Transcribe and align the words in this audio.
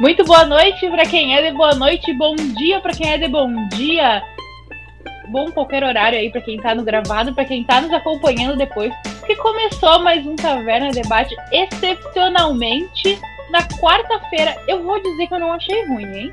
Muito 0.00 0.24
boa 0.24 0.44
noite 0.44 0.88
para 0.88 1.04
quem 1.04 1.34
é 1.34 1.50
de 1.50 1.56
boa 1.56 1.74
noite, 1.74 2.12
bom 2.12 2.36
dia 2.36 2.78
para 2.80 2.92
quem 2.92 3.10
é 3.10 3.18
de 3.18 3.26
bom 3.26 3.52
dia. 3.70 4.22
Bom 5.28 5.50
qualquer 5.50 5.82
horário 5.82 6.16
aí 6.16 6.30
para 6.30 6.40
quem 6.40 6.56
tá 6.56 6.72
no 6.72 6.84
gravado, 6.84 7.34
para 7.34 7.44
quem 7.44 7.64
tá 7.64 7.80
nos 7.80 7.92
acompanhando 7.92 8.56
depois, 8.56 8.94
que 9.26 9.34
começou 9.34 9.98
mais 9.98 10.24
um 10.24 10.36
Taverna 10.36 10.92
Debate 10.92 11.34
excepcionalmente 11.50 13.18
na 13.50 13.66
quarta-feira. 13.66 14.56
Eu 14.68 14.84
vou 14.84 15.02
dizer 15.02 15.26
que 15.26 15.34
eu 15.34 15.40
não 15.40 15.52
achei 15.52 15.84
ruim, 15.88 16.16
hein? 16.16 16.32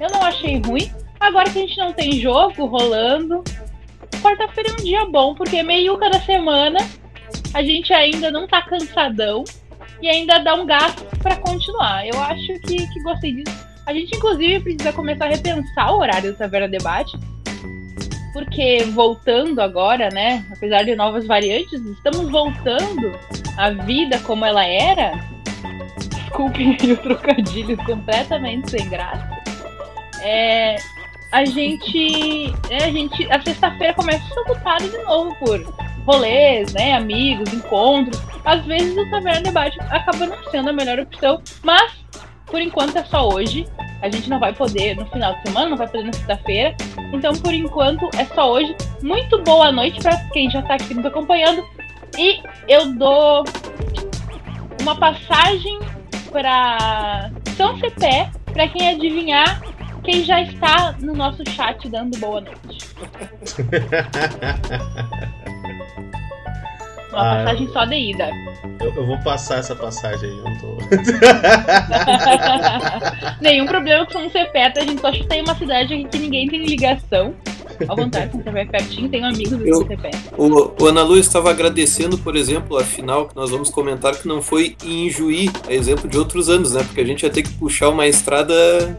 Eu 0.00 0.08
não 0.12 0.22
achei 0.22 0.60
ruim. 0.60 0.90
Agora 1.20 1.48
que 1.48 1.60
a 1.60 1.62
gente 1.62 1.78
não 1.78 1.92
tem 1.92 2.14
jogo 2.14 2.66
rolando, 2.66 3.44
quarta-feira 4.20 4.70
é 4.70 4.72
um 4.72 4.84
dia 4.84 5.04
bom, 5.04 5.32
porque 5.32 5.62
meio 5.62 5.96
cada 5.96 6.18
semana 6.22 6.80
a 7.54 7.62
gente 7.62 7.92
ainda 7.92 8.32
não 8.32 8.48
tá 8.48 8.62
cansadão 8.62 9.44
e 10.00 10.08
ainda 10.08 10.38
dá 10.38 10.54
um 10.54 10.66
gasto 10.66 11.04
para 11.18 11.36
continuar. 11.36 12.06
Eu 12.06 12.20
acho 12.20 12.46
que, 12.60 12.86
que 12.88 13.02
gostei 13.02 13.32
disso. 13.32 13.66
A 13.86 13.92
gente, 13.92 14.16
inclusive, 14.16 14.60
precisa 14.60 14.92
começar 14.92 15.26
a 15.26 15.28
repensar 15.28 15.92
o 15.92 15.98
horário 15.98 16.32
do 16.32 16.38
Taverna 16.38 16.68
Debate, 16.68 17.16
porque 18.32 18.84
voltando 18.92 19.60
agora, 19.60 20.08
né, 20.10 20.44
apesar 20.50 20.82
de 20.82 20.96
novas 20.96 21.26
variantes, 21.26 21.80
estamos 21.84 22.30
voltando 22.30 23.12
à 23.56 23.70
vida 23.70 24.18
como 24.20 24.44
ela 24.44 24.66
era. 24.66 25.12
Desculpem 25.98 26.76
o 26.92 26.96
trocadilho 26.96 27.76
completamente 27.84 28.70
sem 28.72 28.88
graça. 28.88 29.30
É, 30.20 30.76
a 31.30 31.44
gente, 31.44 32.52
é, 32.70 32.84
a 32.84 32.90
gente, 32.90 33.32
a 33.32 33.40
sexta-feira 33.40 33.94
começa 33.94 34.24
a 34.36 34.40
ocupada 34.40 34.88
de 34.88 34.98
novo 34.98 35.34
por 35.36 35.85
rolês, 36.06 36.72
né, 36.72 36.94
amigos, 36.94 37.52
encontros. 37.52 38.22
Às 38.44 38.64
vezes 38.64 38.96
o 38.96 39.10
Taverna 39.10 39.42
Debate 39.42 39.78
acaba 39.90 40.26
não 40.26 40.50
sendo 40.50 40.70
a 40.70 40.72
melhor 40.72 41.00
opção, 41.00 41.42
mas 41.62 41.92
por 42.46 42.60
enquanto 42.60 42.96
é 42.96 43.04
só 43.04 43.28
hoje. 43.28 43.66
A 44.02 44.10
gente 44.10 44.28
não 44.28 44.38
vai 44.38 44.52
poder 44.52 44.94
no 44.94 45.06
final 45.06 45.34
de 45.34 45.42
semana, 45.48 45.70
não 45.70 45.76
vai 45.76 45.86
poder 45.86 46.04
na 46.04 46.12
sexta-feira. 46.12 46.76
Então, 47.12 47.32
por 47.32 47.52
enquanto, 47.52 48.08
é 48.16 48.26
só 48.26 48.52
hoje. 48.52 48.76
Muito 49.02 49.42
boa 49.42 49.72
noite 49.72 49.98
para 50.00 50.16
quem 50.30 50.50
já 50.50 50.60
está 50.60 50.74
aqui 50.74 50.92
nos 50.94 51.06
acompanhando. 51.06 51.64
E 52.16 52.40
eu 52.68 52.92
dou 52.92 53.42
uma 54.82 54.94
passagem 54.96 55.78
para 56.30 57.30
São 57.56 57.78
Cepé 57.78 58.30
para 58.52 58.68
quem 58.68 58.90
adivinhar 58.90 59.60
quem 60.04 60.24
já 60.24 60.40
está 60.40 60.94
no 61.00 61.14
nosso 61.14 61.42
chat 61.50 61.88
dando 61.88 62.16
boa 62.18 62.40
noite. 62.40 62.94
Uma 67.16 67.32
ah, 67.32 67.36
passagem 67.36 67.68
só 67.72 67.86
de 67.86 67.96
ida. 67.96 68.30
Eu, 68.78 68.94
eu, 68.94 69.06
vou 69.06 69.18
passar 69.20 69.58
essa 69.58 69.74
passagem 69.74 70.28
aí, 70.28 70.36
eu 70.36 70.44
não 70.44 70.54
tô. 70.58 70.76
Nenhum 73.40 73.64
problema 73.64 74.04
com 74.04 74.18
um 74.18 74.28
CPETA, 74.28 74.80
a 74.80 74.82
gente 74.84 75.00
só 75.00 75.10
tem 75.26 75.40
uma 75.40 75.54
cidade 75.54 76.06
que 76.12 76.18
ninguém 76.18 76.46
tem 76.46 76.62
ligação. 76.62 77.34
À 77.88 77.94
vontade, 77.94 78.32
se 78.32 78.42
você 78.42 78.66
pertinho, 78.66 79.08
tenho 79.08 79.24
amigos 79.24 79.58
do 79.58 79.84
CPE. 79.84 80.10
O, 80.36 80.74
o 80.82 80.86
Ana 80.86 81.02
Lu 81.02 81.16
estava 81.16 81.48
agradecendo, 81.50 82.18
por 82.18 82.36
exemplo, 82.36 82.76
a 82.76 82.84
final 82.84 83.28
que 83.28 83.36
nós 83.36 83.48
vamos 83.50 83.70
comentar 83.70 84.14
que 84.14 84.28
não 84.28 84.42
foi 84.42 84.76
em 84.84 85.08
Juí, 85.08 85.50
a 85.66 85.72
exemplo 85.72 86.06
de 86.08 86.18
outros 86.18 86.50
anos, 86.50 86.74
né? 86.74 86.84
Porque 86.84 87.00
a 87.00 87.04
gente 87.04 87.22
ia 87.22 87.30
ter 87.30 87.40
que 87.42 87.54
puxar 87.54 87.88
uma 87.88 88.06
estrada 88.06 88.54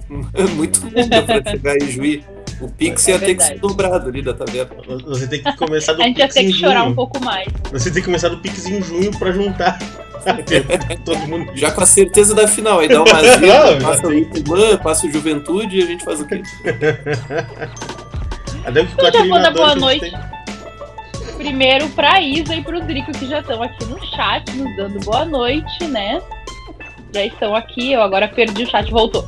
muito 0.56 0.82
longa 0.84 1.22
para 1.22 1.52
chegar 1.52 1.76
em 1.76 1.92
Juí. 1.92 2.24
O 2.60 2.68
Pix 2.70 3.08
é 3.08 3.12
ia 3.12 3.20
ter 3.20 3.36
que 3.36 3.44
ser 3.44 3.60
dobrado 3.60 4.10
ali 4.10 4.22
da 4.22 4.34
taverna. 4.34 4.76
Você 5.06 5.28
tem 5.28 5.44
que 5.44 5.56
começar 5.56 5.94
do 5.94 6.02
A 6.02 6.06
gente 6.06 6.18
ia 6.20 6.28
ter 6.28 6.44
que 6.44 6.54
chorar 6.54 6.84
um 6.84 6.96
pouco 6.96 7.24
mais. 7.24 7.48
Você 7.72 7.92
tem 7.92 8.02
que 8.02 8.06
começar 8.06 8.30
do 8.30 8.38
Pix 8.38 8.66
em 8.66 8.82
junho 8.82 9.12
pra 9.18 9.32
juntar. 9.32 9.78
Todo 11.06 11.20
mundo. 11.28 11.52
Já 11.56 11.72
com 11.72 11.82
a 11.82 11.86
certeza 11.86 12.34
da 12.34 12.48
final. 12.48 12.80
Aí 12.80 12.88
dá 12.88 13.04
uma 13.04 13.22
zero, 13.22 13.82
passa 13.82 14.08
o 14.08 14.14
Itimã, 14.14 14.78
passa 14.78 15.08
o 15.08 15.12
Juventude 15.12 15.78
e 15.78 15.84
a 15.84 15.86
gente 15.86 16.04
faz 16.04 16.20
o 16.20 16.28
quê? 16.28 16.42
Até 18.66 18.86
que 18.86 19.00
eu 19.00 19.14
já 19.14 19.26
vou 19.26 19.40
dar 19.40 19.52
boa 19.52 19.76
noite. 19.76 20.10
Tem... 20.12 20.38
Primeiro 21.38 21.88
pra 21.90 22.20
Isa 22.20 22.56
e 22.56 22.64
pro 22.64 22.82
Drico 22.82 23.12
que 23.12 23.28
já 23.28 23.40
estão 23.40 23.62
aqui 23.62 23.86
no 23.86 24.04
chat, 24.08 24.52
nos 24.54 24.76
dando 24.76 25.00
boa 25.06 25.24
noite, 25.24 25.86
né? 25.86 26.20
Já 27.14 27.26
estão 27.26 27.56
aqui, 27.56 27.94
eu 27.94 28.02
agora 28.02 28.28
perdi 28.28 28.64
o 28.64 28.70
chat, 28.70 28.92
voltou. 28.92 29.26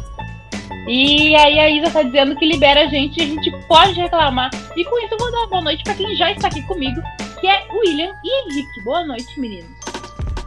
E 0.92 1.36
aí 1.36 1.60
a 1.60 1.70
Isa 1.70 1.92
tá 1.92 2.02
dizendo 2.02 2.36
que 2.36 2.44
libera 2.48 2.82
a 2.82 2.88
gente 2.88 3.20
e 3.20 3.22
a 3.22 3.26
gente 3.28 3.52
pode 3.68 3.94
reclamar. 3.94 4.50
E 4.76 4.84
com 4.84 4.98
isso 5.06 5.14
eu 5.14 5.20
vou 5.20 5.32
dar 5.32 5.38
uma 5.38 5.48
boa 5.48 5.62
noite 5.62 5.84
para 5.84 5.94
quem 5.94 6.16
já 6.16 6.32
está 6.32 6.48
aqui 6.48 6.64
comigo, 6.64 7.00
que 7.40 7.46
é 7.46 7.68
William 7.72 8.12
e 8.24 8.42
Henrique. 8.42 8.84
Boa 8.84 9.06
noite, 9.06 9.40
meninos. 9.40 9.70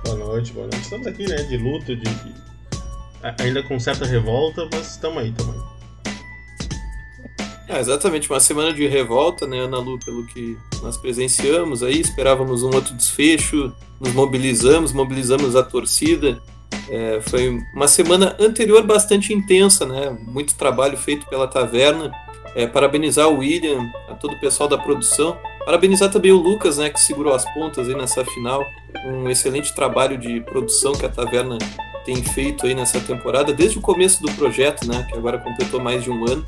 Boa 0.05 0.17
noite, 0.17 0.53
boa 0.53 0.67
noite. 0.67 0.83
Estamos 0.83 1.07
aqui, 1.07 1.29
né, 1.29 1.37
de 1.45 1.57
luto, 1.57 1.95
de, 1.95 2.35
ainda 3.41 3.63
com 3.63 3.79
certa 3.79 4.05
revolta, 4.05 4.69
mas 4.73 4.91
estamos 4.91 5.19
aí 5.19 5.31
também. 5.31 5.63
É, 7.69 7.79
exatamente, 7.79 8.29
uma 8.29 8.41
semana 8.41 8.73
de 8.73 8.85
revolta, 8.89 9.47
né, 9.47 9.61
Ana 9.61 9.79
Lu, 9.79 9.97
pelo 10.01 10.27
que 10.27 10.59
nós 10.83 10.97
presenciamos 10.97 11.85
aí, 11.85 12.01
esperávamos 12.01 12.65
um 12.65 12.75
outro 12.75 12.95
desfecho, 12.95 13.73
nos 14.01 14.13
mobilizamos, 14.13 14.93
mobilizamos 14.93 15.55
a 15.55 15.63
torcida, 15.63 16.43
é, 16.91 17.21
foi 17.21 17.59
uma 17.73 17.89
semana 17.89 18.37
anterior 18.39 18.83
bastante 18.83 19.33
intensa, 19.33 19.87
né? 19.87 20.17
Muito 20.21 20.55
trabalho 20.55 20.97
feito 20.97 21.27
pela 21.27 21.47
taverna. 21.47 22.13
É, 22.55 22.67
parabenizar 22.67 23.29
o 23.29 23.39
William, 23.39 23.91
a 24.09 24.15
todo 24.15 24.35
o 24.35 24.41
pessoal 24.41 24.69
da 24.69 24.77
produção. 24.77 25.39
Parabenizar 25.65 26.11
também 26.11 26.33
o 26.33 26.37
Lucas, 26.37 26.77
né, 26.77 26.91
que 26.91 27.01
segurou 27.01 27.33
as 27.33 27.45
pontas 27.55 27.89
aí 27.89 27.95
nessa 27.95 28.25
final. 28.25 28.65
Um 29.07 29.29
excelente 29.31 29.75
trabalho 29.75 30.19
de 30.19 30.41
produção 30.41 30.93
que 30.93 31.07
a 31.07 31.09
taverna 31.09 31.57
tem 32.05 32.17
feito 32.17 32.67
aí 32.67 32.75
nessa 32.75 33.01
temporada, 33.01 33.53
desde 33.53 33.79
o 33.79 33.81
começo 33.81 34.21
do 34.23 34.31
projeto, 34.33 34.87
né, 34.87 35.07
que 35.09 35.17
agora 35.17 35.39
completou 35.39 35.81
mais 35.81 36.03
de 36.03 36.11
um 36.11 36.25
ano. 36.27 36.45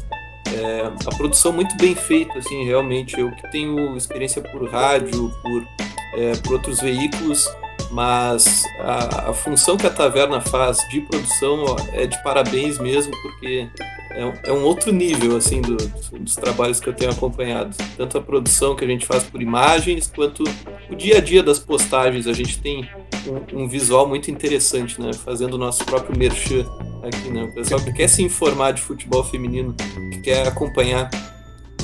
É, 0.53 0.83
a 1.07 1.17
produção 1.17 1.53
muito 1.53 1.77
bem 1.77 1.95
feita, 1.95 2.39
assim, 2.39 2.65
realmente. 2.65 3.19
Eu 3.19 3.31
que 3.31 3.51
tenho 3.51 3.97
experiência 3.97 4.43
por 4.43 4.69
rádio, 4.69 5.33
por, 5.43 5.67
é, 6.15 6.37
por 6.37 6.53
outros 6.55 6.81
veículos, 6.81 7.49
mas 7.91 8.65
a, 8.81 9.31
a, 9.31 9.35
função 9.35 9.77
que 9.77 9.87
a 9.87 9.91
taverna 9.91 10.41
faz 10.41 10.79
de 10.91 11.01
produção 11.03 11.65
ó, 11.65 11.77
é 11.93 12.07
de 12.07 12.21
parabéns 12.23 12.79
mesmo, 12.79 13.13
porque 13.23 13.69
é, 14.11 14.51
é 14.51 14.53
um 14.53 14.65
outro 14.65 14.93
nível 14.93 15.37
assim 15.37 15.61
do, 15.61 15.77
dos 15.77 16.35
trabalhos 16.37 16.81
que 16.81 16.89
eu 16.89 16.93
tenho 16.93 17.11
acompanhado. 17.11 17.77
Tanto 17.97 18.19
a 18.19 18.21
produção 18.21 18.77
que 18.77 18.85
a 18.85 18.89
gente 18.89 19.07
faz 19.07 19.25
por 19.25 19.43
imagens, 19.43 20.11
quanto 20.15 20.45
o 20.91 20.95
dia 20.95 21.19
a 21.19 21.21
dia 21.21 21.43
das 21.43 21.59
postagens. 21.59 22.27
A 22.27 22.33
gente 22.33 22.61
tem 22.61 22.89
um, 23.27 23.65
um 23.65 23.69
visual 23.69 24.09
muito 24.09 24.31
interessante, 24.31 25.01
né? 25.01 25.13
Fazendo 25.13 25.55
o 25.55 25.59
nosso 25.59 25.85
próprio 25.85 26.17
merchan 26.17 26.65
aqui, 27.03 27.31
né? 27.31 27.45
O 27.45 27.55
pessoal 27.55 27.81
que 27.81 27.93
quer 27.93 28.09
se 28.09 28.23
informar 28.23 28.73
de 28.73 28.83
futebol 28.83 29.25
feminino, 29.25 29.75
que 30.13 30.21
quer 30.21 30.47
acompanhar 30.47 31.11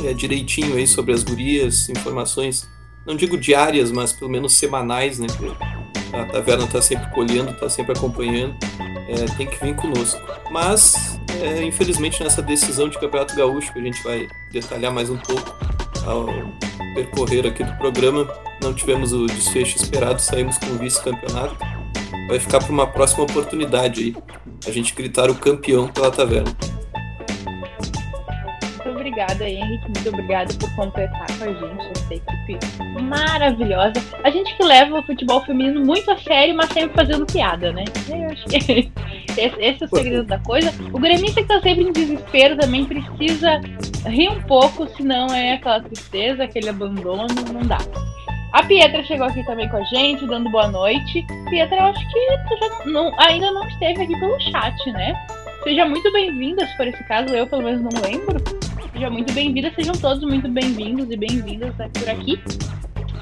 é, 0.05 0.15
direitinho 0.15 0.77
aí 0.77 0.87
sobre 0.87 1.12
as 1.12 1.22
gurias, 1.22 1.89
informações, 1.89 2.69
não 3.10 3.16
digo 3.16 3.37
diárias, 3.37 3.91
mas 3.91 4.12
pelo 4.12 4.31
menos 4.31 4.54
semanais, 4.54 5.19
né? 5.19 5.26
a 6.12 6.25
taverna 6.26 6.65
está 6.65 6.81
sempre 6.81 7.10
colhendo, 7.10 7.50
está 7.50 7.69
sempre 7.69 7.93
acompanhando, 7.93 8.54
é, 9.09 9.25
tem 9.37 9.47
que 9.48 9.62
vir 9.65 9.75
conosco. 9.75 10.21
Mas, 10.50 11.19
é, 11.43 11.62
infelizmente, 11.65 12.22
nessa 12.22 12.41
decisão 12.41 12.88
de 12.88 12.98
Campeonato 12.98 13.34
Gaúcho, 13.34 13.72
que 13.72 13.81
a 13.81 13.82
gente 13.82 14.03
vai 14.03 14.28
detalhar 14.53 14.93
mais 14.93 15.10
um 15.10 15.16
pouco 15.16 15.56
ao 16.06 16.26
percorrer 16.94 17.47
aqui 17.47 17.65
do 17.65 17.72
programa, 17.78 18.28
não 18.62 18.72
tivemos 18.72 19.12
o 19.12 19.27
desfecho 19.27 19.77
esperado, 19.77 20.21
saímos 20.21 20.56
com 20.59 20.66
o 20.66 20.78
vice-campeonato. 20.78 21.56
Vai 22.28 22.38
ficar 22.38 22.60
para 22.60 22.72
uma 22.72 22.87
próxima 22.87 23.25
oportunidade 23.25 24.00
aí, 24.00 24.16
a 24.69 24.71
gente 24.71 24.94
gritar 24.94 25.28
o 25.31 25.34
campeão 25.34 25.88
pela 25.88 26.12
taverna 26.12 26.54
obrigada, 29.10 29.48
Henrique. 29.48 29.84
Muito 29.84 30.09
obrigada 30.09 30.54
por 30.54 30.74
completar 30.74 31.27
com 31.39 31.45
a 31.45 31.53
gente 31.53 31.91
essa 31.91 32.15
equipe 32.15 32.59
maravilhosa. 33.03 33.95
A 34.22 34.30
gente 34.30 34.57
que 34.57 34.62
leva 34.62 34.98
o 34.98 35.03
futebol 35.03 35.45
feminino 35.45 35.84
muito 35.84 36.10
a 36.10 36.16
sério, 36.16 36.54
mas 36.57 36.71
sempre 36.71 36.95
fazendo 36.95 37.27
piada, 37.27 37.72
né? 37.72 37.84
Eu 38.09 38.30
acho 38.30 38.45
que 38.47 38.57
esse, 39.36 39.60
esse 39.60 39.83
é 39.83 39.86
o 39.86 39.89
segredo 39.89 40.24
da 40.24 40.39
coisa. 40.39 40.72
O 40.92 40.98
gremista 40.98 41.42
que 41.42 41.48
tá 41.48 41.60
sempre 41.60 41.84
em 41.84 41.92
desespero 41.92 42.57
também 42.57 42.84
precisa 42.84 43.60
rir 44.07 44.28
um 44.28 44.42
pouco, 44.42 44.89
senão 44.97 45.27
é 45.34 45.54
aquela 45.54 45.80
tristeza, 45.80 46.45
aquele 46.45 46.68
abandono, 46.68 47.27
não 47.53 47.63
dá. 47.63 47.78
A 48.53 48.65
Pietra 48.65 49.04
chegou 49.04 49.27
aqui 49.27 49.45
também 49.45 49.68
com 49.68 49.77
a 49.77 49.84
gente, 49.84 50.27
dando 50.27 50.51
boa 50.51 50.68
noite. 50.68 51.24
Pietra, 51.48 51.77
eu 51.77 51.84
acho 51.84 52.01
que 52.01 52.39
tu 52.48 52.59
já 52.59 52.84
não, 52.86 53.13
ainda 53.21 53.51
não 53.53 53.66
esteve 53.68 54.03
aqui 54.03 54.18
pelo 54.18 54.41
chat, 54.41 54.92
né? 54.92 55.15
Seja 55.63 55.84
muito 55.84 56.10
bem-vinda, 56.10 56.66
se 56.66 56.77
for 56.77 56.86
esse 56.86 57.04
caso, 57.04 57.33
eu 57.34 57.47
pelo 57.47 57.63
menos 57.63 57.83
não 57.83 58.03
lembro. 58.03 58.70
Seja 58.92 59.09
muito 59.09 59.33
bem-vinda, 59.33 59.72
sejam 59.75 59.95
todos 59.95 60.22
muito 60.25 60.48
bem-vindos 60.48 61.09
e 61.10 61.16
bem-vindas 61.16 61.75
por 61.75 62.09
aqui. 62.09 62.41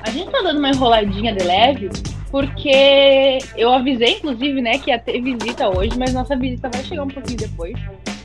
A 0.03 0.11
gente 0.11 0.31
tá 0.31 0.41
dando 0.43 0.59
uma 0.59 0.70
enroladinha 0.70 1.32
de 1.35 1.44
leve, 1.44 1.91
porque 2.31 3.38
eu 3.56 3.73
avisei, 3.73 4.15
inclusive, 4.15 4.62
né, 4.62 4.79
que 4.79 4.91
ia 4.91 4.99
ter 4.99 5.20
visita 5.20 5.69
hoje, 5.69 5.99
mas 5.99 6.15
nossa 6.15 6.37
visita 6.37 6.70
vai 6.70 6.82
chegar 6.82 7.05
um 7.05 7.09
pouquinho 7.09 7.38
depois. 7.38 7.79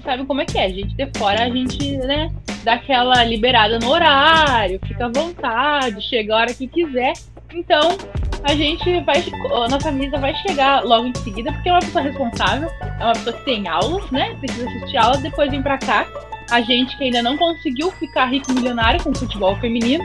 Sabe 0.03 0.25
como 0.25 0.41
é 0.41 0.45
que 0.45 0.57
é? 0.57 0.65
A 0.65 0.69
gente 0.69 0.95
de 0.95 1.09
fora, 1.17 1.43
a 1.43 1.49
gente, 1.49 1.97
né, 1.97 2.31
dá 2.63 2.73
aquela 2.73 3.23
liberada 3.23 3.77
no 3.77 3.89
horário, 3.89 4.79
fica 4.85 5.05
à 5.05 5.09
vontade, 5.09 6.01
chega 6.01 6.33
a 6.33 6.37
hora 6.37 6.53
que 6.53 6.67
quiser. 6.67 7.13
Então, 7.53 7.97
a 8.43 8.55
gente 8.55 9.01
vai. 9.01 9.23
A 9.53 9.67
nossa 9.67 9.91
visita 9.91 10.17
vai 10.17 10.33
chegar 10.35 10.83
logo 10.83 11.07
em 11.07 11.15
seguida, 11.15 11.51
porque 11.51 11.69
é 11.69 11.73
uma 11.73 11.79
pessoa 11.79 12.03
responsável, 12.03 12.69
é 12.99 13.03
uma 13.03 13.13
pessoa 13.13 13.35
que 13.35 13.45
tem 13.45 13.67
aulas, 13.67 14.09
né? 14.11 14.35
Precisa 14.39 14.67
assistir 14.67 14.97
aulas, 14.97 15.21
depois 15.21 15.51
vem 15.51 15.61
pra 15.61 15.77
cá. 15.77 16.07
A 16.49 16.61
gente 16.61 16.95
que 16.97 17.05
ainda 17.05 17.21
não 17.21 17.37
conseguiu 17.37 17.91
ficar 17.91 18.25
rico 18.25 18.51
milionário 18.53 19.03
com 19.03 19.13
futebol 19.13 19.55
feminino, 19.57 20.03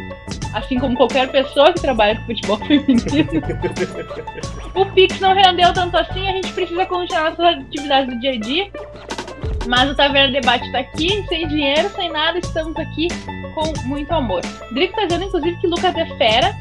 assim 0.54 0.78
como 0.78 0.96
qualquer 0.96 1.30
pessoa 1.30 1.72
que 1.72 1.80
trabalha 1.80 2.16
com 2.16 2.26
futebol 2.26 2.58
feminino. 2.66 3.28
o 4.74 4.86
Pix 4.86 5.20
não 5.20 5.34
rendeu 5.34 5.72
tanto 5.72 5.96
assim, 5.96 6.28
a 6.28 6.32
gente 6.32 6.52
precisa 6.52 6.86
continuar 6.86 7.30
nossas 7.30 7.58
atividades 7.58 8.14
do 8.14 8.20
dia 8.20 8.32
a 8.32 8.40
dia. 8.40 8.70
Mas 9.66 9.90
o 9.90 9.94
Taverna 9.94 10.32
Debate 10.32 10.70
tá 10.72 10.78
aqui, 10.78 11.24
sem 11.28 11.46
dinheiro, 11.46 11.90
sem 11.90 12.10
nada, 12.10 12.38
estamos 12.38 12.74
aqui 12.76 13.08
com 13.54 13.72
muito 13.86 14.10
amor. 14.12 14.40
Drico 14.72 14.96
tá 14.96 15.04
dizendo, 15.04 15.24
inclusive, 15.24 15.60
que 15.60 15.66
Lucas 15.66 15.94
é 15.94 16.06
fera. 16.16 16.54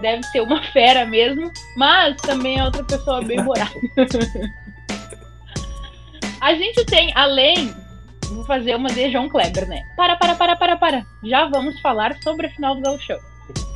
Deve 0.00 0.22
ser 0.24 0.40
uma 0.42 0.62
fera 0.72 1.04
mesmo, 1.04 1.50
mas 1.76 2.16
também 2.18 2.58
é 2.58 2.64
outra 2.64 2.84
pessoa 2.84 3.20
bem 3.22 3.38
morada. 3.42 3.72
a 6.40 6.54
gente 6.54 6.84
tem, 6.84 7.10
além 7.16 7.74
Vou 8.34 8.44
fazer 8.44 8.74
uma 8.74 8.88
de 8.88 9.10
João 9.10 9.28
Kleber, 9.28 9.68
né? 9.68 9.82
Para, 9.96 10.16
para, 10.16 10.34
para, 10.34 10.56
para, 10.56 10.76
para. 10.76 11.06
Já 11.22 11.46
vamos 11.46 11.80
falar 11.80 12.16
sobre 12.22 12.48
a 12.48 12.50
final 12.50 12.74
do 12.74 12.82
Gauchão. 12.82 13.18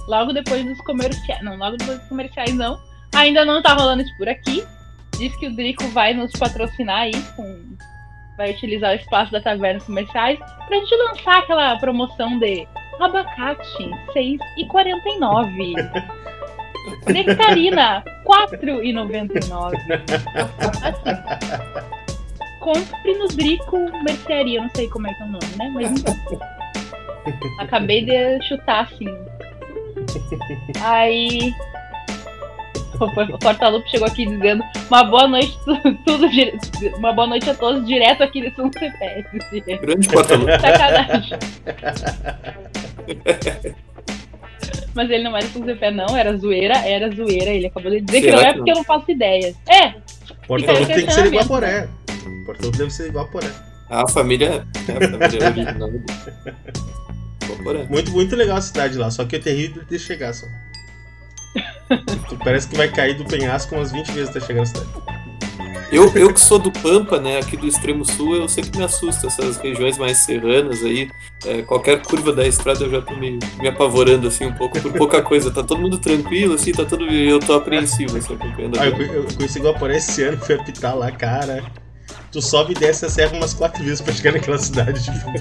Logo 0.09 0.33
depois 0.33 0.65
dos 0.65 0.81
comerciais. 0.81 1.43
Não, 1.43 1.57
logo 1.57 1.77
depois 1.77 1.99
dos 1.99 2.09
comerciais 2.09 2.53
não. 2.55 2.79
Ainda 3.15 3.45
não 3.45 3.63
tá 3.63 3.75
rolando 3.75 4.03
isso 4.03 4.17
por 4.17 4.29
aqui. 4.29 4.65
Diz 5.17 5.35
que 5.37 5.47
o 5.47 5.55
Drico 5.55 5.87
vai 5.89 6.13
nos 6.13 6.33
patrocinar 6.33 7.03
aí 7.03 7.23
com. 7.37 7.77
Vai 8.37 8.53
utilizar 8.53 8.93
o 8.93 8.97
espaço 8.97 9.33
da 9.33 9.41
taverna 9.41 9.81
comerciais 9.81 10.39
pra 10.39 10.77
gente 10.77 10.95
lançar 10.95 11.39
aquela 11.39 11.77
promoção 11.79 12.39
de 12.39 12.67
abacate 13.01 13.91
6,49. 14.15 15.75
Nectarina, 17.13 18.03
4,99. 18.25 19.75
Assim 20.83 21.89
compre 22.69 23.15
no 23.15 23.29
Drico 23.29 23.79
Mercearia, 24.05 24.61
não 24.61 24.71
sei 24.75 24.89
como 24.89 25.07
é 25.07 25.15
que 25.15 25.23
é 25.23 25.25
o 25.25 25.29
nome, 25.29 25.47
né? 25.57 25.71
Mas 25.73 26.05
acabei 27.59 28.05
de 28.05 28.47
chutar 28.47 28.85
assim. 28.85 29.07
Aí 30.83 31.55
o 33.01 33.39
Portalupe 33.39 33.89
chegou 33.91 34.07
aqui 34.07 34.27
dizendo 34.27 34.63
uma 34.89 35.05
boa 35.05 35.29
noite 35.29 35.57
tudo 36.05 36.27
uma 36.99 37.13
boa 37.13 37.29
noite 37.29 37.49
a 37.49 37.55
todos 37.55 37.87
direto 37.87 38.23
aqui 38.23 38.41
nesse 38.41 38.61
um 38.61 38.71
CPF. 38.71 39.79
Grande 39.81 40.09
Portalupe. 40.09 40.61
Sacanagem. 40.61 41.39
Mas 44.95 45.11
ele 45.11 45.23
não 45.23 45.37
era 45.37 45.47
com 45.49 45.65
CPF 45.65 45.97
não, 45.97 46.17
era 46.17 46.37
zoeira, 46.37 46.77
era 46.79 47.11
zoeira. 47.11 47.51
Ele 47.51 47.67
acabou 47.67 47.91
de 47.91 48.01
dizer 48.01 48.21
Será 48.21 48.37
que 48.37 48.43
não 48.43 48.51
é 48.51 48.55
porque 48.55 48.71
eu 48.71 48.77
não 48.77 48.85
faço 48.85 49.11
ideia. 49.11 49.55
É. 49.69 49.95
Portalupe 50.47 50.87
tem 50.87 51.07
que 51.07 51.13
ser 51.13 51.27
igual 51.27 51.45
a 51.45 51.47
Poré. 51.47 51.89
Portanto, 52.45 52.77
deve 52.77 52.91
ser 52.91 53.09
igual 53.09 53.25
a 53.25 53.29
Poré. 53.29 53.51
Ah, 53.91 54.03
a 54.03 54.09
família. 54.09 54.67
É, 54.89 54.93
a 54.93 55.19
família 55.19 55.49
original. 55.49 55.91
muito, 57.89 58.11
muito 58.13 58.37
legal 58.37 58.59
a 58.59 58.63
cidade 58.63 58.99
lá, 58.99 59.11
só 59.11 59.25
que 59.25 59.37
é 59.37 59.39
terrível 59.39 59.85
de 59.85 59.99
chegar 59.99 60.33
só. 60.35 60.47
Parece 62.45 62.69
que 62.69 62.77
vai 62.77 62.89
cair 62.89 63.17
do 63.17 63.25
penhasco 63.25 63.75
umas 63.75 63.91
20 63.93 64.13
vezes 64.13 64.31
até 64.31 64.41
chegar 64.41 64.61
na 64.61 64.67
cidade. 64.67 64.89
Eu, 65.91 66.13
eu 66.15 66.33
que 66.35 66.41
sou 66.41 66.59
do 66.59 66.71
Pampa, 66.71 67.19
né, 67.19 67.39
aqui 67.39 67.57
do 67.57 67.67
extremo 67.67 68.05
sul, 68.05 68.37
eu 68.37 68.47
sempre 68.47 68.77
me 68.77 68.85
assusto 68.85 69.27
essas 69.27 69.57
regiões 69.57 69.97
mais 69.97 70.19
serranas 70.19 70.85
aí. 70.85 71.11
É, 71.47 71.63
qualquer 71.63 72.03
curva 72.03 72.31
da 72.31 72.47
estrada 72.47 72.85
eu 72.85 72.91
já 72.91 73.01
tô 73.01 73.17
me, 73.17 73.39
me 73.59 73.69
apavorando 73.69 74.29
assim 74.29 74.45
um 74.45 74.53
pouco 74.53 74.79
por 74.81 74.93
pouca 74.93 75.23
coisa. 75.23 75.51
Tá 75.51 75.63
todo 75.63 75.81
mundo 75.81 75.97
tranquilo, 75.99 76.55
assim, 76.55 76.73
tá 76.73 76.85
todo. 76.85 77.07
Eu 77.07 77.41
tô 77.41 77.55
apreensivo 77.55 78.19
assim, 78.19 78.35
acompanhando. 78.35 78.79
Ah, 78.79 78.87
eu, 78.87 79.01
eu 79.01 79.25
conheci 79.35 79.61
Guaporé 79.61 79.97
esse 79.97 80.23
ano, 80.23 80.37
fui 80.39 80.57
apitar 80.57 80.95
lá, 80.95 81.11
cara. 81.11 81.65
Tu 82.31 82.43
sobe 82.43 82.73
e 82.73 82.75
desce 82.75 83.07
a 83.07 83.09
serra 83.09 83.37
umas 83.37 83.55
quatro 83.55 83.83
vezes 83.83 84.01
pra 84.01 84.13
chegar 84.13 84.33
naquela 84.33 84.59
cidade. 84.59 85.03
Tipo. 85.03 85.33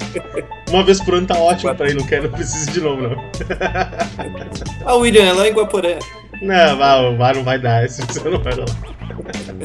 Uma 0.69 0.83
vez 0.83 1.01
por 1.01 1.15
ano 1.15 1.27
tá 1.27 1.37
ótimo 1.37 1.73
pra 1.75 1.89
ir, 1.89 1.95
não 1.95 2.05
quero, 2.05 2.23
não 2.23 2.31
preciso 2.31 2.71
de 2.71 2.81
novo, 2.81 3.01
não. 3.01 3.31
ah, 4.85 4.95
William, 4.95 5.25
é 5.25 5.33
lá 5.33 5.47
em 5.47 5.53
Guaporé. 5.53 5.99
Não, 6.41 7.17
vai, 7.17 7.33
não 7.33 7.43
vai 7.43 7.59
dar, 7.59 7.83
esse 7.83 8.01
você 8.05 8.29
não 8.29 8.41
vai 8.41 8.55
lá. 8.55 8.65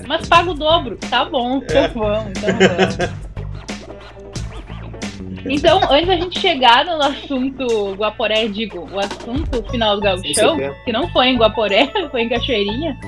Mas 0.06 0.26
paga 0.28 0.50
o 0.50 0.54
dobro, 0.54 0.96
tá 1.10 1.24
bom, 1.24 1.58
então 1.58 1.82
é. 1.82 1.88
vamos, 1.88 2.30
então 2.30 2.50
vamos. 2.58 3.22
Então, 5.44 5.80
antes 5.90 6.06
da 6.06 6.16
gente 6.16 6.38
chegar 6.38 6.84
no 6.84 7.02
assunto 7.02 7.94
Guaporé, 7.94 8.46
digo, 8.48 8.88
o 8.90 8.98
assunto 8.98 9.62
final 9.70 9.96
do 9.96 10.02
Gauchão, 10.02 10.56
que 10.84 10.92
não 10.92 11.08
foi 11.08 11.28
em 11.28 11.36
Guaporé, 11.36 11.90
foi 12.10 12.22
em 12.22 12.28
Cachoeirinha, 12.28 12.98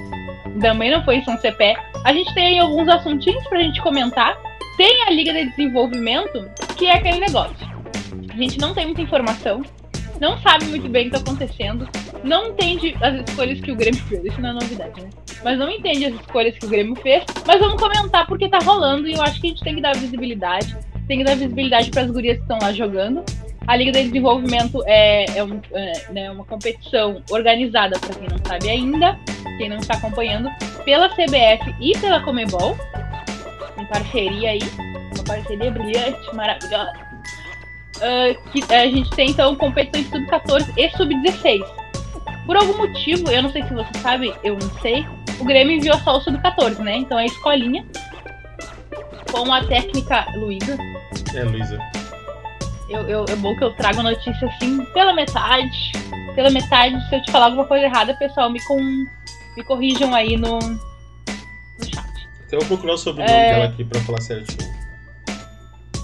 também 0.60 0.90
não 0.90 1.04
foi 1.04 1.16
em 1.16 1.24
São 1.24 1.36
Cepé, 1.38 1.76
a 2.04 2.12
gente 2.12 2.32
tem 2.34 2.58
alguns 2.58 2.88
assuntinhos 2.88 3.46
pra 3.48 3.60
gente 3.60 3.80
comentar. 3.80 4.36
Tem 4.76 5.04
a 5.04 5.10
Liga 5.10 5.32
de 5.32 5.50
Desenvolvimento, 5.50 6.50
que 6.76 6.86
é 6.86 6.96
aquele 6.96 7.20
negócio. 7.20 7.66
A 8.28 8.36
gente 8.36 8.58
não 8.58 8.74
tem 8.74 8.86
muita 8.86 9.02
informação, 9.02 9.62
não 10.20 10.38
sabe 10.38 10.64
muito 10.66 10.88
bem 10.88 11.06
o 11.06 11.10
que 11.10 11.16
está 11.16 11.30
acontecendo, 11.30 11.88
não 12.22 12.48
entende 12.48 12.96
as 13.00 13.28
escolhas 13.28 13.60
que 13.60 13.70
o 13.70 13.76
Grêmio 13.76 14.00
fez. 14.04 14.24
Isso 14.24 14.40
não 14.40 14.50
é 14.50 14.52
novidade, 14.54 15.00
né? 15.00 15.10
Mas 15.42 15.58
não 15.58 15.70
entende 15.70 16.06
as 16.06 16.14
escolhas 16.14 16.56
que 16.56 16.66
o 16.66 16.68
Grêmio 16.68 16.96
fez. 16.96 17.24
Mas 17.46 17.60
vamos 17.60 17.80
comentar 17.80 18.26
porque 18.26 18.48
tá 18.48 18.58
rolando 18.58 19.08
e 19.08 19.12
eu 19.12 19.22
acho 19.22 19.40
que 19.40 19.46
a 19.46 19.50
gente 19.50 19.62
tem 19.62 19.74
que 19.74 19.80
dar 19.80 19.94
visibilidade. 19.94 20.76
Tem 21.06 21.18
que 21.18 21.24
dar 21.24 21.36
visibilidade 21.36 21.90
para 21.90 22.02
as 22.02 22.10
gurias 22.10 22.36
que 22.36 22.42
estão 22.42 22.58
lá 22.60 22.72
jogando. 22.72 23.24
A 23.66 23.76
Liga 23.76 23.92
de 23.92 24.04
Desenvolvimento 24.04 24.82
é, 24.86 25.24
é, 25.38 25.44
um, 25.44 25.60
é 25.72 26.12
né, 26.12 26.30
uma 26.30 26.44
competição 26.44 27.22
organizada, 27.30 27.98
para 27.98 28.14
quem 28.14 28.28
não 28.28 28.38
sabe 28.46 28.68
ainda, 28.68 29.18
quem 29.56 29.70
não 29.70 29.78
está 29.78 29.94
acompanhando, 29.94 30.50
pela 30.84 31.08
CBF 31.08 31.74
e 31.80 31.98
pela 31.98 32.20
Comebol, 32.20 32.76
em 33.78 33.86
parceria 33.86 34.50
aí, 34.50 34.60
uma 35.14 35.24
parceria 35.24 35.70
brilhante, 35.70 36.34
maravilhosa. 36.34 36.92
Uh, 37.96 38.50
que 38.50 38.74
a 38.74 38.86
gente 38.86 39.08
tem 39.10 39.30
então 39.30 39.54
competições 39.56 40.08
sub-14 40.08 40.72
e 40.76 40.90
sub-16. 40.90 41.64
Por 42.44 42.56
algum 42.56 42.76
motivo, 42.76 43.30
eu 43.30 43.42
não 43.42 43.50
sei 43.50 43.62
se 43.62 43.72
você 43.72 43.98
sabe, 44.00 44.34
eu 44.42 44.58
não 44.58 44.70
sei, 44.82 45.06
o 45.40 45.44
Grêmio 45.44 45.76
enviou 45.76 45.96
só 46.00 46.18
o 46.18 46.20
sub-14, 46.20 46.78
né? 46.80 46.96
Então 46.96 47.18
é 47.18 47.24
escolinha 47.24 47.84
com 49.30 49.52
a 49.52 49.64
técnica 49.64 50.26
Luísa. 50.36 50.76
É, 51.34 51.44
Luísa. 51.44 51.78
Eu, 52.88 53.02
eu, 53.08 53.24
é 53.28 53.36
bom 53.36 53.56
que 53.56 53.64
eu 53.64 53.74
trago 53.74 54.02
notícia 54.02 54.46
assim 54.48 54.84
pela 54.86 55.12
metade. 55.14 55.92
Pela 56.34 56.50
metade, 56.50 57.00
se 57.08 57.16
eu 57.16 57.22
te 57.22 57.30
falar 57.30 57.46
alguma 57.46 57.66
coisa 57.66 57.86
errada, 57.86 58.14
pessoal, 58.14 58.50
me, 58.50 58.62
com, 58.64 58.78
me 59.56 59.64
corrijam 59.64 60.14
aí 60.14 60.36
no, 60.36 60.58
no 60.58 61.84
chat. 61.84 62.28
Até 62.46 62.56
eu 62.56 62.60
vou 62.60 62.68
procurar 62.68 62.96
sobre 62.96 63.22
o 63.22 63.26
nome 63.26 63.38
é... 63.38 63.54
dela 63.54 63.64
aqui 63.66 63.84
pra 63.84 64.00
falar 64.00 64.20
certinho. 64.20 64.74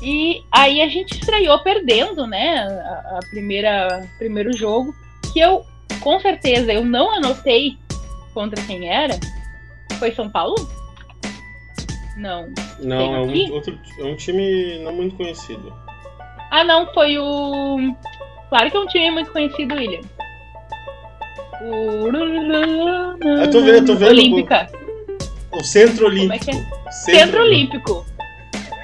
E 0.03 0.43
aí 0.51 0.81
a 0.81 0.89
gente 0.89 1.13
estreou 1.13 1.59
perdendo, 1.59 2.27
né? 2.27 2.61
A, 2.61 3.19
a 3.19 3.21
primeira 3.29 4.09
primeiro 4.19 4.57
jogo. 4.57 4.95
Que 5.33 5.41
eu, 5.41 5.65
com 6.01 6.19
certeza, 6.21 6.73
eu 6.73 6.85
não 6.85 7.13
anotei 7.13 7.79
contra 8.33 8.61
quem 8.65 8.89
era. 8.89 9.19
Foi 9.99 10.13
São 10.15 10.31
Paulo? 10.31 10.57
Não. 12.21 12.53
Não, 12.79 13.15
é 13.15 13.21
um, 13.21 13.53
outro, 13.53 13.79
é 13.99 14.05
um 14.05 14.15
time 14.15 14.79
não 14.81 14.93
muito 14.93 15.17
conhecido. 15.17 15.73
Ah, 16.51 16.63
não, 16.63 16.93
foi 16.93 17.19
o. 17.19 17.95
Claro 18.51 18.71
que 18.71 18.77
é 18.77 18.81
um 18.81 18.87
time 18.87 19.11
muito 19.11 19.33
conhecido, 19.33 19.75
William. 19.75 20.01
O. 21.63 22.09
Eu 23.25 23.51
tô 23.51 23.61
vendo, 23.63 23.77
eu 23.77 23.87
tô 23.87 23.95
vendo. 23.97 24.09
Olímpica. 24.09 24.71
O 25.53 25.65
Centro 25.65 26.07
Olímpico. 26.07 26.45
Como 26.45 26.59
é 26.59 26.67
que 26.67 26.69
é? 26.89 26.93
Centro, 26.93 27.21
Centro 27.21 27.43
Olímpico. 27.43 28.07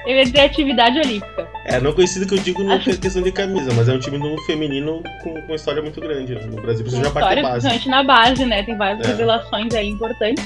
Eu 0.07 0.15
ia 0.15 0.23
dizer 0.23 0.39
atividade 0.39 0.97
olímpica. 0.97 1.49
É, 1.65 1.81
não 1.81 1.91
conhecido 1.91 2.25
que 2.25 2.33
eu 2.33 2.39
digo 2.39 2.63
na 2.63 2.75
Acho... 2.75 2.97
questão 2.97 3.21
de 3.21 3.29
camisa, 3.29 3.73
mas 3.73 3.89
é 3.89 3.93
um 3.93 3.99
time 3.99 4.17
no 4.17 4.41
feminino 4.43 5.03
com, 5.21 5.33
com 5.33 5.47
uma 5.47 5.55
história 5.55 5.81
muito 5.81 5.99
grande 5.99 6.33
né? 6.33 6.45
no 6.45 6.61
Brasil. 6.61 6.83
Precisa 6.85 7.03
já 7.03 7.11
parte 7.11 7.41
base. 7.41 7.67
Principalmente 7.67 7.89
na 7.89 8.03
base, 8.03 8.45
né? 8.45 8.63
Tem 8.63 8.77
várias 8.77 9.05
é. 9.05 9.11
revelações 9.11 9.75
aí 9.75 9.89
importantes. 9.89 10.45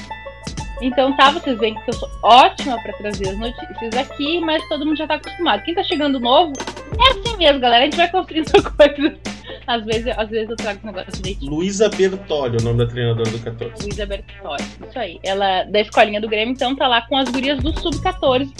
Então 0.82 1.16
tá, 1.16 1.30
vocês 1.30 1.56
veem 1.60 1.76
que 1.76 1.90
eu 1.90 1.94
sou 1.94 2.10
ótima 2.24 2.76
para 2.82 2.92
trazer 2.94 3.28
as 3.28 3.38
notícias 3.38 3.96
aqui, 3.96 4.40
mas 4.40 4.68
todo 4.68 4.84
mundo 4.84 4.96
já 4.96 5.06
tá 5.06 5.14
acostumado. 5.14 5.62
Quem 5.62 5.76
tá 5.76 5.82
chegando 5.84 6.18
novo, 6.18 6.52
é 6.98 7.12
assim 7.12 7.36
mesmo, 7.36 7.60
galera. 7.60 7.82
A 7.82 7.84
gente 7.84 7.96
vai 7.96 8.10
construindo 8.10 8.50
coisa. 8.76 9.16
Às 9.64 9.84
vezes, 9.84 10.12
às 10.18 10.28
vezes 10.28 10.50
eu 10.50 10.56
trago 10.56 10.80
um 10.82 10.86
negócio 10.86 11.12
direitinho. 11.12 11.52
Luísa 11.52 11.88
Bertoli, 11.88 12.56
o 12.60 12.64
nome 12.64 12.78
da 12.78 12.86
treinadora 12.86 13.30
do 13.30 13.38
14. 13.38 13.80
Luísa 13.80 14.06
Bertoli, 14.06 14.62
isso 14.88 14.98
aí. 14.98 15.20
Ela, 15.22 15.62
da 15.64 15.80
escolinha 15.80 16.20
do 16.20 16.28
Grêmio, 16.28 16.52
então 16.52 16.74
tá 16.74 16.88
lá 16.88 17.02
com 17.02 17.16
as 17.16 17.28
gurias 17.28 17.62
do 17.62 17.78
Sub-14. 17.78 18.50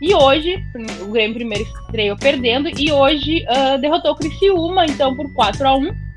E 0.00 0.14
hoje, 0.14 0.60
o 1.02 1.12
Grêmio 1.12 1.36
primeiro 1.36 1.64
estreou 1.64 2.16
perdendo, 2.16 2.68
e 2.76 2.90
hoje 2.90 3.44
uh, 3.44 3.78
derrotou 3.80 4.12
o 4.12 4.16
Criciúma, 4.16 4.84
então, 4.84 5.14
por 5.14 5.32
4 5.32 5.68
a 5.68 5.76
1 5.76 6.07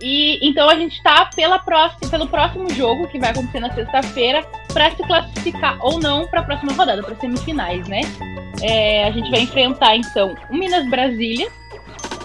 e 0.00 0.38
então 0.46 0.68
a 0.68 0.74
gente 0.74 0.96
está 0.96 1.26
pela 1.34 1.58
próxima, 1.58 2.10
pelo 2.10 2.26
próximo 2.26 2.68
jogo 2.70 3.08
que 3.08 3.18
vai 3.18 3.30
acontecer 3.30 3.60
na 3.60 3.72
sexta-feira 3.72 4.46
para 4.72 4.90
se 4.90 5.02
classificar 5.02 5.78
ou 5.80 5.98
não 5.98 6.26
para 6.26 6.40
a 6.40 6.44
próxima 6.44 6.72
rodada, 6.72 7.02
para 7.02 7.14
semifinais, 7.16 7.88
né? 7.88 8.02
É, 8.62 9.04
a 9.04 9.10
gente 9.10 9.30
vai 9.30 9.40
enfrentar 9.40 9.96
então 9.96 10.34
o 10.50 10.54
Minas 10.54 10.88
Brasília 10.88 11.50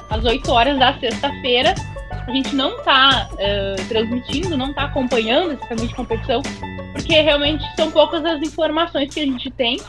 às 0.10 0.24
8 0.24 0.52
horas 0.52 0.78
da 0.78 0.98
sexta-feira. 1.00 1.74
A 2.28 2.32
gente 2.32 2.54
não 2.56 2.78
está 2.78 3.30
uh, 3.34 3.88
transmitindo, 3.88 4.56
não 4.56 4.70
está 4.70 4.84
acompanhando 4.84 5.54
esse 5.54 5.68
caminho 5.68 5.88
de 5.88 5.96
competição, 5.96 6.42
porque 6.94 7.20
realmente 7.20 7.64
são 7.76 7.90
poucas 7.90 8.24
as 8.24 8.42
informações 8.42 9.12
que 9.14 9.22
a 9.22 9.26
gente 9.26 9.50
tem 9.50 9.80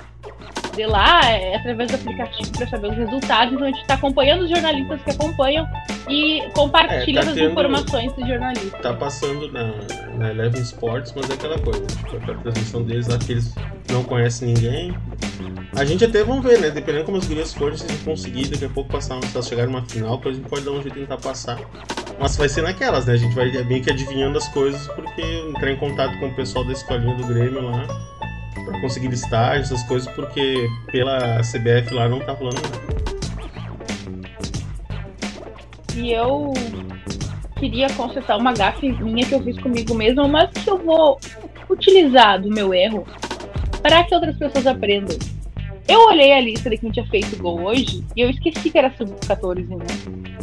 de 0.74 0.86
lá, 0.86 1.20
é 1.30 1.56
através 1.56 1.90
do 1.90 1.94
aplicativo 1.96 2.50
para 2.52 2.66
saber 2.66 2.88
os 2.88 2.96
resultados. 2.96 3.54
Então 3.54 3.66
a 3.66 3.70
gente 3.70 3.80
está 3.80 3.94
acompanhando 3.94 4.42
os 4.42 4.50
jornalistas 4.50 5.02
que 5.02 5.10
acompanham 5.10 5.68
e 6.08 6.42
compartilha 6.54 7.20
é, 7.20 7.22
tá 7.22 7.30
as 7.30 7.34
tendo, 7.34 7.52
informações 7.52 8.12
dos 8.12 8.26
jornalistas. 8.26 8.80
Tá 8.80 8.94
passando 8.94 9.50
na, 9.52 9.74
na 10.18 10.30
Eleven 10.30 10.62
Sports, 10.62 11.12
mas 11.14 11.30
é 11.30 11.34
aquela 11.34 11.58
coisa, 11.58 11.86
tipo, 11.86 12.30
a 12.30 12.34
transmissão 12.34 12.82
deles 12.82 13.06
lá 13.08 13.18
que 13.18 13.32
eles 13.32 13.54
não 13.90 14.02
conhecem 14.04 14.54
ninguém. 14.54 14.94
A 15.74 15.84
gente 15.84 16.04
até 16.04 16.22
vamos 16.22 16.44
ver, 16.44 16.58
né? 16.58 16.70
Dependendo 16.70 17.04
como 17.04 17.16
as 17.16 17.26
gurias 17.26 17.54
forem, 17.54 17.76
se 17.76 17.86
conseguir 18.04 18.48
daqui 18.48 18.64
a 18.64 18.68
pouco 18.68 18.90
passar, 18.90 19.22
se 19.24 19.34
elas 19.34 19.48
chegarem 19.48 19.72
numa 19.72 19.84
final, 19.84 20.20
a 20.24 20.32
gente 20.32 20.48
pode 20.48 20.64
dar 20.64 20.72
um 20.72 20.82
jeito 20.82 20.94
de 20.94 21.00
tentar 21.00 21.16
passar. 21.16 21.58
Mas 22.18 22.36
vai 22.36 22.48
ser 22.48 22.62
naquelas, 22.62 23.06
né? 23.06 23.14
A 23.14 23.16
gente 23.16 23.34
vai 23.34 23.50
meio 23.64 23.82
que 23.82 23.90
adivinhando 23.90 24.38
as 24.38 24.48
coisas, 24.48 24.86
porque 24.88 25.22
entrar 25.22 25.70
em 25.70 25.76
contato 25.76 26.18
com 26.18 26.26
o 26.26 26.34
pessoal 26.34 26.64
da 26.64 26.72
escolinha 26.72 27.16
do 27.16 27.26
Grêmio 27.26 27.62
lá 27.62 27.86
conseguir 28.80 29.12
estágio, 29.12 29.62
essas 29.62 29.82
coisas, 29.85 30.12
porque 30.14 30.68
pela 30.90 31.40
CBF 31.40 31.94
lá 31.94 32.09
não 32.09 32.21
tá 32.21 32.32
rolando 32.32 32.61
nada. 32.61 33.12
E 35.97 36.11
eu 36.11 36.52
queria 37.59 37.88
consertar 37.90 38.37
uma 38.37 38.52
gafe 38.52 38.92
minha 38.92 39.25
que 39.26 39.35
eu 39.35 39.42
fiz 39.42 39.59
comigo 39.59 39.94
mesma, 39.94 40.26
mas 40.26 40.50
que 40.50 40.68
eu 40.68 40.78
vou 40.78 41.18
utilizar 41.68 42.40
do 42.40 42.49
meu 42.49 42.73
erro 42.75 43.06
para 43.82 44.02
que 44.04 44.14
outras 44.14 44.37
pessoas 44.37 44.66
aprendam. 44.66 45.16
Eu 45.88 46.06
olhei 46.06 46.32
a 46.32 46.40
lista 46.40 46.71
de 46.71 46.78
quem 46.78 46.90
tinha 46.90 47.06
feito 47.06 47.37
gol 47.37 47.62
hoje 47.62 48.04
e 48.16 48.21
eu 48.21 48.30
esqueci 48.30 48.71
que 48.71 48.78
era 48.78 48.90
sub-14, 48.97 49.68
né? 49.68 49.85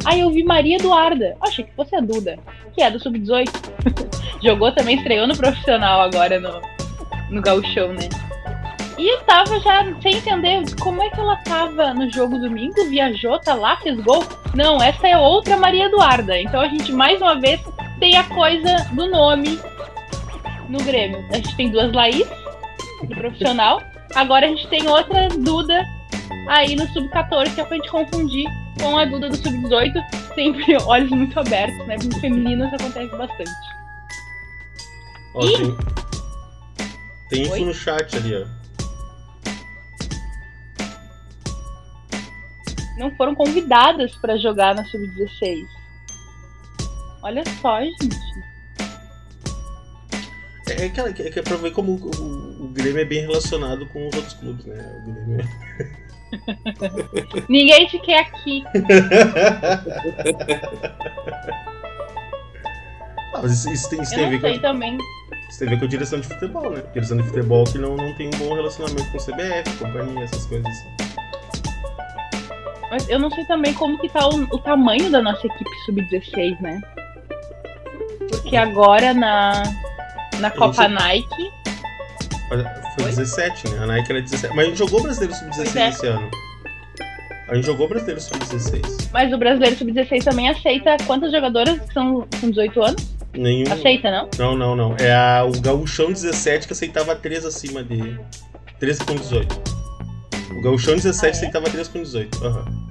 Aí 0.06 0.20
eu 0.20 0.30
vi 0.32 0.44
Maria 0.44 0.76
Eduarda, 0.76 1.36
achei 1.42 1.64
que 1.64 1.74
fosse 1.74 1.96
a 1.96 2.02
Duda, 2.02 2.38
que 2.74 2.82
é 2.82 2.92
do 2.92 3.00
sub-18. 3.00 3.50
Jogou 4.44 4.72
também, 4.74 4.98
estreou 4.98 5.28
no 5.28 5.36
profissional 5.36 6.02
agora 6.02 6.40
no, 6.40 6.62
no 7.30 7.42
gauchão, 7.42 7.94
né? 7.94 8.10
E 8.98 9.14
eu 9.14 9.22
tava 9.22 9.60
já 9.62 9.86
sem 10.02 10.18
entender 10.18 10.62
como 10.82 11.02
é 11.02 11.10
que 11.10 11.20
ela 11.20 11.38
tava 11.38 11.94
no 11.94 12.12
jogo 12.12 12.38
domingo, 12.38 12.90
viajou, 12.90 13.40
tá 13.40 13.54
lá, 13.54 13.78
fez 13.78 13.98
gol. 14.02 14.26
Não, 14.54 14.82
essa 14.82 15.08
é 15.08 15.18
outra 15.18 15.56
Maria 15.56 15.86
Eduarda. 15.86 16.38
Então 16.38 16.60
a 16.60 16.68
gente 16.68 16.92
mais 16.92 17.22
uma 17.22 17.40
vez 17.40 17.62
tem 18.00 18.18
a 18.18 18.26
coisa 18.26 18.86
do 18.92 19.10
nome 19.10 19.58
no 20.68 20.80
Grêmio. 20.80 21.26
A 21.32 21.36
gente 21.36 21.56
tem 21.56 21.70
duas 21.70 21.94
Laís, 21.94 22.28
do 23.04 23.16
profissional. 23.16 23.82
Agora 24.16 24.46
a 24.46 24.50
gente 24.50 24.68
tem 24.68 24.86
outra 24.88 25.30
Duda 25.30 25.86
aí 26.50 26.76
no 26.76 26.86
Sub-14, 26.90 27.56
que 27.56 27.62
é 27.62 27.64
pra 27.64 27.78
gente 27.78 27.90
confundir 27.90 28.50
com 28.82 28.98
a 28.98 29.06
Duda 29.06 29.30
do 29.30 29.38
Sub-18. 29.38 29.94
Sempre 30.36 30.78
olhos 30.84 31.10
muito 31.10 31.40
abertos, 31.40 31.88
né? 31.88 31.96
Femininas 32.20 32.74
acontece 32.74 33.16
bastante. 33.16 33.52
Ó, 35.36 35.46
e... 35.46 36.09
tem... 37.30 37.44
tem 37.44 37.54
isso 37.54 37.66
no 37.66 37.74
chat 37.74 38.16
ali, 38.18 38.36
ó. 38.36 38.60
não 43.00 43.10
foram 43.16 43.34
convidadas 43.34 44.14
para 44.18 44.38
jogar 44.38 44.76
na 44.76 44.84
Sub-16. 44.86 45.66
Olha 47.24 47.44
só, 47.62 47.80
gente. 47.82 48.20
É, 50.70 50.86
é, 50.86 50.90
que, 50.90 51.02
é 51.02 51.32
que 51.32 51.40
é 51.40 51.42
pra 51.42 51.56
ver 51.56 51.72
como 51.72 51.94
o, 51.94 52.66
o, 52.66 52.68
Grêmio 52.68 53.02
é 53.02 53.06
bem 53.06 53.22
relacionado 53.22 53.88
com 53.88 54.08
os 54.08 54.16
outros 54.16 54.34
clubes, 54.36 54.66
né? 54.66 55.02
O 55.02 55.12
Grêmio 55.12 55.42
é... 55.42 55.46
Ninguém 57.50 57.88
te 57.88 57.98
quer 58.00 58.20
aqui. 58.20 58.64
ah, 63.34 63.40
mas 63.42 63.52
isso, 63.52 63.72
isso 63.72 63.90
tem, 63.90 64.02
isso 64.02 64.14
tem 64.14 64.26
a 64.26 64.30
ver 64.30 64.40
com. 64.40 64.60
Também. 64.60 64.96
A 65.50 65.66
ver 65.66 65.80
com 65.80 65.86
a 65.86 65.88
direção 65.88 66.20
de 66.20 66.28
futebol, 66.28 66.70
né? 66.70 66.84
Direção 66.94 67.18
de 67.18 67.24
futebol 67.24 67.64
que 67.66 67.78
não, 67.78 67.98
não 67.98 68.14
tem 68.16 68.28
um 68.28 68.38
bom 68.38 68.54
relacionamento 68.54 69.12
com 69.12 69.18
o 69.18 69.22
CBF, 69.22 69.78
companhia, 69.80 70.24
essas 70.24 70.46
coisas 70.46 70.68
assim. 70.68 71.10
Mas 72.92 73.10
eu 73.10 73.20
não 73.20 73.30
sei 73.30 73.46
também 73.46 73.74
como 73.74 73.98
que 74.00 74.10
tá 74.10 74.28
o, 74.28 74.42
o 74.44 74.58
tamanho 74.60 75.12
da 75.12 75.22
nossa 75.22 75.46
equipe 75.46 75.70
sub-16, 75.86 76.60
né? 76.62 76.82
Porque 78.30 78.56
agora 78.56 79.14
na, 79.14 79.64
na 80.40 80.50
Copa. 80.52 80.88
Nike. 80.88 81.52
Foi 83.00 83.10
17, 83.10 83.70
né? 83.70 83.84
A 83.84 83.88
Nike 83.88 84.12
era 84.12 84.22
17. 84.22 84.56
Mas 84.56 84.66
a 84.66 84.70
gente 84.70 84.78
jogou 84.78 85.02
brasileiro 85.02 85.36
sub-16 85.36 85.76
é. 85.76 85.90
esse 85.90 86.08
ano. 86.08 86.32
A 87.48 87.56
gente 87.56 87.66
jogou 87.66 87.88
brasileiro 87.88 88.22
sub-16. 88.22 89.10
Mas 89.12 89.34
o 89.34 89.38
brasileiro 89.38 89.76
sub-16 89.76 90.24
também 90.24 90.50
aceita 90.50 90.98
quantas 91.06 91.32
jogadoras 91.32 91.80
que 91.80 91.94
são 91.94 92.28
com 92.40 92.50
18 92.50 92.82
anos? 92.84 93.19
Nenhum. 93.34 93.72
Aceita, 93.72 94.10
não? 94.12 94.30
Não, 94.38 94.58
não, 94.58 94.76
não. 94.76 94.96
É 94.98 95.14
a, 95.14 95.44
o 95.44 95.62
Gaúchão 95.62 96.12
17 96.12 96.68
que 96.68 96.74
aceitava 96.74 97.16
3 97.16 97.46
acima 97.46 97.84
de. 97.84 98.20
13 98.80 99.06
com 99.06 99.16
18. 99.16 99.80
O 100.58 100.62
Gauchão 100.62 100.96
17 100.96 101.26
ah, 101.26 101.28
é? 101.28 101.32
aceitava 101.32 101.70
3 101.70 101.88
com 101.88 102.02
18. 102.02 102.44
Uhum. 102.44 102.90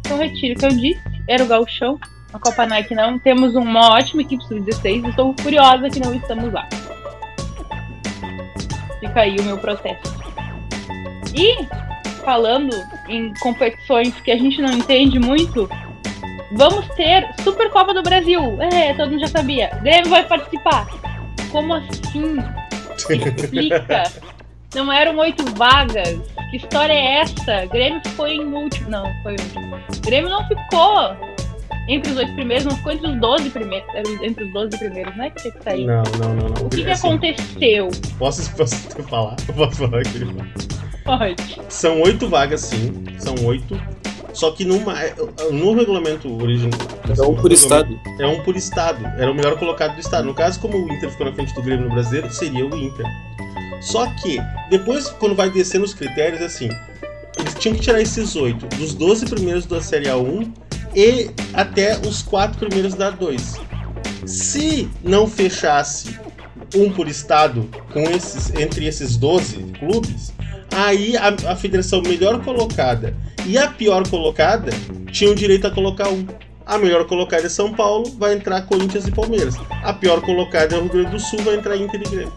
Então 0.00 0.18
retiro 0.18 0.54
o 0.54 0.58
que 0.58 0.66
eu 0.66 0.70
disse. 0.70 1.02
Era 1.28 1.44
o 1.44 1.46
Gauchão. 1.46 1.98
A 2.32 2.38
Copa 2.38 2.66
Nike 2.66 2.94
não. 2.94 3.18
Temos 3.18 3.54
uma 3.54 3.94
ótima 3.94 4.22
equipe 4.22 4.42
sub-16. 4.44 5.08
Estou 5.08 5.34
furiosa 5.40 5.90
que 5.90 6.00
não 6.00 6.14
estamos 6.14 6.52
lá. 6.52 6.66
Fica 9.00 9.20
aí 9.20 9.36
o 9.38 9.42
meu 9.42 9.58
protesto. 9.58 10.10
E 11.34 11.66
falando 12.24 12.74
em 13.08 13.32
competições 13.40 14.14
que 14.20 14.30
a 14.30 14.36
gente 14.36 14.60
não 14.60 14.72
entende 14.72 15.18
muito, 15.18 15.68
vamos 16.52 16.86
ter 16.96 17.28
Supercopa 17.42 17.94
do 17.94 18.02
Brasil. 18.02 18.40
É, 18.60 18.94
todo 18.94 19.10
mundo 19.10 19.20
já 19.20 19.28
sabia. 19.28 19.70
Grêmio 19.82 20.10
vai 20.10 20.26
participar. 20.26 20.86
Como 21.50 21.74
assim? 21.74 22.36
Explica. 22.96 24.02
Não 24.74 24.92
eram 24.92 25.16
oito 25.18 25.44
vagas. 25.54 26.20
Que 26.50 26.58
história 26.58 26.92
é 26.92 27.20
essa? 27.20 27.66
Grêmio 27.66 28.00
ficou 28.04 28.26
em 28.26 28.44
último. 28.52 28.90
Não, 28.90 29.10
foi 29.22 29.32
último. 29.32 29.78
Grêmio 30.04 30.30
não 30.30 30.46
ficou 30.46 31.16
entre 31.88 32.12
os 32.12 32.18
oito 32.18 32.34
primeiros, 32.34 32.64
não 32.66 32.76
ficou 32.76 32.92
entre 32.92 33.10
os 33.10 33.20
doze 33.20 33.50
primeiros. 33.50 33.88
Entre 34.22 34.44
os 34.44 34.52
doze 34.52 34.78
primeiros, 34.78 35.16
né? 35.16 35.30
Que 35.30 35.42
tinha 35.42 35.54
que 35.54 35.64
sair. 35.64 35.86
Não, 35.86 36.02
não, 36.18 36.34
não, 36.34 36.48
não. 36.48 36.66
O 36.66 36.68
que, 36.68 36.84
que 36.84 36.90
assim, 36.90 37.08
aconteceu? 37.08 37.88
Posso, 38.18 38.54
posso 38.54 38.76
falar? 39.04 39.36
Posso 39.56 39.76
falar 39.76 40.00
aqui? 40.00 40.20
Pode. 41.04 41.60
São 41.70 42.02
oito 42.02 42.28
vagas, 42.28 42.60
sim. 42.60 43.04
São 43.18 43.34
oito. 43.46 43.80
Só 44.38 44.52
que 44.52 44.64
numa, 44.64 44.94
no 45.50 45.74
regulamento 45.74 46.32
original. 46.40 46.78
É 47.08 47.22
um 47.22 47.34
por 47.34 47.50
estado. 47.50 48.00
É 48.20 48.26
um 48.28 48.40
por 48.44 48.54
estado. 48.56 49.04
Era 49.18 49.32
o 49.32 49.34
melhor 49.34 49.58
colocado 49.58 49.96
do 49.96 50.00
estado. 50.00 50.26
No 50.28 50.32
caso, 50.32 50.60
como 50.60 50.78
o 50.78 50.92
Inter 50.92 51.10
ficou 51.10 51.26
na 51.26 51.32
frente 51.32 51.52
do 51.54 51.60
Grêmio 51.60 51.88
no 51.88 51.90
brasileiro, 51.92 52.32
seria 52.32 52.64
o 52.64 52.76
Inter. 52.76 53.04
Só 53.80 54.06
que, 54.22 54.38
depois, 54.70 55.08
quando 55.08 55.34
vai 55.34 55.50
descendo 55.50 55.84
os 55.84 55.92
critérios, 55.92 56.40
assim, 56.40 56.68
eles 57.36 57.54
tinham 57.54 57.74
que 57.74 57.82
tirar 57.82 58.00
esses 58.00 58.36
oito 58.36 58.64
dos 58.76 58.94
12 58.94 59.26
primeiros 59.26 59.66
da 59.66 59.82
Série 59.82 60.06
A1 60.06 60.52
e 60.94 61.30
até 61.52 61.98
os 61.98 62.22
quatro 62.22 62.60
primeiros 62.60 62.94
da 62.94 63.12
A2. 63.12 63.58
Se 64.24 64.88
não 65.02 65.26
fechasse 65.26 66.16
um 66.76 66.92
por 66.92 67.08
estado 67.08 67.68
com 67.92 68.02
esses, 68.02 68.54
entre 68.54 68.86
esses 68.86 69.16
12 69.16 69.56
clubes, 69.80 70.32
aí 70.70 71.16
a, 71.16 71.34
a 71.50 71.56
federação 71.56 72.00
melhor 72.02 72.40
colocada 72.44 73.16
e 73.48 73.56
a 73.56 73.66
pior 73.66 74.06
colocada 74.08 74.70
tinham 75.10 75.34
direito 75.34 75.66
a 75.66 75.70
colocar 75.70 76.10
um. 76.10 76.26
A 76.66 76.76
melhor 76.76 77.06
colocada 77.06 77.46
é 77.46 77.48
São 77.48 77.72
Paulo, 77.72 78.10
vai 78.18 78.34
entrar 78.34 78.60
Corinthians 78.66 79.06
e 79.06 79.10
Palmeiras. 79.10 79.54
A 79.82 79.94
pior 79.94 80.20
colocada 80.20 80.76
é 80.76 80.78
o 80.78 80.82
Rio 80.82 80.92
Grande 80.92 81.10
do 81.12 81.18
Sul, 81.18 81.40
vai 81.40 81.54
entrar 81.54 81.74
Inter 81.74 82.02
e 82.02 82.10
Grêmio. 82.10 82.32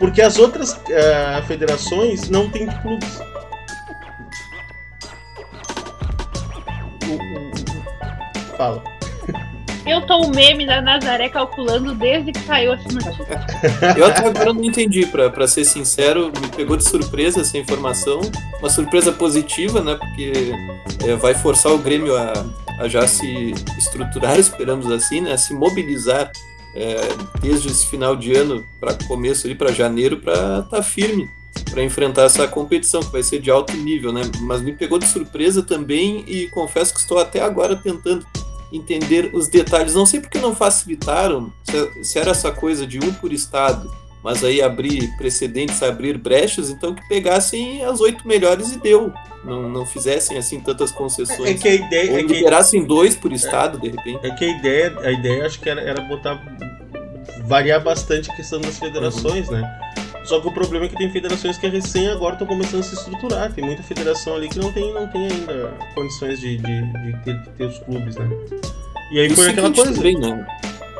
Porque 0.00 0.20
as 0.20 0.36
outras 0.36 0.72
uh, 0.72 1.46
federações 1.46 2.28
não 2.28 2.50
têm 2.50 2.66
clubes. 2.66 3.20
Fala. 8.56 8.97
Eu 9.88 10.02
tô 10.02 10.18
o 10.18 10.30
meme 10.30 10.66
da 10.66 10.82
Nazaré 10.82 11.30
calculando 11.30 11.94
desde 11.94 12.30
que 12.30 12.40
saiu 12.40 12.74
essa 12.74 12.92
notícia. 12.92 13.40
Eu 13.96 14.04
até 14.04 14.26
agora 14.26 14.52
não 14.52 14.62
entendi, 14.62 15.06
pra, 15.06 15.30
pra 15.30 15.48
ser 15.48 15.64
sincero, 15.64 16.30
me 16.40 16.48
pegou 16.48 16.76
de 16.76 16.84
surpresa 16.84 17.40
essa 17.40 17.56
informação. 17.56 18.20
Uma 18.58 18.68
surpresa 18.68 19.10
positiva, 19.10 19.80
né? 19.80 19.94
Porque 19.94 20.52
é, 21.06 21.16
vai 21.16 21.32
forçar 21.32 21.72
o 21.72 21.78
Grêmio 21.78 22.14
a, 22.14 22.32
a 22.78 22.86
já 22.86 23.08
se 23.08 23.54
estruturar, 23.78 24.36
esperamos 24.38 24.90
assim, 24.92 25.22
né? 25.22 25.32
A 25.32 25.38
se 25.38 25.54
mobilizar 25.54 26.30
é, 26.74 26.96
desde 27.40 27.68
esse 27.68 27.86
final 27.86 28.14
de 28.14 28.34
ano 28.34 28.66
para 28.78 28.92
começo 29.06 29.46
ali 29.46 29.54
para 29.54 29.72
janeiro 29.72 30.18
para 30.18 30.32
estar 30.32 30.62
tá 30.64 30.82
firme 30.82 31.30
para 31.70 31.82
enfrentar 31.82 32.22
essa 32.22 32.46
competição 32.46 33.00
que 33.00 33.10
vai 33.10 33.22
ser 33.22 33.40
de 33.40 33.50
alto 33.50 33.76
nível, 33.76 34.12
né? 34.12 34.22
Mas 34.40 34.60
me 34.60 34.72
pegou 34.72 34.98
de 34.98 35.06
surpresa 35.06 35.62
também 35.62 36.24
e 36.26 36.46
confesso 36.48 36.94
que 36.94 37.00
estou 37.00 37.18
até 37.18 37.40
agora 37.40 37.76
tentando 37.76 38.26
entender 38.72 39.30
os 39.32 39.48
detalhes. 39.48 39.94
Não 39.94 40.06
sei 40.06 40.20
porque 40.20 40.38
não 40.38 40.54
facilitaram, 40.54 41.52
se, 42.02 42.18
era 42.18 42.30
essa 42.30 42.50
coisa 42.50 42.86
de 42.86 42.98
um 42.98 43.12
por 43.14 43.32
estado 43.32 43.90
mas 44.22 44.42
aí 44.42 44.60
abrir 44.60 45.16
precedentes, 45.16 45.82
abrir 45.82 46.18
brechas, 46.18 46.70
então 46.70 46.94
que 46.94 47.06
pegassem 47.08 47.84
as 47.84 48.00
oito 48.00 48.26
melhores 48.26 48.72
e 48.72 48.78
deu. 48.78 49.12
Não, 49.44 49.68
não 49.68 49.86
fizessem 49.86 50.36
assim 50.36 50.60
tantas 50.60 50.90
concessões. 50.90 51.50
É 51.50 51.54
que 51.54 51.68
a 51.68 51.74
ideia. 51.74 52.10
Ou 52.12 52.18
É 52.18 52.24
que, 52.24 52.34
liberassem 52.34 52.84
dois 52.84 53.14
por 53.14 53.32
estado, 53.32 53.78
de 53.78 53.88
repente. 53.88 54.26
é 54.26 54.30
que 54.30 54.44
a 54.44 54.48
ideia, 54.48 54.98
a 55.00 55.12
ideia 55.12 55.46
acho 55.46 55.60
que 55.60 55.70
era, 55.70 55.80
era 55.80 56.00
botar. 56.02 56.42
variar 57.44 57.82
bastante 57.82 58.30
a 58.30 58.34
questão 58.34 58.60
das 58.60 58.78
federações, 58.78 59.48
né? 59.48 59.62
Só 60.28 60.40
que 60.40 60.48
o 60.48 60.52
problema 60.52 60.84
é 60.84 60.88
que 60.88 60.96
tem 60.96 61.10
federações 61.10 61.56
que 61.56 61.66
recém 61.68 62.08
agora 62.10 62.34
estão 62.34 62.46
começando 62.46 62.80
a 62.80 62.82
se 62.82 62.94
estruturar. 62.94 63.50
Tem 63.52 63.64
muita 63.64 63.82
federação 63.82 64.34
ali 64.36 64.48
que 64.48 64.58
não 64.58 64.70
tem, 64.72 64.92
não 64.92 65.06
tem 65.08 65.26
ainda 65.26 65.74
condições 65.94 66.38
de, 66.40 66.58
de, 66.58 66.82
de 66.92 67.24
ter, 67.24 67.40
de 67.40 67.48
ter 67.50 67.64
os 67.64 67.78
clubes, 67.78 68.14
né? 68.16 68.28
E 69.10 69.20
aí 69.20 69.28
E 69.28 69.32
o 69.32 69.34
foi 69.36 69.48
aquela 69.48 69.68
seguinte 69.68 69.76
coisa. 69.84 69.94
também, 69.94 70.18
né? 70.18 70.46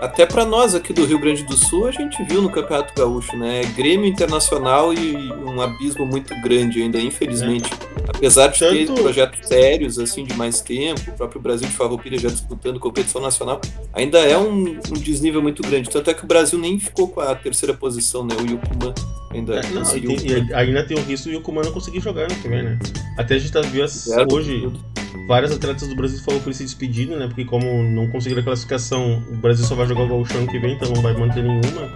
Até 0.01 0.25
pra 0.27 0.45
nós 0.45 0.75
aqui 0.75 0.93
do 0.93 1.05
Rio 1.05 1.19
Grande 1.19 1.43
do 1.43 1.57
Sul, 1.57 1.87
a 1.87 1.91
gente 1.91 2.23
viu 2.25 2.41
no 2.41 2.49
Campeonato 2.51 2.95
Gaúcho, 2.97 3.37
né? 3.37 3.63
Grêmio 3.77 4.07
Internacional 4.07 4.95
e 4.95 5.33
um 5.33 5.61
abismo 5.61 6.07
muito 6.07 6.35
grande 6.41 6.81
ainda, 6.81 7.01
infelizmente. 7.01 7.69
Apesar 8.09 8.49
de 8.49 8.59
ter 8.61 8.87
Tanto- 8.87 9.03
projetos 9.03 9.49
sérios, 9.49 9.99
assim, 9.99 10.25
de 10.25 10.35
mais 10.35 10.61
tempo, 10.61 11.01
o 11.11 11.13
próprio 11.15 11.41
Brasil 11.41 11.69
de 11.69 11.75
Farroupilha 11.75 12.19
já 12.19 12.29
disputando 12.29 12.79
competição 12.79 13.21
nacional, 13.21 13.61
ainda 13.93 14.19
é 14.21 14.39
um, 14.39 14.79
um 14.89 14.95
desnível 14.95 15.43
muito 15.43 15.63
grande. 15.63 15.91
Tanto 15.91 16.09
é 16.11 16.15
que 16.15 16.25
o 16.25 16.27
Brasil 16.27 16.59
nem 16.59 16.79
ficou 16.79 17.09
com 17.09 17.21
a 17.21 17.35
terceira 17.35 17.75
posição, 17.75 18.25
né? 18.25 18.35
O 18.41 18.47
Yukuma 18.49 18.95
ainda 19.33 19.57
É, 19.57 19.63
não, 19.71 19.81
conseguiu. 19.83 20.17
tem- 20.17 20.47
e 20.49 20.55
ainda 20.55 20.85
tem 20.85 20.97
o 20.97 21.03
risco 21.03 21.29
de 21.29 21.37
o 21.37 21.41
Kumano 21.41 21.67
não 21.67 21.75
conseguir 21.75 22.01
jogar 22.01 22.29
que 22.29 22.49
vem, 22.49 22.63
né? 22.63 22.79
Até 23.19 23.35
a 23.35 23.39
gente 23.39 23.53
tá 23.53 23.61
vendo 23.61 23.83
as- 23.85 24.09
hoje 24.33 24.71
vários 25.27 25.53
atletas 25.53 25.87
do 25.89 25.95
Brasil 25.95 26.19
falou 26.25 26.41
por 26.41 26.55
se 26.55 26.63
despedindo, 26.65 27.17
né? 27.17 27.27
Porque 27.27 27.45
como 27.45 27.83
não 27.83 28.09
conseguiram 28.09 28.41
a 28.41 28.45
classificação, 28.45 29.23
o 29.31 29.37
Brasil 29.37 29.65
só 29.65 29.75
vai 29.75 29.87
jogar 29.89 30.03
o 30.03 30.09
Gauchão 30.09 30.47
que 30.47 30.59
vem, 30.59 30.75
então 30.75 30.91
não 30.93 31.03
vai 31.03 31.15
manter 31.15 31.43
nenhuma. 31.43 31.91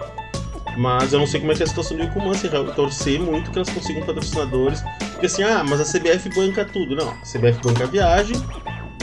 Mas 0.76 1.12
eu 1.12 1.18
não 1.18 1.26
sei 1.26 1.40
como 1.40 1.52
é 1.52 1.54
que 1.54 1.62
é 1.62 1.66
a 1.66 1.68
situação 1.68 1.96
do 1.96 2.02
Yukuman, 2.04 2.34
se 2.34 2.48
torcer 2.48 3.20
muito 3.20 3.50
que 3.50 3.58
elas 3.58 3.68
consigam 3.70 4.02
patrocinadores. 4.04 4.82
Porque 5.12 5.26
assim, 5.26 5.42
ah, 5.42 5.62
mas 5.62 5.80
a 5.80 5.84
CBF 5.84 6.30
banca 6.34 6.64
tudo. 6.64 6.96
Não, 6.96 7.10
a 7.10 7.14
CBF 7.16 7.60
banca 7.62 7.84
a 7.84 7.86
viagem, 7.86 8.36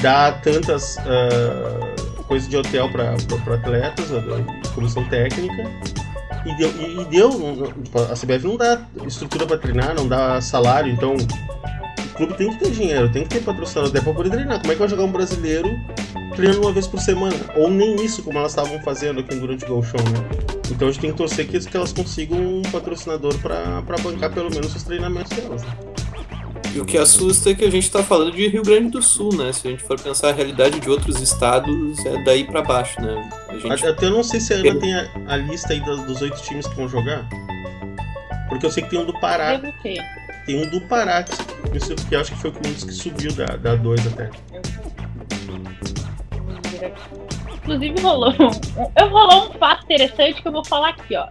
dá 0.01 0.31
tantas 0.31 0.97
ah, 0.97 2.23
coisas 2.27 2.49
de 2.49 2.57
hotel 2.57 2.89
para 2.91 3.13
atletas, 3.55 4.07
comissão 4.73 5.03
técnica. 5.05 5.69
E 6.45 6.55
deu, 6.55 6.69
e, 6.69 7.05
deu 7.05 7.73
tipo, 7.83 7.99
a 7.99 8.15
CBF 8.15 8.47
não 8.47 8.55
dá 8.55 8.81
estrutura 9.05 9.45
para 9.45 9.57
treinar, 9.57 9.93
não 9.93 10.07
dá 10.07 10.39
salário, 10.39 10.91
então 10.91 11.17
o 12.19 12.27
clube 12.27 12.33
tem 12.35 12.49
que 12.49 12.59
ter 12.59 12.71
dinheiro, 12.71 13.09
tem 13.11 13.23
que 13.23 13.29
ter 13.29 13.41
patrocinador 13.41 13.89
até 13.89 14.01
pra 14.01 14.13
poder 14.13 14.29
treinar. 14.29 14.59
Como 14.59 14.71
é 14.71 14.75
que 14.75 14.79
vai 14.79 14.89
jogar 14.89 15.03
um 15.03 15.11
brasileiro 15.11 15.69
treinando 16.35 16.61
uma 16.61 16.71
vez 16.73 16.85
por 16.85 16.99
semana? 16.99 17.35
Ou 17.55 17.69
nem 17.69 17.95
isso, 18.03 18.21
como 18.23 18.37
elas 18.37 18.51
estavam 18.51 18.79
fazendo 18.81 19.21
aqui 19.21 19.35
durante 19.35 19.63
o 19.63 19.67
Gauchão, 19.69 19.99
né? 20.11 20.27
Então 20.69 20.87
a 20.87 20.91
gente 20.91 21.01
tem 21.01 21.11
que 21.11 21.17
torcer 21.17 21.47
que, 21.47 21.59
que 21.59 21.77
elas 21.77 21.93
consigam 21.93 22.37
um 22.37 22.61
patrocinador 22.63 23.37
pra 23.39 23.81
pra 23.83 23.97
bancar 23.99 24.31
pelo 24.33 24.49
menos 24.49 24.75
os 24.75 24.83
treinamentos 24.83 25.31
delas. 25.35 25.61
né? 25.63 25.69
E 26.75 26.79
o 26.79 26.85
que 26.85 26.97
assusta 26.97 27.49
é 27.49 27.55
que 27.55 27.65
a 27.65 27.71
gente 27.71 27.89
tá 27.89 28.03
falando 28.03 28.31
de 28.33 28.47
Rio 28.47 28.61
Grande 28.61 28.89
do 28.89 29.01
Sul, 29.01 29.33
né? 29.35 29.51
Se 29.51 29.67
a 29.67 29.71
gente 29.71 29.83
for 29.83 29.99
pensar 29.99 30.29
a 30.29 30.31
realidade 30.31 30.79
de 30.79 30.89
outros 30.89 31.19
estados, 31.19 32.05
é 32.05 32.23
daí 32.23 32.43
pra 32.43 32.61
baixo, 32.61 33.01
né? 33.01 33.29
A 33.49 33.57
gente 33.57 33.87
Até 33.87 34.05
eu 34.05 34.11
não 34.11 34.23
sei 34.23 34.39
se 34.39 34.53
a 34.53 34.57
Ana 34.57 34.75
tem 34.79 34.93
a, 34.93 35.09
a 35.27 35.37
lista 35.37 35.73
aí 35.73 35.79
dos, 35.79 36.03
dos 36.03 36.21
oito 36.21 36.39
times 36.43 36.67
que 36.67 36.75
vão 36.75 36.87
jogar. 36.87 37.27
Porque 38.49 38.65
eu 38.65 38.71
sei 38.71 38.83
que 38.83 38.89
tem 38.89 38.99
um 38.99 39.05
do 39.05 39.19
Pará. 39.19 39.59
Tem 40.49 40.59
um 40.59 40.67
do 40.67 40.81
Pará, 40.81 41.21
que, 41.21 41.37
que 42.09 42.15
acho 42.15 42.31
que 42.31 42.39
foi 42.39 42.49
um 42.49 42.73
dos 42.73 42.83
que 42.83 42.91
subiu 42.91 43.31
da, 43.33 43.55
da 43.55 43.75
2 43.75 44.07
até. 44.07 44.31
Inclusive 47.53 48.01
rolou 48.01 48.31
um, 48.31 48.99
eu 48.99 49.09
rolou 49.09 49.49
um 49.51 49.53
fato 49.59 49.83
interessante 49.83 50.41
que 50.41 50.47
eu 50.47 50.51
vou 50.51 50.65
falar 50.65 50.89
aqui, 50.89 51.15
ó. 51.15 51.27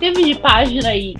Teve 0.00 0.24
de 0.24 0.34
página 0.40 0.88
aí 0.88 1.14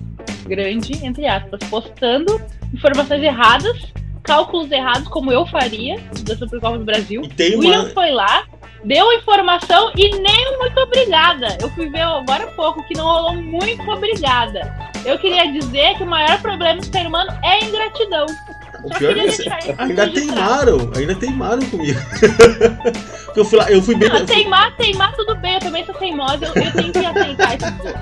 grande, 0.48 1.06
entre 1.06 1.28
aspas, 1.28 1.60
postando 1.70 2.40
informações 2.74 3.22
erradas, 3.22 3.92
cálculos 4.24 4.72
errados, 4.72 5.06
como 5.06 5.30
eu 5.30 5.46
faria 5.46 6.00
da 6.24 6.37
Supercopa 6.37 6.78
do 6.78 6.85
Brasil. 6.85 7.22
E 7.22 7.28
tem 7.28 7.54
uma. 7.54 7.61
William 7.61 7.90
foi 7.90 8.11
lá, 8.11 8.44
deu 8.87 9.11
a 9.11 9.14
informação 9.16 9.90
e 9.96 10.09
nem 10.18 10.55
um 10.55 10.59
muito 10.59 10.79
obrigada. 10.81 11.59
Eu 11.61 11.68
fui 11.70 11.88
ver 11.88 12.03
agora 12.03 12.44
há 12.44 12.46
pouco 12.53 12.83
que 12.87 12.94
não 12.96 13.05
rolou 13.05 13.33
um 13.33 13.42
muito 13.42 13.83
obrigada. 13.90 14.72
Eu 15.05 15.18
queria 15.18 15.51
dizer 15.53 15.96
que 15.96 16.03
o 16.03 16.07
maior 16.07 16.40
problema 16.40 16.81
do 16.81 16.87
ser 16.87 17.07
humano 17.07 17.31
é 17.42 17.49
a 17.49 17.64
ingratidão. 17.64 18.27
O 18.85 18.88
Só 18.92 18.99
pior 18.99 19.11
é 19.11 19.14
queria 19.14 19.31
que 19.31 19.37
deixar 19.38 19.59
isso 19.61 19.75
ainda 19.79 20.11
teimaram, 20.11 20.90
ainda 20.96 21.14
teimaram 21.14 21.66
comigo. 21.70 21.99
Eu 23.37 23.44
fui 23.44 23.59
lá, 23.59 23.70
eu 23.70 23.83
fui 23.83 23.94
bem. 23.94 24.09
Não, 24.09 24.25
teimar, 24.25 24.75
teimar 24.77 25.14
tudo 25.14 25.35
bem, 25.35 25.53
eu 25.55 25.61
também 25.61 25.85
sou 25.85 25.94
teimosa, 25.96 26.38
eu, 26.46 26.55
eu 26.62 26.72
tenho 26.72 26.90
que 26.90 26.99
aceitar 27.05 27.55
isso. 27.55 27.94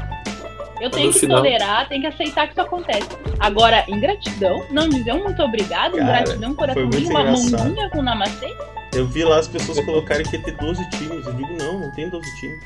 Eu 0.80 0.90
tenho 0.90 1.06
no 1.08 1.12
que 1.12 1.18
final- 1.18 1.38
tolerar, 1.38 1.88
tenho 1.88 2.02
que 2.02 2.06
aceitar 2.06 2.46
que 2.46 2.52
isso 2.52 2.60
acontece. 2.60 3.08
Agora, 3.40 3.84
ingratidão, 3.88 4.64
não 4.70 4.88
dizer 4.88 5.12
um 5.12 5.24
muito 5.24 5.42
obrigado, 5.42 5.96
Cara, 5.96 6.20
ingratidão, 6.20 6.54
foi 6.54 6.66
coraçãozinho, 6.68 7.10
uma 7.10 7.20
engraçado. 7.22 7.50
mãozinha 7.58 7.90
com 7.90 8.02
namastê. 8.02 8.56
Eu 8.94 9.06
vi 9.06 9.24
lá 9.24 9.38
as 9.38 9.48
pessoas 9.48 9.80
colocarem 9.84 10.24
que 10.24 10.36
ia 10.36 10.42
ter 10.42 10.52
12 10.56 10.88
times. 10.90 11.26
Eu 11.26 11.32
digo, 11.32 11.52
não, 11.58 11.80
não 11.80 11.90
tem 11.92 12.08
12 12.08 12.24
times. 12.40 12.58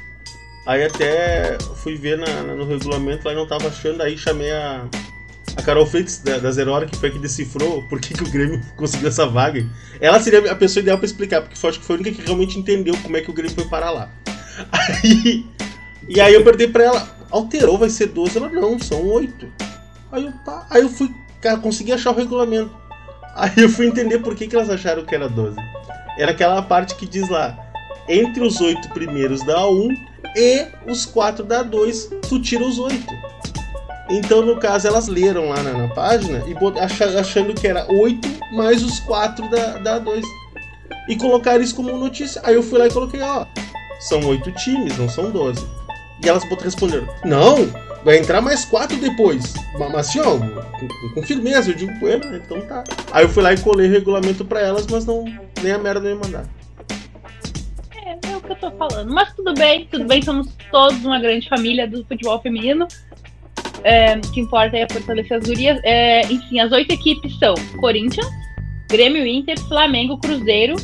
Aí 0.67 0.85
até 0.85 1.57
fui 1.77 1.97
ver 1.97 2.19
na- 2.19 2.43
no 2.43 2.67
regulamento 2.67 3.27
lá 3.27 3.33
não 3.35 3.47
tava 3.47 3.69
achando, 3.69 4.03
aí 4.03 4.19
chamei 4.19 4.51
a, 4.53 4.85
a 5.57 5.63
Carol 5.63 5.87
Freitas 5.87 6.19
da, 6.19 6.37
da 6.37 6.51
Zero 6.53 6.71
Hora, 6.73 6.85
que 6.85 6.95
foi 6.97 7.09
a 7.09 7.13
que 7.13 7.19
decifrou 7.19 7.83
por 7.89 7.99
que, 7.99 8.13
que 8.13 8.23
o 8.23 8.31
Grêmio 8.31 8.61
conseguiu 8.77 9.09
essa 9.09 9.27
vaga. 9.27 9.65
Ela 9.99 10.21
seria 10.21 10.53
a 10.53 10.55
pessoa 10.55 10.83
ideal 10.83 10.99
pra 10.99 11.07
explicar, 11.07 11.41
porque 11.41 11.57
foi, 11.57 11.71
acho 11.71 11.81
que 11.81 11.87
foi 11.87 11.97
a 11.97 12.01
única 12.01 12.17
que 12.17 12.23
realmente 12.27 12.59
entendeu 12.59 12.95
como 13.03 13.17
é 13.17 13.23
que 13.23 13.31
o 13.31 13.33
Grêmio 13.33 13.55
foi 13.55 13.65
parar 13.65 13.91
lá. 13.91 14.11
Aí, 14.71 15.47
e 16.09 16.21
aí 16.21 16.35
eu 16.35 16.43
perguntei 16.43 16.69
pra 16.69 16.85
ela, 16.85 17.17
alterou, 17.31 17.79
vai 17.79 17.89
ser 17.89 18.07
12? 18.09 18.37
Ela, 18.37 18.49
não, 18.51 18.79
são 18.79 19.07
8. 19.07 19.47
Aí 20.13 20.25
eu, 20.27 20.33
tá. 20.45 20.67
Aí 20.69 20.83
eu 20.83 20.89
fui, 20.91 21.15
cara, 21.41 21.59
consegui 21.59 21.93
achar 21.93 22.11
o 22.11 22.15
regulamento. 22.15 22.71
Aí 23.35 23.53
eu 23.57 23.69
fui 23.69 23.87
entender 23.87 24.19
por 24.19 24.35
que, 24.35 24.49
que 24.49 24.57
elas 24.57 24.69
acharam 24.69 25.05
que 25.05 25.15
era 25.15 25.29
12. 25.29 25.57
Era 26.19 26.33
aquela 26.33 26.61
parte 26.61 26.97
que 26.97 27.07
diz 27.07 27.29
lá, 27.29 27.57
entre 28.09 28.43
os 28.43 28.61
oito 28.61 28.89
primeiros 28.91 29.45
da 29.47 29.61
A1 29.61 29.89
e 30.37 30.67
os 30.87 31.07
quatro 31.07 31.45
da 31.45 31.65
A2, 31.65 32.09
tu 32.29 32.41
tira 32.41 32.65
os 32.65 32.79
oito. 32.79 33.07
Então, 34.11 34.43
no 34.43 34.57
caso, 34.57 34.89
elas 34.89 35.07
leram 35.07 35.51
lá 35.51 35.63
na, 35.63 35.73
na 35.73 35.89
página 35.95 36.43
e 36.47 37.19
achando 37.19 37.55
que 37.55 37.67
era 37.67 37.87
oito 37.93 38.27
mais 38.53 38.83
os 38.83 38.99
quatro 39.01 39.49
da, 39.51 39.79
da 39.79 40.01
A2. 40.01 40.23
E 41.09 41.17
colocaram 41.17 41.63
isso 41.63 41.75
como 41.75 41.97
notícia. 41.97 42.41
Aí 42.45 42.55
eu 42.55 42.63
fui 42.63 42.79
lá 42.79 42.87
e 42.87 42.91
coloquei, 42.91 43.21
ó, 43.21 43.47
são 44.01 44.21
oito 44.27 44.51
times, 44.53 44.97
não 44.99 45.09
são 45.09 45.31
12. 45.31 45.65
E 46.25 46.29
elas 46.29 46.43
responderam, 46.63 47.07
não, 47.25 47.69
vai 48.05 48.19
entrar 48.19 48.41
mais 48.41 48.65
quatro 48.65 48.97
depois. 48.99 49.55
Ma- 49.79 49.89
Mas 49.89 50.09
assim, 50.09 50.21
ó, 50.21 50.39
com, 50.39 51.15
com 51.15 51.23
firmeza, 51.23 51.71
eu 51.71 51.75
digo, 51.77 51.93
bueno, 51.99 52.37
então 52.37 52.61
tá. 52.63 52.85
Aí 53.13 53.25
eu 53.25 53.29
fui 53.29 53.43
lá 53.43 53.53
e 53.53 53.61
colei 53.61 53.87
regulamento 53.89 54.45
pra 54.45 54.61
elas, 54.61 54.87
mas 54.87 55.05
não, 55.05 55.25
nem 55.63 55.73
a 55.73 55.79
merda 55.79 56.09
ia 56.09 56.17
mandar. 56.17 56.45
É, 58.05 58.11
é 58.33 58.37
o 58.37 58.41
que 58.41 58.53
eu 58.53 58.57
tô 58.57 58.71
falando. 58.73 59.13
Mas 59.13 59.33
tudo 59.35 59.53
bem, 59.55 59.87
tudo 59.91 60.05
bem, 60.07 60.23
somos 60.23 60.49
todos 60.71 61.05
uma 61.05 61.19
grande 61.21 61.49
família 61.49 61.87
do 61.87 62.05
futebol 62.05 62.41
feminino. 62.41 62.87
É, 63.85 64.17
o 64.17 64.21
que 64.33 64.41
importa 64.41 64.77
é 64.77 64.89
fortalecer 64.91 65.37
as 65.39 65.45
gurias. 65.47 65.79
É, 65.85 66.23
enfim, 66.33 66.59
as 66.61 66.73
oito 66.73 66.93
equipes 66.93 67.39
são 67.39 67.55
Corinthians, 67.81 68.27
Grêmio 68.91 69.25
Inter, 69.27 69.59
Flamengo, 69.69 70.19
Cruzeiro, 70.19 70.75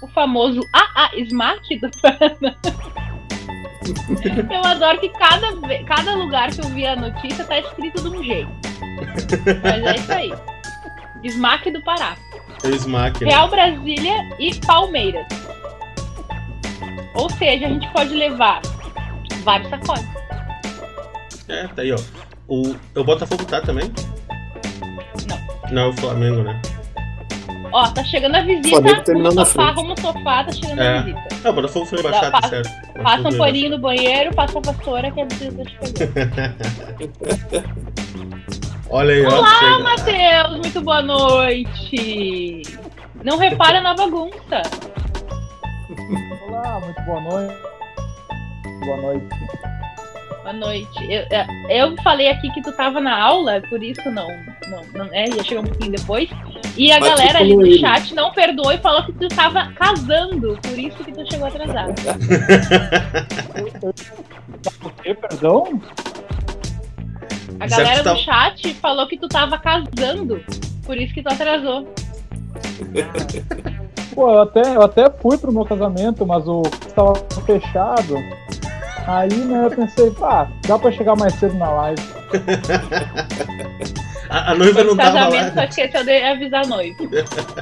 o 0.00 0.06
famoso 0.08 0.60
AA 0.72 1.10
Smack 1.18 1.78
do 1.78 1.90
Paraná. 2.00 2.56
Eu 4.50 4.64
adoro 4.64 5.00
que 5.00 5.08
cada, 5.10 5.48
cada 5.84 6.14
lugar 6.14 6.50
que 6.50 6.60
eu 6.60 6.68
vi 6.70 6.86
a 6.86 6.96
notícia 6.96 7.44
tá 7.44 7.58
escrito 7.58 8.02
de 8.02 8.16
um 8.16 8.22
jeito. 8.22 8.50
Mas 9.62 9.84
é 9.84 9.94
isso 9.96 10.12
aí. 10.12 10.32
Smack 11.24 11.70
do 11.70 11.82
Pará. 11.82 12.16
É 12.64 12.68
Smack, 12.68 13.24
né? 13.24 13.30
Real 13.30 13.48
Brasília 13.48 14.36
e 14.38 14.54
Palmeiras. 14.66 15.26
Ou 17.14 17.28
seja, 17.30 17.66
a 17.66 17.68
gente 17.68 17.88
pode 17.92 18.14
levar 18.14 18.62
vários 19.42 19.68
sacodes. 19.68 20.06
É, 21.48 21.66
tá 21.68 21.82
aí, 21.82 21.92
ó. 21.92 21.98
O, 22.48 22.74
o 22.94 23.04
Botafogo 23.04 23.44
tá 23.44 23.60
também? 23.60 23.92
Não. 25.28 25.72
Não, 25.72 25.82
é 25.82 25.88
o 25.88 25.92
Flamengo, 25.94 26.42
né? 26.42 26.60
Ó, 27.72 27.88
tá 27.88 28.04
chegando 28.04 28.34
a 28.36 28.40
visita. 28.42 28.68
Flamengo 28.68 29.02
terminou 29.02 29.30
Rumo 29.30 29.40
na 29.40 29.46
sofá, 29.46 29.62
frente. 29.64 29.76
rumo 29.76 30.00
sofá, 30.00 30.44
tá 30.44 30.52
chegando 30.52 30.82
É. 30.82 30.98
a 30.98 31.02
visita. 31.02 31.28
Ah, 31.44 31.50
o 31.50 31.52
Botafogo 31.54 31.86
foi 31.86 31.98
tá 32.02 32.48
certo. 32.48 32.70
Passa 33.02 33.16
Botafogo 33.22 33.34
um 33.34 33.38
paninho 33.38 33.70
no 33.70 33.78
banheiro, 33.78 34.34
passa 34.34 34.58
a 34.58 34.62
vassoura 34.72 35.10
que 35.10 35.20
a 35.20 35.24
visita 35.24 35.64
tá 35.64 35.70
chegando. 35.70 36.12
Olha 38.90 39.14
aí, 39.14 39.24
ó. 39.24 39.38
Olá. 39.38 39.78
Matheus, 39.80 40.58
muito 40.58 40.80
boa 40.82 41.02
noite. 41.02 42.62
Não 43.24 43.38
repara 43.38 43.80
na 43.80 43.94
bagunça. 43.94 44.62
Olá, 46.48 46.80
muito 46.80 47.00
boa 47.02 47.20
noite. 47.22 47.54
Boa 48.84 48.96
noite. 48.98 49.26
Boa 50.42 50.52
noite. 50.52 50.98
Eu, 51.08 51.22
é, 51.30 51.46
eu 51.70 51.94
falei 52.02 52.28
aqui 52.28 52.50
que 52.50 52.62
tu 52.62 52.72
tava 52.72 53.00
na 53.00 53.16
aula, 53.16 53.62
por 53.68 53.80
isso 53.82 54.10
não. 54.10 54.26
Não, 54.68 54.82
não 54.92 55.08
é, 55.12 55.28
ia 55.28 55.44
chegar 55.44 55.60
um 55.60 55.64
pouquinho 55.64 55.92
depois. 55.92 56.28
E 56.76 56.90
a 56.90 56.98
Mas 56.98 57.10
galera 57.10 57.38
ali 57.38 57.56
no 57.56 57.78
chat 57.78 58.12
não 58.12 58.32
perdoou 58.32 58.72
e 58.72 58.78
falou 58.78 59.04
que 59.04 59.12
tu 59.12 59.28
tava 59.28 59.72
casando, 59.72 60.58
por 60.60 60.78
isso 60.78 60.96
que 61.04 61.12
tu 61.12 61.30
chegou 61.30 61.46
atrasado. 61.46 61.92
O 64.84 64.90
quê, 64.90 65.14
perdão? 65.14 65.80
A 67.60 67.66
galera 67.66 68.02
do 68.02 68.16
chat 68.16 68.74
falou 68.74 69.06
que 69.06 69.16
tu 69.16 69.28
tava 69.28 69.58
casando. 69.58 70.44
Por 70.84 70.96
isso 70.96 71.14
que 71.14 71.22
tu 71.22 71.28
atrasou. 71.28 71.86
Pô, 74.12 74.30
eu 74.30 74.42
até, 74.42 74.76
eu 74.76 74.82
até 74.82 75.10
fui 75.10 75.38
pro 75.38 75.52
meu 75.52 75.64
casamento, 75.64 76.26
mas 76.26 76.46
o 76.48 76.62
estava 76.86 77.14
fechado. 77.46 78.16
Aí, 79.06 79.28
né, 79.34 79.64
eu 79.66 79.70
pensei, 79.70 80.10
pá, 80.12 80.48
dá 80.66 80.78
pra 80.78 80.92
chegar 80.92 81.16
mais 81.16 81.34
cedo 81.34 81.54
na 81.56 81.70
live. 81.70 82.02
A, 84.30 84.52
a 84.52 84.54
noiva 84.54 84.82
não 84.82 84.96
tava 84.96 85.12
casamento, 85.12 85.50
só 85.52 85.56
lá. 85.60 85.64
esqueceu 85.66 86.04
de 86.04 86.22
avisar 86.22 86.64
a 86.64 86.66
noiva. 86.68 86.96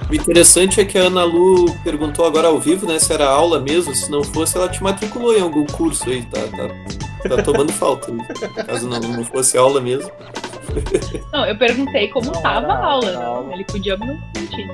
O 0.09 0.15
interessante 0.15 0.81
é 0.81 0.85
que 0.85 0.97
a 0.97 1.03
Ana 1.03 1.25
Lu 1.25 1.75
perguntou 1.83 2.25
agora 2.25 2.47
ao 2.47 2.61
vivo, 2.61 2.87
né, 2.87 2.97
se 3.01 3.13
era 3.13 3.29
aula 3.29 3.59
mesmo. 3.59 3.93
Se 3.93 4.09
não 4.09 4.23
fosse, 4.23 4.57
ela 4.57 4.69
te 4.69 4.81
matriculou 4.81 5.37
em 5.37 5.41
algum 5.41 5.67
curso 5.67 6.09
aí, 6.09 6.23
tá, 6.27 6.39
tá, 6.43 7.29
tá 7.37 7.43
tomando 7.43 7.73
falta. 7.73 8.13
Caso 8.65 8.89
não, 8.89 9.01
não 9.01 9.25
fosse 9.25 9.59
aula 9.59 9.81
mesmo. 9.81 10.09
Não, 11.33 11.45
eu 11.47 11.59
perguntei 11.59 12.07
como 12.09 12.27
Não, 12.27 12.41
tava 12.43 12.67
era- 12.67 12.75
a 12.75 12.85
aula. 12.87 13.09
era 13.09 13.41
né? 13.43 13.55
Ele 13.55 13.65
podia 13.65 13.97
mentir. 13.97 14.71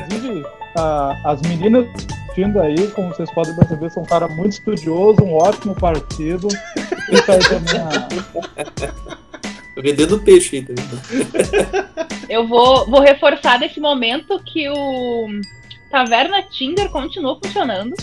Inclusive, 0.00 0.46
a- 0.78 1.14
as 1.26 1.42
meninas 1.42 1.86
assistindo 2.32 2.60
aí, 2.60 2.88
como 2.88 3.08
vocês 3.08 3.30
podem 3.32 3.54
perceber, 3.54 3.90
são 3.90 4.02
um 4.02 4.06
cara 4.06 4.26
muito 4.26 4.52
estudioso, 4.52 5.22
um 5.22 5.34
ótimo 5.34 5.74
partido. 5.74 6.48
Fica 7.06 7.34
aí 7.34 7.40
também 7.40 7.78
a- 7.80 8.08
Vendendo 9.76 10.18
peixe 10.20 10.56
aí 10.56 10.62
também. 10.62 10.84
Eu 12.28 12.46
vou, 12.46 12.86
vou 12.86 13.00
reforçar 13.00 13.58
nesse 13.58 13.78
momento 13.80 14.42
que 14.44 14.68
o 14.68 15.28
Taverna 15.90 16.42
Tinder 16.42 16.88
continua 16.90 17.38
funcionando. 17.42 17.94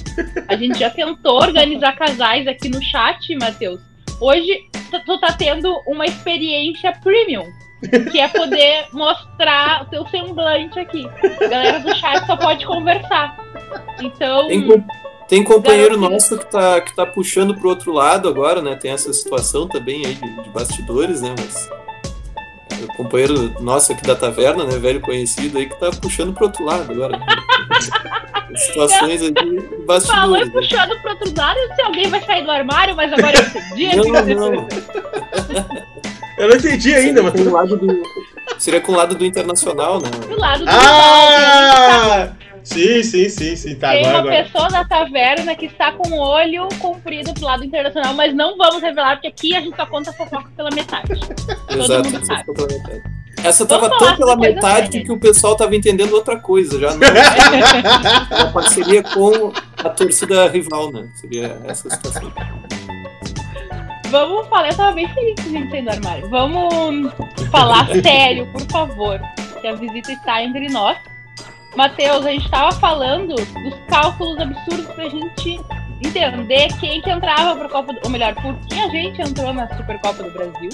A 0.48 0.56
gente 0.56 0.80
já 0.80 0.90
tentou 0.90 1.38
organizar 1.38 1.96
casais 1.96 2.48
aqui 2.48 2.70
no 2.70 2.82
chat, 2.84 3.36
Matheus. 3.36 3.80
Hoje 4.20 4.52
tu 5.06 5.20
tá 5.20 5.32
tendo 5.34 5.74
uma 5.88 6.06
experiência 6.06 6.92
premium. 7.04 7.46
Que 8.12 8.20
é 8.20 8.28
poder 8.28 8.88
mostrar 8.92 9.84
o 9.84 9.86
teu 9.86 10.06
semblante 10.08 10.78
aqui. 10.80 11.08
A 11.42 11.48
galera 11.48 11.80
do 11.80 11.96
chat 11.96 12.26
só 12.26 12.36
pode 12.36 12.66
conversar. 12.66 13.38
Então, 14.02 14.48
Tem, 14.48 14.68
com- 14.68 14.84
tem 15.28 15.44
companheiro 15.44 15.98
nosso 15.98 16.38
que 16.38 16.46
tá, 16.46 16.82
que 16.82 16.94
tá 16.96 17.06
puxando 17.06 17.56
pro 17.56 17.70
outro 17.70 17.94
lado 17.94 18.28
agora, 18.28 18.62
né? 18.62 18.76
Tem 18.76 18.92
essa 18.92 19.14
situação 19.14 19.68
também 19.68 20.06
aí 20.06 20.16
de, 20.16 20.44
de 20.44 20.50
bastidores, 20.50 21.22
né? 21.22 21.34
Mas. 21.40 21.70
é, 21.70 22.84
O 22.84 22.88
companheiro 22.98 23.54
nosso 23.62 23.92
aqui 23.94 24.04
da 24.04 24.16
taverna, 24.16 24.66
né? 24.66 24.78
Velho 24.78 25.00
conhecido 25.02 25.58
aí, 25.58 25.66
que 25.70 25.80
tá 25.80 25.90
puxando 26.02 26.34
pro 26.34 26.46
outro 26.48 26.66
lado 26.66 26.92
agora. 26.92 27.18
Situações 28.56 29.22
aí 29.22 29.32
de 29.32 29.40
falou 29.40 29.64
e 29.80 29.86
bastidores. 29.86 30.48
né? 30.48 30.52
puxando 30.54 31.00
pro 31.02 31.12
outro 31.12 31.34
lado, 31.38 31.60
se 31.76 31.82
alguém 31.82 32.08
vai 32.10 32.22
sair 32.24 32.44
do 32.44 32.52
armário, 32.52 32.96
mas 32.96 33.14
agora 33.14 33.38
eu 33.38 33.46
entendi. 33.46 33.96
Não, 34.36 34.52
não. 34.52 34.68
Eu 36.40 36.48
não 36.48 36.56
entendi 36.56 36.94
ainda, 36.96 37.22
mas. 37.22 37.34
Com 37.34 37.42
o 37.50 37.52
lado 37.52 37.78
do- 37.78 38.04
Seria 38.58 38.82
com 38.82 38.92
o 38.94 38.96
lado 38.96 39.16
do 39.16 39.26
internacional, 39.26 40.02
né? 40.02 40.10
Do 40.28 40.40
lado 40.40 40.64
do 40.66 40.70
ah! 40.70 40.74
Ah! 42.24 42.30
Sim, 42.64 43.02
sim, 43.04 43.30
sim, 43.30 43.56
sim. 43.56 43.76
Tá, 43.76 43.92
Tem 43.92 44.00
agora, 44.06 44.14
uma 44.18 44.20
agora. 44.32 44.44
pessoa 44.44 44.70
na 44.70 44.86
taverna 44.86 45.56
que 45.56 45.66
está 45.66 45.92
com 45.94 46.10
o 46.10 46.20
olho 46.20 46.68
comprido 46.80 47.34
pro 47.34 47.46
lado 47.46 47.64
internacional, 47.64 48.14
mas 48.14 48.34
não 48.36 48.58
vamos 48.58 48.82
revelar, 48.82 49.16
porque 49.16 49.28
aqui 49.28 49.56
a 49.56 49.62
gente 49.62 49.76
só 49.76 49.86
conta 49.86 50.12
fofoca 50.14 50.50
pela 50.56 50.70
metade. 50.72 51.10
Exato, 51.70 52.54
pela 52.54 52.68
metade. 52.68 53.04
Essa 53.44 53.66
tava 53.66 53.90
tão 53.98 54.18
pela 54.18 54.36
metade 54.36 54.92
séria. 54.92 55.06
que 55.06 55.12
o 55.12 55.20
pessoal 55.20 55.56
tava 55.56 55.74
entendendo 55.76 56.14
outra 56.14 56.38
coisa 56.38 56.78
já. 56.80 56.90
Não, 56.94 57.08
uma 58.38 58.52
parceria 58.52 59.02
com 59.02 59.54
a 59.78 59.90
torcida 59.90 60.48
rival, 60.50 60.92
né? 60.92 61.08
Seria 61.16 61.58
essa 61.66 61.90
situação. 61.90 62.32
Vamos 64.10 64.48
falar, 64.48 64.70
eu 64.70 64.76
tava 64.76 64.92
bem 64.94 65.08
feliz 65.14 65.36
com 65.36 65.50
a 65.50 65.52
gente 65.52 65.70
sair 65.70 65.82
do 65.84 65.90
armário. 65.92 66.30
Vamos 66.30 67.14
falar 67.52 67.88
sério, 68.02 68.48
por 68.48 68.62
favor, 68.62 69.22
que 69.62 69.68
a 69.68 69.76
visita 69.76 70.12
está 70.12 70.44
entre 70.44 70.68
nós. 70.70 70.98
Matheus, 71.76 72.26
a 72.26 72.32
gente 72.32 72.50
tava 72.50 72.72
falando 72.72 73.36
dos 73.36 73.76
cálculos 73.88 74.40
absurdos 74.40 74.88
pra 74.88 75.08
gente 75.08 75.60
entender 76.04 76.70
quem 76.80 77.02
que 77.02 77.10
entrava 77.10 77.56
pra 77.56 77.70
Copa 77.70 77.94
do... 77.94 78.00
Ou 78.04 78.10
melhor, 78.10 78.34
por 78.36 78.56
que 78.68 78.80
a 78.80 78.90
gente 78.90 79.22
entrou 79.22 79.54
na 79.54 79.68
Supercopa 79.76 80.24
do 80.24 80.32
Brasil. 80.32 80.70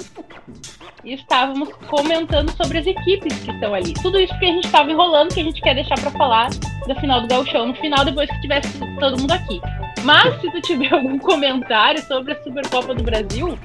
E 1.03 1.13
estávamos 1.13 1.69
comentando 1.87 2.49
sobre 2.55 2.79
as 2.79 2.87
equipes 2.87 3.37
que 3.39 3.51
estão 3.51 3.73
ali. 3.73 3.93
Tudo 3.95 4.19
isso 4.19 4.37
que 4.39 4.45
a 4.45 4.53
gente 4.53 4.69
tava 4.71 4.89
enrolando, 4.89 5.33
que 5.33 5.41
a 5.41 5.43
gente 5.43 5.61
quer 5.61 5.75
deixar 5.75 5.99
pra 5.99 6.11
falar 6.11 6.49
da 6.87 6.95
final 6.95 7.21
do 7.21 7.27
Gauchão 7.27 7.67
no 7.67 7.75
final, 7.75 8.05
depois 8.05 8.29
que 8.29 8.41
tivesse 8.41 8.79
todo 8.99 9.19
mundo 9.19 9.31
aqui. 9.31 9.61
Mas 10.05 10.39
se 10.39 10.51
tu 10.51 10.61
tiver 10.61 10.93
algum 10.93 11.17
comentário 11.17 12.01
sobre 12.03 12.33
a 12.33 12.43
Supercopa 12.43 12.93
do 12.93 13.03
Brasil, 13.03 13.57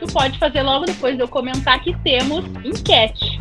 tu 0.00 0.12
pode 0.12 0.36
fazer 0.38 0.62
logo 0.62 0.84
depois 0.84 1.16
de 1.16 1.22
eu 1.22 1.28
comentar 1.28 1.80
que 1.80 1.96
temos 1.98 2.44
enquete. 2.64 3.40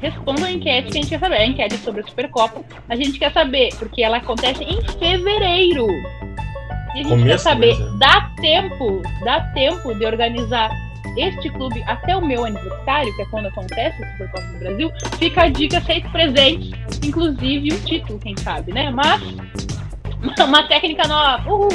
Responda 0.00 0.46
a 0.46 0.50
enquete 0.50 0.90
que 0.90 0.98
a 0.98 1.02
gente 1.02 1.10
quer 1.10 1.20
saber. 1.20 1.36
A 1.36 1.46
enquete 1.46 1.76
sobre 1.78 2.00
a 2.00 2.04
Supercopa. 2.04 2.64
A 2.88 2.96
gente 2.96 3.18
quer 3.18 3.32
saber, 3.32 3.68
porque 3.78 4.02
ela 4.02 4.16
acontece 4.16 4.64
em 4.64 4.82
fevereiro. 4.98 5.86
E 5.86 6.92
a 6.92 6.96
gente 6.96 7.08
Começo 7.08 7.26
quer 7.26 7.38
saber, 7.38 7.76
do 7.76 7.84
mês, 7.84 7.94
é. 7.94 7.98
dá 7.98 8.30
tempo, 8.40 9.02
dá 9.24 9.40
tempo 9.52 9.94
de 9.94 10.04
organizar 10.04 10.70
este 11.16 11.50
clube 11.50 11.82
até 11.86 12.16
o 12.16 12.24
meu 12.24 12.44
aniversário, 12.44 13.14
que 13.14 13.22
é 13.22 13.26
quando 13.26 13.46
acontece 13.46 14.02
a 14.02 14.12
Supercopa 14.12 14.46
do 14.46 14.58
Brasil. 14.58 14.92
Fica 15.18 15.42
a 15.42 15.48
dica, 15.48 15.80
seis 15.82 16.04
presentes, 16.10 16.72
inclusive 17.04 17.74
um 17.74 17.78
título, 17.80 18.18
quem 18.18 18.36
sabe, 18.38 18.72
né? 18.72 18.90
Mas 18.90 19.22
uma 20.46 20.68
técnica 20.68 21.06
nova. 21.08 21.50
Uhul! 21.50 21.68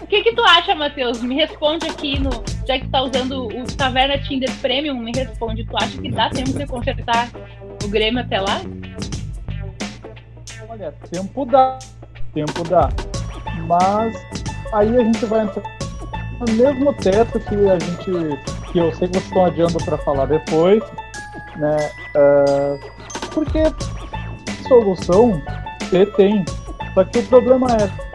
O 0.00 0.06
que 0.06 0.22
que 0.22 0.34
tu 0.34 0.42
acha, 0.42 0.74
Matheus? 0.74 1.22
Me 1.22 1.34
responde 1.34 1.86
aqui 1.86 2.18
no. 2.18 2.30
Já 2.66 2.78
que 2.78 2.86
tu 2.86 2.90
tá 2.90 3.02
usando 3.02 3.46
o 3.46 3.76
Taverna 3.76 4.18
Tinder 4.18 4.50
Premium, 4.60 4.98
me 4.98 5.12
responde. 5.12 5.64
Tu 5.64 5.76
acha 5.76 5.98
que 5.98 6.10
dá 6.10 6.28
tempo 6.30 6.52
de 6.52 6.66
consertar 6.66 7.28
o 7.84 7.88
Grêmio 7.88 8.20
até 8.20 8.40
lá? 8.40 8.60
Olha, 10.68 10.92
tempo 11.10 11.44
dá, 11.44 11.78
tempo 12.34 12.64
dá. 12.68 12.88
Mas 13.66 14.14
aí 14.72 14.96
a 14.96 15.04
gente 15.04 15.24
vai 15.26 15.42
entrar 15.42 15.62
no 16.40 16.52
mesmo 16.54 16.92
teto 16.94 17.38
que 17.40 17.54
a 17.68 17.78
gente, 17.78 18.72
que 18.72 18.78
eu 18.78 18.92
sei 18.94 19.08
que 19.08 19.14
vocês 19.14 19.24
estão 19.24 19.44
adiando 19.44 19.78
para 19.84 19.98
falar 19.98 20.26
depois, 20.26 20.82
né? 21.56 21.76
Ah, 22.16 22.78
porque 23.32 23.62
solução 24.66 25.40
tem. 26.06 26.44
Só 26.94 27.04
que 27.04 27.18
o 27.18 27.26
problema 27.26 27.68
é 27.72 28.12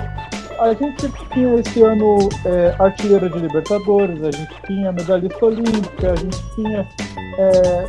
a 0.59 0.73
gente 0.73 1.11
tinha 1.33 1.55
esse 1.59 1.81
ano 1.83 2.17
é, 2.45 2.75
artilheiro 2.79 3.29
de 3.29 3.39
Libertadores, 3.39 4.23
a 4.23 4.31
gente 4.31 4.61
tinha 4.65 4.91
medalhista 4.91 5.45
olímpica, 5.45 6.13
a 6.13 6.15
gente 6.15 6.55
tinha 6.55 6.87
é, 7.37 7.87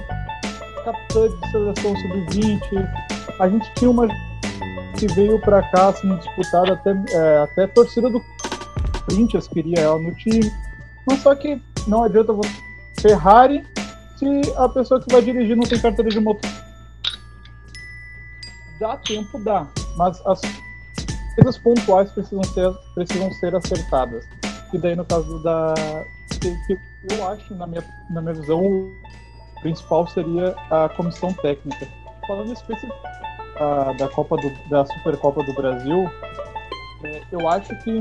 capitã 0.84 1.28
de 1.28 1.50
seleção 1.50 1.96
sub-20, 1.96 2.60
a 3.40 3.48
gente 3.48 3.72
tinha 3.74 3.90
uma 3.90 4.06
que 4.98 5.06
veio 5.14 5.40
pra 5.40 5.62
cá 5.70 5.92
sendo 5.94 6.18
disputada 6.18 6.74
até, 6.74 6.90
é, 6.90 7.38
até 7.38 7.64
a 7.64 7.68
torcida 7.68 8.10
do 8.10 8.22
Corinthians 9.06 9.48
queria 9.48 9.80
ela 9.80 9.98
no 9.98 10.14
time. 10.14 10.52
Mas 11.06 11.20
só 11.20 11.34
que 11.34 11.60
não 11.86 12.04
adianta 12.04 12.32
você 12.32 12.50
Ferrari 13.00 13.64
se 14.18 14.26
a 14.56 14.68
pessoa 14.68 15.00
que 15.00 15.10
vai 15.12 15.22
dirigir 15.22 15.56
não 15.56 15.64
tem 15.64 15.80
carteira 15.80 16.10
de 16.10 16.20
motor. 16.20 16.50
Dá 18.80 18.96
tempo, 18.96 19.38
dá. 19.38 19.66
Mas 19.98 20.24
as 20.26 20.40
coisas 21.34 21.58
pontuais 21.58 22.10
precisam 22.12 22.42
ser, 22.44 22.72
precisam 22.94 23.30
ser 23.34 23.54
acertadas. 23.54 24.24
E 24.72 24.78
daí 24.78 24.94
no 24.96 25.04
caso 25.04 25.42
da. 25.42 25.74
Que, 26.40 26.78
eu 27.14 27.28
acho, 27.28 27.54
na 27.56 27.66
minha, 27.66 27.84
na 28.10 28.20
minha 28.22 28.34
visão, 28.34 28.60
o 28.64 28.92
principal 29.60 30.06
seria 30.06 30.54
a 30.70 30.88
comissão 30.90 31.32
técnica. 31.34 31.86
Falando 32.26 32.52
especificamente 32.52 33.18
da, 33.58 33.92
da 33.94 34.08
Copa 34.08 34.36
do, 34.36 34.68
da 34.70 34.86
Supercopa 34.86 35.42
do 35.42 35.52
Brasil, 35.54 36.08
é, 37.04 37.22
eu 37.32 37.48
acho 37.48 37.74
que 37.82 38.00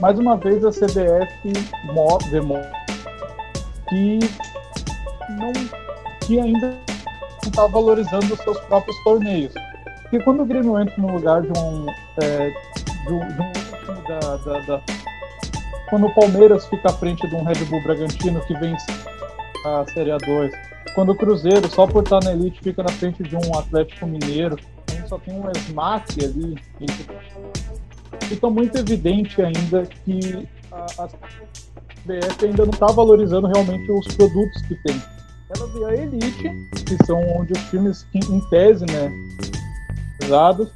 mais 0.00 0.18
uma 0.18 0.36
vez 0.36 0.62
a 0.64 0.70
CBF 0.70 1.52
mo- 1.84 2.18
demonstra 2.30 2.72
que 3.88 4.18
não 5.30 5.52
que 6.26 6.38
ainda 6.40 6.68
não 6.68 7.48
está 7.48 7.66
valorizando 7.68 8.34
os 8.34 8.40
seus 8.40 8.58
próprios 8.62 8.96
torneios. 9.04 9.54
Porque 10.10 10.24
quando 10.24 10.42
o 10.42 10.46
Grêmio 10.46 10.78
entra 10.80 10.94
no 10.98 11.12
lugar 11.12 11.42
de 11.42 11.48
um 11.58 11.86
é, 12.22 12.50
de 13.06 13.12
um, 13.12 13.18
de 13.28 13.90
um 13.90 14.02
da, 14.08 14.36
da, 14.36 14.60
da- 14.60 14.82
quando 15.90 16.06
o 16.06 16.14
Palmeiras 16.14 16.66
fica 16.66 16.88
à 16.90 16.92
frente 16.92 17.26
de 17.28 17.34
um 17.34 17.42
Red 17.44 17.64
Bull 17.66 17.82
Bragantino 17.82 18.40
que 18.46 18.54
vence 18.54 18.86
a 19.64 19.84
Série 19.92 20.10
A2, 20.10 20.50
quando 20.94 21.12
o 21.12 21.14
Cruzeiro, 21.14 21.66
só 21.68 21.86
por 21.86 22.02
estar 22.02 22.22
na 22.24 22.32
elite, 22.32 22.60
fica 22.62 22.82
na 22.82 22.90
frente 22.90 23.22
de 23.22 23.36
um 23.36 23.58
Atlético 23.58 24.06
Mineiro, 24.06 24.56
só 25.08 25.18
tem 25.18 25.34
um 25.34 25.44
SMAC 25.54 26.24
ali. 26.24 26.56
Fica 28.24 28.50
muito 28.50 28.76
evidente 28.76 29.40
ainda 29.40 29.86
que 30.04 30.46
a, 30.72 30.86
a 31.04 31.08
CBF 31.08 32.44
ainda 32.44 32.64
não 32.64 32.72
está 32.72 32.86
valorizando 32.86 33.46
realmente 33.46 33.90
os 33.90 34.06
produtos 34.14 34.60
que 34.62 34.74
tem. 34.82 35.02
Ela 35.56 35.66
vê 35.68 35.84
a 35.86 36.02
elite, 36.02 36.50
que 36.84 37.06
são 37.06 37.18
onde 37.38 37.52
os 37.54 37.62
times, 37.70 38.06
em 38.14 38.40
tese, 38.50 38.84
né, 38.86 39.10
pesados, 40.18 40.68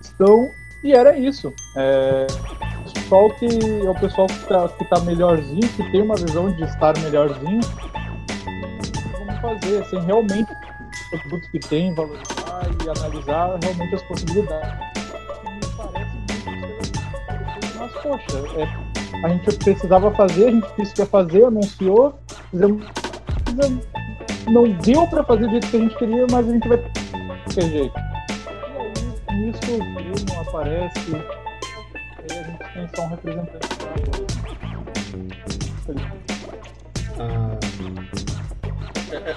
estão, 0.00 0.48
e 0.84 0.92
era 0.92 1.16
isso. 1.16 1.52
É, 1.76 2.26
pessoal 3.12 3.30
que 3.30 3.46
é 3.46 3.90
o 3.90 3.94
pessoal 3.94 4.26
que 4.26 4.46
tá, 4.46 4.68
que 4.68 4.84
tá 4.86 5.00
melhorzinho, 5.00 5.68
que 5.76 5.90
tem 5.90 6.02
uma 6.02 6.14
visão 6.16 6.50
de 6.50 6.62
estar 6.64 6.96
melhorzinho. 6.98 7.60
Vamos 9.18 9.40
fazer, 9.40 9.84
sem 9.86 10.00
realmente 10.00 10.50
os 11.12 11.20
produtos 11.20 11.48
que 11.50 11.58
tem, 11.60 11.94
valorizar 11.94 12.70
e 12.84 12.98
analisar 12.98 13.58
realmente 13.62 13.94
as 13.94 14.02
possibilidades. 14.04 14.78
Mas 17.78 17.92
poxa, 18.02 18.38
é, 18.56 19.26
a 19.26 19.28
gente 19.28 19.56
precisava 19.58 20.10
fazer, 20.12 20.48
a 20.48 20.50
gente 20.50 20.68
disse 20.78 20.94
que 20.94 21.02
ia 21.02 21.06
fazer, 21.06 21.44
anunciou, 21.44 22.18
fizemos 22.50 22.86
não 24.50 24.64
deu 24.64 25.06
para 25.06 25.22
fazer 25.22 25.44
do 25.44 25.50
jeito 25.50 25.68
que 25.68 25.76
a 25.76 25.80
gente 25.80 25.96
queria, 25.96 26.26
mas 26.30 26.48
a 26.48 26.52
gente 26.52 26.68
vai 26.68 26.78
ter 27.54 27.62
jeito. 27.70 28.11
E 29.32 29.34
nisso 29.34 29.60
o 29.72 29.78
Bruno 29.78 30.40
aparece, 30.42 31.16
aí 32.18 32.38
a 32.38 32.42
gente 32.42 32.58
tem 32.74 32.88
só 32.94 33.02
um 33.02 33.08
representante 33.08 33.68
Ah, 37.18 37.58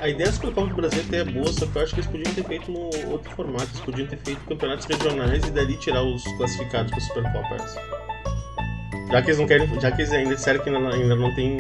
a, 0.02 0.10
ideia 0.10 0.30
do 0.30 0.36
Supercopa 0.36 0.68
do 0.68 0.76
Brasil 0.76 1.02
até 1.08 1.20
é 1.20 1.24
boa, 1.24 1.48
só 1.54 1.66
que 1.66 1.78
eu 1.78 1.82
acho 1.82 1.94
que 1.94 2.02
eles 2.02 2.12
podiam 2.12 2.34
ter 2.34 2.44
feito 2.44 2.72
no 2.72 2.90
outro 3.10 3.32
formato, 3.32 3.70
eles 3.72 3.80
podiam 3.80 4.08
ter 4.08 4.18
feito 4.18 4.42
campeonatos 4.42 4.86
regionais 4.86 5.48
e 5.48 5.52
dali 5.52 5.78
tirar 5.78 6.04
os 6.04 6.24
classificados 6.36 6.92
para 6.92 7.00
Supercopa. 7.00 7.58
Já 9.12 9.22
que 9.22 9.28
eles 9.30 9.40
não 9.40 9.48
querem, 9.48 9.80
já 9.80 9.92
que 9.92 10.02
eles 10.02 10.12
ainda 10.12 10.36
disseram 10.36 10.62
que 10.62 10.70
ainda 10.70 11.16
não 11.16 11.34
tem 11.36 11.58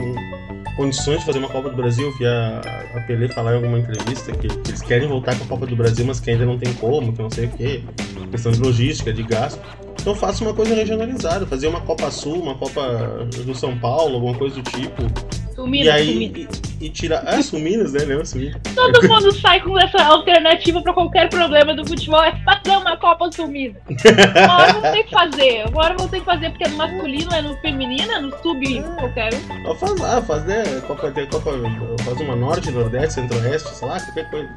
condições 0.75 1.19
de 1.19 1.25
fazer 1.25 1.39
uma 1.39 1.49
Copa 1.49 1.69
do 1.69 1.75
Brasil, 1.75 2.11
vi 2.17 2.25
a, 2.25 2.61
a 2.95 3.01
Pelé 3.01 3.27
falar 3.29 3.53
em 3.53 3.55
alguma 3.55 3.79
entrevista 3.79 4.31
que, 4.31 4.47
que, 4.47 4.71
eles 4.71 4.81
querem 4.81 5.07
voltar 5.07 5.37
com 5.37 5.45
a 5.45 5.47
Copa 5.47 5.65
do 5.65 5.75
Brasil, 5.75 6.05
mas 6.05 6.19
que 6.19 6.31
ainda 6.31 6.45
não 6.45 6.57
tem 6.57 6.73
como, 6.73 7.13
que 7.13 7.21
não 7.21 7.29
sei 7.29 7.45
o 7.45 7.49
que, 7.49 7.83
questão 8.31 8.51
de 8.51 8.59
logística, 8.59 9.11
de 9.13 9.23
gasto. 9.23 9.61
Então 10.05 10.13
faça 10.13 10.43
uma 10.43 10.53
coisa 10.53 10.75
regionalizada, 10.75 11.47
fazer 11.47 11.65
uma 11.65 11.81
Copa 11.81 12.11
Sul, 12.11 12.39
uma 12.39 12.53
Copa 12.53 13.25
do 13.43 13.55
São 13.55 13.75
Paulo, 13.79 14.13
alguma 14.13 14.37
coisa 14.37 14.61
do 14.61 14.61
tipo. 14.61 15.01
Suminas, 15.55 15.87
e 15.87 15.89
aí 15.89 16.47
e, 16.79 16.85
e 16.85 16.89
tira. 16.91 17.23
Ah, 17.25 17.41
Suminas, 17.41 17.91
né? 17.91 18.01
Lembra 18.05 18.23
Suminas? 18.23 18.61
Todo 18.75 19.09
mundo 19.09 19.31
sai 19.31 19.59
com 19.61 19.79
essa 19.79 20.03
alternativa 20.03 20.79
pra 20.83 20.93
qualquer 20.93 21.27
problema 21.27 21.73
do 21.73 21.83
futebol, 21.83 22.23
é 22.23 22.39
fazer 22.43 22.77
uma 22.77 22.95
Copa 22.97 23.31
Sumida. 23.31 23.81
Uma 24.45 24.57
hora 24.57 24.73
vão 24.73 24.91
ter 24.91 25.03
que 25.05 25.09
fazer, 25.09 25.61
agora 25.65 25.95
vão 25.97 26.07
ter 26.07 26.19
que 26.19 26.25
fazer, 26.25 26.49
porque 26.51 26.65
é 26.65 26.67
no 26.67 26.77
masculino, 26.77 27.33
é 27.33 27.41
no 27.41 27.57
feminino, 27.57 28.11
é 28.11 28.19
no 28.19 28.29
sub 28.43 28.83
qualquer 28.99 29.33
um. 29.33 29.75
Faz 29.75 29.99
lá, 29.99 30.21
faz, 30.21 30.45
né? 30.45 30.63
Copa, 30.85 31.11
Copa, 31.31 31.51
faz 32.03 32.21
uma 32.21 32.35
norte, 32.35 32.69
nordeste, 32.69 33.15
centro-oeste, 33.15 33.69
sei 33.73 33.87
lá, 33.87 33.99
qualquer 33.99 34.29
coisa. 34.29 34.49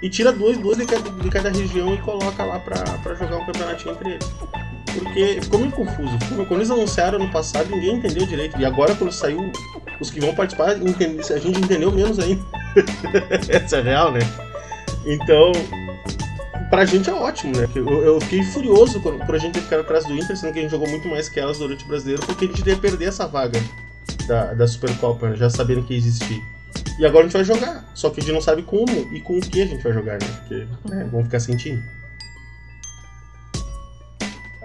E 0.00 0.08
tira 0.08 0.30
duas, 0.30 0.56
duas 0.56 0.78
de 0.78 0.86
cada, 0.86 1.10
de 1.10 1.30
cada 1.30 1.50
região 1.50 1.92
e 1.92 1.98
coloca 1.98 2.44
lá 2.44 2.60
pra, 2.60 2.76
pra 3.02 3.14
jogar 3.16 3.38
um 3.38 3.46
campeonatinho 3.46 3.94
entre 3.94 4.10
eles 4.12 4.73
porque 4.94 5.40
ficou 5.42 5.60
muito 5.60 5.76
confuso. 5.76 6.18
Quando 6.48 6.60
eles 6.60 6.70
anunciaram 6.70 7.18
no 7.18 7.30
passado, 7.30 7.68
ninguém 7.70 7.96
entendeu 7.96 8.26
direito. 8.26 8.58
E 8.58 8.64
agora, 8.64 8.94
quando 8.94 9.12
saiu, 9.12 9.52
os 10.00 10.10
que 10.10 10.20
vão 10.20 10.34
participar, 10.34 10.70
a 10.70 11.38
gente 11.38 11.58
entendeu 11.58 11.90
menos 11.92 12.18
ainda. 12.18 12.42
Essa 13.48 13.78
é 13.78 13.82
real, 13.82 14.12
né? 14.12 14.20
Então, 15.06 15.52
pra 16.70 16.84
gente 16.84 17.10
é 17.10 17.12
ótimo, 17.12 17.56
né? 17.56 17.68
Eu, 17.74 17.86
eu 18.02 18.20
fiquei 18.20 18.42
furioso 18.42 19.00
por, 19.00 19.14
por 19.26 19.34
a 19.34 19.38
gente 19.38 19.54
ter 19.54 19.60
ficado 19.60 19.80
atrás 19.80 20.04
do 20.04 20.14
Inter, 20.14 20.36
sendo 20.36 20.52
que 20.52 20.58
a 20.58 20.62
gente 20.62 20.70
jogou 20.70 20.88
muito 20.88 21.08
mais 21.08 21.28
que 21.28 21.38
elas 21.38 21.58
durante 21.58 21.84
o 21.84 21.88
brasileiro, 21.88 22.24
porque 22.24 22.46
a 22.46 22.48
gente 22.48 22.66
ia 22.66 22.76
perder 22.76 23.06
essa 23.06 23.26
vaga 23.26 23.60
da, 24.26 24.54
da 24.54 24.66
Supercopa, 24.66 25.30
né? 25.30 25.36
já 25.36 25.50
sabendo 25.50 25.82
que 25.82 25.94
existia. 25.94 26.42
E 26.98 27.04
agora 27.04 27.24
a 27.24 27.28
gente 27.28 27.32
vai 27.32 27.44
jogar, 27.44 27.84
só 27.94 28.10
que 28.10 28.20
a 28.20 28.22
gente 28.22 28.32
não 28.32 28.40
sabe 28.40 28.62
como 28.62 29.08
e 29.12 29.20
com 29.20 29.38
o 29.38 29.40
que 29.40 29.60
a 29.60 29.66
gente 29.66 29.82
vai 29.82 29.92
jogar, 29.92 30.14
né? 30.14 30.26
Porque 30.40 30.66
né, 30.88 31.08
vamos 31.10 31.26
ficar 31.26 31.40
sem 31.40 31.56
time 31.56 31.82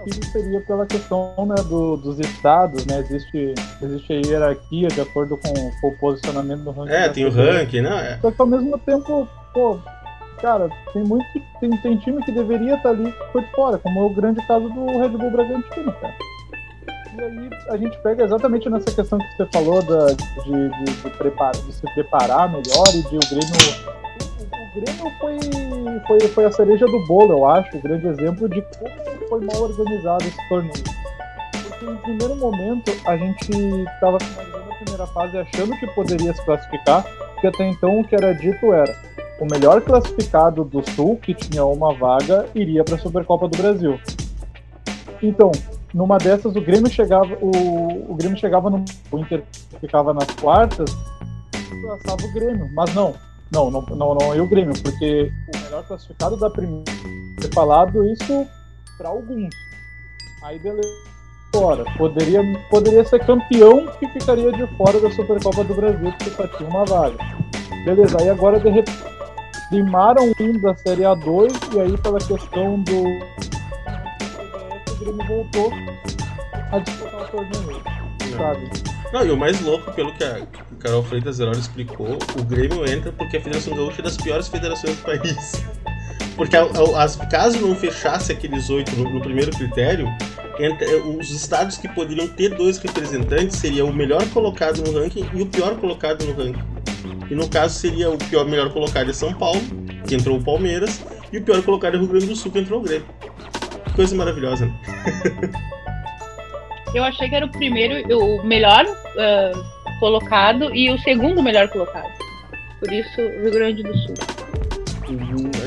isso 0.06 0.22
seria 0.32 0.60
pela 0.60 0.86
questão 0.86 1.34
né, 1.46 1.54
do, 1.68 1.96
dos 1.96 2.18
estados, 2.18 2.86
né? 2.86 3.00
Existe, 3.00 3.54
existe 3.82 4.12
a 4.12 4.16
hierarquia 4.16 4.88
de 4.88 5.00
acordo 5.00 5.36
com, 5.36 5.52
com 5.80 5.88
o 5.88 5.98
posicionamento 5.98 6.62
do 6.62 6.70
ranking. 6.70 6.92
É, 6.92 7.08
tem 7.08 7.24
o 7.24 7.30
ranking, 7.30 7.82
né? 7.82 8.18
Só 8.20 8.30
que 8.30 8.40
ao 8.40 8.46
mesmo 8.46 8.78
tempo, 8.78 9.28
pô, 9.52 9.78
cara, 10.40 10.68
tem 10.92 11.04
muito. 11.04 11.24
Tem, 11.60 11.70
tem 11.82 11.96
time 11.98 12.22
que 12.24 12.32
deveria 12.32 12.76
estar 12.76 12.90
ali 12.90 13.12
por 13.32 13.44
fora, 13.54 13.78
como 13.78 14.00
é 14.00 14.02
o 14.02 14.14
grande 14.14 14.44
caso 14.46 14.68
do 14.68 14.98
Red 14.98 15.10
Bull 15.10 15.30
Bragantino, 15.30 15.92
cara. 15.92 16.14
E 17.16 17.22
aí 17.22 17.50
a 17.68 17.76
gente 17.76 17.98
pega 17.98 18.24
exatamente 18.24 18.68
nessa 18.70 18.90
questão 18.90 19.18
que 19.18 19.36
você 19.36 19.46
falou 19.52 19.82
da, 19.82 20.06
de, 20.06 20.68
de, 20.68 20.84
de, 20.84 21.10
prepar, 21.10 21.52
de 21.52 21.72
se 21.72 21.82
preparar 21.94 22.48
melhor 22.48 22.88
e 22.94 23.02
de 23.02 23.16
o 23.16 23.20
Grêmio 23.28 24.00
Grêmio 24.74 25.12
foi, 25.18 25.38
foi, 26.06 26.20
foi 26.28 26.44
a 26.44 26.52
cereja 26.52 26.86
do 26.86 27.06
bolo, 27.06 27.32
eu 27.32 27.46
acho, 27.46 27.76
o 27.76 27.80
grande 27.80 28.06
exemplo 28.06 28.48
de 28.48 28.62
como 28.62 29.28
foi 29.28 29.40
mal 29.44 29.62
organizado 29.62 30.24
esse 30.24 30.48
torneio. 30.48 30.84
Porque 31.68 31.84
em 31.86 31.96
primeiro 31.96 32.36
momento 32.36 32.92
a 33.04 33.16
gente 33.16 33.50
estava 33.94 34.18
finalizando 34.20 34.70
a 34.70 34.84
primeira 34.84 35.06
fase 35.08 35.38
achando 35.38 35.76
que 35.76 35.86
poderia 35.88 36.32
se 36.32 36.44
classificar, 36.44 37.04
porque 37.32 37.46
até 37.48 37.68
então 37.68 38.00
o 38.00 38.04
que 38.06 38.14
era 38.14 38.32
dito 38.32 38.72
era 38.72 38.94
o 39.40 39.46
melhor 39.50 39.80
classificado 39.80 40.64
do 40.64 40.88
Sul, 40.90 41.16
que 41.16 41.34
tinha 41.34 41.64
uma 41.64 41.94
vaga, 41.94 42.46
iria 42.54 42.84
para 42.84 42.94
a 42.94 42.98
Supercopa 42.98 43.48
do 43.48 43.56
Brasil. 43.56 43.98
Então, 45.22 45.50
numa 45.92 46.18
dessas 46.18 46.54
o 46.54 46.60
Grêmio 46.60 46.90
chegava, 46.90 47.36
o, 47.40 48.12
o 48.12 48.14
Grêmio 48.14 48.38
chegava 48.38 48.70
no 48.70 48.84
o 49.10 49.18
Inter 49.18 49.42
ficava 49.80 50.14
nas 50.14 50.30
quartas, 50.40 50.94
passava 51.82 52.22
o 52.22 52.32
Grêmio, 52.32 52.68
mas 52.74 52.94
não, 52.94 53.14
não, 53.52 53.70
não, 53.70 53.82
não, 53.82 54.14
não 54.14 54.34
é 54.34 54.40
o 54.40 54.46
Grêmio, 54.46 54.74
porque 54.82 55.32
o 55.54 55.58
melhor 55.64 55.84
classificado 55.86 56.36
da 56.36 56.48
primeira 56.48 56.84
ter 57.40 57.52
falado 57.52 58.04
isso 58.04 58.46
para 58.96 59.08
alguns. 59.08 59.54
Aí 60.44 60.58
beleza. 60.58 60.88
Fora. 61.52 61.84
Poderia, 61.98 62.40
poderia 62.70 63.04
ser 63.04 63.24
campeão 63.26 63.86
que 63.98 64.06
ficaria 64.08 64.52
de 64.52 64.66
fora 64.76 65.00
da 65.00 65.10
Supercopa 65.10 65.64
do 65.64 65.74
Brasil, 65.74 66.12
porque 66.12 66.30
só 66.30 66.46
tinha 66.46 66.68
uma 66.68 66.84
vaga. 66.84 67.16
Beleza, 67.84 68.16
aí 68.20 68.28
agora 68.28 68.60
de 68.60 68.68
repente 68.68 69.02
limaram 69.72 70.32
um 70.38 70.60
da 70.60 70.76
Série 70.76 71.02
A2 71.02 71.74
e 71.74 71.80
aí 71.80 71.98
pela 71.98 72.18
questão 72.18 72.80
do 72.82 73.02
o 74.92 74.96
Grêmio 75.00 75.26
voltou 75.26 75.72
a 76.70 76.78
disputar 76.78 77.22
o 77.22 77.28
torneio, 77.28 77.82
sabe? 78.36 78.70
Não, 79.12 79.24
e 79.24 79.30
o 79.30 79.36
mais 79.36 79.60
louco, 79.60 79.90
pelo 79.92 80.12
que 80.14 80.22
a 80.22 80.38
Carol 80.80 81.02
Freitas 81.02 81.36
Zeroli 81.36 81.58
explicou, 81.58 82.18
o 82.38 82.42
Grêmio 82.42 82.90
entra 82.90 83.12
porque 83.12 83.36
a 83.36 83.40
Federação 83.40 83.76
Gaúcha 83.76 84.00
é 84.00 84.04
das 84.04 84.16
piores 84.16 84.48
federações 84.48 84.96
do 84.96 85.02
país. 85.02 85.64
Porque 86.36 86.56
as, 86.56 87.16
caso 87.16 87.60
não 87.60 87.74
fechasse 87.74 88.32
aqueles 88.32 88.70
oito 88.70 88.92
no, 88.96 89.10
no, 89.10 89.20
primeiro 89.20 89.50
critério, 89.50 90.08
entre, 90.58 90.86
os 90.94 91.30
estados 91.30 91.76
que 91.76 91.86
poderiam 91.86 92.26
ter 92.28 92.54
dois 92.54 92.78
representantes 92.78 93.58
seria 93.58 93.84
o 93.84 93.92
melhor 93.92 94.26
colocado 94.30 94.78
no 94.78 94.98
ranking 94.98 95.28
e 95.34 95.42
o 95.42 95.46
pior 95.46 95.76
colocado 95.76 96.24
no 96.24 96.32
ranking. 96.32 96.64
E 97.30 97.34
no 97.34 97.46
caso 97.46 97.78
seria 97.78 98.08
o 98.08 98.16
pior 98.16 98.46
melhor 98.46 98.72
colocado 98.72 99.10
é 99.10 99.12
São 99.12 99.34
Paulo, 99.34 99.60
que 100.08 100.14
entrou 100.14 100.38
o 100.38 100.42
Palmeiras, 100.42 101.04
e 101.30 101.36
o 101.36 101.42
pior 101.42 101.62
colocado 101.62 101.96
é 101.96 101.98
Rio 101.98 102.08
Grande 102.08 102.26
do 102.26 102.36
Sul, 102.36 102.50
que 102.50 102.58
entrou 102.58 102.80
o 102.80 102.82
Grêmio. 102.82 103.06
Que 103.84 103.92
coisa 103.92 104.16
maravilhosa, 104.16 104.64
né? 104.64 104.80
Eu 106.94 107.04
achei 107.04 107.28
que 107.28 107.34
era 107.34 107.44
o 107.44 107.50
primeiro, 107.50 108.18
o 108.18 108.42
melhor 108.44 108.84
uh, 108.84 109.79
colocado 110.00 110.74
e 110.74 110.90
o 110.90 110.98
segundo 110.98 111.42
melhor 111.42 111.68
colocado. 111.68 112.10
Por 112.80 112.92
isso, 112.92 113.20
Rio 113.20 113.52
Grande 113.52 113.82
do 113.82 113.96
Sul. 113.98 114.14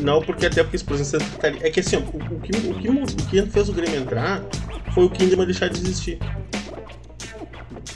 Não, 0.01 0.21
porque 0.21 0.47
até 0.47 0.63
porque 0.63 0.79
por 0.79 0.95
exemplo, 0.95 1.27
é 1.41 1.69
que 1.69 1.79
assim, 1.79 1.97
o, 1.97 1.99
o, 1.99 2.39
que, 2.39 2.57
o, 2.57 2.73
que, 2.73 2.89
o 2.89 3.05
que 3.29 3.51
fez 3.51 3.69
o 3.69 3.73
Grêmio 3.73 3.99
entrar 3.99 4.41
foi 4.93 5.05
o 5.05 5.09
Kinderman 5.09 5.45
deixar 5.45 5.69
de 5.69 5.77
existir. 5.77 6.17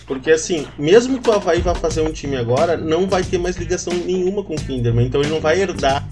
Porque 0.05 0.31
assim, 0.31 0.65
mesmo 0.77 1.21
que 1.21 1.29
o 1.29 1.33
Havaí 1.33 1.59
vá 1.59 1.73
fazer 1.73 2.01
um 2.01 2.11
time 2.11 2.37
agora, 2.37 2.77
não 2.77 3.07
vai 3.07 3.23
ter 3.23 3.37
mais 3.37 3.57
ligação 3.57 3.93
nenhuma 3.93 4.43
com 4.43 4.53
o 4.53 4.57
Kinderman. 4.57 5.07
Então 5.07 5.21
ele 5.21 5.29
não 5.29 5.39
vai 5.39 5.59
herdar 5.59 6.07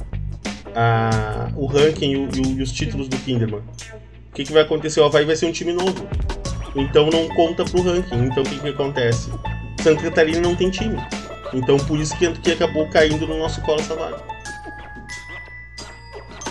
a, 0.75 1.49
o 1.55 1.65
ranking 1.65 2.11
e, 2.11 2.17
o, 2.17 2.29
e, 2.57 2.61
os 2.61 2.71
títulos 2.71 3.07
do 3.07 3.17
Kinderman. 3.17 3.61
O 4.29 4.33
que, 4.33 4.43
que 4.43 4.51
vai 4.51 4.63
acontecer? 4.63 4.99
O 4.99 5.05
Havaí 5.05 5.25
vai 5.25 5.35
ser 5.35 5.45
um 5.45 5.51
time 5.51 5.71
novo. 5.71 6.07
Então 6.75 7.09
não 7.09 7.27
conta 7.29 7.63
pro 7.63 7.81
ranking. 7.81 8.25
Então 8.25 8.43
o 8.43 8.45
que, 8.45 8.59
que 8.59 8.69
acontece? 8.69 9.29
Santa 9.85 10.01
Catarina 10.01 10.41
não 10.41 10.55
tem 10.55 10.71
time. 10.71 10.97
Então 11.53 11.77
por 11.77 11.99
isso 11.99 12.17
que, 12.17 12.31
que 12.39 12.53
acabou 12.53 12.87
caindo 12.87 13.27
no 13.27 13.37
nosso 13.37 13.61
colo 13.61 13.79
essa 13.79 13.95
vaga. 13.95 14.17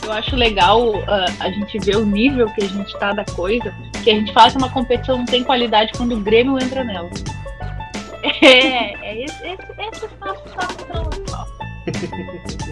Eu 0.05 0.13
acho 0.13 0.37
legal 0.37 0.95
uh, 0.95 1.05
a 1.41 1.51
gente 1.51 1.81
ver 1.81 1.97
o 1.97 2.07
nível 2.07 2.47
que 2.51 2.63
a 2.63 2.69
gente 2.69 2.97
tá 2.97 3.13
da 3.13 3.25
coisa, 3.25 3.75
que 4.05 4.11
a 4.11 4.15
gente 4.15 4.33
faz 4.33 4.55
uma 4.55 4.71
competição 4.71 5.19
não 5.19 5.25
tem 5.25 5.43
qualidade 5.43 5.91
quando 5.97 6.15
o 6.15 6.21
Grêmio 6.21 6.63
entra 6.63 6.85
nela. 6.85 7.11
É, 8.41 8.95
é 9.05 9.25
esse, 9.25 9.47
esse, 9.47 9.63
esse 9.79 10.07
espaço 10.07 10.43
tá 10.55 11.47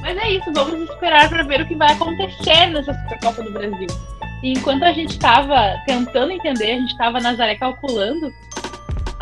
Mas 0.01 0.17
é 0.17 0.31
isso, 0.31 0.53
vamos 0.55 0.89
esperar 0.89 1.29
para 1.29 1.43
ver 1.43 1.61
o 1.63 1.67
que 1.67 1.75
vai 1.75 1.93
acontecer 1.93 2.69
nessa 2.69 2.95
Supercopa 2.95 3.43
do 3.43 3.51
Brasil. 3.51 3.89
E 4.43 4.53
enquanto 4.53 4.85
a 4.85 4.93
gente 4.93 5.11
estava 5.11 5.75
tentando 5.87 6.33
entender, 6.33 6.73
a 6.73 6.79
gente 6.79 6.93
estava 6.93 7.21
Nazaré 7.21 7.57
calculando, 7.57 8.33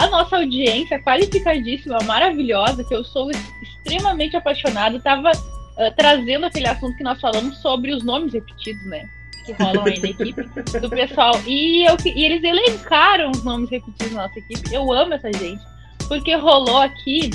a 0.01 0.09
nossa 0.09 0.37
audiência 0.37 0.99
qualificadíssima, 1.03 1.99
maravilhosa, 2.05 2.83
que 2.83 2.95
eu 2.95 3.05
sou 3.05 3.31
extremamente 3.63 4.35
apaixonada, 4.35 4.97
estava 4.97 5.31
uh, 5.31 5.95
trazendo 5.95 6.47
aquele 6.47 6.67
assunto 6.67 6.97
que 6.97 7.05
nós 7.05 7.21
falamos 7.21 7.59
sobre 7.59 7.93
os 7.93 8.03
nomes 8.03 8.33
repetidos, 8.33 8.83
né? 8.87 9.07
que 9.45 9.53
rolam 9.53 9.85
aí 9.85 10.01
na 10.01 10.09
equipe, 10.09 10.43
do 10.81 10.89
pessoal. 10.89 11.33
E, 11.47 11.85
eu, 11.85 11.97
e 12.05 12.25
eles 12.25 12.43
elencaram 12.43 13.31
os 13.31 13.45
nomes 13.45 13.71
repetidos 13.71 14.13
na 14.13 14.23
nossa 14.23 14.39
equipe. 14.39 14.75
Eu 14.75 14.91
amo 14.91 15.15
essa 15.15 15.31
gente. 15.33 15.63
Porque 16.09 16.35
rolou 16.35 16.79
aqui 16.79 17.31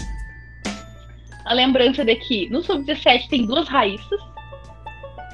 a 1.45 1.54
lembrança 1.54 2.04
de 2.04 2.15
que 2.15 2.49
no 2.49 2.63
Sub-17 2.63 3.30
tem 3.30 3.45
duas 3.45 3.67
raíças. 3.67 4.19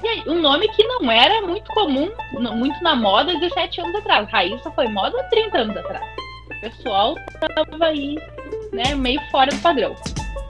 E 0.04 0.08
aí, 0.08 0.24
um 0.28 0.41
nome 0.41 0.67
que 0.70 0.84
não 0.84 1.10
era 1.10 1.46
muito 1.46 1.72
comum, 1.74 2.12
muito 2.34 2.84
na 2.84 2.96
moda 2.96 3.39
17 3.39 3.82
anos 3.82 3.96
atrás. 3.96 4.30
Raíssa 4.30 4.72
foi 4.72 4.88
moda 4.88 5.20
há 5.20 5.24
30 5.26 5.58
anos 5.58 5.78
atrás. 5.78 6.06
O 6.52 6.62
pessoal 6.62 7.16
tava 7.40 7.86
aí, 7.86 8.16
né, 8.72 8.96
meio 8.96 9.22
fora 9.32 9.52
do 9.52 9.62
padrão. 9.62 9.96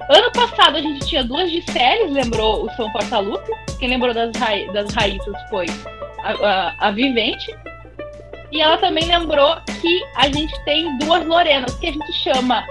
Ano 0.10 0.32
passado 0.32 0.78
a 0.78 0.82
gente 0.82 1.08
tinha 1.08 1.24
duas 1.24 1.50
de 1.50 1.62
séries, 1.72 2.12
lembrou 2.12 2.66
o 2.66 2.70
São 2.72 2.92
Portalupe. 2.92 3.50
Quem 3.80 3.90
lembrou 3.90 4.14
das, 4.14 4.36
ra 4.36 4.50
das 4.74 4.94
raízes 4.94 5.34
foi 5.50 5.68
a, 6.24 6.32
a, 6.32 6.88
a, 6.88 6.92
Vivente. 6.92 7.56
E 8.52 8.62
ela 8.62 8.78
também 8.78 9.06
lembrou 9.06 9.56
que 9.80 10.04
a 10.18 10.28
gente 10.28 10.54
tem 10.66 10.98
duas 10.98 11.26
Lorenas, 11.26 11.74
que 11.76 11.88
a 11.88 11.92
gente 11.92 12.14
chama 12.14 12.66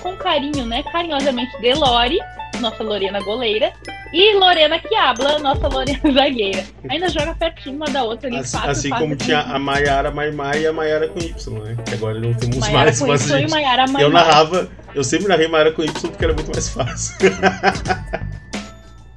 com 0.00 0.16
carinho, 0.16 0.66
né? 0.66 0.82
Carinhosamente 0.84 1.58
de 1.60 1.72
Lore, 1.74 2.18
nossa 2.60 2.82
Lorena 2.82 3.20
goleira, 3.20 3.72
e 4.12 4.34
Lorena 4.36 4.78
que 4.78 4.94
habla, 4.94 5.38
nossa 5.38 5.68
Lorena 5.68 6.00
zagueira. 6.12 6.64
Ainda 6.88 7.08
joga 7.08 7.34
pertinho 7.34 7.76
uma 7.76 7.86
da 7.86 8.02
outra 8.02 8.28
ali. 8.28 8.38
Assim, 8.38 8.56
fácil, 8.56 8.70
assim 8.70 8.88
fácil, 8.88 9.04
como 9.04 9.16
tinha 9.16 9.40
a 9.40 9.58
Maiara 9.58 10.10
Maimai 10.10 10.62
e 10.62 10.66
a 10.66 10.72
Maiara 10.72 11.08
com 11.08 11.18
Y, 11.18 11.58
né? 11.60 11.76
Que 11.86 11.94
agora 11.94 12.18
não 12.18 12.34
temos 12.34 12.58
Maiara 12.58 12.84
mais, 12.84 12.98
com 12.98 13.06
mas 13.06 13.30
Y 13.30 13.38
gente, 13.40 13.50
Maiara 13.50 13.84
eu 13.98 14.10
narrava, 14.10 14.68
eu 14.94 15.04
sempre 15.04 15.28
narrei 15.28 15.48
Maiara 15.48 15.72
com 15.72 15.82
Y 15.82 15.92
porque 15.92 16.24
era 16.24 16.34
muito 16.34 16.50
mais 16.50 16.68
fácil. 16.68 17.16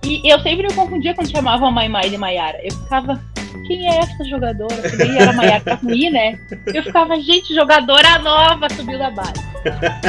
E 0.04 0.30
eu 0.30 0.38
sempre 0.42 0.68
me 0.68 0.74
confundia 0.74 1.14
quando 1.16 1.32
chamavam 1.32 1.70
a 1.70 1.72
Maimai 1.72 2.10
de 2.10 2.18
Maiara. 2.18 2.60
Eu 2.62 2.74
ficava, 2.74 3.22
quem 3.66 3.88
é 3.88 4.00
essa 4.00 4.24
jogadora? 4.26 4.76
Porque 4.76 5.02
era 5.02 5.32
Maiara 5.32 5.64
tá 5.64 5.78
com 5.78 5.90
I, 5.90 6.10
né? 6.10 6.38
Eu 6.74 6.84
ficava, 6.84 7.18
gente, 7.22 7.56
jogadora 7.56 8.20
nova 8.20 8.68
subiu 8.76 9.00
da 9.00 9.10
base. 9.10 9.42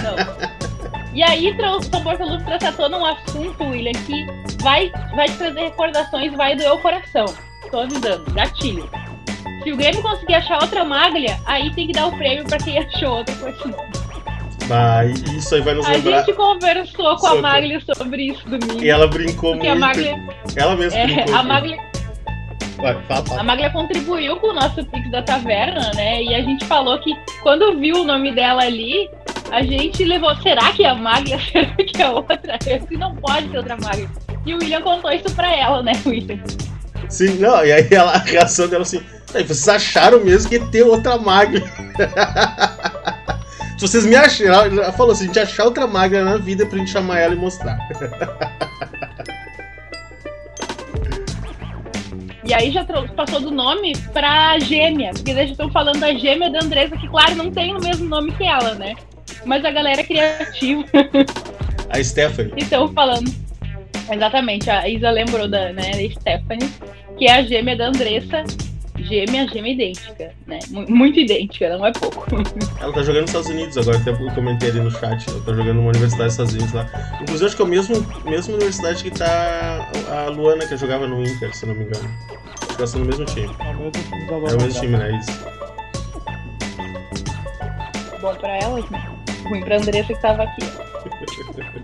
Não. 0.02 0.63
E 1.14 1.22
aí, 1.22 1.50
o 1.50 1.82
São 1.82 2.02
Bortoluz 2.02 2.42
trouxe 2.44 2.66
à 2.66 2.72
tona 2.72 2.98
um 2.98 3.04
assunto, 3.06 3.64
William, 3.64 3.92
que 3.92 4.26
vai, 4.62 4.90
vai 5.14 5.26
te 5.28 5.36
trazer 5.36 5.60
recordações, 5.60 6.32
vai 6.34 6.56
doer 6.56 6.72
o 6.72 6.78
coração. 6.78 7.24
Tô 7.70 7.80
avisando, 7.80 8.24
gatilho. 8.32 8.88
Se 9.62 9.72
o 9.72 9.76
Grêmio 9.76 10.02
conseguir 10.02 10.34
achar 10.34 10.60
outra 10.60 10.84
maglia, 10.84 11.38
aí 11.46 11.72
tem 11.74 11.86
que 11.86 11.92
dar 11.92 12.06
o 12.08 12.16
prêmio 12.16 12.44
pra 12.44 12.58
quem 12.58 12.78
achou 12.82 13.18
outra 13.18 13.34
nome. 13.36 13.74
Vai, 14.66 15.10
isso 15.36 15.54
aí 15.54 15.60
vai 15.60 15.74
nos 15.74 15.86
A 15.86 15.90
lembrar. 15.90 16.18
gente 16.24 16.32
conversou 16.34 17.10
com 17.16 17.18
Sobre- 17.18 17.38
a 17.38 17.42
Maglia 17.42 17.80
sobre 17.94 18.22
isso 18.28 18.42
domingo. 18.48 18.82
E 18.82 18.88
ela 18.88 19.06
brincou 19.06 19.52
Porque 19.52 19.68
muito. 19.68 19.82
a 19.84 19.86
Maglia, 19.86 20.16
Ela 20.56 20.74
mesma 20.76 20.98
é, 20.98 21.06
brincou. 21.06 21.34
a 21.36 21.42
Maglia 21.42 21.76
Vai, 22.76 22.94
fala, 23.02 23.20
A 23.20 23.24
fala. 23.24 23.42
Maglia 23.42 23.70
contribuiu 23.70 24.36
com 24.36 24.48
o 24.48 24.52
nosso 24.54 24.84
Pix 24.86 25.10
da 25.10 25.22
Taverna, 25.22 25.90
né? 25.94 26.22
E 26.22 26.34
a 26.34 26.40
gente 26.42 26.64
falou 26.66 26.98
que 27.00 27.14
quando 27.42 27.78
viu 27.78 28.02
o 28.02 28.04
nome 28.04 28.32
dela 28.32 28.62
ali, 28.62 29.08
a 29.50 29.62
gente 29.62 30.04
levou. 30.04 30.34
Será 30.42 30.72
que 30.72 30.84
é 30.84 30.88
a 30.88 30.94
Maglia? 30.94 31.38
Será 31.52 31.66
que 31.76 32.02
é 32.02 32.08
outra? 32.10 32.58
Eu 32.66 32.98
não 32.98 33.14
pode 33.16 33.50
ser 33.50 33.58
outra 33.58 33.76
Maglia. 33.76 34.08
E 34.46 34.54
o 34.54 34.58
William 34.58 34.82
contou 34.82 35.10
isso 35.12 35.34
pra 35.34 35.54
ela, 35.54 35.82
né, 35.82 35.92
William? 36.04 36.38
Sim, 37.08 37.34
não, 37.38 37.64
e 37.64 37.72
aí 37.72 37.86
ela, 37.90 38.12
a 38.12 38.18
reação 38.18 38.66
dela 38.68 38.82
assim, 38.82 39.00
"Aí, 39.34 39.42
vocês 39.44 39.68
acharam 39.68 40.20
mesmo 40.24 40.48
que 40.48 40.56
ia 40.56 40.66
ter 40.66 40.82
outra 40.82 41.16
maglia. 41.18 41.62
Se 43.78 43.88
vocês 43.88 44.06
me 44.06 44.16
acharam, 44.16 44.82
ela 44.82 44.92
falou 44.92 45.12
assim, 45.12 45.24
a 45.24 45.26
gente 45.26 45.38
achar 45.40 45.64
outra 45.64 45.86
maglia 45.86 46.24
na 46.24 46.38
vida 46.38 46.64
pra 46.64 46.78
gente 46.78 46.90
chamar 46.90 47.18
ela 47.18 47.34
e 47.34 47.36
mostrar. 47.36 47.76
E 52.46 52.52
aí 52.52 52.70
já 52.70 52.84
passou 53.16 53.40
do 53.40 53.50
nome 53.50 53.94
pra 54.12 54.58
gêmea, 54.58 55.12
porque 55.12 55.30
eles 55.30 55.46
já 55.46 55.52
estão 55.52 55.70
falando 55.70 55.98
da 55.98 56.12
gêmea 56.12 56.50
da 56.50 56.60
Andressa, 56.62 56.96
que 56.96 57.08
claro, 57.08 57.34
não 57.36 57.50
tem 57.50 57.74
o 57.74 57.80
mesmo 57.80 58.06
nome 58.06 58.32
que 58.32 58.44
ela, 58.44 58.74
né? 58.74 58.94
Mas 59.46 59.64
a 59.64 59.70
galera 59.70 60.00
é 60.00 60.04
criativa. 60.04 60.84
A 61.88 62.02
Stephanie. 62.02 62.52
Estão 62.56 62.92
falando. 62.92 63.32
Exatamente, 64.10 64.68
a 64.68 64.88
Isa 64.88 65.10
lembrou 65.10 65.48
da 65.48 65.72
né, 65.72 65.90
da 65.92 66.20
Stephanie, 66.20 66.70
que 67.16 67.26
é 67.26 67.36
a 67.36 67.42
gêmea 67.42 67.76
da 67.76 67.88
Andressa. 67.88 68.44
Gêmea, 68.96 69.46
gêmea 69.48 69.72
idêntica, 69.72 70.32
né? 70.46 70.58
Mu- 70.70 70.86
Muito 70.88 71.18
idêntica, 71.18 71.68
não 71.76 71.84
é 71.84 71.92
pouco. 71.92 72.24
Ela 72.80 72.92
tá 72.92 73.02
jogando 73.02 73.22
nos 73.22 73.30
Estados 73.30 73.48
Unidos 73.50 73.76
agora, 73.76 73.98
até 73.98 74.10
eu 74.10 74.34
comentei 74.34 74.70
ali 74.70 74.80
no 74.80 74.90
chat. 74.90 75.28
Ela 75.28 75.40
tá 75.42 75.52
jogando 75.52 75.74
numa 75.76 75.88
universidade 75.88 76.24
dos 76.26 76.32
Estados 76.34 76.54
Unidos 76.54 76.72
lá. 76.72 77.18
Inclusive, 77.20 77.46
acho 77.46 77.56
que 77.56 77.62
é 77.62 77.64
a 77.64 77.68
mesma, 77.68 77.96
mesma 78.24 78.54
universidade 78.54 79.02
que 79.02 79.10
tá 79.10 79.88
a 80.26 80.30
Luana, 80.30 80.66
que 80.66 80.76
jogava 80.76 81.06
no 81.08 81.22
Inter, 81.22 81.54
se 81.56 81.66
não 81.66 81.74
me 81.74 81.84
engano. 81.84 82.08
Acho 82.62 82.68
que 82.68 82.74
elas 82.76 82.90
são 82.90 83.00
no 83.00 83.06
mesmo 83.06 83.24
time. 83.26 83.50
É 83.60 83.70
o 83.70 83.74
mesmo 83.74 83.90
time 83.90 84.28
É 84.30 84.32
o 84.32 84.40
mesmo 84.62 84.80
time, 84.80 84.96
né? 84.96 85.18
Isso. 85.18 85.44
Bom 88.20 88.34
pra 88.36 88.56
elas, 88.58 88.88
né? 88.90 89.10
Ruim 89.48 89.60
pra 89.62 89.76
Andressa 89.76 90.14
que 90.14 90.20
tava 90.22 90.44
aqui. 90.44 90.62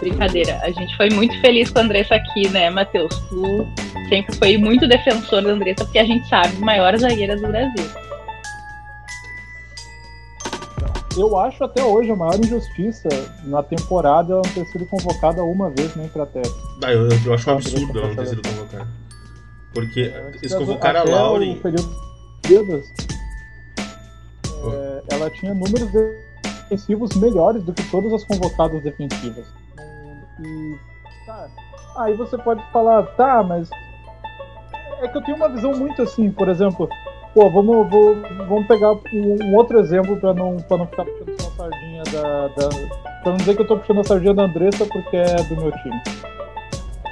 Brincadeira, 0.00 0.58
a 0.62 0.70
gente 0.70 0.96
foi 0.96 1.08
muito 1.10 1.38
feliz 1.40 1.70
com 1.70 1.78
a 1.78 1.82
Andressa 1.82 2.14
aqui, 2.14 2.48
né, 2.48 2.70
Matheus? 2.70 3.14
Tu 3.28 3.66
sempre 4.08 4.36
foi 4.36 4.56
muito 4.56 4.86
defensor 4.86 5.42
da 5.42 5.50
Andressa, 5.50 5.84
porque 5.84 5.98
a 5.98 6.04
gente 6.04 6.28
sabe, 6.28 6.56
maiores 6.58 7.00
zagueiras 7.00 7.40
do 7.40 7.48
Brasil. 7.48 8.04
Eu 11.16 11.38
acho 11.38 11.62
até 11.62 11.82
hoje 11.82 12.10
a 12.10 12.16
maior 12.16 12.38
injustiça 12.38 13.08
na 13.44 13.62
temporada 13.62 14.32
ela 14.32 14.42
não 14.44 14.52
ter 14.52 14.66
sido 14.66 14.84
convocada 14.86 15.44
uma 15.44 15.70
vez 15.70 15.94
nem 15.94 16.08
pra 16.08 16.26
teste. 16.26 16.54
Ah, 16.82 16.92
eu, 16.92 17.08
eu 17.08 17.34
acho 17.34 17.48
um 17.48 17.52
Não, 17.52 17.58
absurdo 17.58 17.98
ela 17.98 18.08
não 18.08 18.16
ter 18.16 18.22
tá 18.22 18.26
sido 18.26 18.42
convocada. 18.42 18.88
Porque 19.72 20.12
Antes 20.26 20.42
eles 20.42 20.54
convocaram 20.54 21.00
a 21.00 21.04
Lauren. 21.04 21.56
Período 21.56 22.04
de 22.42 22.56
é, 24.72 25.02
ela 25.10 25.30
tinha 25.30 25.54
números 25.54 25.90
defensivos 26.68 27.14
melhores 27.16 27.62
do 27.64 27.72
que 27.72 27.82
todas 27.90 28.12
as 28.12 28.24
convocadas 28.24 28.82
defensivas. 28.82 29.46
E, 30.40 30.76
tá, 31.26 31.46
aí 31.96 32.14
você 32.14 32.36
pode 32.38 32.62
falar, 32.72 33.02
tá, 33.16 33.42
mas 33.42 33.68
é 35.00 35.08
que 35.08 35.16
eu 35.16 35.22
tenho 35.22 35.36
uma 35.36 35.48
visão 35.48 35.72
muito 35.72 36.02
assim, 36.02 36.30
por 36.30 36.48
exemplo, 36.48 36.88
pô, 37.34 37.50
vamos, 37.50 37.88
vou- 37.90 38.16
vamos 38.48 38.66
pegar 38.66 38.92
um, 38.92 39.36
um 39.44 39.54
outro 39.56 39.78
exemplo 39.78 40.16
para 40.18 40.34
não, 40.34 40.56
não 40.70 40.86
ficar 40.86 41.04
puxando 41.04 41.40
só 41.40 41.48
a 41.48 41.52
sardinha 41.70 42.02
da, 42.04 42.48
da. 42.48 42.68
Pra 43.22 43.30
não 43.32 43.36
dizer 43.38 43.54
que 43.56 43.62
eu 43.62 43.66
tô 43.66 43.76
puxando 43.78 44.00
a 44.00 44.04
sardinha 44.04 44.34
da 44.34 44.44
Andressa 44.44 44.86
porque 44.86 45.16
é 45.16 45.36
do 45.36 45.56
meu 45.56 45.72
time. 45.72 46.00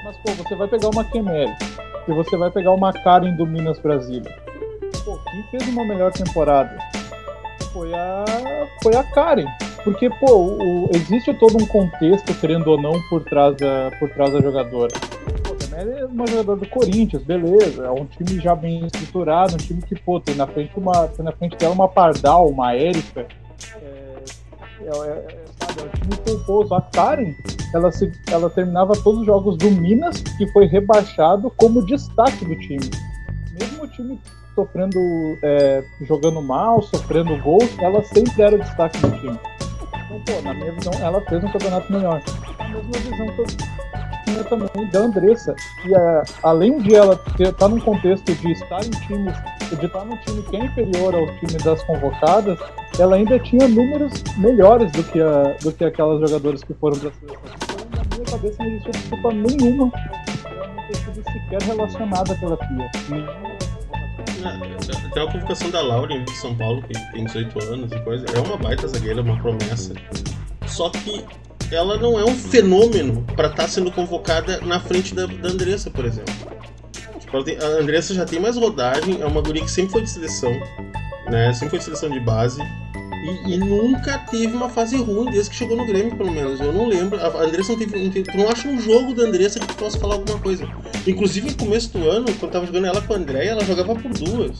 Mas, 0.05 0.17
pô, 0.19 0.33
você 0.43 0.55
vai 0.57 0.69
pegar 0.69 0.89
uma 0.89 1.05
Kemel 1.05 1.49
e 2.09 2.13
você 2.13 2.37
vai 2.37 2.51
pegar 2.51 2.73
uma 2.73 2.93
Karen 2.93 3.35
do 3.37 3.47
Minas 3.47 3.79
Brasília. 3.79 4.31
Pô, 5.05 5.19
quem 5.31 5.43
fez 5.51 5.69
uma 5.73 5.85
melhor 5.85 6.13
temporada 6.13 6.77
foi 7.73 7.93
a, 7.95 8.25
foi 8.83 8.95
a 8.97 9.03
Karen. 9.03 9.47
Porque, 9.85 10.09
pô, 10.11 10.37
o- 10.37 10.91
existe 10.95 11.35
todo 11.35 11.57
um 11.61 11.67
contexto, 11.67 12.33
querendo 12.35 12.69
ou 12.69 12.81
não, 12.81 12.93
por 13.09 13.25
trás 13.25 13.57
da, 13.57 13.91
por 13.99 14.09
trás 14.11 14.33
da 14.33 14.41
jogadora. 14.41 14.93
Pô, 15.43 15.55
também 15.57 15.99
é 15.99 16.05
uma 16.05 16.27
jogadora 16.27 16.61
do 16.61 16.69
Corinthians, 16.69 17.23
beleza. 17.25 17.85
É 17.87 17.91
um 17.91 18.05
time 18.05 18.39
já 18.41 18.55
bem 18.55 18.87
estruturado, 18.87 19.55
um 19.55 19.59
time 19.59 19.83
que, 19.83 19.97
pô, 20.01 20.21
tem 20.21 20.35
na 20.37 20.47
frente, 20.47 20.73
uma, 20.77 21.09
tem 21.09 21.25
na 21.25 21.33
frente 21.33 21.57
dela 21.57 21.75
uma 21.75 21.89
Pardal, 21.89 22.49
uma 22.49 22.75
Érica. 22.75 23.27
É, 23.83 23.87
é, 24.85 24.87
é, 24.87 25.45
sabe, 25.61 25.81
é 25.81 25.85
um 25.85 26.01
time 26.01 26.17
pomposo. 26.25 26.75
A 26.75 26.81
Karen, 26.81 27.35
ela, 27.75 27.91
se, 27.91 28.13
ela 28.31 28.49
terminava 28.51 28.93
todos 29.03 29.21
os 29.21 29.27
jogos 29.27 29.57
do 29.59 29.69
Minas, 29.71 30.21
que 30.39 30.47
foi 30.53 30.67
rebaixado 30.67 31.51
como 31.57 31.85
destaque 31.85 32.45
do 32.45 32.55
time. 32.57 32.89
Mesmo 33.59 33.83
o 33.83 33.89
time 33.89 34.19
sofrendo, 34.55 34.99
é, 35.43 35.83
jogando 36.03 36.41
mal, 36.43 36.83
sofrendo 36.83 37.37
gols, 37.39 37.71
ela 37.79 38.03
sempre 38.05 38.43
era 38.43 38.57
o 38.57 38.59
destaque 38.59 38.99
do 38.99 39.11
time. 39.21 39.39
Então, 40.05 40.21
pô, 40.27 40.43
na 40.43 40.55
minha 40.55 40.73
visão, 40.73 40.93
ela 41.01 41.21
fez 41.23 41.43
um 41.43 41.49
campeonato 41.49 41.93
melhor. 41.93 42.23
A 42.59 42.69
mesma 42.69 42.93
visão 42.93 43.27
que 43.29 43.41
eu 43.41 43.47
tinha 44.25 44.45
também 44.45 44.91
da 44.91 44.99
Andressa. 45.01 45.55
E 45.87 45.95
é, 45.95 46.23
além 46.43 46.79
de 46.79 46.95
ela 46.95 47.19
estar 47.39 47.69
num 47.69 47.81
contexto 47.81 48.35
de 48.35 48.53
estar 48.53 48.85
em 48.85 48.91
times, 48.91 49.35
de 49.79 49.87
estar 49.87 50.05
num 50.05 50.17
time 50.19 50.43
que 50.43 50.57
é 50.57 50.65
inferior 50.65 51.15
ao 51.15 51.27
time 51.39 51.55
das 51.65 51.83
convocadas, 51.85 52.59
ela 52.99 53.17
ainda 53.17 53.39
tinha 53.39 53.67
números 53.69 54.13
melhores 54.37 54.91
do 54.93 55.03
que, 55.05 55.21
a, 55.21 55.57
do 55.63 55.73
que 55.73 55.85
aquelas 55.85 56.21
jogadoras 56.21 56.63
que 56.63 56.75
foram 56.75 56.99
para 56.99 57.09
a 57.09 57.13
seleção. 57.13 57.39
Então, 57.63 57.87
na 57.91 58.17
minha 58.17 58.31
cabeça, 58.31 58.63
não 58.63 58.71
existia 58.71 58.93
desculpa 58.93 59.33
nenhuma 59.33 59.91
ter 60.89 60.97
sido 60.97 61.23
sequer 61.33 61.63
relacionada 61.63 62.35
pela 62.37 62.57
FIA. 62.57 62.91
Nenhuma. 63.09 63.62
Até 65.07 65.21
a 65.23 65.31
convocação 65.31 65.71
da 65.71 65.81
Lauren 65.81 66.25
de 66.25 66.37
São 66.37 66.55
Paulo, 66.55 66.83
que 66.83 66.95
tem 67.13 67.25
18 67.25 67.65
anos 67.65 67.93
e 67.93 67.99
coisa, 68.01 68.27
é 68.35 68.39
uma 68.41 68.57
baita 68.57 68.89
zagueira, 68.89 69.23
uma 69.23 69.41
promessa. 69.41 69.95
Só 70.67 70.91
que 70.91 71.25
ela 71.71 71.97
não 71.97 72.19
é 72.19 72.25
um 72.25 72.35
fenômeno 72.35 73.25
pra 73.35 73.49
estar 73.49 73.69
sendo 73.69 73.91
convocada 73.91 74.61
na 74.61 74.79
frente 74.79 75.15
da, 75.15 75.27
da 75.27 75.49
Andressa, 75.49 75.91
por 75.91 76.05
exemplo. 76.05 76.35
Tipo, 77.19 77.39
a 77.39 77.67
Andressa 77.81 78.15
já 78.15 78.25
tem 78.25 78.39
mais 78.39 78.57
rodagem, 78.57 79.21
é 79.21 79.27
uma 79.27 79.41
guria 79.41 79.63
que 79.63 79.71
sempre 79.71 79.93
foi 79.93 80.03
de 80.03 80.11
seleção, 80.11 80.53
né? 81.31 81.53
Sempre 81.53 81.71
foi 81.71 81.79
de 81.79 81.85
seleção 81.85 82.11
de 82.11 82.21
base. 82.21 82.61
E, 83.23 83.55
e 83.55 83.59
nunca 83.59 84.19
teve 84.19 84.55
uma 84.55 84.69
fase 84.69 84.97
ruim 84.97 85.31
desde 85.31 85.51
que 85.51 85.57
chegou 85.57 85.77
no 85.77 85.87
Grêmio, 85.87 86.17
pelo 86.17 86.33
menos. 86.33 86.61
Eu 86.61 86.73
não 86.73 86.87
lembro. 86.89 87.19
A 87.21 87.43
Andressa 87.43 87.73
não 87.73 87.79
teve. 87.79 87.97
Não 88.03 88.11
teve 88.11 88.31
tu 88.31 88.37
não 88.37 88.49
acha 88.49 88.69
um 88.69 88.81
jogo 88.81 89.15
da 89.15 89.23
Andressa 89.23 89.61
que 89.61 89.67
tu 89.67 89.75
possa 89.77 89.99
falar 89.99 90.15
alguma 90.15 90.39
coisa. 90.39 90.69
Inclusive, 91.07 91.51
no 91.51 91.57
começo 91.57 91.97
do 91.97 92.09
ano, 92.09 92.25
quando 92.25 92.43
eu 92.43 92.51
tava 92.51 92.67
jogando 92.67 92.87
ela 92.87 93.01
com 93.01 93.13
a 93.13 93.17
Andréia, 93.17 93.51
ela 93.51 93.65
jogava 93.65 93.95
por 93.95 94.13
duas. 94.13 94.59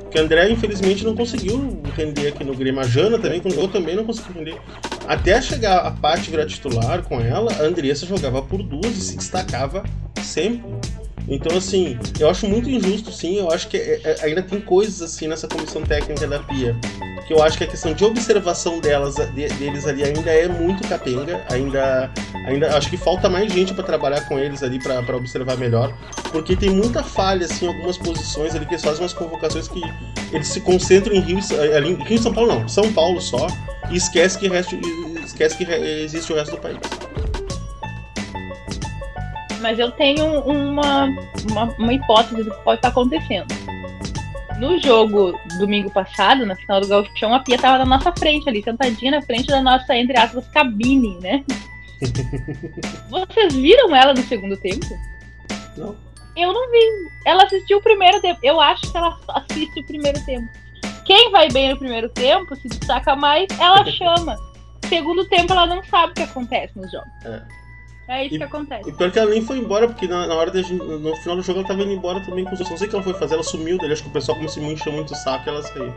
Porque 0.00 0.18
a 0.18 0.22
André, 0.22 0.50
infelizmente, 0.50 1.04
não 1.04 1.14
conseguiu 1.14 1.80
render 1.94 2.28
aqui 2.28 2.42
no 2.42 2.54
Grêmio. 2.54 2.80
A 2.80 2.84
Jana 2.84 3.18
também, 3.18 3.40
quando 3.40 3.54
jogou, 3.54 3.68
também 3.68 3.94
não 3.94 4.04
conseguiu 4.04 4.32
render. 4.34 4.58
Até 5.06 5.40
chegar 5.40 5.78
a 5.78 5.90
parte 5.90 6.30
virar 6.30 6.46
titular 6.46 7.02
com 7.02 7.20
ela, 7.20 7.52
a 7.52 7.62
Andressa 7.62 8.06
jogava 8.06 8.42
por 8.42 8.62
duas 8.62 8.96
e 8.96 9.00
se 9.00 9.16
destacava 9.16 9.84
sempre. 10.22 10.62
Então, 11.28 11.56
assim, 11.58 11.98
eu 12.18 12.28
acho 12.30 12.48
muito 12.48 12.70
injusto, 12.70 13.12
sim. 13.12 13.38
Eu 13.38 13.50
acho 13.50 13.68
que 13.68 13.76
é, 13.76 14.00
é, 14.02 14.24
ainda 14.24 14.42
tem 14.42 14.60
coisas, 14.60 15.02
assim, 15.02 15.28
nessa 15.28 15.46
comissão 15.46 15.82
técnica 15.82 16.26
da 16.26 16.38
Pia. 16.38 16.74
Que 17.26 17.34
eu 17.34 17.42
acho 17.42 17.58
que 17.58 17.64
a 17.64 17.66
questão 17.66 17.92
de 17.92 18.02
observação 18.02 18.80
delas, 18.80 19.16
de, 19.16 19.48
deles 19.48 19.86
ali 19.86 20.02
ainda 20.02 20.30
é 20.30 20.48
muito 20.48 20.88
capenga. 20.88 21.44
Ainda, 21.50 22.10
ainda 22.46 22.74
acho 22.74 22.88
que 22.88 22.96
falta 22.96 23.28
mais 23.28 23.52
gente 23.52 23.74
para 23.74 23.84
trabalhar 23.84 24.26
com 24.26 24.38
eles 24.38 24.62
ali, 24.62 24.78
para 24.78 25.16
observar 25.16 25.58
melhor. 25.58 25.94
Porque 26.32 26.56
tem 26.56 26.70
muita 26.70 27.02
falha, 27.02 27.44
assim, 27.44 27.66
algumas 27.66 27.98
posições 27.98 28.54
ali, 28.54 28.64
que 28.64 28.72
eles 28.72 28.84
fazem 28.84 29.02
umas 29.02 29.12
convocações 29.12 29.68
que 29.68 29.82
eles 30.32 30.48
se 30.48 30.62
concentram 30.62 31.14
em 31.14 31.20
Rio, 31.20 31.38
ali, 31.76 31.92
Rio 32.04 32.18
São 32.18 32.32
Paulo, 32.32 32.54
não, 32.54 32.68
São 32.68 32.90
Paulo 32.94 33.20
só. 33.20 33.46
E 33.90 33.96
esquece 33.96 34.38
que, 34.38 34.48
resto, 34.48 34.78
esquece 35.22 35.58
que 35.58 35.64
existe 35.64 36.32
o 36.32 36.36
resto 36.36 36.52
do 36.52 36.60
país 36.60 36.78
mas 39.60 39.78
eu 39.78 39.90
tenho 39.92 40.40
uma, 40.40 41.06
uma, 41.50 41.64
uma 41.78 41.92
hipótese 41.92 42.42
do 42.42 42.50
que 42.50 42.62
pode 42.62 42.78
estar 42.78 42.88
acontecendo. 42.88 43.46
No 44.58 44.78
jogo 44.80 45.38
domingo 45.58 45.90
passado, 45.90 46.44
na 46.44 46.56
final 46.56 46.80
do 46.80 46.88
Gauchão, 46.88 47.32
a 47.32 47.40
Pia 47.40 47.56
estava 47.56 47.78
na 47.78 47.84
nossa 47.84 48.12
frente 48.12 48.48
ali, 48.48 48.62
sentadinha 48.62 49.12
na 49.12 49.22
frente 49.22 49.46
da 49.46 49.62
nossa, 49.62 49.96
entre 49.96 50.18
aspas, 50.18 50.48
cabine, 50.48 51.16
né? 51.20 51.44
Vocês 53.08 53.54
viram 53.54 53.94
ela 53.94 54.12
no 54.14 54.22
segundo 54.22 54.56
tempo? 54.56 54.86
Não. 55.76 55.96
Eu 56.36 56.52
não 56.52 56.70
vi. 56.70 56.78
Ela 57.24 57.44
assistiu 57.44 57.78
o 57.78 57.82
primeiro 57.82 58.20
tempo. 58.20 58.38
Eu 58.42 58.60
acho 58.60 58.90
que 58.90 58.96
ela 58.96 59.18
assiste 59.28 59.80
o 59.80 59.84
primeiro 59.84 60.24
tempo. 60.24 60.46
Quem 61.04 61.30
vai 61.30 61.48
bem 61.48 61.70
no 61.70 61.78
primeiro 61.78 62.08
tempo, 62.10 62.54
se 62.56 62.68
destaca 62.68 63.16
mais, 63.16 63.48
ela 63.58 63.84
chama. 63.90 64.36
Segundo 64.88 65.28
tempo, 65.28 65.52
ela 65.52 65.66
não 65.66 65.82
sabe 65.84 66.12
o 66.12 66.14
que 66.14 66.22
acontece 66.22 66.78
nos 66.78 66.90
jogos. 66.90 67.08
É. 67.24 67.57
É 68.08 68.24
isso 68.24 68.36
e, 68.36 68.38
que 68.38 68.44
acontece. 68.44 68.88
E 68.88 68.92
pior 68.92 69.10
que 69.10 69.18
ela 69.18 69.30
nem 69.30 69.42
foi 69.42 69.58
embora, 69.58 69.86
porque 69.86 70.08
na, 70.08 70.26
na 70.26 70.34
hora 70.34 70.50
de, 70.50 70.72
no 70.72 71.14
final 71.16 71.36
do 71.36 71.42
jogo 71.42 71.58
ela 71.58 71.68
tava 71.68 71.82
indo 71.82 71.92
embora 71.92 72.24
também 72.24 72.44
com 72.44 72.54
os 72.54 72.60
outros. 72.60 72.70
Não 72.70 72.78
sei 72.78 72.86
o 72.86 72.90
que 72.90 72.96
ela 72.96 73.04
foi 73.04 73.14
fazer, 73.14 73.34
ela 73.34 73.42
sumiu 73.42 73.76
dele. 73.76 73.92
Acho 73.92 74.02
que 74.02 74.08
o 74.08 74.12
pessoal 74.12 74.38
começou 74.38 74.62
a 74.62 74.66
encher 74.66 74.92
muito 74.92 75.12
o 75.12 75.16
saco 75.16 75.46
e 75.46 75.48
ela 75.50 75.62
saiu. 75.62 75.94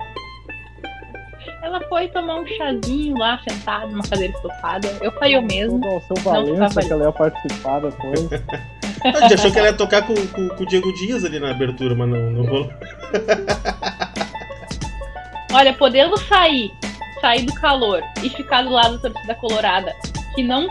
Ela 1.64 1.80
foi 1.88 2.09
tomar 2.09 2.41
um 2.41 2.45
chazinho 2.45 3.18
lá, 3.18 3.39
sentada 3.47 3.88
numa 3.88 4.03
cadeira 4.03 4.34
estofada. 4.34 4.89
Eu 5.01 5.12
falei 5.14 5.38
o 5.38 5.41
mesmo. 5.41 5.78
O 5.78 6.01
seu 6.01 6.18
Valença, 6.22 6.82
que 6.82 6.91
ela 6.91 7.05
ia 7.05 7.12
participar 7.14 7.80
depois. 7.80 8.30
a 9.05 9.22
gente 9.22 9.34
achou 9.36 9.51
que 9.51 9.59
ela 9.59 9.70
ia 9.70 9.74
tocar 9.74 10.05
com, 10.05 10.14
com, 10.14 10.49
com, 10.49 10.64
o 10.64 10.66
Diego 10.66 10.93
Dias 10.93 11.24
ali 11.24 11.39
na 11.39 11.51
abertura, 11.51 11.95
mas 11.95 12.09
não, 12.09 12.32
não 12.32 12.45
rolou. 12.45 12.70
Olha, 15.53 15.74
podendo 15.74 16.18
sair, 16.18 16.74
sair 17.22 17.45
do 17.45 17.53
calor 17.53 18.03
e 18.22 18.30
ficar 18.30 18.64
do 18.64 18.70
lado 18.70 18.97
da 18.97 19.09
torcida 19.09 19.36
colorada, 19.36 19.95
que 20.36 20.43
não 20.43 20.68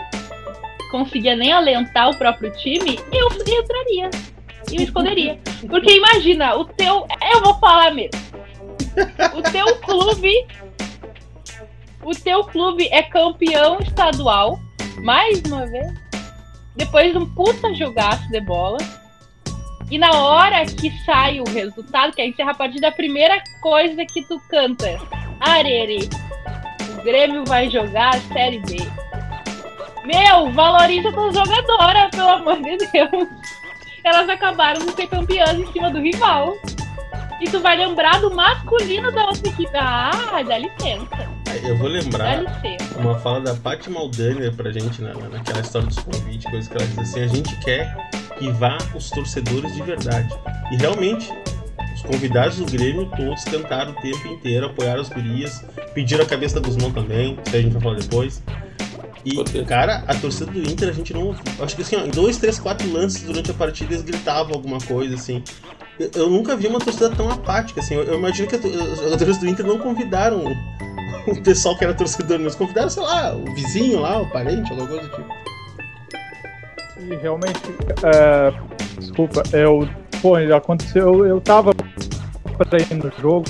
conseguia 0.91 1.35
nem 1.35 1.51
alentar 1.51 2.09
o 2.09 2.15
próprio 2.15 2.51
time, 2.51 2.99
eu 3.11 3.27
entraria. 3.31 4.09
E 4.69 4.75
me 4.75 4.83
esconderia. 4.83 5.39
Porque 5.67 5.97
imagina, 5.97 6.55
o 6.55 6.65
teu. 6.65 7.07
Eu 7.33 7.41
vou 7.41 7.55
falar 7.55 7.91
mesmo. 7.91 8.19
O 9.35 9.41
teu 9.41 9.75
clube. 9.77 10.31
O 12.03 12.11
teu 12.11 12.43
clube 12.43 12.87
é 12.91 13.01
campeão 13.01 13.79
estadual. 13.79 14.59
Mais 15.03 15.41
uma 15.43 15.65
vez. 15.65 15.91
Depois 16.75 17.11
de 17.11 17.17
um 17.17 17.25
puta 17.33 17.73
jogaço 17.73 18.29
de 18.29 18.41
bola. 18.41 18.77
E 19.89 19.97
na 19.97 20.11
hora 20.11 20.65
que 20.65 20.89
sai 21.05 21.41
o 21.41 21.43
resultado, 21.43 22.13
que 22.13 22.21
é 22.21 22.27
encerra 22.27 22.51
a 22.51 22.55
partida, 22.55 22.87
a 22.87 22.91
primeira 22.91 23.41
coisa 23.61 24.05
que 24.05 24.23
tu 24.23 24.39
canta. 24.49 24.99
Arere. 25.39 26.07
O 26.97 27.03
Grêmio 27.03 27.43
vai 27.45 27.69
jogar 27.69 28.15
a 28.15 28.19
Série 28.33 28.59
B. 28.59 28.77
Meu, 30.03 30.51
valoriza 30.51 31.11
tua 31.11 31.31
jogadora, 31.31 32.09
pelo 32.09 32.29
amor 32.29 32.61
de 32.61 32.77
Deus. 32.77 33.27
Elas 34.03 34.27
acabaram 34.29 34.83
de 34.85 34.91
ser 34.93 35.07
campeãs 35.07 35.53
em 35.53 35.71
cima 35.71 35.91
do 35.91 35.99
rival. 35.99 36.55
E 37.39 37.45
tu 37.45 37.59
vai 37.59 37.75
lembrar 37.75 38.19
do 38.19 38.33
masculino 38.33 39.11
da 39.11 39.25
outra 39.25 39.47
equipe. 39.47 39.71
Ah, 39.75 40.41
dá 40.47 40.57
licença. 40.57 41.29
Eu 41.63 41.77
vou 41.77 41.87
lembrar 41.87 42.39
uma 42.97 43.19
fala 43.19 43.41
da 43.41 43.53
Paty 43.55 43.89
Maldani 43.89 44.49
pra 44.51 44.71
gente 44.71 45.01
na, 45.01 45.13
naquela 45.13 45.59
história 45.59 45.87
dos 45.87 45.99
convites, 45.99 46.49
coisas 46.49 46.67
que 46.67 46.77
ela 46.77 46.85
diz 46.87 46.99
assim: 46.99 47.21
a 47.21 47.27
gente 47.27 47.55
quer 47.57 48.09
que 48.37 48.49
vá 48.51 48.77
os 48.95 49.09
torcedores 49.09 49.73
de 49.73 49.81
verdade. 49.81 50.33
E 50.71 50.77
realmente, 50.77 51.31
os 51.93 52.01
convidados 52.03 52.57
do 52.57 52.65
Grêmio 52.65 53.09
todos 53.17 53.43
tentaram 53.43 53.91
o 53.91 53.95
tempo 53.95 54.27
inteiro, 54.27 54.67
apoiaram 54.67 55.01
as 55.01 55.09
gurias, 55.09 55.65
pediram 55.93 56.23
a 56.23 56.27
cabeça 56.27 56.59
da 56.59 56.67
Guzmão 56.67 56.91
também, 56.91 57.37
isso 57.45 57.55
a 57.55 57.61
gente 57.61 57.73
vai 57.73 57.81
falar 57.81 57.95
depois. 57.97 58.41
E, 59.23 59.65
cara, 59.65 60.03
a 60.07 60.15
torcida 60.15 60.51
do 60.51 60.59
Inter, 60.59 60.89
a 60.89 60.91
gente 60.91 61.13
não. 61.13 61.35
Acho 61.59 61.75
que 61.75 61.81
assim, 61.81 61.95
ó, 61.95 62.05
em 62.05 62.09
dois, 62.09 62.37
três, 62.37 62.59
quatro 62.59 62.91
lances 62.91 63.23
durante 63.23 63.51
a 63.51 63.53
partida 63.53 63.93
eles 63.93 64.03
gritavam 64.03 64.53
alguma 64.53 64.79
coisa, 64.79 65.13
assim. 65.15 65.43
Eu, 65.99 66.09
eu 66.15 66.29
nunca 66.29 66.55
vi 66.55 66.67
uma 66.67 66.79
torcida 66.79 67.09
tão 67.09 67.29
apática, 67.29 67.81
assim. 67.81 67.95
Eu, 67.95 68.03
eu 68.03 68.17
imagino 68.17 68.47
que 68.47 68.55
os 68.55 68.99
jogadores 68.99 69.37
do 69.37 69.47
Inter 69.47 69.65
não 69.65 69.77
convidaram 69.77 70.43
o 71.27 71.41
pessoal 71.43 71.77
que 71.77 71.83
era 71.83 71.93
torcedor, 71.93 72.39
mas 72.39 72.55
convidaram, 72.55 72.89
sei 72.89 73.03
lá, 73.03 73.35
o 73.35 73.45
vizinho 73.53 73.99
lá, 73.99 74.21
o 74.21 74.29
parente, 74.29 74.71
alguma 74.71 74.87
coisa 74.87 75.07
do 75.07 75.15
tipo. 75.15 75.33
E 76.99 77.15
realmente, 77.15 77.59
é, 78.03 78.53
desculpa, 78.99 79.43
eu. 79.53 79.87
Pô, 80.21 80.35
aconteceu, 80.35 81.25
eu 81.25 81.41
tava 81.41 81.73
pra 82.65 82.79
ir 82.79 82.93
no 82.93 83.11
jogo, 83.19 83.45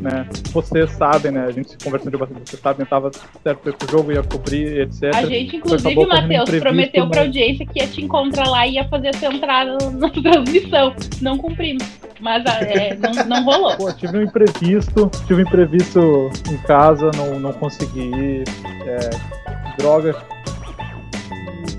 né? 0.00 0.28
Vocês 0.52 0.90
sabem, 0.92 1.32
né? 1.32 1.44
A 1.44 1.50
gente 1.50 1.70
se 1.70 1.78
conversando 1.78 2.18
bastante, 2.18 2.50
vocês 2.50 2.60
sabem, 2.62 2.86
tava 2.86 3.10
certo 3.12 3.58
para 3.60 3.72
pro 3.72 3.90
jogo, 3.90 4.12
ia 4.12 4.22
cobrir, 4.22 4.80
etc. 4.80 5.14
A 5.14 5.24
gente, 5.24 5.56
inclusive, 5.56 6.06
Matheus, 6.06 6.50
prometeu 6.60 7.04
mas... 7.04 7.10
pra 7.10 7.20
audiência 7.22 7.66
que 7.66 7.80
ia 7.80 7.86
te 7.86 8.02
encontrar 8.02 8.48
lá 8.48 8.66
e 8.66 8.74
ia 8.74 8.88
fazer 8.88 9.08
essa 9.08 9.26
entrada 9.26 9.76
na 9.92 10.10
transmissão. 10.22 10.94
Não 11.20 11.38
cumprimos. 11.38 11.84
Mas 12.20 12.44
ah, 12.46 12.58
é, 12.62 12.96
não, 12.96 13.12
não 13.26 13.44
rolou. 13.44 13.76
Pô, 13.76 13.92
tive 13.92 14.18
um 14.18 14.22
imprevisto, 14.22 15.10
tive 15.26 15.42
um 15.42 15.46
imprevisto 15.46 16.30
em 16.50 16.56
casa, 16.58 17.10
não, 17.16 17.38
não 17.38 17.52
consegui 17.52 18.00
ir. 18.00 18.44
É, 18.86 19.10
droga. 19.78 20.16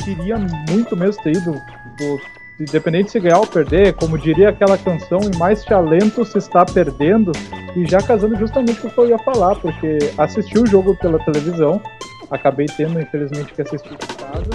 queria 0.04 0.38
muito 0.70 0.96
mesmo 0.96 1.22
ter 1.22 1.36
ido. 1.36 1.54
Tipo, 1.54 2.39
independente 2.60 3.12
se 3.12 3.20
ganhar 3.20 3.40
ou 3.40 3.48
perder, 3.48 3.94
como 3.94 4.18
diria 4.18 4.50
aquela 4.50 4.78
canção, 4.78 5.20
e 5.22 5.38
mais 5.38 5.64
talento 5.64 6.26
se 6.26 6.38
está 6.38 6.66
perdendo, 6.66 7.32
e 7.76 7.86
já 7.86 8.02
casando 8.02 8.36
justamente 8.36 8.82
com 8.82 8.88
o 8.88 8.92
que 8.92 8.98
eu 8.98 9.10
ia 9.10 9.20
falar, 9.20 9.56
porque 9.56 9.98
assisti 10.18 10.60
o 10.60 10.66
jogo 10.66 10.96
pela 10.98 11.18
televisão, 11.20 11.82
acabei 12.30 12.66
tendo, 12.66 13.00
infelizmente, 13.00 13.54
que 13.54 13.62
assistir 13.62 13.94
em 13.94 13.98
casa. 13.98 14.50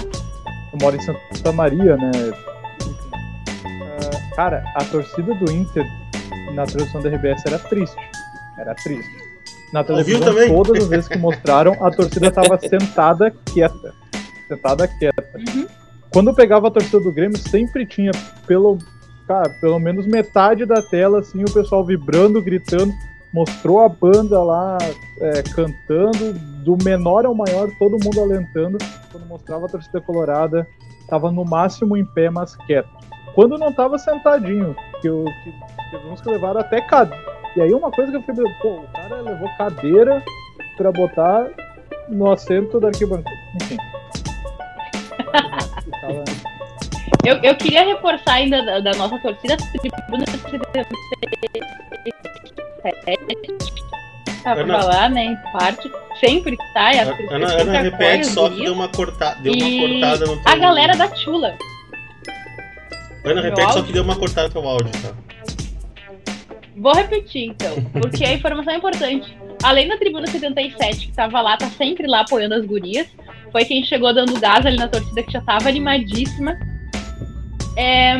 Eu 0.71 0.79
moro 0.81 0.95
em 0.95 1.01
Santa 1.01 1.51
Maria, 1.51 1.97
né? 1.97 2.11
Uh, 3.65 4.35
cara, 4.35 4.63
a 4.75 4.83
torcida 4.83 5.33
do 5.35 5.51
Inter 5.51 5.85
na 6.53 6.65
transmissão 6.65 7.01
da 7.01 7.09
RBS 7.09 7.43
era 7.45 7.59
triste. 7.59 7.97
Era 8.57 8.75
triste. 8.75 9.25
Na 9.73 9.83
televisão, 9.83 10.33
todas 10.47 10.83
as 10.83 10.89
vezes 10.89 11.07
que 11.07 11.17
mostraram, 11.17 11.73
a 11.83 11.91
torcida 11.91 12.27
estava 12.27 12.57
sentada 12.69 13.31
quieta. 13.53 13.93
Sentada 14.47 14.87
quieta. 14.87 15.23
Quando 16.15 16.29
eu 16.29 16.33
pegava 16.33 16.69
a 16.69 16.71
torcida 16.71 16.97
do 17.01 17.11
Grêmio, 17.11 17.37
sempre 17.37 17.85
tinha 17.85 18.09
pelo, 18.47 18.77
cara, 19.27 19.49
pelo 19.59 19.77
menos 19.77 20.07
metade 20.07 20.65
da 20.65 20.81
tela, 20.81 21.19
assim, 21.19 21.43
o 21.43 21.53
pessoal 21.53 21.83
vibrando, 21.83 22.41
gritando. 22.41 22.93
Mostrou 23.33 23.81
a 23.81 23.89
banda 23.89 24.41
lá 24.41 24.77
é, 25.19 25.43
cantando, 25.43 26.31
do 26.63 26.77
menor 26.85 27.25
ao 27.25 27.35
maior, 27.35 27.69
todo 27.77 28.01
mundo 28.01 28.21
alentando. 28.21 28.77
Quando 29.11 29.25
mostrava 29.25 29.65
a 29.65 29.67
torcida 29.67 29.99
colorada, 29.99 30.65
tava 31.09 31.29
no 31.33 31.43
máximo 31.43 31.97
em 31.97 32.05
pé, 32.05 32.29
mas 32.29 32.55
quieto. 32.65 32.87
Quando 33.33 33.57
não 33.57 33.73
tava 33.73 33.99
sentadinho, 33.99 34.73
que, 35.01 35.09
eu, 35.09 35.25
que 35.43 35.53
teve 35.91 36.07
uns 36.07 36.21
que 36.21 36.29
levaram 36.29 36.61
até 36.61 36.79
cadeira. 36.79 37.25
E 37.57 37.61
aí 37.61 37.73
uma 37.73 37.91
coisa 37.91 38.09
que 38.11 38.17
eu 38.19 38.21
fiquei, 38.21 38.45
pô, 38.61 38.75
o 38.75 38.87
cara 38.93 39.19
levou 39.19 39.49
cadeira 39.57 40.23
para 40.77 40.93
botar 40.93 41.49
no 42.07 42.31
assento 42.31 42.79
da 42.79 42.87
arquibancada. 42.87 43.35
Enfim. 43.61 43.75
Eu, 47.25 47.37
eu 47.41 47.55
queria 47.55 47.83
reforçar 47.85 48.33
ainda 48.33 48.63
da, 48.63 48.79
da 48.79 48.93
nossa 48.93 49.17
torcida, 49.19 49.57
tribuna 49.57 50.25
pra 54.43 54.61
Ana, 54.61 54.79
falar, 54.79 55.09
né, 55.09 55.25
em 55.25 55.35
parte, 55.51 55.91
sempre 56.19 56.55
que 56.55 56.73
tá, 56.73 56.89
a 56.89 57.01
Ana, 57.01 57.61
Ana 57.61 57.81
repete, 57.81 58.27
só 58.27 58.47
que 58.47 58.61
deu 58.61 58.73
uma, 58.73 58.87
corta, 58.87 59.35
deu 59.41 59.53
uma 59.53 59.87
cortada 59.87 60.25
no 60.27 60.43
teu... 60.43 60.53
A 60.53 60.55
galera 60.55 60.95
da 60.95 61.15
Chula. 61.15 61.57
Ana, 63.23 63.41
repete, 63.41 63.73
só 63.73 63.81
que 63.81 63.91
deu 63.91 64.03
uma 64.03 64.15
cortada 64.15 64.47
no 64.47 64.53
teu 64.53 64.67
áudio, 64.67 64.91
tá? 65.01 65.15
Vou 66.77 66.93
repetir, 66.93 67.47
então, 67.47 67.73
porque 67.93 68.23
a 68.23 68.33
informação 68.33 68.73
é 68.73 68.77
importante. 68.77 69.35
além 69.63 69.87
da 69.87 69.97
Tribuna 69.97 70.27
77, 70.27 71.07
que 71.07 71.13
tava 71.13 71.41
lá, 71.41 71.57
tá 71.57 71.67
sempre 71.69 72.05
lá 72.05 72.21
apoiando 72.21 72.53
as 72.53 72.65
gurias, 72.65 73.07
foi 73.55 73.63
quem 73.63 73.85
chegou 73.85 74.13
dando 74.13 74.37
gás 74.37 74.65
ali 74.65 74.75
na 74.75 74.89
torcida, 74.89 75.23
que 75.23 75.31
já 75.31 75.39
tava 75.39 75.69
animadíssima. 75.69 76.59
É, 77.77 78.15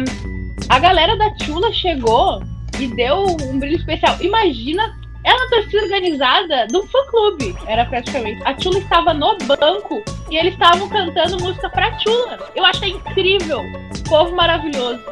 a 0.70 0.80
galera 0.80 1.18
da 1.18 1.30
Tchula 1.32 1.74
chegou 1.74 2.42
e 2.80 2.88
deu 2.88 3.26
um 3.44 3.60
brilho 3.60 3.76
especial. 3.76 4.16
Imagina 4.22 4.96
é 5.26 5.50
torcida 5.50 5.84
organizada 5.84 6.68
de 6.68 6.78
um 6.78 6.88
fã-clube, 6.88 7.54
era 7.68 7.84
praticamente. 7.84 8.42
A 8.46 8.54
Tchula 8.54 8.80
estava 8.80 9.14
no 9.14 9.38
banco 9.40 10.02
e 10.32 10.38
eles 10.38 10.54
estavam 10.54 10.88
cantando 10.88 11.44
música 11.44 11.70
pra 11.70 11.92
Tchula. 11.98 12.40
Eu 12.56 12.64
achei 12.64 12.92
incrível. 12.92 13.60
Povo 14.08 14.34
maravilhoso. 14.34 15.04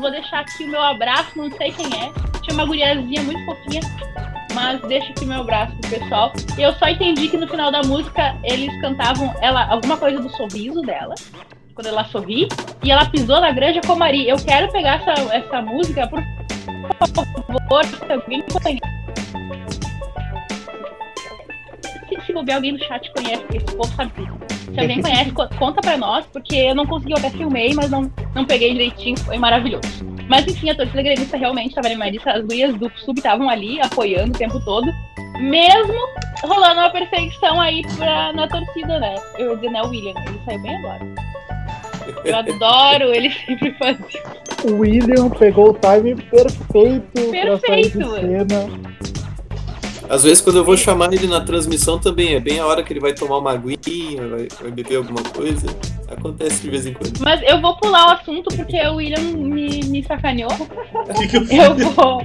Vou 0.00 0.10
deixar 0.10 0.40
aqui 0.40 0.64
o 0.64 0.68
meu 0.68 0.82
abraço, 0.82 1.30
não 1.36 1.52
sei 1.52 1.70
quem 1.70 1.86
é. 1.86 2.10
Tinha 2.42 2.54
uma 2.54 2.64
guriazinha 2.64 3.22
muito 3.22 3.44
fofinha, 3.44 3.80
mas 4.54 4.80
deixa 4.82 5.10
aqui 5.10 5.24
meu 5.24 5.40
abraço 5.40 5.76
pro 5.76 5.90
pessoal. 5.90 6.32
E 6.56 6.62
eu 6.62 6.72
só 6.74 6.88
entendi 6.88 7.28
que 7.28 7.36
no 7.36 7.48
final 7.48 7.70
da 7.70 7.82
música 7.82 8.36
eles 8.44 8.80
cantavam 8.80 9.34
ela 9.40 9.66
alguma 9.70 9.96
coisa 9.96 10.20
do 10.20 10.30
sorriso 10.36 10.82
dela 10.82 11.14
quando 11.74 11.86
ela 11.86 12.04
sorri, 12.06 12.48
e 12.82 12.90
ela 12.90 13.08
pisou 13.08 13.40
na 13.40 13.52
granja 13.52 13.80
Comari. 13.86 14.28
Eu 14.28 14.36
quero 14.36 14.68
pegar 14.72 14.96
essa, 14.96 15.12
essa 15.32 15.62
música, 15.62 16.08
por 16.08 16.20
favor, 17.46 17.84
se 17.84 18.12
alguém 18.12 18.42
conhece 18.42 18.98
se 22.28 22.32
bobear 22.34 22.56
alguém 22.56 22.72
no 22.72 22.78
chat 22.78 23.10
conhece, 23.12 23.42
esse 23.54 23.64
povo 23.74 23.90
sabe. 23.96 24.12
Se 24.74 24.80
alguém 24.80 25.02
conhece, 25.02 25.32
conta 25.32 25.80
pra 25.80 25.96
nós, 25.96 26.26
porque 26.26 26.54
eu 26.54 26.74
não 26.74 26.86
consegui, 26.86 27.12
eu 27.12 27.18
até 27.18 27.30
filmei, 27.30 27.74
mas 27.74 27.90
não, 27.90 28.10
não 28.34 28.44
peguei 28.44 28.72
direitinho, 28.72 29.18
foi 29.20 29.38
maravilhoso. 29.38 30.06
Mas 30.28 30.46
enfim, 30.46 30.70
a 30.70 30.74
torcida 30.74 31.02
gremista 31.02 31.36
realmente 31.36 31.70
estava 31.70 31.88
animadíssima, 31.88 32.32
as 32.32 32.44
gurias 32.44 32.74
do 32.74 32.90
sub 32.96 33.18
estavam 33.18 33.48
ali 33.48 33.80
apoiando 33.80 34.34
o 34.34 34.38
tempo 34.38 34.60
todo, 34.64 34.92
mesmo 35.40 35.94
rolando 36.44 36.80
uma 36.80 36.90
perseguição 36.90 37.60
aí 37.60 37.82
pra, 37.96 38.32
na 38.32 38.46
torcida, 38.46 39.00
né? 39.00 39.14
Eu 39.38 39.50
ia 39.50 39.56
dizer, 39.56 39.70
né, 39.70 39.82
o 39.82 39.88
William, 39.88 40.14
ele 40.26 40.40
saiu 40.44 40.62
bem 40.62 40.76
agora. 40.76 41.00
Eu 42.24 42.36
adoro 42.36 43.14
ele 43.14 43.30
sempre 43.30 43.72
fazer. 43.74 44.22
O 44.64 44.78
William 44.78 45.30
pegou 45.30 45.70
o 45.70 45.74
time 45.74 46.14
perfeito, 46.14 47.02
perfeito 47.12 47.46
pra 47.46 47.58
sair 47.58 47.90
de 47.90 47.90
cena. 47.90 48.88
Às 50.08 50.22
vezes, 50.22 50.40
quando 50.40 50.56
eu 50.56 50.64
vou 50.64 50.76
chamar 50.76 51.12
ele 51.12 51.26
na 51.26 51.40
transmissão 51.40 51.98
também, 51.98 52.34
é 52.34 52.40
bem 52.40 52.58
a 52.58 52.66
hora 52.66 52.82
que 52.82 52.92
ele 52.92 53.00
vai 53.00 53.12
tomar 53.12 53.38
uma 53.38 53.52
aguinha, 53.52 54.26
vai, 54.26 54.48
vai 54.60 54.70
beber 54.70 54.96
alguma 54.96 55.22
coisa. 55.22 55.66
Acontece 56.08 56.62
de 56.62 56.70
vez 56.70 56.86
em 56.86 56.94
quando. 56.94 57.18
Mas 57.20 57.42
eu 57.42 57.60
vou 57.60 57.76
pular 57.76 58.08
o 58.08 58.10
assunto 58.12 58.48
porque 58.56 58.80
o 58.86 58.96
William 58.96 59.20
me, 59.20 59.80
me 59.84 60.02
sacaneou. 60.02 60.50
Que 61.18 61.28
que 61.28 61.56
eu, 61.56 61.64
eu 61.64 61.90
vou. 61.90 62.22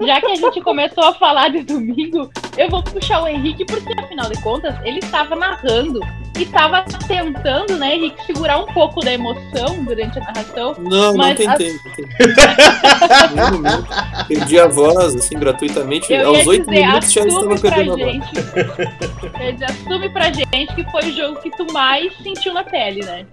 Já 0.00 0.20
que 0.20 0.26
a 0.26 0.34
gente 0.34 0.60
começou 0.62 1.04
a 1.04 1.14
falar 1.14 1.48
de 1.50 1.62
domingo, 1.62 2.30
eu 2.56 2.68
vou 2.68 2.82
puxar 2.82 3.22
o 3.22 3.28
Henrique, 3.28 3.64
porque 3.64 3.92
afinal 3.98 4.30
de 4.30 4.40
contas, 4.42 4.74
ele 4.82 4.98
estava 4.98 5.36
narrando 5.36 6.00
e 6.38 6.42
estava 6.44 6.82
tentando, 7.06 7.76
né, 7.76 7.96
Henrique, 7.96 8.24
segurar 8.24 8.58
um 8.58 8.66
pouco 8.66 9.00
da 9.00 9.12
emoção 9.12 9.84
durante 9.84 10.18
a 10.18 10.22
narração. 10.22 10.74
Não, 10.78 11.12
não 11.12 11.34
tentei. 11.34 11.72
As... 11.72 11.76
Perdi 14.26 14.58
a 14.58 14.66
voz, 14.68 15.16
assim, 15.16 15.38
gratuitamente. 15.38 16.10
Eu 16.12 16.28
Aos 16.28 16.46
oito 16.46 16.70
minutos 16.70 17.12
já 17.12 17.26
estava 17.26 17.58
perdendo 17.58 17.92
a 17.92 17.96
voz. 17.96 18.20
Assume 19.62 20.08
pra 20.08 20.32
gente 20.32 20.74
que 20.74 20.90
foi 20.90 21.10
o 21.10 21.12
jogo 21.14 21.40
que 21.40 21.50
tu 21.50 21.70
mais 21.72 22.16
sentiu 22.22 22.54
na 22.54 22.64
pele, 22.64 23.04
né? 23.04 23.26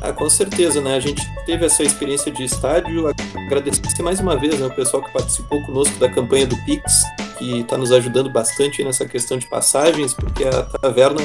Ah, 0.00 0.12
com 0.12 0.30
certeza, 0.30 0.80
né? 0.80 0.94
A 0.94 1.00
gente 1.00 1.22
teve 1.44 1.66
essa 1.66 1.82
experiência 1.82 2.32
de 2.32 2.44
estádio. 2.44 3.08
Agradecer 3.46 4.02
mais 4.02 4.18
uma 4.18 4.36
vez 4.36 4.58
né, 4.58 4.66
o 4.66 4.74
pessoal 4.74 5.02
que 5.02 5.12
participou 5.12 5.62
conosco 5.66 5.98
da 5.98 6.08
campanha 6.08 6.46
do 6.46 6.56
Pix, 6.64 7.04
que 7.38 7.60
está 7.60 7.76
nos 7.76 7.92
ajudando 7.92 8.30
bastante 8.30 8.82
nessa 8.82 9.06
questão 9.06 9.36
de 9.36 9.46
passagens, 9.46 10.14
porque 10.14 10.44
a 10.44 10.62
taverna 10.62 11.20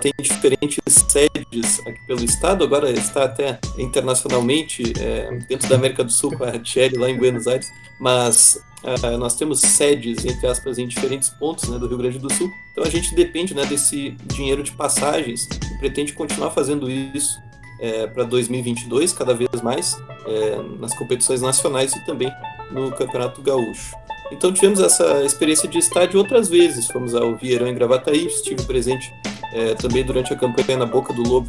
tem 0.00 0.12
diferentes 0.20 0.78
sedes 1.08 1.80
aqui 1.86 1.98
pelo 2.06 2.22
estado, 2.24 2.62
agora 2.62 2.90
está 2.90 3.24
até 3.24 3.58
internacionalmente 3.78 4.92
é, 4.98 5.30
dentro 5.48 5.68
da 5.68 5.76
América 5.76 6.04
do 6.04 6.12
Sul 6.12 6.36
com 6.36 6.44
a 6.44 6.62
Cherry 6.62 6.96
lá 6.96 7.08
em 7.08 7.16
Buenos 7.16 7.46
Aires, 7.46 7.72
mas 7.98 8.62
uh, 8.84 9.16
nós 9.16 9.34
temos 9.34 9.60
sedes, 9.60 10.24
entre 10.24 10.46
aspas, 10.46 10.78
em 10.78 10.86
diferentes 10.86 11.30
pontos 11.30 11.68
né, 11.68 11.78
do 11.78 11.88
Rio 11.88 11.98
Grande 11.98 12.18
do 12.18 12.32
Sul, 12.32 12.52
então 12.70 12.84
a 12.84 12.90
gente 12.90 13.14
depende 13.14 13.54
né, 13.54 13.64
desse 13.64 14.10
dinheiro 14.26 14.62
de 14.62 14.72
passagens 14.72 15.48
e 15.72 15.78
pretende 15.78 16.12
continuar 16.12 16.50
fazendo 16.50 16.90
isso 16.90 17.40
é, 17.78 18.06
para 18.06 18.24
2022, 18.24 19.12
cada 19.12 19.34
vez 19.34 19.62
mais, 19.62 19.96
é, 20.26 20.58
nas 20.78 20.96
competições 20.96 21.40
nacionais 21.40 21.94
e 21.94 22.04
também 22.04 22.32
no 22.70 22.90
Campeonato 22.92 23.40
Gaúcho. 23.42 23.96
Então 24.30 24.52
tivemos 24.52 24.80
essa 24.80 25.24
experiência 25.24 25.68
de 25.68 25.78
estádio 25.78 26.18
outras 26.18 26.48
vezes. 26.48 26.86
Fomos 26.88 27.14
ao 27.14 27.36
Vieirão 27.36 27.66
em 27.66 27.74
Gravataí, 27.74 28.26
estive 28.26 28.62
presente 28.64 29.12
é, 29.52 29.74
também 29.74 30.04
durante 30.04 30.32
a 30.32 30.36
campanha 30.36 30.78
na 30.78 30.86
Boca 30.86 31.12
do 31.12 31.22
Lobo 31.22 31.48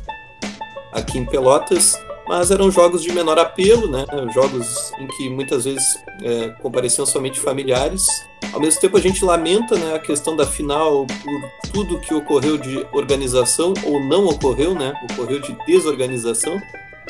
aqui 0.92 1.18
em 1.18 1.26
Pelotas, 1.26 1.94
mas 2.30 2.52
eram 2.52 2.70
jogos 2.70 3.02
de 3.02 3.12
menor 3.12 3.40
apelo, 3.40 3.90
né? 3.90 4.06
Jogos 4.32 4.92
em 5.00 5.08
que 5.08 5.28
muitas 5.32 5.66
vezes 5.66 5.84
é, 6.22 6.50
compareciam 6.62 7.04
somente 7.04 7.40
familiares. 7.40 8.06
Ao 8.54 8.60
mesmo 8.60 8.80
tempo 8.80 8.98
a 8.98 9.02
gente 9.02 9.26
lamenta 9.26 9.76
né, 9.76 9.96
a 9.96 10.00
questão 10.00 10.36
da 10.36 10.46
final 10.46 11.08
por 11.08 11.72
tudo 11.74 12.00
que 12.00 12.14
ocorreu 12.14 12.56
de 12.56 12.86
organização 12.94 13.74
ou 13.84 14.00
não 14.04 14.28
ocorreu, 14.28 14.76
né? 14.76 14.94
Ocorreu 15.12 15.42
de 15.42 15.58
desorganização 15.66 16.62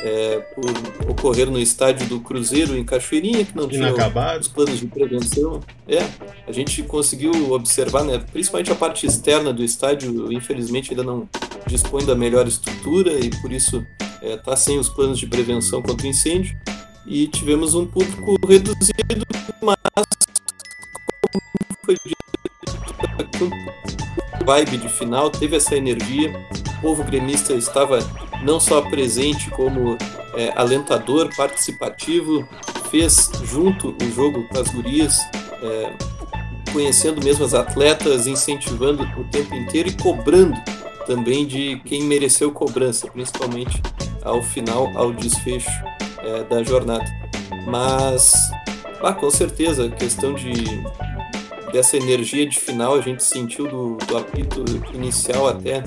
é, 0.02 0.38
por 0.54 1.10
ocorrer 1.10 1.50
no 1.50 1.58
estádio 1.58 2.06
do 2.08 2.20
Cruzeiro 2.20 2.76
em 2.76 2.84
Cachoeirinha, 2.84 3.44
que 3.44 3.56
não 3.56 3.68
tinha 3.68 3.92
os 4.38 4.48
planos 4.48 4.78
de 4.78 4.86
prevenção. 4.86 5.60
É, 5.86 5.98
a 6.46 6.52
gente 6.52 6.82
conseguiu 6.82 7.52
observar, 7.52 8.04
né, 8.04 8.18
principalmente 8.32 8.70
a 8.70 8.74
parte 8.74 9.06
externa 9.06 9.52
do 9.52 9.62
estádio, 9.62 10.32
infelizmente 10.32 10.90
ainda 10.90 11.02
não 11.02 11.28
dispõe 11.66 12.04
da 12.04 12.14
melhor 12.14 12.46
estrutura 12.46 13.12
e 13.12 13.30
por 13.40 13.52
isso 13.52 13.84
está 14.00 14.26
é, 14.26 14.36
tá 14.36 14.56
sem 14.56 14.78
os 14.78 14.88
planos 14.88 15.18
de 15.18 15.26
prevenção 15.26 15.82
contra 15.82 16.06
incêndio. 16.06 16.56
E 17.06 17.26
tivemos 17.26 17.74
um 17.74 17.86
público 17.86 18.36
reduzido, 18.46 19.26
mas 19.62 19.76
como 21.32 21.42
foi 21.84 21.96
dito, 22.04 22.20
vibe 24.44 24.76
de 24.78 24.88
final, 24.88 25.30
teve 25.30 25.56
essa 25.56 25.76
energia. 25.76 26.30
O 26.78 26.82
povo 26.82 27.02
gremista 27.04 27.54
estava 27.54 27.98
não 28.42 28.58
só 28.58 28.80
presente 28.82 29.50
como 29.50 29.96
é, 30.34 30.52
alentador, 30.56 31.34
participativo, 31.36 32.46
fez 32.90 33.30
junto 33.44 33.96
o 34.02 34.10
jogo 34.14 34.46
com 34.48 34.58
as 34.58 34.68
gurias, 34.68 35.18
é, 35.62 35.92
conhecendo 36.72 37.22
mesmo 37.22 37.44
as 37.44 37.54
atletas, 37.54 38.26
incentivando 38.26 39.02
o 39.18 39.24
tempo 39.24 39.54
inteiro 39.54 39.88
e 39.88 39.92
cobrando 39.92 40.56
também 41.06 41.46
de 41.46 41.80
quem 41.84 42.04
mereceu 42.04 42.52
cobrança, 42.52 43.08
principalmente 43.08 43.82
ao 44.22 44.42
final, 44.42 44.90
ao 44.96 45.12
desfecho 45.12 45.70
é, 46.18 46.44
da 46.44 46.62
jornada. 46.62 47.04
Mas, 47.66 48.32
ah, 49.02 49.12
com 49.12 49.30
certeza, 49.30 49.86
a 49.86 49.90
questão 49.90 50.34
de 50.34 50.50
dessa 51.72 51.96
energia 51.96 52.46
de 52.46 52.58
final 52.58 52.94
a 52.94 53.00
gente 53.00 53.22
sentiu 53.22 53.68
do, 53.68 53.96
do 54.06 54.18
apito 54.18 54.64
inicial 54.92 55.48
até 55.48 55.84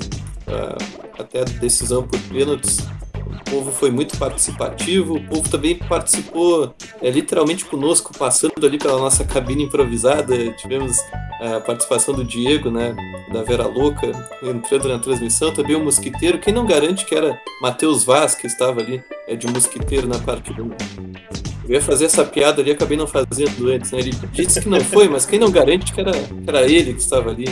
uh, 0.47 1.21
até 1.21 1.41
a 1.41 1.43
decisão 1.43 2.03
por 2.03 2.19
pênaltis. 2.21 2.79
O 3.25 3.49
povo 3.49 3.71
foi 3.71 3.91
muito 3.91 4.17
participativo, 4.17 5.15
o 5.15 5.27
povo 5.27 5.49
também 5.49 5.75
participou 5.75 6.73
é, 7.01 7.09
literalmente 7.09 7.65
conosco, 7.65 8.11
passando 8.17 8.65
ali 8.65 8.77
pela 8.77 8.97
nossa 8.99 9.23
cabine 9.23 9.63
improvisada. 9.63 10.51
Tivemos 10.53 10.97
a 11.39 11.59
participação 11.59 12.13
do 12.13 12.23
Diego, 12.23 12.71
né, 12.71 12.95
da 13.31 13.43
Vera 13.43 13.67
Louca, 13.67 14.11
entrando 14.41 14.87
na 14.87 14.99
transmissão. 14.99 15.53
Também 15.53 15.75
o 15.75 15.83
Mosquiteiro. 15.83 16.39
Quem 16.39 16.53
não 16.53 16.65
garante 16.65 17.05
que 17.05 17.15
era 17.15 17.39
Matheus 17.61 18.03
Vaz 18.03 18.35
que 18.35 18.47
estava 18.47 18.79
ali 18.79 19.03
é, 19.27 19.35
de 19.35 19.47
Mosquiteiro 19.47 20.07
na 20.07 20.19
partida? 20.19 20.61
Eu 20.61 21.75
ia 21.75 21.81
fazer 21.81 22.05
essa 22.05 22.23
piada 22.25 22.61
ali, 22.61 22.71
acabei 22.71 22.97
não 22.97 23.07
fazendo 23.07 23.69
antes. 23.69 23.91
Né? 23.91 23.99
Ele 23.99 24.11
disse 24.31 24.61
que 24.61 24.69
não 24.69 24.79
foi, 24.79 25.07
mas 25.07 25.25
quem 25.25 25.39
não 25.39 25.51
garante 25.51 25.93
que 25.93 25.99
era, 25.99 26.11
que 26.11 26.43
era 26.47 26.63
ele 26.63 26.93
que 26.93 27.01
estava 27.01 27.29
ali? 27.29 27.45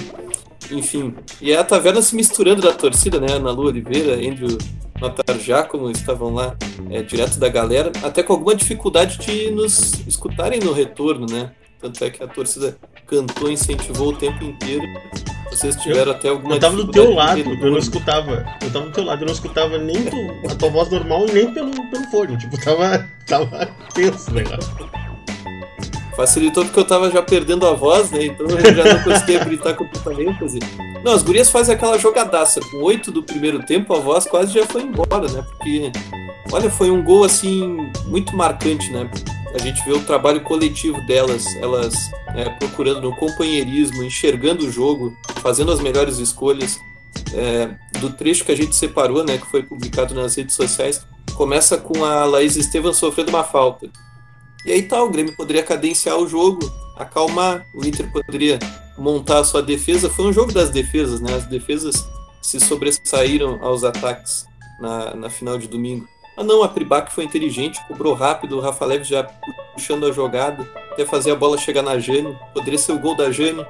Enfim, 0.72 1.14
e 1.42 1.54
a 1.54 1.64
taverna 1.64 2.02
se 2.02 2.16
misturando 2.16 2.62
da 2.62 2.74
torcida, 2.74 3.20
né? 3.20 3.34
Ana 3.34 3.52
Lu 3.52 3.68
Oliveira, 3.68 4.14
Andrew 4.16 4.58
Notar 5.00 5.38
Giacomo 5.40 5.90
estavam 5.90 6.34
lá 6.34 6.56
é, 6.90 7.02
direto 7.02 7.40
da 7.40 7.50
galera, 7.50 7.92
até 8.04 8.22
com 8.22 8.34
alguma 8.34 8.56
dificuldade 8.56 9.18
de 9.18 9.52
nos 9.52 9.94
escutarem 10.08 10.60
no 10.60 10.72
retorno, 10.72 11.26
né? 11.30 11.52
Tanto 11.80 12.04
é 12.06 12.12
que 12.12 12.24
a 12.24 12.28
torcida 12.28 12.78
cantou, 13.08 13.52
incentivou 13.52 14.10
o 14.10 14.16
tempo 14.16 14.44
inteiro. 14.44 14.86
Vocês 15.50 15.76
tiveram 15.76 16.12
eu, 16.12 16.18
até 16.18 16.30
alguma 16.30 16.56
Eu 16.56 16.60
tava 16.60 16.76
do 16.78 16.92
teu 16.92 17.14
lado, 17.14 17.40
eu 17.40 17.72
não 17.72 17.78
escutava. 17.80 18.46
Eu 18.62 18.72
tava 18.72 18.86
do 18.86 18.92
teu 18.92 19.04
lado, 19.04 19.24
eu 19.24 19.26
não 19.26 19.34
escutava 19.34 19.78
nem 19.80 20.06
tu, 20.06 20.50
a 20.50 20.56
tua 20.56 20.70
voz 20.70 20.90
normal 20.92 21.26
nem 21.26 21.52
pelo, 21.52 21.72
pelo 21.90 22.04
fone. 22.12 22.38
Tipo, 22.38 22.64
tava, 22.64 23.10
tava 23.28 23.66
tenso 23.94 24.30
o 24.30 24.34
negócio. 24.36 25.01
Facilitou 26.22 26.64
porque 26.64 26.80
eu 26.80 26.86
tava 26.86 27.10
já 27.10 27.20
perdendo 27.24 27.66
a 27.66 27.74
voz, 27.74 28.12
né? 28.12 28.26
Então 28.26 28.46
eu 28.46 28.76
já 28.76 28.94
não 28.94 29.04
conseguia 29.04 29.44
gritar 29.44 29.74
completamente. 29.74 30.44
Assim. 30.44 30.60
Não, 31.04 31.14
as 31.14 31.24
gurias 31.24 31.50
fazem 31.50 31.74
aquela 31.74 31.98
jogadaça. 31.98 32.60
Com 32.70 32.78
oito 32.84 33.12
do 33.12 33.24
primeiro 33.24 33.66
tempo, 33.66 33.92
a 33.96 34.00
voz 34.00 34.28
quase 34.28 34.54
já 34.54 34.64
foi 34.68 34.84
embora, 34.84 35.28
né? 35.32 35.42
Porque, 35.42 35.92
olha, 36.52 36.70
foi 36.70 36.92
um 36.92 37.04
gol, 37.04 37.24
assim, 37.24 37.76
muito 38.06 38.36
marcante, 38.36 38.92
né? 38.92 39.10
A 39.52 39.58
gente 39.58 39.84
vê 39.84 39.94
o 39.94 40.04
trabalho 40.04 40.42
coletivo 40.42 41.04
delas. 41.08 41.44
Elas 41.56 41.96
é, 42.36 42.48
procurando 42.50 43.02
no 43.02 43.16
companheirismo, 43.16 44.04
enxergando 44.04 44.68
o 44.68 44.72
jogo, 44.72 45.18
fazendo 45.42 45.72
as 45.72 45.80
melhores 45.80 46.20
escolhas. 46.20 46.80
É, 47.34 47.72
do 48.00 48.12
trecho 48.12 48.46
que 48.46 48.52
a 48.52 48.56
gente 48.56 48.76
separou, 48.76 49.24
né, 49.26 49.40
que 49.40 49.48
foi 49.48 49.64
publicado 49.64 50.14
nas 50.14 50.36
redes 50.36 50.56
sociais, 50.56 51.04
começa 51.34 51.78
com 51.78 52.06
a 52.06 52.26
Laís 52.26 52.56
Estevam 52.56 52.94
sofrendo 52.94 53.32
uma 53.32 53.44
falta. 53.44 53.90
E 54.66 54.72
aí 54.72 54.84
tá, 54.84 55.02
o 55.02 55.10
Grêmio 55.10 55.36
poderia 55.36 55.64
cadenciar 55.64 56.18
o 56.18 56.28
jogo, 56.28 56.72
acalmar, 56.96 57.66
o 57.74 57.86
Inter 57.86 58.12
poderia 58.12 58.60
montar 58.98 59.40
a 59.40 59.44
sua 59.44 59.62
defesa. 59.62 60.10
Foi 60.10 60.26
um 60.26 60.34
jogo 60.34 60.54
das 60.54 60.70
defesas, 60.70 61.20
né? 61.20 61.34
As 61.34 61.46
defesas 61.46 62.08
se 62.42 62.60
sobressaíram 62.60 63.60
aos 63.62 63.84
ataques 63.84 64.46
na, 64.80 65.16
na 65.16 65.30
final 65.30 65.58
de 65.58 65.68
domingo. 65.68 66.08
Ah 66.38 66.44
não, 66.44 66.64
a 66.64 66.70
Pribac 66.70 67.14
foi 67.14 67.26
inteligente, 67.26 67.80
cobrou 67.88 68.14
rápido, 68.14 68.58
o 68.58 68.62
Rafa 68.62 68.86
Leves 68.86 69.08
já 69.08 69.24
puxando 69.74 70.06
a 70.06 70.12
jogada, 70.12 70.68
até 70.92 71.06
fazer 71.06 71.32
a 71.32 71.36
bola 71.36 71.58
chegar 71.58 71.82
na 71.82 72.00
Jane, 72.00 72.38
poderia 72.54 72.80
ser 72.80 72.94
o 72.94 73.00
gol 73.00 73.16
da 73.16 73.32
Jane. 73.32 73.66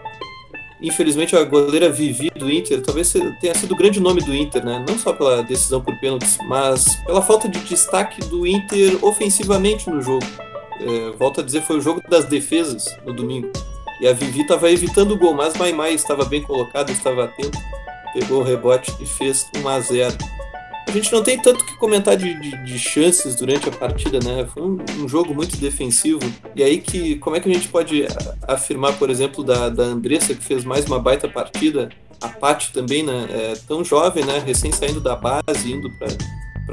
Infelizmente 0.82 1.36
a 1.36 1.44
goleira 1.44 1.92
Vivi 1.92 2.32
do 2.32 2.50
Inter, 2.50 2.82
talvez 2.82 3.14
tenha 3.40 3.54
sido 3.54 3.74
o 3.74 3.78
grande 3.78 4.00
nome 4.00 4.22
do 4.22 4.34
Inter, 4.34 4.66
né? 4.66 4.84
Não 4.88 4.98
só 4.98 5.14
pela 5.14 5.44
decisão 5.44 5.82
por 5.82 5.96
pênaltis, 6.00 6.38
mas 6.48 6.96
pela 7.06 7.22
falta 7.22 7.48
de 7.48 7.60
destaque 7.60 8.22
do 8.22 8.48
Inter 8.48 8.98
ofensivamente 9.04 9.90
no 9.90 10.02
jogo. 10.02 10.26
É, 10.82 11.12
volto 11.18 11.42
a 11.42 11.44
dizer, 11.44 11.62
foi 11.62 11.78
o 11.78 11.82
jogo 11.82 12.02
das 12.10 12.26
defesas 12.26 12.86
no 13.06 13.14
domingo. 13.14 13.52
E 14.00 14.08
a 14.08 14.14
Vivi 14.14 14.42
estava 14.42 14.72
evitando 14.72 15.14
o 15.14 15.18
gol, 15.18 15.34
mas 15.34 15.56
Maimai 15.56 15.94
estava 15.94 16.26
bem 16.26 16.42
colocado, 16.42 16.92
estava 16.92 17.26
atento, 17.26 17.58
pegou 18.14 18.42
o 18.42 18.44
rebote 18.44 18.92
e 19.00 19.06
fez 19.06 19.48
1 19.56 19.68
a 19.68 19.80
0 19.80 20.18
a 20.92 20.94
gente 20.94 21.12
não 21.14 21.24
tem 21.24 21.40
tanto 21.40 21.66
que 21.66 21.74
comentar 21.78 22.18
de, 22.18 22.34
de, 22.34 22.66
de 22.66 22.78
chances 22.78 23.34
durante 23.36 23.70
a 23.70 23.72
partida, 23.72 24.20
né? 24.22 24.46
Foi 24.54 24.62
um, 24.62 24.78
um, 25.00 25.08
jogo 25.08 25.34
muito 25.34 25.56
defensivo. 25.56 26.20
E 26.54 26.62
aí 26.62 26.82
que 26.82 27.16
como 27.16 27.34
é 27.34 27.40
que 27.40 27.50
a 27.50 27.54
gente 27.54 27.70
pode 27.70 28.06
afirmar, 28.46 28.98
por 29.00 29.10
exemplo, 29.10 29.42
da, 29.42 29.70
da 29.70 29.84
Andressa, 29.84 30.36
que 30.36 30.44
fez 30.44 30.66
mais 30.66 30.84
uma 30.86 31.00
baita 31.00 31.30
partida, 31.30 31.88
a 32.20 32.28
Paty 32.28 32.74
também, 32.74 33.04
né? 33.04 33.26
É, 33.30 33.54
tão 33.66 33.86
jovem, 33.86 34.26
né? 34.26 34.44
Recém 34.46 34.72
saindo 34.74 35.00
da 35.00 35.16
base, 35.16 35.72
indo 35.72 35.90
para 35.98 36.10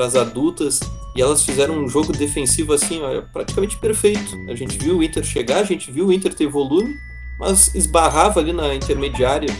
as 0.04 0.16
adultas, 0.16 0.80
e 1.14 1.22
elas 1.22 1.42
fizeram 1.42 1.74
um 1.74 1.88
jogo 1.88 2.12
defensivo 2.12 2.72
assim, 2.72 3.00
ó, 3.02 3.22
praticamente 3.32 3.76
perfeito. 3.76 4.38
A 4.48 4.54
gente 4.54 4.78
viu 4.78 4.98
o 4.98 5.02
Inter 5.02 5.24
chegar, 5.24 5.58
a 5.58 5.64
gente 5.64 5.90
viu 5.90 6.06
o 6.06 6.12
Inter 6.12 6.34
ter 6.34 6.46
volume, 6.46 6.96
mas 7.38 7.74
esbarrava 7.74 8.40
ali 8.40 8.52
na 8.52 8.74
intermediária, 8.74 9.50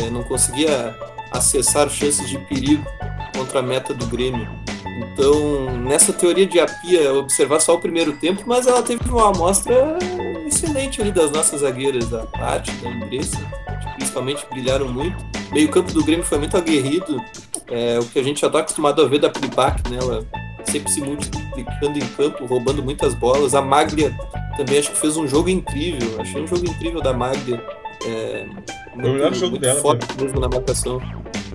é, 0.00 0.10
não 0.10 0.22
conseguia 0.22 0.96
acessar 1.30 1.88
chances 1.90 2.28
de 2.28 2.38
perigo 2.46 2.84
contra 3.36 3.58
a 3.58 3.62
meta 3.62 3.92
do 3.92 4.06
Grêmio. 4.06 4.48
Então, 4.96 5.76
nessa 5.78 6.12
teoria 6.12 6.46
de 6.46 6.60
Apia, 6.60 7.12
observar 7.14 7.60
só 7.60 7.74
o 7.74 7.80
primeiro 7.80 8.12
tempo, 8.12 8.44
mas 8.46 8.66
ela 8.66 8.82
teve 8.82 9.08
uma 9.08 9.30
amostra 9.30 9.98
excelente 10.46 11.00
ali 11.00 11.10
das 11.10 11.30
nossas 11.32 11.62
zagueiras, 11.62 12.12
a 12.14 12.26
Tati, 12.26 12.70
da 12.76 12.90
Andressa, 12.90 13.38
que 13.38 13.94
principalmente 13.96 14.46
brilharam 14.50 14.88
muito. 14.88 15.16
Meio 15.52 15.68
campo 15.68 15.92
do 15.92 16.04
Grêmio 16.04 16.24
foi 16.24 16.38
muito 16.38 16.56
aguerrido, 16.56 17.20
é, 17.68 17.98
o 17.98 18.04
que 18.04 18.18
a 18.18 18.22
gente 18.22 18.40
já 18.40 18.46
está 18.46 18.60
acostumado 18.60 19.02
a 19.02 19.08
ver 19.08 19.18
da 19.20 19.30
Pribac, 19.30 19.88
né? 19.90 19.98
Ela 20.00 20.26
sempre 20.64 20.90
se 20.90 21.00
multiplicando 21.00 21.98
em 21.98 22.06
campo, 22.16 22.46
roubando 22.46 22.82
muitas 22.82 23.14
bolas. 23.14 23.54
A 23.54 23.62
Maglia 23.62 24.14
também 24.56 24.78
acho 24.78 24.90
que 24.90 24.98
fez 24.98 25.16
um 25.16 25.26
jogo 25.26 25.48
incrível, 25.48 26.20
achei 26.20 26.42
um 26.42 26.46
jogo 26.46 26.64
incrível 26.66 27.00
da 27.00 27.12
Maglia. 27.12 27.62
É, 28.06 28.46
muito, 28.46 29.08
o 29.08 29.12
melhor 29.12 29.34
jogo 29.34 29.58
dela. 29.58 29.80
Forte 29.80 30.06
mesmo 30.20 30.40
na 30.40 30.48
marcação. 30.48 31.00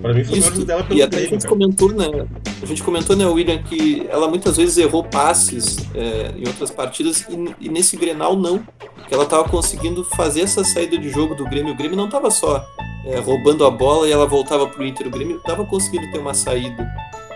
Pra 0.02 0.14
mim 0.14 0.24
foi 0.24 0.38
Isso, 0.38 0.62
o 0.62 0.66
dela 0.66 0.84
pelo 0.84 1.00
E 1.00 1.02
até 1.02 1.18
a 1.18 1.26
gente 1.28 1.48
comentou, 1.48 1.92
né? 1.94 2.28
A 2.62 2.66
gente 2.66 2.84
comentou, 2.84 3.16
né, 3.16 3.26
William, 3.26 3.62
que 3.64 4.06
ela 4.10 4.28
muitas 4.28 4.58
vezes 4.58 4.78
errou 4.78 5.04
passes 5.04 5.78
é, 5.94 6.32
em 6.38 6.48
outras 6.48 6.72
partidas 6.72 7.26
e, 7.30 7.66
e, 7.66 7.70
nesse 7.70 7.98
Grenal 7.98 8.36
não. 8.36 8.60
Que 9.08 9.14
ela 9.14 9.26
tava 9.26 9.48
conseguindo 9.50 10.04
fazer 10.04 10.42
essa 10.42 10.64
saída 10.64 10.98
de 10.98 11.10
jogo 11.10 11.36
do 11.36 11.46
Grêmio. 11.46 11.74
O 11.74 11.78
Grêmio 11.78 11.98
não 11.98 12.10
tava 12.10 12.30
só 12.30 12.66
é, 13.06 13.20
roubando 13.20 13.66
a 13.66 13.72
bola 13.72 14.08
e 14.08 14.12
ela 14.12 14.26
voltava 14.26 14.68
pro 14.68 14.86
Inter. 14.86 15.08
O 15.08 15.12
Grêmio 15.12 15.40
tava 15.40 15.66
conseguindo 15.66 16.12
ter 16.12 16.20
uma 16.20 16.34
saída 16.34 16.88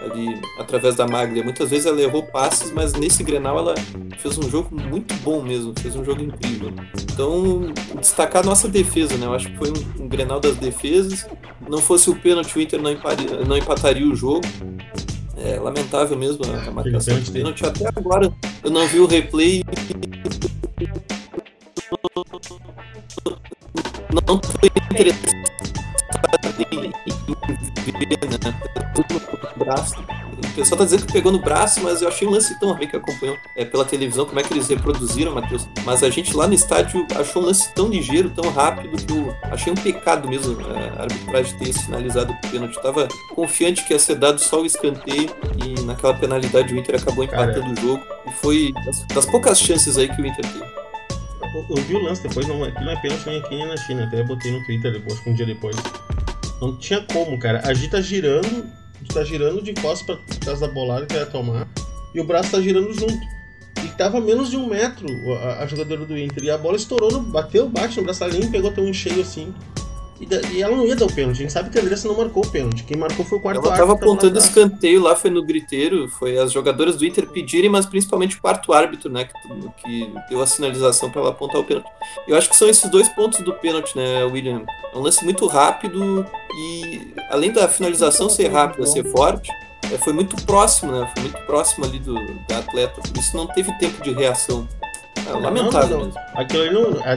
ali 0.04 0.39
através 0.58 0.95
da 0.95 1.08
Maglia. 1.08 1.43
Muitas 1.43 1.70
vezes 1.70 1.86
ela 1.86 2.01
errou 2.01 2.24
passes, 2.24 2.72
mas 2.72 2.93
nesse 2.93 3.24
Grenal 3.24 3.58
ela 3.58 3.76
fez 4.18 4.38
um 4.38 4.49
jogo 4.49 4.70
muito 4.76 5.14
bom 5.16 5.41
mesmo, 5.41 5.74
fez 5.80 5.95
um 5.95 6.04
jogo 6.04 6.22
incrível. 6.22 6.72
Então, 7.12 7.74
destacar 7.99 8.43
a 8.43 8.45
nossa 8.45 8.68
defesa, 8.68 9.18
né? 9.18 9.26
Eu 9.26 9.34
acho 9.34 9.49
que 9.49 9.58
foi 9.58 9.70
um, 9.70 10.04
um 10.04 10.08
Grenal 10.08 10.39
das 10.39 10.56
defesas. 10.58 11.28
Não 11.68 11.80
fosse 11.80 12.10
o 12.10 12.16
pênalti, 12.16 12.58
o 12.58 12.62
Inter 12.62 12.82
não, 12.82 12.91
emparia, 12.91 13.45
não 13.45 13.58
empataria 13.58 14.06
o 14.06 14.16
jogo. 14.16 14.45
É 15.38 15.60
lamentável 15.60 16.18
mesmo 16.18 16.43
a, 16.45 16.68
a 16.68 16.72
marcação 16.72 17.20
de 17.20 17.32
pênalti. 17.32 17.66
Até 17.66 17.88
agora 17.95 18.32
eu 18.64 18.72
não 18.72 18.88
vi 18.88 18.99
o 18.99 19.06
replay. 19.06 19.64
Não 24.28 24.39
foi 24.41 24.70
interessante 24.91 25.82
braço. 29.64 29.95
O 29.99 30.55
pessoal 30.55 30.78
tá 30.78 30.84
dizendo 30.86 31.05
que 31.05 31.14
pegou 31.14 31.32
no 31.32 31.39
braço, 31.39 31.82
mas 31.82 32.01
eu 32.01 32.07
achei 32.07 32.28
um 32.28 32.32
lance 32.32 32.57
tão 32.59 32.74
ruim 32.74 32.88
que 32.88 32.95
acompanhou 32.95 33.38
é, 33.55 33.66
pela 33.66 33.84
televisão, 33.84 34.26
como 34.26 34.39
é 34.39 34.43
que 34.43 34.53
eles 34.53 34.68
reproduziram, 34.68 35.34
Matheus. 35.34 35.68
Mas 35.84 36.03
a 36.03 36.09
gente 36.09 36.36
lá 36.36 36.47
no 36.47 36.53
estádio 36.53 37.07
achou 37.16 37.41
um 37.41 37.45
lance 37.45 37.74
tão 37.74 37.88
ligeiro, 37.88 38.30
tão 38.30 38.51
rápido, 38.51 38.95
que 38.95 39.11
eu 39.11 39.36
achei 39.43 39.74
um 39.74 39.76
pecado 39.76 40.28
mesmo 40.28 40.59
é, 40.61 40.99
a 40.99 41.03
arbitragem 41.03 41.57
ter 41.57 41.74
sinalizado 41.74 42.34
o 42.34 42.51
pênalti. 42.51 42.80
Tava 42.82 43.07
confiante 43.34 43.84
que 43.84 43.93
ia 43.93 43.99
ser 43.99 44.16
dado 44.16 44.39
só 44.39 44.61
o 44.61 44.66
escanteio 44.66 45.30
e 45.66 45.82
naquela 45.82 46.14
penalidade 46.14 46.74
o 46.74 46.78
Inter 46.78 46.95
acabou 46.95 47.24
empatando 47.24 47.61
Cara, 47.61 47.72
o 47.72 47.76
jogo. 47.76 48.03
E 48.28 48.32
foi 48.34 48.74
das, 48.86 49.05
das, 49.07 49.26
poucas 49.26 49.59
chances 49.59 49.97
aí 49.97 50.07
que 50.07 50.22
o 50.22 50.26
Inter 50.26 50.45
teve. 50.45 50.82
Eu, 51.54 51.76
vi 51.84 51.95
o 51.95 52.01
lance 52.01 52.24
depois, 52.24 52.47
não, 52.47 52.64
aqui 52.64 52.84
não 52.84 52.91
é 52.91 52.95
pênalti 53.01 53.28
nem 53.28 53.39
aqui 53.39 53.56
nem 53.56 53.68
na 53.68 53.78
China, 53.78 54.06
até 54.06 54.24
botei 54.24 54.51
no 54.51 54.66
Twitter 54.66 54.91
depois, 54.91 55.22
um 55.28 55.34
dia 55.34 55.45
depois. 55.45 55.76
Não 56.60 56.76
tinha 56.78 57.01
como, 57.01 57.38
cara. 57.38 57.62
A 57.64 57.74
Gi 57.74 57.89
tá 57.89 58.01
girando, 58.01 58.66
tá 59.14 59.24
girando 59.24 59.62
de 59.62 59.74
costas 59.74 60.18
pra 60.18 60.38
trás 60.39 60.60
da 60.60 60.68
bolada 60.68 61.06
que 61.06 61.14
ia 61.14 61.26
tomar, 61.26 61.68
e 62.16 62.20
o 62.20 62.24
braço 62.24 62.51
tá 62.51 62.62
girando 62.62 62.91
junto. 62.93 63.34
E 63.84 63.88
tava 63.97 64.18
a 64.18 64.22
menos 64.22 64.49
de 64.49 64.58
um 64.58 64.68
metro 64.68 65.08
a, 65.34 65.64
a 65.64 65.68
jogadora 65.68 66.06
do 66.06 66.18
Inter. 66.18 66.43
E 66.43 66.49
a 66.49 66.58
bola 66.58 66.78
estourou, 66.78 67.12
no, 67.12 67.22
bateu, 67.22 67.68
bate 67.70 67.97
no 67.97 68.04
braçalinho, 68.04 68.49
pegou 68.49 68.72
até 68.72 68.82
um 68.82 68.93
cheio 68.93 69.22
assim. 69.22 69.54
E, 70.51 70.61
ela 70.61 70.76
não 70.76 70.86
ia 70.86 70.95
dar 70.95 71.05
o 71.05 71.13
pênalti. 71.13 71.38
A 71.38 71.41
gente 71.41 71.53
sabe 71.53 71.69
que 71.69 71.78
a 71.78 71.82
Andressa 71.82 72.07
não 72.07 72.17
marcou 72.17 72.43
o 72.43 72.49
pênalti. 72.49 72.84
Quem 72.84 72.97
marcou 72.97 73.26
foi 73.26 73.38
o 73.38 73.41
quarto 73.41 73.57
árbitro. 73.57 73.78
Ela 73.78 73.88
tava 73.88 73.93
apontando 73.93 74.38
escanteio 74.38 75.01
lá, 75.01 75.15
foi 75.15 75.30
no 75.30 75.43
griteiro. 75.43 76.07
Foi 76.07 76.38
as 76.38 76.51
jogadoras 76.51 76.95
do 76.95 77.05
Inter 77.05 77.28
pedirem, 77.28 77.69
mas 77.69 77.86
principalmente 77.86 78.38
o 78.38 78.41
quarto 78.41 78.74
árbitro, 78.74 79.09
né? 79.09 79.26
Que, 79.26 79.84
que 79.84 80.13
deu 80.30 80.41
a 80.41 80.47
sinalização 80.47 81.09
para 81.09 81.21
ela 81.21 81.30
apontar 81.32 81.61
o 81.61 81.63
pênalti. 81.63 81.88
Eu 82.28 82.38
acho 82.38 82.49
que 82.49 82.55
são 82.55 82.67
esses 82.67 82.89
dois 82.89 83.07
pontos 83.09 83.39
do 83.41 83.53
pênalti, 83.53 83.95
né, 83.95 84.24
William? 84.26 84.63
É 84.93 84.97
um 84.97 85.01
lance 85.01 85.24
muito 85.24 85.45
rápido 85.47 86.26
e, 86.55 87.13
além 87.30 87.51
da 87.51 87.67
finalização 87.67 88.30
ser 88.30 88.47
rápida, 88.49 88.86
ser 88.86 89.03
forte, 89.05 89.51
é, 89.91 89.97
foi 89.97 90.13
muito 90.13 90.36
próximo, 90.45 90.91
né? 90.91 91.11
Foi 91.13 91.24
muito 91.24 91.39
próximo 91.45 91.86
ali 91.86 91.99
do, 91.99 92.15
da 92.47 92.59
atleta. 92.59 93.01
Por 93.01 93.17
isso 93.17 93.36
não 93.36 93.47
teve 93.47 93.71
tempo 93.78 94.01
de 94.03 94.11
reação. 94.11 94.67
É 95.26 95.32
lamentável 95.32 96.07
não. 96.07 96.11
Aquilo 96.34 96.64
aí 96.64 96.74
não. 96.74 96.99
A, 97.01 97.16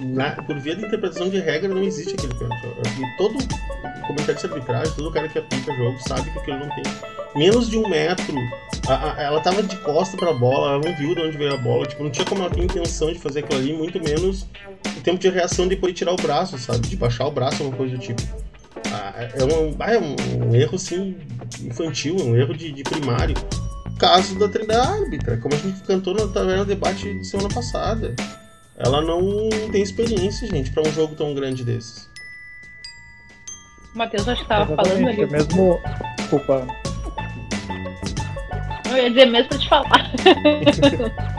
na, 0.00 0.30
por 0.42 0.58
via 0.58 0.76
de 0.76 0.84
interpretação 0.84 1.28
de 1.28 1.40
regra, 1.40 1.68
não 1.68 1.82
existe 1.82 2.14
aquele 2.14 2.34
pênalti. 2.34 2.66
E 3.00 3.16
todo 3.16 3.38
comentário 4.06 4.40
de 4.40 4.46
arbitragem, 4.46 4.94
todo 4.94 5.12
cara 5.12 5.28
que 5.28 5.38
apita 5.38 5.72
o 5.72 5.76
jogo 5.76 5.98
sabe 6.06 6.30
que 6.30 6.38
aquilo 6.38 6.58
não 6.60 6.68
tem 6.70 6.84
menos 7.36 7.68
de 7.68 7.76
um 7.76 7.88
metro. 7.88 8.34
A, 8.88 9.12
a, 9.12 9.22
ela 9.22 9.40
tava 9.40 9.62
de 9.62 9.76
costa 9.78 10.16
pra 10.16 10.32
bola, 10.32 10.72
ela 10.72 10.80
não 10.84 10.96
viu 10.96 11.14
de 11.14 11.20
onde 11.22 11.36
veio 11.36 11.54
a 11.54 11.56
bola. 11.56 11.86
Tipo, 11.86 12.04
não 12.04 12.10
tinha 12.10 12.24
como 12.24 12.42
ela 12.42 12.50
ter 12.50 12.62
intenção 12.62 13.12
de 13.12 13.18
fazer 13.18 13.40
aquilo 13.40 13.60
ali, 13.60 13.72
muito 13.72 14.02
menos 14.02 14.46
o 14.96 15.00
tempo 15.00 15.18
de 15.18 15.28
reação 15.28 15.66
depois 15.66 15.92
de 15.92 15.98
tirar 15.98 16.12
o 16.12 16.16
braço, 16.16 16.58
sabe? 16.58 16.86
De 16.86 16.96
baixar 16.96 17.26
o 17.26 17.30
braço, 17.30 17.62
alguma 17.62 17.76
coisa 17.76 17.96
do 17.96 18.00
tipo. 18.00 18.22
Ah, 18.92 19.12
é, 19.16 19.44
um, 19.44 19.76
ah, 19.78 19.92
é 19.92 19.98
um, 19.98 20.48
um 20.48 20.54
erro 20.54 20.76
assim 20.76 21.16
infantil, 21.62 22.16
um 22.16 22.36
erro 22.36 22.54
de, 22.54 22.72
de 22.72 22.82
primário 22.82 23.34
caso 23.98 24.38
da, 24.38 24.46
da 24.46 24.88
árbitra, 24.88 25.36
como 25.36 25.54
a 25.54 25.58
gente 25.58 25.80
cantou 25.82 26.14
no 26.14 26.28
Taverna 26.28 26.64
Debate 26.64 27.12
de 27.14 27.26
semana 27.26 27.48
passada. 27.48 28.14
Ela 28.76 29.02
não 29.02 29.48
tem 29.72 29.82
experiência, 29.82 30.46
gente, 30.46 30.70
para 30.70 30.88
um 30.88 30.92
jogo 30.92 31.16
tão 31.16 31.34
grande 31.34 31.64
desses. 31.64 32.08
O 33.94 33.98
Matheus 33.98 34.28
acho 34.28 34.42
que 34.42 34.48
tava 34.48 34.76
falando 34.76 35.08
ali. 35.08 35.22
É 35.22 35.26
mesmo. 35.26 35.80
Desculpa. 36.16 36.66
Eu 38.88 38.96
ia 38.96 39.10
dizer 39.10 39.26
mesmo 39.26 39.48
pra 39.48 39.58
te 39.58 39.68
falar. 39.68 40.12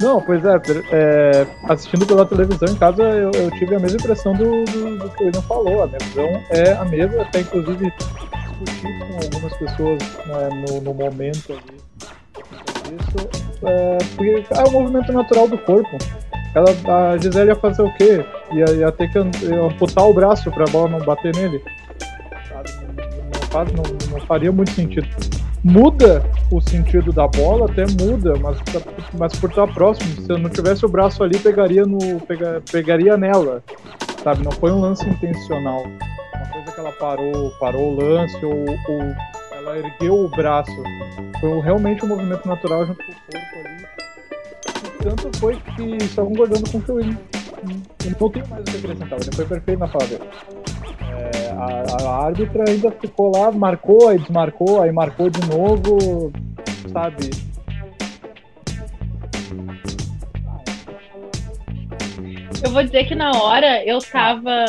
Não, 0.00 0.20
pois 0.22 0.42
é, 0.46 0.56
é, 0.92 1.46
assistindo 1.68 2.06
pela 2.06 2.24
televisão 2.24 2.68
em 2.68 2.74
casa 2.74 3.02
eu, 3.02 3.30
eu 3.32 3.50
tive 3.50 3.74
a 3.74 3.78
mesma 3.78 3.98
impressão 3.98 4.32
do, 4.32 4.64
do, 4.64 4.96
do, 4.96 5.10
que 5.10 5.22
o 5.22 5.26
William 5.26 5.42
falou. 5.42 5.82
A 5.82 5.86
minha 5.86 5.98
visão 5.98 6.42
é 6.48 6.72
a 6.72 6.84
mesma, 6.86 7.22
até 7.22 7.40
inclusive 7.40 7.92
discutir 8.64 8.98
com 8.98 9.24
algumas 9.24 9.56
pessoas 9.58 9.98
né, 10.26 10.64
no, 10.68 10.80
no, 10.80 10.94
momento 10.94 11.52
ali 11.52 11.80
isso, 12.90 13.28
é, 13.62 13.98
porque 14.16 14.44
é 14.50 14.64
o 14.64 14.72
movimento 14.72 15.12
natural 15.12 15.48
do 15.48 15.58
corpo. 15.58 15.96
Ela, 16.54 17.12
a 17.12 17.18
Gisele 17.18 17.50
ia 17.50 17.56
fazer 17.56 17.82
o 17.82 17.94
quê? 17.94 18.24
Ia, 18.52 18.70
ia 18.74 18.92
ter 18.92 19.10
que 19.12 19.18
amputar 19.18 20.04
o 20.04 20.14
braço 20.14 20.50
para 20.50 20.64
a 20.64 20.70
bola 20.70 20.88
não 20.88 20.98
bater 21.00 21.34
nele? 21.36 21.62
Não, 23.52 23.64
não, 23.64 24.10
não, 24.12 24.26
faria 24.26 24.50
muito 24.50 24.72
sentido. 24.72 25.08
Muda 25.62 26.24
o 26.50 26.60
sentido 26.60 27.12
da 27.12 27.28
bola 27.28 27.66
até 27.70 27.84
muda, 28.02 28.34
mas, 28.40 28.56
mas 29.18 29.38
por 29.38 29.50
estar 29.50 29.66
próximo, 29.68 30.22
se 30.22 30.32
eu 30.32 30.38
não 30.38 30.48
tivesse 30.48 30.84
o 30.86 30.88
braço 30.88 31.22
ali, 31.22 31.38
pegaria, 31.38 31.84
no, 31.84 32.20
pega, 32.20 32.62
pegaria 32.70 33.16
nela, 33.16 33.62
sabe? 34.24 34.42
Não 34.42 34.52
foi 34.52 34.72
um 34.72 34.80
lance 34.80 35.08
intencional. 35.08 35.84
Uma 36.40 36.48
coisa 36.48 36.72
que 36.72 36.80
ela 36.80 36.92
parou, 36.92 37.50
parou 37.60 37.92
o 37.92 38.00
lance 38.00 38.44
ou, 38.44 38.64
ou 38.64 39.16
ela 39.52 39.78
ergueu 39.78 40.24
o 40.24 40.28
braço. 40.30 40.72
Foi 41.38 41.60
realmente 41.60 42.02
um 42.04 42.08
movimento 42.08 42.48
natural 42.48 42.86
junto 42.86 43.04
com 43.04 43.12
o 43.12 43.14
corpo 43.14 43.68
ali. 43.68 43.86
E 44.86 45.02
tanto 45.02 45.38
foi 45.38 45.56
que 45.76 45.96
estão 46.02 46.26
concordando 46.26 46.70
com 46.70 46.78
o 46.78 46.82
que 46.82 46.90
eu, 46.90 46.96
não 46.96 48.30
tenho 48.30 48.48
mais 48.48 48.62
o 48.62 48.64
que 48.64 48.76
acrescentar. 48.78 49.20
Ele 49.20 49.36
foi 49.36 49.44
perfeito 49.44 49.78
na 49.78 49.88
fala 49.88 50.06
dele. 50.06 50.24
É, 51.10 51.50
a, 51.50 52.04
a, 52.04 52.24
árbitra 52.24 52.64
ainda 52.66 52.90
ficou 52.92 53.36
lá, 53.36 53.52
marcou, 53.52 54.08
aí 54.08 54.18
desmarcou, 54.18 54.82
aí 54.82 54.90
marcou 54.90 55.28
de 55.28 55.40
novo, 55.46 56.32
sabe? 56.90 57.30
Eu 62.62 62.70
vou 62.72 62.82
dizer 62.82 63.04
que 63.04 63.14
na 63.14 63.30
hora 63.32 63.84
eu 63.84 63.98
tava. 63.98 64.64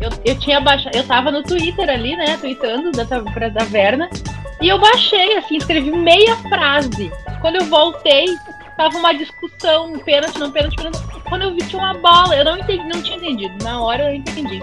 Eu, 0.00 0.10
eu 0.24 0.38
tinha 0.38 0.60
baixado. 0.60 0.96
Eu 0.96 1.06
tava 1.06 1.30
no 1.30 1.42
Twitter 1.42 1.88
ali, 1.88 2.16
né? 2.16 2.36
Tweetando 2.38 2.90
da, 2.92 3.04
da 3.04 3.64
Verna. 3.64 4.08
E 4.60 4.68
eu 4.68 4.78
baixei, 4.78 5.36
assim, 5.38 5.56
escrevi 5.56 5.90
meia 5.90 6.36
frase. 6.36 7.10
Quando 7.40 7.56
eu 7.56 7.64
voltei, 7.64 8.26
tava 8.76 8.98
uma 8.98 9.12
discussão, 9.12 9.98
pênalti, 10.00 10.38
não 10.38 10.50
pênalti, 10.50 10.76
pênalti. 10.76 10.98
Quando 11.28 11.42
eu 11.42 11.54
vi 11.54 11.62
tinha 11.62 11.80
uma 11.80 11.94
bala, 11.94 12.36
eu 12.36 12.44
não 12.44 12.58
entendi, 12.58 12.84
não 12.84 13.02
tinha 13.02 13.16
entendido. 13.16 13.64
Na 13.64 13.80
hora 13.80 14.10
eu 14.10 14.16
entendi. 14.16 14.62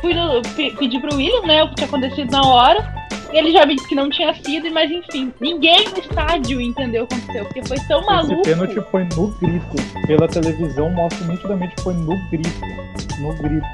Fui 0.00 0.14
no, 0.14 0.42
pedi 0.78 0.98
pro 1.00 1.16
William, 1.16 1.42
né, 1.42 1.62
o 1.62 1.68
que 1.68 1.76
tinha 1.76 1.88
acontecido 1.88 2.30
na 2.30 2.42
hora. 2.42 3.04
Ele 3.32 3.50
já 3.52 3.66
me 3.66 3.74
disse 3.74 3.88
que 3.88 3.94
não 3.94 4.08
tinha 4.08 4.32
sido, 4.34 4.70
mas 4.70 4.90
enfim, 4.90 5.32
ninguém 5.40 5.88
no 5.88 5.98
estádio 5.98 6.60
entendeu 6.60 7.04
o 7.04 7.06
que 7.06 7.14
aconteceu, 7.14 7.44
porque 7.46 7.64
foi 7.66 7.78
tão 7.88 8.04
maluco. 8.06 8.32
Esse 8.34 8.42
pênalti 8.42 8.80
foi 8.90 9.04
no 9.04 9.28
grito. 9.38 10.06
Pela 10.06 10.28
televisão 10.28 10.88
mostra 10.90 11.26
nitidamente 11.26 11.74
que 11.74 11.82
foi 11.82 11.94
no 11.94 12.16
grito. 12.30 12.60
No 13.18 13.34
grito. 13.34 13.66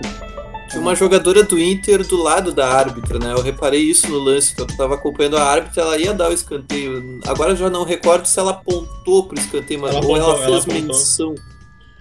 Tinha 0.70 0.80
uma 0.80 0.94
jogadora 0.94 1.42
do 1.42 1.58
Inter 1.58 2.06
do 2.06 2.22
lado 2.22 2.52
da 2.52 2.68
árbitra, 2.68 3.18
né? 3.18 3.32
Eu 3.32 3.42
reparei 3.42 3.80
isso 3.80 4.08
no 4.08 4.18
lance, 4.18 4.54
que 4.54 4.62
eu 4.62 4.66
tava 4.66 4.94
acompanhando 4.94 5.36
a 5.36 5.42
árbitra, 5.44 5.82
ela 5.82 5.98
ia 5.98 6.14
dar 6.14 6.30
o 6.30 6.32
escanteio. 6.32 7.18
Agora 7.26 7.52
eu 7.52 7.56
já 7.56 7.68
não 7.68 7.82
recordo 7.84 8.26
se 8.26 8.38
ela 8.38 8.52
apontou 8.52 9.24
pro 9.26 9.38
escanteio, 9.38 9.80
mas 9.80 9.94
Ela 9.94 10.06
ou 10.06 10.16
ela 10.16 10.32
apontou, 10.34 10.38
fez 10.38 10.48
ela 10.48 10.58
apontou. 10.76 10.96
menção. 10.96 11.34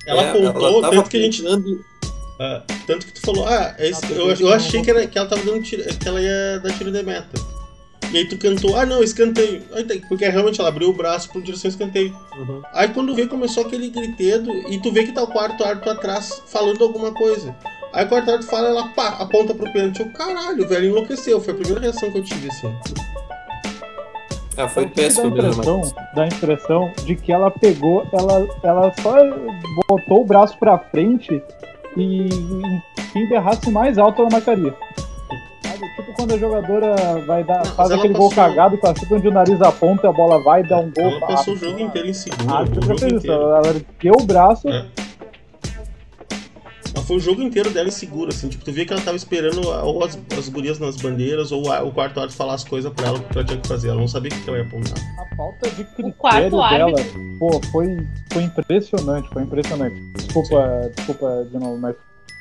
Ela 0.06 0.22
É, 0.24 0.30
apontou, 0.30 0.68
ela 0.84 0.90
tanto 0.92 1.10
que 1.10 1.18
a 1.18 1.22
gente. 1.22 1.44
ah, 2.40 2.64
tanto 2.86 3.06
que 3.08 3.12
tu 3.14 3.22
falou, 3.22 3.48
ah, 3.48 3.76
esse- 3.80 4.12
eu, 4.12 4.30
eu 4.32 4.54
achei 4.54 4.82
que, 4.84 4.90
era, 4.92 5.06
que 5.08 5.18
ela 5.18 5.28
tava 5.28 5.42
dando 5.44 5.62
tiro, 5.64 5.84
que 5.98 6.08
ela 6.08 6.22
ia 6.22 6.60
dar 6.60 6.72
tiro 6.78 6.92
de 6.92 7.02
meta. 7.04 7.60
E 8.12 8.18
aí 8.18 8.26
tu 8.28 8.38
cantou, 8.38 8.76
ah 8.76 8.86
não, 8.88 9.04
escanteio. 9.04 9.62
Porque 10.08 10.28
realmente 10.28 10.60
ela 10.60 10.70
abriu 10.70 10.90
o 10.90 10.94
braço 10.94 11.30
pro 11.30 11.42
direção 11.42 11.70
escanteio. 11.70 12.16
Uhum. 12.38 12.62
Aí 12.74 12.88
quando 12.90 13.14
vê, 13.14 13.28
começou 13.28 13.64
aquele 13.66 13.90
gritedo 13.90 14.52
e 14.70 14.80
tu 14.82 14.92
vê 14.92 15.04
que 15.06 15.12
tá 15.12 15.22
o 15.24 15.28
quarto 15.28 15.64
árbitro 15.64 15.92
atrás 15.92 16.42
falando 16.48 16.84
alguma 16.84 17.12
coisa. 17.14 17.56
Aí 17.94 18.06
o 18.06 18.10
quarto 18.10 18.30
árbitro 18.32 18.50
fala, 18.52 18.68
ela 18.70 18.88
pá, 18.90 19.18
aponta 19.20 19.54
pro 19.54 19.72
pênalti. 19.74 20.00
Eu, 20.02 20.10
caralho, 20.12 20.64
o 20.64 20.68
velho 20.68 20.86
enlouqueceu. 20.90 21.42
Foi 21.42 21.54
a 21.54 21.58
primeira 21.58 21.82
reação 21.82 22.12
que 22.12 22.20
eu 22.20 22.24
tive, 22.24 22.48
assim. 22.50 22.74
Ah, 24.58 24.68
foi 24.68 24.88
péssimo 24.88 25.30
dá 25.32 25.42
a 25.42 25.44
mesmo. 25.44 25.52
impressão, 25.62 25.78
Matheus. 25.80 25.94
dá 26.16 26.24
a 26.24 26.28
impressão 26.28 26.92
de 27.06 27.16
que 27.16 27.32
ela 27.32 27.50
pegou, 27.50 28.06
ela, 28.12 28.48
ela 28.62 28.94
só 29.02 29.16
botou 29.88 30.22
o 30.22 30.26
braço 30.26 30.58
pra 30.60 30.78
frente 30.78 31.42
e 31.96 32.30
se 33.12 33.20
enterrasse 33.20 33.72
mais 33.72 33.98
alto 33.98 34.22
ela 34.22 34.30
marcaria. 34.32 34.76
Sabe? 35.64 35.96
Tipo 35.96 36.14
quando 36.14 36.34
a 36.34 36.38
jogadora 36.38 36.96
vai 37.26 37.42
dar, 37.46 37.60
Não, 37.60 37.74
faz 37.74 37.90
aquele 37.92 38.14
gol 38.14 38.30
cagado 38.32 38.76
chuta 38.76 39.16
onde 39.16 39.28
o 39.30 39.32
nariz 39.32 39.62
aponta 39.62 40.08
e 40.08 40.10
a 40.10 40.14
bola 40.14 40.44
vai 40.44 40.62
dar 40.64 40.80
um 40.80 40.92
gol. 40.92 41.06
Ela 41.10 41.20
passou 41.22 41.54
o 41.54 41.56
rápido. 41.56 41.70
jogo 41.72 41.80
inteiro 41.80 42.08
em 42.10 42.14
seguro. 42.14 42.50
A 42.50 42.54
o 42.54 42.58
árbitra 42.58 42.82
jogo 42.82 43.00
fez 43.00 43.12
isso, 43.14 43.26
inteiro. 43.28 43.42
ela 43.44 43.68
ergueu 43.70 44.14
o 44.20 44.24
braço, 44.26 44.68
É. 44.68 44.86
Mas 46.96 47.06
foi 47.06 47.18
o 47.18 47.20
jogo 47.20 47.42
inteiro 47.42 47.70
dela 47.70 47.88
insegura, 47.88 48.30
assim. 48.30 48.50
Tipo, 48.50 48.66
tu 48.66 48.72
via 48.72 48.86
que 48.86 48.94
ela 48.94 49.02
tava 49.02 49.16
esperando 49.18 49.68
ou 49.68 50.04
as, 50.04 50.18
as 50.38 50.50
gurias 50.50 50.80
nas 50.80 50.96
bandeiras 50.98 51.52
ou 51.52 51.72
a- 51.72 51.84
o 51.84 51.92
quarto 51.92 52.18
árbitro 52.20 52.38
falar 52.38 52.54
as 52.56 52.64
coisas 52.64 52.92
pra 52.94 53.08
ela 53.08 53.18
o 53.18 53.22
que 53.24 53.38
ela 53.38 53.46
tinha 53.48 53.60
que 53.60 53.68
fazer. 53.68 53.90
Ela 53.90 54.00
não 54.00 54.08
sabia 54.08 54.32
o 54.32 54.36
que 54.36 54.42
que 54.44 54.50
ela 54.50 54.60
ia 54.60 54.64
apontar. 54.66 54.94
a 55.20 55.36
falta 55.36 55.70
de 55.70 55.84
critério 55.84 56.14
quarto 56.18 56.50
dela, 56.50 56.66
árbitro. 56.66 57.22
pô, 57.40 57.62
foi, 57.72 57.98
foi 58.34 58.44
impressionante, 58.44 59.30
foi 59.32 59.44
impressionante. 59.44 60.02
Desculpa, 60.16 60.92
desculpa 60.96 61.48
de 61.52 61.58
novo, 61.60 61.78
mas 61.78 61.96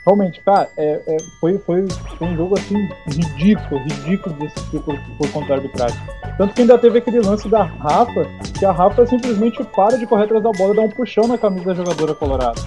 realmente, 0.07 0.40
cara, 0.40 0.68
é, 0.78 1.03
é, 1.07 1.16
foi, 1.40 1.59
foi, 1.59 1.86
foi 2.18 2.26
um 2.28 2.36
jogo 2.36 2.59
assim 2.59 2.76
ridículo, 3.09 3.80
ridículo 3.82 4.34
de 4.36 4.46
assistir 4.46 4.80
por, 4.80 5.46
da 5.46 5.55
arbitragem. 5.55 5.99
Tanto 6.38 6.55
que 6.55 6.62
ainda 6.62 6.78
teve 6.78 6.99
aquele 6.99 7.20
lance 7.20 7.49
da 7.49 7.62
Rafa, 7.64 8.24
que 8.59 8.64
a 8.64 8.72
Rafa 8.72 9.07
simplesmente 9.07 9.62
para 9.76 9.99
de 9.99 10.07
correr 10.07 10.24
atrás 10.24 10.42
da 10.42 10.51
bola 10.53 10.72
e 10.72 10.76
dá 10.76 10.82
um 10.82 10.90
puxão 10.90 11.26
na 11.26 11.36
camisa 11.36 11.66
da 11.66 11.74
jogadora 11.74 12.14
colorada. 12.14 12.61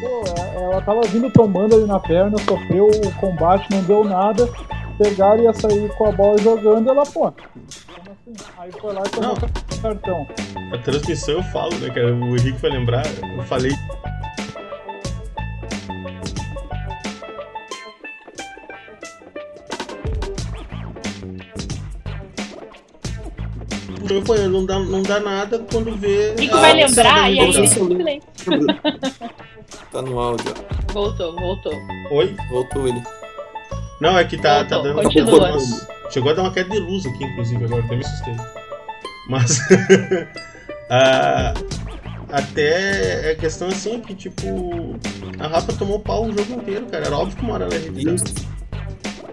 Pô, 0.00 0.22
é- 0.40 0.64
ela 0.64 0.82
tava 0.82 1.00
vindo 1.02 1.30
tombando 1.30 1.74
ali 1.76 1.86
na 1.86 1.98
perna, 2.00 2.36
sofreu 2.38 2.88
o 2.88 3.12
combate, 3.20 3.70
não 3.70 3.82
deu 3.82 4.04
nada. 4.04 4.48
Pegaram 4.98 5.40
e 5.40 5.44
ia 5.44 5.52
sair 5.52 5.88
com 5.96 6.06
a 6.06 6.12
bola 6.12 6.38
jogando, 6.38 6.88
ela, 6.88 7.04
pô. 7.04 7.30
como 7.30 7.34
assim? 8.10 8.50
Aí 8.58 8.72
foi 8.72 8.92
lá 8.94 9.02
e 9.04 9.10
tomou 9.10 9.34
o 9.34 9.82
cartão. 9.82 10.26
A 10.72 10.78
transmissão 10.78 11.34
eu 11.34 11.42
falo, 11.44 11.74
né, 11.78 11.88
cara? 11.90 12.14
O 12.14 12.36
Henrique 12.36 12.60
vai 12.60 12.70
lembrar, 12.70 13.04
eu 13.36 13.42
falei. 13.44 13.72
Falei, 24.24 24.48
não 24.48 24.64
dá, 24.66 24.78
não 24.78 25.02
dá 25.02 25.20
nada 25.20 25.58
quando 25.70 25.96
vê. 25.96 26.34
Nico 26.34 26.56
vai 26.56 26.72
lembrar 26.72 27.30
e 27.30 27.38
aí 27.40 27.68
silêncio. 27.68 28.28
Tá 29.96 30.02
no 30.02 30.20
áudio. 30.20 30.52
ó. 30.90 30.92
Voltou, 30.92 31.34
voltou. 31.34 31.72
Oi? 32.10 32.36
Voltou 32.50 32.86
ele. 32.86 33.02
Não, 33.98 34.18
é 34.18 34.24
que 34.26 34.36
tá, 34.36 34.62
tá 34.62 34.76
dando. 34.78 35.02
continua. 35.02 35.52
umas- 35.52 35.86
Chegou 36.10 36.30
a 36.32 36.34
dar 36.34 36.42
uma 36.42 36.52
queda 36.52 36.68
de 36.68 36.78
luz 36.78 37.06
aqui, 37.06 37.24
inclusive, 37.24 37.64
agora 37.64 37.82
até 37.82 37.96
me 37.96 38.04
assustei. 38.04 38.36
Mas. 39.30 39.58
a- 40.90 41.54
até 42.30 43.30
é 43.32 43.34
questão 43.36 43.68
assim 43.68 43.98
que, 44.00 44.14
tipo. 44.14 44.96
A 45.40 45.46
Rafa 45.46 45.72
tomou 45.72 45.98
pau 45.98 46.26
o 46.26 46.36
jogo 46.36 46.60
inteiro, 46.60 46.84
cara. 46.86 47.06
Era 47.06 47.16
óbvio 47.16 47.38
que 47.38 47.46
ia 47.46 47.80
revidar. 47.80 48.14
Isso. 48.16 48.24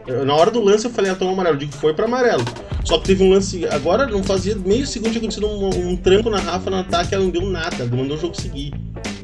Eu- 0.08 0.26
Na 0.26 0.34
hora 0.34 0.50
do 0.50 0.62
lance 0.64 0.86
eu 0.86 0.92
falei, 0.92 1.10
ela 1.10 1.20
tomou 1.20 1.34
amarelo. 1.34 1.56
Eu 1.56 1.60
digo, 1.60 1.74
foi 1.74 1.94
pra 1.94 2.06
amarelo. 2.06 2.46
Só 2.86 2.98
que 3.00 3.08
teve 3.08 3.22
um 3.22 3.32
lance. 3.32 3.68
Agora 3.68 4.08
não 4.08 4.24
fazia 4.24 4.56
meio 4.56 4.88
segundo 4.88 5.10
tinha 5.12 5.20
acontecido 5.20 5.46
um, 5.46 5.90
um 5.92 5.98
tranco 5.98 6.30
na 6.30 6.40
Rafa 6.40 6.70
no 6.70 6.78
ataque, 6.78 7.14
ela 7.14 7.24
não 7.26 7.32
deu 7.32 7.42
nada, 7.50 7.86
mandou 7.86 8.16
o 8.16 8.20
jogo 8.20 8.40
seguir. 8.40 8.74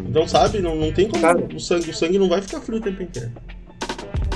Então, 0.08 0.28
sabe, 0.28 0.60
não, 0.60 0.76
não 0.76 0.92
tem 0.92 1.08
como. 1.08 1.22
Cara. 1.22 1.48
O 1.54 1.60
sangue, 1.60 1.90
o 1.90 1.94
sangue 1.94 2.18
não 2.18 2.30
vai 2.30 2.42
ficar 2.42 2.62
frio 2.62 2.78
o 2.78 2.82
tempo 2.82 3.02
inteiro. 3.02 3.32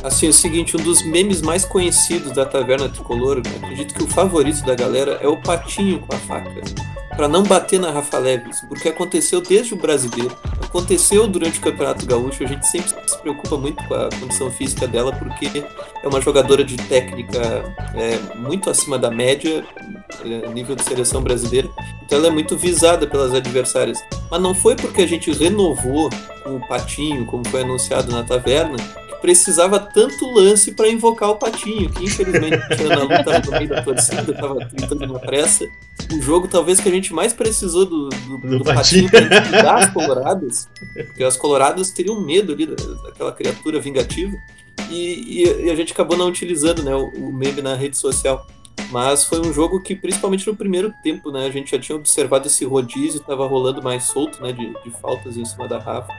Assim, 0.04 0.28
o 0.28 0.34
seguinte, 0.34 0.76
um 0.76 0.84
dos 0.84 1.02
memes 1.06 1.42
mais 1.42 1.64
conhecidos 1.64 2.34
da 2.34 2.46
Taverna 2.46 2.90
Tricolor, 2.90 3.40
acredito 3.40 3.94
que 3.94 4.04
o 4.04 4.08
favorito 4.08 4.64
da 4.66 4.76
galera 4.76 5.18
é 5.22 5.28
o 5.28 5.42
patinho 5.42 6.00
com 6.00 6.14
a 6.14 6.20
faca. 6.20 6.62
Pra 7.16 7.28
não 7.28 7.44
bater 7.44 7.80
na 7.80 7.92
Rafa 7.92 8.18
Leves, 8.18 8.62
porque 8.62 8.90
aconteceu 8.90 9.40
desde 9.40 9.74
o 9.74 9.78
brasileiro, 9.78 10.36
aconteceu 10.62 11.28
durante 11.28 11.60
o 11.60 11.62
Campeonato 11.62 12.06
Gaúcho, 12.06 12.44
a 12.44 12.48
gente 12.48 12.66
sempre 12.68 12.92
se 13.06 13.18
preocupa 13.20 13.56
muito 13.58 13.84
com 13.88 13.94
a 13.94 14.10
condição 14.20 14.50
física 14.50 14.88
dela, 14.88 15.12
porque 15.14 15.64
é 16.02 16.08
uma 16.08 16.20
jogadora 16.20 16.64
de 16.64 16.76
técnica 16.76 17.40
é, 17.94 18.18
muito 18.36 18.70
acima 18.70 18.98
da 18.98 19.12
média, 19.12 19.64
é, 20.26 20.50
nível 20.50 20.76
de 20.76 20.84
seleção 20.84 21.22
brasileira, 21.22 21.70
então 22.04 22.18
ela 22.18 22.28
é 22.28 22.32
muito 22.32 22.58
visada 22.58 23.06
pelas 23.06 23.34
adversárias. 23.34 24.04
Mas 24.32 24.42
não 24.42 24.56
foi 24.56 24.76
porque 24.76 25.04
a 25.04 25.08
gente 25.08 25.32
renovou 25.32 26.10
o 26.46 26.60
patinho, 26.68 27.26
como 27.26 27.48
foi 27.48 27.62
anunciado 27.62 28.12
na 28.12 28.24
taverna, 28.24 28.78
precisava 29.24 29.80
tanto 29.80 30.30
lance 30.30 30.74
para 30.74 30.90
invocar 30.90 31.30
o 31.30 31.38
Patinho, 31.38 31.90
que 31.90 32.04
infelizmente 32.04 32.56
a 32.58 32.94
Ana 32.94 33.04
Lu 33.04 33.24
tava 33.24 33.40
no 33.46 33.52
meio 33.52 33.70
da 33.70 33.82
torcida, 33.82 34.34
tava 34.34 34.66
tentando 34.66 35.06
uma 35.06 35.18
pressa. 35.18 35.66
O 36.12 36.22
jogo 36.22 36.46
talvez 36.50 36.82
que 36.82 36.90
a 36.90 36.92
gente 36.92 37.14
mais 37.14 37.32
precisou 37.32 37.86
do, 37.86 38.10
do, 38.10 38.38
Do 38.40 38.58
do 38.60 38.64
Patinho. 38.66 39.10
Para 39.10 39.76
as 39.78 39.90
coloradas, 39.94 40.68
porque 41.08 41.24
as 41.24 41.38
coloradas 41.38 41.90
teriam 41.92 42.20
medo 42.20 42.52
ali 42.52 42.66
da- 42.66 42.76
daquela 42.76 43.32
criatura 43.32 43.80
vingativa, 43.80 44.36
e, 44.90 45.44
e- 45.46 45.66
e 45.68 45.72
a 45.72 45.76
gente 45.76 45.94
acabou 45.94 46.18
não 46.18 46.28
utilizando 46.28 46.84
né, 46.84 46.94
o, 46.94 47.06
o 47.08 47.32
meme 47.32 47.62
na 47.62 47.76
rede 47.76 47.98
social. 47.98 48.46
Mas 48.92 49.24
foi 49.24 49.40
um 49.40 49.54
jogo 49.54 49.80
que, 49.82 49.96
principalmente 49.96 50.46
no 50.46 50.56
primeiro 50.56 50.94
tempo, 51.02 51.32
né, 51.32 51.46
a 51.46 51.50
gente 51.50 51.72
já 51.72 51.80
tinha 51.80 51.96
observado 51.96 52.48
esse 52.48 52.66
rodízio, 52.66 53.22
estava 53.22 53.48
rolando 53.48 53.82
mais 53.82 54.04
solto 54.04 54.44
né, 54.44 54.52
de, 54.52 54.68
de 54.84 54.92
faltas 55.02 55.38
em 55.38 55.46
cima 55.46 55.66
da 55.68 55.80
Rafa. 55.80 56.12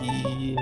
E 0.00 0.54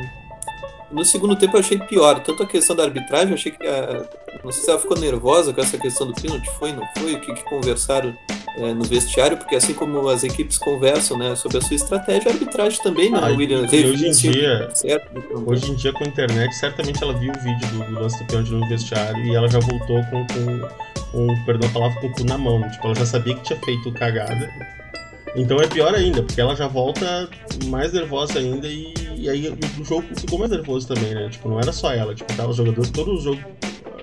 no 0.95 1.05
segundo 1.05 1.37
tempo 1.37 1.57
eu 1.57 1.61
achei 1.61 1.79
pior. 1.79 2.21
Tanto 2.21 2.43
a 2.43 2.47
questão 2.47 2.75
da 2.77 2.85
arbitragem, 2.85 3.29
eu 3.31 3.35
achei 3.35 3.53
que 3.53 3.67
a. 3.67 4.05
Não 4.43 4.53
sei 4.53 4.63
se 4.65 4.71
ela 4.71 4.79
ficou 4.79 4.99
nervosa 4.99 5.53
com 5.53 5.61
essa 5.61 5.79
questão 5.79 6.07
do 6.07 6.13
pênalti, 6.15 6.49
foi, 6.59 6.73
não 6.73 6.87
foi? 6.99 7.15
O 7.15 7.21
que, 7.21 7.33
que 7.35 7.45
conversaram 7.45 8.15
é, 8.59 8.75
no 8.75 8.85
vestiário, 8.85 9.37
porque 9.39 9.57
assim 9.57 9.73
como 9.75 10.07
as 10.09 10.23
equipes 10.23 10.59
conversam 10.59 11.17
né, 11.19 11.35
sobre 11.35 11.59
a 11.59 11.61
sua 11.63 11.75
estratégia, 11.77 12.31
a 12.31 12.35
arbitragem 12.35 12.81
também, 12.83 13.11
né? 13.11 13.19
Ah, 13.23 13.31
o 13.31 13.37
William 13.37 13.67
e- 13.73 13.87
hoje 13.87 14.07
em 14.09 14.11
dia- 14.13 14.71
certo, 14.75 15.09
então, 15.17 15.43
Hoje 15.47 15.71
em 15.71 15.75
dia, 15.75 15.93
com 15.93 16.05
a 16.05 16.07
internet, 16.07 16.55
certamente 16.55 17.03
ela 17.03 17.15
viu 17.15 17.33
o 17.33 17.39
vídeo 17.41 17.69
do, 17.69 17.85
do 17.85 18.01
lance 18.01 18.19
do 18.19 18.27
pênalti 18.27 18.51
no 18.51 18.69
vestiário 18.69 19.25
e 19.25 19.35
ela 19.35 19.49
já 19.49 19.59
voltou 19.61 20.03
com, 20.05 20.27
com, 20.27 20.69
com, 21.11 21.45
perdão 21.47 21.69
a 21.69 21.73
palavra, 21.73 22.01
com 22.01 22.07
o 22.09 22.13
cu 22.13 22.25
na 22.25 22.37
mão. 22.37 22.59
Né? 22.61 22.69
Tipo, 22.69 22.87
ela 22.89 22.95
já 22.97 23.07
sabia 23.07 23.35
que 23.35 23.43
tinha 23.43 23.59
feito 23.61 23.91
cagada. 23.93 24.53
Então 25.37 25.59
é 25.59 25.67
pior 25.67 25.95
ainda, 25.95 26.23
porque 26.23 26.41
ela 26.41 26.55
já 26.55 26.69
volta 26.69 27.29
mais 27.67 27.93
nervosa 27.93 28.39
ainda 28.39 28.69
e, 28.69 28.95
e 29.17 29.29
aí 29.29 29.49
o 29.81 29.85
jogo 29.85 30.05
ficou 30.17 30.39
mais 30.39 30.51
nervoso 30.51 30.87
também, 30.87 31.13
né? 31.15 31.29
Tipo, 31.29 31.49
não 31.49 31.59
era 31.59 31.73
só 31.73 31.93
ela, 31.93 32.15
tipo, 32.15 32.33
tava 32.35 32.51
os 32.51 32.57
jogadores, 32.57 32.91
todos 32.91 33.19
os, 33.19 33.25
jogo, 33.25 33.41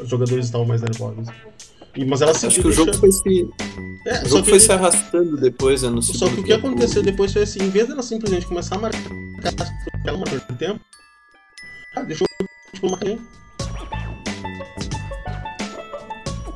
os 0.01 0.09
jogadores 0.09 0.45
estavam 0.45 0.67
mais 0.67 0.81
nervosos. 0.81 1.27
E, 1.95 2.05
mas 2.05 2.21
ela 2.21 2.31
Acho 2.31 2.49
que 2.49 2.67
o 2.67 2.71
jogo 2.71 2.93
foi 2.93 3.11
se. 3.11 3.49
É, 4.07 4.13
o 4.13 4.21
só 4.21 4.29
jogo 4.29 4.43
que, 4.43 4.49
foi 4.49 4.59
se 4.59 4.71
arrastando 4.71 5.37
depois, 5.37 5.83
né? 5.83 5.89
No 5.89 6.01
só 6.01 6.27
que 6.27 6.33
o 6.33 6.43
que 6.43 6.49
tempo. 6.49 6.67
aconteceu 6.67 7.03
depois 7.03 7.31
foi 7.33 7.43
assim, 7.43 7.61
em 7.63 7.69
vez 7.69 7.87
dela 7.87 8.01
simplesmente 8.01 8.45
começar 8.45 8.75
a 8.75 8.79
marcar 8.79 9.11
ela 10.05 10.17
marcou 10.17 10.39
de 10.39 10.57
tempo, 10.57 10.79
ah, 11.95 12.01
deixou 12.01 12.27
tipo 12.73 12.87
uma? 12.87 12.97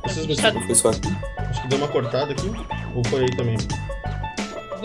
Vocês 0.04 0.26
me 0.26 0.74
só 0.74 0.88
aqui. 0.90 1.08
Acho 1.38 1.62
que 1.62 1.68
deu 1.68 1.78
uma 1.78 1.88
cortada 1.88 2.32
aqui. 2.32 2.50
Ou 2.94 3.04
foi 3.04 3.22
aí 3.22 3.36
também? 3.36 3.56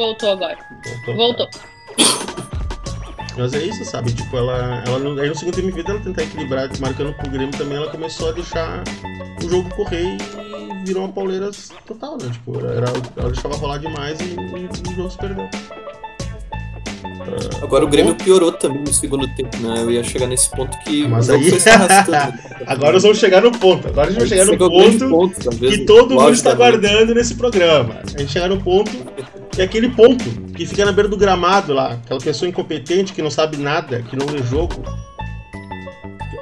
Voltou 0.01 0.31
agora. 0.31 0.57
Voltou. 1.05 1.15
Voltou. 1.15 1.49
Mas 3.37 3.53
é 3.53 3.63
isso, 3.63 3.85
sabe? 3.85 4.11
Tipo, 4.11 4.35
ela. 4.35 4.83
ela 4.87 5.21
aí 5.21 5.29
no 5.29 5.35
segundo 5.35 5.55
tempo, 5.55 5.83
dela 5.83 5.99
tentar 5.99 6.23
equilibrar, 6.23 6.69
marcando 6.79 7.13
pro 7.13 7.29
Grêmio 7.29 7.55
também, 7.55 7.77
ela 7.77 7.91
começou 7.91 8.29
a 8.29 8.31
deixar 8.31 8.83
o 9.43 9.47
jogo 9.47 9.69
correr 9.75 10.17
e 10.17 10.85
virou 10.85 11.05
uma 11.05 11.13
pauleira 11.13 11.51
total, 11.85 12.17
né? 12.19 12.29
Tipo, 12.31 12.65
era, 12.65 12.87
ela 13.15 13.29
deixava 13.29 13.55
rolar 13.57 13.77
demais 13.77 14.19
e, 14.21 14.33
e 14.33 14.91
o 14.91 14.95
jogo 14.95 15.11
se 15.11 15.17
perdeu. 15.19 15.47
Ah, 17.21 17.63
Agora 17.63 17.85
o 17.85 17.87
Grêmio 17.87 18.15
piorou 18.15 18.51
também 18.51 18.81
no 18.81 18.93
segundo 18.93 19.27
tempo, 19.35 19.55
né? 19.59 19.75
Eu 19.81 19.91
ia 19.91 20.03
chegar 20.03 20.27
nesse 20.27 20.49
ponto 20.49 20.77
que 20.79 21.07
Mas 21.07 21.29
o 21.29 21.33
jogo 21.33 21.43
aí- 21.43 21.49
foi 21.51 21.59
se 21.59 21.69
arrastando. 21.69 22.33
Agora 22.67 22.93
nós 22.93 23.03
vamos 23.03 23.17
chegar 23.19 23.41
no 23.41 23.51
ponto. 23.51 23.87
Agora 23.87 24.07
a 24.07 24.11
gente 24.11 24.19
vai 24.19 24.27
chegar 24.27 24.45
no 24.45 24.57
ponto 24.57 25.57
que 25.59 25.77
todo 25.85 26.15
mundo 26.15 26.29
está 26.33 26.51
da 26.53 26.57
noite. 26.57 26.79
guardando 26.79 27.15
nesse 27.15 27.35
programa. 27.35 27.97
A 28.15 28.19
gente 28.19 28.31
chegar 28.31 28.49
no 28.49 28.59
ponto 28.61 28.91
que 29.51 29.61
é 29.61 29.65
aquele 29.65 29.89
ponto 29.89 30.23
que 30.55 30.65
fica 30.65 30.85
na 30.85 30.91
beira 30.91 31.09
do 31.09 31.17
gramado 31.17 31.73
lá, 31.73 31.93
aquela 32.03 32.19
pessoa 32.19 32.47
incompetente 32.47 33.11
que 33.13 33.21
não 33.21 33.29
sabe 33.29 33.57
nada, 33.57 34.01
que 34.01 34.15
não 34.15 34.25
lê 34.27 34.41
jogo. 34.43 34.73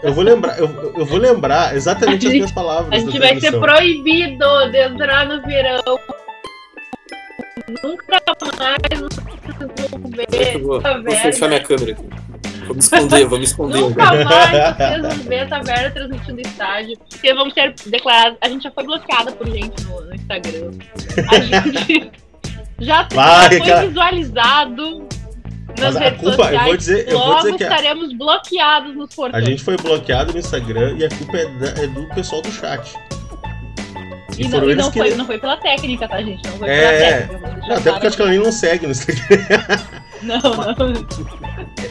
Eu 0.03 0.13
vou 0.13 0.23
lembrar, 0.23 0.57
eu, 0.59 0.93
eu 0.95 1.05
vou 1.05 1.17
lembrar 1.17 1.75
exatamente 1.75 2.13
A 2.25 2.29
as 2.29 2.33
gente- 2.33 2.33
minhas 2.35 2.51
palavras. 2.51 2.93
A 2.93 2.97
gente 3.03 3.19
vai 3.19 3.37
ser 3.39 3.51
proibido 3.59 4.45
de 4.71 4.77
entrar 4.77 5.27
no 5.27 5.41
verão. 5.41 5.99
Nunca 7.83 8.05
mais 8.57 8.99
vocês 8.99 8.99
vão 9.91 10.11
ver 10.11 10.59
vou, 10.61 10.81
fechar 11.15 11.47
minha 11.47 11.59
câmera 11.61 11.91
aqui. 11.91 12.03
Vou 12.65 12.75
me 12.75 12.79
esconder, 12.79 13.25
vou 13.25 13.37
me 13.39 13.45
esconder. 13.45 13.81
Nunca 13.81 14.05
mais 14.23 14.77
vocês 14.77 15.01
vão 15.01 15.25
ver 15.27 15.35
essa 15.35 15.59
verba 15.61 15.91
transmitindo 15.91 16.41
estágio. 16.41 16.97
Porque 17.09 17.33
vamos 17.33 17.53
ser 17.53 17.73
declarados. 17.87 18.37
A 18.41 18.49
gente 18.49 18.63
já 18.63 18.71
foi 18.71 18.83
bloqueada 18.83 19.31
por 19.31 19.47
gente 19.47 19.83
no, 19.85 20.01
no 20.01 20.15
Instagram. 20.15 20.71
A 21.29 21.39
gente 21.41 22.11
já, 22.79 23.07
Vai, 23.13 23.57
já 23.65 23.77
foi 23.79 23.87
visualizado 23.87 25.07
nas 25.79 25.93
Mas 25.93 25.95
a 25.95 25.99
redes 25.99 26.19
culpa, 26.19 26.29
eu 26.29 26.35
vou 26.37 26.45
sociais. 26.45 26.77
dizer- 26.77 27.07
eu 27.09 27.17
vou 27.19 27.27
Logo 27.27 27.41
dizer 27.41 27.57
que 27.57 27.63
a- 27.63 27.67
estaremos 27.69 28.13
bloqueados 28.17 28.95
nos 28.95 29.11
A 29.11 29.15
portões. 29.15 29.45
gente 29.45 29.63
foi 29.63 29.77
bloqueado 29.77 30.33
no 30.33 30.39
Instagram 30.39 30.95
e 30.97 31.05
a 31.05 31.09
culpa 31.09 31.37
é, 31.37 31.45
da- 31.45 31.83
é 31.83 31.87
do 31.87 32.07
pessoal 32.15 32.41
do 32.41 32.51
chat. 32.51 32.93
E, 34.39 34.43
não, 34.47 34.51
foram 34.59 34.71
e 34.71 34.75
não, 34.75 34.91
que- 34.91 34.99
foi, 34.99 35.13
não 35.15 35.25
foi 35.25 35.37
pela 35.37 35.57
técnica, 35.57 36.07
tá, 36.07 36.21
gente? 36.21 36.43
Não 36.47 36.57
foi 36.57 36.69
É, 36.69 36.79
pela 36.79 36.91
é. 36.91 37.21
técnica. 37.21 37.67
Não, 37.67 37.75
até 37.77 37.91
porque 37.91 38.07
acho 38.07 38.15
que 38.15 38.21
ela 38.21 38.31
nem 38.31 38.39
não 38.39 38.51
segue 38.51 38.85
no 38.85 38.91
Instagram. 38.91 39.37
Não, 40.21 40.37
não. 40.41 40.93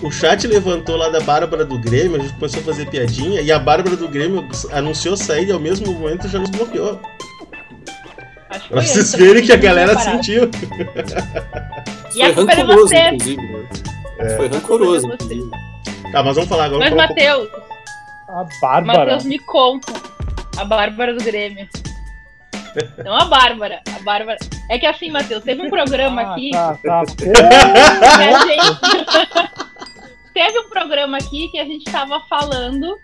O 0.02 0.10
chat 0.12 0.46
levantou 0.46 0.96
lá 0.98 1.08
da 1.08 1.18
Bárbara 1.18 1.64
do 1.64 1.78
Grêmio, 1.78 2.20
a 2.20 2.22
gente 2.22 2.34
começou 2.34 2.60
a 2.60 2.62
fazer 2.62 2.84
piadinha, 2.90 3.40
e 3.40 3.50
a 3.50 3.58
Bárbara 3.58 3.96
do 3.96 4.06
Grêmio 4.06 4.46
anunciou 4.70 5.16
sair 5.16 5.48
e 5.48 5.50
ao 5.52 5.58
mesmo 5.58 5.90
momento 5.94 6.28
já 6.28 6.38
nos 6.38 6.50
bloqueou. 6.50 7.00
Acho 8.50 8.60
que 8.64 8.68
Pra 8.68 8.82
vocês 8.82 8.98
antes, 8.98 9.14
verem 9.14 9.42
que 9.42 9.50
a 9.50 9.56
galera 9.56 9.94
não 9.94 10.00
sentiu. 10.02 10.50
E 12.14 12.20
a 12.22 12.26
Foi 12.26 12.34
culpa 12.34 12.52
era 12.52 12.60
rancoroso, 12.62 12.88
você. 12.88 12.98
inclusive. 13.08 13.42
Né? 13.46 13.68
É. 14.18 14.36
Foi 14.36 14.48
rancoroso, 14.48 15.06
você. 15.08 15.14
inclusive. 15.14 15.50
Tá, 16.12 16.22
mas 16.22 16.34
vamos 16.34 16.48
falar 16.50 16.64
agora. 16.66 16.80
Mas, 16.80 16.90
falar 16.90 17.04
um 17.04 17.08
Matheus, 17.08 17.48
A 18.28 18.44
Bárbara. 18.60 18.98
Matheus, 19.12 19.24
me 19.24 19.38
conta. 19.38 19.92
A 20.58 20.64
Bárbara 20.66 21.14
do 21.14 21.24
Grêmio. 21.24 21.66
Não 23.04 23.14
a 23.14 23.24
Bárbara. 23.24 23.80
A 23.96 24.02
Bárbara. 24.02 24.38
É 24.70 24.78
que 24.78 24.86
assim, 24.86 25.10
Matheus, 25.10 25.42
teve 25.44 25.62
um 25.62 25.70
programa 25.70 26.22
Ah, 26.22 26.32
aqui. 26.32 26.50
Tá, 26.50 26.78
tá. 26.82 27.02
gente- 28.46 29.98
Teve 30.34 30.58
um 30.60 30.68
programa 30.68 31.16
aqui 31.18 31.48
que 31.48 31.58
a 31.58 31.64
gente 31.64 31.84
tava 31.90 32.20
falando 32.28 32.96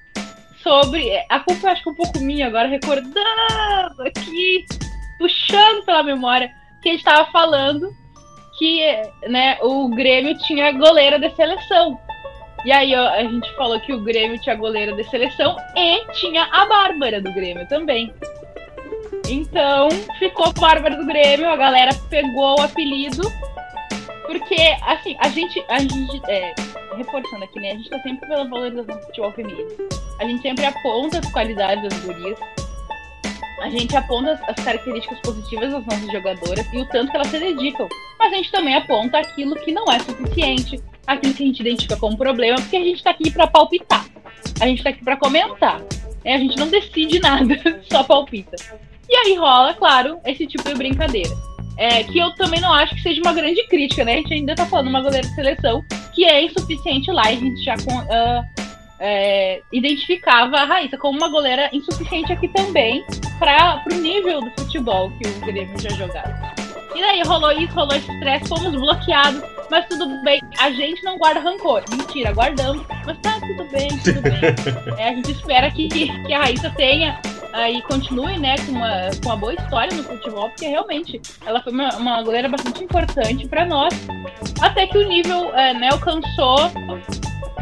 sobre. 0.63 1.11
A 1.29 1.41
culpa 1.41 1.67
eu 1.67 1.73
acho 1.73 1.83
que 1.83 1.91
um 1.91 1.95
pouco 1.95 2.21
minha 2.21 2.47
agora, 2.47 2.69
recordando 2.69 4.03
aqui, 4.07 4.65
puxando 5.19 5.85
pela 5.85 6.03
memória, 6.03 6.51
que 6.83 6.91
a 6.91 6.93
gente 6.93 7.05
tava 7.05 7.31
falando 7.33 7.91
que 8.59 8.81
né, 9.29 9.59
o 9.63 9.89
Grêmio 9.89 10.39
tinha 10.39 10.71
goleira 10.73 11.19
de 11.19 11.29
seleção. 11.35 11.99
E 12.65 12.71
aí 12.73 12.95
ó, 12.95 13.09
a 13.09 13.23
gente 13.25 13.53
falou 13.57 13.81
que 13.81 13.93
o 13.93 14.01
Grêmio 14.01 14.41
tinha 14.41 14.55
goleira 14.55 14.93
de 14.93 15.03
seleção 15.11 15.57
e 15.77 16.07
tinha 16.13 16.45
a 16.53 16.65
Bárbara 16.67 17.21
do 17.21 17.33
Grêmio 17.33 17.67
também. 17.69 18.15
Então 19.29 19.89
ficou 20.19 20.53
Bárbara 20.53 20.97
do 20.97 21.07
Grêmio, 21.07 21.49
a 21.49 21.57
galera 21.57 21.95
pegou 22.09 22.59
o 22.59 22.63
apelido. 22.63 23.23
Porque, 24.27 24.77
assim, 24.83 25.17
a 25.21 25.29
gente. 25.29 25.65
A 25.69 25.79
gente 25.81 26.21
é, 26.29 26.55
reforçando 26.97 27.45
aqui, 27.45 27.61
né? 27.61 27.73
A 27.73 27.75
gente 27.75 27.91
tá 27.91 28.01
sempre 28.01 28.27
pela 28.27 28.45
valorização 28.45 28.97
do 28.97 29.03
futebol 29.07 29.33
feminino. 29.33 29.69
A 30.21 30.25
gente 30.25 30.43
sempre 30.43 30.65
aponta 30.65 31.19
as 31.19 31.33
qualidades 31.33 31.83
das 31.89 32.01
gurias. 32.01 32.39
A 33.61 33.69
gente 33.71 33.97
aponta 33.97 34.33
as, 34.33 34.49
as 34.49 34.65
características 34.65 35.19
positivas 35.21 35.73
das 35.73 35.85
nossas 35.87 36.13
jogadoras 36.13 36.67
e 36.73 36.79
o 36.79 36.89
tanto 36.89 37.11
que 37.11 37.17
elas 37.17 37.29
se 37.29 37.39
dedicam. 37.39 37.89
Mas 38.19 38.33
a 38.33 38.37
gente 38.37 38.51
também 38.51 38.75
aponta 38.75 39.19
aquilo 39.19 39.55
que 39.57 39.73
não 39.73 39.85
é 39.91 39.99
suficiente, 40.01 40.81
aquilo 41.07 41.35
que 41.35 41.43
a 41.43 41.47
gente 41.47 41.61
identifica 41.61 41.97
como 41.97 42.17
problema, 42.17 42.57
porque 42.57 42.77
a 42.77 42.85
gente 42.85 43.03
tá 43.03 43.11
aqui 43.11 43.31
pra 43.31 43.47
palpitar. 43.47 44.07
A 44.61 44.67
gente 44.67 44.83
tá 44.83 44.91
aqui 44.91 45.05
pra 45.05 45.17
comentar. 45.17 45.81
né? 46.25 46.35
A 46.35 46.39
gente 46.39 46.57
não 46.59 46.69
decide 46.69 47.21
nada, 47.21 47.55
só 47.91 48.03
palpita. 48.03 48.57
E 49.15 49.17
aí 49.17 49.37
rola, 49.37 49.73
claro, 49.75 50.19
esse 50.27 50.45
tipo 50.45 50.65
de 50.65 50.75
brincadeira. 50.75 51.31
É, 51.77 52.03
que 52.03 52.19
eu 52.19 52.35
também 52.35 52.61
não 52.61 52.73
acho 52.73 52.97
que 52.97 53.03
seja 53.03 53.21
uma 53.21 53.33
grande 53.33 53.65
crítica, 53.69 54.05
né? 54.05 54.15
A 54.15 54.17
gente 54.17 54.35
ainda 54.35 54.57
tá 54.57 54.67
falando 54.67 54.89
uma 54.89 55.01
goleira 55.01 55.25
de 55.25 55.33
seleção 55.37 55.85
que 56.13 56.25
é 56.25 56.43
insuficiente 56.45 57.13
lá 57.13 57.31
e 57.31 57.37
a 57.37 57.39
gente 57.39 57.65
já 57.65 57.75
ah, 58.11 58.43
é, 58.99 59.61
identificava 59.73 60.57
a 60.57 60.65
Raíssa 60.65 60.99
como 60.99 61.17
uma 61.17 61.29
goleira 61.29 61.71
insuficiente 61.73 62.33
aqui 62.33 62.49
também 62.49 63.05
para 63.39 63.85
o 63.93 63.95
nível 63.95 64.41
do 64.41 64.51
futebol 64.51 65.13
que 65.13 65.29
o 65.29 65.41
Grêmio 65.47 65.79
já 65.81 65.91
jogava. 65.91 66.53
E 66.93 67.01
daí 67.01 67.23
rolou 67.23 67.53
isso, 67.53 67.73
rolou 67.73 67.95
esse 67.95 68.11
estresse, 68.11 68.49
fomos 68.49 68.73
bloqueados, 68.73 69.43
mas 69.71 69.87
tudo 69.87 70.07
bem, 70.23 70.41
a 70.59 70.71
gente 70.71 71.03
não 71.05 71.19
guarda 71.19 71.41
rancor. 71.41 71.83
Mentira, 71.91 72.33
guardamos, 72.33 72.85
mas 73.07 73.19
tá 73.19 73.39
tudo 73.41 73.71
bem, 73.71 73.89
tudo 73.99 74.21
bem. 74.23 74.35
É, 74.99 75.09
a 75.09 75.15
gente 75.15 75.33
espera 75.33 75.71
que, 75.71 75.89
que 75.89 76.33
a 76.33 76.41
Raíssa 76.41 76.71
tenha 76.71 77.21
ah, 77.53 77.71
e 77.71 77.81
continue 77.83 78.37
né, 78.39 78.57
com, 78.67 78.73
uma, 78.73 79.11
com 79.23 79.29
uma 79.29 79.37
boa 79.37 79.55
história 79.55 79.97
no 79.97 80.03
futebol, 80.03 80.49
porque 80.51 80.67
realmente 80.67 81.21
ela 81.47 81.63
foi 81.63 81.73
uma, 81.73 81.89
uma 81.97 82.23
goleira 82.23 82.49
bastante 82.49 82.83
importante 82.83 83.47
para 83.47 83.65
nós, 83.65 83.95
até 84.61 84.87
que 84.87 84.99
o 84.99 85.09
nível 85.09 85.55
é, 85.55 85.73
né, 85.73 85.89
alcançou. 85.91 86.71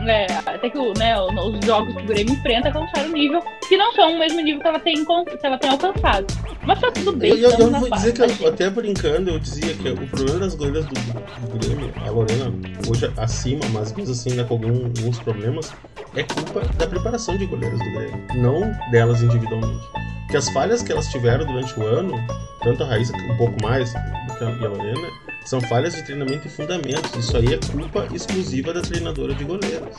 Né, 0.02 0.26
até 0.44 0.68
que 0.70 0.78
o, 0.78 0.92
né, 0.98 1.18
os 1.20 1.64
jogos 1.66 1.94
que 1.94 2.02
o 2.02 2.06
Grêmio 2.06 2.34
enfrenta 2.34 2.68
alcançaram 2.68 3.08
um 3.08 3.12
nível 3.12 3.42
que 3.68 3.76
não 3.76 3.92
são 3.92 4.14
o 4.14 4.18
mesmo 4.18 4.40
nível 4.40 4.60
que 4.60 4.68
ela 4.68 4.78
tem, 4.78 5.04
que 5.04 5.46
ela 5.46 5.58
tem 5.58 5.70
alcançado. 5.70 6.26
Mas 6.62 6.80
tá 6.80 6.90
tudo 6.90 7.12
bem. 7.12 7.30
Eu, 7.30 7.38
eu, 7.38 7.50
eu 7.58 7.70
na 7.70 7.78
vou 7.78 7.88
paz, 7.88 8.02
dizer 8.02 8.12
que, 8.14 8.34
tá, 8.36 8.44
eu, 8.44 8.48
até 8.52 8.70
brincando, 8.70 9.30
eu 9.30 9.38
dizia 9.38 9.74
que 9.74 9.88
o 9.88 10.06
problema 10.08 10.40
das 10.40 10.54
goleiras 10.54 10.84
do, 10.86 10.94
do 10.94 11.58
Grêmio, 11.66 11.92
a 12.06 12.10
Lorena, 12.10 12.52
hoje 12.88 13.10
acima, 13.16 13.60
mas 13.72 13.92
mesmo 13.92 14.12
assim 14.12 14.30
ainda 14.30 14.44
com 14.44 14.54
algum- 14.54 14.84
alguns 14.84 15.18
problemas, 15.20 15.72
é 16.14 16.22
culpa 16.22 16.60
da 16.76 16.86
preparação 16.86 17.36
de 17.36 17.46
goleiras 17.46 17.78
do 17.78 17.84
Grêmio, 17.92 18.24
não 18.34 18.72
delas 18.90 19.22
individualmente. 19.22 19.84
Porque 20.22 20.36
as 20.36 20.48
falhas 20.50 20.82
que 20.82 20.92
elas 20.92 21.08
tiveram 21.08 21.44
durante 21.44 21.78
o 21.78 21.84
ano, 21.86 22.14
tanto 22.62 22.82
a 22.84 22.86
Raíssa, 22.86 23.12
um 23.16 23.36
pouco 23.36 23.56
mais, 23.62 23.92
do 23.92 24.34
que 24.38 24.44
e 24.44 24.64
a 24.64 24.68
Lorena, 24.68 25.08
são 25.44 25.60
falhas 25.60 25.94
de 25.94 26.02
treinamento 26.02 26.46
e 26.46 26.50
fundamentos. 26.50 27.12
Isso 27.16 27.36
aí 27.36 27.54
é 27.54 27.58
culpa 27.58 28.08
exclusiva 28.14 28.72
da 28.72 28.80
treinadora 28.80 29.34
de 29.34 29.44
goleiras. 29.44 29.96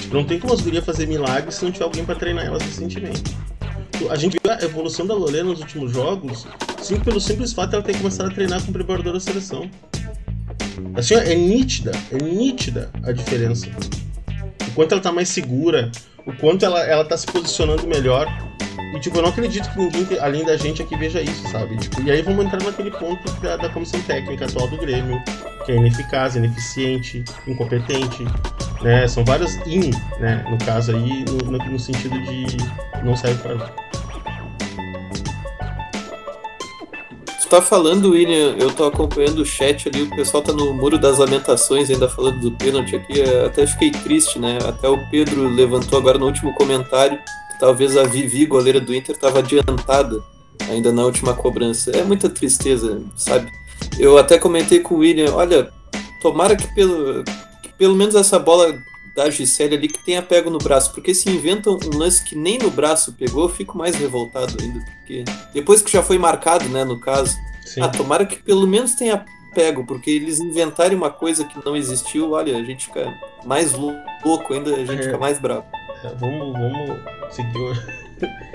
Tipo, 0.00 0.14
não 0.14 0.24
tem 0.24 0.38
como 0.38 0.52
as 0.52 0.60
gurias 0.60 0.84
fazer 0.84 1.06
milagres 1.06 1.54
se 1.56 1.64
não 1.64 1.72
tiver 1.72 1.84
alguém 1.84 2.04
para 2.04 2.14
treinar 2.14 2.44
elas 2.44 2.62
recentemente. 2.62 3.22
A 4.10 4.16
gente 4.16 4.38
viu 4.42 4.52
a 4.52 4.64
evolução 4.64 5.06
da 5.06 5.14
Lorena 5.14 5.50
nos 5.50 5.60
últimos 5.60 5.92
jogos, 5.92 6.46
sim, 6.82 6.98
pelo 6.98 7.20
simples 7.20 7.52
fato 7.52 7.70
de 7.70 7.76
ela 7.76 7.84
ter 7.84 7.96
começado 7.98 8.30
a 8.30 8.34
treinar 8.34 8.62
com 8.62 8.70
o 8.70 8.72
preparador 8.72 9.12
da 9.12 9.20
seleção. 9.20 9.70
Assim, 10.94 11.14
é 11.14 11.34
nítida, 11.34 11.92
é 12.10 12.16
nítida 12.16 12.90
a 13.02 13.12
diferença. 13.12 13.66
O 14.68 14.72
quanto 14.72 14.92
ela 14.92 15.02
tá 15.02 15.12
mais 15.12 15.28
segura, 15.28 15.92
o 16.26 16.32
quanto 16.36 16.64
ela, 16.64 16.80
ela 16.80 17.04
tá 17.04 17.16
se 17.16 17.26
posicionando 17.26 17.86
melhor. 17.86 18.26
E, 18.94 18.98
tipo, 19.00 19.18
eu 19.18 19.22
não 19.22 19.28
acredito 19.30 19.70
que 19.72 19.78
ninguém, 19.78 20.18
além 20.20 20.44
da 20.44 20.56
gente 20.56 20.82
aqui, 20.82 20.96
veja 20.96 21.20
isso, 21.22 21.46
sabe? 21.50 21.76
Tipo, 21.76 22.02
e 22.02 22.10
aí 22.10 22.22
vamos 22.22 22.44
entrar 22.44 22.62
naquele 22.62 22.90
ponto 22.90 23.30
da, 23.40 23.56
da 23.56 23.68
comissão 23.68 24.00
técnica 24.02 24.46
atual 24.46 24.66
do 24.68 24.76
Grêmio, 24.76 25.22
que 25.64 25.72
é 25.72 25.76
ineficaz, 25.76 26.34
ineficiente, 26.34 27.22
incompetente, 27.46 28.24
né? 28.82 29.06
São 29.06 29.24
várias 29.24 29.54
in, 29.66 29.90
né? 30.18 30.44
No 30.50 30.58
caso 30.58 30.90
aí, 30.94 31.24
no, 31.28 31.52
no- 31.52 31.58
no 31.70 31.78
sentido 31.78 32.18
de 32.22 32.56
não 33.04 33.14
serve 33.16 33.40
para 33.42 33.70
tá 37.50 37.60
falando, 37.60 38.10
William, 38.12 38.54
eu 38.56 38.70
tô 38.72 38.84
acompanhando 38.84 39.40
o 39.40 39.44
chat 39.44 39.88
ali, 39.88 40.02
o 40.02 40.10
pessoal 40.10 40.40
tá 40.40 40.52
no 40.52 40.72
Muro 40.72 40.96
das 40.96 41.18
Lamentações 41.18 41.90
ainda 41.90 42.08
falando 42.08 42.38
do 42.38 42.52
pênalti 42.52 42.94
aqui, 42.94 43.20
até 43.44 43.66
fiquei 43.66 43.90
triste, 43.90 44.38
né? 44.38 44.58
Até 44.64 44.88
o 44.88 44.96
Pedro 45.10 45.48
levantou 45.48 45.98
agora 45.98 46.16
no 46.16 46.26
último 46.26 46.54
comentário 46.54 47.18
que 47.18 47.58
talvez 47.58 47.96
a 47.96 48.04
Vivi, 48.04 48.46
goleira 48.46 48.80
do 48.80 48.94
Inter, 48.94 49.18
tava 49.18 49.40
adiantada 49.40 50.22
ainda 50.68 50.92
na 50.92 51.04
última 51.04 51.34
cobrança. 51.34 51.90
É 51.90 52.04
muita 52.04 52.28
tristeza, 52.28 53.02
sabe? 53.16 53.50
Eu 53.98 54.16
até 54.16 54.38
comentei 54.38 54.78
com 54.78 54.94
o 54.94 54.98
William, 54.98 55.34
olha, 55.34 55.72
tomara 56.22 56.54
que 56.54 56.72
pelo, 56.72 57.24
que 57.62 57.72
pelo 57.76 57.96
menos 57.96 58.14
essa 58.14 58.38
bola 58.38 58.72
da 59.14 59.28
Gisele 59.30 59.76
ali 59.76 59.88
que 59.88 60.04
tenha 60.04 60.22
pego 60.22 60.50
no 60.50 60.58
braço, 60.58 60.92
porque 60.92 61.14
se 61.14 61.28
inventam 61.28 61.78
um 61.92 61.98
lance 61.98 62.24
que 62.24 62.36
nem 62.36 62.58
no 62.58 62.70
braço 62.70 63.12
pegou, 63.12 63.44
eu 63.44 63.48
fico 63.48 63.76
mais 63.76 63.96
revoltado 63.96 64.56
ainda, 64.60 64.84
porque 64.98 65.24
depois 65.52 65.82
que 65.82 65.90
já 65.90 66.02
foi 66.02 66.18
marcado, 66.18 66.68
né, 66.68 66.84
no 66.84 66.98
caso, 66.98 67.36
Sim. 67.64 67.80
ah, 67.82 67.88
tomara 67.88 68.24
que 68.24 68.36
pelo 68.36 68.66
menos 68.66 68.94
tenha 68.94 69.24
pego, 69.54 69.84
porque 69.84 70.10
eles 70.10 70.40
inventarem 70.40 70.96
uma 70.96 71.10
coisa 71.10 71.44
que 71.44 71.64
não 71.64 71.76
existiu, 71.76 72.32
olha, 72.32 72.56
a 72.56 72.62
gente 72.62 72.86
fica 72.86 73.12
mais 73.44 73.72
louco 73.72 74.54
ainda, 74.54 74.74
a 74.74 74.84
gente 74.84 75.00
é. 75.00 75.02
fica 75.02 75.18
mais 75.18 75.38
bravo. 75.38 75.64
É, 76.04 76.08
vamos, 76.14 76.52
vamos 76.52 77.34
seguir. 77.34 78.00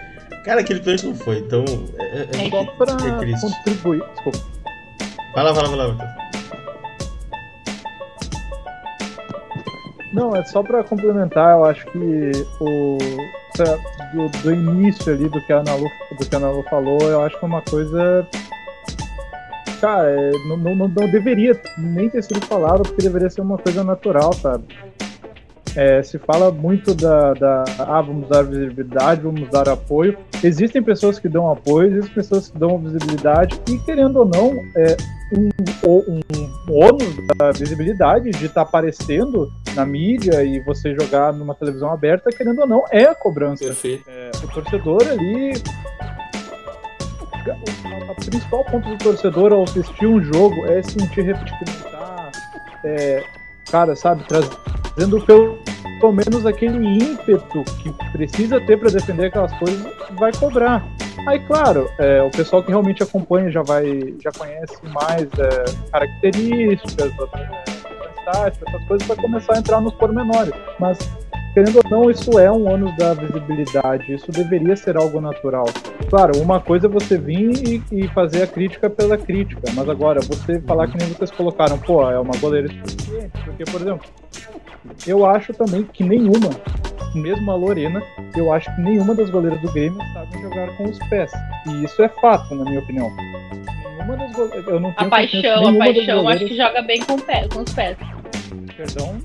Cara, 0.45 0.61
aquele 0.61 0.79
pênalti 0.79 1.07
não 1.07 1.15
foi, 1.15 1.39
então. 1.39 1.65
É, 1.97 2.17
é, 2.17 2.45
é, 2.45 2.49
Só 2.49 2.65
pra 2.65 2.93
é 2.93 3.39
contribuir. 3.39 4.03
Desculpa. 4.13 4.39
Vai 5.33 5.43
lá, 5.43 5.51
vai 5.51 5.63
lá, 5.63 5.69
vai 5.69 5.77
lá, 5.77 6.14
Não, 10.13 10.35
é 10.35 10.43
só 10.45 10.63
para 10.63 10.83
complementar, 10.83 11.57
eu 11.57 11.65
acho 11.65 11.85
que 11.87 12.31
o 12.61 12.97
do, 14.13 14.29
do, 14.43 14.53
início 14.53 15.13
ali 15.13 15.27
do 15.29 15.41
que 15.41 15.51
a 15.51 15.59
Ana 15.59 15.75
Lu, 15.75 15.89
do 16.17 16.25
que 16.25 16.35
a 16.35 16.37
Ana 16.37 16.51
Lu 16.51 16.63
falou, 16.63 17.01
eu 17.01 17.21
acho 17.21 17.37
que 17.37 17.45
é 17.45 17.47
uma 17.47 17.61
coisa 17.61 18.27
cara, 19.81 20.09
é, 20.09 20.31
não, 20.47 20.57
não, 20.57 20.87
não, 20.87 21.09
deveria 21.09 21.59
nem 21.77 22.09
ter 22.09 22.23
sido 22.23 22.43
falado, 22.45 22.83
porque 22.83 23.03
deveria 23.03 23.29
ser 23.29 23.41
uma 23.41 23.57
coisa 23.57 23.83
natural, 23.83 24.33
sabe? 24.33 24.63
É, 25.75 26.01
se 26.01 26.17
fala 26.17 26.51
muito 26.51 26.95
da, 26.95 27.33
da, 27.33 27.63
ah, 27.79 28.01
vamos 28.01 28.29
dar 28.29 28.43
visibilidade, 28.43 29.21
vamos 29.21 29.49
dar 29.49 29.67
apoio. 29.67 30.17
Existem 30.43 30.81
pessoas 30.81 31.19
que 31.19 31.27
dão 31.27 31.51
apoio, 31.51 31.89
existem 31.89 32.13
pessoas 32.13 32.49
que 32.49 32.57
dão 32.57 32.77
visibilidade, 32.79 33.59
e 33.69 33.77
querendo 33.79 34.19
ou 34.19 34.25
não, 34.25 34.53
é, 34.77 34.95
um, 35.33 35.49
um, 35.85 36.19
um 36.69 36.73
ônus 36.73 37.15
da 37.37 37.51
visibilidade 37.51 38.31
de 38.31 38.45
estar 38.45 38.53
tá 38.53 38.61
aparecendo 38.61 39.51
na 39.75 39.85
mídia 39.85 40.43
e 40.43 40.59
você 40.61 40.95
jogar 40.95 41.33
numa 41.33 41.53
televisão 41.53 41.91
aberta, 41.91 42.29
querendo 42.29 42.59
ou 42.61 42.67
não, 42.67 42.83
é 42.89 43.03
a 43.03 43.15
cobrança. 43.15 43.65
É, 44.07 44.31
o 44.43 44.47
torcedor 44.47 45.01
ali. 45.09 45.53
O 48.09 48.15
principal 48.15 48.63
ponto 48.65 48.89
do 48.89 48.97
torcedor 48.97 49.53
ao 49.53 49.63
assistir 49.63 50.07
um 50.07 50.23
jogo 50.23 50.65
é 50.65 50.81
sentir 50.81 51.21
repetibilidade, 51.21 52.39
é, 52.83 53.23
cara, 53.75 53.93
sabe, 53.93 54.23
trazendo 54.23 55.19
pelo, 55.25 55.59
pelo 55.99 56.13
menos 56.13 56.45
aquele 56.45 56.77
ímpeto 56.77 57.61
que 57.83 57.91
precisa 58.13 58.61
ter 58.61 58.79
para 58.79 58.89
defender 58.89 59.25
aquelas 59.25 59.51
coisas, 59.59 59.85
vai 60.17 60.31
cobrar. 60.31 60.81
Aí, 61.27 61.39
claro, 61.41 61.89
é, 61.99 62.23
o 62.23 62.31
pessoal 62.31 62.63
que 62.63 62.69
realmente 62.69 63.03
acompanha 63.03 63.51
já 63.51 63.61
vai, 63.63 64.13
já 64.23 64.31
conhece 64.31 64.77
mais 64.93 65.23
é, 65.23 65.65
características, 65.91 67.11
tática, 68.31 68.65
essas 68.69 68.87
coisas, 68.87 69.07
vai 69.09 69.17
começar 69.17 69.55
a 69.55 69.59
entrar 69.59 69.81
nos 69.81 69.93
pormenores. 69.95 70.53
Mas, 70.79 70.97
querendo 71.55 71.77
ou 71.77 71.89
não, 71.89 72.11
isso 72.11 72.37
é 72.37 72.51
um 72.51 72.69
ônus 72.69 72.95
da 72.97 73.13
visibilidade, 73.13 74.13
isso 74.13 74.29
deveria 74.29 74.75
ser 74.75 74.97
algo 74.97 75.21
natural. 75.21 75.65
Claro, 76.09 76.37
uma 76.41 76.59
coisa 76.59 76.87
é 76.87 76.89
você 76.89 77.17
vir 77.17 77.81
e, 77.91 78.03
e 78.03 78.07
fazer 78.09 78.43
a 78.43 78.47
crítica 78.47 78.89
pela 78.89 79.17
crítica, 79.17 79.61
mas 79.73 79.87
agora, 79.87 80.19
você 80.19 80.59
falar 80.59 80.87
que 80.87 80.97
nem 80.97 81.07
vocês 81.07 81.31
colocaram, 81.31 81.79
pô, 81.79 82.11
é 82.11 82.19
uma 82.19 82.35
goleira 82.37 82.67
suficiente, 82.67 83.31
porque, 83.45 83.63
por 83.63 83.79
exemplo, 83.79 84.05
eu 85.07 85.25
acho 85.25 85.53
também 85.53 85.83
que 85.83 86.03
nenhuma, 86.03 86.49
mesmo 87.15 87.49
a 87.49 87.55
Lorena, 87.55 88.03
eu 88.35 88.51
acho 88.51 88.75
que 88.75 88.81
nenhuma 88.81 89.15
das 89.15 89.29
goleiras 89.29 89.61
do 89.61 89.71
Grêmio 89.71 89.99
sabe 90.13 90.41
jogar 90.41 90.75
com 90.75 90.83
os 90.83 90.99
pés. 91.07 91.31
E 91.67 91.85
isso 91.85 92.03
é 92.03 92.09
fato, 92.09 92.53
na 92.53 92.65
minha 92.65 92.81
opinião 92.81 93.09
nenhuma 94.05 94.17
das 94.17 94.31
goleiras. 94.33 94.67
Eu 94.67 94.79
não 94.79 94.91
tenho 94.91 95.07
a 95.07 95.09
paixão, 95.09 95.67
a 95.67 95.77
paixão 95.77 96.27
acho 96.27 96.45
que 96.45 96.57
joga 96.57 96.81
bem 96.81 97.01
com, 97.01 97.17
pé, 97.17 97.47
com 97.47 97.61
os 97.61 97.73
pés. 97.73 97.97
Perdão? 98.75 99.17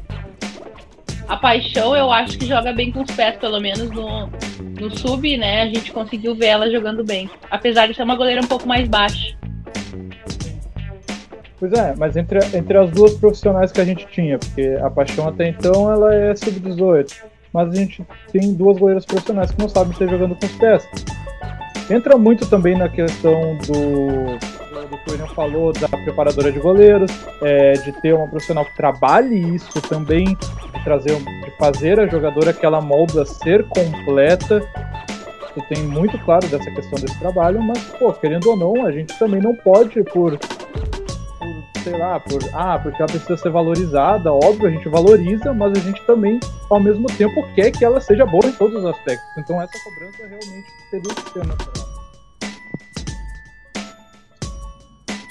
A 1.31 1.37
paixão 1.37 1.95
eu 1.95 2.11
acho 2.11 2.37
que 2.37 2.45
joga 2.45 2.73
bem 2.73 2.91
com 2.91 3.03
os 3.03 3.11
pés, 3.13 3.37
pelo 3.37 3.61
menos 3.61 3.89
no, 3.93 4.29
no 4.81 4.99
sub, 4.99 5.37
né? 5.37 5.63
A 5.63 5.67
gente 5.67 5.93
conseguiu 5.93 6.35
ver 6.35 6.47
ela 6.47 6.69
jogando 6.69 7.05
bem. 7.05 7.31
Apesar 7.49 7.87
de 7.87 7.95
ser 7.95 8.03
uma 8.03 8.17
goleira 8.17 8.41
um 8.41 8.49
pouco 8.49 8.67
mais 8.67 8.89
baixa. 8.89 9.37
Pois 11.57 11.73
é, 11.73 11.95
mas 11.97 12.17
entre, 12.17 12.41
entre 12.53 12.77
as 12.77 12.91
duas 12.91 13.15
profissionais 13.15 13.71
que 13.71 13.81
a 13.81 13.85
gente 13.85 14.09
tinha, 14.09 14.41
porque 14.41 14.77
a 14.83 14.91
Paixão 14.91 15.29
até 15.29 15.49
então 15.49 15.93
ela 15.93 16.13
é 16.13 16.35
sub-18, 16.35 17.15
mas 17.53 17.69
a 17.71 17.77
gente 17.77 18.05
tem 18.33 18.53
duas 18.53 18.79
goleiras 18.79 19.07
profissionais 19.07 19.53
que 19.53 19.61
não 19.61 19.69
sabem 19.69 19.93
estar 19.93 20.09
jogando 20.09 20.35
com 20.35 20.47
os 20.47 20.53
pés. 20.57 20.89
Entra 21.89 22.19
muito 22.19 22.45
também 22.51 22.77
na 22.77 22.89
questão 22.89 23.57
do 23.59 24.37
o 24.97 25.11
William 25.11 25.27
falou, 25.29 25.73
da 25.73 25.89
preparadora 25.89 26.51
de 26.51 26.59
goleiros, 26.59 27.11
é, 27.43 27.73
de 27.73 27.93
ter 28.01 28.15
uma 28.15 28.27
profissional 28.27 28.65
que 28.65 28.77
trabalhe 28.77 29.55
isso 29.55 29.81
também, 29.83 30.25
de 30.25 30.85
trazer, 30.85 31.17
de 31.17 31.51
fazer 31.59 32.01
a 32.01 32.07
jogadora 32.07 32.53
que 32.53 32.65
ela 32.65 32.81
molda 32.81 33.25
ser 33.25 33.65
completa. 33.69 34.61
Isso 35.51 35.67
tem 35.69 35.83
muito 35.85 36.19
claro 36.25 36.47
dessa 36.47 36.71
questão 36.71 36.99
desse 37.01 37.19
trabalho, 37.19 37.61
mas, 37.61 37.79
pô, 37.99 38.13
querendo 38.13 38.51
ou 38.51 38.57
não, 38.57 38.87
a 38.87 38.93
gente 38.93 39.19
também 39.19 39.41
não 39.41 39.55
pode, 39.55 40.03
por, 40.05 40.39
por 40.39 41.83
sei 41.83 41.99
lá, 41.99 42.21
por, 42.21 42.41
ah, 42.53 42.79
porque 42.79 43.03
ela 43.03 43.11
precisa 43.11 43.37
ser 43.37 43.51
valorizada, 43.51 44.33
óbvio, 44.33 44.69
a 44.69 44.71
gente 44.71 44.89
valoriza, 44.89 45.53
mas 45.53 45.73
a 45.77 45.81
gente 45.81 46.01
também, 46.07 46.39
ao 46.69 46.81
mesmo 46.81 47.07
tempo, 47.09 47.47
quer 47.55 47.71
que 47.73 47.85
ela 47.85 48.01
seja 48.01 48.25
boa 48.25 48.47
em 48.47 48.53
todos 48.53 48.77
os 48.77 48.85
aspectos. 48.85 49.27
Então 49.39 49.61
essa 49.61 49.79
cobrança 49.83 50.27
realmente 50.27 50.69
teria 50.91 51.15
que 51.15 51.31
ser 51.33 51.47
natural. 51.47 51.90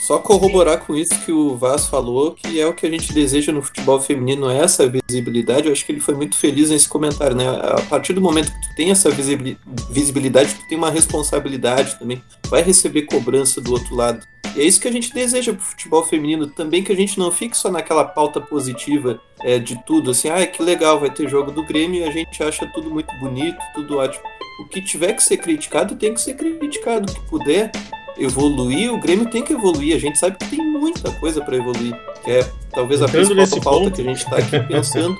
Só 0.10 0.18
corroborar 0.18 0.80
com 0.80 0.96
isso 0.96 1.14
que 1.24 1.32
o 1.32 1.56
Vaz 1.56 1.86
falou, 1.86 2.32
que 2.32 2.60
é 2.60 2.66
o 2.66 2.74
que 2.74 2.84
a 2.84 2.90
gente 2.90 3.14
deseja 3.14 3.52
no 3.52 3.62
futebol 3.62 4.02
feminino, 4.02 4.50
é 4.50 4.58
essa 4.58 4.92
visibilidade. 5.08 5.68
Eu 5.68 5.72
acho 5.72 5.86
que 5.86 5.92
ele 5.92 6.00
foi 6.00 6.16
muito 6.16 6.36
feliz 6.36 6.72
nesse 6.72 6.90
comentário, 6.90 7.36
né? 7.36 7.48
A 7.48 7.80
partir 7.82 8.14
do 8.14 8.20
momento 8.20 8.52
que 8.52 8.60
tu 8.60 8.76
tem 8.76 8.90
essa 8.90 9.12
visibilidade, 9.12 10.56
tu 10.56 10.68
tem 10.68 10.80
uma 10.80 10.90
responsabilidade 10.90 12.00
também. 12.00 12.24
Vai 12.48 12.64
receber 12.64 13.04
cobrança 13.04 13.62
do 13.62 13.72
outro 13.72 13.96
lado. 13.96 14.26
E 14.56 14.62
é 14.62 14.64
isso 14.64 14.82
que 14.82 14.88
a 14.88 14.92
gente 14.92 15.14
deseja 15.14 15.54
pro 15.54 15.62
futebol 15.62 16.04
feminino 16.04 16.48
também, 16.48 16.84
que 16.84 16.92
a 16.92 16.96
gente 16.96 17.20
não 17.20 17.32
fique 17.32 17.56
só 17.56 17.70
naquela 17.70 18.04
pauta 18.04 18.42
positiva 18.42 19.22
é, 19.42 19.60
de 19.60 19.80
tudo, 19.86 20.10
assim, 20.10 20.28
ah, 20.28 20.44
que 20.44 20.64
legal, 20.64 21.00
vai 21.00 21.12
ter 21.12 21.30
jogo 21.30 21.52
do 21.52 21.64
Grêmio 21.64 22.02
e 22.02 22.04
a 22.04 22.12
gente 22.12 22.42
acha 22.42 22.66
tudo 22.74 22.90
muito 22.90 23.16
bonito, 23.20 23.60
tudo 23.76 24.00
ótimo. 24.00 24.24
O 24.60 24.68
que 24.68 24.82
tiver 24.82 25.14
que 25.14 25.22
ser 25.22 25.38
criticado, 25.38 25.96
tem 25.96 26.16
que 26.16 26.20
ser 26.20 26.34
criticado. 26.34 27.12
O 27.12 27.16
que 27.16 27.30
puder, 27.30 27.72
evoluir, 28.20 28.94
o 28.94 29.00
Grêmio 29.00 29.30
tem 29.30 29.44
que 29.44 29.54
evoluir. 29.54 29.96
A 29.96 30.00
gente 30.00 30.20
sabe 30.20 30.38
que 30.38 30.50
tem 30.50 30.60
muita 30.60 31.12
coisa 31.14 31.42
para 31.42 31.56
evoluir. 31.56 31.96
Que 32.24 32.32
é 32.32 32.52
talvez 32.72 33.02
a 33.02 33.08
principal 33.08 33.48
pauta 33.62 33.80
ponto. 33.86 33.96
que 33.96 34.02
a 34.02 34.04
gente 34.04 34.18
está 34.18 34.38
aqui 34.38 34.60
pensando. 34.68 35.16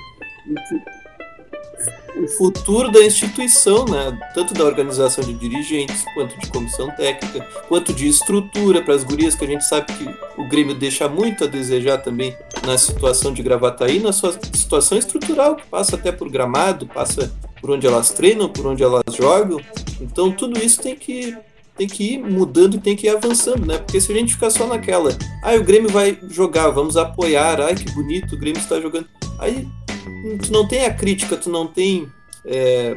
o 2.16 2.28
futuro 2.28 2.90
da 2.90 3.02
instituição, 3.02 3.84
né? 3.86 4.18
tanto 4.34 4.52
da 4.52 4.64
organização 4.64 5.24
de 5.24 5.32
dirigentes, 5.32 6.04
quanto 6.14 6.38
de 6.38 6.46
comissão 6.48 6.90
técnica, 6.90 7.46
quanto 7.68 7.92
de 7.92 8.06
estrutura 8.08 8.82
para 8.82 8.94
as 8.94 9.04
gurias, 9.04 9.34
que 9.34 9.44
a 9.44 9.48
gente 9.48 9.64
sabe 9.64 9.92
que 9.92 10.08
o 10.36 10.48
Grêmio 10.48 10.74
deixa 10.74 11.08
muito 11.08 11.44
a 11.44 11.46
desejar 11.46 11.98
também 11.98 12.36
na 12.66 12.76
situação 12.76 13.32
de 13.32 13.42
Gravataí, 13.42 13.98
na 13.98 14.12
sua 14.12 14.32
situação 14.52 14.98
estrutural, 14.98 15.56
que 15.56 15.66
passa 15.66 15.96
até 15.96 16.12
por 16.12 16.28
gramado, 16.28 16.86
passa 16.86 17.32
por 17.60 17.70
onde 17.70 17.86
elas 17.86 18.10
treinam, 18.10 18.48
por 18.48 18.66
onde 18.66 18.82
elas 18.82 19.02
jogam. 19.14 19.60
Então 20.00 20.30
tudo 20.32 20.58
isso 20.58 20.80
tem 20.82 20.96
que 20.96 21.36
tem 21.80 21.88
que 21.88 22.12
ir 22.12 22.18
mudando 22.18 22.74
e 22.74 22.78
tem 22.78 22.94
que 22.94 23.06
ir 23.06 23.10
avançando, 23.10 23.64
né? 23.64 23.78
Porque 23.78 23.98
se 24.02 24.12
a 24.12 24.14
gente 24.14 24.34
ficar 24.34 24.50
só 24.50 24.66
naquela, 24.66 25.16
ah, 25.42 25.54
o 25.54 25.64
Grêmio 25.64 25.88
vai 25.88 26.18
jogar, 26.28 26.68
vamos 26.68 26.94
apoiar, 26.94 27.58
ai 27.58 27.74
que 27.74 27.90
bonito, 27.92 28.34
o 28.34 28.38
Grêmio 28.38 28.60
está 28.60 28.78
jogando. 28.78 29.08
Aí 29.38 29.66
tu 30.42 30.52
não 30.52 30.68
tem 30.68 30.84
a 30.84 30.92
crítica, 30.92 31.38
tu 31.38 31.48
não 31.48 31.66
tem 31.66 32.06
é, 32.44 32.94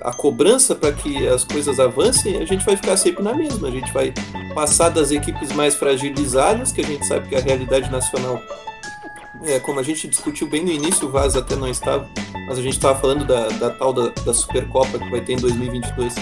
a 0.00 0.10
cobrança 0.10 0.74
para 0.74 0.90
que 0.90 1.28
as 1.28 1.44
coisas 1.44 1.78
avancem, 1.78 2.38
a 2.38 2.46
gente 2.46 2.64
vai 2.64 2.76
ficar 2.76 2.96
sempre 2.96 3.22
na 3.22 3.34
mesma. 3.34 3.68
A 3.68 3.70
gente 3.70 3.92
vai 3.92 4.14
passar 4.54 4.88
das 4.88 5.10
equipes 5.10 5.52
mais 5.52 5.74
fragilizadas, 5.74 6.72
que 6.72 6.80
a 6.80 6.86
gente 6.86 7.06
sabe 7.06 7.28
que 7.28 7.36
a 7.36 7.40
realidade 7.40 7.90
nacional 7.90 8.42
é, 9.44 9.60
como 9.60 9.80
a 9.80 9.82
gente 9.82 10.08
discutiu 10.08 10.46
bem 10.46 10.64
no 10.64 10.72
início, 10.72 11.06
o 11.06 11.10
Vaz 11.10 11.36
até 11.36 11.54
não 11.54 11.68
estava, 11.68 12.08
mas 12.46 12.58
a 12.58 12.62
gente 12.62 12.72
estava 12.72 12.98
falando 12.98 13.26
da, 13.26 13.48
da 13.48 13.68
tal 13.68 13.92
da, 13.92 14.08
da 14.08 14.32
Supercopa 14.32 14.98
que 14.98 15.10
vai 15.10 15.20
ter 15.20 15.34
em 15.34 15.36
2022 15.36 16.14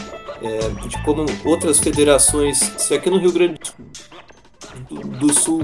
é, 0.42 0.88
de 0.88 1.02
como 1.02 1.24
outras 1.44 1.78
federações, 1.78 2.58
se 2.78 2.94
aqui 2.94 3.10
no 3.10 3.18
Rio 3.18 3.32
Grande 3.32 3.58
do, 5.18 5.32
Sul 5.32 5.62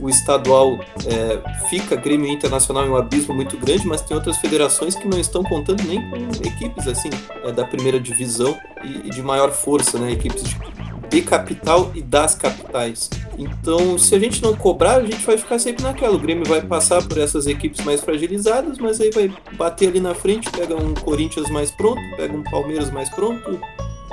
o 0.00 0.08
estadual 0.08 0.78
é, 1.06 1.66
fica 1.68 1.96
Grêmio 1.96 2.28
Internacional 2.28 2.86
em 2.86 2.90
um 2.90 2.96
abismo 2.96 3.34
muito 3.34 3.56
grande, 3.56 3.86
mas 3.86 4.00
tem 4.02 4.16
outras 4.16 4.38
federações 4.38 4.94
que 4.94 5.06
não 5.06 5.18
estão 5.18 5.42
contando 5.42 5.82
nem 5.84 6.00
com 6.10 6.16
equipes 6.46 6.86
assim 6.86 7.10
é, 7.44 7.52
da 7.52 7.64
primeira 7.64 8.00
divisão 8.00 8.58
e, 8.82 9.08
e, 9.08 9.10
de 9.10 9.22
maior 9.22 9.50
força, 9.50 9.98
né? 9.98 10.12
Equipes 10.12 10.42
de 10.42 10.56
de 11.10 11.22
capital 11.22 11.90
e 11.94 12.00
das 12.00 12.36
capitais. 12.36 13.10
Então, 13.36 13.98
se 13.98 14.14
a 14.14 14.18
gente 14.18 14.40
não 14.42 14.54
cobrar, 14.54 14.96
a 14.96 15.02
gente 15.02 15.26
vai 15.26 15.36
ficar 15.36 15.58
sempre 15.58 15.82
naquela. 15.82 16.14
O 16.14 16.18
Grêmio 16.18 16.46
vai 16.46 16.62
passar 16.62 17.02
por 17.02 17.18
essas 17.18 17.46
equipes 17.46 17.84
mais 17.84 18.00
fragilizadas, 18.00 18.78
mas 18.78 19.00
aí 19.00 19.10
vai 19.10 19.32
bater 19.54 19.88
ali 19.88 20.00
na 20.00 20.14
frente, 20.14 20.48
pega 20.50 20.76
um 20.76 20.94
Corinthians 20.94 21.50
mais 21.50 21.70
pronto, 21.72 22.00
pega 22.16 22.34
um 22.34 22.44
Palmeiras 22.44 22.90
mais 22.90 23.08
pronto, 23.10 23.60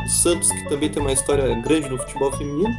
o 0.07 0.09
Santos, 0.09 0.51
que 0.51 0.69
também 0.69 0.89
tem 0.89 1.01
uma 1.01 1.11
história 1.11 1.53
grande 1.61 1.89
no 1.89 1.97
futebol 1.97 2.31
feminino, 2.31 2.73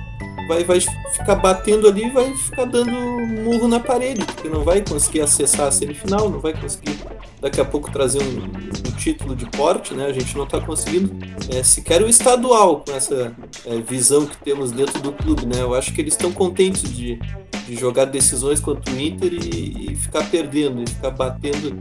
vai, 0.49 0.65
vai 0.65 0.81
ficar 0.81 1.37
batendo 1.37 1.87
ali 1.87 2.07
e 2.07 2.11
vai 2.11 2.35
ficar 2.35 2.65
dando 2.65 2.91
murro 2.91 3.69
na 3.69 3.79
parede, 3.79 4.25
porque 4.25 4.49
não 4.49 4.65
vai 4.65 4.83
conseguir 4.83 5.21
acessar 5.21 5.69
a 5.69 5.71
semifinal, 5.71 6.29
não 6.29 6.41
vai 6.41 6.59
conseguir 6.59 6.99
daqui 7.41 7.61
a 7.61 7.65
pouco 7.65 7.91
trazer 7.93 8.21
um, 8.21 8.45
um 8.45 8.97
título 8.97 9.37
de 9.37 9.47
porte, 9.51 9.95
né? 9.95 10.07
A 10.07 10.13
gente 10.13 10.37
não 10.37 10.45
está 10.45 10.61
conseguindo 10.61 11.15
é, 11.55 11.63
sequer 11.63 12.03
o 12.03 12.09
estadual 12.09 12.81
com 12.81 12.93
essa 12.93 13.37
é, 13.65 13.77
visão 13.81 14.27
que 14.27 14.37
temos 14.39 14.73
dentro 14.73 15.01
do 15.01 15.13
clube, 15.13 15.47
né? 15.47 15.61
Eu 15.61 15.75
acho 15.75 15.93
que 15.93 16.01
eles 16.01 16.15
estão 16.15 16.33
contentes 16.33 16.91
de, 16.93 17.21
de 17.67 17.77
jogar 17.77 18.07
decisões 18.07 18.59
contra 18.59 18.93
o 18.93 18.99
Inter 18.99 19.33
e, 19.33 19.93
e 19.93 19.97
ficar 19.97 20.29
perdendo, 20.31 20.83
e 20.83 20.87
ficar 20.89 21.11
batendo 21.11 21.77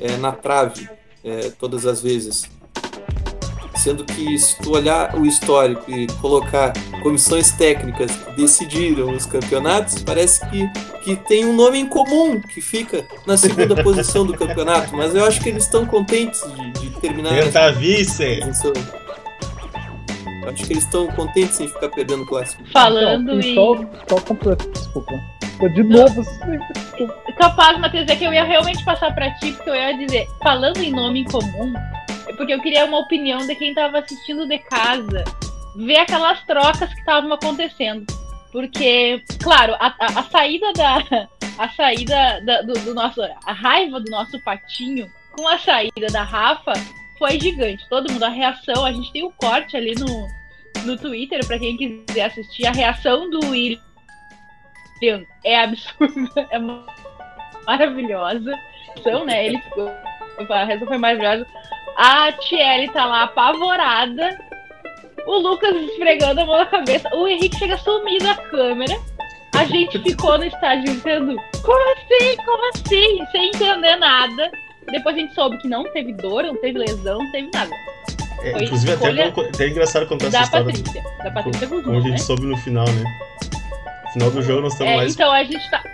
é, 0.00 0.16
na 0.18 0.32
trave 0.32 0.88
é, 1.24 1.50
todas 1.50 1.86
as 1.86 2.02
vezes. 2.02 2.59
Sendo 3.80 4.04
que 4.04 4.38
se 4.38 4.58
tu 4.58 4.72
olhar 4.72 5.18
o 5.18 5.24
histórico 5.24 5.90
e 5.90 6.06
colocar 6.20 6.74
comissões 7.02 7.50
técnicas 7.50 8.14
que 8.14 8.32
decidiram 8.32 9.10
os 9.10 9.24
campeonatos, 9.24 10.02
parece 10.02 10.46
que, 10.50 10.68
que 11.02 11.16
tem 11.16 11.46
um 11.46 11.56
nome 11.56 11.78
em 11.78 11.86
comum 11.86 12.38
que 12.42 12.60
fica 12.60 13.06
na 13.26 13.38
segunda 13.38 13.74
posição 13.82 14.26
do 14.26 14.34
campeonato, 14.34 14.94
mas 14.94 15.14
eu 15.14 15.24
acho 15.24 15.40
que 15.40 15.48
eles 15.48 15.64
estão 15.64 15.86
contentes 15.86 16.42
de, 16.42 16.72
de 16.72 17.00
terminar. 17.00 17.30
Tenta 17.30 17.72
vice! 17.72 18.40
Acho 20.46 20.66
que 20.66 20.72
eles 20.74 20.84
estão 20.84 21.06
contentes 21.06 21.58
em 21.58 21.68
ficar 21.68 21.88
perdendo 21.88 22.24
o 22.24 22.26
clássico. 22.26 22.62
Falando 22.70 23.40
então, 23.40 23.40
e... 23.40 23.54
Só, 23.54 24.16
só 24.16 24.20
completo, 24.20 24.70
desculpa. 24.72 25.14
De 25.74 25.82
novo, 25.82 26.22
Capaz, 27.38 27.78
Matheus, 27.78 28.08
é 28.08 28.16
que 28.16 28.24
eu 28.24 28.32
ia 28.32 28.44
realmente 28.44 28.84
passar 28.84 29.14
pra 29.14 29.30
ti, 29.36 29.52
porque 29.52 29.70
eu 29.70 29.74
ia 29.74 29.96
dizer, 29.96 30.26
falando 30.42 30.78
em 30.78 30.90
nome 30.90 31.20
em 31.20 31.24
comum, 31.24 31.72
porque 32.36 32.54
eu 32.54 32.60
queria 32.60 32.84
uma 32.84 32.98
opinião 32.98 33.46
de 33.46 33.54
quem 33.54 33.70
estava 33.70 33.98
assistindo 33.98 34.46
de 34.46 34.58
casa, 34.58 35.24
ver 35.76 35.98
aquelas 35.98 36.42
trocas 36.44 36.92
que 36.92 37.00
estavam 37.00 37.32
acontecendo. 37.32 38.04
Porque, 38.52 39.22
claro, 39.42 39.74
a, 39.74 39.94
a, 39.98 40.20
a 40.20 40.22
saída 40.24 40.72
da. 40.72 41.28
A 41.58 41.68
saída 41.70 42.40
da, 42.44 42.62
do, 42.62 42.72
do, 42.72 42.94
nosso. 42.94 43.20
A 43.44 43.52
raiva 43.52 44.00
do 44.00 44.10
nosso 44.10 44.42
patinho 44.42 45.10
com 45.36 45.46
a 45.46 45.58
saída 45.58 46.06
da 46.10 46.22
Rafa 46.22 46.72
foi 47.18 47.38
gigante. 47.38 47.86
Todo 47.88 48.10
mundo, 48.10 48.24
a 48.24 48.30
reação, 48.30 48.84
a 48.84 48.92
gente 48.92 49.12
tem 49.12 49.22
o 49.22 49.28
um 49.28 49.32
corte 49.32 49.76
ali 49.76 49.94
no, 49.94 50.26
no 50.84 50.96
Twitter, 50.96 51.46
para 51.46 51.58
quem 51.58 51.76
quiser 51.76 52.24
assistir. 52.24 52.66
A 52.66 52.72
reação 52.72 53.28
do 53.28 53.50
William 53.50 53.78
é 55.44 55.60
absurda, 55.60 56.48
é 56.50 56.58
maravilhosa. 57.66 58.58
Então, 58.96 59.24
né, 59.24 59.46
ele 59.46 59.58
ficou. 59.58 59.90
A 60.48 60.64
reação 60.64 60.88
foi 60.88 60.98
maravilhosa. 60.98 61.46
A 62.02 62.32
Tiele 62.32 62.88
tá 62.88 63.04
lá 63.04 63.24
apavorada. 63.24 64.38
O 65.26 65.36
Lucas 65.36 65.76
esfregando 65.76 66.40
a 66.40 66.46
mão 66.46 66.56
na 66.56 66.64
cabeça. 66.64 67.06
O 67.14 67.28
Henrique 67.28 67.58
chega 67.58 67.76
sumido 67.76 68.24
da 68.24 68.36
câmera. 68.36 68.98
A 69.54 69.64
gente 69.64 69.98
ficou 69.98 70.38
no 70.38 70.44
estádio 70.44 70.94
gritando: 70.94 71.36
Como 71.62 71.92
assim? 71.92 72.36
Como 72.42 72.70
assim? 72.70 73.26
Sem 73.30 73.48
entender 73.48 73.96
nada. 73.96 74.50
Depois 74.90 75.14
a 75.14 75.18
gente 75.18 75.34
soube 75.34 75.58
que 75.58 75.68
não 75.68 75.84
teve 75.92 76.14
dor, 76.14 76.44
não 76.44 76.56
teve 76.56 76.78
lesão, 76.78 77.18
não 77.18 77.32
teve 77.32 77.50
nada. 77.52 77.70
É, 78.44 78.64
inclusive, 78.64 78.92
até, 78.92 79.24
até 79.24 79.64
é 79.64 79.68
engraçado 79.68 80.06
contar 80.06 80.28
essa 80.28 80.42
história. 80.44 80.64
Patrícia, 80.64 81.02
da 81.22 81.30
Patrícia 81.30 81.68
Como, 81.68 81.82
como 81.82 81.98
a 81.98 82.00
gente 82.00 82.12
né? 82.12 82.18
soube 82.18 82.46
no 82.46 82.56
final, 82.56 82.86
né? 82.86 83.04
No 84.06 84.12
final 84.14 84.30
do 84.30 84.42
jogo 84.42 84.62
nós 84.62 84.72
estamos 84.72 84.90
é, 84.90 84.96
lá. 84.96 85.04
Então 85.04 85.30
a 85.30 85.44
gente 85.44 85.70
tá. 85.70 85.84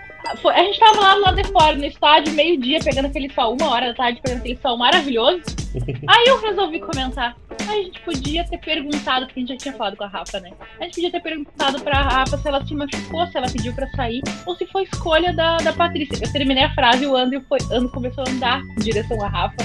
Foi, 0.43 0.53
a 0.53 0.63
gente 0.63 0.79
tava 0.79 1.01
lá 1.01 1.15
lado 1.15 1.43
de 1.43 1.49
fora, 1.51 1.77
no 1.77 1.85
estádio, 1.85 2.33
meio-dia, 2.35 2.81
pegando 2.81 3.07
aquele 3.07 3.33
sol, 3.33 3.57
uma 3.59 3.71
hora 3.71 3.89
da 3.89 3.95
tarde, 3.95 4.21
pegando 4.23 4.41
aquele 4.41 4.59
sol 4.59 4.77
maravilhoso. 4.77 5.43
Aí 6.09 6.27
eu 6.27 6.41
resolvi 6.41 6.81
comentar. 6.81 7.37
Aí 7.69 7.81
a 7.81 7.85
gente 7.85 8.01
podia 8.01 8.45
ter 8.45 8.59
perguntado, 8.59 9.27
porque 9.27 9.41
a 9.41 9.43
gente 9.43 9.53
já 9.53 9.57
tinha 9.57 9.75
falado 9.75 9.97
com 9.97 10.05
a 10.05 10.09
Rafa, 10.09 10.41
né? 10.41 10.53
A 10.81 10.85
gente 10.85 10.95
podia 10.95 11.11
ter 11.11 11.21
perguntado 11.21 11.81
pra 11.81 12.03
Rafa 12.03 12.39
se 12.39 12.49
ela 12.49 12.65
se 12.65 12.75
machucou, 12.75 13.27
se 13.27 13.37
ela 13.37 13.51
pediu 13.51 13.75
pra 13.75 13.89
sair, 13.91 14.23
ou 14.45 14.55
se 14.57 14.67
foi 14.67 14.85
escolha 14.85 15.33
da, 15.33 15.57
da 15.59 15.73
Patrícia. 15.73 16.25
Eu 16.25 16.33
terminei 16.33 16.65
a 16.65 16.75
frase 16.75 17.05
e 17.05 17.07
o 17.07 17.17
Andrew, 17.17 17.43
foi, 17.49 17.59
Andrew 17.73 17.89
começou 17.91 18.25
a 18.27 18.31
andar 18.31 18.61
em 18.61 18.83
direção 18.83 19.21
à 19.23 19.29
Rafa. 19.29 19.57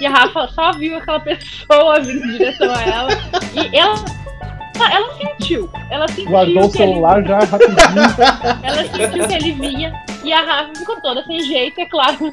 E 0.00 0.06
a 0.06 0.10
Rafa 0.10 0.48
só 0.48 0.72
viu 0.72 0.96
aquela 0.96 1.20
pessoa 1.20 2.00
vindo 2.00 2.24
em 2.24 2.32
direção 2.32 2.70
a 2.74 2.82
ela. 2.82 3.10
E 3.54 3.76
ela 3.76 3.94
ela 4.84 5.14
sentiu. 5.14 5.70
Ela 5.90 6.08
sentiu. 6.08 6.30
Guardou 6.30 6.66
o 6.66 6.70
celular 6.70 7.24
já 7.24 7.38
rapidinho. 7.38 7.76
ela 8.62 8.84
sentiu 8.84 9.28
que 9.28 9.34
ele 9.34 9.52
vinha. 9.52 10.04
E 10.24 10.32
a 10.32 10.42
Rafa 10.42 10.74
ficou 10.76 11.00
toda 11.00 11.24
sem 11.24 11.40
jeito, 11.40 11.80
é 11.80 11.86
claro. 11.86 12.32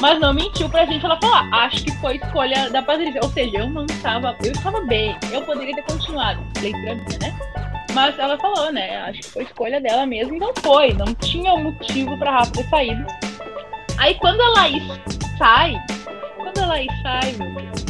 Mas 0.00 0.20
não 0.20 0.32
mentiu 0.34 0.68
pra 0.68 0.84
gente. 0.84 1.04
Ela 1.04 1.18
falou: 1.20 1.36
ah, 1.36 1.64
acho 1.64 1.84
que 1.84 1.92
foi 2.00 2.16
escolha 2.16 2.70
da 2.70 2.82
Patrícia. 2.82 3.20
Ou 3.22 3.30
seja, 3.30 3.58
eu 3.58 3.70
não 3.70 3.84
estava. 3.86 4.36
Eu 4.44 4.52
estava 4.52 4.80
bem. 4.82 5.16
Eu 5.30 5.42
poderia 5.42 5.74
ter 5.74 5.82
continuado. 5.82 6.40
Leitura 6.60 6.94
minha, 6.94 7.18
né? 7.20 7.38
Mas 7.94 8.18
ela 8.18 8.38
falou, 8.38 8.72
né? 8.72 8.98
Acho 9.02 9.20
que 9.20 9.30
foi 9.30 9.42
escolha 9.44 9.80
dela 9.80 10.06
mesmo. 10.06 10.34
E 10.34 10.38
não 10.38 10.52
foi. 10.62 10.92
Não 10.92 11.14
tinha 11.14 11.56
motivo 11.56 12.16
pra 12.18 12.32
Rafa 12.32 12.52
ter 12.52 12.68
saído. 12.68 13.04
Aí 13.98 14.14
quando 14.16 14.40
a 14.40 14.48
Laís 14.50 14.82
sai. 15.38 15.76
Quando 16.36 16.58
a 16.58 16.66
Laís 16.66 16.92
sai, 17.02 17.32
meu 17.32 17.54
Deus. 17.54 17.84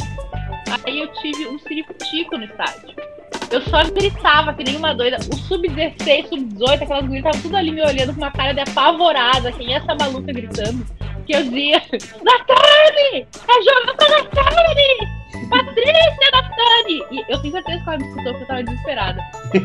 Aí 0.85 0.99
eu 0.99 1.07
tive 1.13 1.47
um 1.47 1.59
ciricutico 1.59 2.37
no 2.37 2.45
estádio. 2.45 2.95
Eu 3.53 3.61
só 3.61 3.83
gritava 3.83 4.51
que 4.55 4.63
nem 4.63 4.75
uma 4.77 4.95
doida. 4.95 5.17
O 5.31 5.35
sub-16, 5.35 6.27
sub-18, 6.27 6.81
aquelas 6.81 7.05
gurias 7.05 7.23
estavam 7.23 7.41
tudo 7.43 7.55
ali 7.55 7.71
me 7.71 7.83
olhando 7.83 8.11
com 8.11 8.19
uma 8.19 8.31
cara 8.31 8.51
de 8.51 8.61
apavorada. 8.61 9.51
Quem 9.51 9.71
é 9.71 9.77
essa 9.77 9.93
maluca 9.93 10.33
gritando? 10.33 10.83
Que 11.27 11.35
eu 11.35 11.43
dizia: 11.43 11.79
Natane! 12.23 13.27
É 13.47 13.61
jogo 13.61 13.95
pra 13.95 14.09
Natane! 14.09 15.23
Patrícia 15.51 16.31
Natane! 16.31 17.03
E 17.11 17.31
eu 17.31 17.39
tenho 17.43 17.53
certeza 17.53 17.83
que 17.83 17.89
ela 17.89 17.97
me 17.99 18.07
escutou 18.07 18.31
porque 18.31 18.43
eu 18.43 18.47
tava 18.47 18.63
desesperada. 18.63 19.21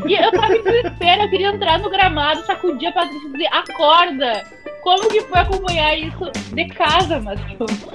E 0.06 0.14
eu 0.14 0.32
tava 0.32 0.54
em 0.54 0.62
desespero, 0.62 1.22
eu 1.22 1.30
queria 1.30 1.48
entrar 1.48 1.78
no 1.78 1.88
gramado, 1.88 2.44
sacudir 2.44 2.88
a 2.88 2.92
Patrícia 2.92 3.26
e 3.26 3.32
dizer: 3.32 3.48
Acorda! 3.52 4.44
Como 4.82 5.08
que 5.08 5.22
foi 5.22 5.38
acompanhar 5.38 5.98
isso 5.98 6.30
de 6.54 6.66
casa, 6.66 7.20
Matheus? 7.20 7.86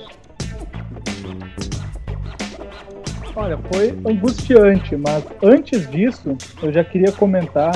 Olha, 3.36 3.57
foi 3.73 3.89
angustiante, 4.05 4.95
mas 4.95 5.23
antes 5.41 5.89
disso, 5.89 6.38
eu 6.61 6.71
já 6.71 6.84
queria 6.84 7.11
comentar 7.11 7.71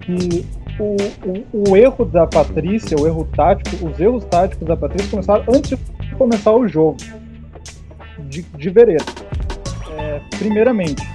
que 0.00 0.46
o, 0.80 0.96
o, 1.28 1.70
o, 1.70 1.76
erro 1.76 2.06
da 2.06 2.26
Patrícia, 2.26 2.96
o 2.98 3.06
erro 3.06 3.28
tático, 3.36 3.86
os 3.86 4.00
erros 4.00 4.24
táticos 4.24 4.66
da 4.66 4.76
Patrícia 4.76 5.10
começaram 5.10 5.44
antes 5.46 5.78
de 6.00 6.14
começar 6.16 6.52
o 6.52 6.66
jogo 6.66 6.96
de, 8.30 8.42
de 8.42 8.70
Vereda. 8.70 9.04
É, 9.98 10.20
primeiramente, 10.38 11.06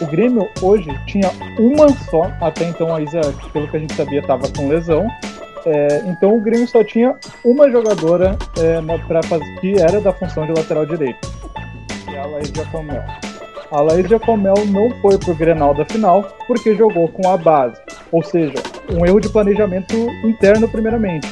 o 0.00 0.06
Grêmio 0.06 0.48
hoje 0.62 0.88
tinha 1.06 1.30
uma 1.58 1.90
só, 2.10 2.32
até 2.40 2.64
então 2.64 2.94
a 2.94 3.02
Isa, 3.02 3.20
pelo 3.52 3.68
que 3.68 3.76
a 3.76 3.80
gente 3.80 3.92
sabia, 3.92 4.20
estava 4.20 4.48
com 4.56 4.68
lesão. 4.68 5.06
É, 5.66 6.02
então 6.06 6.34
o 6.34 6.40
Grêmio 6.40 6.66
só 6.66 6.82
tinha 6.82 7.14
uma 7.44 7.70
jogadora 7.70 8.38
é, 8.58 9.22
fazer 9.22 9.60
que 9.60 9.78
era 9.78 10.00
da 10.00 10.12
função 10.12 10.46
de 10.46 10.52
lateral 10.52 10.86
direito 10.86 11.45
a 12.14 12.26
Laís 12.26 12.48
Jacomel. 12.54 13.04
A 13.70 13.80
Laís 13.80 14.08
Jacomel 14.08 14.54
não 14.66 14.90
foi 15.00 15.18
pro 15.18 15.34
Grenal 15.34 15.74
da 15.74 15.84
final 15.84 16.22
porque 16.46 16.74
jogou 16.76 17.08
com 17.08 17.28
a 17.28 17.36
base. 17.36 17.80
Ou 18.12 18.22
seja, 18.22 18.54
um 18.90 19.04
erro 19.04 19.20
de 19.20 19.28
planejamento 19.28 19.94
interno 20.24 20.68
primeiramente. 20.68 21.26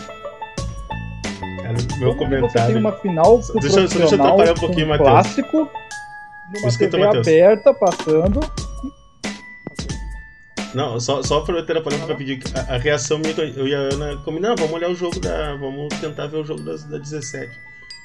Cara, 1.62 1.74
meu 1.98 2.08
Como 2.14 2.30
comentário. 2.30 2.50
Você 2.50 2.66
tem 2.72 2.76
uma 2.76 2.92
final 2.92 3.40
Deixa, 3.60 3.86
deixa 3.86 3.98
eu 3.98 4.22
atrapalhar 4.22 4.52
um 4.52 4.54
pouquinho, 4.56 4.88
Matheus. 4.88 5.08
clássico, 5.08 5.70
numa 6.54 6.68
Escuta, 6.68 6.90
TV 6.90 7.04
Matheus. 7.04 7.28
aberta, 7.28 7.74
passando. 7.74 8.40
Não, 10.74 10.98
só, 10.98 11.22
só 11.22 11.40
pra 11.42 11.54
eu 11.54 11.60
atrapalhar 11.60 12.04
pra 12.04 12.16
pedir 12.16 12.42
a, 12.54 12.74
a 12.74 12.78
reação 12.78 13.18
minha, 13.18 13.32
eu 13.32 13.68
e 13.68 13.74
a 13.74 13.78
Ana 13.78 14.16
combinamos, 14.24 14.60
vamos 14.60 14.74
olhar 14.74 14.90
o 14.90 14.94
jogo 14.94 15.20
da. 15.20 15.54
Vamos 15.54 15.88
tentar 16.00 16.26
ver 16.26 16.38
o 16.38 16.44
jogo 16.44 16.62
das, 16.62 16.82
da 16.84 16.98
17. 16.98 17.48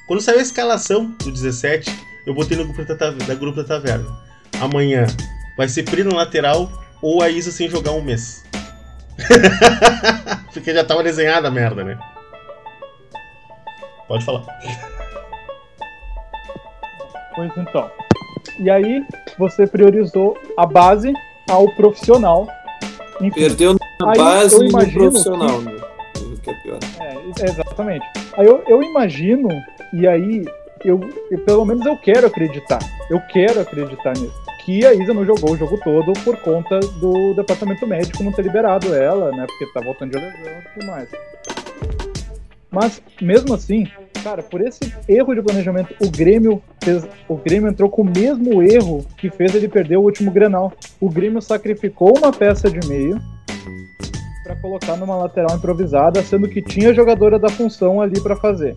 Quando 0.06 0.20
saiu 0.20 0.38
a 0.38 0.42
escalação 0.42 1.06
do 1.24 1.32
17, 1.32 1.90
eu 2.26 2.34
botei 2.34 2.56
no 2.56 2.64
grupo 2.64 2.84
da, 2.84 3.10
da 3.10 3.34
grupo 3.34 3.62
da 3.62 3.64
taverna. 3.64 4.06
Amanhã 4.60 5.06
vai 5.56 5.68
ser 5.68 5.84
Pri 5.84 6.04
no 6.04 6.14
lateral 6.14 6.70
ou 7.02 7.22
a 7.22 7.28
Isa 7.28 7.50
sem 7.50 7.68
jogar 7.68 7.92
um 7.92 8.02
mês. 8.02 8.44
Porque 10.52 10.74
já 10.74 10.84
tava 10.84 11.02
desenhada 11.02 11.48
a 11.48 11.50
merda, 11.50 11.84
né? 11.84 11.98
Pode 14.08 14.24
falar. 14.24 14.44
Pois 17.34 17.50
então. 17.56 17.90
E 18.58 18.68
aí, 18.68 19.04
você 19.38 19.66
priorizou 19.66 20.36
a 20.56 20.66
base 20.66 21.12
ao 21.48 21.68
profissional. 21.76 22.48
Enfim, 23.20 23.40
Perdeu 23.40 23.76
na 24.00 24.14
base 24.14 24.56
eu 24.56 24.64
e 24.64 24.72
no 24.72 24.92
profissional, 24.92 25.60
né? 25.60 25.72
O 26.16 26.36
que 26.38 26.50
é 26.50 26.54
pior. 26.54 26.78
É, 27.00 27.44
exatamente. 27.44 28.04
Aí 28.36 28.46
eu, 28.46 28.62
eu 28.66 28.82
imagino, 28.82 29.48
e 29.92 30.06
aí, 30.06 30.44
eu, 30.84 31.00
eu- 31.30 31.38
pelo 31.40 31.64
menos 31.64 31.84
eu 31.86 31.96
quero 31.96 32.26
acreditar. 32.26 32.78
Eu 33.10 33.20
quero 33.32 33.60
acreditar 33.60 34.12
nisso. 34.16 34.40
que 34.64 34.84
a 34.84 34.92
Isa 34.92 35.14
não 35.14 35.24
jogou 35.24 35.52
o 35.52 35.56
jogo 35.56 35.80
todo 35.82 36.12
por 36.22 36.36
conta 36.36 36.78
do 36.80 37.32
departamento 37.34 37.86
médico 37.86 38.22
não 38.22 38.30
ter 38.30 38.42
liberado 38.42 38.94
ela, 38.94 39.30
né? 39.32 39.46
Porque 39.46 39.72
tá 39.72 39.80
voltando 39.80 40.10
de 40.10 40.18
lesão 40.18 40.52
e 40.60 40.74
tudo 40.74 40.86
mais. 40.86 41.08
Mas, 42.70 43.02
mesmo 43.20 43.54
assim, 43.54 43.88
cara, 44.22 44.42
por 44.42 44.60
esse 44.60 44.94
erro 45.08 45.34
de 45.34 45.40
planejamento, 45.42 45.94
o 45.98 46.10
Grêmio 46.10 46.62
fez, 46.84 47.04
o 47.26 47.36
Grêmio 47.36 47.70
entrou 47.70 47.88
com 47.88 48.02
o 48.02 48.04
mesmo 48.04 48.62
erro 48.62 49.04
que 49.16 49.30
fez 49.30 49.54
ele 49.54 49.66
perder 49.66 49.96
o 49.96 50.02
último 50.02 50.30
Grenal. 50.30 50.72
O 51.00 51.08
Grêmio 51.08 51.40
sacrificou 51.40 52.16
uma 52.18 52.30
peça 52.30 52.70
de 52.70 52.86
meio 52.86 53.18
para 54.44 54.54
colocar 54.56 54.94
numa 54.96 55.16
lateral 55.16 55.56
improvisada, 55.56 56.22
sendo 56.22 56.48
que 56.48 56.60
tinha 56.62 56.92
jogadora 56.94 57.38
da 57.38 57.48
função 57.48 58.00
ali 58.00 58.20
para 58.20 58.36
fazer. 58.36 58.76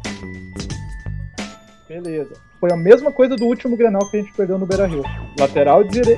Beleza. 2.02 2.34
Foi 2.60 2.72
a 2.72 2.76
mesma 2.76 3.12
coisa 3.12 3.36
do 3.36 3.46
último 3.46 3.78
Grenal 3.78 4.10
que 4.10 4.18
a 4.18 4.22
gente 4.22 4.34
perdeu 4.34 4.58
no 4.58 4.66
Beira-Rio. 4.66 5.04
Lateral 5.40 5.84
dire... 5.84 6.18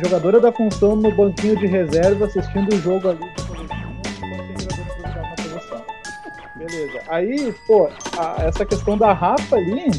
jogadora 0.00 0.38
da 0.38 0.52
função 0.52 0.94
no 0.94 1.10
banquinho 1.10 1.56
de 1.56 1.66
reserva 1.66 2.26
assistindo 2.26 2.72
o 2.72 2.78
jogo 2.78 3.08
ali 3.10 3.18
Beleza. 6.56 7.00
Aí, 7.08 7.52
pô, 7.66 7.88
a, 8.16 8.44
essa 8.44 8.64
questão 8.64 8.96
da 8.96 9.12
Rafa 9.12 9.56
ali. 9.56 9.90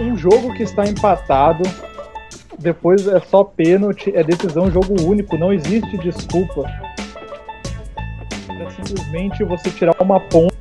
Um 0.00 0.16
jogo 0.16 0.54
que 0.54 0.62
está 0.62 0.86
empatado. 0.86 1.64
Depois 2.58 3.08
é 3.08 3.18
só 3.20 3.42
pênalti, 3.42 4.12
é 4.14 4.22
decisão, 4.22 4.70
jogo 4.70 5.02
único, 5.02 5.36
não 5.36 5.52
existe 5.52 5.98
desculpa. 5.98 6.62
É 8.48 8.70
simplesmente 8.70 9.44
você 9.44 9.70
tirar 9.70 9.94
uma 10.00 10.20
ponta 10.20 10.55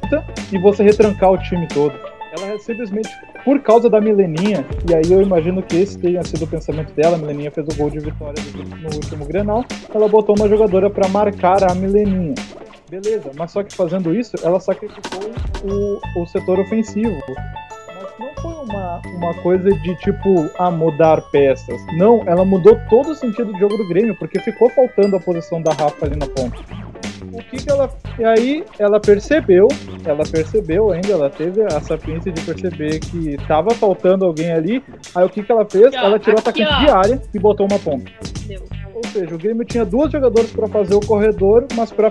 e 0.52 0.58
você 0.58 0.84
retrancar 0.84 1.32
o 1.32 1.38
time 1.38 1.68
todo. 1.68 1.94
Ela 2.38 2.54
é 2.54 2.58
simplesmente 2.58 3.10
por 3.46 3.62
causa 3.62 3.90
da 3.90 4.02
Mileninha, 4.02 4.66
e 4.90 4.96
aí 4.96 5.12
eu 5.12 5.22
imagino 5.22 5.62
que 5.62 5.78
esse 5.78 5.98
tenha 6.00 6.24
sido 6.24 6.46
o 6.46 6.48
pensamento 6.48 6.92
dela, 6.94 7.16
a 7.16 7.20
Mileninha 7.20 7.52
fez 7.52 7.68
o 7.68 7.78
gol 7.78 7.92
de 7.92 8.00
vitória 8.00 8.42
no 8.82 8.94
último 8.94 9.24
Grenal, 9.26 9.64
ela 9.94 10.08
botou 10.08 10.36
uma 10.36 10.50
jogadora 10.50 10.90
para 10.90 11.08
marcar 11.08 11.64
a 11.64 11.76
Mileninha. 11.76 12.34
Beleza, 12.90 13.32
mas 13.38 13.52
só 13.52 13.64
que 13.64 13.76
fazendo 13.76 14.14
isso, 14.16 14.36
ela 14.44 14.60
sacrificou 14.60 15.32
o, 15.64 16.22
o 16.22 16.26
setor 16.26 16.60
ofensivo. 16.60 17.16
Mas 17.28 18.20
não 18.20 18.34
foi 18.42 18.54
uma, 18.54 19.02
uma 19.06 19.34
coisa 19.42 19.70
de 19.70 19.96
tipo, 19.96 20.50
a 20.58 20.70
mudar 20.70 21.22
peças. 21.32 21.80
Não, 21.98 22.24
ela 22.28 22.44
mudou 22.44 22.78
todo 22.90 23.12
o 23.12 23.16
sentido 23.16 23.52
do 23.52 23.60
jogo 23.60 23.78
do 23.78 23.88
Grêmio, 23.88 24.16
porque 24.18 24.40
ficou 24.40 24.70
faltando 24.70 25.16
a 25.16 25.20
posição 25.20 25.62
da 25.62 25.72
Rafa 25.74 26.06
ali 26.06 26.16
na 26.16 26.28
ponta 26.28 26.58
o 27.40 27.44
que, 27.44 27.58
que 27.58 27.70
ela. 27.70 27.90
E 28.18 28.24
aí 28.24 28.66
ela 28.80 29.00
percebeu, 29.00 29.68
ela 30.06 30.24
percebeu 30.24 30.92
ainda, 30.92 31.12
ela 31.12 31.30
teve 31.30 31.62
a 31.64 31.82
sapiência 31.82 32.32
de 32.32 32.42
perceber 32.42 33.00
que 33.00 33.38
tava 33.48 33.72
faltando 33.72 34.26
alguém 34.26 34.52
ali. 34.52 34.84
Aí 35.14 35.26
o 35.26 35.30
que, 35.30 35.44
que 35.44 35.52
ela 35.52 35.66
fez? 35.66 35.88
Aqui, 35.88 35.98
ó, 35.98 36.06
ela 36.06 36.20
tirou 36.20 36.40
aqui, 36.40 36.50
atacante 36.50 36.74
ó. 36.74 36.80
de 36.80 36.90
área 36.90 37.22
e 37.34 37.40
botou 37.40 37.68
uma 37.68 37.80
ponta. 37.80 38.12
Deu. 38.48 38.85
Ou 38.96 39.04
seja, 39.12 39.36
o 39.36 39.38
Grêmio 39.38 39.66
tinha 39.66 39.84
duas 39.86 40.10
jogadoras 40.12 40.50
para 40.52 40.68
fazer 40.70 40.96
o 40.96 41.02
corredor, 41.02 41.66
mas 41.76 41.92
para 41.92 42.08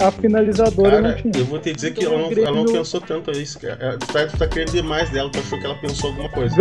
a 0.00 0.10
finalizadora 0.10 1.00
não 1.02 1.10
Cara, 1.10 1.22
tinha. 1.22 1.32
eu 1.36 1.44
vou 1.44 1.58
te 1.58 1.72
dizer 1.72 1.92
que 1.92 2.00
Então, 2.00 2.14
ela 2.14 2.22
não, 2.22 2.28
Grêmio- 2.30 2.48
ela 2.48 2.56
não 2.56 2.64
pensou 2.72 3.00
tanto 3.00 3.30
isso. 3.32 3.58
cara. 3.60 3.98
Tu 3.98 4.06
tá, 4.06 4.26
tu 4.26 4.38
tá 4.38 4.46
querendo 4.48 4.72
demais 4.72 5.10
dela, 5.10 5.30
tu 5.30 5.38
achou 5.38 5.58
que 5.58 5.66
ela 5.66 5.74
pensou 5.76 6.10
alguma 6.10 6.28
coisa. 6.30 6.56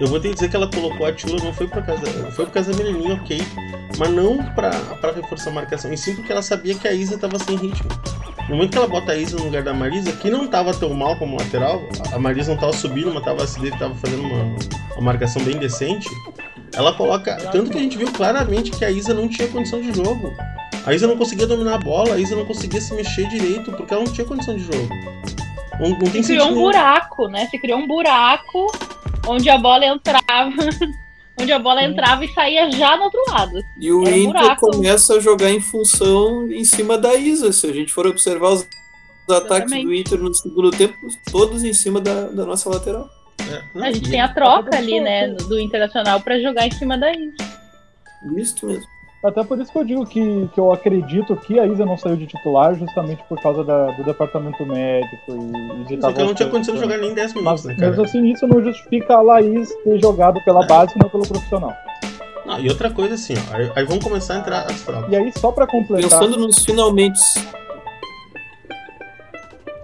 Eu 0.00 0.06
vou 0.08 0.18
te 0.18 0.32
dizer 0.32 0.48
que 0.50 0.56
ela 0.56 0.68
colocou 0.68 1.06
a 1.06 1.12
Tila, 1.12 1.36
não 1.44 1.52
foi 1.52 1.68
por 1.68 1.82
causa, 1.84 2.04
foi 2.32 2.46
por 2.46 2.52
causa 2.52 2.72
da 2.72 2.82
menininha, 2.82 3.14
ok, 3.14 3.40
mas 3.96 4.10
não 4.10 4.38
pra, 4.54 4.70
pra 5.00 5.12
reforçar 5.12 5.50
a 5.50 5.52
marcação, 5.52 5.92
e 5.92 5.96
sim 5.96 6.16
porque 6.16 6.32
ela 6.32 6.42
sabia 6.42 6.74
que 6.74 6.88
a 6.88 6.92
Isa 6.92 7.16
tava 7.16 7.38
sem 7.38 7.56
ritmo. 7.56 7.88
No 8.48 8.56
momento 8.56 8.72
que 8.72 8.78
ela 8.78 8.88
bota 8.88 9.12
a 9.12 9.16
Isa 9.16 9.36
no 9.36 9.44
lugar 9.44 9.62
da 9.62 9.72
Marisa, 9.72 10.10
que 10.12 10.30
não 10.30 10.48
tava 10.48 10.74
tão 10.74 10.92
mal 10.92 11.16
como 11.16 11.36
lateral, 11.36 11.80
a 12.12 12.18
Marisa 12.18 12.50
não 12.52 12.58
tava 12.60 12.72
subindo, 12.72 13.12
mas 13.14 13.22
tava, 13.24 13.46
se 13.46 13.60
dele 13.60 13.76
tava 13.78 13.94
fazendo 13.94 14.22
uma, 14.22 14.56
uma 14.96 15.00
marcação 15.02 15.40
bem 15.44 15.56
decente, 15.58 16.08
ela 16.72 16.92
coloca. 16.94 17.36
Tanto 17.52 17.70
que 17.70 17.78
a 17.78 17.80
gente 17.80 17.96
viu 17.96 18.10
claramente 18.12 18.70
que 18.70 18.84
a 18.84 18.90
Isa 18.90 19.12
não 19.12 19.28
tinha 19.28 19.48
condição 19.48 19.80
de 19.80 19.92
jogo. 19.92 20.32
A 20.86 20.92
Isa 20.92 21.06
não 21.06 21.16
conseguia 21.16 21.46
dominar 21.46 21.74
a 21.74 21.78
bola, 21.78 22.14
a 22.14 22.18
Isa 22.18 22.36
não 22.36 22.44
conseguia 22.44 22.80
se 22.80 22.94
mexer 22.94 23.26
direito, 23.28 23.72
porque 23.72 23.94
ela 23.94 24.04
não 24.04 24.12
tinha 24.12 24.26
condição 24.26 24.56
de 24.56 24.64
jogo. 24.64 24.88
Não, 25.80 25.90
não 25.90 26.10
tem 26.10 26.22
Se 26.22 26.32
criou 26.32 26.50
um 26.50 26.54
buraco, 26.54 27.28
né? 27.28 27.46
Se 27.46 27.58
criou 27.58 27.78
um 27.78 27.86
buraco 27.86 28.72
onde 29.26 29.48
a 29.48 29.58
bola 29.58 29.86
entrava. 29.86 30.52
onde 31.40 31.52
a 31.52 31.58
bola 31.58 31.82
entrava 31.82 32.24
e 32.24 32.32
saía 32.32 32.70
já 32.70 32.96
no 32.96 33.04
outro 33.04 33.20
lado. 33.28 33.60
E 33.80 33.92
o 33.92 34.06
Era 34.06 34.16
Inter 34.16 34.40
buraco. 34.40 34.70
começa 34.70 35.14
a 35.14 35.20
jogar 35.20 35.50
em 35.50 35.60
função 35.60 36.50
em 36.50 36.64
cima 36.64 36.96
da 36.96 37.14
Isa. 37.14 37.52
Se 37.52 37.66
a 37.66 37.72
gente 37.72 37.92
for 37.92 38.06
observar 38.06 38.50
os 38.50 38.66
ataques 39.28 39.72
Exatamente. 39.72 39.86
do 39.86 39.94
Inter 39.94 40.18
no 40.20 40.34
segundo 40.34 40.70
tempo, 40.70 40.94
todos 41.30 41.64
em 41.64 41.72
cima 41.72 42.00
da, 42.00 42.26
da 42.28 42.44
nossa 42.44 42.68
lateral. 42.68 43.08
É, 43.40 43.80
A 43.80 43.92
gente 43.92 44.10
tem 44.10 44.20
a 44.20 44.28
troca 44.32 44.76
ali, 44.76 45.00
né, 45.00 45.28
do 45.28 45.58
Internacional 45.60 46.20
pra 46.20 46.38
jogar 46.40 46.66
em 46.66 46.70
cima 46.70 46.96
da 46.96 47.10
Isa. 47.12 47.34
Isso 48.36 48.66
mesmo. 48.66 48.94
Até 49.24 49.42
por 49.42 49.58
isso 49.58 49.72
que 49.72 49.78
eu 49.78 49.84
digo 49.84 50.04
que, 50.06 50.48
que 50.52 50.60
eu 50.60 50.70
acredito 50.70 51.34
que 51.36 51.58
a 51.58 51.66
Isa 51.66 51.86
não 51.86 51.96
saiu 51.96 52.14
de 52.16 52.26
titular 52.26 52.74
justamente 52.74 53.22
por 53.26 53.40
causa 53.40 53.64
da- 53.64 53.86
do 53.92 54.04
departamento 54.04 54.64
médico 54.66 55.16
e, 55.30 55.32
e 55.80 55.84
de 55.84 55.88
Só 55.88 55.94
estar 55.94 56.12
que 56.12 56.18
ela 56.20 56.28
não 56.28 56.34
tinha 56.34 56.48
condição 56.50 56.74
de 56.74 56.80
jogar 56.82 56.98
nem 56.98 57.14
10 57.14 57.32
minutos, 57.34 57.64
Mas 57.64 57.64
né, 57.64 57.74
cara? 57.74 57.88
mesmo 57.88 58.04
assim, 58.04 58.30
isso 58.30 58.46
não 58.46 58.62
justifica 58.62 59.14
a 59.14 59.22
Laís 59.22 59.74
ter 59.82 59.98
jogado 59.98 60.42
pela 60.44 60.66
base 60.66 60.92
e 60.94 60.98
não 61.02 61.08
pelo 61.08 61.26
profissional. 61.26 61.72
Não, 62.44 62.60
e 62.60 62.68
outra 62.68 62.90
coisa 62.90 63.14
assim, 63.14 63.32
ó, 63.50 63.56
aí, 63.56 63.72
aí 63.76 63.84
vamos 63.86 64.04
começar 64.04 64.34
a 64.34 64.38
entrar 64.40 64.70
as 64.70 64.82
trocas. 64.82 65.10
E 65.10 65.16
aí, 65.16 65.32
só 65.38 65.50
pra 65.50 65.66
completar, 65.66 66.10
Pensando 66.10 66.36
nos 66.38 66.62
finalmente. 66.62 67.18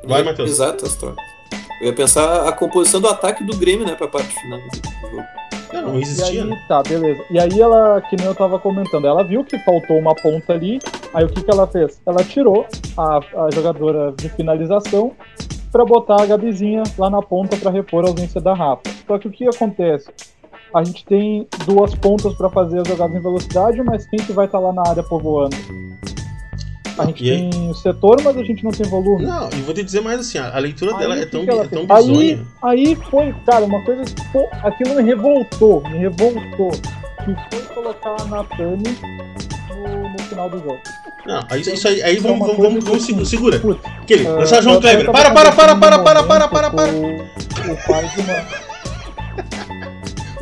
Vai, 0.05 0.23
Matheus. 0.23 0.51
Exato, 0.51 0.85
as 0.85 0.95
trocas. 0.97 1.25
Eu 1.81 1.87
ia 1.87 1.93
pensar 1.95 2.47
a 2.47 2.53
composição 2.53 3.01
do 3.01 3.09
ataque 3.09 3.43
do 3.43 3.57
Grêmio, 3.57 3.87
né, 3.87 3.95
pra 3.95 4.07
parte 4.07 4.29
final 4.39 4.59
do 4.59 5.09
jogo. 5.11 5.25
Não, 5.73 5.83
não 5.83 6.01
existia, 6.01 6.43
aí, 6.43 6.49
né? 6.49 6.65
tá, 6.69 6.83
beleza. 6.83 7.25
E 7.31 7.39
aí 7.39 7.61
ela, 7.61 8.01
que 8.03 8.17
nem 8.17 8.27
eu 8.27 8.35
tava 8.35 8.59
comentando, 8.59 9.07
ela 9.07 9.23
viu 9.23 9.45
que 9.45 9.59
faltou 9.61 9.99
uma 9.99 10.15
ponta 10.15 10.53
ali, 10.53 10.79
aí 11.15 11.25
o 11.25 11.29
que 11.29 11.43
que 11.43 11.51
ela 11.51 11.67
fez? 11.67 12.01
Ela 12.05 12.25
tirou 12.25 12.67
a, 12.97 13.19
a 13.19 13.51
jogadora 13.53 14.13
de 14.13 14.29
finalização 14.31 15.13
pra 15.71 15.85
botar 15.85 16.23
a 16.23 16.27
Gabizinha 16.27 16.83
lá 16.99 17.09
na 17.09 17.23
ponta 17.23 17.57
pra 17.57 17.71
repor 17.71 18.05
a 18.05 18.09
ausência 18.09 18.41
da 18.41 18.53
Rafa. 18.53 18.83
Só 19.07 19.19
que 19.19 19.29
o 19.29 19.31
que 19.31 19.47
acontece? 19.49 20.11
A 20.75 20.85
gente 20.85 21.05
tem 21.05 21.49
duas 21.65 21.95
pontas 21.95 22.35
pra 22.35 22.51
fazer 22.51 22.81
as 22.81 22.89
jogadas 22.89 23.17
em 23.17 23.23
velocidade, 23.23 23.83
mas 23.83 24.07
quem 24.07 24.19
que 24.19 24.33
vai 24.33 24.47
estar 24.47 24.59
lá 24.59 24.73
na 24.73 24.83
área 24.87 25.03
povoando? 25.03 25.57
A 26.99 27.07
gente 27.07 27.25
E 27.25 27.31
aí? 27.31 27.51
tem 27.51 27.71
o 27.71 27.75
setor, 27.75 28.21
mas 28.23 28.37
a 28.37 28.43
gente 28.43 28.63
não 28.65 28.71
tem 28.71 28.89
volume. 28.89 29.25
Não, 29.25 29.49
e 29.51 29.57
vou 29.63 29.75
te 29.75 29.83
dizer 29.83 30.01
mais 30.01 30.21
assim, 30.21 30.39
ó, 30.39 30.45
a 30.53 30.59
leitura 30.59 30.93
Aí, 30.93 30.99
dela 30.99 31.17
é 31.17 31.21
que 31.21 31.27
tão, 31.27 31.43
é 31.43 31.47
tão 31.47 31.87
fez? 31.87 31.91
aí, 31.91 32.07
bizonha. 32.07 32.47
aí 32.63 32.95
foi, 33.11 33.35
cara, 33.47 33.65
uma 33.65 33.83
coisa 33.85 34.03
que 34.05 34.39
aquilo 34.67 34.95
me 34.97 35.03
revoltou, 35.03 35.83
me 35.89 35.99
revoltou. 35.99 36.71
Que 37.25 37.35
foi 37.57 37.75
colocar 37.75 38.17
a 38.21 38.25
Natane 38.25 38.83
no, 39.69 40.09
no 40.11 40.19
final 40.21 40.49
do 40.51 40.59
jogo. 40.59 40.79
Não, 41.27 41.41
aí, 41.51 41.61
isso 41.61 41.87
aí, 41.87 42.03
aí 42.03 42.17
É 42.17 42.21
vamos, 42.21 42.39
uma 42.39 42.47
vamos, 42.47 42.63
vamos, 42.63 42.85
vamos 42.85 43.03
assim, 43.05 43.25
segura. 43.27 43.61
Putz, 43.61 43.81
Aquele, 44.03 44.27
ah, 44.27 44.33
lançar 44.33 44.63
João 44.63 44.81
Kleber. 44.81 45.11
Para, 45.13 45.31
para, 45.33 45.53
para, 45.53 45.77
para, 45.77 45.99
para, 45.99 46.23
para, 46.25 46.49
para, 46.49 46.71
para. 46.71 46.93
O, 46.93 47.73
o 47.73 47.77
pai 47.87 48.09
de 48.09 48.21
uma. 48.21 49.80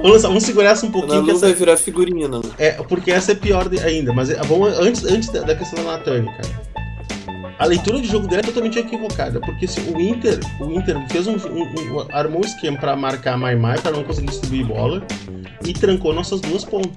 Vamos, 0.03 0.23
vamos 0.23 0.43
segurar 0.45 0.71
essa 0.71 0.87
um 0.87 0.91
pouquinho, 0.93 1.21
que 1.23 1.27
Nalu 1.29 1.39
vai 1.41 1.51
essa, 1.51 1.59
virar 1.59 1.77
figurinha, 1.77 2.29
Nalu. 2.29 2.53
é, 2.59 2.73
porque 2.73 3.11
essa 3.11 3.33
é 3.33 3.35
pior 3.35 3.69
ainda. 3.85 4.13
Mas 4.13 4.31
é- 4.31 4.37
vamos 4.45 4.69
antes, 4.79 5.05
antes 5.05 5.29
da, 5.31 5.41
da 5.41 5.55
questão 5.55 5.83
da 5.85 5.93
Natane, 5.93 6.27
cara. 6.27 6.69
A 7.59 7.65
leitura 7.65 8.01
de 8.01 8.07
jogo 8.07 8.29
dela 8.29 8.41
é 8.41 8.45
totalmente 8.45 8.79
equivocada, 8.79 9.41
porque 9.41 9.67
se 9.67 9.81
o 9.81 10.01
Inter, 10.01 10.39
o 10.61 10.71
Inter 10.71 10.97
fez 11.11 11.27
um, 11.27 11.33
um- 11.35 11.65
um- 11.65 12.07
armou 12.13 12.39
um 12.43 12.47
esquema 12.47 12.79
pra 12.79 12.95
marcar 12.95 13.35
a 13.35 13.37
Mai 13.37 13.57
Mai 13.57 13.77
pra 13.81 13.91
não 13.91 14.05
conseguir 14.05 14.29
distribuir 14.29 14.65
bola 14.67 15.03
e 15.67 15.73
trancou 15.73 16.15
nossas 16.15 16.41
duas 16.41 16.65
pontas. 16.65 16.93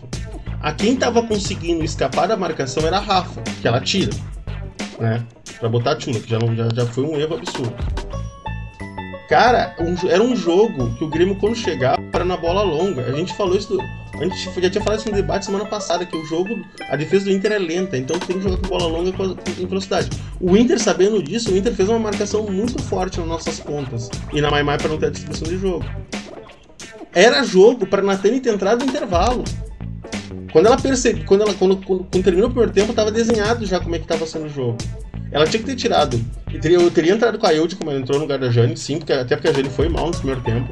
A 0.62 0.72
quem 0.72 0.96
tava 0.96 1.24
conseguindo 1.24 1.84
escapar 1.84 2.28
da 2.28 2.38
marcação 2.38 2.86
era 2.86 2.98
a 2.98 3.00
Rafa, 3.00 3.42
que 3.60 3.68
ela 3.68 3.82
tira, 3.82 4.12
né? 5.00 5.24
Pra 5.60 5.68
botar 5.68 5.94
a 5.94 5.96
Tula, 5.96 6.20
que 6.20 6.30
já, 6.30 6.38
não, 6.38 6.56
já, 6.56 6.70
já 6.72 6.86
foi 6.86 7.04
um 7.06 7.20
erro 7.20 7.36
absurdo. 7.36 7.74
Cara, 9.32 9.74
um 9.80 9.96
era 10.10 10.22
um 10.22 10.36
jogo 10.36 10.94
que 10.96 11.06
o 11.06 11.08
Grêmio, 11.08 11.38
quando 11.38 11.56
chegava, 11.56 12.04
era 12.12 12.26
na 12.26 12.36
bola 12.36 12.64
longa. 12.64 13.06
A 13.06 13.14
gente 13.14 13.34
falou 13.34 13.56
isso. 13.56 13.80
a 14.14 14.26
gente 14.26 14.62
já 14.62 14.70
tinha 14.70 14.84
falado 14.84 15.00
isso 15.00 15.10
no 15.10 15.16
debate 15.16 15.46
semana 15.46 15.64
passada, 15.64 16.06
que 16.06 16.18
o 16.18 16.26
jogo, 16.26 16.50
a 16.90 16.98
defesa 16.98 17.24
do 17.24 17.32
Inter 17.32 17.54
é 17.54 17.58
lenta, 17.58 17.98
então 17.98 18.20
tem 18.20 18.38
que 18.38 18.44
jogar 18.44 18.58
com 18.58 18.68
bola 18.68 18.88
longa 18.88 19.14
com, 19.14 19.34
velocidade. 19.70 20.10
O 20.38 20.58
Inter, 20.58 20.78
sabendo 20.82 21.24
disso, 21.24 21.50
o 21.50 21.56
Inter 21.56 21.74
fez 21.74 21.88
uma 21.88 21.98
marcação 21.98 22.44
muito 22.44 22.84
forte 22.84 23.20
nas 23.20 23.28
nossas 23.30 23.58
pontas. 23.62 24.10
E 24.34 24.42
na 24.42 24.52
Maimai 24.52 24.78
para 24.78 24.90
não 24.90 24.98
ter 24.98 25.06
a 25.06 25.12
distribuição 25.12 25.48
de 25.48 25.58
jogo. 25.58 25.86
Era 27.14 27.42
jogo 27.42 27.88
para 27.88 28.02
Natane 28.02 28.42
ter 28.42 28.54
entrado 28.54 28.84
no 28.84 28.92
intervalo. 28.92 29.46
Quando 30.52 30.66
ela 30.66 30.78
percebe, 30.78 31.24
quando 31.24 31.44
ela 31.44 31.54
quando, 31.54 31.78
quando, 31.78 32.04
quando 32.04 32.24
terminou 32.26 32.50
o 32.50 32.52
primeiro 32.52 32.74
tempo, 32.74 32.92
tava 32.92 33.10
desenhado 33.10 33.66
já 33.66 33.80
como 33.80 33.96
é 33.96 34.00
que 34.00 34.06
tava 34.06 34.26
sendo 34.26 34.48
o 34.48 34.50
jogo. 34.50 34.78
Ela 35.32 35.46
tinha 35.46 35.62
que 35.62 35.66
ter 35.66 35.76
tirado. 35.76 36.20
Eu 36.54 36.60
teria, 36.60 36.78
eu 36.78 36.92
teria 36.92 37.14
entrado 37.14 37.40
com 37.40 37.48
a 37.48 37.54
Eude 37.54 37.76
como 37.76 37.90
ela 37.90 38.00
entrou 38.00 38.18
no 38.18 38.26
lugar 38.26 38.38
da 38.38 38.50
Jane, 38.52 38.76
sim, 38.76 38.98
porque, 38.98 39.14
até 39.14 39.36
porque 39.36 39.50
a 39.50 39.54
Jane 39.54 39.70
foi 39.70 39.88
mal 39.88 40.08
no 40.08 40.12
primeiro 40.12 40.42
tempo. 40.42 40.70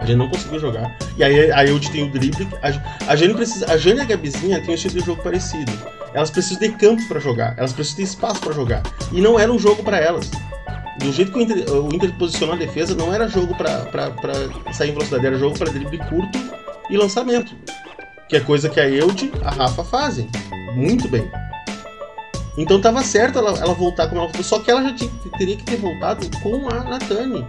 A 0.00 0.04
Jane 0.04 0.18
não 0.18 0.28
conseguiu 0.28 0.58
jogar. 0.58 0.96
E 1.16 1.22
aí 1.22 1.52
a 1.52 1.64
Eude 1.66 1.90
tem 1.90 2.04
o 2.04 2.10
drible. 2.10 2.48
A, 2.62 3.12
a 3.12 3.16
Jane 3.16 3.34
precisa. 3.34 3.70
A 3.70 3.76
Jane 3.76 3.98
e 3.98 4.02
a 4.02 4.04
Gabizinha 4.04 4.60
têm 4.60 4.70
um 4.70 4.74
estilo 4.74 4.94
de 4.94 5.04
jogo 5.04 5.22
parecido. 5.22 5.70
Elas 6.14 6.30
precisam 6.30 6.60
de 6.60 6.70
campo 6.70 7.06
pra 7.08 7.20
jogar. 7.20 7.54
Elas 7.58 7.72
precisam 7.72 8.04
de 8.04 8.10
espaço 8.10 8.40
pra 8.40 8.52
jogar. 8.52 8.82
E 9.12 9.20
não 9.20 9.38
era 9.38 9.52
um 9.52 9.58
jogo 9.58 9.82
pra 9.82 9.98
elas. 9.98 10.30
do 10.98 11.12
jeito 11.12 11.32
que 11.32 11.38
o 11.38 11.42
Inter, 11.42 11.70
o 11.70 11.94
Inter 11.94 12.12
posicionou 12.14 12.54
a 12.54 12.58
defesa, 12.58 12.94
não 12.94 13.12
era 13.12 13.28
jogo 13.28 13.54
pra 13.54 13.86
sair 14.72 14.90
em 14.90 14.92
velocidade, 14.92 15.26
era 15.26 15.38
jogo 15.38 15.58
pra 15.58 15.70
drible 15.70 15.98
curto 15.98 16.38
e 16.90 16.96
lançamento. 16.96 17.54
Que 18.28 18.36
é 18.36 18.40
coisa 18.40 18.68
que 18.68 18.80
a 18.80 18.88
Eude, 18.88 19.30
a 19.44 19.50
Rafa 19.50 19.84
fazem. 19.84 20.28
Muito 20.74 21.06
bem. 21.08 21.30
Então 22.56 22.80
tava 22.80 23.02
certo 23.02 23.38
ela, 23.38 23.58
ela 23.58 23.74
voltar 23.74 24.08
como 24.08 24.20
ela 24.20 24.42
só 24.42 24.58
que 24.58 24.70
ela 24.70 24.82
já 24.82 24.94
tinha, 24.94 25.10
teria 25.38 25.56
que 25.56 25.64
ter 25.64 25.76
voltado 25.76 26.26
com 26.40 26.68
a 26.68 26.84
Natane. 26.84 27.46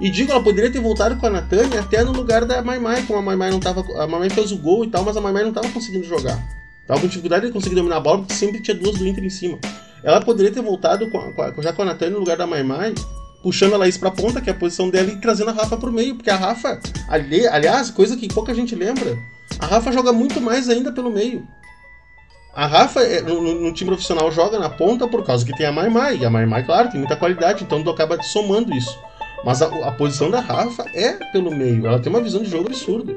E 0.00 0.08
digo, 0.08 0.30
ela 0.30 0.42
poderia 0.42 0.70
ter 0.70 0.80
voltado 0.80 1.16
com 1.16 1.26
a 1.26 1.30
Natane 1.30 1.76
até 1.76 2.04
no 2.04 2.12
lugar 2.12 2.44
da 2.44 2.62
Maimai, 2.62 3.02
como 3.02 3.18
a 3.18 3.22
Maimai 3.22 3.50
não 3.50 3.58
tava. 3.58 3.84
A 4.00 4.06
Maimai 4.06 4.30
fez 4.30 4.52
o 4.52 4.56
gol 4.56 4.84
e 4.84 4.88
tal, 4.88 5.04
mas 5.04 5.16
a 5.16 5.20
Maimai 5.20 5.44
não 5.44 5.52
tava 5.52 5.68
conseguindo 5.70 6.06
jogar. 6.06 6.38
Tava 6.86 7.00
com 7.00 7.06
dificuldade 7.06 7.46
de 7.46 7.52
conseguir 7.52 7.74
dominar 7.74 7.96
a 7.96 8.00
bola, 8.00 8.18
porque 8.18 8.32
sempre 8.32 8.62
tinha 8.62 8.76
duas 8.76 8.96
do 8.96 9.06
Inter 9.06 9.24
em 9.24 9.30
cima. 9.30 9.58
Ela 10.02 10.20
poderia 10.20 10.52
ter 10.52 10.62
voltado 10.62 11.10
com 11.10 11.18
a, 11.18 11.52
com 11.52 11.60
já 11.60 11.72
com 11.72 11.82
a 11.82 11.84
Natane 11.84 12.12
no 12.12 12.20
lugar 12.20 12.36
da 12.36 12.46
Maimai, 12.46 12.94
puxando 13.42 13.74
a 13.74 13.76
Laís 13.76 13.98
pra 13.98 14.10
ponta, 14.10 14.40
que 14.40 14.48
é 14.48 14.52
a 14.52 14.56
posição 14.56 14.88
dela, 14.88 15.10
e 15.10 15.16
trazendo 15.16 15.50
a 15.50 15.52
Rafa 15.52 15.76
pro 15.76 15.92
meio, 15.92 16.14
porque 16.14 16.30
a 16.30 16.36
Rafa, 16.36 16.80
ali, 17.08 17.46
aliás, 17.46 17.90
coisa 17.90 18.16
que 18.16 18.28
pouca 18.28 18.54
gente 18.54 18.74
lembra, 18.74 19.18
a 19.58 19.66
Rafa 19.66 19.90
joga 19.92 20.12
muito 20.12 20.40
mais 20.40 20.68
ainda 20.68 20.92
pelo 20.92 21.10
meio. 21.10 21.46
A 22.54 22.66
Rafa, 22.66 23.00
é, 23.02 23.20
no, 23.20 23.40
no, 23.40 23.72
time 23.72 23.90
profissional, 23.90 24.30
joga 24.32 24.58
na 24.58 24.68
ponta 24.68 25.06
por 25.06 25.24
causa 25.24 25.44
que 25.44 25.56
tem 25.56 25.66
a 25.66 25.72
Maimai. 25.72 26.18
E 26.18 26.24
a 26.24 26.30
Maimai, 26.30 26.64
claro, 26.64 26.90
tem 26.90 26.98
muita 26.98 27.16
qualidade, 27.16 27.62
então 27.62 27.82
tu 27.82 27.90
acaba 27.90 28.20
somando 28.22 28.74
isso. 28.74 28.98
Mas 29.44 29.62
a, 29.62 29.66
a, 29.86 29.92
posição 29.92 30.30
da 30.30 30.40
Rafa 30.40 30.84
é 30.94 31.12
pelo 31.32 31.54
meio. 31.54 31.86
Ela 31.86 32.00
tem 32.00 32.10
uma 32.10 32.20
visão 32.20 32.42
de 32.42 32.50
jogo 32.50 32.66
absurda. 32.66 33.16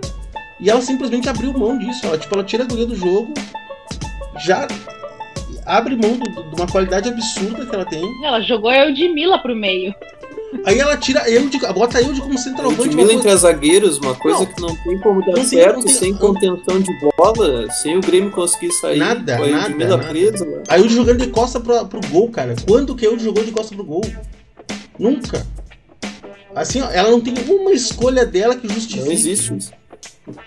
E 0.59 0.69
ela 0.69 0.81
simplesmente 0.81 1.27
abriu 1.27 1.51
mão 1.53 1.77
disso. 1.77 2.05
Ela, 2.05 2.17
tipo, 2.17 2.33
ela 2.35 2.43
tira 2.43 2.63
a 2.63 2.67
guria 2.67 2.85
do 2.85 2.95
jogo, 2.95 3.33
já 4.45 4.67
abre 5.65 5.95
mão 5.95 6.17
de 6.17 6.55
uma 6.55 6.67
qualidade 6.67 7.09
absurda 7.09 7.65
que 7.65 7.73
ela 7.73 7.85
tem. 7.85 8.03
Ela 8.23 8.41
jogou 8.41 8.69
a 8.69 8.85
Eudmila 8.85 9.39
pro 9.39 9.55
meio. 9.55 9.93
Aí 10.65 10.79
ela 10.79 10.97
tira 10.97 11.29
eu 11.29 11.47
de, 11.47 11.57
bota 11.57 12.01
eu 12.01 12.13
de 12.13 12.21
como 12.21 12.37
centroavante. 12.37 12.81
Ludmilla 12.81 13.13
entre 13.13 13.35
zagueiros, 13.35 13.97
uma 13.97 14.13
coisa 14.13 14.39
não, 14.39 14.45
que 14.45 14.61
não 14.61 14.75
tem 14.75 14.99
como 14.99 15.25
dar 15.25 15.43
certo 15.43 15.85
tem, 15.85 15.93
sem 15.93 16.13
contenção 16.13 16.79
de 16.79 16.91
bola, 17.17 17.69
sem 17.71 17.97
o 17.97 18.01
Grêmio 18.01 18.31
conseguir 18.31 18.71
sair. 18.73 18.99
Nada, 18.99 19.37
com 19.37 19.43
a 19.43 19.47
nada, 19.47 19.87
nada. 19.87 20.07
presa. 20.09 20.63
Aí 20.67 20.81
o 20.81 20.89
jogando 20.89 21.19
de 21.19 21.27
costa 21.27 21.59
pro, 21.59 21.85
pro 21.85 22.01
gol, 22.09 22.29
cara. 22.29 22.55
Quando 22.67 22.95
que 22.95 23.05
eu 23.05 23.17
jogou 23.17 23.43
de 23.43 23.51
costa 23.51 23.73
pro 23.73 23.83
gol? 23.83 24.01
Nunca. 24.99 25.45
Assim, 26.53 26.81
ó, 26.81 26.89
ela 26.91 27.09
não 27.09 27.21
tem 27.21 27.33
uma 27.47 27.71
escolha 27.71 28.25
dela 28.25 28.55
que 28.55 28.67
justifique. 28.67 29.05
Não 29.05 29.11
existe 29.11 29.55
isso. 29.55 29.71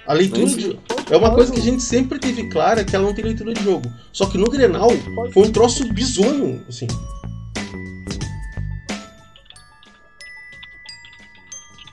A 0.06 0.12
leitura 0.12 0.46
de... 0.46 0.78
é 1.10 1.16
uma 1.16 1.34
coisa 1.34 1.52
que 1.52 1.58
a 1.58 1.62
gente 1.62 1.82
sempre 1.82 2.18
teve 2.18 2.48
clara 2.48 2.84
que 2.84 2.94
ela 2.94 3.04
não 3.04 3.14
tem 3.14 3.24
leitura 3.24 3.52
de 3.52 3.62
jogo. 3.62 3.90
Só 4.12 4.26
que 4.26 4.38
no 4.38 4.46
Grenal 4.46 4.90
foi 5.32 5.48
um 5.48 5.50
troço 5.50 5.84
bizonho, 5.92 6.62
assim. 6.68 6.86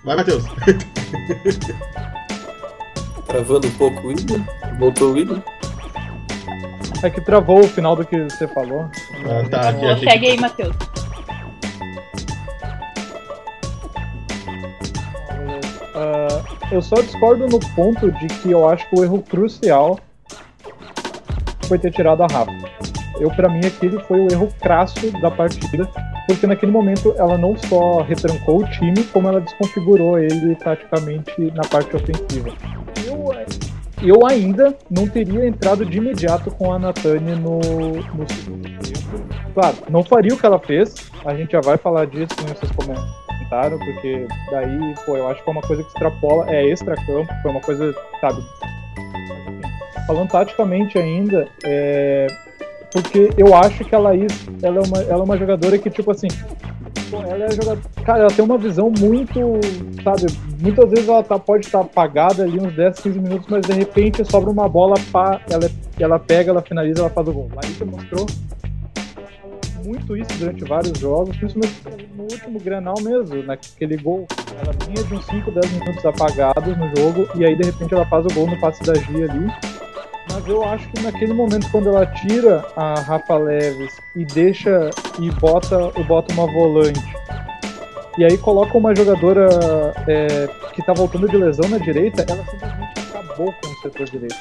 Vai, 0.04 0.16
Matheus. 0.16 0.44
Travando 3.28 3.68
um 3.68 3.72
pouco 3.72 4.02
o 4.02 4.08
William. 4.08 4.44
Voltou 4.80 5.10
o 5.10 5.14
William. 5.14 5.44
É 7.04 7.10
que 7.10 7.22
travou 7.22 7.62
o 7.62 7.68
final 7.68 7.96
do 7.96 8.06
que 8.06 8.24
você 8.24 8.48
falou. 8.48 8.90
Ah, 9.26 9.48
tá, 9.50 9.70
aqui, 9.70 9.86
aqui. 9.86 10.06
Segue 10.06 10.28
aí, 10.28 10.40
Matheus. 10.40 10.76
Uh, 15.94 16.44
eu 16.72 16.82
só 16.82 16.96
discordo 16.96 17.48
no 17.48 17.60
ponto 17.76 18.12
de 18.12 18.28
que 18.28 18.52
eu 18.52 18.68
acho 18.68 18.90
que 18.90 19.00
o 19.00 19.04
erro 19.04 19.22
crucial 19.22 20.00
foi 21.68 21.78
ter 21.78 21.92
tirado 21.92 22.24
a 22.24 22.28
Rafa. 22.28 22.52
Eu, 23.20 23.30
para 23.30 23.50
mim, 23.50 23.66
aquele 23.66 24.00
foi 24.04 24.20
o 24.20 24.32
erro 24.32 24.52
crasso 24.60 25.12
da 25.22 25.30
partida, 25.30 25.88
porque 26.28 26.48
naquele 26.48 26.72
momento 26.72 27.14
ela 27.18 27.38
não 27.38 27.58
só 27.58 28.02
retrancou 28.02 28.62
o 28.62 28.68
time, 28.70 29.04
como 29.06 29.28
ela 29.28 29.42
desconfigurou 29.42 30.18
ele 30.20 30.56
praticamente 30.56 31.34
na 31.54 31.64
parte 31.64 31.96
ofensiva. 31.96 32.50
Eu, 33.06 33.34
eu 34.02 34.26
ainda 34.26 34.76
não 34.90 35.08
teria 35.08 35.46
entrado 35.48 35.86
de 35.86 35.98
imediato 35.98 36.52
com 36.52 36.74
a 36.74 36.80
Natânia 36.80 37.36
no, 37.36 37.60
no 37.60 38.30
segundo 38.30 38.70
tempo. 38.80 39.02
Claro, 39.54 39.78
não 39.90 40.04
faria 40.04 40.34
o 40.34 40.38
que 40.38 40.46
ela 40.46 40.60
fez, 40.60 41.12
a 41.26 41.36
gente 41.36 41.52
já 41.52 41.62
vai 41.62 41.78
falar 41.78 42.06
disso 42.06 42.36
nesses 42.48 42.72
comentaram, 42.72 43.78
porque 43.78 44.28
daí, 44.50 44.96
pô, 45.06 45.18
eu 45.18 45.28
acho 45.28 45.44
que 45.44 45.50
é 45.50 45.52
uma 45.52 45.62
coisa 45.62 45.84
que 45.84 45.90
extrapola, 45.90 46.50
é 46.50 46.66
extra-campo, 46.68 47.34
foi 47.42 47.52
uma 47.52 47.62
coisa, 47.62 47.94
sabe? 48.20 48.42
Falando 50.08 50.30
taticamente 50.30 50.98
ainda, 50.98 51.48
é, 51.64 52.28
porque 52.92 53.30
eu 53.38 53.56
acho 53.56 53.84
que 53.86 53.96
a 53.96 54.00
Laís, 54.00 54.48
ela 54.62 54.78
é 54.78 54.82
uma, 54.82 54.98
ela 55.04 55.22
é 55.22 55.24
uma 55.24 55.38
jogadora 55.38 55.78
que, 55.78 55.90
tipo 55.90 56.12
assim, 56.12 56.28
ela 57.14 57.46
é 57.46 57.52
jogadora. 57.52 57.82
Cara, 58.04 58.20
ela 58.20 58.32
tem 58.32 58.44
uma 58.44 58.58
visão 58.58 58.92
muito. 59.00 59.40
Sabe? 60.04 60.26
Muitas 60.60 60.90
vezes 60.90 61.08
ela 61.08 61.24
tá, 61.24 61.40
pode 61.40 61.66
estar 61.66 61.80
tá 61.80 61.86
apagada 61.86 62.44
ali 62.44 62.60
uns 62.60 62.76
10, 62.76 63.00
15 63.00 63.20
minutos, 63.20 63.48
mas 63.50 63.66
de 63.66 63.74
repente 63.74 64.26
sobra 64.30 64.50
uma 64.50 64.68
bola, 64.68 64.96
pá, 65.12 65.42
ela, 65.50 65.70
ela 66.00 66.20
pega, 66.20 66.52
ela 66.52 66.62
finaliza, 66.62 67.02
ela 67.02 67.10
faz 67.10 67.28
o 67.28 67.34
gol. 67.34 67.50
Laís 67.56 67.80
mostrou 67.80 68.26
muito 69.86 70.16
isso 70.16 70.30
durante 70.38 70.64
vários 70.64 71.00
jogos, 71.00 71.36
principalmente 71.38 72.10
no 72.16 72.24
último 72.24 72.60
Grenal 72.60 72.96
mesmo, 73.02 73.44
naquele 73.44 73.98
gol. 73.98 74.28
Ela 74.62 74.74
vinha 74.86 75.04
de 75.04 75.14
uns 75.14 75.26
5, 75.26 75.52
10 75.52 75.72
minutos 75.72 76.06
apagados 76.06 76.78
no 76.78 76.88
jogo, 76.96 77.28
e 77.36 77.46
aí 77.46 77.56
de 77.56 77.64
repente 77.64 77.94
ela 77.94 78.06
faz 78.06 78.26
o 78.26 78.34
gol 78.34 78.48
no 78.48 78.60
passe 78.60 78.84
da 78.84 78.94
Gia 78.94 79.32
ali 79.32 79.81
mas 80.32 80.48
eu 80.48 80.64
acho 80.64 80.88
que 80.90 81.02
naquele 81.02 81.34
momento, 81.34 81.70
quando 81.72 81.90
ela 81.90 82.06
tira 82.06 82.66
a 82.76 83.00
Rafa 83.02 83.38
Leves 83.38 83.94
e 84.16 84.26
deixa 84.26 84.90
e 85.20 85.30
bota, 85.32 85.92
bota 86.08 86.34
uma 86.34 86.46
volante, 86.48 87.02
e 88.18 88.26
aí 88.26 88.38
coloca 88.38 88.78
uma 88.78 88.94
jogadora 88.96 89.48
é, 90.08 90.48
que 90.74 90.84
tá 90.84 90.94
voltando 90.94 91.30
de 91.30 91.38
lesão 91.38 91.70
na 91.70 91.78
direita, 91.78 92.26
ela 92.30 92.44
simplesmente 92.46 93.00
acabou 93.10 93.54
com 93.54 93.68
o 93.68 93.82
setor 93.82 94.06
direito. 94.10 94.36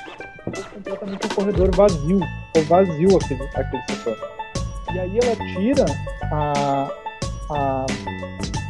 Ficou 0.44 0.64
completamente 0.74 1.26
um 1.26 1.28
corredor 1.28 1.70
vazio. 1.74 2.20
Ficou 2.46 2.62
vazio 2.64 3.16
aquele, 3.16 3.42
aquele 3.54 3.82
setor. 3.88 4.16
E 4.92 4.98
aí 4.98 5.18
ela 5.22 5.36
tira 5.54 5.84
a, 6.32 6.90
a, 7.50 7.86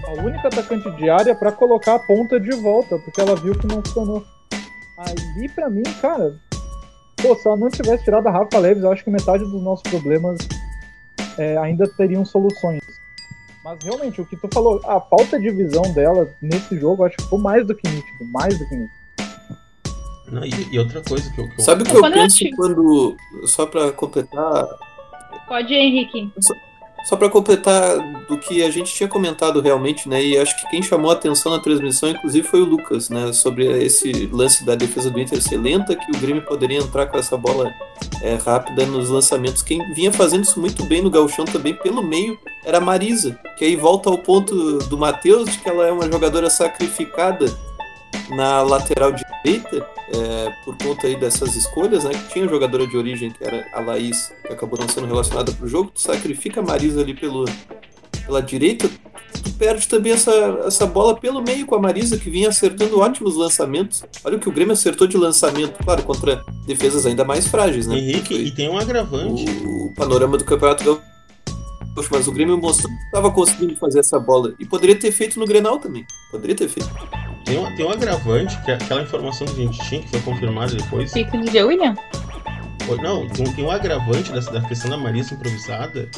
a 0.06 0.22
única 0.22 0.48
atacante 0.48 0.90
de 0.92 1.08
área 1.08 1.34
para 1.34 1.50
colocar 1.50 1.94
a 1.94 1.98
ponta 1.98 2.38
de 2.38 2.50
volta, 2.56 2.98
porque 2.98 3.20
ela 3.20 3.36
viu 3.36 3.54
que 3.54 3.66
não 3.66 3.82
funcionou. 3.82 4.22
Aí, 4.98 5.48
para 5.48 5.70
mim, 5.70 5.82
cara, 6.02 6.38
Pô, 7.22 7.34
se 7.34 7.46
ela 7.46 7.56
não 7.56 7.68
tivesse 7.68 8.04
tirado 8.04 8.26
a 8.26 8.30
Rafa 8.30 8.58
Leves, 8.58 8.82
eu 8.82 8.90
acho 8.90 9.04
que 9.04 9.10
metade 9.10 9.44
dos 9.44 9.62
nossos 9.62 9.82
problemas 9.90 10.38
é, 11.38 11.56
ainda 11.58 11.86
teriam 11.86 12.24
soluções. 12.24 12.80
Mas 13.62 13.78
realmente, 13.82 14.20
o 14.20 14.26
que 14.26 14.36
tu 14.36 14.48
falou, 14.52 14.80
a 14.86 15.00
falta 15.00 15.38
de 15.38 15.50
visão 15.50 15.82
dela 15.92 16.28
nesse 16.40 16.78
jogo, 16.78 17.04
acho 17.04 17.16
que 17.16 17.24
ficou 17.24 17.38
mais 17.38 17.66
do 17.66 17.74
que 17.74 17.88
nítido, 17.88 18.24
mais 18.32 18.58
do 18.58 18.66
que 18.66 18.76
nítido. 18.76 19.00
Não, 20.30 20.44
e, 20.44 20.50
e, 20.72 20.78
outra 20.78 21.02
coisa 21.02 21.30
que 21.32 21.40
eu. 21.40 21.48
Que 21.50 21.62
Sabe 21.62 21.82
o 21.82 21.86
que 21.86 21.96
eu 21.96 22.02
penso 22.02 22.44
quando. 22.56 23.16
Só 23.44 23.66
pra 23.66 23.90
completar. 23.92 24.66
Pode 25.48 25.74
ir, 25.74 25.78
Henrique. 25.78 26.32
Só, 26.38 26.54
só 27.04 27.16
para 27.16 27.28
completar 27.28 27.98
do 28.28 28.38
que 28.38 28.62
a 28.62 28.70
gente 28.70 28.94
tinha 28.94 29.08
comentado 29.08 29.60
realmente, 29.60 30.08
né? 30.08 30.22
E 30.22 30.38
acho 30.38 30.56
que 30.60 30.70
quem 30.70 30.82
chamou 30.82 31.10
a 31.10 31.14
atenção 31.14 31.52
na 31.52 31.58
transmissão, 31.58 32.10
inclusive, 32.10 32.46
foi 32.46 32.60
o 32.60 32.64
Lucas, 32.64 33.08
né? 33.08 33.32
Sobre 33.32 33.66
esse 33.82 34.28
lance 34.32 34.64
da 34.64 34.74
defesa 34.74 35.10
do 35.10 35.18
Inter 35.20 35.40
ser 35.42 35.56
lenta, 35.56 35.96
que 35.96 36.10
o 36.10 36.20
Grêmio 36.20 36.42
poderia 36.42 36.78
entrar 36.78 37.06
com 37.06 37.18
essa 37.18 37.36
bola 37.36 37.72
é, 38.22 38.34
rápida 38.36 38.86
nos 38.86 39.08
lançamentos. 39.08 39.62
Quem 39.62 39.92
vinha 39.92 40.12
fazendo 40.12 40.44
isso 40.44 40.60
muito 40.60 40.84
bem 40.84 41.02
no 41.02 41.10
Galchão 41.10 41.44
também 41.44 41.74
pelo 41.74 42.02
meio 42.02 42.38
era 42.64 42.78
a 42.78 42.80
Marisa, 42.80 43.38
que 43.56 43.64
aí 43.64 43.74
volta 43.74 44.10
ao 44.10 44.18
ponto 44.18 44.78
do 44.78 44.98
Matheus, 44.98 45.50
de 45.50 45.58
que 45.58 45.68
ela 45.68 45.86
é 45.86 45.92
uma 45.92 46.10
jogadora 46.10 46.50
sacrificada 46.50 47.46
na 48.30 48.62
lateral 48.62 49.12
direita, 49.12 49.86
é, 50.12 50.52
por 50.64 50.76
conta 50.78 51.06
aí 51.06 51.16
dessas 51.16 51.54
escolhas, 51.54 52.04
né? 52.04 52.10
Que 52.10 52.32
tinha 52.34 52.48
jogadora 52.48 52.86
de 52.86 52.96
origem, 52.96 53.30
que 53.30 53.44
era 53.44 53.66
a 53.72 53.80
Laís, 53.80 54.32
que 54.46 54.52
acabou 54.52 54.78
não 54.78 54.88
sendo 54.88 55.06
relacionada 55.06 55.52
para 55.52 55.64
o 55.64 55.68
jogo. 55.68 55.90
Tu 55.94 56.00
sacrifica 56.00 56.60
a 56.60 56.62
Marisa 56.62 57.00
ali 57.00 57.14
pelo, 57.14 57.44
pela 58.24 58.40
direita, 58.40 58.88
tu 59.42 59.52
perde 59.54 59.86
também 59.88 60.12
essa, 60.12 60.32
essa 60.64 60.86
bola 60.86 61.16
pelo 61.16 61.42
meio 61.42 61.66
com 61.66 61.74
a 61.74 61.80
Marisa, 61.80 62.16
que 62.16 62.30
vinha 62.30 62.48
acertando 62.48 63.00
ótimos 63.00 63.36
lançamentos. 63.36 64.04
Olha 64.24 64.36
o 64.36 64.40
que 64.40 64.48
o 64.48 64.52
Grêmio 64.52 64.72
acertou 64.72 65.06
de 65.06 65.16
lançamento, 65.16 65.82
claro, 65.84 66.02
contra 66.02 66.44
defesas 66.66 67.06
ainda 67.06 67.24
mais 67.24 67.46
frágeis, 67.46 67.86
né? 67.86 67.98
Henrique, 67.98 68.34
e 68.34 68.50
tem 68.50 68.68
um 68.68 68.78
agravante. 68.78 69.44
O, 69.64 69.86
o 69.86 69.94
panorama 69.94 70.36
do 70.36 70.44
campeonato 70.44 71.00
Poxa, 71.94 72.08
mas 72.12 72.28
o 72.28 72.32
Grêmio 72.32 72.56
mostrou 72.56 72.90
que 72.90 73.04
estava 73.04 73.30
conseguindo 73.30 73.76
fazer 73.76 74.00
essa 74.00 74.18
bola. 74.18 74.54
E 74.58 74.64
poderia 74.64 74.96
ter 74.96 75.10
feito 75.12 75.38
no 75.38 75.46
Grenal 75.46 75.78
também. 75.78 76.06
Poderia 76.30 76.54
ter 76.54 76.68
feito. 76.68 76.88
Tem 77.44 77.58
um, 77.58 77.74
tem 77.74 77.84
um 77.84 77.90
agravante, 77.90 78.60
que 78.62 78.70
é 78.70 78.74
aquela 78.74 79.02
informação 79.02 79.46
que 79.46 79.60
a 79.60 79.64
gente 79.64 79.78
tinha, 79.88 80.02
que 80.02 80.08
foi 80.08 80.20
confirmada 80.20 80.74
depois. 80.74 81.12
Fico 81.12 81.38
de 81.38 81.62
William? 81.62 81.94
Não, 83.02 83.28
tem, 83.28 83.44
tem 83.52 83.64
um 83.64 83.70
agravante 83.70 84.32
dessa, 84.32 84.50
da 84.50 84.60
questão 84.62 84.90
da 84.90 84.96
Marisa 84.96 85.34
improvisada, 85.34 86.08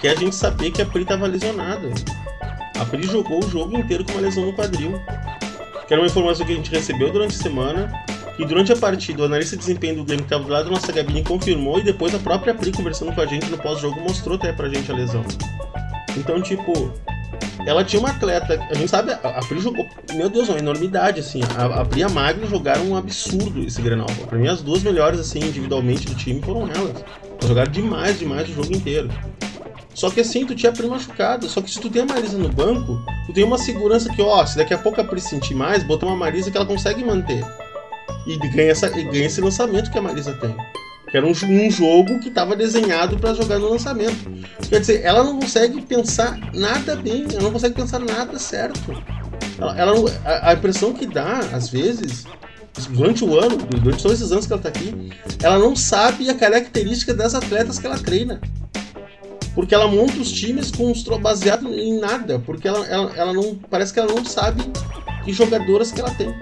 que 0.00 0.08
é 0.08 0.12
a 0.12 0.14
gente 0.14 0.34
saber 0.34 0.70
que 0.70 0.82
a 0.82 0.86
Pri 0.86 1.02
estava 1.02 1.26
lesionada. 1.26 1.90
A 2.78 2.84
Pri 2.84 3.02
jogou 3.04 3.44
o 3.44 3.48
jogo 3.48 3.76
inteiro 3.76 4.04
com 4.04 4.12
uma 4.12 4.20
lesão 4.22 4.46
no 4.46 4.52
quadril. 4.52 5.00
Que 5.86 5.94
era 5.94 6.02
uma 6.02 6.06
informação 6.06 6.44
que 6.44 6.52
a 6.52 6.56
gente 6.56 6.70
recebeu 6.70 7.10
durante 7.10 7.34
a 7.34 7.42
semana. 7.42 7.90
E 8.38 8.44
durante 8.44 8.72
a 8.72 8.76
partida, 8.76 9.22
o 9.22 9.24
analista 9.24 9.56
de 9.56 9.60
desempenho 9.60 9.96
do 9.96 10.04
Grêmio 10.04 10.24
que 10.24 10.32
estava 10.32 10.44
do 10.44 10.50
lado 10.50 10.66
da 10.66 10.70
nossa 10.70 10.92
cabine 10.92 11.24
confirmou. 11.24 11.78
E 11.78 11.82
depois 11.82 12.14
a 12.14 12.18
própria 12.18 12.54
Pri, 12.54 12.70
conversando 12.70 13.12
com 13.12 13.20
a 13.20 13.26
gente 13.26 13.46
no 13.50 13.58
pós-jogo, 13.58 14.00
mostrou 14.00 14.36
até 14.36 14.52
pra 14.52 14.68
gente 14.68 14.90
a 14.92 14.94
lesão. 14.94 15.24
Então, 16.16 16.40
tipo, 16.40 16.92
ela 17.66 17.84
tinha 17.84 18.00
uma 18.00 18.10
atleta, 18.10 18.58
a 18.70 18.74
gente 18.74 18.88
sabe, 18.88 19.12
a 19.12 19.40
Pri 19.46 19.60
jogou, 19.60 19.86
meu 20.14 20.30
Deus, 20.30 20.48
uma 20.48 20.58
enormidade, 20.58 21.20
assim, 21.20 21.40
a, 21.56 21.80
a 21.80 21.84
Pri 21.84 22.00
e 22.00 22.02
a 22.04 22.08
Magno 22.08 22.46
jogaram 22.46 22.84
um 22.84 22.96
absurdo 22.96 23.60
esse 23.60 23.82
Grenal. 23.82 24.06
Pra 24.28 24.38
mim, 24.38 24.48
as 24.48 24.62
duas 24.62 24.82
melhores, 24.82 25.18
assim, 25.18 25.40
individualmente 25.40 26.06
do 26.06 26.14
time 26.14 26.40
foram 26.40 26.62
elas. 26.62 27.04
Elas 27.24 27.48
jogaram 27.48 27.70
demais, 27.70 28.18
demais 28.18 28.48
o 28.48 28.52
jogo 28.52 28.74
inteiro. 28.74 29.10
Só 29.94 30.10
que 30.10 30.20
assim, 30.20 30.46
tu 30.46 30.54
tinha 30.54 30.70
a 30.70 30.74
Pri 30.74 30.86
machucada. 30.86 31.48
Só 31.48 31.60
que 31.60 31.70
se 31.70 31.80
tu 31.80 31.90
tem 31.90 32.02
a 32.02 32.06
Marisa 32.06 32.38
no 32.38 32.48
banco, 32.48 33.02
tu 33.26 33.32
tem 33.32 33.42
uma 33.42 33.58
segurança 33.58 34.08
que, 34.08 34.22
ó, 34.22 34.46
se 34.46 34.56
daqui 34.56 34.72
a 34.72 34.78
pouco 34.78 35.00
a 35.00 35.04
Pri 35.04 35.20
sentir 35.20 35.54
mais, 35.54 35.82
botar 35.82 36.06
uma 36.06 36.16
Marisa 36.16 36.52
que 36.52 36.56
ela 36.56 36.66
consegue 36.66 37.04
manter. 37.04 37.44
E 38.28 38.36
ganha, 38.36 38.70
essa, 38.70 38.86
e 38.98 39.04
ganha 39.04 39.26
esse 39.26 39.40
lançamento 39.40 39.90
que 39.90 39.98
a 39.98 40.02
Marisa 40.02 40.34
tem. 40.34 40.54
Que 41.10 41.16
era 41.16 41.26
um, 41.26 41.30
um 41.30 41.70
jogo 41.70 42.18
que 42.20 42.28
estava 42.28 42.54
desenhado 42.54 43.18
para 43.18 43.32
jogar 43.32 43.58
no 43.58 43.70
lançamento. 43.70 44.30
Quer 44.68 44.80
dizer, 44.80 45.02
ela 45.02 45.24
não 45.24 45.40
consegue 45.40 45.80
pensar 45.80 46.38
nada 46.52 46.94
bem, 46.94 47.26
ela 47.32 47.44
não 47.44 47.52
consegue 47.52 47.74
pensar 47.74 47.98
nada 47.98 48.38
certo. 48.38 48.92
Ela, 49.58 49.78
ela 49.78 49.94
a, 50.26 50.50
a, 50.50 50.52
impressão 50.52 50.92
que 50.92 51.06
dá, 51.06 51.38
às 51.54 51.70
vezes, 51.70 52.26
durante 52.90 53.24
o 53.24 53.38
ano, 53.38 53.56
durante 53.56 54.02
todos 54.02 54.20
esses 54.20 54.30
anos 54.30 54.46
que 54.46 54.52
ela 54.52 54.60
está 54.60 54.68
aqui, 54.68 55.10
ela 55.42 55.58
não 55.58 55.74
sabe 55.74 56.28
a 56.28 56.34
característica 56.34 57.14
das 57.14 57.34
atletas 57.34 57.78
que 57.78 57.86
ela 57.86 57.98
treina. 57.98 58.40
Porque 59.54 59.74
ela 59.74 59.88
monta 59.88 60.18
os 60.18 60.30
times 60.30 60.70
com 60.70 60.92
os 60.92 61.02
baseado 61.02 61.72
em 61.72 61.98
nada. 61.98 62.38
Porque 62.38 62.68
ela, 62.68 62.86
ela, 62.86 63.12
ela 63.16 63.32
não. 63.32 63.56
Parece 63.68 63.92
que 63.92 63.98
ela 63.98 64.12
não 64.12 64.24
sabe 64.24 64.62
que 65.24 65.32
jogadoras 65.32 65.90
que 65.90 66.00
ela 66.00 66.14
tem. 66.14 66.32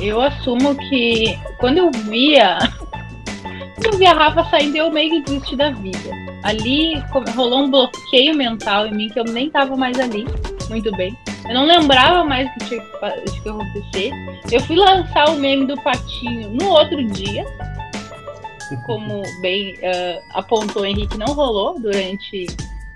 Eu 0.00 0.20
assumo 0.20 0.74
que 0.76 1.38
quando 1.58 1.78
eu 1.78 1.90
via. 1.90 2.58
Quando 3.74 3.92
eu 3.94 3.98
via 3.98 4.12
a 4.12 4.14
Rafa 4.14 4.44
saindo, 4.50 4.76
eu 4.76 4.90
meio 4.90 5.10
que 5.10 5.30
desisti 5.30 5.56
da 5.56 5.70
vida. 5.70 6.10
Ali 6.42 6.94
rolou 7.36 7.64
um 7.64 7.70
bloqueio 7.70 8.34
mental 8.34 8.86
em 8.86 8.94
mim 8.94 9.08
que 9.10 9.20
eu 9.20 9.24
nem 9.24 9.50
tava 9.50 9.76
mais 9.76 9.98
ali. 10.00 10.26
Muito 10.70 10.90
bem. 10.96 11.16
Eu 11.46 11.54
não 11.54 11.66
lembrava 11.66 12.24
mais 12.24 12.48
o 12.48 12.52
que 12.54 12.66
tinha 12.66 12.80
que 12.80 13.48
acontecer. 13.48 14.10
Eu 14.50 14.60
fui 14.60 14.76
lançar 14.76 15.28
o 15.30 15.36
meme 15.36 15.66
do 15.66 15.76
patinho 15.82 16.50
no 16.50 16.70
outro 16.70 17.04
dia. 17.08 17.44
Como 18.86 19.22
bem 19.42 19.74
uh, 19.74 20.22
apontou 20.34 20.82
o 20.82 20.86
Henrique, 20.86 21.18
não 21.18 21.34
rolou 21.34 21.78
durante, 21.80 22.46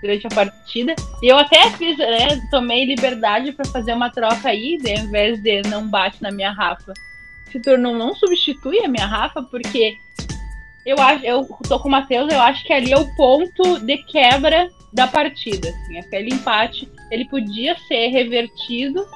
durante 0.05 0.27
a 0.27 0.31
partida. 0.31 0.95
E 1.23 1.29
eu 1.29 1.39
até 1.39 1.71
fiz, 1.71 1.97
né, 1.97 2.47
tomei 2.51 2.85
liberdade 2.85 3.53
para 3.53 3.65
fazer 3.65 3.95
uma 3.95 4.11
troca 4.11 4.51
aí, 4.51 4.77
de, 4.77 4.93
ao 4.93 5.07
invés 5.07 5.43
de 5.43 5.63
não 5.63 5.89
bate 5.89 6.23
na 6.23 6.31
minha 6.31 6.53
Rafa, 6.53 6.93
se 7.51 7.59
tornou 7.59 7.95
não 7.95 8.15
substitui 8.15 8.85
a 8.85 8.89
minha 8.89 9.07
Rafa, 9.07 9.43
porque 9.43 9.97
eu 10.85 11.01
acho, 11.01 11.25
eu 11.25 11.49
tô 11.67 11.81
com 11.81 11.89
o 11.89 11.91
Matheus, 11.91 12.31
eu 12.31 12.41
acho 12.41 12.63
que 12.65 12.73
ali 12.73 12.93
é 12.93 12.99
o 12.99 13.17
ponto 13.17 13.81
de 13.81 13.97
quebra 14.05 14.69
da 14.93 15.07
partida. 15.07 15.69
Assim, 15.69 15.99
aquele 15.99 16.35
empate 16.35 16.87
ele 17.11 17.25
podia 17.25 17.75
ser 17.89 18.09
revertido, 18.09 19.07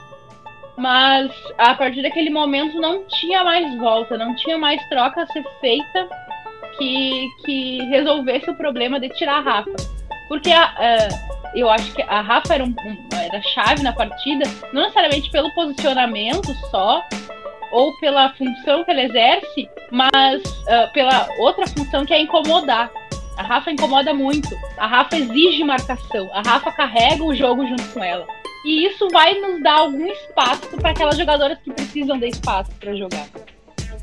mas 0.79 1.31
a 1.59 1.75
partir 1.75 2.03
daquele 2.03 2.31
momento 2.31 2.81
não 2.81 3.05
tinha 3.09 3.45
mais 3.45 3.77
volta, 3.79 4.17
não 4.17 4.35
tinha 4.37 4.57
mais 4.57 4.83
troca 4.89 5.23
a 5.23 5.27
ser 5.27 5.45
feita 5.61 6.09
que, 6.79 7.29
que 7.45 7.83
resolvesse 7.91 8.49
o 8.49 8.55
problema 8.55 8.99
de 8.99 9.11
tirar 9.11 9.39
a 9.39 9.41
Rafa. 9.41 9.98
Porque 10.29 10.53
a, 10.53 10.71
uh, 10.73 11.39
eu 11.55 11.69
acho 11.69 11.93
que 11.95 12.03
a 12.03 12.21
Rafa 12.21 12.55
era, 12.55 12.65
um, 12.65 12.69
um, 12.69 13.09
era 13.17 13.43
chave 13.43 13.83
na 13.83 13.93
partida, 13.93 14.45
não 14.73 14.83
necessariamente 14.83 15.31
pelo 15.31 15.53
posicionamento 15.55 16.55
só, 16.71 17.03
ou 17.73 17.97
pela 17.99 18.33
função 18.35 18.85
que 18.85 18.91
ela 18.91 19.03
exerce, 19.03 19.69
mas 19.91 20.43
uh, 20.43 20.93
pela 20.93 21.29
outra 21.39 21.67
função 21.67 22.05
que 22.05 22.15
é 22.15 22.21
incomodar. 22.21 22.91
A 23.37 23.43
Rafa 23.43 23.71
incomoda 23.71 24.13
muito. 24.13 24.49
A 24.77 24.87
Rafa 24.87 25.17
exige 25.17 25.63
marcação. 25.63 26.29
A 26.33 26.43
Rafa 26.43 26.73
carrega 26.73 27.23
o 27.23 27.35
jogo 27.35 27.67
junto 27.67 27.85
com 27.91 28.03
ela. 28.03 28.27
E 28.65 28.87
isso 28.87 29.09
vai 29.11 29.35
nos 29.35 29.63
dar 29.63 29.79
algum 29.79 30.07
espaço 30.07 30.69
para 30.77 30.91
aquelas 30.91 31.17
jogadoras 31.17 31.59
que 31.59 31.73
precisam 31.73 32.19
de 32.19 32.27
espaço 32.27 32.71
para 32.81 32.95
jogar. 32.97 33.27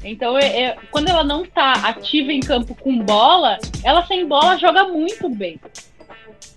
Então, 0.04 0.38
é, 0.38 0.46
é, 0.46 0.78
quando 0.92 1.10
ela 1.10 1.24
não 1.24 1.44
está 1.44 1.74
ativa 1.74 2.32
em 2.32 2.40
campo 2.40 2.76
com 2.76 2.98
bola, 3.00 3.58
ela 3.84 4.06
sem 4.06 4.26
bola 4.26 4.58
joga 4.58 4.88
muito 4.88 5.28
bem. 5.28 5.60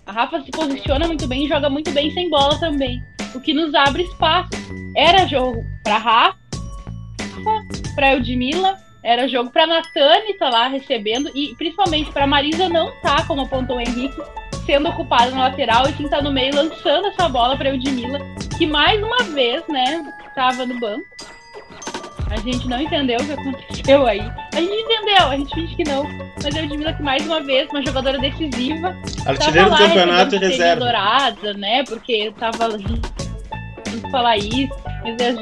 A 0.05 0.11
Rafa 0.11 0.41
se 0.41 0.51
posiciona 0.51 1.07
muito 1.07 1.27
bem 1.27 1.45
e 1.45 1.47
joga 1.47 1.69
muito 1.69 1.91
bem 1.91 2.11
sem 2.11 2.29
bola 2.29 2.59
também. 2.59 3.01
O 3.35 3.39
que 3.39 3.53
nos 3.53 3.73
abre 3.73 4.03
espaço. 4.03 4.49
Era 4.95 5.27
jogo 5.27 5.63
para 5.83 5.97
Rafa, 5.97 6.37
para 7.95 8.13
Eudmila 8.13 8.77
era 9.03 9.27
jogo 9.27 9.49
para 9.49 9.65
Natane 9.65 10.33
tá 10.37 10.49
lá 10.49 10.67
recebendo 10.67 11.31
e 11.33 11.55
principalmente 11.55 12.11
para 12.11 12.27
Marisa 12.27 12.67
não 12.67 12.91
tá, 13.01 13.25
como 13.25 13.41
apontou 13.41 13.77
o 13.77 13.81
Henrique, 13.81 14.21
sendo 14.65 14.89
ocupada 14.89 15.31
na 15.31 15.47
lateral 15.47 15.87
e 15.89 15.93
quem 15.93 16.09
tá 16.09 16.21
no 16.21 16.31
meio 16.31 16.53
lançando 16.53 17.07
essa 17.07 17.29
bola 17.29 17.57
para 17.57 17.69
Eudmila, 17.69 18.19
que 18.57 18.65
mais 18.65 19.01
uma 19.01 19.23
vez, 19.23 19.63
né, 19.69 20.13
tava 20.35 20.65
no 20.65 20.77
banco. 20.79 21.05
A 22.31 22.37
gente 22.37 22.67
não 22.67 22.79
entendeu 22.79 23.19
o 23.19 23.25
que 23.25 23.33
aconteceu 23.33 24.05
aí. 24.05 24.21
A 24.53 24.61
gente 24.61 24.73
entendeu, 24.73 25.27
a 25.27 25.37
gente 25.37 25.53
finge 25.53 25.75
que 25.75 25.83
não. 25.83 26.03
Mas 26.43 26.55
a 26.55 26.59
Eudmila 26.59 26.93
que 26.93 27.01
mais 27.01 27.25
uma 27.25 27.41
vez, 27.41 27.69
uma 27.69 27.83
jogadora 27.83 28.17
decisiva. 28.19 28.95
Artilheiro 29.25 29.69
do 29.69 29.77
campeonato 29.77 30.35
e 30.35 30.37
reserva. 30.37 30.85
Dourada, 30.85 31.53
né? 31.55 31.83
Porque 31.83 32.31
tava 32.39 32.57
falar 34.11 34.37
isso. 34.37 34.69
Mas 35.03 35.37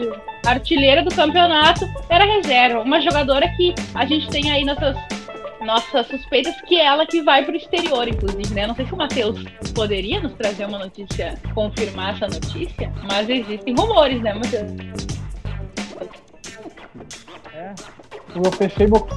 artilheira 0.45 1.03
do 1.03 1.13
campeonato, 1.13 1.85
era 2.09 2.23
reserva. 2.23 2.81
Uma 2.81 3.01
jogadora 3.01 3.47
que 3.49 3.73
a 3.93 4.05
gente 4.05 4.29
tem 4.29 4.49
aí 4.49 4.63
nossas, 4.63 4.95
nossas 5.61 6.07
suspeitas 6.07 6.55
que 6.61 6.79
é 6.79 6.85
ela 6.85 7.05
que 7.05 7.21
vai 7.21 7.43
para 7.43 7.53
o 7.53 7.57
exterior, 7.57 8.07
inclusive, 8.07 8.53
né? 8.53 8.65
Não 8.65 8.75
sei 8.75 8.85
se 8.85 8.93
o 8.93 8.97
Matheus 8.97 9.43
poderia 9.75 10.21
nos 10.21 10.33
trazer 10.33 10.65
uma 10.65 10.79
notícia, 10.79 11.37
confirmar 11.53 12.15
essa 12.15 12.27
notícia, 12.27 12.91
mas 13.11 13.29
existem 13.29 13.75
rumores, 13.75 14.21
né, 14.21 14.33
Matheus? 14.33 14.71
É. 17.53 17.73
Eu 18.35 18.51
fechei 18.51 18.87
meu 18.87 19.07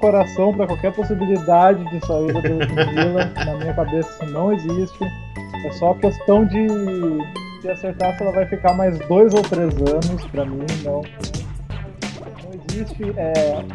coração 0.00 0.52
para 0.54 0.66
qualquer 0.66 0.92
possibilidade 0.92 1.84
de 1.90 2.06
saída 2.06 2.40
do 2.42 2.58
Vila. 2.58 3.24
Na 3.44 3.54
minha 3.56 3.74
cabeça 3.74 4.24
isso 4.24 4.32
não 4.32 4.52
existe. 4.52 5.04
É 5.64 5.72
só 5.72 5.94
questão 5.94 6.44
de 6.44 6.66
se 7.60 7.70
acertar, 7.70 8.16
ela 8.20 8.32
vai 8.32 8.46
ficar 8.46 8.74
mais 8.74 8.98
dois 9.06 9.32
ou 9.32 9.42
três 9.42 9.74
anos, 9.76 10.26
pra 10.26 10.44
mim, 10.44 10.66
não. 10.82 11.02
Não 12.42 12.60
existe 12.68 13.12
é, 13.16 13.32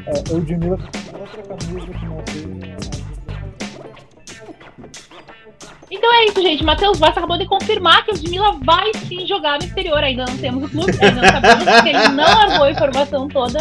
é, 0.07 0.33
Eudmila 0.33 0.77
outra 1.19 1.43
camisa 1.43 1.87
que 1.87 2.05
não 2.05 2.23
seja. 2.27 2.96
Então 5.89 6.13
é 6.13 6.25
isso, 6.25 6.41
gente. 6.41 6.63
Matheus 6.63 6.99
Vaz 6.99 7.17
acabou 7.17 7.37
de 7.37 7.45
confirmar 7.45 8.03
que 8.03 8.11
o 8.11 8.15
Edmila 8.15 8.57
vai 8.63 8.91
sim 9.07 9.25
jogar 9.25 9.57
no 9.59 9.65
exterior. 9.65 10.03
Ainda 10.03 10.25
não 10.25 10.37
temos 10.37 10.63
o 10.65 10.69
clube, 10.69 10.91
ainda 11.01 11.21
não 11.21 11.29
sabemos 11.29 11.63
porque 11.63 11.89
ele 11.89 12.07
não 12.09 12.25
largou 12.25 12.65
a 12.65 12.71
informação 12.71 13.27
toda. 13.27 13.59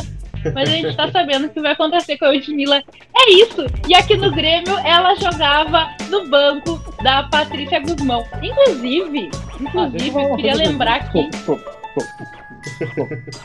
Mas 0.55 0.69
a 0.69 0.73
gente 0.73 0.97
tá 0.97 1.11
sabendo 1.11 1.47
o 1.47 1.49
que 1.51 1.61
vai 1.61 1.73
acontecer 1.73 2.19
com 2.19 2.27
a 2.27 2.35
Edmila. 2.35 2.83
É 3.17 3.31
isso! 3.33 3.67
E 3.89 3.95
aqui 3.95 4.17
no 4.17 4.31
Grêmio, 4.31 4.77
ela 4.79 5.15
jogava 5.17 5.91
no 6.09 6.29
banco 6.29 6.81
da 7.03 7.25
Patrícia 7.25 7.81
Guzmão. 7.81 8.25
Inclusive, 8.43 9.31
inclusive, 9.61 10.23
eu 10.23 10.37
queria 10.37 10.55
lembrar 10.55 11.11
que. 11.11 11.29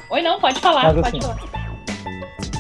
Oi, 0.10 0.22
não, 0.22 0.40
pode 0.40 0.60
falar, 0.60 0.94
Mas, 0.94 1.02
pode 1.02 1.08
assim, 1.08 1.22
falar. 1.22 1.62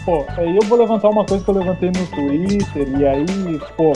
Pô, 0.05 0.25
aí 0.37 0.55
eu 0.55 0.63
vou 0.63 0.79
levantar 0.79 1.09
uma 1.09 1.25
coisa 1.25 1.43
que 1.43 1.49
eu 1.49 1.55
levantei 1.55 1.89
no 1.89 2.07
Twitter, 2.07 2.87
e 2.99 3.05
aí, 3.05 3.59
pô, 3.77 3.93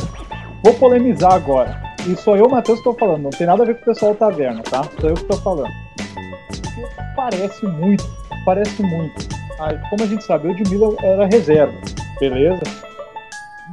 vou 0.64 0.74
polemizar 0.76 1.34
agora. 1.34 1.85
E 2.08 2.16
sou 2.16 2.38
eu, 2.38 2.48
Matheus, 2.48 2.80
que 2.80 2.84
tô 2.84 2.94
falando, 2.94 3.24
não 3.24 3.30
tem 3.32 3.48
nada 3.48 3.64
a 3.64 3.66
ver 3.66 3.76
com 3.76 3.82
o 3.82 3.86
pessoal 3.86 4.14
da 4.14 4.20
taverna, 4.20 4.62
tá? 4.64 4.84
Sou 5.00 5.10
eu 5.10 5.16
que 5.16 5.24
tô 5.24 5.38
falando. 5.38 5.72
Porque 5.96 6.88
parece 7.16 7.66
muito, 7.66 8.06
parece 8.46 8.84
muito 8.84 9.36
Aí, 9.60 9.80
como 9.90 10.04
a 10.04 10.08
gente 10.08 10.24
sabe, 10.24 10.48
o 10.48 10.52
Edmila 10.52 10.96
era 11.02 11.26
reserva, 11.26 11.74
beleza? 12.20 12.62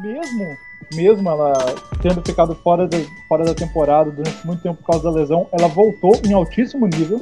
Mesmo, 0.01 0.57
mesmo 0.95 1.29
ela 1.29 1.53
tendo 2.01 2.23
ficado 2.23 2.55
fora, 2.55 2.87
de, 2.87 3.05
fora 3.27 3.45
da 3.45 3.55
temporada 3.55 4.11
durante 4.11 4.47
muito 4.47 4.63
tempo 4.63 4.77
por 4.77 4.87
causa 4.87 5.05
da 5.05 5.11
lesão, 5.11 5.49
ela 5.53 5.67
voltou 5.67 6.13
em 6.25 6.33
altíssimo 6.33 6.87
nível. 6.87 7.21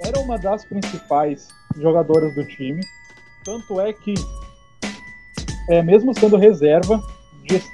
Era 0.00 0.18
uma 0.18 0.36
das 0.36 0.64
principais 0.64 1.46
jogadoras 1.78 2.34
do 2.34 2.44
time. 2.44 2.80
Tanto 3.44 3.80
é 3.80 3.92
que, 3.92 4.14
é, 5.70 5.82
mesmo 5.82 6.12
sendo 6.12 6.36
reserva, 6.36 7.00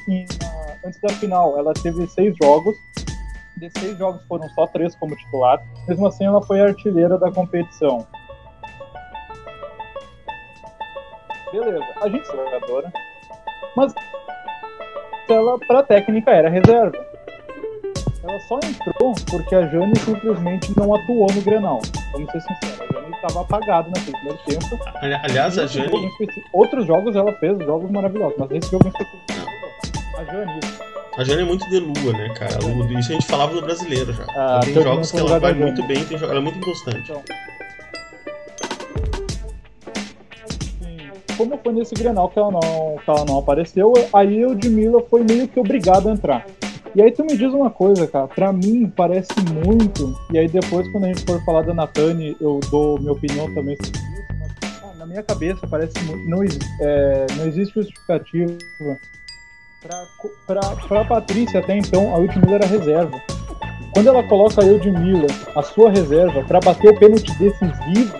em, 0.06 0.26
antes 0.84 1.00
da 1.00 1.08
final, 1.10 1.58
ela 1.58 1.72
teve 1.72 2.06
seis 2.06 2.34
jogos. 2.42 2.76
De 3.56 3.70
seis 3.78 3.96
jogos 3.98 4.22
foram 4.26 4.48
só 4.50 4.66
três 4.66 4.94
como 4.96 5.16
titular. 5.16 5.62
Mesmo 5.88 6.06
assim, 6.06 6.24
ela 6.24 6.42
foi 6.42 6.60
a 6.60 6.66
artilheira 6.66 7.18
da 7.18 7.30
competição. 7.30 8.06
beleza, 11.52 11.84
a 12.00 12.08
gente 12.08 12.28
é 12.28 12.36
jogadora, 12.36 12.92
mas 13.76 13.94
ela 15.28 15.58
para 15.66 15.82
técnica 15.82 16.30
era 16.30 16.48
reserva. 16.48 17.12
Ela 18.22 18.40
só 18.40 18.56
entrou 18.58 19.12
porque 19.30 19.54
a 19.54 19.66
Jane 19.66 19.96
simplesmente 19.96 20.72
não 20.78 20.94
atuou 20.94 21.26
no 21.32 21.42
Grenal. 21.42 21.80
Vamos 22.12 22.30
ser 22.30 22.40
sinceros, 22.40 22.80
a 22.80 23.00
Jane 23.00 23.14
estava 23.14 23.40
apagado 23.42 23.90
naquele 23.90 24.16
primeiro 24.16 24.38
tempo. 24.44 24.84
Aliás, 25.24 25.58
a 25.58 25.66
Jane. 25.66 26.08
Outros 26.52 26.86
jogos 26.86 27.16
ela 27.16 27.32
fez, 27.34 27.58
jogos 27.64 27.90
maravilhosos, 27.90 28.36
mas 28.38 28.50
esse 28.52 28.70
jogo 28.70 28.86
em 28.86 28.90
específico. 28.90 29.61
A 30.22 30.32
Jane, 30.32 30.60
A 31.18 31.24
Jane 31.24 31.42
é 31.42 31.44
muito 31.44 31.68
de 31.68 31.78
lua, 31.78 32.12
né, 32.12 32.28
cara? 32.34 32.58
O- 32.64 32.98
Isso 32.98 33.10
a 33.10 33.14
gente 33.14 33.26
falava 33.26 33.52
do 33.54 33.62
brasileiro 33.62 34.12
já. 34.12 34.24
Ah, 34.36 34.60
tem 34.62 34.72
jogos 34.74 35.10
que 35.10 35.18
ela 35.18 35.38
vai 35.38 35.52
muito 35.52 35.82
bem, 35.86 36.04
tem 36.04 36.16
ela 36.16 36.36
é 36.36 36.40
muito 36.40 36.58
inconstante. 36.58 37.10
Então, 37.10 37.22
como 41.36 41.58
foi 41.58 41.72
nesse 41.72 41.94
Grenal 41.94 42.28
que 42.28 42.38
ela 42.38 42.50
não, 42.52 42.60
que 43.04 43.10
ela 43.10 43.24
não 43.24 43.38
apareceu, 43.38 43.92
aí 44.12 44.44
a 44.44 44.48
Ludmilla 44.48 45.02
foi 45.10 45.24
meio 45.24 45.48
que 45.48 45.58
obrigada 45.58 46.10
a 46.10 46.12
entrar. 46.12 46.46
E 46.94 47.00
aí 47.02 47.10
tu 47.10 47.24
me 47.24 47.36
diz 47.36 47.52
uma 47.54 47.70
coisa, 47.70 48.06
cara, 48.06 48.28
pra 48.28 48.52
mim 48.52 48.86
parece 48.94 49.32
muito, 49.64 50.14
e 50.30 50.38
aí 50.38 50.46
depois 50.46 50.86
quando 50.92 51.04
a 51.04 51.08
gente 51.08 51.24
for 51.24 51.42
falar 51.44 51.62
da 51.62 51.72
Natane, 51.72 52.36
eu 52.40 52.60
dou 52.70 52.98
minha 53.00 53.12
opinião 53.12 53.52
também 53.54 53.76
sobre 53.82 53.98
isso, 53.98 54.26
mas 54.38 54.52
ah, 54.84 54.94
na 54.98 55.06
minha 55.06 55.22
cabeça 55.22 55.66
parece 55.66 55.98
muito, 56.04 56.28
não, 56.28 56.42
é, 56.80 57.26
não 57.38 57.46
existe 57.46 57.72
justificativa 57.74 58.52
pra 60.88 61.04
Patrícia 61.04 61.60
até 61.60 61.76
então, 61.76 62.14
a 62.14 62.18
Ludmilla 62.18 62.56
era 62.56 62.66
reserva. 62.66 63.20
Quando 63.92 64.08
ela 64.08 64.22
coloca 64.22 64.62
a 64.62 64.66
Eudmila, 64.66 65.26
a 65.54 65.62
sua 65.62 65.90
reserva, 65.90 66.42
pra 66.44 66.60
bater 66.60 66.90
o 66.90 66.98
pênalti 66.98 67.30
decisivo, 67.38 68.16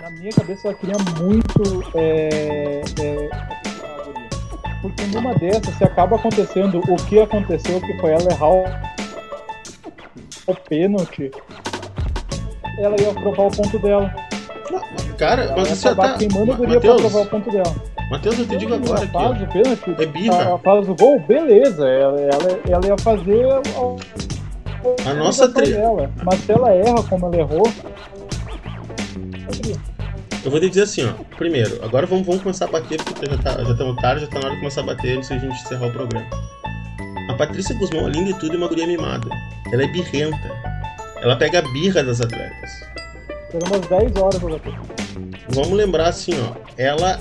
na 0.00 0.10
minha 0.10 0.30
cabeça 0.32 0.68
ela 0.68 0.76
queria 0.76 0.96
muito. 1.20 1.84
É, 1.94 2.82
é, 3.00 3.30
porque 4.82 5.02
numa 5.06 5.34
dessas, 5.34 5.74
se 5.76 5.84
acaba 5.84 6.16
acontecendo 6.16 6.78
o 6.88 6.96
que 7.06 7.18
aconteceu, 7.18 7.80
que 7.80 7.98
foi 7.98 8.10
ela 8.10 8.30
errar 8.30 8.50
o, 8.50 8.64
o 10.46 10.54
pênalti, 10.68 11.30
ela 12.78 13.00
ia 13.00 13.12
provar 13.14 13.44
o 13.44 13.50
ponto 13.50 13.78
dela. 13.78 14.14
Cara, 15.16 15.44
Ela 15.44 15.56
mas 15.56 15.68
você 15.70 15.94
tá. 15.94 16.14
queimando 16.14 16.42
a 16.52 16.54
Ma- 16.54 16.54
guria 16.56 16.80
pra 16.80 16.94
provar 16.94 17.22
o 17.22 17.26
ponto 17.26 17.50
dela. 17.50 17.74
Matheus, 18.10 18.38
eu 18.38 18.46
te 18.48 18.56
digo 18.56 18.74
agora 18.74 19.06
ela 19.12 19.30
aqui. 19.34 19.42
o 19.44 19.48
pênalti, 19.48 19.94
É 20.02 20.06
birra. 20.06 20.36
ela 20.42 20.58
faz 20.58 20.88
o 20.88 20.94
gol, 20.94 21.20
beleza. 21.20 21.86
Ela, 21.86 22.20
ela, 22.20 22.60
ela 22.68 22.86
ia 22.86 22.96
fazer 22.98 23.44
o- 23.76 23.96
A 25.06 25.12
nossa 25.14 25.44
obrigação 25.44 25.52
tri- 25.52 25.72
dela. 25.74 26.10
Mas 26.24 26.40
se 26.40 26.52
ela 26.52 26.70
erra 26.72 27.02
como 27.08 27.26
ela 27.26 27.36
errou. 27.36 27.70
Eu 30.44 30.50
vou 30.50 30.60
te 30.60 30.68
dizer 30.68 30.82
assim, 30.82 31.04
ó. 31.06 31.12
Primeiro, 31.36 31.84
agora 31.84 32.06
vamos, 32.06 32.24
vamos 32.26 32.42
começar 32.42 32.64
a 32.66 32.68
bater, 32.68 33.02
porque 33.02 33.26
já 33.26 33.36
tá, 33.38 33.62
já 33.62 33.70
estamos 33.72 33.96
tarde, 34.00 34.20
já 34.22 34.26
tá 34.28 34.38
na 34.38 34.46
hora 34.46 34.54
de 34.54 34.60
começar 34.60 34.80
a 34.80 34.84
bater 34.84 35.16
antes 35.18 35.28
da 35.28 35.36
gente 35.38 35.60
encerrar 35.60 35.86
o 35.88 35.92
programa. 35.92 36.26
A 37.28 37.34
Patrícia 37.34 37.76
Guzmão, 37.78 38.06
além 38.06 38.24
de 38.24 38.34
tudo, 38.38 38.54
é 38.54 38.56
uma 38.56 38.68
guria 38.68 38.86
mimada. 38.86 39.28
Ela 39.72 39.82
é 39.82 39.86
birrenta. 39.88 40.38
Ela 41.20 41.36
pega 41.36 41.58
a 41.58 41.62
birra 41.62 42.02
das 42.02 42.20
atletas. 42.20 42.70
Foi 43.50 43.60
umas 43.66 43.86
10 43.88 44.16
horas. 44.16 44.40
Vamos 45.50 45.72
lembrar 45.72 46.08
assim, 46.08 46.32
ó. 46.40 46.54
Ela. 46.78 47.20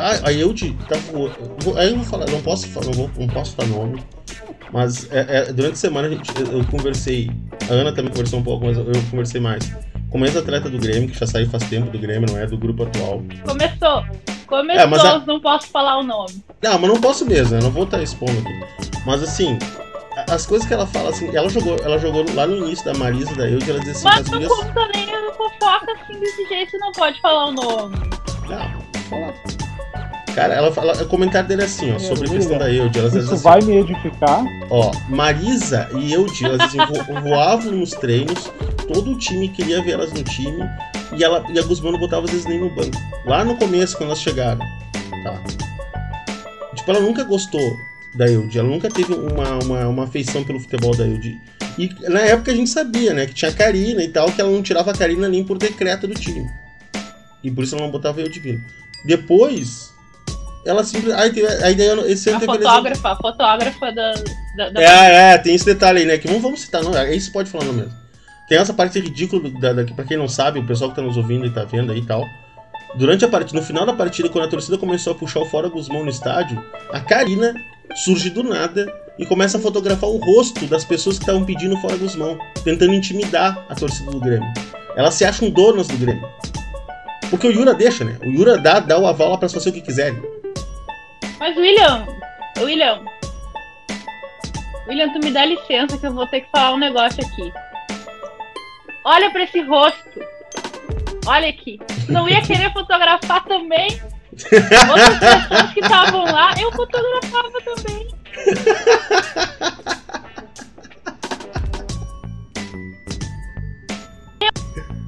A, 0.00 0.28
a 0.28 0.32
Eude 0.32 0.76
tá 0.88 0.96
voando. 1.10 1.34
Aí 1.78 1.90
eu 1.90 1.96
vou 1.96 2.04
falar, 2.04 2.26
não 2.30 2.40
posso 2.42 2.68
falar, 2.68 2.86
não, 2.86 2.92
vou, 2.92 3.10
não 3.18 3.26
posso 3.28 3.54
falar 3.56 3.68
nome. 3.68 4.02
Mas 4.72 5.10
é, 5.12 5.26
é, 5.48 5.52
durante 5.52 5.74
a 5.74 5.76
semana 5.76 6.08
a 6.08 6.10
gente, 6.10 6.30
eu, 6.40 6.58
eu 6.58 6.64
conversei. 6.66 7.30
A 7.70 7.72
Ana 7.74 7.92
também 7.92 8.10
conversou 8.10 8.40
um 8.40 8.42
pouco, 8.42 8.66
mas 8.66 8.76
eu, 8.76 8.84
eu 8.86 9.02
conversei 9.10 9.40
mais. 9.40 9.70
Com 10.10 10.24
ex-atleta 10.24 10.70
do 10.70 10.78
Grêmio, 10.78 11.08
que 11.08 11.18
já 11.18 11.26
saiu 11.26 11.48
faz 11.50 11.64
tempo 11.64 11.90
do 11.90 11.98
Grêmio, 11.98 12.28
não 12.30 12.38
é 12.38 12.46
do 12.46 12.56
grupo 12.56 12.84
atual. 12.84 13.22
Começou. 13.46 14.04
Começou, 14.46 14.80
É, 14.82 14.86
mas 14.86 15.04
a- 15.04 15.18
não 15.26 15.40
posso 15.40 15.68
falar 15.68 15.98
o 15.98 16.02
nome. 16.04 16.44
Não, 16.62 16.78
mas 16.78 16.90
não 16.90 17.00
posso 17.00 17.24
mesmo, 17.26 17.56
eu 17.56 17.62
não 17.62 17.70
vou 17.70 17.84
estar 17.84 18.00
expondo 18.02 18.32
aqui. 18.38 18.98
Mas 19.06 19.22
assim, 19.22 19.58
as 20.30 20.46
coisas 20.46 20.66
que 20.68 20.74
ela 20.74 20.86
fala, 20.86 21.10
assim, 21.10 21.34
ela 21.34 21.48
jogou, 21.48 21.76
ela 21.82 21.98
jogou 21.98 22.24
lá 22.34 22.46
no 22.46 22.58
início 22.66 22.84
da 22.84 22.94
Marisa 22.94 23.34
da 23.34 23.48
Eude, 23.48 23.70
ela 23.70 23.80
dizia 23.80 23.92
assim, 23.92 24.04
Mas 24.04 24.20
as 24.20 24.26
não 24.26 24.32
gurias. 24.40 24.52
conta 24.52 24.88
nem 24.94 25.06
fofoca 25.32 25.92
assim 25.92 26.20
desse 26.20 26.46
jeito, 26.48 26.78
não 26.78 26.92
pode 26.92 27.20
falar 27.20 27.46
o 27.48 27.52
nome. 27.52 27.96
Não, 28.48 28.70
vou 28.92 29.02
falar. 29.10 29.34
Cara, 30.34 30.54
ela 30.54 30.72
fala, 30.72 31.00
o 31.00 31.06
comentário 31.06 31.48
dele 31.48 31.62
é 31.62 31.64
assim, 31.64 31.92
ó, 31.92 31.98
sobre 31.98 32.28
a 32.28 32.30
questão 32.32 32.58
da 32.58 32.70
Eude. 32.72 32.98
Isso 32.98 33.18
assim, 33.18 33.42
vai 33.42 33.60
me 33.62 33.76
edificar. 33.76 34.44
Ó, 34.68 34.90
Marisa 35.08 35.88
e 35.96 36.12
Eude, 36.12 36.44
elas 36.44 36.60
assim, 36.62 36.78
vo- 36.78 37.20
voavam 37.20 37.70
nos 37.72 37.90
treinos, 37.90 38.50
todo 38.92 39.12
o 39.12 39.18
time 39.18 39.48
queria 39.48 39.80
ver 39.82 39.92
elas 39.92 40.12
no 40.12 40.24
time, 40.24 40.68
e, 41.16 41.22
ela, 41.22 41.44
e 41.52 41.58
a 41.58 41.62
Guzmão 41.62 41.92
não 41.92 42.00
botava 42.00 42.24
às 42.24 42.30
vezes 42.32 42.46
nem 42.46 42.58
no 42.58 42.68
banco. 42.74 42.96
Lá 43.24 43.44
no 43.44 43.54
começo, 43.56 43.96
quando 43.96 44.08
elas 44.08 44.20
chegaram, 44.20 44.58
tá? 45.22 45.40
Tipo, 46.74 46.90
ela 46.90 47.00
nunca 47.00 47.22
gostou 47.22 47.76
da 48.16 48.26
Eude, 48.26 48.58
ela 48.58 48.68
nunca 48.68 48.90
teve 48.90 49.14
uma, 49.14 49.58
uma, 49.64 49.86
uma 49.88 50.04
afeição 50.04 50.42
pelo 50.42 50.58
futebol 50.58 50.96
da 50.96 51.06
Eude. 51.06 51.40
E 51.78 51.88
na 52.08 52.20
época 52.20 52.50
a 52.50 52.54
gente 52.56 52.70
sabia, 52.70 53.14
né, 53.14 53.26
que 53.26 53.34
tinha 53.34 53.50
a 53.52 53.54
Karina 53.54 54.02
e 54.02 54.08
tal, 54.08 54.30
que 54.32 54.40
ela 54.40 54.50
não 54.50 54.62
tirava 54.62 54.90
a 54.90 54.94
Karina 54.94 55.28
nem 55.28 55.44
por 55.44 55.58
decreto 55.58 56.08
do 56.08 56.14
time. 56.14 56.44
E 57.42 57.50
por 57.52 57.62
isso 57.62 57.76
ela 57.76 57.84
não 57.84 57.90
botava 57.92 58.18
a 58.18 58.22
Eude 58.22 58.40
vindo. 58.40 58.62
Depois, 59.04 59.93
ela 60.66 60.82
simplesmente... 60.84 61.40
Aí, 61.40 61.76
aí 61.78 62.12
esse 62.12 62.28
ano 62.30 62.38
A 62.38 62.40
teve 62.40 62.52
fotógrafa, 62.52 63.08
a 63.10 63.16
fotógrafa 63.16 63.92
da. 63.92 64.12
da, 64.56 64.70
da- 64.70 64.80
é, 64.82 65.34
é, 65.34 65.38
tem 65.38 65.54
esse 65.54 65.64
detalhe 65.66 66.00
aí, 66.00 66.04
né? 66.06 66.18
Que 66.18 66.26
vamos, 66.26 66.42
vamos 66.42 66.60
citar, 66.60 66.82
não, 66.82 66.96
é 66.96 67.14
isso 67.14 67.32
pode 67.32 67.50
falar 67.50 67.64
não 67.64 67.72
mesmo. 67.74 67.92
Tem 68.48 68.58
essa 68.58 68.74
parte 68.74 69.00
ridícula 69.00 69.50
da, 69.60 69.72
da, 69.72 69.84
pra 69.94 70.04
quem 70.04 70.16
não 70.16 70.28
sabe, 70.28 70.58
o 70.58 70.66
pessoal 70.66 70.90
que 70.90 70.96
tá 70.96 71.02
nos 71.02 71.16
ouvindo 71.16 71.46
e 71.46 71.50
tá 71.50 71.64
vendo 71.64 71.92
aí 71.92 71.98
e 71.98 72.06
tal. 72.06 72.24
Durante 72.96 73.24
a 73.24 73.28
partida, 73.28 73.58
no 73.58 73.66
final 73.66 73.84
da 73.84 73.92
partida, 73.92 74.28
quando 74.28 74.44
a 74.44 74.48
torcida 74.48 74.78
começou 74.78 75.12
a 75.14 75.16
puxar 75.16 75.40
o 75.40 75.46
fora 75.46 75.68
Guzmão 75.68 76.04
no 76.04 76.10
estádio, 76.10 76.62
a 76.92 77.00
Karina 77.00 77.54
surge 78.04 78.30
do 78.30 78.42
nada 78.44 78.86
e 79.18 79.26
começa 79.26 79.58
a 79.58 79.60
fotografar 79.60 80.08
o 80.08 80.18
rosto 80.18 80.66
das 80.66 80.84
pessoas 80.84 81.18
que 81.18 81.24
estavam 81.24 81.44
pedindo 81.44 81.76
fora 81.78 81.96
Guzmão, 81.96 82.38
tentando 82.62 82.92
intimidar 82.94 83.64
a 83.68 83.74
torcida 83.74 84.10
do 84.10 84.20
Grêmio. 84.20 84.48
Elas 84.96 85.14
se 85.14 85.24
acham 85.24 85.50
donas 85.50 85.88
do 85.88 85.96
Grêmio. 85.96 86.28
Porque 87.30 87.48
o 87.48 87.50
Yura 87.50 87.74
deixa, 87.74 88.04
né? 88.04 88.16
O 88.24 88.30
Yura 88.30 88.58
dá, 88.58 88.78
dá 88.78 88.96
o 88.98 89.06
aval 89.06 89.30
lá 89.30 89.38
pra 89.38 89.48
fazer 89.48 89.70
o 89.70 89.72
que 89.72 89.80
quiserem. 89.80 90.20
Mas, 91.44 91.58
William, 91.58 92.06
William. 92.58 93.04
William, 94.88 95.12
tu 95.12 95.18
me 95.18 95.30
dá 95.30 95.44
licença 95.44 95.98
que 95.98 96.06
eu 96.06 96.14
vou 96.14 96.26
ter 96.26 96.40
que 96.40 96.50
falar 96.50 96.72
um 96.72 96.78
negócio 96.78 97.22
aqui. 97.22 97.52
Olha 99.04 99.30
pra 99.30 99.42
esse 99.42 99.60
rosto. 99.60 100.20
Olha 101.26 101.50
aqui. 101.50 101.78
Não 102.08 102.26
ia 102.26 102.40
querer 102.40 102.72
fotografar 102.72 103.44
também? 103.44 103.88
Outras 104.88 105.18
pessoas 105.18 105.72
que 105.74 105.80
estavam 105.80 106.24
lá, 106.24 106.54
eu 106.58 106.72
fotografava 106.72 107.60
também. 107.60 108.08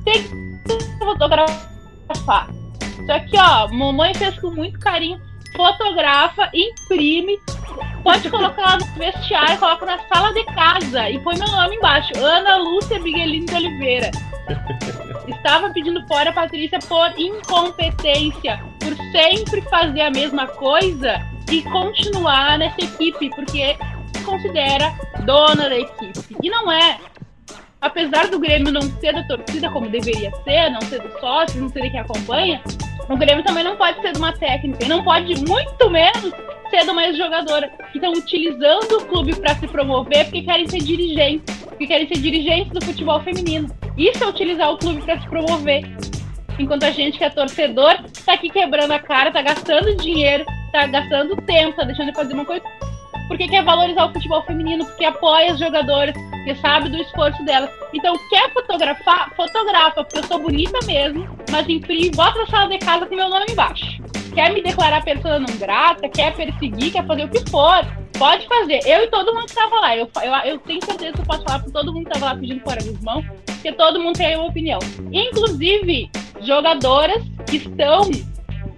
Tem 0.05 0.23
que 0.23 0.99
fotografar. 0.99 2.51
Isso 3.01 3.11
aqui, 3.11 3.39
ó, 3.39 3.69
mamãe 3.69 4.13
fez 4.13 4.39
com 4.39 4.51
muito 4.51 4.79
carinho. 4.79 5.26
Fotografa, 5.57 6.51
imprime, 6.53 7.41
pode 8.03 8.31
colocar 8.31 8.63
lá 8.63 8.79
no 8.79 8.87
vestiário, 8.95 9.59
coloca 9.59 9.87
na 9.87 9.99
sala 10.07 10.33
de 10.33 10.45
casa 10.45 11.09
e 11.11 11.19
põe 11.19 11.39
meu 11.39 11.49
nome 11.49 11.77
embaixo. 11.77 12.13
Ana 12.19 12.57
Lúcia 12.57 13.01
Miguelino 13.01 13.47
de 13.47 13.55
Oliveira. 13.55 14.11
Estava 15.27 15.71
pedindo 15.71 16.07
fora 16.07 16.31
a 16.31 16.33
Patrícia 16.33 16.79
por 16.81 17.19
incompetência, 17.19 18.63
por 18.79 18.95
sempre 19.11 19.61
fazer 19.63 20.03
a 20.03 20.11
mesma 20.11 20.47
coisa 20.47 21.21
e 21.51 21.63
continuar 21.63 22.59
nessa 22.59 22.81
equipe, 22.81 23.31
porque 23.31 23.77
se 24.15 24.25
considera 24.25 24.95
dona 25.25 25.69
da 25.69 25.79
equipe. 25.79 26.37
E 26.43 26.51
não 26.51 26.71
é. 26.71 26.99
Apesar 27.81 28.29
do 28.29 28.39
Grêmio 28.39 28.73
não 28.73 28.83
ser 28.83 29.13
da 29.13 29.23
torcida 29.25 29.71
como 29.71 29.89
deveria 29.89 30.33
ser, 30.45 30.71
não 30.71 30.81
ser 30.83 31.01
do 31.01 31.21
sócio, 31.21 31.61
não 31.61 31.69
ser 31.69 31.83
de 31.83 31.91
quem 31.91 32.01
acompanha, 32.01 32.63
o 33.09 33.17
Grêmio 33.17 33.45
também 33.45 33.63
não 33.63 33.77
pode 33.77 34.01
ser 34.01 34.13
de 34.13 34.19
uma 34.19 34.33
técnica 34.33 34.85
e 34.85 34.89
não 34.89 35.05
pode, 35.05 35.35
muito 35.47 35.91
menos, 35.91 36.33
ser 36.71 36.85
de 36.85 36.91
uma 36.91 37.05
ex-jogadora 37.05 37.69
que 37.93 37.99
estão 37.99 38.13
utilizando 38.13 38.99
o 38.99 39.07
clube 39.07 39.37
para 39.37 39.55
se 39.55 39.69
promover 39.69 40.25
porque 40.25 40.43
querem 40.43 40.67
ser 40.69 40.79
dirigentes, 40.79 41.55
porque 41.65 41.87
querem 41.87 42.09
ser 42.09 42.19
dirigentes 42.19 42.73
do 42.73 42.85
futebol 42.85 43.21
feminino. 43.21 43.69
Isso 43.97 44.25
é 44.25 44.27
utilizar 44.27 44.73
o 44.73 44.79
clube 44.79 45.03
para 45.03 45.21
se 45.21 45.29
promover. 45.29 45.85
Enquanto 46.59 46.85
a 46.85 46.91
gente 46.91 47.19
que 47.19 47.25
é 47.25 47.31
torcedor 47.31 48.03
tá 48.25 48.33
aqui 48.33 48.49
quebrando 48.49 48.91
a 48.91 48.99
cara, 48.99 49.31
tá 49.31 49.43
gastando 49.43 49.95
dinheiro, 49.97 50.45
tá 50.73 50.87
gastando 50.87 51.37
tempo, 51.43 51.77
tá 51.77 51.85
deixando 51.85 52.09
de 52.09 52.17
fazer 52.17 52.35
uma 52.35 52.45
coisa. 52.45 52.65
Porque 53.29 53.49
quer 53.49 53.65
valorizar 53.65 54.07
o 54.07 54.13
futebol 54.13 54.43
feminino, 54.43 54.85
porque 54.85 55.05
apoia 55.05 55.53
as 55.53 55.59
jogadoras, 55.59 56.15
porque 56.15 56.55
sabe 56.57 56.89
do 56.89 56.97
esforço 56.99 57.45
delas. 57.45 57.71
Então, 57.93 58.15
quer 58.29 58.53
fotografar? 58.53 59.33
Fotografa, 59.35 60.05
porque 60.05 60.19
eu 60.19 60.25
sou 60.25 60.39
bonita 60.39 60.79
mesmo, 60.87 61.29
mas 61.51 61.69
imprime, 61.69 62.11
bota 62.11 62.39
na 62.39 62.47
sala 62.47 62.69
de 62.69 62.79
casa 62.79 63.07
com 63.07 63.15
meu 63.15 63.29
nome 63.29 63.47
embaixo. 63.51 64.03
Quer 64.35 64.53
me 64.53 64.63
declarar 64.63 65.03
pessoa 65.03 65.39
não 65.39 65.57
grata, 65.57 66.09
quer 66.09 66.35
perseguir, 66.35 66.93
quer 66.93 67.07
fazer 67.07 67.25
o 67.25 67.29
que 67.29 67.51
for, 67.51 67.87
pode 68.19 68.47
fazer. 68.47 68.81
Eu 68.85 69.05
e 69.05 69.09
todo 69.09 69.35
mundo 69.35 69.47
que 69.47 69.55
tava 69.55 69.77
lá. 69.81 69.97
Eu, 69.97 70.11
eu, 70.23 70.33
eu 70.51 70.59
tenho 70.59 70.85
certeza 70.85 71.13
que 71.15 71.21
eu 71.21 71.25
posso 71.25 71.43
falar 71.43 71.61
pra 71.61 71.73
todo 71.73 71.93
mundo 71.93 72.05
que 72.05 72.13
tava 72.13 72.27
lá 72.27 72.37
pedindo 72.37 72.61
fora 72.61 72.83
dos 72.83 73.01
mãos, 73.01 73.25
porque 73.47 73.73
todo 73.73 73.99
mundo 74.01 74.17
tem 74.17 74.37
uma 74.37 74.49
opinião. 74.49 74.79
Inclusive, 75.11 76.11
jogadoras 76.43 77.23
que 77.47 77.57
estão 77.57 78.11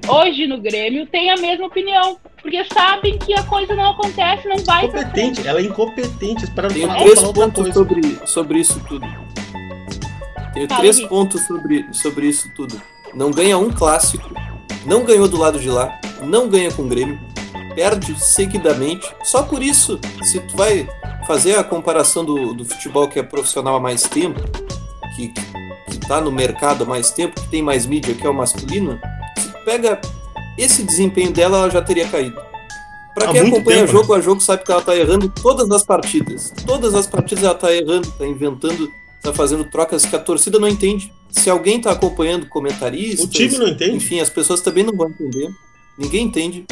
hoje 0.06 0.46
no 0.46 0.60
Grêmio 0.60 1.06
têm 1.06 1.30
a 1.30 1.36
mesma 1.36 1.66
opinião. 1.66 2.18
Porque 2.40 2.64
sabem 2.72 3.18
que 3.18 3.34
a 3.34 3.42
coisa 3.42 3.74
não 3.74 3.90
acontece, 3.90 4.46
não 4.48 4.58
vai. 4.58 4.86
Incompetente, 4.86 5.46
ela 5.46 5.58
é 5.58 5.62
incompetente. 5.62 6.50
Para 6.52 6.68
não 6.68 6.74
Tenho 6.74 6.86
falar, 6.86 7.00
três 7.00 7.22
pontos 7.22 7.74
sobre, 7.74 8.18
sobre 8.26 8.58
isso 8.60 8.80
tudo. 8.88 9.06
Tenho 10.54 10.68
Fala, 10.68 10.80
três 10.80 10.96
Henrique. 10.98 11.08
pontos 11.08 11.46
sobre, 11.46 11.86
sobre 11.92 12.26
isso 12.26 12.50
tudo. 12.54 12.80
Não 13.14 13.30
ganha 13.30 13.58
um 13.58 13.70
clássico, 13.70 14.30
não 14.86 15.04
ganhou 15.04 15.28
do 15.28 15.36
lado 15.36 15.58
de 15.58 15.68
lá, 15.68 15.98
não 16.22 16.48
ganha 16.48 16.70
com 16.70 16.82
o 16.82 16.88
Grêmio, 16.88 17.18
perde 17.74 18.18
seguidamente. 18.18 19.08
Só 19.24 19.42
por 19.42 19.62
isso, 19.62 19.98
se 20.22 20.40
tu 20.40 20.56
vai 20.56 20.88
fazer 21.26 21.58
a 21.58 21.64
comparação 21.64 22.24
do, 22.24 22.54
do 22.54 22.64
futebol 22.64 23.08
que 23.08 23.18
é 23.18 23.22
profissional 23.22 23.76
há 23.76 23.80
mais 23.80 24.02
tempo, 24.02 24.40
que, 25.16 25.28
que 25.90 25.98
tá 26.06 26.20
no 26.20 26.30
mercado 26.30 26.84
há 26.84 26.86
mais 26.86 27.10
tempo, 27.10 27.40
que 27.40 27.48
tem 27.48 27.62
mais 27.62 27.84
mídia, 27.84 28.14
que 28.14 28.26
é 28.26 28.30
o 28.30 28.34
masculino, 28.34 28.98
pega 29.68 30.00
esse 30.56 30.82
desempenho 30.82 31.30
dela, 31.30 31.58
ela 31.58 31.70
já 31.70 31.82
teria 31.82 32.08
caído. 32.08 32.40
Há 33.20 33.32
quem 33.32 33.40
acompanha 33.40 33.80
tempo, 33.80 33.92
jogo 33.92 34.14
a 34.14 34.20
jogo 34.20 34.40
sabe 34.40 34.64
que 34.64 34.72
ela 34.72 34.80
tá 34.80 34.96
errando 34.96 35.28
todas 35.28 35.70
as 35.70 35.82
partidas. 35.82 36.54
Todas 36.64 36.94
as 36.94 37.06
partidas 37.06 37.44
ela 37.44 37.54
tá 37.54 37.74
errando, 37.74 38.10
tá 38.12 38.26
inventando, 38.26 38.90
tá 39.20 39.34
fazendo 39.34 39.64
trocas 39.64 40.06
que 40.06 40.16
a 40.16 40.18
torcida 40.18 40.58
não 40.58 40.68
entende. 40.68 41.12
Se 41.30 41.50
alguém 41.50 41.80
tá 41.80 41.90
acompanhando 41.90 42.48
comentaristas, 42.48 43.26
O 43.26 43.28
time 43.28 43.58
não 43.58 43.68
entende? 43.68 43.96
enfim, 43.96 44.20
as 44.20 44.30
pessoas 44.30 44.62
também 44.62 44.84
não 44.84 44.96
vão 44.96 45.10
entender. 45.10 45.50
Ninguém 45.98 46.24
entende. 46.24 46.64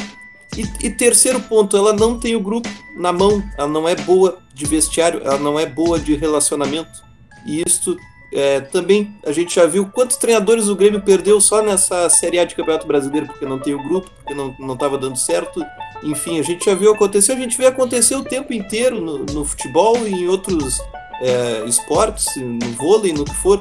E, 0.57 0.87
e 0.87 0.91
terceiro 0.91 1.41
ponto, 1.41 1.77
ela 1.77 1.93
não 1.93 2.19
tem 2.19 2.35
o 2.35 2.41
grupo 2.41 2.69
na 2.97 3.13
mão. 3.13 3.43
Ela 3.59 3.69
não 3.69 3.87
é 3.87 3.95
boa 3.95 4.39
de 4.55 4.65
vestiário, 4.65 5.21
ela 5.23 5.39
não 5.39 5.61
é 5.61 5.67
boa 5.67 5.99
de 5.99 6.15
relacionamento. 6.15 7.05
E 7.45 7.63
isso 7.67 7.97
é, 8.37 8.61
também 8.61 9.15
a 9.25 9.33
gente 9.33 9.55
já 9.55 9.65
viu 9.65 9.87
quantos 9.87 10.19
treinadores 10.19 10.69
o 10.69 10.77
Grêmio 10.77 11.01
perdeu 11.01 11.41
só 11.41 11.63
nessa 11.63 12.07
Série 12.11 12.39
A 12.39 12.45
de 12.45 12.55
Campeonato 12.55 12.87
Brasileiro, 12.87 13.27
porque 13.27 13.47
não 13.47 13.59
tem 13.59 13.73
o 13.73 13.83
grupo, 13.83 14.11
porque 14.15 14.35
não, 14.35 14.55
não 14.59 14.77
tava 14.77 14.99
dando 14.99 15.17
certo. 15.17 15.65
Enfim, 16.03 16.39
a 16.39 16.43
gente 16.43 16.67
já 16.67 16.75
viu 16.75 16.93
acontecer, 16.93 17.33
a 17.33 17.37
gente 17.37 17.57
vê 17.57 17.65
acontecer 17.65 18.15
o 18.15 18.23
tempo 18.23 18.53
inteiro 18.53 19.01
no, 19.01 19.25
no 19.25 19.43
futebol 19.43 20.07
e 20.07 20.13
em 20.13 20.29
outros 20.29 20.79
é, 21.23 21.65
esportes, 21.65 22.27
no 22.37 22.73
vôlei, 22.73 23.15
no 23.15 23.25
que 23.25 23.35
for. 23.37 23.59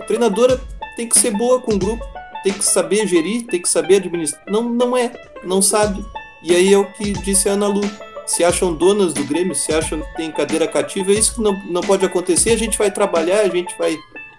A 0.00 0.04
treinadora 0.04 0.58
tem 0.96 1.06
que 1.06 1.18
ser 1.18 1.30
boa 1.32 1.60
com 1.60 1.74
o 1.74 1.78
grupo, 1.78 2.02
tem 2.42 2.54
que 2.54 2.64
saber 2.64 3.06
gerir, 3.06 3.44
tem 3.44 3.60
que 3.60 3.68
saber 3.68 3.96
administrar. 3.96 4.42
Não, 4.48 4.62
não 4.62 4.96
é, 4.96 5.12
não 5.44 5.60
sabe. 5.60 6.02
E 6.42 6.56
aí 6.56 6.72
é 6.72 6.78
o 6.78 6.90
que 6.92 7.12
disse 7.12 7.46
a 7.46 7.52
Ana 7.52 7.66
Lu. 7.66 7.82
Se 8.24 8.42
acham 8.42 8.72
donas 8.72 9.12
do 9.12 9.22
Grêmio, 9.24 9.54
se 9.54 9.70
acham 9.70 10.00
que 10.00 10.16
tem 10.16 10.32
cadeira 10.32 10.66
cativa, 10.66 11.12
é 11.12 11.14
isso 11.14 11.34
que 11.34 11.42
não, 11.42 11.52
não 11.66 11.82
pode 11.82 12.06
acontecer. 12.06 12.52
A 12.52 12.56
gente 12.56 12.78
vai 12.78 12.90
trabalhar, 12.90 13.40
a 13.40 13.48
gente 13.50 13.76
vai 13.76 13.94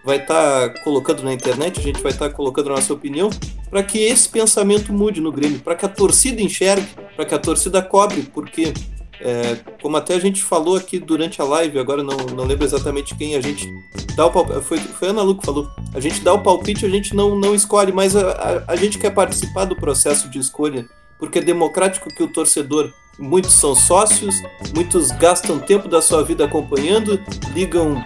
vai 0.06 0.18
estar 0.18 0.70
colocando 0.84 1.24
na 1.24 1.34
internet, 1.34 1.80
a 1.80 1.84
gente 1.84 2.02
vai 2.02 2.12
estar 2.12 2.30
colocando 2.30 2.70
a 2.70 2.76
nossa 2.76 2.94
opinião, 2.94 3.30
para 3.70 3.82
que 3.82 3.98
esse 4.00 4.30
pensamento 4.30 4.94
mude 4.94 5.20
no 5.20 5.32
Grêmio, 5.32 5.60
para 5.60 5.76
que 5.76 5.86
a 5.86 5.90
torcida 5.90 6.42
enxergue, 6.42 6.88
para 7.16 7.26
que 7.26 7.34
a 7.34 7.40
torcida 7.40 7.82
cobre, 7.82 8.22
porque, 8.34 8.72
é, 9.20 9.58
como 9.82 9.98
até 9.98 10.14
a 10.14 10.20
gente 10.20 10.44
falou 10.44 10.76
aqui 10.76 11.00
durante 11.00 11.42
a 11.42 11.46
live, 11.46 11.80
agora 11.80 12.04
não, 12.04 12.18
não 12.36 12.46
lembro 12.46 12.64
exatamente 12.64 13.16
quem, 13.16 13.36
a 13.36 13.42
gente 13.42 13.68
dá 14.16 14.28
o 14.28 14.32
palpite, 14.32 14.62
foi, 14.62 14.78
foi 14.78 15.08
a 15.08 15.12
Ana 15.12 15.24
Lu 15.24 15.38
que 15.38 15.46
falou, 15.46 15.68
a 15.94 16.00
gente 16.00 16.22
dá 16.22 16.34
o 16.34 16.44
palpite, 16.44 16.86
a 16.86 16.90
gente 16.90 17.16
não, 17.16 17.36
não 17.36 17.56
escolhe, 17.56 17.92
mas 17.92 18.16
a, 18.16 18.30
a, 18.32 18.74
a 18.74 18.76
gente 18.76 19.00
quer 19.00 19.10
participar 19.10 19.66
do 19.66 19.76
processo 19.76 20.30
de 20.30 20.38
escolha, 20.38 20.88
porque 21.18 21.40
é 21.40 21.42
democrático 21.42 22.10
que 22.10 22.22
o 22.22 22.32
torcedor 22.32 22.94
Muitos 23.18 23.54
são 23.54 23.74
sócios, 23.74 24.36
muitos 24.74 25.10
gastam 25.12 25.58
tempo 25.58 25.88
da 25.88 26.02
sua 26.02 26.22
vida 26.22 26.44
acompanhando, 26.44 27.18
ligam 27.54 28.04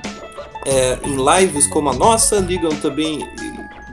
é, 0.66 1.00
em 1.06 1.16
lives 1.16 1.68
como 1.68 1.90
a 1.90 1.94
nossa, 1.94 2.38
ligam 2.38 2.72
também 2.78 3.28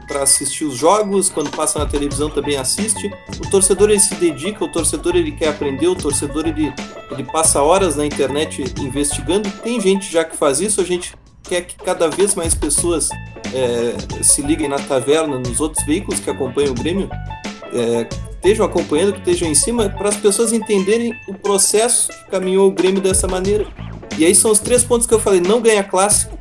para 0.06 0.22
assistir 0.22 0.64
os 0.64 0.76
jogos, 0.76 1.28
quando 1.28 1.50
passa 1.50 1.78
na 1.78 1.86
televisão 1.86 2.30
também 2.30 2.56
assiste. 2.56 3.12
O 3.44 3.50
torcedor 3.50 3.90
ele 3.90 4.00
se 4.00 4.14
dedica, 4.14 4.64
o 4.64 4.68
torcedor 4.68 5.16
ele 5.16 5.32
quer 5.32 5.48
aprender, 5.48 5.88
o 5.88 5.96
torcedor 5.96 6.46
ele, 6.46 6.72
ele 7.10 7.24
passa 7.24 7.62
horas 7.62 7.96
na 7.96 8.06
internet 8.06 8.64
investigando. 8.78 9.50
Tem 9.62 9.80
gente 9.80 10.10
já 10.10 10.24
que 10.24 10.36
faz 10.36 10.60
isso, 10.60 10.80
a 10.80 10.84
gente 10.84 11.14
quer 11.42 11.62
que 11.62 11.76
cada 11.76 12.08
vez 12.08 12.34
mais 12.34 12.54
pessoas 12.54 13.08
é, 13.52 14.22
se 14.22 14.42
liguem 14.42 14.68
na 14.68 14.78
taverna, 14.78 15.38
nos 15.38 15.60
outros 15.60 15.84
veículos 15.84 16.20
que 16.20 16.30
acompanham 16.30 16.72
o 16.72 16.74
Grêmio, 16.74 17.08
é, 17.72 18.08
estejam 18.30 18.64
acompanhando, 18.64 19.12
que 19.12 19.18
estejam 19.18 19.48
em 19.48 19.54
cima, 19.54 19.88
para 19.88 20.08
as 20.08 20.16
pessoas 20.16 20.52
entenderem 20.52 21.12
o 21.28 21.34
processo 21.34 22.08
que 22.08 22.30
caminhou 22.30 22.68
o 22.68 22.72
Grêmio 22.72 23.00
dessa 23.00 23.26
maneira. 23.26 23.66
E 24.18 24.24
aí 24.24 24.34
são 24.34 24.50
os 24.50 24.60
três 24.60 24.82
pontos 24.82 25.06
que 25.06 25.12
eu 25.12 25.20
falei: 25.20 25.40
não 25.40 25.60
ganha 25.60 25.82
clássico, 25.82 26.35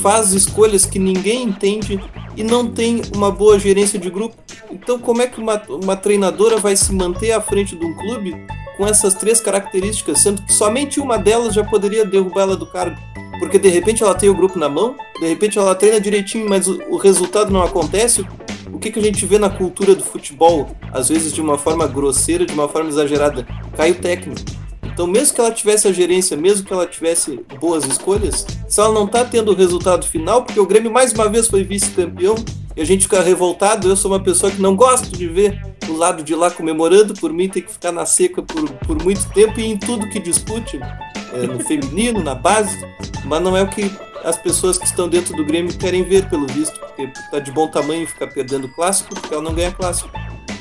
faz 0.00 0.32
escolhas 0.32 0.86
que 0.86 0.98
ninguém 0.98 1.44
entende 1.44 2.00
e 2.36 2.42
não 2.42 2.66
tem 2.70 3.02
uma 3.14 3.30
boa 3.30 3.58
gerência 3.58 3.98
de 3.98 4.10
grupo. 4.10 4.36
Então, 4.70 4.98
como 4.98 5.22
é 5.22 5.26
que 5.26 5.40
uma, 5.40 5.60
uma 5.68 5.96
treinadora 5.96 6.56
vai 6.56 6.76
se 6.76 6.92
manter 6.92 7.32
à 7.32 7.40
frente 7.40 7.76
de 7.76 7.84
um 7.84 7.94
clube 7.94 8.34
com 8.76 8.86
essas 8.86 9.14
três 9.14 9.40
características, 9.40 10.20
sendo 10.20 10.42
que 10.42 10.52
somente 10.52 11.00
uma 11.00 11.18
delas 11.18 11.54
já 11.54 11.64
poderia 11.64 12.04
derrubar 12.04 12.42
ela 12.42 12.56
do 12.56 12.66
cargo? 12.66 12.96
Porque 13.38 13.58
de 13.58 13.68
repente 13.68 14.02
ela 14.02 14.14
tem 14.14 14.28
o 14.28 14.34
grupo 14.34 14.58
na 14.58 14.68
mão, 14.68 14.96
de 15.20 15.26
repente 15.26 15.58
ela 15.58 15.74
treina 15.74 16.00
direitinho, 16.00 16.48
mas 16.48 16.68
o, 16.68 16.80
o 16.88 16.96
resultado 16.96 17.50
não 17.50 17.62
acontece. 17.62 18.24
O 18.72 18.78
que, 18.78 18.90
que 18.90 18.98
a 18.98 19.02
gente 19.02 19.26
vê 19.26 19.38
na 19.38 19.50
cultura 19.50 19.94
do 19.94 20.04
futebol, 20.04 20.70
às 20.92 21.08
vezes 21.08 21.32
de 21.32 21.40
uma 21.40 21.58
forma 21.58 21.86
grosseira, 21.86 22.46
de 22.46 22.52
uma 22.54 22.68
forma 22.68 22.88
exagerada? 22.88 23.46
Cai 23.76 23.90
o 23.90 23.94
técnico. 23.96 24.40
Então, 24.92 25.06
mesmo 25.06 25.34
que 25.34 25.40
ela 25.40 25.50
tivesse 25.50 25.88
a 25.88 25.92
gerência, 25.92 26.36
mesmo 26.36 26.66
que 26.66 26.72
ela 26.72 26.86
tivesse 26.86 27.40
boas 27.60 27.84
escolhas, 27.84 28.46
se 28.68 28.80
ela 28.80 28.92
não 28.92 29.06
tá 29.06 29.24
tendo 29.24 29.52
o 29.52 29.54
resultado 29.54 30.06
final, 30.06 30.44
porque 30.44 30.60
o 30.60 30.66
Grêmio 30.66 30.90
mais 30.90 31.12
uma 31.12 31.28
vez 31.28 31.46
foi 31.46 31.64
vice-campeão 31.64 32.34
e 32.76 32.82
a 32.82 32.84
gente 32.84 33.04
fica 33.04 33.20
revoltado, 33.20 33.88
eu 33.88 33.96
sou 33.96 34.10
uma 34.10 34.20
pessoa 34.20 34.50
que 34.50 34.60
não 34.60 34.76
gosto 34.76 35.10
de 35.10 35.26
ver 35.26 35.60
o 35.88 35.96
lado 35.96 36.22
de 36.22 36.34
lá 36.34 36.50
comemorando, 36.50 37.14
por 37.14 37.32
mim 37.32 37.48
tem 37.48 37.62
que 37.62 37.72
ficar 37.72 37.92
na 37.92 38.06
seca 38.06 38.42
por, 38.42 38.70
por 38.70 39.02
muito 39.02 39.28
tempo 39.30 39.58
e 39.58 39.64
em 39.64 39.76
tudo 39.76 40.08
que 40.08 40.20
discute, 40.20 40.78
é, 41.32 41.46
no 41.46 41.60
feminino, 41.64 42.22
na 42.22 42.34
base, 42.34 42.76
mas 43.24 43.42
não 43.42 43.56
é 43.56 43.62
o 43.62 43.68
que 43.68 43.90
as 44.24 44.36
pessoas 44.36 44.78
que 44.78 44.84
estão 44.84 45.08
dentro 45.08 45.34
do 45.36 45.44
Grêmio 45.44 45.76
querem 45.76 46.02
ver, 46.02 46.28
pelo 46.28 46.46
visto, 46.46 46.78
porque 46.78 47.10
tá 47.30 47.38
de 47.38 47.50
bom 47.50 47.68
tamanho 47.68 48.06
ficar 48.06 48.26
perdendo 48.26 48.68
clássico, 48.68 49.14
porque 49.14 49.32
ela 49.32 49.42
não 49.42 49.54
ganha 49.54 49.72
clássico. 49.72 50.10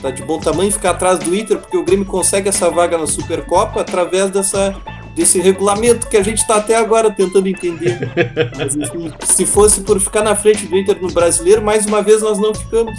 Tá 0.02 0.12
de 0.12 0.24
bom 0.24 0.40
tamanho 0.40 0.72
ficar 0.72 0.92
atrás 0.92 1.20
do 1.20 1.36
Inter, 1.36 1.58
porque 1.58 1.76
o 1.76 1.84
Grêmio 1.84 2.06
consegue 2.06 2.48
essa 2.48 2.70
vaga 2.70 2.98
na 2.98 3.06
Supercopa 3.06 3.82
através 3.82 4.30
dessa, 4.30 4.74
desse 5.20 5.38
regulamento 5.42 6.08
que 6.08 6.16
a 6.16 6.24
gente 6.24 6.38
está 6.38 6.56
até 6.56 6.76
agora 6.76 7.12
tentando 7.12 7.46
entender. 7.48 8.00
Mas, 8.58 8.74
enfim, 8.74 9.12
se 9.26 9.46
fosse 9.46 9.82
por 9.82 10.00
ficar 10.00 10.24
na 10.24 10.34
frente 10.34 10.66
do 10.66 10.78
Inter 10.78 10.98
no 11.02 11.12
brasileiro, 11.12 11.62
mais 11.62 11.86
uma 11.86 12.02
vez 12.02 12.22
nós 12.22 12.40
não 12.40 12.54
ficamos. 12.54 12.98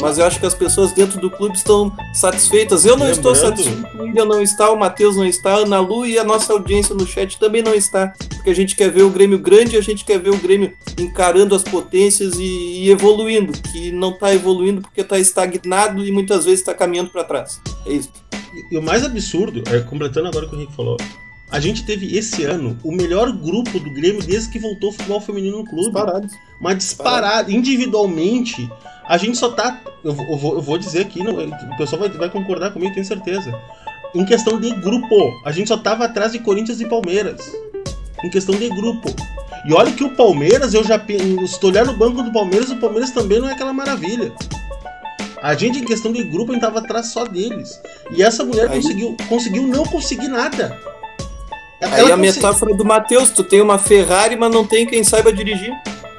Mas 0.00 0.18
eu 0.18 0.26
acho 0.26 0.38
que 0.38 0.44
as 0.44 0.52
pessoas 0.54 0.92
dentro 0.92 1.18
do 1.20 1.30
clube 1.30 1.56
estão 1.56 1.90
satisfeitas. 2.12 2.84
Eu 2.84 2.96
não 2.98 3.06
Lembrando- 3.06 3.32
estou 3.32 3.34
satisfeito, 3.34 3.96
o 3.96 4.02
William 4.02 4.24
não 4.26 4.42
está, 4.42 4.70
o 4.70 4.78
Matheus 4.78 5.16
não 5.16 5.24
está, 5.24 5.52
a 5.54 5.58
Ana 5.58 5.80
Lu 5.80 6.04
e 6.04 6.18
a 6.18 6.24
nossa 6.24 6.52
audiência 6.52 6.94
no 6.94 7.06
chat 7.06 7.38
também 7.38 7.62
não 7.62 7.72
está. 7.72 8.12
Porque 8.34 8.50
a 8.50 8.54
gente 8.54 8.76
quer 8.76 8.90
ver 8.90 9.02
o 9.02 9.08
Grêmio 9.10 9.38
grande, 9.38 9.76
a 9.76 9.80
gente 9.80 10.04
quer 10.04 10.18
ver 10.18 10.30
o 10.30 10.36
Grêmio 10.36 10.72
encarando 11.00 11.54
as 11.54 11.62
potências 11.62 12.34
e, 12.38 12.42
e 12.82 12.90
evoluindo, 12.90 13.52
que 13.72 13.90
não 13.90 14.10
está 14.10 14.34
evoluindo 14.34 14.82
porque 14.82 15.00
está 15.00 15.18
estagnado 15.18 16.04
e 16.04 16.12
muitas 16.12 16.44
vezes 16.44 16.60
está 16.60 16.74
caminhando 16.74 17.08
para 17.08 17.24
trás. 17.24 17.58
É 17.86 17.92
isso. 17.92 18.10
E 18.70 18.76
o 18.76 18.82
mais 18.82 19.02
absurdo, 19.04 19.62
é, 19.70 19.80
completando 19.80 20.28
agora 20.28 20.44
o 20.44 20.48
que 20.50 20.54
o 20.54 20.58
Henrique 20.58 20.74
falou, 20.76 20.96
a 21.50 21.60
gente 21.60 21.84
teve 21.84 22.16
esse 22.16 22.42
ano 22.44 22.76
o 22.82 22.90
melhor 22.90 23.30
grupo 23.32 23.78
do 23.78 23.90
Grêmio 23.92 24.22
desde 24.22 24.50
que 24.50 24.58
voltou 24.58 24.90
o 24.90 24.92
futebol 24.92 25.20
feminino 25.20 25.58
no 25.58 25.64
clube. 25.64 25.92
Parados. 25.92 26.32
Mas 26.60 26.78
disparado, 26.78 27.50
individualmente, 27.50 28.68
a 29.06 29.16
gente 29.16 29.36
só 29.36 29.50
tá. 29.50 29.80
Eu, 30.02 30.12
vou- 30.12 30.54
eu 30.54 30.62
vou, 30.62 30.78
dizer 30.78 31.02
aqui, 31.02 31.22
não, 31.22 31.32
o 31.34 31.76
pessoal 31.76 32.00
vai, 32.00 32.08
vai 32.10 32.30
concordar 32.30 32.72
comigo, 32.72 32.92
tenho 32.94 33.06
certeza. 33.06 33.52
Em 34.14 34.24
questão 34.24 34.60
de 34.60 34.70
grupo, 34.76 35.16
a 35.44 35.50
gente 35.52 35.68
só 35.68 35.76
tava 35.76 36.04
atrás 36.04 36.32
de 36.32 36.38
Corinthians 36.38 36.80
e 36.80 36.86
Palmeiras. 36.86 37.50
Em 38.24 38.30
questão 38.30 38.54
de 38.54 38.68
grupo. 38.70 39.14
E 39.66 39.72
olha 39.72 39.92
que 39.92 40.04
o 40.04 40.10
Palmeiras, 40.14 40.72
eu 40.74 40.84
já. 40.84 41.00
Se 41.46 41.66
olhar 41.66 41.84
no 41.84 41.94
banco 41.96 42.22
do 42.22 42.32
Palmeiras, 42.32 42.70
o 42.70 42.76
Palmeiras 42.76 43.10
também 43.10 43.40
não 43.40 43.48
é 43.48 43.52
aquela 43.52 43.72
maravilha. 43.72 44.32
A 45.42 45.54
gente, 45.54 45.80
em 45.80 45.84
questão 45.84 46.10
de 46.12 46.22
grupo, 46.24 46.52
a 46.52 46.54
gente 46.54 46.62
tava 46.62 46.78
atrás 46.78 47.08
só 47.08 47.24
deles. 47.24 47.78
E 48.10 48.22
essa 48.22 48.44
mulher 48.44 48.70
Aí- 48.70 48.76
conseguiu, 48.80 49.16
conseguiu 49.28 49.66
não 49.66 49.84
conseguir 49.84 50.28
nada. 50.28 50.74
Ela- 51.84 51.96
Aí 51.96 52.12
a 52.12 52.16
metáfora 52.16 52.74
do 52.74 52.84
Matheus, 52.84 53.30
tu 53.30 53.42
tem 53.44 53.60
uma 53.60 53.78
Ferrari, 53.78 54.36
mas 54.36 54.52
não 54.52 54.66
tem 54.66 54.86
quem 54.86 55.02
saiba 55.04 55.32
dirigir. 55.32 55.72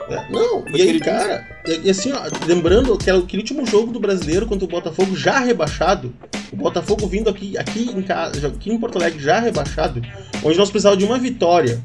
É, 0.09 0.31
Não, 0.31 0.63
e 0.69 0.81
aí, 0.83 0.99
cara, 0.99 1.47
e, 1.65 1.87
e 1.87 1.89
assim, 1.89 2.11
ó, 2.11 2.19
lembrando 2.45 2.93
aquele, 2.93 3.17
aquele 3.17 3.41
último 3.41 3.65
jogo 3.65 3.91
do 3.91 3.99
brasileiro 3.99 4.45
contra 4.45 4.63
o 4.63 4.67
Botafogo 4.67 5.15
já 5.15 5.39
rebaixado, 5.39 6.13
o 6.53 6.55
Botafogo 6.55 7.07
vindo 7.07 7.27
aqui, 7.27 7.57
aqui 7.57 7.89
em 7.91 8.01
casa, 8.03 8.47
aqui 8.47 8.71
em 8.71 8.77
Porto 8.79 8.97
Alegre 8.99 9.19
já 9.19 9.39
rebaixado, 9.39 10.01
onde 10.43 10.57
nós 10.59 10.69
precisávamos 10.69 11.03
de 11.03 11.09
uma 11.09 11.17
vitória. 11.17 11.79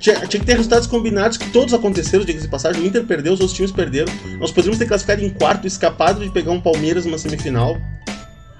Tinha, 0.00 0.14
tinha 0.26 0.40
que 0.40 0.46
ter 0.46 0.56
resultados 0.56 0.86
combinados 0.86 1.36
que 1.36 1.50
todos 1.50 1.74
aconteceram, 1.74 2.24
diga-se 2.24 2.46
de 2.46 2.50
passagem. 2.50 2.82
O 2.82 2.86
Inter 2.86 3.04
perdeu, 3.04 3.34
os 3.34 3.40
outros 3.40 3.54
times 3.54 3.70
perderam. 3.70 4.10
Nós 4.38 4.48
poderíamos 4.50 4.78
ter 4.78 4.86
classificado 4.86 5.22
em 5.22 5.28
quarto, 5.28 5.66
escapado 5.66 6.24
de 6.24 6.30
pegar 6.30 6.52
um 6.52 6.62
Palmeiras 6.62 7.04
numa 7.04 7.18
semifinal. 7.18 7.76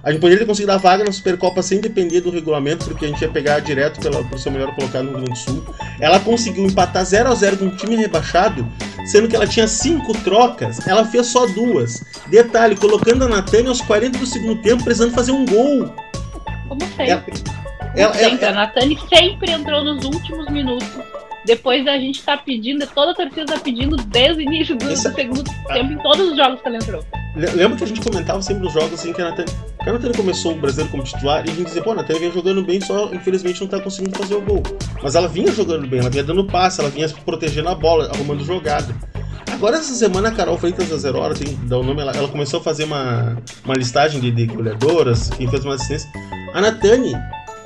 A 0.04 0.10
gente 0.10 0.20
poderia 0.20 0.40
ter 0.40 0.46
conseguido 0.46 0.72
a 0.72 0.76
vaga 0.78 1.04
na 1.04 1.12
Supercopa 1.12 1.62
sem 1.62 1.80
depender 1.80 2.20
do 2.20 2.30
regulamento, 2.30 2.86
porque 2.86 3.04
a 3.04 3.08
gente 3.08 3.22
ia 3.22 3.28
pegar 3.28 3.60
direto 3.60 4.00
pela, 4.00 4.24
por 4.24 4.36
ser 4.38 4.50
melhor 4.50 4.74
colocado 4.74 5.04
no 5.04 5.10
Rio 5.10 5.24
Grande 5.24 5.30
do 5.30 5.36
Sul. 5.38 5.64
Ela 6.00 6.18
conseguiu 6.18 6.64
empatar 6.66 7.04
0 7.04 7.28
a 7.30 7.34
0 7.34 7.56
com 7.58 7.66
um 7.66 7.76
time 7.76 7.94
rebaixado, 7.94 8.66
sendo 9.06 9.28
que 9.28 9.36
ela 9.36 9.46
tinha 9.46 9.68
cinco 9.68 10.12
trocas, 10.24 10.84
ela 10.88 11.04
fez 11.04 11.28
só 11.28 11.46
duas. 11.46 12.02
Detalhe, 12.26 12.74
colocando 12.74 13.24
a 13.24 13.28
Natânia 13.28 13.68
aos 13.68 13.80
40 13.80 14.18
do 14.18 14.26
segundo 14.26 14.60
tempo, 14.60 14.82
precisando 14.82 15.12
fazer 15.14 15.30
um 15.30 15.46
gol. 15.46 15.94
Como 16.68 16.80
sempre. 16.96 17.04
Ela, 17.08 17.20
Como 17.20 17.90
ela- 17.94 18.14
sempre. 18.14 18.44
ela- 18.46 18.48
a 18.48 18.66
Natane 18.66 18.98
sempre 19.08 19.52
entrou 19.52 19.84
nos 19.84 20.04
últimos 20.04 20.48
minutos 20.50 20.88
Depois 21.44 21.86
a 21.86 21.96
gente 21.98 22.22
tá 22.22 22.36
pedindo, 22.36 22.86
toda 22.86 23.12
a 23.12 23.14
torcida 23.14 23.46
tá 23.46 23.58
pedindo 23.58 23.96
desde 23.96 24.38
o 24.38 24.40
início 24.42 24.76
do, 24.76 24.84
do 24.86 24.92
Essa- 24.92 25.12
segundo 25.12 25.42
tempo 25.72 25.92
em 25.92 25.98
todos 25.98 26.30
os 26.30 26.36
jogos 26.36 26.60
que 26.60 26.68
ela 26.68 26.76
entrou. 26.76 27.04
Le- 27.34 27.46
Lembra 27.50 27.78
que 27.78 27.84
a 27.84 27.86
gente 27.86 28.00
comentava 28.00 28.40
sempre 28.42 28.62
nos 28.62 28.72
jogos 28.72 28.92
assim 28.94 29.12
que 29.12 29.20
a 29.20 29.32
que 29.32 30.08
a 30.08 30.12
começou 30.16 30.52
o 30.52 30.54
brasileiro 30.56 30.90
como 30.92 31.02
titular 31.02 31.44
e 31.44 31.50
a 31.50 31.54
gente 31.54 31.64
dizia, 31.64 31.82
pô, 31.82 31.90
a 31.92 31.94
Natane 31.96 32.20
vinha 32.20 32.30
jogando 32.30 32.62
bem, 32.62 32.80
só 32.80 33.12
infelizmente 33.12 33.60
não 33.60 33.66
tá 33.66 33.80
conseguindo 33.80 34.16
fazer 34.16 34.34
o 34.36 34.40
gol. 34.40 34.62
Mas 35.02 35.14
ela 35.16 35.26
vinha 35.26 35.50
jogando 35.50 35.86
bem, 35.88 35.98
ela 36.00 36.10
vinha 36.10 36.22
dando 36.22 36.44
passe, 36.46 36.80
ela 36.80 36.90
vinha 36.90 37.08
protegendo 37.24 37.68
a 37.68 37.74
bola, 37.74 38.08
arrumando 38.14 38.44
jogada. 38.44 38.94
Agora 39.50 39.76
essa 39.78 39.94
semana 39.94 40.28
a 40.28 40.32
Carol 40.32 40.58
Freitas 40.58 40.88
da 40.88 40.96
Zero 40.96 41.18
Hora, 41.18 41.34
tem 41.34 41.56
dar 41.66 41.78
o 41.78 41.82
nome, 41.82 42.00
ela, 42.00 42.12
ela 42.12 42.28
começou 42.28 42.60
a 42.60 42.62
fazer 42.62 42.84
uma, 42.84 43.36
uma 43.64 43.74
listagem 43.74 44.20
de, 44.20 44.30
de 44.30 44.46
goleadoras, 44.46 45.30
quem 45.30 45.48
fez 45.48 45.64
uma 45.64 45.74
assistência. 45.74 46.08
A 46.54 46.60
Natane, 46.60 47.12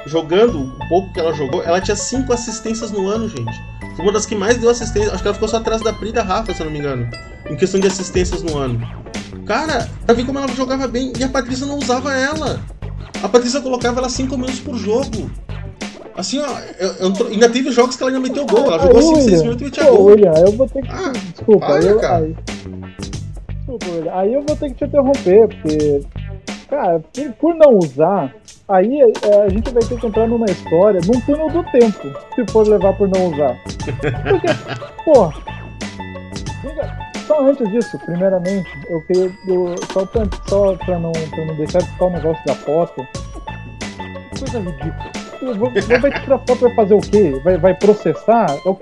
jogando 0.07 0.61
o 0.61 0.89
pouco 0.89 1.13
que 1.13 1.21
ela 1.21 1.33
jogou, 1.35 1.63
ela 1.63 1.81
tinha 1.81 1.97
cinco 1.97 2.33
assistências 2.33 2.91
no 2.91 3.09
ano, 3.09 3.29
gente. 3.29 3.61
Foi 3.97 4.05
uma 4.05 4.13
das 4.13 4.27
que 4.27 4.35
mais 4.35 4.59
deu 4.59 4.71
assistência. 4.71 5.13
Acho 5.13 5.23
que 5.23 5.29
ela 5.29 5.35
ficou 5.35 5.49
só 5.49 5.57
atrás 5.57 5.81
da 5.83 5.93
Pri 5.93 6.13
da 6.13 6.23
Rafa, 6.23 6.53
se 6.55 6.61
eu 6.61 6.67
não 6.67 6.73
me 6.73 6.79
engano. 6.79 7.09
Em 7.49 7.57
questão 7.57 7.81
de 7.81 7.87
assistências 7.87 8.43
no 8.43 8.57
ano. 8.59 8.81
Cara, 9.47 9.89
pra 10.05 10.15
ver 10.15 10.25
como 10.27 10.39
ela 10.39 10.49
jogava 10.49 10.87
bem. 10.89 11.13
E 11.19 11.25
a 11.25 11.29
Patrícia 11.29 11.67
não 11.67 11.79
usava 11.79 12.13
ela. 12.15 12.61
A 13.23 13.29
Patrícia 13.29 13.61
colocava 13.61 14.01
ela 14.01 14.09
5 14.09 14.35
minutos 14.37 14.61
por 14.61 14.77
jogo. 14.77 15.31
Assim, 16.17 16.39
ó, 16.41 16.47
eu- 16.79 16.93
eu 17.11 17.27
ainda 17.29 17.49
teve 17.49 17.71
jogos 17.71 17.97
que 17.97 18.03
ela 18.03 18.11
ainda 18.13 18.27
meteu 18.27 18.45
gol. 18.47 18.67
Ela 18.67 18.79
jogou 18.81 18.97
Aí, 18.99 19.03
5, 19.03 19.15
6 19.17 19.25
William, 19.27 19.43
minutos 19.43 19.63
e 19.63 19.65
metia 19.67 19.85
gol. 19.85 20.05
William, 20.07 20.33
eu 20.35 20.53
vou 20.53 20.69
ter 20.69 20.83
que. 20.83 20.89
Ah, 20.91 21.13
Desculpa, 21.35 21.67
eu, 21.81 21.99
cara. 22.01 22.25
aí, 22.25 22.37
Desculpa, 23.57 23.87
William, 23.91 24.13
aí 24.15 24.35
eu 24.35 24.43
vou 24.47 24.57
ter 24.57 24.69
que 24.71 24.75
te 24.75 24.85
interromper, 24.85 25.49
porque. 25.49 26.01
Cara, 26.69 27.01
por, 27.01 27.33
por 27.35 27.55
não 27.55 27.79
usar, 27.79 28.35
aí 28.69 29.01
é, 29.01 29.43
a 29.45 29.49
gente 29.49 29.71
vai 29.71 29.83
ter 29.83 29.99
que 30.01 30.07
entrar 30.07 30.27
numa 30.27 30.47
história, 30.47 31.01
num 31.07 31.21
túnel 31.21 31.49
do 31.51 31.63
tempo, 31.71 32.09
se 32.35 32.45
for 32.53 32.67
levar 32.67 32.93
por 32.95 33.09
não 33.09 33.27
usar. 33.33 33.57
Porque, 34.29 34.49
pô. 35.05 35.33
Só 37.27 37.41
antes 37.45 37.69
disso, 37.71 37.99
primeiramente, 38.05 38.69
eu 38.89 39.01
queria. 39.07 39.33
eu- 39.49 39.75
só, 39.93 40.07
pra, 40.07 40.23
só 40.49 40.75
pra, 40.77 40.99
não, 40.99 41.11
pra 41.13 41.45
não 41.45 41.57
deixar 41.57 41.79
de 41.81 41.87
ficar 41.91 42.05
o 42.07 42.11
negócio 42.11 42.45
da 42.47 42.55
foto. 42.55 43.07
Coisa 44.39 44.59
ridícula. 44.61 45.11
Eu 45.43 45.55
vou- 45.57 45.71
Vai 45.71 45.99
vai 45.99 46.21
tirar 46.21 46.39
foto, 46.39 46.57
vai 46.61 46.75
fazer 46.75 46.95
o 46.95 47.01
quê? 47.01 47.41
Vai, 47.45 47.57
vai 47.57 47.75
processar? 47.75 48.47
Eu, 48.65 48.79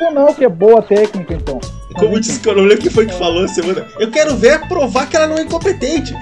ou 0.00 0.12
não, 0.12 0.32
que 0.34 0.44
é 0.44 0.48
boa 0.48 0.82
técnica, 0.82 1.34
então. 1.34 1.58
Como 1.98 2.20
disse 2.20 2.40
que 2.40 2.48
eu 2.48 2.56
não 2.56 2.62
lembro 2.64 2.82
quem 2.82 2.90
foi 2.90 3.06
que 3.06 3.14
falou 3.14 3.46
semana. 3.48 3.86
Eu 3.98 4.10
quero 4.10 4.36
ver 4.36 4.60
provar 4.68 5.08
que 5.08 5.16
ela 5.16 5.26
não 5.26 5.38
é 5.38 5.42
incompetente. 5.42 6.12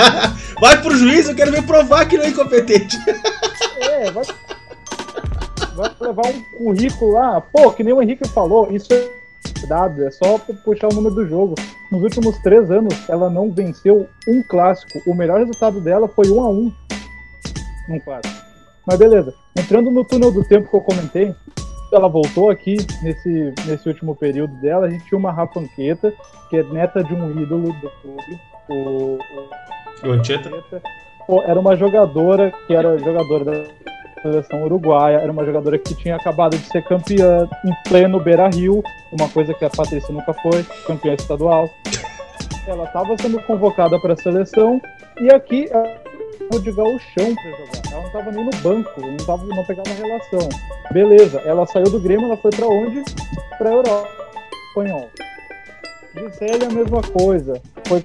Vai 0.60 0.80
pro 0.80 0.96
juiz, 0.96 1.28
eu 1.28 1.34
quero 1.34 1.52
ver 1.52 1.62
provar 1.62 2.06
que 2.06 2.16
não 2.16 2.24
é 2.24 2.28
incompetente. 2.28 2.96
É, 3.80 4.10
vai, 4.10 4.24
vai 5.74 5.90
levar 6.00 6.26
um 6.28 6.42
currículo 6.56 7.12
lá. 7.12 7.40
Pô, 7.40 7.70
que 7.72 7.82
nem 7.84 7.92
o 7.92 8.02
Henrique 8.02 8.26
falou, 8.28 8.68
isso 8.70 8.88
é 8.92 9.08
dado, 9.66 10.04
é 10.04 10.10
só 10.10 10.38
pu- 10.38 10.54
puxar 10.64 10.88
o 10.88 10.94
número 10.94 11.14
do 11.14 11.26
jogo. 11.28 11.54
Nos 11.90 12.02
últimos 12.02 12.38
três 12.38 12.70
anos, 12.70 12.94
ela 13.08 13.28
não 13.30 13.50
venceu 13.50 14.08
um 14.28 14.42
clássico. 14.42 15.00
O 15.06 15.14
melhor 15.14 15.38
resultado 15.40 15.80
dela 15.80 16.08
foi 16.08 16.28
um 16.30 16.40
a 16.42 16.48
um 16.48 16.72
num 17.88 17.98
clássico. 18.00 18.34
Mas 18.86 18.98
beleza, 18.98 19.34
entrando 19.56 19.90
no 19.90 20.04
túnel 20.04 20.30
do 20.32 20.44
tempo 20.44 20.68
que 20.68 20.74
eu 20.76 20.80
comentei, 20.80 21.34
ela 21.94 22.08
voltou 22.08 22.50
aqui 22.50 22.76
nesse, 23.02 23.52
nesse 23.66 23.88
último 23.88 24.14
período 24.14 24.54
dela. 24.60 24.86
A 24.86 24.90
gente 24.90 25.04
tinha 25.06 25.18
uma 25.18 25.32
Rapanqueta, 25.32 26.12
que 26.48 26.56
é 26.56 26.62
neta 26.62 27.02
de 27.02 27.14
um 27.14 27.30
ídolo 27.40 27.72
do 27.72 27.90
clube, 28.00 28.40
o-? 28.68 29.18
Pô, 31.26 31.42
era 31.42 31.58
uma 31.58 31.76
jogadora 31.76 32.52
que 32.66 32.74
era 32.74 32.98
jogadora 32.98 33.44
da 33.44 33.64
seleção 34.22 34.64
uruguaia, 34.64 35.18
era 35.18 35.30
uma 35.30 35.44
jogadora 35.44 35.78
que 35.78 35.94
tinha 35.94 36.16
acabado 36.16 36.56
de 36.56 36.64
ser 36.66 36.82
campeã 36.84 37.48
em 37.64 37.88
pleno 37.88 38.20
Beira 38.20 38.48
Rio, 38.48 38.82
uma 39.12 39.28
coisa 39.28 39.52
que 39.54 39.64
a 39.64 39.70
Patrícia 39.70 40.12
nunca 40.12 40.32
foi, 40.34 40.64
campeã 40.86 41.14
estadual. 41.14 41.68
Ela 42.66 42.84
estava 42.84 43.16
sendo 43.18 43.40
convocada 43.42 44.00
para 44.00 44.14
a 44.14 44.16
seleção 44.16 44.80
e 45.20 45.32
aqui 45.32 45.68
estava 46.44 46.62
de 46.62 46.72
gauchão 46.72 47.34
para 47.34 47.50
jogar. 47.50 47.92
Ela 47.92 48.00
não 48.00 48.06
estava 48.06 48.32
nem 48.32 48.44
no 48.44 48.50
banco, 48.58 49.00
não, 49.00 49.16
tava, 49.18 49.44
não 49.44 49.64
pegava 49.64 49.88
relação. 49.90 50.48
Beleza, 50.92 51.40
ela 51.44 51.66
saiu 51.66 51.90
do 51.90 52.00
Grêmio, 52.00 52.26
ela 52.26 52.36
foi 52.36 52.50
para 52.50 52.66
onde? 52.66 53.02
Para 53.58 53.70
a 53.70 53.72
Europa, 53.72 54.08
espanhol. 54.68 55.08
Gisele 56.14 56.64
a 56.66 56.70
mesma 56.70 57.02
coisa, 57.02 57.60
foi 57.86 58.04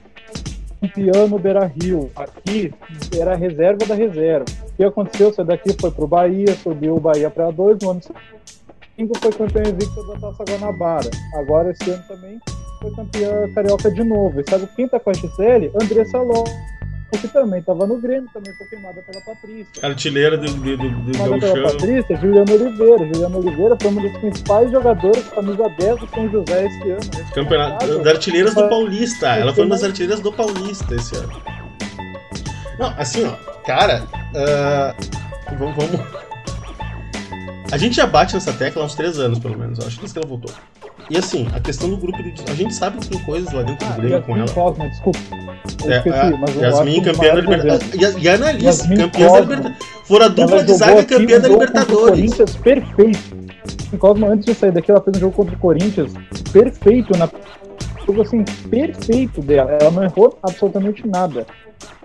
campeã 0.81 1.27
no 1.27 1.37
Beira 1.37 1.65
Rio. 1.65 2.09
Aqui 2.15 2.73
era 3.17 3.33
a 3.33 3.35
reserva 3.35 3.85
da 3.85 3.95
reserva. 3.95 4.45
O 4.69 4.75
que 4.77 4.83
aconteceu? 4.83 5.33
Saiu 5.33 5.47
daqui, 5.47 5.75
foi 5.79 5.91
pro 5.91 6.07
Bahia, 6.07 6.55
subiu 6.63 6.95
o 6.95 6.99
Bahia 6.99 7.29
para 7.29 7.51
dois, 7.51 7.77
no 7.81 7.91
ano 7.91 8.01
foi 9.21 9.31
campeã 9.31 9.61
invicta 9.61 10.03
da 10.07 10.19
Taça 10.19 10.43
Guanabara. 10.43 11.09
Agora 11.35 11.71
esse 11.71 11.89
ano 11.89 12.03
também 12.07 12.39
foi 12.81 12.91
campeã 12.95 13.53
carioca 13.53 13.91
de 13.91 14.03
novo. 14.03 14.39
E 14.39 14.49
sabe 14.49 14.67
quem 14.75 14.87
tá 14.87 14.99
com 14.99 15.09
a 15.09 15.13
XL? 15.13 15.69
Andressa 15.79 16.19
Lopes, 16.19 16.53
que 17.11 17.27
também 17.29 17.61
tava 17.61 17.87
no 17.87 17.97
Grêmio, 17.97 18.29
também 18.33 18.53
foi 18.53 18.67
queimada 18.67 19.01
pela 19.01 19.23
Patrícia. 19.23 19.87
Artilheira 19.87 20.37
do, 20.37 20.51
do, 20.51 20.77
do, 20.77 20.89
do 20.89 21.39
pela. 21.39 21.71
Patrícia, 21.71 22.17
Juliana 22.17 22.51
Oliveira. 22.51 23.05
Juliana 23.13 23.37
Oliveira 23.37 23.77
foi 23.81 23.91
uma 23.91 24.01
das 24.01 24.17
principais 24.17 24.71
jogadoras, 24.71 25.23
camisa 25.29 25.69
10 25.79 25.99
do 25.99 26.09
São 26.09 26.29
José 26.29 26.65
esse 26.65 26.91
ano. 26.91 27.31
Campeonato 27.33 27.97
das 27.99 28.07
artilheiras 28.07 28.53
do 28.53 28.67
Paulista. 28.67 29.27
Ela 29.27 29.53
foi 29.53 29.63
uma 29.63 29.75
das 29.75 29.83
artilheiras 29.83 30.19
do 30.19 30.33
Paulista 30.33 30.95
esse 30.95 31.15
ano. 31.15 31.41
Não, 32.77 32.93
assim, 32.97 33.25
ó, 33.25 33.31
cara, 33.63 34.03
ah, 34.35 34.95
vamos, 35.57 35.75
vamos. 35.75 36.27
A 37.71 37.77
gente 37.77 37.95
já 37.95 38.05
bate 38.05 38.33
nessa 38.33 38.53
tecla 38.53 38.81
há 38.81 38.85
uns 38.85 38.95
três 38.95 39.19
anos, 39.19 39.39
pelo 39.39 39.57
menos. 39.57 39.79
Acho 39.79 39.95
que 39.95 40.01
desde 40.01 40.13
que 40.13 40.19
ela 40.19 40.27
voltou. 40.27 40.53
E 41.09 41.17
assim, 41.17 41.47
a 41.53 41.59
questão 41.59 41.89
do 41.89 41.97
grupo 41.97 42.21
de. 42.21 42.33
A 42.49 42.53
gente 42.53 42.73
sabe 42.73 42.97
que 42.99 43.07
tem 43.07 43.23
coisas 43.23 43.51
lá 43.53 43.63
dentro 43.63 43.87
do 43.87 43.93
Ah, 43.93 43.97
Grêmio 43.97 44.21
com 44.23 44.37
ela. 44.37 44.49
Cosma, 44.49 44.89
desculpa. 44.89 45.19
Eu 45.85 45.91
É, 45.91 45.97
esqueci, 45.97 46.19
a 46.19 46.37
mas 46.37 46.55
Yasmin, 46.55 47.01
campeã 47.01 47.33
da. 47.35 47.41
Libertadores. 47.41 48.15
E 48.19 48.29
a 48.29 48.33
Annalise, 48.35 48.65
Yasmin 48.65 48.97
campeã 48.97 49.27
da. 49.31 49.39
Libertadores. 49.39 49.77
Foram 50.03 50.25
a 50.25 50.29
dupla 50.29 50.63
de 50.63 50.73
zaga 50.73 51.03
campeã 51.05 51.39
da 51.39 51.47
Libertadores. 51.47 52.09
Corinthians 52.09 52.55
perfeito. 52.57 53.37
Cosma, 53.99 54.27
antes 54.27 54.45
de 54.45 54.53
sair 54.53 54.71
daqui, 54.71 54.91
ela 54.91 55.01
fez 55.01 55.15
um 55.17 55.19
jogo 55.21 55.33
contra 55.33 55.55
o 55.55 55.59
Corinthians 55.59 56.11
perfeito. 56.51 57.17
Na... 57.17 57.29
Jogo 58.05 58.21
assim, 58.21 58.43
perfeito 58.69 59.41
dela. 59.41 59.77
Ela 59.79 59.91
não 59.91 60.03
errou 60.03 60.37
absolutamente 60.43 61.07
nada. 61.07 61.45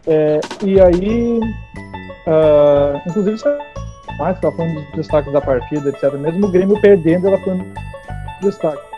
É, 0.06 0.40
e 0.64 0.80
aí, 0.80 1.40
ah, 2.26 3.02
inclusive, 3.06 3.36
é 3.48 4.16
mais 4.16 4.38
que 4.38 4.46
ela 4.46 4.54
foi 4.54 4.64
um 4.64 4.74
dos 4.74 4.92
destaques 4.94 5.32
da 5.32 5.40
partida, 5.40 5.88
etc. 5.88 6.12
Mesmo 6.14 6.46
o 6.46 6.50
Grêmio 6.52 6.80
perdendo, 6.80 7.28
ela 7.28 7.38
foi 7.38 7.54
um 7.54 7.64
destaque. 8.40 8.91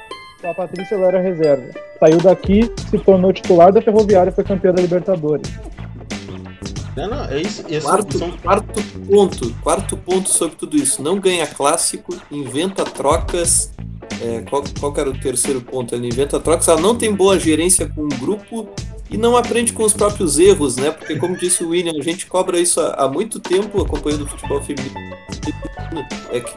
A 0.44 0.52
Patrícia 0.54 0.94
ela 0.94 1.06
era 1.06 1.20
reserva. 1.20 1.64
Saiu 1.98 2.18
daqui, 2.18 2.70
se 2.90 2.98
tornou 2.98 3.32
titular 3.32 3.72
da 3.72 3.80
Ferroviária 3.80 4.30
e 4.30 4.32
foi 4.34 4.44
campeã 4.44 4.72
da 4.72 4.82
Libertadores. 4.82 5.50
Não, 6.96 7.08
não, 7.08 7.24
é 7.24 7.40
isso. 7.40 7.64
Esse, 7.68 7.86
Quarto, 7.86 8.18
são- 8.18 8.30
quarto 8.38 8.82
ponto, 9.08 9.54
quarto 9.62 9.96
ponto 9.96 10.28
sobre 10.28 10.56
tudo 10.56 10.76
isso. 10.76 11.02
Não 11.02 11.18
ganha 11.18 11.46
clássico, 11.46 12.14
inventa 12.30 12.84
trocas. 12.84 13.72
É, 14.22 14.42
qual, 14.48 14.62
qual 14.78 14.92
que 14.92 15.00
era 15.00 15.10
o 15.10 15.18
terceiro 15.18 15.60
ponto? 15.60 15.94
Ela 15.94 16.06
inventa 16.06 16.38
trocas, 16.38 16.68
ela 16.68 16.80
não 16.80 16.94
tem 16.94 17.12
boa 17.12 17.38
gerência 17.38 17.88
com 17.88 18.02
o 18.02 18.08
grupo 18.08 18.68
e 19.14 19.16
não 19.16 19.36
aprende 19.36 19.72
com 19.72 19.84
os 19.84 19.92
próprios 19.92 20.40
erros, 20.40 20.74
né? 20.74 20.90
Porque, 20.90 21.14
como 21.14 21.36
disse 21.36 21.62
o 21.62 21.68
William, 21.68 21.92
a 21.96 22.02
gente 22.02 22.26
cobra 22.26 22.58
isso 22.58 22.80
há, 22.80 22.94
há 22.94 23.08
muito 23.08 23.38
tempo 23.38 23.80
acompanhando 23.80 24.24
o 24.24 24.26
futebol 24.26 24.60
feminino. 24.60 24.92
É 26.32 26.40
que, 26.40 26.52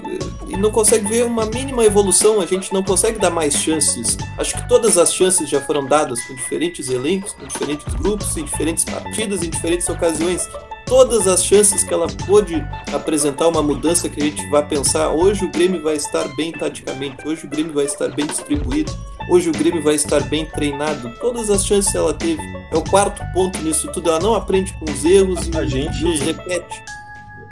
e 0.48 0.58
não 0.58 0.72
consegue 0.72 1.08
ver 1.08 1.24
uma 1.24 1.46
mínima 1.46 1.86
evolução, 1.86 2.42
a 2.42 2.48
gente 2.48 2.74
não 2.74 2.82
consegue 2.82 3.20
dar 3.20 3.30
mais 3.30 3.54
chances. 3.54 4.18
Acho 4.40 4.56
que 4.56 4.68
todas 4.68 4.98
as 4.98 5.14
chances 5.14 5.48
já 5.48 5.62
foram 5.62 5.86
dadas 5.86 6.20
com 6.26 6.34
diferentes 6.34 6.90
elencos, 6.90 7.34
com 7.34 7.46
diferentes 7.46 7.94
grupos, 7.94 8.36
em 8.36 8.44
diferentes 8.44 8.84
partidas, 8.84 9.44
em 9.44 9.52
diferentes 9.52 9.88
ocasiões 9.88 10.50
todas 10.88 11.28
as 11.28 11.46
chances 11.46 11.84
que 11.84 11.94
ela 11.94 12.08
pôde 12.26 12.56
apresentar 12.94 13.48
uma 13.48 13.62
mudança 13.62 14.10
que 14.10 14.22
a 14.22 14.26
gente 14.26 14.50
vai 14.50 14.66
pensar, 14.66 15.10
hoje 15.10 15.44
o 15.46 15.52
Grêmio 15.52 15.82
vai 15.84 15.96
estar 15.96 16.28
bem 16.36 16.52
taticamente, 16.52 17.28
hoje 17.28 17.46
o 17.46 17.50
Grêmio 17.50 17.74
vai 17.74 17.86
estar 17.86 18.08
bem 18.10 18.26
distribuído, 18.26 18.92
hoje 19.30 19.50
o 19.50 19.52
Grêmio 19.52 19.84
vai 19.84 19.96
estar 19.96 20.22
bem 20.22 20.46
treinado. 20.46 21.14
Todas 21.20 21.50
as 21.50 21.66
chances 21.66 21.94
ela 21.94 22.14
teve. 22.14 22.42
É 22.72 22.78
o 22.78 22.84
quarto 22.84 23.22
ponto 23.34 23.60
nisso 23.60 23.92
tudo. 23.92 24.10
Ela 24.10 24.20
não 24.20 24.34
aprende 24.34 24.74
com 24.80 24.86
os 24.90 25.04
erros 25.06 25.48
e, 25.48 25.58
A 25.58 25.66
gente- 25.66 26.02
e 26.02 26.06
os 26.06 26.20
repete. 26.22 26.82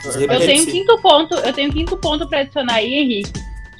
Os 0.06 0.16
Eu 0.16 0.28
tenho 0.40 0.62
um 0.62 0.64
sim. 0.64 0.70
quinto 0.72 0.98
ponto, 1.02 1.34
eu 1.34 1.52
tenho 1.52 1.70
um 1.70 1.72
quinto 1.72 1.96
ponto 1.98 2.28
para 2.28 2.40
adicionar 2.40 2.74
aí, 2.74 2.94
Henrique, 2.94 3.32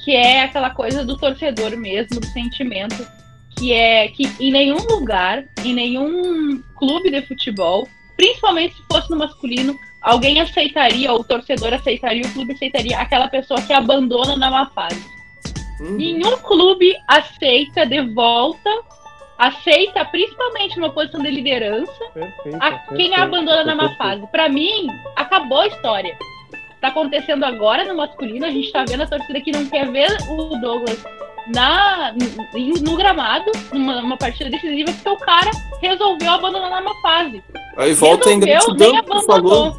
que 0.03 0.11
é 0.11 0.43
aquela 0.43 0.69
coisa 0.69 1.03
do 1.03 1.17
torcedor 1.17 1.75
mesmo, 1.77 2.19
do 2.19 2.25
sentimento, 2.27 3.05
que 3.57 3.73
é 3.73 4.07
que 4.09 4.29
em 4.39 4.51
nenhum 4.51 4.77
lugar, 4.89 5.45
em 5.63 5.73
nenhum 5.73 6.61
clube 6.75 7.09
de 7.09 7.25
futebol, 7.25 7.87
principalmente 8.17 8.75
se 8.75 8.83
fosse 8.91 9.09
no 9.09 9.17
masculino, 9.17 9.79
alguém 10.01 10.41
aceitaria, 10.41 11.11
ou 11.13 11.21
o 11.21 11.23
torcedor 11.23 11.73
aceitaria, 11.73 12.25
o 12.25 12.33
clube 12.33 12.53
aceitaria 12.53 12.97
aquela 12.97 13.27
pessoa 13.29 13.61
que 13.61 13.71
abandona 13.71 14.35
na 14.35 14.51
má 14.51 14.69
fase. 14.71 15.01
Uhum. 15.79 15.91
Nenhum 15.91 16.37
clube 16.37 16.95
aceita 17.07 17.85
de 17.85 18.01
volta, 18.13 18.69
aceita 19.37 20.03
principalmente 20.05 20.77
numa 20.77 20.91
posição 20.91 21.21
de 21.21 21.29
liderança, 21.29 21.91
Perfeito. 22.13 22.57
a 22.59 22.71
quem 22.71 23.11
perfeito, 23.11 23.21
abandona 23.21 23.63
na 23.63 23.75
má 23.75 23.95
fase. 23.95 24.25
Pra 24.27 24.49
mim, 24.49 24.87
acabou 25.15 25.61
a 25.61 25.67
história. 25.67 26.17
Tá 26.81 26.89
acontecendo 26.89 27.43
agora 27.43 27.85
no 27.85 27.95
masculino, 27.95 28.45
a 28.45 28.51
gente 28.51 28.71
tá 28.71 28.83
vendo 28.87 29.03
a 29.03 29.07
torcida 29.07 29.41
que 29.41 29.51
não 29.51 29.65
quer 29.67 29.89
ver 29.91 30.09
o 30.29 30.59
Douglas 30.59 31.03
na, 31.53 32.13
no 32.81 32.95
gramado, 32.97 33.51
numa, 33.71 34.01
numa 34.01 34.17
partida 34.17 34.49
decisiva, 34.49 34.91
porque 34.91 35.09
o 35.09 35.17
cara 35.17 35.51
resolveu 35.81 36.31
abandonar 36.31 36.81
uma 36.81 36.95
fase. 37.01 37.43
Aí 37.77 37.93
volta 37.93 38.29
resolveu, 38.29 38.31
a 38.31 38.35
ingratidão 38.35 38.91
nem 38.91 39.01
que 39.01 39.09
tu 39.09 39.21
falou. 39.25 39.77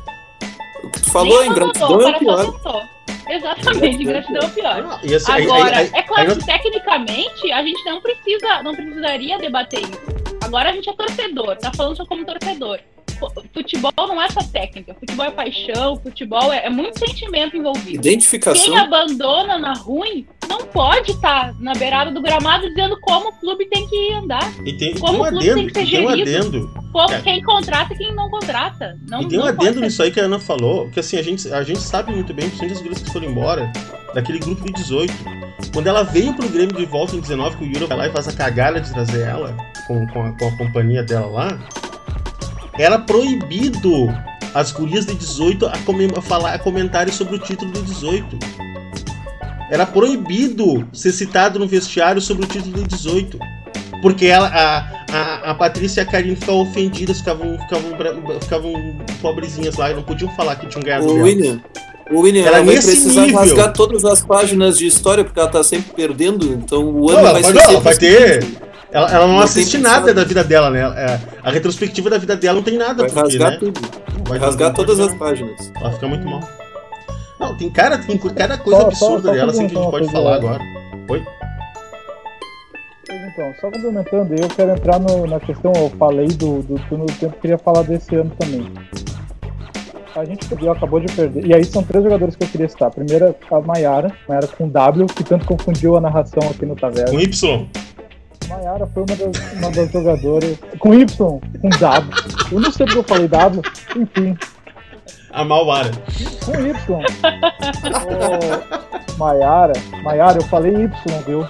O 0.84 0.90
que 0.90 1.00
tu 1.00 1.10
falou, 1.10 1.38
a 1.38 1.42
nem 1.42 1.50
abandonou, 1.50 2.00
ingratidão 2.08 2.34
o 2.36 2.40
é 2.56 2.58
pior. 2.58 2.88
Exatamente, 3.28 4.02
ingratidão 4.02 4.42
é 4.42 4.46
o 4.46 4.50
pior. 4.50 5.00
Assim, 5.16 5.32
Agora, 5.32 5.64
aí- 5.64 5.74
aí- 5.74 5.90
é 5.94 6.02
claro 6.02 6.30
aí 6.30 6.36
que 6.38 6.46
tecnicamente 6.46 7.52
a 7.52 7.62
gente 7.62 7.84
não 7.84 8.00
precisa, 8.00 8.62
não 8.62 8.74
precisaria 8.74 9.38
debater 9.38 9.80
isso. 9.80 10.00
Agora 10.42 10.70
a 10.70 10.72
gente 10.72 10.88
é 10.88 10.92
torcedor, 10.94 11.56
tá 11.56 11.70
falando 11.76 11.96
só 11.96 12.06
como 12.06 12.24
torcedor. 12.24 12.78
Fu- 13.18 13.32
Futebol 13.52 13.92
não 13.96 14.20
é 14.22 14.28
só 14.30 14.40
técnica, 14.42 14.94
futebol 14.94 15.26
é 15.26 15.30
paixão, 15.30 15.96
futebol 15.96 16.52
é, 16.52 16.66
é 16.66 16.70
muito 16.70 16.98
sentimento 16.98 17.56
envolvido. 17.56 17.96
Identificação. 17.96 18.64
Quem 18.64 18.78
abandona 18.78 19.58
na 19.58 19.72
ruim 19.74 20.26
não 20.48 20.58
pode 20.66 21.10
estar 21.12 21.54
na 21.60 21.72
beirada 21.74 22.10
do 22.10 22.22
gramado 22.22 22.68
dizendo 22.68 22.98
como 23.00 23.28
o 23.28 23.32
clube 23.32 23.66
tem 23.68 23.86
que 23.88 24.12
andar, 24.14 24.50
E 24.64 24.72
tem, 24.76 24.92
tem 24.92 24.98
Como 24.98 25.18
um 25.18 25.22
o 25.22 25.28
clube 25.28 25.50
adendo, 25.50 25.72
tem 25.72 25.84
que 25.84 25.90
ser 25.96 26.04
um 26.06 26.08
gerido. 26.10 26.30
adendo. 26.30 26.74
como 26.92 27.12
É. 27.14 27.20
quem 27.20 27.42
contrata 27.42 27.92
e 27.94 27.98
quem 27.98 28.14
não 28.14 28.30
contrata. 28.30 28.98
Não, 29.08 29.22
E 29.22 29.28
tem 29.28 29.38
um 29.38 29.44
adendo 29.44 29.80
nisso 29.80 30.02
aí 30.02 30.10
que 30.10 30.20
a 30.20 30.24
Ana 30.24 30.38
falou, 30.38 30.88
que 30.90 31.00
assim, 31.00 31.16
a 31.18 31.22
gente, 31.22 31.52
a 31.52 31.62
gente 31.62 31.80
sabe 31.80 32.12
muito 32.12 32.32
bem, 32.32 32.46
principalmente 32.46 32.76
as 32.76 32.82
gurias 32.82 33.02
que 33.02 33.10
foram 33.12 33.26
embora, 33.28 33.70
daquele 34.14 34.38
grupo 34.38 34.64
de 34.64 34.72
18. 34.72 35.12
Quando 35.72 35.86
ela 35.86 36.02
veio 36.02 36.32
pro 36.34 36.48
Grêmio 36.48 36.74
de 36.74 36.86
volta 36.86 37.14
em 37.14 37.20
19, 37.20 37.56
que 37.58 37.64
o 37.64 37.66
Yuri 37.66 37.84
vai 37.86 37.96
lá 37.98 38.06
e 38.08 38.12
faz 38.12 38.26
a 38.28 38.32
cagada 38.32 38.80
de 38.80 38.90
trazer 38.92 39.20
ela, 39.26 39.54
com, 39.86 40.06
com, 40.08 40.22
a, 40.24 40.32
com 40.38 40.48
a 40.48 40.56
companhia 40.56 41.02
dela 41.02 41.26
lá, 41.26 41.58
era 42.78 42.98
proibido 42.98 44.08
as 44.54 44.72
gurias 44.72 45.04
de 45.06 45.14
18 45.14 45.66
a, 45.66 45.72
a 46.16 46.22
falar 46.22 46.54
a 46.54 46.58
comentários 46.58 47.16
sobre 47.16 47.36
o 47.36 47.38
título 47.38 47.70
de 47.72 47.82
18. 47.82 48.38
Era 49.70 49.84
proibido 49.84 50.86
ser 50.92 51.12
citado 51.12 51.58
no 51.58 51.66
vestiário 51.66 52.20
sobre 52.20 52.44
o 52.44 52.48
título 52.48 52.82
de 52.82 52.88
18. 52.96 53.38
Porque 54.00 54.26
ela, 54.26 54.46
a, 54.48 54.78
a, 55.12 55.50
a 55.50 55.54
Patrícia 55.54 56.00
e 56.00 56.02
a 56.02 56.06
Karine 56.06 56.36
ficavam 56.36 56.62
ofendidas, 56.62 57.18
ficavam, 57.18 57.58
ficavam, 57.58 58.40
ficavam 58.40 58.72
pobrezinhas 59.20 59.76
lá 59.76 59.90
e 59.90 59.94
não 59.94 60.02
podiam 60.02 60.30
falar 60.36 60.56
que 60.56 60.66
tinham 60.68 60.82
ganhado 60.82 61.06
O. 61.06 61.22
William. 61.22 61.60
O 62.10 62.20
William, 62.20 62.46
Era 62.46 62.56
ela 62.58 62.64
vai 62.64 62.74
precisar 62.76 63.22
nível. 63.26 63.38
rasgar 63.40 63.72
todas 63.74 64.02
as 64.04 64.22
páginas 64.24 64.78
de 64.78 64.86
história, 64.86 65.24
porque 65.24 65.38
ela 65.38 65.50
tá 65.50 65.62
sempre 65.62 65.92
perdendo, 65.94 66.54
então 66.54 66.82
o 66.88 67.00
Não, 67.06 67.08
ano 67.10 67.18
ela 67.18 67.32
vai 67.32 67.42
ser 67.44 67.52
não, 67.52 67.60
ela 67.62 67.80
vai 67.80 67.92
assim. 67.92 68.00
ter- 68.00 68.46
Ela, 68.90 69.10
ela 69.10 69.26
não, 69.26 69.34
Não 69.34 69.40
assiste 69.42 69.76
nada 69.78 70.14
da 70.14 70.24
vida 70.24 70.42
dela, 70.42 70.70
né? 70.70 70.80
É, 70.96 71.20
A 71.42 71.50
retrospectiva 71.50 72.08
da 72.08 72.16
vida 72.18 72.36
dela 72.36 72.56
não 72.56 72.62
tem 72.62 72.78
nada, 72.78 73.02
Vai 73.02 73.10
porque, 73.10 73.20
rasgar 73.38 73.50
né? 73.52 73.56
tudo. 73.58 73.80
Vai 74.26 74.38
rasgar 74.38 74.72
todas 74.72 74.98
as 75.00 75.12
páginas. 75.14 75.70
Ela 75.76 75.92
fica 75.92 76.08
muito 76.08 76.26
mal. 76.26 76.40
Não, 77.38 77.56
tem 77.56 77.70
cara, 77.70 77.98
tem 77.98 78.16
cada 78.18 78.56
coisa 78.58 78.80
Só- 78.80 78.90
só- 78.90 79.06
absurda 79.06 79.28
só 79.28 79.34
dela 79.34 79.52
assim 79.52 79.68
que 79.68 79.76
a 79.76 79.80
gente 79.80 79.90
pode 79.90 80.10
falar 80.10 80.38
coisa. 80.40 80.54
agora. 80.54 80.64
Pois 81.06 81.22
então, 83.10 83.54
só 83.60 83.70
complementando, 83.70 84.34
eu 84.34 84.48
quero 84.48 84.70
entrar 84.72 84.98
no- 84.98 85.26
na 85.26 85.38
questão, 85.38 85.72
eu 85.76 85.90
falei 85.98 86.26
do, 86.28 86.62
do 86.62 86.74
turno 86.88 87.06
do 87.06 87.12
tempo, 87.12 87.36
queria 87.40 87.56
falar 87.58 87.82
desse 87.82 88.14
ano 88.16 88.32
também. 88.38 88.70
A 90.16 90.24
gente 90.24 90.46
perdeu, 90.48 90.72
acabou 90.72 90.98
de 90.98 91.12
perder. 91.14 91.46
E 91.46 91.54
aí 91.54 91.64
são 91.64 91.82
três 91.84 92.02
jogadores 92.02 92.34
que 92.34 92.42
eu 92.42 92.48
queria 92.48 92.68
citar. 92.68 92.90
Primeiro, 92.90 93.34
a 93.50 93.60
Maiara, 93.60 94.10
Maiara 94.28 94.48
com 94.48 94.68
W, 94.68 95.06
que 95.06 95.22
tanto 95.22 95.46
confundiu 95.46 95.96
a 95.96 96.00
narração 96.00 96.42
aqui 96.50 96.66
no 96.66 96.74
Taverna. 96.74 97.10
Com 97.12 97.20
Y. 97.20 97.68
Maiara 98.48 98.86
foi 98.86 99.02
uma 99.04 99.16
das, 99.16 99.52
uma 99.52 99.70
das 99.70 99.90
jogadoras. 99.92 100.58
Com 100.78 100.94
Y, 100.94 101.06
com 101.16 101.68
W. 101.68 102.14
Eu 102.52 102.60
não 102.60 102.72
sei 102.72 102.86
porque 102.86 102.98
eu 102.98 103.04
falei 103.04 103.28
W, 103.28 103.62
enfim, 103.96 104.36
A 105.32 105.44
Malvara. 105.44 105.90
com 106.44 106.52
Y. 106.54 107.04
Ô, 108.06 109.18
Maiara, 109.18 109.72
Maiara, 110.02 110.38
eu 110.38 110.44
falei 110.44 110.72
Y, 110.74 110.90
viu? 111.26 111.40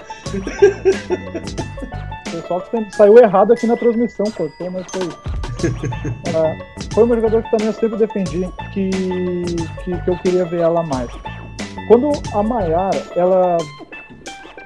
O 2.27 2.31
pessoal 2.31 2.61
que 2.61 2.91
saiu 2.95 3.17
errado 3.17 3.53
aqui 3.53 3.65
na 3.67 3.75
transmissão, 3.77 4.25
cortou, 4.31 4.69
mas 4.71 4.85
foi. 4.91 5.09
Ah, 6.35 6.55
foi 6.93 7.03
uma 7.03 7.15
jogadora 7.15 7.43
que 7.43 7.51
também 7.51 7.67
eu 7.67 7.73
sempre 7.73 7.97
defendi 7.97 8.47
que, 8.73 8.89
que, 9.83 10.01
que 10.01 10.09
eu 10.09 10.17
queria 10.19 10.45
ver 10.45 10.61
ela 10.61 10.83
mais. 10.83 11.09
Quando 11.87 12.11
a 12.33 12.43
Maiara, 12.43 13.01
ela 13.15 13.57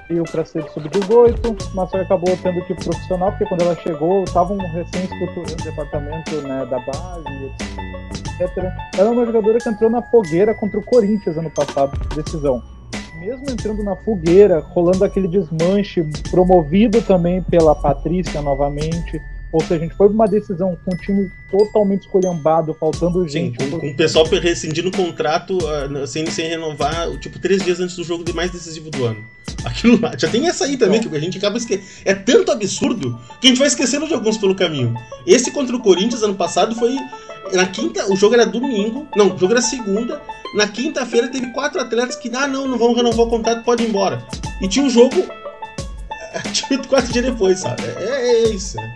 veio 0.08 0.24
para 0.24 0.46
ser 0.46 0.64
sub-18, 0.70 1.72
mas 1.74 1.90
só 1.90 1.98
acabou 1.98 2.38
tendo 2.42 2.64
que 2.66 2.74
ir 2.74 2.76
pro 2.76 2.86
profissional, 2.86 3.32
porque 3.32 3.46
quando 3.46 3.62
ela 3.62 3.76
chegou, 3.76 4.24
estavam 4.24 4.58
recém 4.58 5.04
estruturando 5.04 5.54
o 5.54 5.64
departamento 5.64 6.36
né, 6.42 6.66
da 6.66 6.80
base, 6.80 7.52
etc. 8.40 8.72
Ela 8.98 9.10
é 9.10 9.12
uma 9.12 9.26
jogadora 9.26 9.58
que 9.58 9.70
entrou 9.70 9.90
na 9.90 10.02
fogueira 10.02 10.54
contra 10.54 10.80
o 10.80 10.84
Corinthians 10.84 11.38
ano 11.38 11.52
passado, 11.52 12.00
decisão. 12.16 12.62
Mesmo 13.20 13.50
entrando 13.50 13.84
na 13.84 13.96
fogueira, 13.96 14.60
rolando 14.60 15.06
aquele 15.06 15.28
desmanche, 15.28 16.04
promovido 16.30 17.02
também 17.02 17.42
pela 17.42 17.74
Patrícia 17.74 18.42
novamente. 18.42 19.22
Ou 19.54 19.62
seja, 19.62 19.76
a 19.76 19.80
gente 19.80 19.94
foi 19.94 20.08
pra 20.08 20.16
uma 20.16 20.28
decisão 20.28 20.76
com 20.84 20.96
um 20.96 20.98
time 20.98 21.32
totalmente 21.52 22.02
escolhambado, 22.02 22.74
faltando 22.74 23.22
Sim, 23.22 23.30
gente. 23.30 23.58
com, 23.60 23.80
com 23.80 23.88
o 23.88 23.96
pessoal 23.96 24.26
rescindindo 24.26 24.90
o 24.90 24.92
contrato 24.92 25.60
ah, 25.68 26.08
sem, 26.08 26.26
sem 26.26 26.50
renovar, 26.50 27.08
tipo, 27.20 27.38
três 27.38 27.64
dias 27.64 27.80
antes 27.80 27.96
do 27.96 28.04
jogo 28.04 28.26
mais 28.34 28.50
decisivo 28.50 28.90
do 28.90 29.06
ano. 29.06 29.24
Aquilo 29.64 30.02
lá. 30.02 30.14
Já 30.18 30.28
tem 30.28 30.48
essa 30.48 30.66
aí 30.66 30.76
também, 30.76 31.00
que 31.00 31.16
a 31.16 31.20
gente 31.20 31.38
acaba 31.38 31.56
esquecendo. 31.58 31.88
É 32.04 32.16
tanto 32.16 32.52
absurdo 32.52 33.20
que 33.40 33.46
a 33.46 33.50
gente 33.52 33.60
vai 33.60 33.68
esquecendo 33.68 34.08
de 34.08 34.14
alguns 34.16 34.40
pelo 34.40 34.56
caminho. 34.56 34.96
Esse 35.28 35.52
contra 35.52 35.76
o 35.76 35.80
Corinthians 35.80 36.24
ano 36.24 36.34
passado 36.34 36.74
foi. 36.76 36.98
Na 37.54 37.68
quinta, 37.68 38.12
o 38.12 38.16
jogo 38.16 38.34
era 38.34 38.48
domingo. 38.48 39.08
Não, 39.16 39.36
o 39.36 39.38
jogo 39.38 39.54
era 39.54 39.62
segunda. 39.62 40.20
Na 40.56 40.68
quinta-feira 40.68 41.28
teve 41.28 41.52
quatro 41.52 41.80
atletas 41.80 42.16
que, 42.16 42.32
ah, 42.34 42.48
não, 42.48 42.68
não 42.68 42.78
vão 42.78 42.94
renovar 42.96 43.28
o 43.28 43.30
contrato, 43.30 43.64
pode 43.64 43.84
ir 43.84 43.90
embora. 43.90 44.26
E 44.60 44.68
tinha 44.68 44.84
um 44.84 44.90
jogo. 44.90 45.24
Tipo, 46.52 46.88
quatro 46.88 47.14
dias 47.14 47.26
depois, 47.26 47.60
sabe? 47.60 47.84
É, 47.84 48.46
é 48.46 48.50
isso. 48.50 48.76
né? 48.78 48.96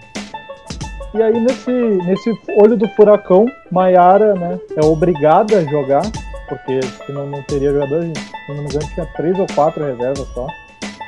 E 1.17 1.21
aí, 1.23 1.33
nesse, 1.39 1.71
nesse 1.71 2.31
olho 2.61 2.77
do 2.77 2.87
furacão, 2.89 3.45
Maiara 3.71 4.35
né, 4.35 4.59
é 4.75 4.85
obrigada 4.85 5.57
a 5.57 5.63
jogar, 5.63 6.03
porque 6.47 6.79
senão 7.07 7.25
não 7.25 7.41
teria 7.43 7.71
jogador. 7.71 8.03
Se 8.03 8.13
não 8.49 8.57
me 8.57 8.69
engano, 8.69 8.87
tinha 8.93 9.05
três 9.15 9.39
ou 9.39 9.47
quatro 9.55 9.83
reservas 9.83 10.27
só. 10.35 10.45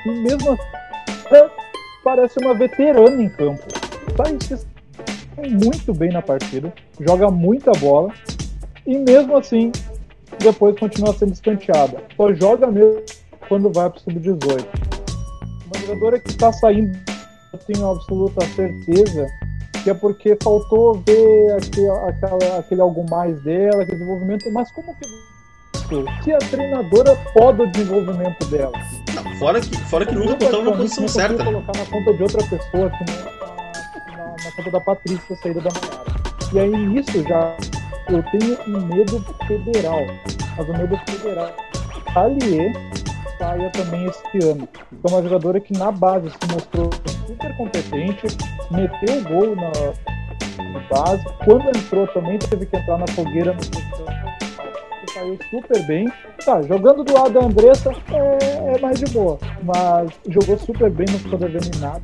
E 0.05 0.09
mesmo 0.09 0.53
assim, 0.53 1.35
é, 1.35 1.49
parece 2.03 2.39
uma 2.43 2.55
veterana 2.55 3.21
em 3.21 3.29
campo. 3.29 3.61
Sai 4.17 4.35
se- 4.41 4.67
muito 5.47 5.93
bem 5.93 6.11
na 6.11 6.23
partida, 6.23 6.73
joga 6.99 7.29
muita 7.29 7.71
bola, 7.73 8.11
e 8.87 8.97
mesmo 8.97 9.37
assim, 9.37 9.71
depois 10.39 10.77
continua 10.79 11.13
sendo 11.13 11.33
escanteada. 11.33 12.01
Só 12.17 12.33
joga 12.33 12.65
mesmo 12.65 13.03
quando 13.47 13.71
vai 13.71 13.89
para 13.91 13.97
o 13.99 14.01
sub-18. 14.01 14.65
Uma 15.67 15.85
jogadora 15.85 16.19
que 16.19 16.29
está 16.29 16.51
saindo, 16.51 16.97
eu 17.53 17.59
tenho 17.59 17.91
absoluta 17.91 18.43
certeza 18.47 19.27
que 19.83 19.89
é 19.89 19.93
porque 19.93 20.37
faltou 20.43 21.01
ver 21.05 21.51
aquele, 21.53 21.89
aquela- 21.89 22.59
aquele 22.59 22.81
algo 22.81 23.05
mais 23.09 23.39
dela, 23.41 23.83
aquele 23.83 23.97
desenvolvimento, 23.97 24.51
mas 24.51 24.71
como 24.71 24.93
que 24.95 26.23
se 26.23 26.31
a 26.33 26.37
treinadora 26.37 27.15
pode 27.33 27.61
o 27.63 27.71
desenvolvimento 27.71 28.45
dela? 28.47 28.71
Não, 29.15 29.35
fora 29.39 29.59
que, 29.61 29.75
fora 29.89 30.05
que 30.05 30.13
nunca 30.13 30.35
botaram 30.35 30.63
na 30.65 30.71
posição 30.77 31.07
certa. 31.07 31.43
colocar 31.43 31.71
na 31.77 31.85
conta 31.85 32.13
de 32.13 32.23
outra 32.23 32.43
pessoa 32.43 32.89
que 32.91 33.11
não 33.11 33.17
na, 33.23 34.17
na, 34.17 34.35
na 34.43 34.51
conta 34.55 34.71
da 34.71 34.81
Patrícia, 34.81 35.35
saída 35.37 35.61
da 35.61 35.69
Maiara. 35.71 36.19
E 36.53 36.59
aí 36.59 36.69
nisso 36.87 37.23
já 37.23 37.55
eu 38.09 38.23
tenho 38.31 38.57
um 38.67 38.85
medo 38.87 39.23
federal, 39.47 40.01
mas 40.57 40.69
o 40.69 40.73
medo 40.73 40.97
federal. 41.09 41.51
Aliê 42.15 42.73
saia 43.39 43.71
também 43.71 44.05
esse 44.05 44.45
ano. 44.45 44.67
É 45.03 45.09
uma 45.09 45.23
jogadora 45.23 45.59
que 45.59 45.73
na 45.73 45.91
base 45.91 46.29
se 46.29 46.53
mostrou 46.53 46.89
super 47.25 47.57
competente, 47.57 48.27
meteu 48.69 49.17
o 49.17 49.23
gol 49.23 49.55
na, 49.55 49.71
na 50.63 50.79
base. 50.91 51.23
Quando 51.45 51.69
entrou 51.69 52.05
também 52.07 52.37
teve 52.37 52.65
que 52.65 52.77
entrar 52.77 52.99
na 52.99 53.07
fogueira 53.07 53.53
no 53.53 53.59
saiu 55.13 55.39
super 55.49 55.87
bem. 55.87 56.11
Tá, 56.45 56.61
jogando 56.61 57.03
do 57.03 57.13
lado 57.13 57.31
da 57.31 57.45
Andressa 57.45 57.91
é, 58.11 58.75
é 58.75 58.79
mais 58.79 58.99
de 58.99 59.11
boa, 59.11 59.37
mas 59.63 60.11
jogou 60.27 60.57
super 60.57 60.89
bem, 60.89 61.05
não 61.09 61.19
ficou 61.19 61.39
devendo 61.39 61.75
em 61.75 61.79
nada. 61.79 62.01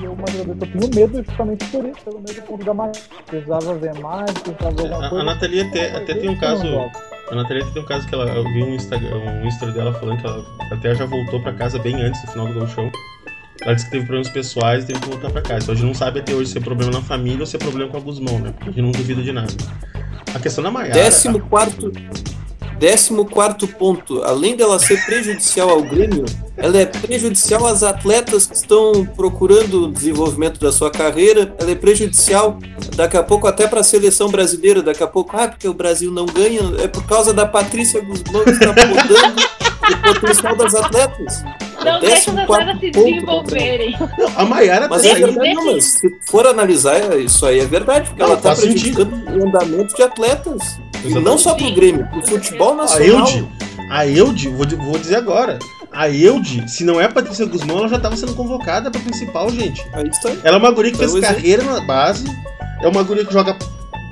E 0.00 0.04
é 0.04 0.08
uma 0.08 0.26
jogadora 0.30 0.58
que 0.58 0.76
eu 0.76 0.80
tenho 0.80 0.94
medo 0.94 1.24
justamente 1.24 1.64
por 1.66 1.84
isso, 1.84 2.00
pelo 2.04 2.18
medo 2.18 2.42
ponto 2.42 2.64
da 2.64 2.74
mais. 2.74 3.08
Precisava 3.26 3.74
ver 3.74 3.94
mais, 4.00 4.32
precisava 4.32 4.70
ver 4.74 4.92
alguma 4.92 5.08
coisa. 5.08 5.22
a 5.22 5.24
Nathalie 5.24 5.60
até, 5.60 5.96
até 5.96 6.14
tem 6.14 6.30
um 6.30 6.38
caso. 6.38 6.66
A 7.32 7.34
Nathalie 7.34 7.64
tem 7.72 7.82
um 7.82 7.86
caso 7.86 8.06
que 8.06 8.14
ela. 8.14 8.26
Eu 8.26 8.44
vi 8.44 8.62
um 8.62 8.74
Instagram, 8.74 9.16
um 9.16 9.46
Insta 9.46 9.72
dela 9.72 9.90
falando 9.94 10.20
que 10.20 10.26
ela 10.26 10.44
até 10.70 10.94
já 10.94 11.06
voltou 11.06 11.40
pra 11.40 11.54
casa 11.54 11.78
bem 11.78 11.94
antes 12.02 12.20
do 12.20 12.30
final 12.30 12.46
do 12.46 12.60
Gauchão. 12.60 12.92
Ela 13.62 13.74
disse 13.74 13.86
que 13.86 13.92
teve 13.92 14.04
problemas 14.04 14.28
pessoais 14.28 14.84
e 14.84 14.88
teve 14.88 15.00
que 15.00 15.08
voltar 15.08 15.30
pra 15.30 15.40
casa. 15.40 15.62
Então 15.62 15.72
a 15.72 15.76
gente 15.78 15.86
não 15.86 15.94
sabe 15.94 16.20
até 16.20 16.34
hoje 16.34 16.50
se 16.50 16.58
é 16.58 16.60
problema 16.60 16.92
na 16.92 17.00
família 17.00 17.40
ou 17.40 17.46
se 17.46 17.56
é 17.56 17.58
problema 17.58 17.90
com 17.90 17.96
a 17.96 18.00
Guzmão, 18.00 18.38
né? 18.38 18.52
Porque 18.52 18.64
a 18.64 18.72
gente 18.72 18.82
não 18.82 18.92
duvida 18.92 19.22
de 19.22 19.32
nada. 19.32 19.50
A 20.34 20.38
questão 20.38 20.62
da 20.62 20.70
Maiara. 20.70 20.92
Décimo 20.92 21.40
quarto, 21.40 21.90
14 22.82 23.66
ponto. 23.78 24.22
Além 24.24 24.56
dela 24.56 24.78
ser 24.78 25.04
prejudicial 25.04 25.70
ao 25.70 25.82
Grêmio, 25.82 26.24
ela 26.56 26.78
é 26.78 26.84
prejudicial 26.84 27.64
às 27.66 27.82
atletas 27.82 28.46
que 28.46 28.56
estão 28.56 29.06
procurando 29.16 29.84
o 29.84 29.92
desenvolvimento 29.92 30.58
da 30.58 30.72
sua 30.72 30.90
carreira. 30.90 31.54
Ela 31.60 31.70
é 31.70 31.74
prejudicial, 31.76 32.58
daqui 32.96 33.16
a 33.16 33.22
pouco, 33.22 33.46
até 33.46 33.68
para 33.68 33.80
a 33.80 33.84
seleção 33.84 34.28
brasileira. 34.28 34.82
Daqui 34.82 35.02
a 35.02 35.06
pouco, 35.06 35.36
ah, 35.36 35.46
porque 35.46 35.68
o 35.68 35.74
Brasil 35.74 36.10
não 36.10 36.26
ganha. 36.26 36.60
É 36.82 36.88
por 36.88 37.06
causa 37.06 37.32
da 37.32 37.46
Patrícia 37.46 38.00
Guzmão 38.00 38.44
que 38.44 38.50
está 38.50 38.72
podando 38.72 39.42
o 39.90 40.14
potencial 40.14 40.56
das 40.56 40.74
atletas. 40.74 41.44
Não 41.84 42.00
deixa 42.00 42.30
as 42.30 42.38
atletas 42.38 42.80
se 42.80 42.90
desenvolverem. 42.90 43.96
A 44.36 44.44
Maiara 44.44 44.88
Mas 44.88 45.02
tá 45.02 45.08
é 45.08 45.12
aí. 45.12 45.22
verdade, 45.22 45.54
não, 45.54 45.66
mas 45.66 45.84
se 45.84 46.16
for 46.28 46.46
analisar, 46.46 47.18
isso 47.18 47.44
aí 47.46 47.60
é 47.60 47.64
verdade, 47.64 48.08
porque 48.08 48.22
Não, 48.22 48.28
ela 48.30 48.38
está 48.38 48.54
prejudicando 48.54 49.12
o 49.12 49.48
andamento 49.48 49.94
de 49.94 50.02
atletas. 50.02 50.80
E 51.04 51.14
não 51.14 51.36
só 51.38 51.54
pro. 51.54 51.72
Grêmio, 51.74 52.06
pro 52.08 52.22
futebol 52.26 52.72
A 52.72 52.76
nacional. 52.76 53.28
Eude, 53.28 53.48
a 53.90 54.06
Eude, 54.06 54.48
vou, 54.48 54.66
vou 54.66 54.98
dizer 54.98 55.16
agora. 55.16 55.58
A 55.90 56.08
Eude, 56.08 56.68
se 56.70 56.84
não 56.84 57.00
é 57.00 57.04
a 57.04 57.08
Patrícia 57.12 57.44
Guzmão, 57.46 57.78
ela 57.78 57.88
já 57.88 57.98
tava 57.98 58.16
sendo 58.16 58.34
convocada 58.34 58.90
pra 58.90 59.00
principal, 59.00 59.50
gente. 59.50 59.84
Aí 59.92 60.08
está. 60.08 60.30
Ela 60.44 60.56
é 60.56 60.58
uma 60.58 60.70
guria 60.70 60.90
que 60.92 60.98
fez 60.98 61.14
exemplo. 61.14 61.34
carreira 61.34 61.62
na 61.64 61.80
base. 61.80 62.24
É 62.80 62.88
uma 62.88 63.02
guria 63.02 63.24
que 63.24 63.32
joga. 63.32 63.56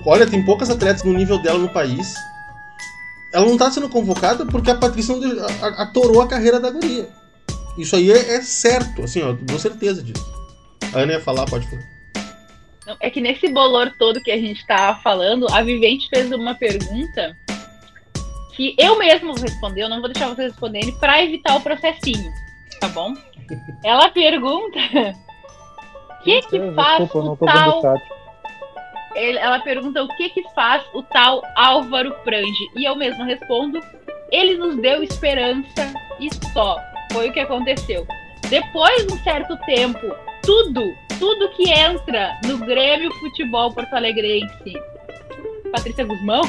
Olha, 0.04 0.26
tem 0.26 0.44
poucas 0.44 0.68
atletas 0.70 1.02
no 1.04 1.12
nível 1.12 1.40
dela 1.42 1.58
no 1.58 1.68
país. 1.68 2.12
Ela 3.32 3.46
não 3.46 3.56
tá 3.56 3.70
sendo 3.70 3.88
convocada 3.88 4.44
porque 4.46 4.70
a 4.70 4.74
Patrícia 4.74 5.14
não 5.16 5.44
a- 5.44 5.66
a- 5.66 5.82
atorou 5.84 6.20
a 6.20 6.26
carreira 6.26 6.58
da 6.58 6.70
guria. 6.70 7.08
Isso 7.78 7.94
aí 7.96 8.10
é, 8.10 8.34
é 8.36 8.42
certo, 8.42 9.02
assim, 9.04 9.22
ó, 9.22 9.32
dou 9.32 9.58
certeza 9.58 10.02
disso. 10.02 10.24
A 10.92 10.98
Ana 11.00 11.12
ia 11.12 11.20
falar, 11.20 11.46
pode 11.46 11.66
falar. 11.68 11.82
É 12.98 13.10
que 13.10 13.20
nesse 13.20 13.48
bolor 13.48 13.92
todo 13.98 14.22
que 14.22 14.30
a 14.30 14.38
gente 14.38 14.66
tá 14.66 14.98
falando, 15.02 15.46
a 15.52 15.62
Vivente 15.62 16.08
fez 16.08 16.30
uma 16.32 16.54
pergunta 16.54 17.36
que 18.56 18.74
eu 18.78 18.98
mesmo 18.98 19.34
vou 19.34 19.42
responder, 19.42 19.82
eu 19.82 19.88
não 19.88 20.00
vou 20.00 20.10
deixar 20.10 20.28
vocês 20.28 20.50
responderem 20.50 20.92
pra 20.98 21.22
evitar 21.22 21.56
o 21.56 21.60
processinho, 21.60 22.30
tá 22.80 22.88
bom? 22.88 23.14
Ela 23.84 24.10
pergunta 24.10 24.78
o 26.20 26.22
que 26.24 26.42
que 26.42 26.72
faz 26.72 27.02
Desculpa, 27.02 27.44
o 27.44 27.46
tal 27.46 27.82
ela 29.14 29.58
pergunta 29.60 30.02
o 30.02 30.08
que 30.16 30.28
que 30.30 30.42
faz 30.54 30.84
o 30.94 31.02
tal 31.02 31.42
Álvaro 31.56 32.14
Prange. 32.22 32.70
E 32.76 32.84
eu 32.84 32.94
mesma 32.94 33.24
respondo, 33.24 33.80
ele 34.30 34.56
nos 34.56 34.76
deu 34.76 35.02
esperança 35.02 35.92
e 36.20 36.28
só. 36.52 36.78
Foi 37.12 37.28
o 37.28 37.32
que 37.32 37.40
aconteceu. 37.40 38.06
Depois 38.48 39.06
de 39.06 39.12
um 39.12 39.18
certo 39.18 39.56
tempo, 39.66 40.14
tudo, 40.42 40.94
tudo 41.18 41.50
que 41.50 41.70
entra 41.70 42.38
no 42.44 42.58
Grêmio 42.58 43.12
Futebol 43.14 43.72
Porto 43.72 43.94
Alegrense, 43.94 44.74
Patrícia 45.72 46.04
Guzmão, 46.04 46.42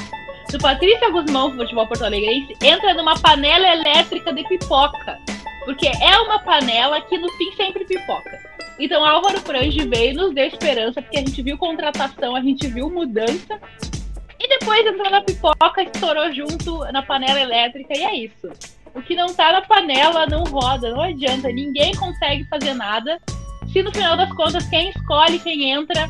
do 0.51 0.57
Patrícia 0.59 1.09
Guzmão 1.09 1.55
Futebol 1.55 1.88
Porto 1.88 2.05
Alegrense, 2.05 2.55
entra 2.61 2.93
numa 2.93 3.18
panela 3.19 3.68
elétrica 3.68 4.34
de 4.34 4.43
pipoca. 4.47 5.19
Porque 5.65 5.88
é 5.88 6.18
uma 6.19 6.39
panela 6.39 6.99
que 7.01 7.18
no 7.18 7.30
fim 7.34 7.51
sempre 7.55 7.85
pipoca. 7.85 8.39
Então 8.80 9.05
Álvaro 9.05 9.39
Prange 9.41 9.88
veio 9.88 10.15
nos 10.15 10.34
deu 10.34 10.45
esperança, 10.45 11.01
porque 11.01 11.18
a 11.18 11.22
gente 11.22 11.41
viu 11.41 11.57
contratação, 11.57 12.35
a 12.35 12.41
gente 12.41 12.68
viu 12.68 12.89
mudança. 12.89 13.59
E 14.39 14.47
depois 14.47 14.85
entrou 14.85 15.11
na 15.11 15.22
pipoca, 15.22 15.84
estourou 15.84 16.34
junto 16.34 16.80
na 16.91 17.03
panela 17.03 17.39
elétrica 17.39 17.95
e 17.95 18.03
é 18.03 18.15
isso. 18.15 18.49
O 18.95 19.01
que 19.01 19.15
não 19.15 19.27
tá 19.34 19.51
na 19.51 19.61
panela 19.61 20.26
não 20.26 20.43
roda, 20.43 20.89
não 20.89 21.01
adianta. 21.01 21.49
Ninguém 21.49 21.93
consegue 21.95 22.43
fazer 22.45 22.73
nada. 22.73 23.22
Se 23.72 23.81
no 23.84 23.91
final 23.91 24.18
das 24.18 24.31
contas 24.34 24.65
quem 24.69 24.89
escolhe 24.89 25.39
quem 25.39 25.72
entra 25.72 26.10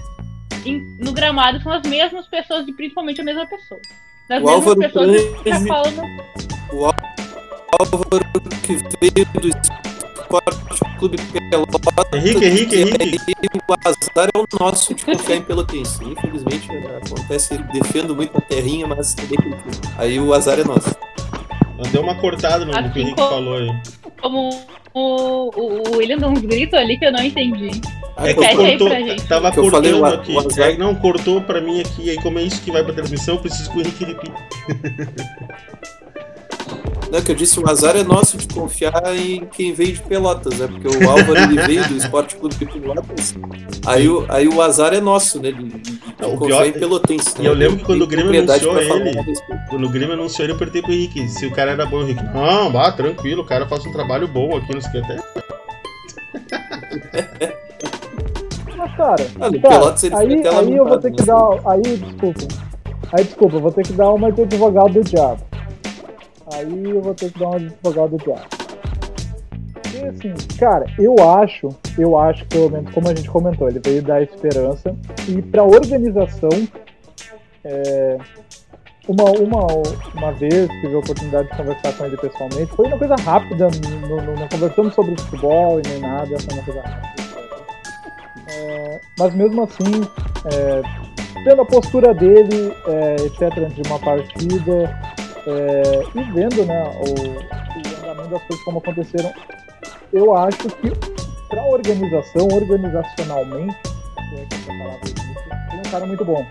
em- 0.65 0.79
no 0.99 1.11
gramado 1.11 1.61
são 1.61 1.71
as 1.71 1.83
mesmas 1.83 2.27
pessoas 2.27 2.67
e 2.67 2.73
principalmente 2.73 3.21
a 3.21 3.23
mesma 3.23 3.45
pessoa. 3.47 3.79
Das 4.29 4.41
O 4.41 4.45
mesmas 4.45 4.53
Álvaro 4.67 4.79
pessoas 4.79 5.21
que 5.21 5.29
Prange- 5.43 5.59
fica 5.59 5.67
falando. 5.67 6.01
Álvaro 7.79 8.19
que 8.63 8.75
veio 8.99 9.25
do 9.41 9.47
Esporte 9.47 10.97
Clube 10.99 11.17
Pelotas. 11.49 11.81
Henrique, 12.13 12.45
Henrique, 12.45 12.75
Henrique. 12.75 13.17
E 13.41 13.57
o 13.57 13.73
azar 13.87 14.29
é 14.33 14.37
o 14.39 14.45
nosso 14.59 14.93
de 14.93 15.03
confiar 15.05 15.37
em 15.37 15.41
Pelotense. 15.41 16.03
Infelizmente 16.03 16.67
acontece, 17.05 17.53
ele 17.55 17.63
defendo 17.63 18.15
muito 18.15 18.37
a 18.37 18.41
terrinha, 18.41 18.87
mas 18.87 19.13
que- 19.15 19.27
aí 19.97 20.19
o 20.19 20.33
azar 20.33 20.59
é 20.59 20.63
nosso. 20.63 20.95
Deu 21.91 22.01
uma 22.03 22.15
cortada 22.15 22.63
no, 22.63 22.71
no 22.71 22.77
que 22.77 22.79
o 22.83 22.87
Assim 22.89 22.99
Henrique 23.01 23.15
como- 23.15 23.29
falou 23.29 23.57
aí. 23.57 23.81
Como 24.21 24.49
o, 24.93 25.49
o, 25.55 25.89
o 25.89 25.97
William 25.97 26.17
deu 26.17 26.29
uns 26.29 26.41
gritos 26.41 26.77
ali 26.79 26.97
que 26.97 27.05
eu 27.05 27.11
não 27.11 27.23
entendi. 27.23 27.69
É 28.17 28.33
que 28.33 28.55
cortou, 28.55 28.89
tava 29.27 29.51
Que 29.51 29.59
eu 29.59 29.63
cortando 29.63 29.99
falei, 29.99 30.15
aqui. 30.15 30.35
o 30.35 30.63
É, 30.63 30.77
não, 30.77 30.93
cortou 30.95 31.41
pra 31.41 31.61
mim 31.61 31.79
aqui. 31.81 32.09
Aí, 32.09 32.17
como 32.17 32.39
é 32.39 32.43
isso 32.43 32.61
que 32.61 32.71
vai 32.71 32.83
pra 32.83 32.93
transmissão, 32.93 33.35
eu 33.35 33.41
preciso 33.41 33.71
que 33.71 33.77
o 33.77 33.81
Henrique 33.81 34.05
repita. 34.05 34.35
Não, 37.11 37.21
que 37.21 37.29
eu 37.31 37.35
disse, 37.35 37.59
o 37.59 37.69
azar 37.69 37.97
é 37.97 38.03
nosso 38.03 38.37
de 38.37 38.47
confiar 38.47 38.93
em 39.17 39.45
quem 39.45 39.73
veio 39.73 39.91
de 39.93 40.01
Pelotas, 40.01 40.57
né? 40.57 40.67
Porque 40.67 40.87
o 40.87 41.09
Álvaro 41.09 41.37
ele 41.37 41.61
veio 41.61 41.85
do 41.89 41.97
Esporte 41.97 42.37
Clube 42.37 42.55
de 42.55 42.65
Pelotas. 42.65 43.35
Aí 43.85 44.07
o, 44.07 44.25
aí 44.29 44.47
o 44.47 44.61
azar 44.61 44.93
é 44.93 45.01
nosso, 45.01 45.41
né? 45.41 45.51
De, 45.51 45.61
de- 45.61 45.79
de 45.81 45.99
Não, 46.19 46.35
o 46.35 46.37
confiar 46.37 46.63
pior- 46.63 46.67
em 46.67 46.71
Pelotense. 46.71 47.33
e 47.41 47.45
eu 47.45 47.53
né? 47.53 47.59
lembro 47.65 47.79
que 47.79 47.83
quando 47.83 48.03
o 48.03 48.07
Grêmio 48.07 48.31
anunciou 48.39 48.79
ele-. 48.79 49.11
Quando 49.69 49.85
o 49.85 49.89
Grêmio 49.89 50.13
anunciou 50.13 50.45
ele, 50.45 50.53
eu 50.53 50.55
apertei 50.55 50.81
pro 50.81 50.93
Henrique. 50.93 51.27
Se 51.27 51.45
o 51.45 51.51
cara 51.51 51.71
era 51.71 51.85
bom, 51.85 51.97
o 51.97 52.03
Henrique. 52.03 52.23
Não, 52.33 52.71
vá, 52.71 52.89
tranquilo, 52.93 53.41
o 53.41 53.45
cara 53.45 53.67
faz 53.67 53.85
um 53.85 53.91
trabalho 53.91 54.27
bom 54.29 54.55
aqui, 54.55 54.73
não 54.73 54.79
sei 54.81 55.01
o 55.01 55.05
que 55.05 55.11
até. 55.11 55.21
Mas, 58.77 58.95
cara, 58.95 59.27
Ah, 59.39 59.49
no 59.51 59.61
cara, 59.61 59.79
Pelotas 59.79 60.03
ele 60.05 60.15
aí, 60.15 60.47
aí 60.47 60.75
eu 60.77 60.85
vou 60.85 60.97
ter 60.97 61.11
que 61.11 61.21
né? 61.21 61.27
dar. 61.27 61.71
Aí, 61.71 61.81
desculpa. 61.97 62.47
Aí, 63.13 63.23
desculpa, 63.25 63.55
eu 63.57 63.59
vou 63.61 63.71
ter 63.71 63.83
que 63.83 63.93
dar 63.93 64.09
uma 64.11 64.31
de 64.31 64.41
advogado 64.43 64.93
do 64.93 65.01
diabo. 65.03 65.41
Aí 66.53 66.83
eu 66.89 67.01
vou 67.01 67.13
ter 67.13 67.31
que 67.31 67.39
dar 67.39 67.49
uma 67.49 67.59
de 67.59 67.65
advogado 67.67 68.17
do 68.17 68.23
diabo. 68.23 68.47
Porque, 69.73 69.97
assim, 70.05 70.57
cara, 70.57 70.85
eu 70.97 71.15
acho, 71.19 71.69
eu 71.97 72.17
acho, 72.17 72.45
pelo 72.47 72.69
menos 72.69 72.93
como 72.93 73.07
a 73.09 73.15
gente 73.15 73.29
comentou, 73.29 73.67
ele 73.67 73.81
veio 73.83 74.01
dar 74.01 74.21
esperança. 74.21 74.95
E 75.27 75.41
pra 75.41 75.63
organização, 75.63 76.49
é, 77.63 78.17
uma, 79.07 79.31
uma, 79.31 79.67
uma 80.15 80.31
vez 80.33 80.69
tive 80.81 80.95
a 80.95 80.99
oportunidade 80.99 81.49
de 81.49 81.57
conversar 81.57 81.93
com 81.93 82.05
ele 82.05 82.17
pessoalmente, 82.17 82.75
foi 82.75 82.87
uma 82.87 82.97
coisa 82.97 83.15
rápida, 83.15 83.67
não, 84.07 84.17
não, 84.17 84.35
não 84.35 84.47
conversamos 84.47 84.93
sobre 84.93 85.19
futebol 85.21 85.79
e 85.79 85.87
nem 85.87 85.99
nada, 85.99 86.37
foi 86.39 86.53
uma 86.53 86.63
coisa 86.63 86.81
rápida. 86.81 87.21
É, 88.49 89.01
mas 89.17 89.33
mesmo 89.33 89.63
assim, 89.63 90.01
é, 90.45 90.81
vendo 91.43 91.61
a 91.61 91.65
postura 91.65 92.13
dele, 92.13 92.73
é, 92.87 93.15
etc., 93.25 93.67
de 93.73 93.81
uma 93.87 93.99
partida, 93.99 94.99
é, 95.47 96.03
e 96.15 96.23
vendo 96.31 96.65
né, 96.65 96.83
o, 96.83 97.13
o 97.19 98.03
andamento 98.11 98.29
das 98.29 98.43
coisas 98.43 98.65
como 98.65 98.79
aconteceram, 98.79 99.31
eu 100.13 100.35
acho 100.35 100.57
que 100.69 100.91
para 101.49 101.65
organização, 101.65 102.47
organizacionalmente, 102.51 103.75
é 104.33 104.41
ele 104.41 105.77
é 105.83 105.87
um 105.87 105.91
cara 105.91 106.05
muito 106.05 106.23
bom. 106.23 106.45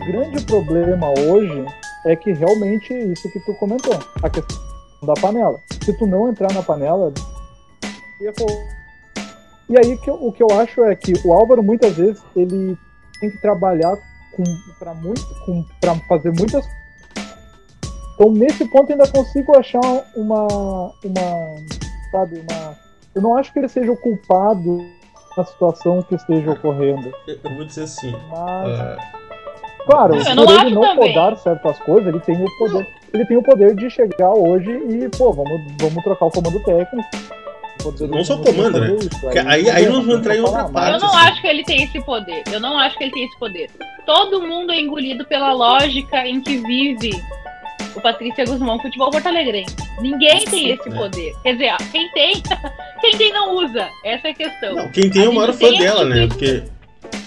O 0.00 0.06
grande 0.06 0.44
problema 0.44 1.08
hoje 1.20 1.64
é 2.06 2.14
que 2.16 2.32
realmente 2.32 2.92
isso 2.94 3.30
que 3.30 3.40
tu 3.40 3.54
comentou, 3.54 3.98
a 4.22 4.30
questão 4.30 4.56
da 5.02 5.14
panela. 5.14 5.60
Se 5.84 5.92
tu 5.98 6.06
não 6.06 6.28
entrar 6.28 6.52
na 6.52 6.62
panela. 6.62 7.12
E 9.68 9.76
aí 9.78 9.96
que 9.98 10.08
eu- 10.08 10.14
o 10.26 10.32
que 10.32 10.42
eu 10.42 10.48
acho 10.60 10.84
é 10.84 10.94
que 10.94 11.12
o 11.24 11.32
Álvaro 11.32 11.62
muitas 11.62 11.94
vezes 11.96 12.22
ele 12.34 12.76
tem 13.20 13.30
que 13.30 13.38
trabalhar 13.38 13.96
com 14.36 14.44
para 14.78 14.94
muito 14.94 15.22
para 15.80 15.94
fazer 16.08 16.32
muitas 16.32 16.64
então 18.16 18.32
nesse 18.32 18.64
ponto 18.68 18.90
ainda 18.90 19.06
consigo 19.06 19.56
achar 19.56 19.80
uma 20.16 20.46
uma 21.04 21.56
sabe 22.10 22.40
uma 22.50 22.74
eu 23.14 23.22
não 23.22 23.36
acho 23.36 23.52
que 23.52 23.58
ele 23.60 23.68
seja 23.68 23.92
o 23.92 23.96
culpado 23.96 24.78
da 25.36 25.44
situação 25.44 26.02
que 26.02 26.14
esteja 26.16 26.50
ocorrendo 26.50 27.12
Eu 27.28 27.54
vou 27.56 27.64
dizer 27.64 27.84
assim. 27.84 28.10
mas 28.30 28.80
ah, 28.80 28.96
claro 29.86 30.14
Eu 30.16 30.24
por 30.24 30.34
não 30.34 30.60
ele 30.60 30.74
não 30.74 30.82
também. 30.82 31.12
podar 31.14 31.36
certas 31.36 31.78
coisas 31.80 32.06
ele 32.08 32.20
tem 32.20 32.42
o 32.42 32.58
poder 32.58 32.86
ele 33.14 33.24
tem 33.26 33.36
o 33.36 33.42
poder 33.42 33.74
de 33.74 33.88
chegar 33.90 34.32
hoje 34.32 34.70
e 34.70 35.08
pô 35.16 35.32
vamos 35.32 35.60
vamos 35.78 36.02
trocar 36.04 36.26
o 36.26 36.30
comando 36.30 36.58
técnico 36.64 37.08
Não 38.10 38.24
só 38.24 38.34
o 38.34 38.42
comando, 38.42 38.80
né? 38.80 38.96
isso. 38.98 39.20
Porque 39.20 39.38
aí- 39.38 39.70
aí 39.70 39.86
nós 39.86 39.98
vamos 39.98 40.14
entrar 40.18 40.34
em 40.36 40.40
outra 40.40 40.64
parte. 40.68 40.94
Eu 40.94 41.00
não 41.00 41.08
assim. 41.16 41.28
acho 41.28 41.40
que 41.40 41.46
ele 41.46 41.62
tem 41.64 41.82
esse 41.84 42.00
poder. 42.04 42.42
Eu 42.52 42.58
não 42.58 42.76
acho 42.78 42.98
que 42.98 43.04
ele 43.04 43.12
tem 43.12 43.24
esse 43.26 43.38
poder. 43.38 43.70
Todo 44.04 44.42
mundo 44.42 44.72
é 44.72 44.80
engolido 44.80 45.24
pela 45.24 45.52
lógica 45.52 46.26
em 46.26 46.40
que 46.40 46.56
vive 46.56 47.10
o 47.94 48.00
Patrícia 48.00 48.44
Guzmão 48.44 48.80
Futebol 48.80 49.10
Porto 49.10 49.26
Alegrense. 49.26 49.74
Ninguém 50.00 50.44
tem 50.44 50.70
esse 50.70 50.88
É. 50.88 50.92
poder. 50.94 51.34
Quer 51.42 51.52
dizer, 51.52 51.76
quem 51.92 52.10
tem, 52.12 52.42
quem 53.00 53.16
tem 53.16 53.32
não 53.32 53.54
usa. 53.56 53.88
Essa 54.04 54.28
é 54.28 54.30
a 54.30 54.34
questão. 54.34 54.74
Não, 54.74 54.88
quem 54.90 55.08
tem 55.10 55.24
é 55.24 55.28
o 55.28 55.34
maior 55.34 55.52
fã 55.52 55.70
dela, 55.72 56.04
né? 56.04 56.22
tipo- 56.22 56.34
Porque 56.34 56.62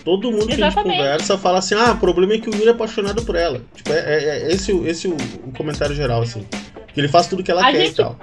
todo 0.03 0.31
mundo 0.31 0.45
que 0.47 0.53
a 0.53 0.55
gente 0.55 0.65
Exatamente. 0.65 0.97
conversa 0.97 1.37
fala 1.37 1.59
assim: 1.59 1.75
ah, 1.75 1.91
o 1.93 1.97
problema 1.97 2.33
é 2.33 2.37
que 2.39 2.49
o 2.49 2.53
Yuri 2.53 2.67
é 2.67 2.71
apaixonado 2.71 3.23
por 3.23 3.35
ela. 3.35 3.61
Tipo, 3.75 3.91
é, 3.93 3.99
é- 3.99 4.41
é 4.43 4.51
esse, 4.53 4.71
o- 4.71 4.87
esse 4.87 5.07
o, 5.07 5.15
o 5.47 5.51
comentário 5.57 5.95
geral, 5.95 6.21
assim. 6.21 6.45
Que 6.93 6.99
ele 7.01 7.07
faz 7.07 7.27
tudo 7.27 7.43
que 7.43 7.51
ela 7.51 7.61
A 7.67 7.71
quer 7.71 7.81
e 7.81 7.85
gente- 7.87 7.95
tal. 7.95 8.17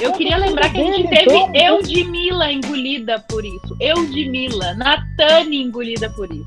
Eu 0.00 0.12
queria 0.12 0.36
lembrar 0.36 0.68
que 0.70 0.78
a 0.78 0.84
gente 0.84 1.06
Então, 1.10 1.50
teve 1.50 1.64
Eudmila 1.66 2.52
engolida 2.52 3.18
por 3.30 3.42
isso. 3.44 3.74
Eudmila, 3.80 4.74
Natane 4.74 5.62
engolida 5.62 6.10
por 6.10 6.30
isso. 6.30 6.46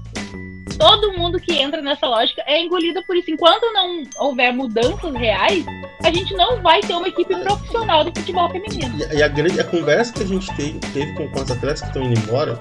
Todo 0.79 1.11
mundo 1.11 1.39
que 1.39 1.53
entra 1.53 1.81
nessa 1.81 2.07
lógica 2.07 2.41
é 2.47 2.63
engolido 2.63 3.03
por 3.03 3.15
isso. 3.15 3.29
Enquanto 3.29 3.71
não 3.73 4.03
houver 4.17 4.53
mudanças 4.53 5.13
reais, 5.13 5.65
a 6.03 6.11
gente 6.11 6.33
não 6.33 6.61
vai 6.61 6.79
ter 6.79 6.93
uma 6.93 7.07
equipe 7.07 7.35
profissional 7.35 8.05
do 8.05 8.17
futebol 8.17 8.49
feminino. 8.49 8.97
E, 8.97 9.17
e 9.17 9.21
a, 9.21 9.27
grande, 9.27 9.59
a 9.59 9.65
conversa 9.65 10.13
que 10.13 10.23
a 10.23 10.25
gente 10.25 10.47
teve, 10.55 10.79
teve 10.79 11.13
com, 11.13 11.27
com 11.27 11.41
as 11.41 11.51
atletas 11.51 11.81
que 11.81 11.87
estão 11.87 12.03
indo 12.03 12.17
embora, 12.17 12.57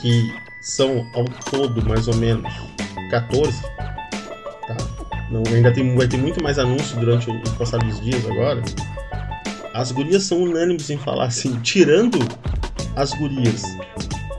que 0.00 0.32
são 0.60 1.04
ao 1.14 1.24
todo 1.50 1.84
mais 1.84 2.06
ou 2.06 2.14
menos 2.14 2.50
14, 3.10 3.60
tá? 4.68 4.76
Não, 5.28 5.42
ainda 5.52 5.72
tem, 5.72 5.96
vai 5.96 6.06
ter 6.06 6.18
muito 6.18 6.42
mais 6.42 6.58
anúncio 6.58 6.98
durante 7.00 7.28
o, 7.28 7.34
o 7.34 7.50
passar 7.58 7.78
dos 7.78 8.00
dias 8.00 8.24
agora. 8.24 8.62
As 9.74 9.90
gurias 9.90 10.22
são 10.22 10.42
unânimes 10.42 10.90
em 10.90 10.98
falar 10.98 11.24
assim, 11.24 11.58
tirando 11.60 12.18
as 12.94 13.12
gurias 13.14 13.62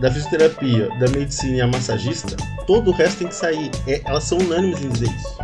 da 0.04 0.12
fisioterapia, 0.12 0.90
da 1.00 1.08
medicina 1.18 1.56
e 1.56 1.62
a 1.62 1.68
massagista, 1.68 2.36
todo 2.68 2.92
o 2.92 2.94
resto 2.94 3.20
tem 3.20 3.28
que 3.30 3.36
sair. 3.36 3.72
É, 3.88 4.02
elas 4.04 4.26
são 4.26 4.38
unânimes 4.38 4.84
em 4.84 4.90
dizer 4.90 5.06
isso. 5.06 5.38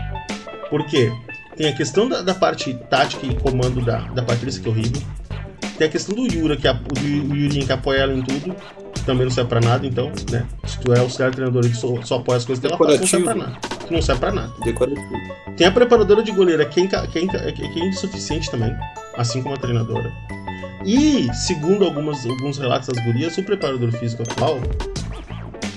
Por 0.70 0.86
quê? 0.86 1.10
Tem 1.56 1.70
a 1.70 1.74
questão 1.74 2.10
da, 2.10 2.22
da 2.22 2.36
parte 2.36 2.74
tática 2.90 3.26
e 3.26 3.34
comando 3.36 3.80
da, 3.80 4.00
da 4.10 4.22
Patrícia, 4.22 4.62
que 4.62 4.68
é 4.68 4.72
horrível. 4.72 5.02
Tem 5.78 5.88
a 5.88 5.90
questão 5.90 6.14
do 6.14 6.28
Yura, 6.28 6.58
que, 6.58 6.68
a, 6.68 6.74
do 6.74 7.00
Yurinho, 7.00 7.66
que 7.66 7.72
apoia 7.72 8.00
ela 8.00 8.14
em 8.14 8.22
tudo. 8.22 8.54
Também 9.06 9.24
não 9.24 9.32
serve 9.32 9.50
pra 9.50 9.62
nada, 9.62 9.88
então, 9.88 10.12
né? 10.30 10.46
Se 10.66 10.78
tu 10.82 10.94
é 10.94 11.00
auxiliar 11.00 11.32
treinador 11.32 11.66
e 11.66 11.74
só, 11.74 12.02
só 12.02 12.16
apoia 12.18 12.38
as 12.38 12.44
coisas 12.44 12.60
que 12.60 12.68
ela 12.68 12.78
faz, 12.78 13.00
não 13.00 13.08
serve 13.08 13.26
pra 13.26 13.36
nada. 13.36 13.58
Não 13.90 14.02
serve 14.02 14.20
pra 14.20 14.32
nada. 14.34 14.54
Decorativo. 14.62 15.08
Tem 15.56 15.68
a 15.68 15.72
preparadora 15.72 16.22
de 16.22 16.34
goleira, 16.34 16.66
que 16.66 16.82
é, 16.82 16.88
que, 17.08 17.20
é, 17.20 17.52
que 17.54 17.80
é 17.82 17.88
insuficiente 17.88 18.52
também, 18.52 18.76
assim 19.18 19.42
como 19.42 19.56
a 19.56 19.58
treinadora. 19.58 20.12
E, 20.86 21.34
segundo 21.34 21.84
algumas, 21.84 22.26
alguns 22.26 22.58
relatos 22.58 22.88
das 22.88 23.04
gurias, 23.04 23.38
o 23.38 23.44
preparador 23.44 23.92
físico 23.92 24.24
atual, 24.24 24.60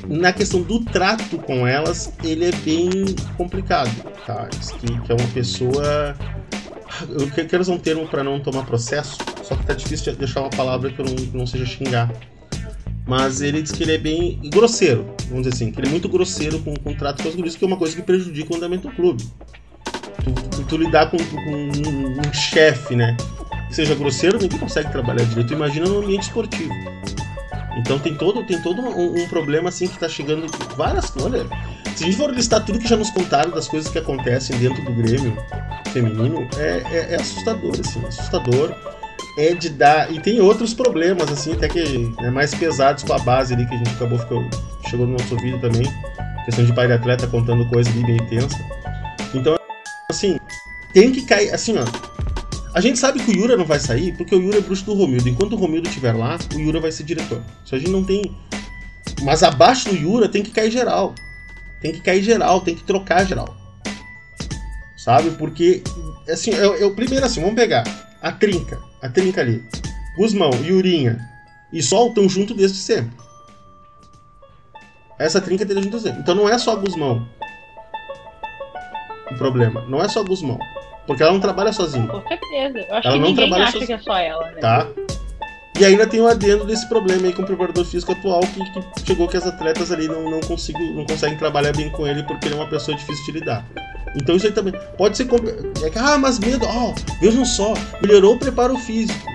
na 0.06 0.32
questão 0.32 0.62
do 0.62 0.80
trato 0.84 1.38
com 1.38 1.66
elas, 1.66 2.12
ele 2.22 2.46
é 2.46 2.52
bem 2.52 2.90
complicado, 3.36 3.90
tá? 4.26 4.48
Que, 4.80 5.00
que 5.00 5.12
é 5.12 5.14
uma 5.14 5.28
pessoa. 5.28 6.16
Eu 7.08 7.28
quero 7.30 7.62
usar 7.62 7.72
um 7.72 7.78
termo 7.78 8.06
para 8.06 8.22
não 8.22 8.38
tomar 8.38 8.64
processo, 8.64 9.18
só 9.42 9.56
que 9.56 9.66
tá 9.66 9.74
difícil 9.74 10.12
de 10.12 10.18
deixar 10.18 10.40
uma 10.40 10.50
palavra 10.50 10.90
que, 10.90 11.02
não, 11.02 11.14
que 11.14 11.36
não 11.36 11.46
seja 11.46 11.66
xingar. 11.66 12.12
Mas 13.06 13.40
ele 13.40 13.62
diz 13.62 13.72
que 13.72 13.82
ele 13.82 13.94
é 13.94 13.98
bem 13.98 14.40
grosseiro, 14.44 15.04
vamos 15.28 15.44
dizer 15.44 15.54
assim, 15.54 15.72
que 15.72 15.80
ele 15.80 15.88
é 15.88 15.90
muito 15.90 16.08
grosseiro 16.08 16.60
com, 16.60 16.72
o 16.72 16.94
trato 16.94 17.22
com 17.22 17.28
as 17.28 17.34
gurias, 17.34 17.56
que 17.56 17.64
é 17.64 17.66
uma 17.66 17.76
coisa 17.76 17.96
que 17.96 18.02
prejudica 18.02 18.52
o 18.52 18.56
andamento 18.56 18.88
do 18.88 18.94
clube. 18.94 19.24
Tu, 20.22 20.32
tu, 20.50 20.64
tu 20.64 20.76
lidar 20.76 21.10
com, 21.10 21.16
com 21.16 21.50
um, 21.50 22.20
um 22.20 22.32
chefe, 22.32 22.94
né? 22.94 23.16
Seja 23.74 23.94
grosseiro, 23.94 24.38
ninguém 24.38 24.58
consegue 24.58 24.90
trabalhar 24.90 25.24
direito. 25.24 25.52
Imagina 25.52 25.86
no 25.86 25.98
ambiente 25.98 26.22
esportivo. 26.22 26.72
Então 27.76 27.98
tem 27.98 28.14
todo, 28.14 28.44
tem 28.44 28.60
todo 28.60 28.82
um, 28.82 29.22
um 29.22 29.28
problema 29.28 29.68
assim 29.68 29.86
que 29.86 29.94
está 29.94 30.08
chegando 30.08 30.46
várias. 30.76 31.12
Olha, 31.20 31.46
se 31.96 32.04
a 32.04 32.06
gente 32.06 32.16
for 32.16 32.30
listar 32.30 32.64
tudo 32.64 32.78
que 32.78 32.88
já 32.88 32.96
nos 32.96 33.10
contaram 33.10 33.50
das 33.50 33.68
coisas 33.68 33.90
que 33.90 33.98
acontecem 33.98 34.58
dentro 34.58 34.82
do 34.84 34.92
Grêmio 34.92 35.36
feminino, 35.92 36.48
é, 36.58 36.82
é, 36.90 37.06
é 37.12 37.14
assustador, 37.16 37.72
assim, 37.78 38.04
assustador. 38.06 38.74
É 39.38 39.54
de 39.54 39.70
dar. 39.70 40.12
E 40.12 40.20
tem 40.20 40.40
outros 40.42 40.74
problemas, 40.74 41.30
assim, 41.32 41.54
até 41.54 41.66
que 41.66 42.14
né, 42.20 42.30
mais 42.30 42.54
pesados 42.54 43.02
com 43.02 43.14
a 43.14 43.18
base 43.18 43.54
ali, 43.54 43.66
que 43.66 43.74
a 43.74 43.78
gente 43.78 43.90
acabou 43.90 44.18
ficou, 44.18 44.44
chegou 44.90 45.06
no 45.06 45.12
nosso 45.12 45.34
ouvido 45.34 45.58
também. 45.58 45.86
Questão 46.44 46.64
de 46.64 46.72
pai 46.74 46.86
de 46.86 46.92
atleta 46.92 47.26
contando 47.26 47.66
coisa 47.70 47.88
ali 47.88 48.04
bem 48.04 48.18
tensa. 48.26 48.58
Então, 49.32 49.56
assim, 50.10 50.38
tem 50.92 51.12
que 51.12 51.22
cair. 51.22 51.54
Assim, 51.54 51.76
ó, 51.78 51.84
a 52.74 52.80
gente 52.80 52.98
sabe 52.98 53.22
que 53.22 53.30
o 53.30 53.34
Yura 53.34 53.56
não 53.56 53.66
vai 53.66 53.78
sair 53.78 54.16
porque 54.16 54.34
o 54.34 54.40
Yura 54.40 54.58
é 54.58 54.60
bruxo 54.60 54.84
do 54.84 54.94
Romildo. 54.94 55.28
Enquanto 55.28 55.52
o 55.52 55.56
Romildo 55.56 55.88
estiver 55.88 56.12
lá, 56.12 56.38
o 56.54 56.58
Yura 56.58 56.80
vai 56.80 56.90
ser 56.90 57.04
diretor. 57.04 57.42
Isso 57.64 57.74
a 57.74 57.78
gente 57.78 57.90
não 57.90 58.02
tem. 58.02 58.34
Mas 59.22 59.42
abaixo 59.42 59.90
do 59.90 59.96
Yura 59.96 60.28
tem 60.28 60.42
que 60.42 60.50
cair 60.50 60.70
geral. 60.70 61.14
Tem 61.80 61.92
que 61.92 62.00
cair 62.00 62.22
geral, 62.22 62.60
tem 62.60 62.74
que 62.74 62.84
trocar 62.84 63.26
geral. 63.26 63.54
Sabe? 64.96 65.32
Porque, 65.32 65.82
assim, 66.28 66.52
eu, 66.52 66.76
eu 66.76 66.94
primeiro 66.94 67.26
assim, 67.26 67.40
vamos 67.40 67.56
pegar 67.56 67.84
a 68.22 68.32
trinca. 68.32 68.80
A 69.02 69.08
trinca 69.08 69.40
ali. 69.40 69.62
Guzmão, 70.16 70.50
Yurinha 70.64 71.18
e 71.72 71.82
Sol 71.82 72.08
estão 72.08 72.28
junto 72.28 72.54
desde 72.54 72.78
sempre. 72.78 73.16
Essa 75.18 75.40
trinca 75.40 75.66
tem 75.66 75.74
junto 75.76 75.90
desde 75.90 76.08
sempre. 76.08 76.22
Então 76.22 76.34
não 76.34 76.48
é 76.48 76.56
só 76.58 76.76
Guzmão. 76.76 77.28
O 79.30 79.34
problema. 79.36 79.82
Não 79.88 80.02
é 80.02 80.08
só 80.08 80.22
Guzmão. 80.22 80.58
Porque 81.06 81.22
ela 81.22 81.32
não 81.32 81.40
trabalha 81.40 81.72
sozinha. 81.72 82.06
Com 82.06 82.22
certeza. 82.28 82.78
Eu 82.88 82.94
acho 82.94 83.08
Ela 83.08 83.16
que 83.16 83.20
não 83.20 83.28
ninguém 83.28 83.48
trabalha 83.48 83.64
acha 83.64 83.72
sozinha. 83.78 83.86
que 83.86 83.92
é 83.92 83.98
só 83.98 84.16
ela, 84.18 84.50
né? 84.52 84.60
Tá? 84.60 84.86
E 85.78 85.84
ainda 85.84 86.06
tem 86.06 86.20
o 86.20 86.28
adendo 86.28 86.64
desse 86.64 86.86
problema 86.88 87.26
aí 87.26 87.32
com 87.32 87.42
o 87.42 87.46
preparador 87.46 87.84
físico 87.84 88.12
atual, 88.12 88.40
que, 88.40 88.62
que 89.00 89.06
chegou 89.06 89.26
que 89.26 89.36
as 89.36 89.46
atletas 89.46 89.90
ali 89.90 90.06
não, 90.06 90.30
não, 90.30 90.40
consigo, 90.40 90.78
não 90.78 91.04
conseguem 91.06 91.36
trabalhar 91.38 91.72
bem 91.74 91.90
com 91.90 92.06
ele 92.06 92.22
porque 92.22 92.46
ele 92.46 92.54
é 92.54 92.58
uma 92.58 92.68
pessoa 92.68 92.96
difícil 92.96 93.24
de 93.24 93.32
lidar. 93.40 93.64
Então 94.14 94.36
isso 94.36 94.46
aí 94.46 94.52
também 94.52 94.74
pode 94.98 95.16
ser. 95.16 95.26
É 95.82 95.90
que, 95.90 95.98
ah, 95.98 96.18
mas 96.18 96.38
medo, 96.38 96.66
ó, 96.66 96.92
vejam 97.20 97.44
só, 97.44 97.72
melhorou 98.02 98.34
o 98.34 98.38
preparo 98.38 98.76
físico. 98.76 99.26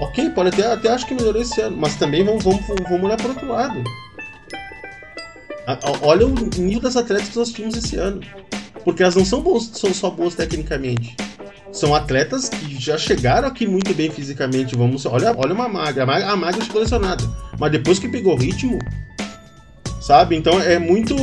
Ok, 0.00 0.30
pode 0.30 0.48
até, 0.48 0.72
até 0.72 0.88
acho 0.88 1.06
que 1.06 1.14
melhorou 1.14 1.42
esse 1.42 1.60
ano, 1.60 1.76
mas 1.76 1.96
também 1.96 2.24
vamos, 2.24 2.42
vamos, 2.44 2.64
vamos 2.66 3.04
olhar 3.04 3.16
para 3.16 3.28
outro 3.28 3.48
lado. 3.48 3.82
Olha 6.02 6.26
o 6.26 6.30
nível 6.58 6.80
das 6.80 6.96
atletas 6.96 7.28
que 7.28 7.38
nós 7.38 7.52
tínhamos 7.52 7.76
esse 7.76 7.96
ano. 7.96 8.20
Porque 8.84 9.02
elas 9.02 9.14
não 9.14 9.24
são, 9.24 9.40
boas, 9.40 9.70
são 9.74 9.92
só 9.92 10.10
boas 10.10 10.34
tecnicamente. 10.34 11.16
São 11.72 11.94
atletas 11.94 12.48
que 12.48 12.78
já 12.78 12.98
chegaram 12.98 13.48
aqui 13.48 13.66
muito 13.66 13.94
bem 13.94 14.10
fisicamente. 14.10 14.76
Vamos, 14.76 15.06
olha, 15.06 15.34
olha 15.36 15.54
uma 15.54 15.68
magra. 15.68 16.02
A 16.02 16.06
magra, 16.06 16.30
a 16.30 16.36
magra 16.36 16.64
chegou 16.64 16.82
lesionada. 16.82 17.24
Mas 17.58 17.72
depois 17.72 17.98
que 17.98 18.08
pegou 18.08 18.36
ritmo, 18.36 18.78
sabe? 20.00 20.36
Então 20.36 20.60
é 20.60 20.78
muito, 20.78 21.16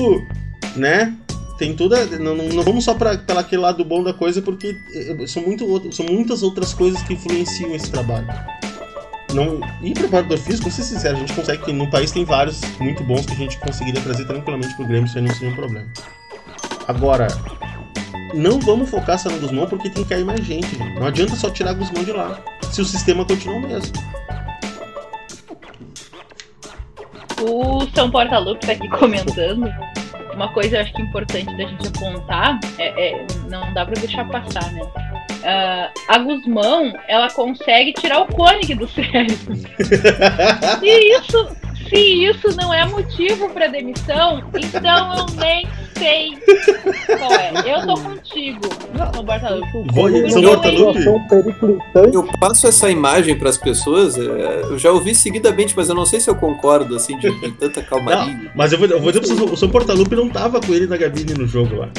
né? 0.76 1.16
Tem 1.60 1.76
toda. 1.76 2.06
Não, 2.18 2.36
não, 2.36 2.64
vamos 2.64 2.86
só 2.86 2.96
para 2.96 3.12
aquele 3.12 3.62
lado 3.62 3.84
bom 3.86 4.02
da 4.02 4.14
coisa, 4.14 4.42
porque 4.42 4.76
eh, 4.96 5.28
são, 5.28 5.44
muito, 5.44 5.94
são 5.94 6.06
muitas 6.06 6.42
outras 6.42 6.74
coisas 6.74 7.02
que 7.04 7.14
influenciam 7.14 7.76
esse 7.76 7.92
trabalho. 7.92 8.28
Não, 9.34 9.60
e 9.84 9.94
preparador 9.94 10.38
físico, 10.40 10.64
vou 10.64 10.72
ser 10.72 10.84
sincero, 10.84 11.18
a 11.18 11.20
gente 11.20 11.34
consegue. 11.34 11.72
No 11.72 11.90
país 11.92 12.12
tem 12.12 12.26
vários 12.26 12.62
muito 12.80 13.04
bons 13.04 13.26
que 13.26 13.34
a 13.34 13.36
gente 13.36 13.60
conseguiria 13.60 14.02
trazer 14.02 14.26
tranquilamente 14.26 14.74
pro 14.76 14.88
Grêmio, 14.88 15.06
isso 15.06 15.18
aí 15.18 15.24
não 15.24 15.34
seria 15.34 15.50
um 15.50 15.56
problema. 15.56 15.88
Agora, 16.90 17.28
não 18.34 18.60
vamos 18.60 18.90
focar 18.90 19.20
só 19.20 19.30
no 19.30 19.40
Guzmão 19.40 19.68
porque 19.68 19.92
tem 19.92 20.04
que 20.04 20.10
cair 20.10 20.26
mais 20.26 20.44
gente. 20.44 20.76
Não 21.00 21.06
adianta 21.06 21.36
só 21.36 21.48
tirar 21.52 21.74
Guzmão 21.74 22.04
de 22.04 22.12
lá, 22.12 22.40
se 22.72 22.82
o 22.82 22.86
sistema 22.86 23.24
continua 23.24 23.58
o 23.58 23.62
mesmo. 23.62 23.94
O 27.44 27.86
São 27.94 28.10
Portalupe 28.10 28.66
tá 28.66 28.72
aqui 28.72 28.90
comentando. 28.90 29.72
Uma 30.34 30.52
coisa 30.52 30.78
eu 30.78 30.82
acho 30.82 30.92
que 30.94 31.04
é 31.04 31.06
importante 31.06 31.56
da 31.56 31.64
gente 31.64 31.88
apontar, 31.90 32.60
é, 32.80 33.12
é- 33.12 33.28
não 33.48 33.72
dá 33.72 33.86
pra 33.86 33.94
deixar 33.94 34.28
passar, 34.28 34.72
né? 34.74 34.82
Ah, 35.44 35.92
a 36.08 36.18
Guzmão, 36.18 36.92
ela 37.08 37.30
consegue 37.30 37.94
tirar 37.94 38.22
o 38.22 38.26
Koenig 38.26 38.74
do 38.74 38.88
cérebro. 38.88 39.56
Se 40.80 40.88
isso, 40.90 41.50
se 41.90 42.26
isso 42.26 42.56
não 42.56 42.74
é 42.74 42.86
motivo 42.86 43.50
pra 43.50 43.68
demissão, 43.68 44.42
então 44.54 45.14
eu 45.18 45.26
nem 45.38 45.68
sei 45.98 46.30
qual 47.18 47.32
é. 47.34 47.52
Eu 47.66 47.86
tô 47.88 47.94
contigo, 48.02 48.60
São 50.32 50.42
Portalupe. 50.62 51.04
Vou- 51.94 52.06
eu 52.14 52.28
passo 52.40 52.68
essa 52.68 52.90
imagem 52.90 53.38
para 53.38 53.50
as 53.50 53.58
pessoas, 53.58 54.18
é, 54.18 54.62
eu 54.64 54.78
já 54.80 54.92
ouvi 54.92 55.14
seguidamente, 55.14 55.74
mas 55.76 55.90
eu 55.90 55.96
não 55.96 56.06
sei 56.06 56.20
se 56.20 56.30
eu 56.30 56.36
concordo, 56.36 56.96
assim, 56.96 57.18
de, 57.20 57.30
de 57.40 57.52
tanta 57.52 57.82
calmaria. 57.82 58.34
Não, 58.34 58.52
mas 58.56 58.72
eu 58.72 58.78
vou, 58.80 58.88
eu 58.88 59.00
vou 59.02 59.12
dizer 59.12 59.26
pra 59.26 59.36
vocês, 59.36 59.52
o 59.52 59.58
São 59.58 59.70
Portalupe 59.70 60.16
não 60.16 60.30
tava 60.30 60.62
com 60.62 60.74
ele 60.74 60.88
na 60.88 60.98
cabine 60.98 61.34
no 61.34 61.46
jogo 61.48 61.76
lá. 61.76 61.90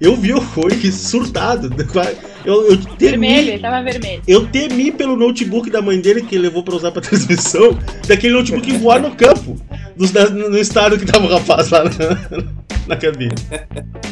Eu 0.00 0.16
vi 0.16 0.32
o 0.32 0.40
Koenig 0.40 0.90
surtado. 0.92 1.68
Eu, 2.42 2.70
eu 2.70 2.78
Vermelho, 2.98 3.34
ele 3.36 3.46
temi, 3.50 3.58
tava 3.60 3.82
vermelho. 3.82 4.22
eu 4.26 4.46
temi 4.46 4.90
pelo 4.90 5.14
notebook 5.14 5.68
da 5.68 5.82
mãe 5.82 6.00
dele 6.00 6.22
que 6.22 6.36
ele 6.36 6.44
levou 6.44 6.62
pra 6.62 6.74
usar 6.74 6.90
pra 6.90 7.02
transmissão, 7.02 7.78
daquele 8.08 8.32
notebook 8.32 8.72
voar 8.78 8.98
no 8.98 9.14
campo, 9.14 9.60
dos- 9.94 10.10
na- 10.10 10.24
no 10.30 10.56
estado 10.56 10.98
que 10.98 11.04
tava 11.04 11.26
o 11.26 11.28
rapaz 11.28 11.68
lá 11.68 11.84
na, 11.84 11.90
na 12.88 12.96
cabine. 12.96 13.34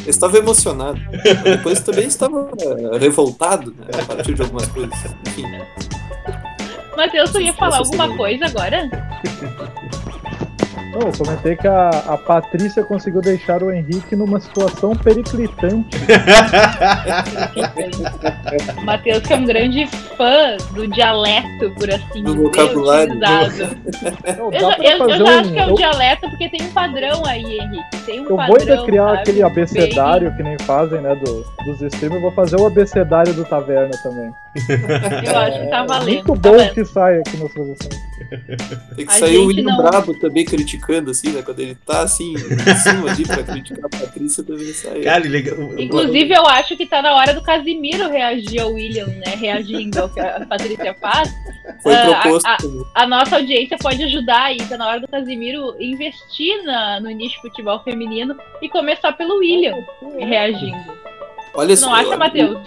Eu 0.05 0.11
estava 0.11 0.37
emocionado. 0.37 0.99
Depois 1.43 1.79
também 1.79 2.05
estava 2.05 2.51
é, 2.93 2.99
revoltado 2.99 3.71
né, 3.79 3.85
a 3.99 4.05
partir 4.05 4.35
de 4.35 4.43
algumas 4.43 4.67
coisas. 4.67 4.93
Enfim, 5.27 5.45
Matheus, 6.95 7.31
tu 7.31 7.41
ia 7.41 7.53
falar 7.53 7.77
alguma 7.79 8.15
coisa 8.15 8.45
agora? 8.45 8.87
Não, 10.91 11.01
eu 11.07 11.11
comentei 11.17 11.55
que 11.55 11.67
a, 11.67 11.89
a 11.89 12.17
Patrícia 12.17 12.83
conseguiu 12.83 13.21
deixar 13.21 13.61
o 13.61 13.71
Henrique 13.71 14.15
numa 14.15 14.39
situação 14.39 14.95
periclitante. 14.95 15.97
O 18.77 18.81
Matheus, 18.85 19.19
que 19.21 19.33
é 19.33 19.35
um 19.35 19.45
grande 19.45 19.87
fã 20.17 20.57
do 20.73 20.87
dialeto, 20.87 21.69
por 21.77 21.89
assim 21.91 22.23
Do 22.23 22.33
dizer, 22.33 22.43
vocabulário. 22.43 23.13
utilizado. 23.13 23.77
Não, 24.37 24.51
Eu, 24.51 24.71
eu- 24.71 25.09
eu 25.09 25.17
já 25.17 25.23
um- 25.23 25.39
acho 25.39 25.51
que 25.53 25.59
é 25.59 25.65
um 25.67 25.75
dialeto 25.75 26.29
porque 26.29 26.49
tem 26.49 26.61
um 26.67 26.71
padrão 26.71 27.23
aí, 27.25 27.59
Henrique. 27.59 27.97
Tem 28.05 28.19
um 28.21 28.23
Eu 28.23 28.35
padrão. 28.35 28.47
vou 28.47 28.57
ainda 28.59 28.83
criar 28.85 29.05
sabe? 29.09 29.17
aquele 29.19 29.43
abecedário 29.43 30.35
que 30.35 30.43
nem 30.43 30.57
fazem, 30.59 31.01
né, 31.01 31.15
do, 31.15 31.45
dos 31.65 31.81
streamers. 31.83 32.15
Eu 32.15 32.21
vou 32.21 32.31
fazer 32.31 32.55
o 32.55 32.65
abecedário 32.65 33.33
do 33.33 33.45
Taverna 33.45 33.91
também. 34.01 34.31
Eu 35.29 35.37
acho 35.37 35.59
que 35.59 35.67
tá 35.67 35.83
É 35.83 35.85
valendo. 35.87 36.05
muito 36.07 36.25
tá 36.25 36.33
bom 36.49 36.57
valendo. 36.57 36.73
que 36.73 36.85
sai 36.85 37.19
aqui 37.19 37.37
nas 37.37 37.51
produções. 37.53 38.01
tem 38.95 39.05
que 39.05 39.11
A 39.11 39.15
sair 39.15 39.37
o 39.37 39.41
gente 39.41 39.47
William 39.47 39.63
não- 39.65 39.77
Brabo 39.83 40.13
também 40.15 40.43
criticando 40.45 40.78
criticando, 40.79 41.11
assim, 41.11 41.31
né? 41.31 41.41
Quando 41.41 41.59
ele 41.59 41.75
tá 41.75 42.01
assim, 42.01 42.33
em 42.33 42.75
cima 42.75 43.11
ali 43.11 43.25
pra 43.25 43.43
criticar 43.43 43.85
a 43.85 43.89
Patrícia, 43.89 44.43
também 44.43 44.73
sai. 44.73 45.01
Cara, 45.01 45.23
legal. 45.27 45.57
Inclusive, 45.77 46.33
eu 46.33 46.45
acho 46.47 46.75
que 46.77 46.85
tá 46.85 47.01
na 47.01 47.13
hora 47.15 47.33
do 47.33 47.41
Casimiro 47.43 48.09
reagir 48.09 48.61
ao 48.61 48.73
William, 48.73 49.05
né? 49.07 49.35
Reagindo 49.35 49.99
ao 50.01 50.09
que 50.09 50.19
a 50.19 50.45
Patrícia 50.45 50.93
faz. 50.95 51.29
Foi 51.83 51.93
Ah, 51.95 52.19
proposto. 52.21 52.45
a- 52.47 52.57
também. 52.57 52.85
A 52.95 53.07
nossa 53.07 53.35
audiência 53.37 53.77
pode 53.77 54.03
ajudar 54.03 54.43
aí, 54.45 54.57
tá 54.57 54.77
na 54.77 54.87
hora 54.87 54.99
do 54.99 55.07
Casimiro 55.07 55.75
investir 55.79 56.63
na, 56.63 56.99
no 56.99 57.09
nicho 57.09 57.39
futebol 57.41 57.79
feminino 57.83 58.35
e 58.61 58.69
começar 58.69 59.11
pelo 59.13 59.37
William 59.39 59.75
reagindo. 60.19 60.99
Olha 61.53 61.75
Tu 61.75 61.81
não 61.81 61.89
só, 61.89 61.95
acha, 61.95 62.17
Matheus? 62.17 62.57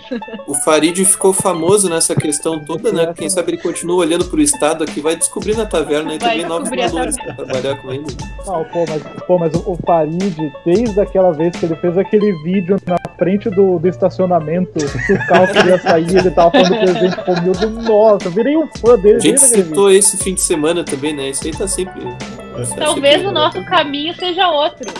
O 0.47 0.55
Farid 0.55 1.05
ficou 1.05 1.33
famoso 1.33 1.89
nessa 1.89 2.15
questão 2.15 2.59
toda, 2.65 2.93
né? 2.93 3.13
Quem 3.17 3.29
sabe 3.31 3.53
ele 3.53 3.63
continua 3.63 3.97
olhando 3.97 4.25
pro 4.25 4.41
estado 4.41 4.85
aqui, 4.85 5.01
vai 5.01 5.17
descobrir 5.17 5.57
na 5.57 5.65
taverna 5.67 6.15
e 6.15 6.19
Vai 6.19 6.31
também 6.41 6.47
novos 6.47 6.69
valores 6.69 7.17
pra 7.17 7.35
trabalhar 7.35 7.77
com 7.77 7.93
ele. 7.93 8.05
Não, 8.47 8.65
pô, 8.65 8.85
mas, 8.89 9.03
pô, 9.27 9.39
mas 9.39 9.55
o, 9.55 9.73
o 9.73 9.79
Farid, 9.87 10.53
desde 10.65 11.01
aquela 11.01 11.33
vez 11.33 11.57
que 11.57 11.65
ele 11.65 11.77
fez 11.77 11.97
aquele 11.97 12.33
vídeo 12.43 12.77
na 12.87 12.97
frente 13.17 13.49
do, 13.51 13.79
do 13.79 13.89
estacionamento, 13.89 14.73
que 15.07 15.13
o 15.13 15.27
carro 15.27 15.47
queria 15.53 15.79
sair, 15.79 16.17
ele 16.17 16.31
tava 16.31 16.51
falando 16.51 16.79
presente 16.81 17.17
comigo, 17.25 17.83
nossa, 17.83 18.27
eu 18.27 18.33
virei 18.33 18.57
um 18.57 18.67
fã 18.79 18.99
dele 18.99 19.17
A 19.17 19.21
gente 19.21 19.41
citou 19.41 19.91
esse 19.91 20.17
fim 20.17 20.35
de 20.35 20.41
semana 20.43 20.85
também, 20.85 21.15
né? 21.15 21.31
Isso 21.31 21.47
aí 21.47 21.53
tá 21.53 21.69
sempre. 21.69 22.03
tá 22.03 22.77
Talvez 22.77 23.15
sempre- 23.15 23.29
o 23.29 23.33
nosso 23.33 23.65
caminho 23.65 24.15
seja 24.17 24.49
outro. 24.49 24.91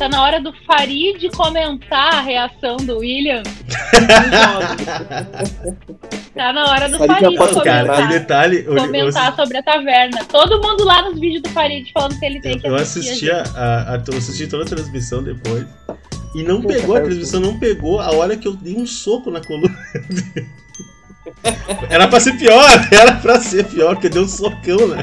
Tá 0.00 0.08
na 0.08 0.22
hora 0.22 0.40
do 0.40 0.50
Farid 0.66 1.28
comentar 1.36 2.14
a 2.14 2.20
reação 2.22 2.78
do 2.78 2.98
William. 3.00 3.42
Tá 6.34 6.52
na 6.54 6.70
hora 6.70 6.88
do 6.88 6.96
Farid 6.96 7.20
Farid 7.20 7.36
pode- 7.36 7.64
Cara, 7.64 7.82
e 7.84 7.86
comentar, 7.88 8.08
detalhe, 8.08 8.64
eu, 8.64 8.74
eu, 8.76 8.86
comentar 8.86 9.36
sobre 9.36 9.58
a 9.58 9.62
taverna. 9.62 10.24
Todo 10.24 10.62
mundo 10.62 10.84
lá 10.84 11.02
nos 11.02 11.20
vídeos 11.20 11.42
do 11.42 11.50
Farid 11.50 11.90
falando 11.92 12.18
que 12.18 12.24
ele 12.24 12.40
tem 12.40 12.58
que 12.58 12.66
eu 12.66 12.74
assistir. 12.76 13.30
assisti, 13.30 13.30
a, 13.30 13.42
a- 13.60 13.94
a- 13.96 14.02
eu 14.10 14.16
assisti 14.16 14.46
toda 14.46 14.62
a 14.62 14.66
transmissão 14.66 15.22
depois. 15.22 15.66
E 16.34 16.42
não 16.42 16.62
Puta, 16.62 16.74
pegou, 16.74 16.96
a 16.96 17.00
transmissão 17.02 17.40
não 17.40 17.58
pegou 17.58 18.00
a 18.00 18.10
hora 18.14 18.36
que 18.38 18.48
eu 18.48 18.54
dei 18.54 18.74
um 18.76 18.86
soco 18.86 19.30
na 19.30 19.40
coluna. 19.42 19.76
Era 21.90 22.08
pra 22.08 22.20
ser 22.20 22.38
pior, 22.38 22.64
era 22.90 23.12
pra 23.16 23.38
ser 23.40 23.64
pior, 23.66 23.94
porque 23.94 24.08
deu 24.08 24.22
um 24.22 24.28
socão 24.28 24.88
na, 24.88 24.96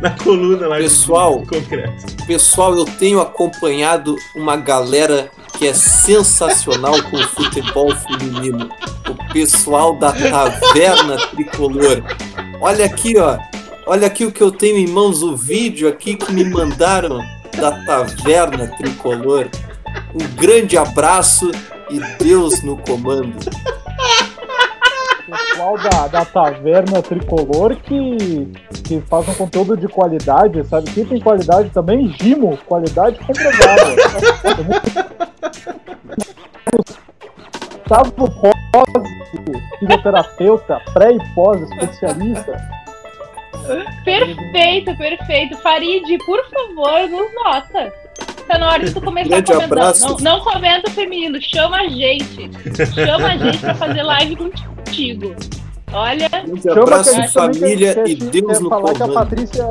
na 0.00 0.10
coluna 0.10 0.66
lá. 0.68 0.76
de 0.76 0.84
Pessoal. 0.84 1.42
Concreto. 1.46 2.26
Pessoal, 2.26 2.76
eu 2.76 2.84
tenho 2.84 3.20
acompanhado 3.20 4.16
uma 4.34 4.56
galera 4.56 5.30
que 5.56 5.66
é 5.66 5.74
sensacional 5.74 7.02
com 7.04 7.16
o 7.16 7.28
futebol 7.28 7.94
feminino. 7.96 8.68
O 9.08 9.32
pessoal 9.32 9.96
da 9.96 10.12
Taverna 10.12 11.16
Tricolor. 11.28 12.02
Olha 12.60 12.84
aqui, 12.84 13.18
ó. 13.18 13.38
Olha 13.86 14.06
aqui 14.06 14.24
o 14.24 14.32
que 14.32 14.42
eu 14.42 14.52
tenho 14.52 14.76
em 14.76 14.86
mãos, 14.86 15.22
o 15.22 15.34
vídeo 15.34 15.88
aqui 15.88 16.14
que 16.14 16.30
me 16.30 16.44
mandaram 16.44 17.18
da 17.58 17.72
Taverna 17.84 18.66
Tricolor. 18.76 19.48
Um 20.14 20.36
grande 20.36 20.76
abraço 20.76 21.50
e 21.90 21.98
Deus 22.22 22.62
no 22.62 22.76
comando. 22.76 23.36
Pessoal 25.58 25.76
da, 25.78 26.06
da 26.06 26.24
taverna 26.24 27.02
tricolor 27.02 27.74
que, 27.76 28.46
que 28.84 29.00
faz 29.02 29.28
um 29.28 29.34
conteúdo 29.34 29.76
de 29.76 29.88
qualidade, 29.88 30.64
sabe? 30.64 30.90
Quem 30.92 31.04
tem 31.04 31.20
qualidade 31.20 31.70
também, 31.70 32.08
Gimo, 32.20 32.56
qualidade 32.58 33.18
comprovada. 33.18 33.96
Gustavo 37.78 38.12
Pós, 38.12 39.08
fisioterapeuta, 39.80 40.80
pré 40.92 41.12
e 41.12 41.34
pós, 41.34 41.60
especialista. 41.62 42.78
Perfeito, 44.04 44.96
perfeito. 44.96 45.56
Farid, 45.58 46.18
por 46.24 46.38
favor, 46.50 47.08
nos 47.08 47.34
nota. 47.34 48.07
Tá 48.48 48.58
na 48.58 48.70
hora 48.70 48.84
de 48.84 48.94
tu 48.94 49.00
começar 49.00 49.36
abraço. 49.62 50.08
Não, 50.08 50.16
não 50.38 50.40
comenta 50.40 50.88
o 50.88 50.92
feminino, 50.92 51.38
chama 51.40 51.76
a 51.82 51.88
gente. 51.88 52.50
Chama 52.94 53.26
a 53.28 53.36
gente 53.36 53.58
pra 53.58 53.74
fazer 53.74 54.02
live 54.02 54.36
contigo. 54.36 55.36
Olha, 55.92 56.28
Um 56.48 56.60
Chama 56.60 56.82
abraço, 56.82 57.10
que 57.10 57.16
a 57.16 57.20
gente 57.22 57.34
também 57.34 57.60
família 57.60 58.04
e 58.06 58.14
Deus 58.14 58.60
no 58.60 58.68
falar 58.68 58.94
que 58.94 59.02
a 59.02 59.06
comando. 59.06 59.14
Patrícia 59.14 59.64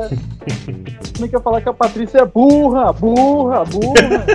também 1.12 1.30
quer 1.30 1.42
falar 1.42 1.60
que 1.60 1.68
a 1.68 1.72
Patrícia 1.72 2.18
é 2.18 2.24
burra, 2.24 2.92
burra, 2.92 3.64
burra. 3.64 4.26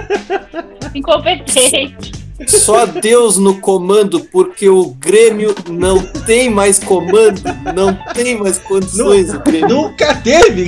incompetente. 0.94 2.12
Só 2.48 2.86
Deus 2.86 3.38
no 3.38 3.60
comando, 3.62 4.20
porque 4.26 4.68
o 4.68 4.90
Grêmio 5.00 5.56
não 5.70 6.02
tem 6.26 6.50
mais 6.50 6.80
comando, 6.80 7.42
não 7.74 7.94
tem 8.14 8.38
mais 8.38 8.60
condições. 8.60 9.34
o 9.34 9.40
Grêmio 9.40 9.70
Nunca 9.70 10.14
teve! 10.16 10.68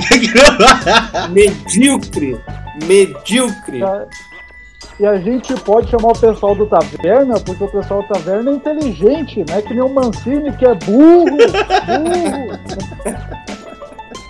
medíocre, 1.30 2.40
medíocre. 2.84 3.80
E 4.98 5.06
a 5.06 5.16
gente 5.18 5.54
pode 5.60 5.90
chamar 5.90 6.08
o 6.08 6.18
pessoal 6.18 6.54
do 6.54 6.66
Taverna, 6.66 7.38
porque 7.40 7.64
o 7.64 7.68
pessoal 7.68 8.02
do 8.02 8.08
Taverna 8.08 8.50
é 8.50 8.54
inteligente, 8.54 9.44
não 9.46 9.56
é 9.56 9.62
que 9.62 9.74
nem 9.74 9.82
o 9.82 9.88
Mancini 9.88 10.50
que 10.56 10.64
é 10.64 10.74
burro, 10.74 11.26
burro. 11.26 11.46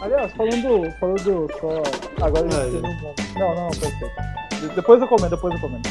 Aliás, 0.03 0.33
falando, 0.33 0.91
falando 1.01 1.49
só. 1.61 2.25
Agora 2.25 2.47
a 2.47 2.71
gente 2.71 2.81
teve 2.81 3.01
ponto. 3.01 3.23
Não, 3.39 3.55
não, 3.55 3.69
perfeito. 3.71 4.75
Depois 4.75 5.01
eu 5.01 5.09
comento, 5.09 5.31
depois 5.31 5.55
eu 5.55 5.61
comento. 5.61 5.89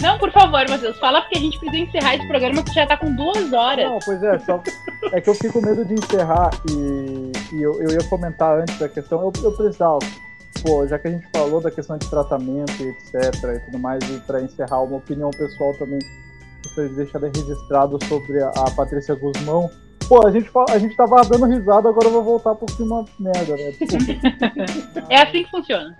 Não, 0.00 0.18
por 0.18 0.30
favor, 0.30 0.68
Matheus, 0.68 0.98
fala 0.98 1.22
porque 1.22 1.38
a 1.38 1.40
gente 1.40 1.58
precisa 1.58 1.82
encerrar 1.82 2.16
esse 2.16 2.28
programa 2.28 2.62
que 2.62 2.72
já 2.72 2.86
tá 2.86 2.96
com 2.96 3.14
duas 3.14 3.52
horas. 3.52 3.88
Não, 3.88 3.98
pois 4.04 4.22
é, 4.22 4.38
só. 4.40 4.62
É 5.12 5.20
que 5.20 5.30
eu 5.30 5.34
fico 5.34 5.60
com 5.60 5.66
medo 5.66 5.84
de 5.84 5.94
encerrar 5.94 6.50
e, 6.70 7.32
e 7.54 7.62
eu, 7.62 7.80
eu 7.80 7.90
ia 7.92 8.04
comentar 8.08 8.58
antes 8.58 8.78
da 8.78 8.88
questão. 8.88 9.20
Eu, 9.20 9.32
eu 9.42 9.52
precisava, 9.52 9.98
pô, 10.62 10.86
já 10.86 10.98
que 10.98 11.08
a 11.08 11.10
gente 11.10 11.26
falou 11.32 11.60
da 11.60 11.70
questão 11.70 11.96
de 11.96 12.08
tratamento 12.08 12.72
e 12.82 12.88
etc 12.88 13.32
e 13.56 13.60
tudo 13.66 13.78
mais, 13.78 14.02
e 14.10 14.18
para 14.20 14.40
encerrar, 14.40 14.82
uma 14.82 14.98
opinião 14.98 15.30
pessoal 15.30 15.72
também, 15.74 15.98
gostaria 16.62 16.90
de 16.90 16.96
deixar 16.96 17.18
registrado 17.18 17.98
sobre 18.06 18.42
a, 18.42 18.48
a 18.50 18.70
Patrícia 18.70 19.14
Guzmão. 19.14 19.70
Pô, 20.08 20.26
a 20.26 20.30
gente, 20.30 20.48
a 20.70 20.78
gente 20.78 20.96
tava 20.96 21.22
dando 21.22 21.46
risada, 21.46 21.88
agora 21.88 22.06
eu 22.06 22.12
vou 22.12 22.22
voltar 22.22 22.54
por 22.54 22.70
cima 22.70 23.04
merda, 23.18 23.56
né? 23.56 23.72
Desculpa. 23.72 25.06
É 25.10 25.22
assim 25.22 25.44
que 25.44 25.50
funciona. 25.50 25.96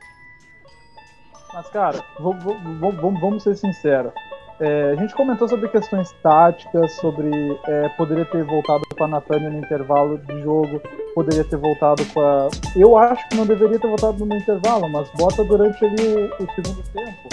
Mas, 1.52 1.68
cara, 1.70 2.04
vamos, 2.20 2.44
vamos, 2.80 3.20
vamos 3.20 3.42
ser 3.42 3.56
sinceros. 3.56 4.12
É, 4.58 4.92
a 4.92 4.94
gente 4.96 5.14
comentou 5.14 5.46
sobre 5.46 5.68
questões 5.68 6.12
táticas, 6.22 6.92
sobre 6.92 7.30
é, 7.66 7.88
poderia 7.90 8.24
ter 8.24 8.42
voltado 8.42 8.82
com 8.96 9.04
a 9.04 9.08
Natânia 9.08 9.50
no 9.50 9.58
intervalo 9.58 10.16
de 10.16 10.40
jogo, 10.40 10.80
poderia 11.14 11.44
ter 11.44 11.58
voltado 11.58 12.02
com 12.06 12.20
a. 12.20 12.48
Eu 12.74 12.96
acho 12.96 13.28
que 13.28 13.36
não 13.36 13.44
deveria 13.44 13.78
ter 13.78 13.86
voltado 13.86 14.24
no 14.24 14.34
intervalo, 14.34 14.88
mas 14.88 15.10
bota 15.10 15.44
durante 15.44 15.84
ali 15.84 16.30
o, 16.38 16.42
o 16.42 16.54
segundo 16.54 16.82
tempo. 16.92 17.28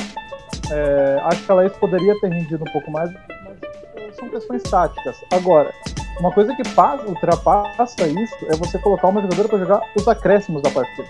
É, 0.71 1.21
acho 1.23 1.45
que 1.45 1.51
a 1.51 1.55
Laís 1.55 1.73
poderia 1.77 2.19
ter 2.19 2.27
rendido 2.27 2.63
um 2.67 2.71
pouco 2.73 2.91
mais, 2.91 3.09
mas 3.45 3.57
é, 3.95 4.11
são 4.11 4.27
questões 4.27 4.63
táticas. 4.63 5.23
Agora, 5.31 5.71
uma 6.19 6.31
coisa 6.31 6.53
que 6.55 6.67
passa, 6.75 7.05
ultrapassa 7.05 8.05
isso 8.05 8.35
é 8.49 8.55
você 8.57 8.77
colocar 8.79 9.07
uma 9.07 9.21
jogadora 9.21 9.47
para 9.47 9.59
jogar 9.59 9.81
os 9.95 10.07
acréscimos 10.07 10.61
da 10.61 10.69
partida. 10.69 11.07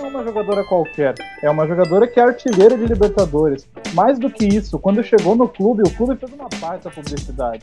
Não 0.00 0.06
é 0.06 0.08
uma 0.08 0.24
jogadora 0.24 0.64
qualquer, 0.64 1.14
é 1.42 1.50
uma 1.50 1.66
jogadora 1.66 2.08
que 2.08 2.18
é 2.18 2.22
artilheira 2.22 2.76
de 2.76 2.86
Libertadores. 2.86 3.68
Mais 3.92 4.18
do 4.18 4.30
que 4.30 4.46
isso, 4.46 4.78
quando 4.78 5.04
chegou 5.04 5.36
no 5.36 5.46
clube, 5.46 5.82
o 5.82 5.94
clube 5.94 6.16
fez 6.16 6.32
uma 6.32 6.48
baita 6.58 6.90
publicidade. 6.90 7.62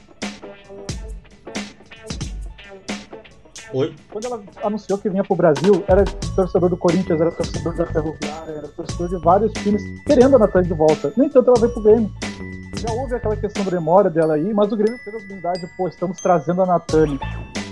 Oi? 3.73 3.93
Quando 4.11 4.25
ela 4.25 4.41
anunciou 4.63 4.97
que 4.97 5.09
vinha 5.09 5.23
pro 5.23 5.35
Brasil, 5.35 5.83
era 5.87 6.03
torcedor 6.35 6.69
do 6.69 6.77
Corinthians, 6.77 7.19
era 7.19 7.31
torcedor 7.31 7.75
da 7.75 7.85
Ferroviária, 7.85 8.51
era 8.51 8.67
torcedor 8.69 9.09
de 9.09 9.17
vários 9.17 9.51
times 9.53 9.83
querendo 10.05 10.35
a 10.35 10.39
Natália 10.39 10.67
de 10.67 10.73
volta. 10.73 11.11
No 11.17 11.25
entanto, 11.25 11.49
ela 11.49 11.59
veio 11.59 11.73
pro 11.73 11.83
Grêmio. 11.83 12.11
Já 12.77 12.93
houve 12.93 13.15
aquela 13.15 13.35
questão 13.35 13.63
da 13.65 13.71
memória 13.71 14.09
dela 14.09 14.35
aí, 14.35 14.53
mas 14.53 14.71
o 14.71 14.77
Grêmio 14.77 14.99
teve 15.03 15.17
a 15.17 15.19
habilidade, 15.19 15.69
pô, 15.75 15.87
estamos 15.87 16.17
trazendo 16.21 16.61
a 16.61 16.65
Natânia. 16.65 17.19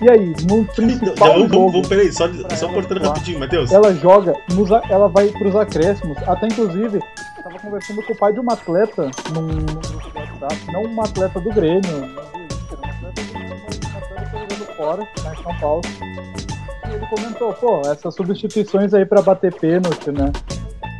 E 0.01 0.09
aí, 0.09 0.33
no 0.49 0.61
Então, 0.75 0.75
principal 0.75 1.15
já 1.15 1.33
vamos, 1.33 1.51
jogo, 1.51 1.59
vamos, 1.59 1.71
vamos, 1.71 1.87
peraí, 1.87 2.11
só, 2.11 2.25
só 2.55 2.67
cortando 2.73 3.01
rapidinho, 3.03 3.39
Matheus. 3.39 3.71
ela 3.71 3.93
joga, 3.93 4.33
nos 4.53 4.69
ela 4.89 5.07
vai 5.07 5.29
pros 5.29 5.55
acréscimos. 5.55 6.17
Até 6.27 6.47
inclusive, 6.47 6.99
tava 7.43 7.59
conversando 7.59 8.03
com 8.03 8.13
o 8.13 8.17
pai 8.17 8.33
de 8.33 8.39
uma 8.39 8.53
atleta 8.53 9.09
num, 9.31 9.47
num 9.47 9.95
WhatsApp, 10.15 10.73
não 10.73 10.83
uma 10.83 11.03
atleta 11.03 11.39
do 11.39 11.53
Grêmio, 11.53 12.15
fora, 14.75 15.07
lá 15.23 15.33
em 15.33 15.43
São 15.43 15.59
Paulo. 15.59 15.81
E 16.87 16.93
ele 16.93 17.05
comentou, 17.07 17.53
pô, 17.53 17.81
essas 17.85 18.13
substituições 18.15 18.93
aí 18.93 19.05
pra 19.05 19.21
bater 19.21 19.53
pênalti, 19.53 20.11
né? 20.11 20.31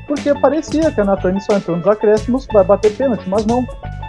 Porque 0.07 0.34
parecia 0.39 0.91
que 0.91 1.02
a 1.02 1.06
Natane 1.06 1.41
só 1.41 1.56
entrou 1.56 1.77
nos 1.77 1.88
acréscimos, 1.88 2.47
vai 2.52 2.64
bater 2.64 2.95
pênalti, 2.95 3.27
mas 3.27 3.45
não. 3.45 3.65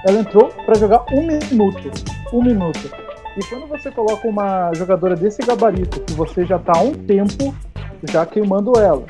Ela 0.07 0.21
entrou 0.21 0.49
pra 0.65 0.75
jogar 0.75 1.05
um 1.13 1.27
minuto. 1.27 1.91
Um 2.33 2.43
minuto. 2.43 2.91
E 3.37 3.45
quando 3.49 3.67
você 3.67 3.91
coloca 3.91 4.27
uma 4.29 4.73
jogadora 4.75 5.15
desse 5.15 5.43
gabarito, 5.43 6.01
que 6.01 6.13
você 6.15 6.45
já 6.45 6.59
tá 6.59 6.73
há 6.77 6.81
um 6.81 6.93
tempo 6.93 7.55
já 8.05 8.25
queimando 8.25 8.73
ela. 8.79 9.05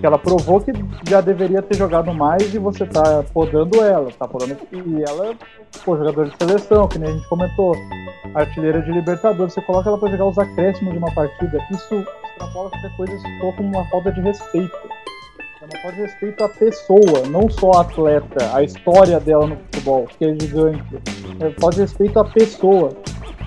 Que 0.00 0.06
ela 0.06 0.18
provou 0.18 0.60
que 0.60 0.72
já 1.08 1.20
deveria 1.20 1.60
ter 1.60 1.76
jogado 1.76 2.14
mais 2.14 2.54
e 2.54 2.58
você 2.58 2.86
tá 2.86 3.24
podando 3.32 3.82
ela. 3.82 4.10
Tá 4.16 4.28
podando. 4.28 4.56
E 4.72 5.02
ela, 5.02 5.34
pô, 5.84 5.96
jogadora 5.96 6.28
de 6.28 6.36
seleção, 6.36 6.86
que 6.86 6.98
nem 6.98 7.10
a 7.10 7.12
gente 7.12 7.28
comentou. 7.28 7.74
Artilheira 8.34 8.80
de 8.82 8.92
Libertadores. 8.92 9.54
Você 9.54 9.60
coloca 9.62 9.88
ela 9.88 9.98
pra 9.98 10.10
jogar 10.10 10.26
os 10.26 10.38
acréscimos 10.38 10.92
de 10.92 10.98
uma 10.98 11.12
partida. 11.12 11.58
Isso 11.72 12.04
extrapola 12.38 12.70
qualquer 12.70 12.96
coisa, 12.96 13.14
isso 13.14 13.26
como 13.56 13.68
uma 13.68 13.84
falta 13.86 14.12
de 14.12 14.20
respeito. 14.20 14.78
Chama 15.58 15.82
falta 15.82 15.96
de 15.96 16.02
respeito 16.02 16.44
à 16.44 16.48
pessoa, 16.48 17.26
não 17.28 17.50
só 17.50 17.72
a 17.72 17.80
atleta, 17.80 18.54
a 18.54 18.62
história 18.62 19.18
dela 19.18 19.48
no 19.48 19.56
futebol, 19.56 20.06
que 20.16 20.24
é 20.24 20.36
gigante. 20.40 20.84
É 21.40 21.50
falta 21.60 21.76
de 21.76 21.82
respeito 21.82 22.18
à 22.20 22.24
pessoa. 22.24 22.90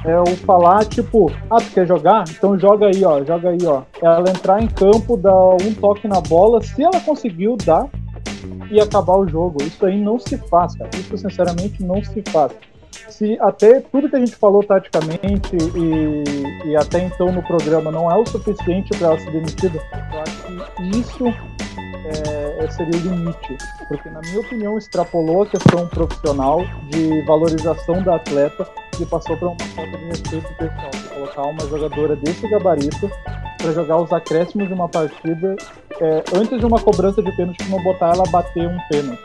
É 0.04 0.20
o 0.20 0.36
falar, 0.38 0.86
tipo, 0.86 1.32
ah, 1.50 1.58
tu 1.58 1.72
quer 1.74 1.88
jogar? 1.88 2.24
Então 2.30 2.58
joga 2.58 2.88
aí, 2.88 3.06
ó, 3.06 3.24
joga 3.24 3.50
aí, 3.50 3.60
ó. 3.66 3.84
Ela 4.02 4.30
entrar 4.30 4.62
em 4.62 4.68
campo, 4.68 5.16
dar 5.16 5.56
um 5.62 5.74
toque 5.80 6.08
na 6.08 6.20
bola, 6.20 6.62
se 6.62 6.84
ela 6.84 7.00
conseguiu 7.00 7.56
dar 7.56 7.88
e 8.72 8.80
acabar 8.80 9.18
o 9.18 9.28
jogo. 9.28 9.62
Isso 9.62 9.86
aí 9.86 10.00
não 10.00 10.18
se 10.18 10.38
faz, 10.38 10.76
cara. 10.76 10.90
Isso, 10.96 11.18
sinceramente, 11.18 11.84
não 11.84 12.04
se 12.04 12.24
faz 12.32 12.52
se 13.10 13.38
até 13.40 13.80
tudo 13.80 14.10
que 14.10 14.16
a 14.16 14.20
gente 14.20 14.36
falou 14.36 14.64
taticamente 14.64 15.56
e, 15.76 16.70
e 16.70 16.76
até 16.76 17.04
então 17.04 17.32
no 17.32 17.44
programa 17.44 17.92
não 17.92 18.10
é 18.10 18.16
o 18.16 18.26
suficiente 18.26 18.98
para 18.98 19.10
ela 19.10 19.20
ser 19.20 19.32
demitida, 19.32 19.80
eu 20.14 20.20
acho 20.22 20.76
que 20.76 20.84
isso 20.98 21.28
é, 21.28 22.64
é, 22.64 22.72
seria 22.72 23.00
o 23.00 23.04
limite, 23.04 23.58
porque 23.88 24.10
na 24.10 24.22
minha 24.22 24.40
opinião 24.40 24.78
extrapolou 24.78 25.44
a 25.44 25.46
questão 25.46 25.88
profissional 25.88 26.62
de 26.90 27.22
valorização 27.26 28.02
da 28.02 28.16
atleta 28.16 28.68
e 29.00 29.06
passou 29.06 29.38
para 29.38 29.48
uma 29.50 29.60
falta 29.76 29.98
de 29.98 30.06
respeito 30.06 30.54
pessoal, 30.56 30.90
de 30.92 31.10
colocar 31.10 31.42
uma 31.44 31.68
jogadora 31.68 32.16
desse 32.16 32.48
gabarito 32.48 33.12
para 33.58 33.72
jogar 33.74 33.98
os 33.98 34.12
acréscimos 34.12 34.68
de 34.68 34.74
uma 34.74 34.90
partida 34.90 35.56
é, 36.00 36.24
antes 36.36 36.60
de 36.60 36.66
uma 36.66 36.80
cobrança 36.80 37.22
de 37.22 37.32
pênalti, 37.36 37.64
não 37.70 37.82
botar 37.84 38.14
ela 38.14 38.24
bater 38.32 38.68
um 38.68 38.78
pênalti. 38.90 39.22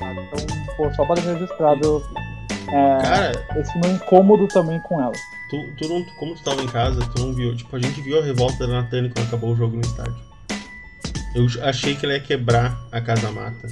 Então, 0.00 0.74
pô, 0.76 0.94
só 0.94 1.04
para 1.04 1.20
registrado 1.20 2.02
é, 2.70 3.02
Cara, 3.02 3.32
esse 3.56 3.78
meu 3.78 3.92
incômodo 3.92 4.46
também 4.48 4.78
com 4.80 5.00
ela. 5.00 5.12
Tu, 5.48 5.72
tu 5.78 5.88
não, 5.88 6.04
como 6.16 6.34
tu 6.34 6.42
tava 6.42 6.62
em 6.62 6.66
casa, 6.66 7.00
tu 7.14 7.22
não 7.22 7.32
viu. 7.32 7.56
Tipo, 7.56 7.76
a 7.76 7.78
gente 7.78 8.00
viu 8.00 8.18
a 8.18 8.22
revolta 8.22 8.66
da 8.66 8.82
Natane 8.82 9.08
quando 9.08 9.26
acabou 9.26 9.52
o 9.52 9.56
jogo 9.56 9.76
no 9.76 9.80
estádio. 9.80 10.16
Eu 11.34 11.46
achei 11.62 11.94
que 11.94 12.04
ela 12.04 12.14
ia 12.14 12.20
quebrar 12.20 12.78
a 12.92 13.00
Casa 13.00 13.30
Mata. 13.30 13.68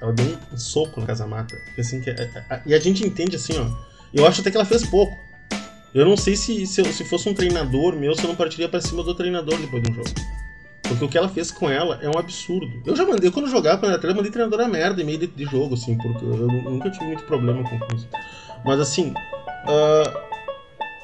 Ela 0.00 0.12
deu 0.12 0.38
um 0.52 0.58
soco 0.58 1.00
na 1.00 1.06
Casa 1.06 1.26
Mata. 1.26 1.56
Assim, 1.78 2.00
que, 2.00 2.10
a, 2.10 2.14
a, 2.50 2.60
e 2.66 2.74
a 2.74 2.78
gente 2.78 3.06
entende 3.06 3.36
assim, 3.36 3.54
ó. 3.58 3.95
Eu 4.12 4.26
acho 4.26 4.40
até 4.40 4.50
que 4.50 4.56
ela 4.56 4.66
fez 4.66 4.84
pouco. 4.86 5.16
Eu 5.94 6.04
não 6.04 6.16
sei 6.16 6.36
se, 6.36 6.66
se, 6.66 6.84
se 6.92 7.04
fosse 7.04 7.28
um 7.28 7.34
treinador 7.34 7.96
meu, 7.96 8.14
se 8.14 8.22
eu 8.22 8.28
não 8.28 8.36
partiria 8.36 8.68
pra 8.68 8.80
cima 8.80 9.02
do 9.02 9.14
treinador 9.14 9.58
depois 9.58 9.82
do 9.82 9.94
jogo. 9.94 10.10
Porque 10.82 11.04
o 11.04 11.08
que 11.08 11.18
ela 11.18 11.28
fez 11.28 11.50
com 11.50 11.68
ela 11.68 11.98
é 12.02 12.08
um 12.08 12.18
absurdo. 12.18 12.82
Eu 12.84 12.94
já 12.94 13.04
mandei, 13.04 13.30
quando 13.30 13.46
eu 13.46 13.50
jogava 13.50 13.78
quando 13.78 13.92
era 13.92 14.06
eu 14.06 14.14
mandei 14.14 14.30
treinador 14.30 14.60
a 14.60 14.68
merda 14.68 15.02
em 15.02 15.04
meio 15.04 15.18
de, 15.18 15.26
de, 15.26 15.44
jogo, 15.44 15.74
assim, 15.74 15.96
porque 15.96 16.24
eu 16.24 16.48
nunca 16.70 16.90
tive 16.90 17.06
muito 17.06 17.24
problema 17.24 17.62
com 17.64 17.96
isso. 17.96 18.08
Mas 18.64 18.80
assim, 18.80 19.10
uh, 19.10 20.18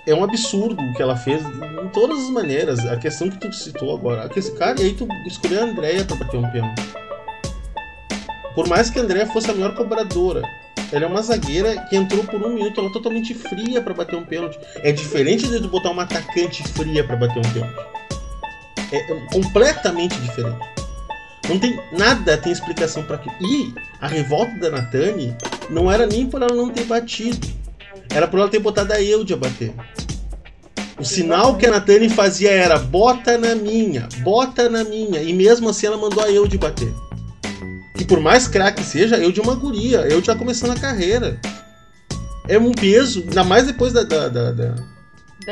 é 0.06 0.14
um 0.14 0.24
absurdo 0.24 0.82
o 0.82 0.94
que 0.94 1.02
ela 1.02 1.16
fez 1.16 1.42
em 1.42 1.88
todas 1.88 2.18
as 2.18 2.30
maneiras. 2.30 2.78
A 2.80 2.96
questão 2.96 3.28
que 3.28 3.38
tu 3.38 3.52
citou 3.52 3.94
agora. 3.94 4.30
Esse 4.34 4.52
cara, 4.52 4.80
e 4.80 4.84
aí 4.84 4.94
tu 4.94 5.06
escolheu 5.26 5.62
a 5.62 5.64
Andrea 5.64 6.04
pra 6.04 6.16
bater 6.16 6.36
um 6.36 6.50
pênalti. 6.50 6.82
Por 8.54 8.68
mais 8.68 8.90
que 8.90 8.98
a 8.98 9.02
Andrea 9.02 9.26
fosse 9.26 9.50
a 9.50 9.54
melhor 9.54 9.74
cobradora, 9.74 10.42
ela 10.92 11.04
é 11.04 11.08
uma 11.08 11.22
zagueira 11.22 11.86
que 11.88 11.96
entrou 11.96 12.22
por 12.24 12.40
um 12.42 12.50
minuto, 12.50 12.80
ela 12.80 12.90
é 12.90 12.92
totalmente 12.92 13.34
fria 13.34 13.80
para 13.80 13.94
bater 13.94 14.16
um 14.16 14.24
pênalti. 14.24 14.58
É 14.76 14.92
diferente 14.92 15.48
de 15.48 15.66
botar 15.66 15.90
uma 15.90 16.02
atacante 16.02 16.62
fria 16.68 17.02
para 17.02 17.16
bater 17.16 17.38
um 17.38 17.52
pênalti 17.52 18.02
é, 18.92 18.98
é 18.98 19.20
completamente 19.32 20.14
diferente. 20.20 20.58
Não 21.48 21.58
tem 21.58 21.80
nada, 21.92 22.36
tem 22.36 22.52
explicação 22.52 23.02
para 23.02 23.16
aquilo. 23.16 23.34
E 23.40 23.74
a 24.00 24.06
revolta 24.06 24.52
da 24.58 24.70
Natane 24.70 25.34
não 25.68 25.90
era 25.90 26.06
nem 26.06 26.26
por 26.26 26.42
ela 26.42 26.54
não 26.54 26.70
ter 26.70 26.84
batido, 26.84 27.48
era 28.14 28.28
por 28.28 28.38
ela 28.38 28.48
ter 28.48 28.60
botado 28.60 28.92
a 28.92 29.02
Eude 29.02 29.32
a 29.32 29.36
bater. 29.36 29.72
O 30.98 31.04
sinal 31.04 31.56
que 31.56 31.66
a 31.66 31.70
Natane 31.70 32.08
fazia 32.08 32.50
era 32.50 32.78
bota 32.78 33.36
na 33.36 33.56
minha, 33.56 34.08
bota 34.22 34.68
na 34.68 34.84
minha, 34.84 35.20
e 35.20 35.32
mesmo 35.32 35.68
assim 35.68 35.86
ela 35.86 35.96
mandou 35.96 36.22
a 36.22 36.30
Eude 36.30 36.58
bater. 36.58 36.92
Que 37.94 38.04
por 38.04 38.20
mais 38.20 38.48
craque 38.48 38.82
seja, 38.82 39.16
a 39.16 39.18
Eude 39.18 39.40
é 39.40 39.42
uma 39.42 39.54
guria, 39.54 40.00
Eude 40.08 40.26
tá 40.26 40.34
começando 40.34 40.70
a 40.70 40.80
carreira. 40.80 41.38
É 42.48 42.58
um 42.58 42.72
peso, 42.72 43.20
ainda 43.20 43.44
mais 43.44 43.66
depois 43.66 43.92
da, 43.92 44.02
da, 44.02 44.28
da, 44.28 44.52
da, 44.52 44.74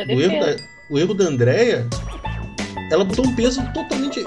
do 0.04 0.20
erro 0.20 0.40
da, 0.40 0.56
o 0.90 0.98
erro 0.98 1.14
da 1.14 1.24
Andrea, 1.24 1.86
ela 2.90 3.04
botou 3.04 3.26
um 3.26 3.34
peso 3.34 3.62
totalmente 3.72 4.26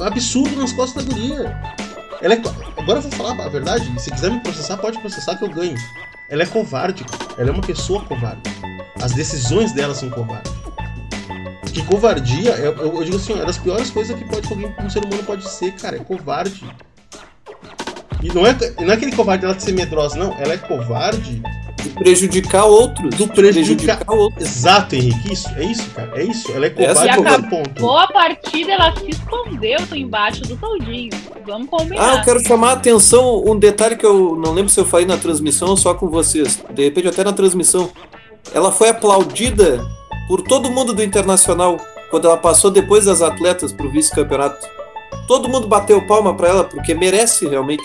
absurdo 0.00 0.56
nas 0.56 0.72
costas 0.72 1.04
da 1.04 1.12
guria. 1.12 1.56
Ela 2.20 2.34
é, 2.34 2.42
agora 2.76 2.98
eu 2.98 3.02
vou 3.02 3.12
falar 3.12 3.44
a 3.44 3.48
verdade, 3.48 3.90
se 4.00 4.10
quiser 4.10 4.30
me 4.30 4.40
processar, 4.40 4.76
pode 4.76 4.98
processar 4.98 5.36
que 5.36 5.44
eu 5.44 5.50
ganho. 5.50 5.76
Ela 6.28 6.42
é 6.42 6.46
covarde, 6.46 7.04
ela 7.38 7.50
é 7.50 7.52
uma 7.52 7.62
pessoa 7.62 8.04
covarde. 8.04 8.42
As 9.00 9.12
decisões 9.12 9.72
dela 9.72 9.94
são 9.94 10.10
covardes. 10.10 10.52
Que 11.72 11.82
covardia, 11.84 12.50
eu, 12.52 12.76
eu, 12.76 13.04
digo 13.04 13.16
assim, 13.16 13.38
é 13.38 13.44
das 13.44 13.56
piores 13.56 13.90
coisas 13.90 14.16
que 14.16 14.24
pode 14.24 14.48
alguém, 14.48 14.74
um 14.80 14.90
ser 14.90 15.04
humano 15.04 15.22
pode 15.22 15.48
ser, 15.48 15.72
cara, 15.72 15.96
é 15.96 16.00
covarde. 16.00 16.64
E 18.22 18.28
não 18.32 18.46
é, 18.46 18.56
não 18.78 18.90
é 18.90 18.94
aquele 18.94 19.12
covarde 19.12 19.42
dela 19.42 19.54
de 19.54 19.62
ser 19.62 19.72
medrosa, 19.72 20.16
não, 20.16 20.34
ela 20.38 20.54
é 20.54 20.58
covarde 20.58 21.42
de 21.82 21.88
prejudicar 21.90 22.64
outros. 22.64 23.14
Do 23.14 23.26
prejudicar, 23.28 23.96
prejudicar 23.98 24.14
outros. 24.14 24.44
Exato, 24.44 24.94
Henrique. 24.94 25.32
Isso, 25.32 25.48
é 25.56 25.64
isso, 25.64 25.90
cara. 25.90 26.10
É 26.14 26.24
isso. 26.24 26.52
Ela 26.52 26.66
é 26.66 26.70
covarde 26.70 27.08
Essa 27.08 27.20
acabou 27.20 27.62
ponto. 27.62 27.90
a 27.90 28.06
partida, 28.08 28.72
ela 28.72 28.94
se 28.96 29.10
escondeu 29.10 29.78
embaixo 29.94 30.42
do 30.42 30.58
soldinho. 30.58 31.10
Vamos 31.46 31.68
combinar. 31.68 32.12
Ah, 32.12 32.16
eu 32.18 32.24
quero 32.24 32.46
chamar 32.46 32.70
a 32.70 32.72
atenção 32.74 33.42
um 33.46 33.58
detalhe 33.58 33.96
que 33.96 34.06
eu 34.06 34.36
não 34.36 34.52
lembro 34.52 34.70
se 34.70 34.78
eu 34.78 34.84
falei 34.84 35.06
na 35.06 35.16
transmissão 35.16 35.68
ou 35.68 35.76
só 35.76 35.94
com 35.94 36.08
vocês. 36.08 36.62
De 36.70 36.84
repente, 36.84 37.08
até 37.08 37.24
na 37.24 37.32
transmissão. 37.32 37.90
Ela 38.54 38.72
foi 38.72 38.88
aplaudida 38.88 39.80
por 40.26 40.42
todo 40.42 40.70
mundo 40.70 40.94
do 40.94 41.02
Internacional 41.02 41.78
quando 42.10 42.26
ela 42.26 42.36
passou 42.36 42.70
depois 42.70 43.04
das 43.04 43.22
atletas 43.22 43.72
pro 43.72 43.90
vice-campeonato. 43.90 44.66
Todo 45.26 45.48
mundo 45.48 45.68
bateu 45.68 46.04
palma 46.06 46.34
para 46.34 46.48
ela 46.48 46.64
porque 46.64 46.94
merece 46.94 47.46
realmente. 47.46 47.84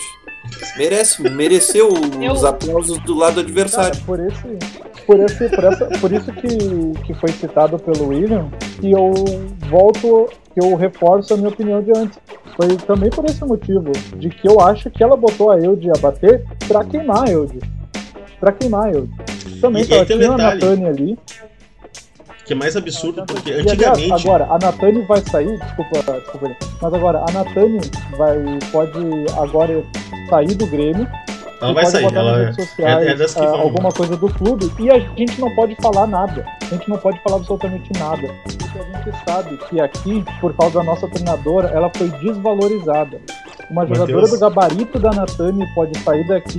Merece, 0.76 1.22
mereceu 1.22 1.88
eu... 2.20 2.32
os 2.32 2.44
aplausos 2.44 2.98
do 3.00 3.14
lado 3.14 3.40
adversário. 3.40 3.92
Cara, 3.92 4.04
por 4.04 4.20
esse, 4.20 5.04
por 5.06 5.20
esse, 5.20 5.48
por, 5.48 5.64
essa, 5.64 5.86
por 6.00 6.12
isso 6.12 6.32
que, 6.32 7.02
que 7.04 7.14
foi 7.14 7.30
citado 7.30 7.78
pelo 7.78 8.08
William, 8.08 8.48
que 8.80 8.92
eu 8.92 9.12
volto, 9.70 10.28
que 10.52 10.60
eu 10.60 10.74
reforço 10.74 11.34
a 11.34 11.36
minha 11.36 11.48
opinião 11.48 11.82
de 11.82 11.92
antes. 11.96 12.18
Foi 12.56 12.76
também 12.76 13.10
por 13.10 13.24
esse 13.24 13.44
motivo, 13.44 13.92
de 14.16 14.30
que 14.30 14.48
eu 14.48 14.60
acho 14.60 14.90
que 14.90 15.02
ela 15.02 15.16
botou 15.16 15.50
a 15.50 15.58
Eude 15.58 15.90
a 15.90 15.98
bater 15.98 16.44
pra 16.66 16.84
queimar 16.84 17.28
a 17.28 17.32
Eude. 17.32 17.60
Pra 18.40 18.52
queimar 18.52 18.86
a 18.86 18.92
Eude. 18.92 19.12
Também 19.60 19.84
e, 19.84 19.92
ela 19.92 20.04
tinha 20.04 20.30
a 20.30 20.36
Natane 20.36 20.86
ali 20.86 21.18
que 22.46 22.52
é 22.52 22.56
mais 22.56 22.76
absurdo, 22.76 23.24
porque 23.26 23.52
antigamente. 23.52 24.12
Agora, 24.12 24.44
a 24.44 24.58
Natane 24.58 25.02
vai 25.02 25.20
sair, 25.20 25.58
desculpa, 25.58 26.00
desculpa, 26.20 26.56
mas 26.80 26.94
agora, 26.94 27.24
a 27.28 27.32
Natane 27.32 27.80
vai, 28.16 28.36
pode 28.70 28.98
agora 29.36 29.84
sair 30.30 30.54
do 30.54 30.66
Grêmio. 30.66 31.08
Ela 31.60 31.72
vai 31.72 31.86
sair, 31.86 32.14
ela 32.14 32.52
sociais, 32.52 33.06
é, 33.06 33.10
é 33.10 33.14
das 33.14 33.34
que 33.34 33.40
vão. 33.40 33.60
alguma 33.60 33.90
coisa 33.90 34.16
do 34.16 34.28
clube 34.28 34.70
e 34.78 34.90
a 34.90 34.98
gente 34.98 35.40
não 35.40 35.52
pode 35.54 35.74
falar 35.76 36.06
nada. 36.06 36.46
A 36.62 36.64
gente 36.66 36.88
não 36.88 36.98
pode 36.98 37.18
falar 37.22 37.36
absolutamente 37.36 37.90
nada. 37.98 38.28
Porque 38.44 38.78
a 38.78 38.82
gente 38.82 39.24
sabe 39.24 39.56
que 39.68 39.80
aqui, 39.80 40.24
por 40.40 40.54
causa 40.54 40.78
da 40.78 40.84
nossa 40.84 41.08
treinadora, 41.08 41.68
ela 41.68 41.90
foi 41.96 42.08
desvalorizada. 42.10 43.18
Uma 43.70 43.82
Mateus. 43.82 43.98
jogadora 43.98 44.28
do 44.28 44.38
gabarito 44.38 44.98
da 44.98 45.10
Natane 45.10 45.66
pode 45.74 45.98
sair 46.00 46.28
daqui 46.28 46.58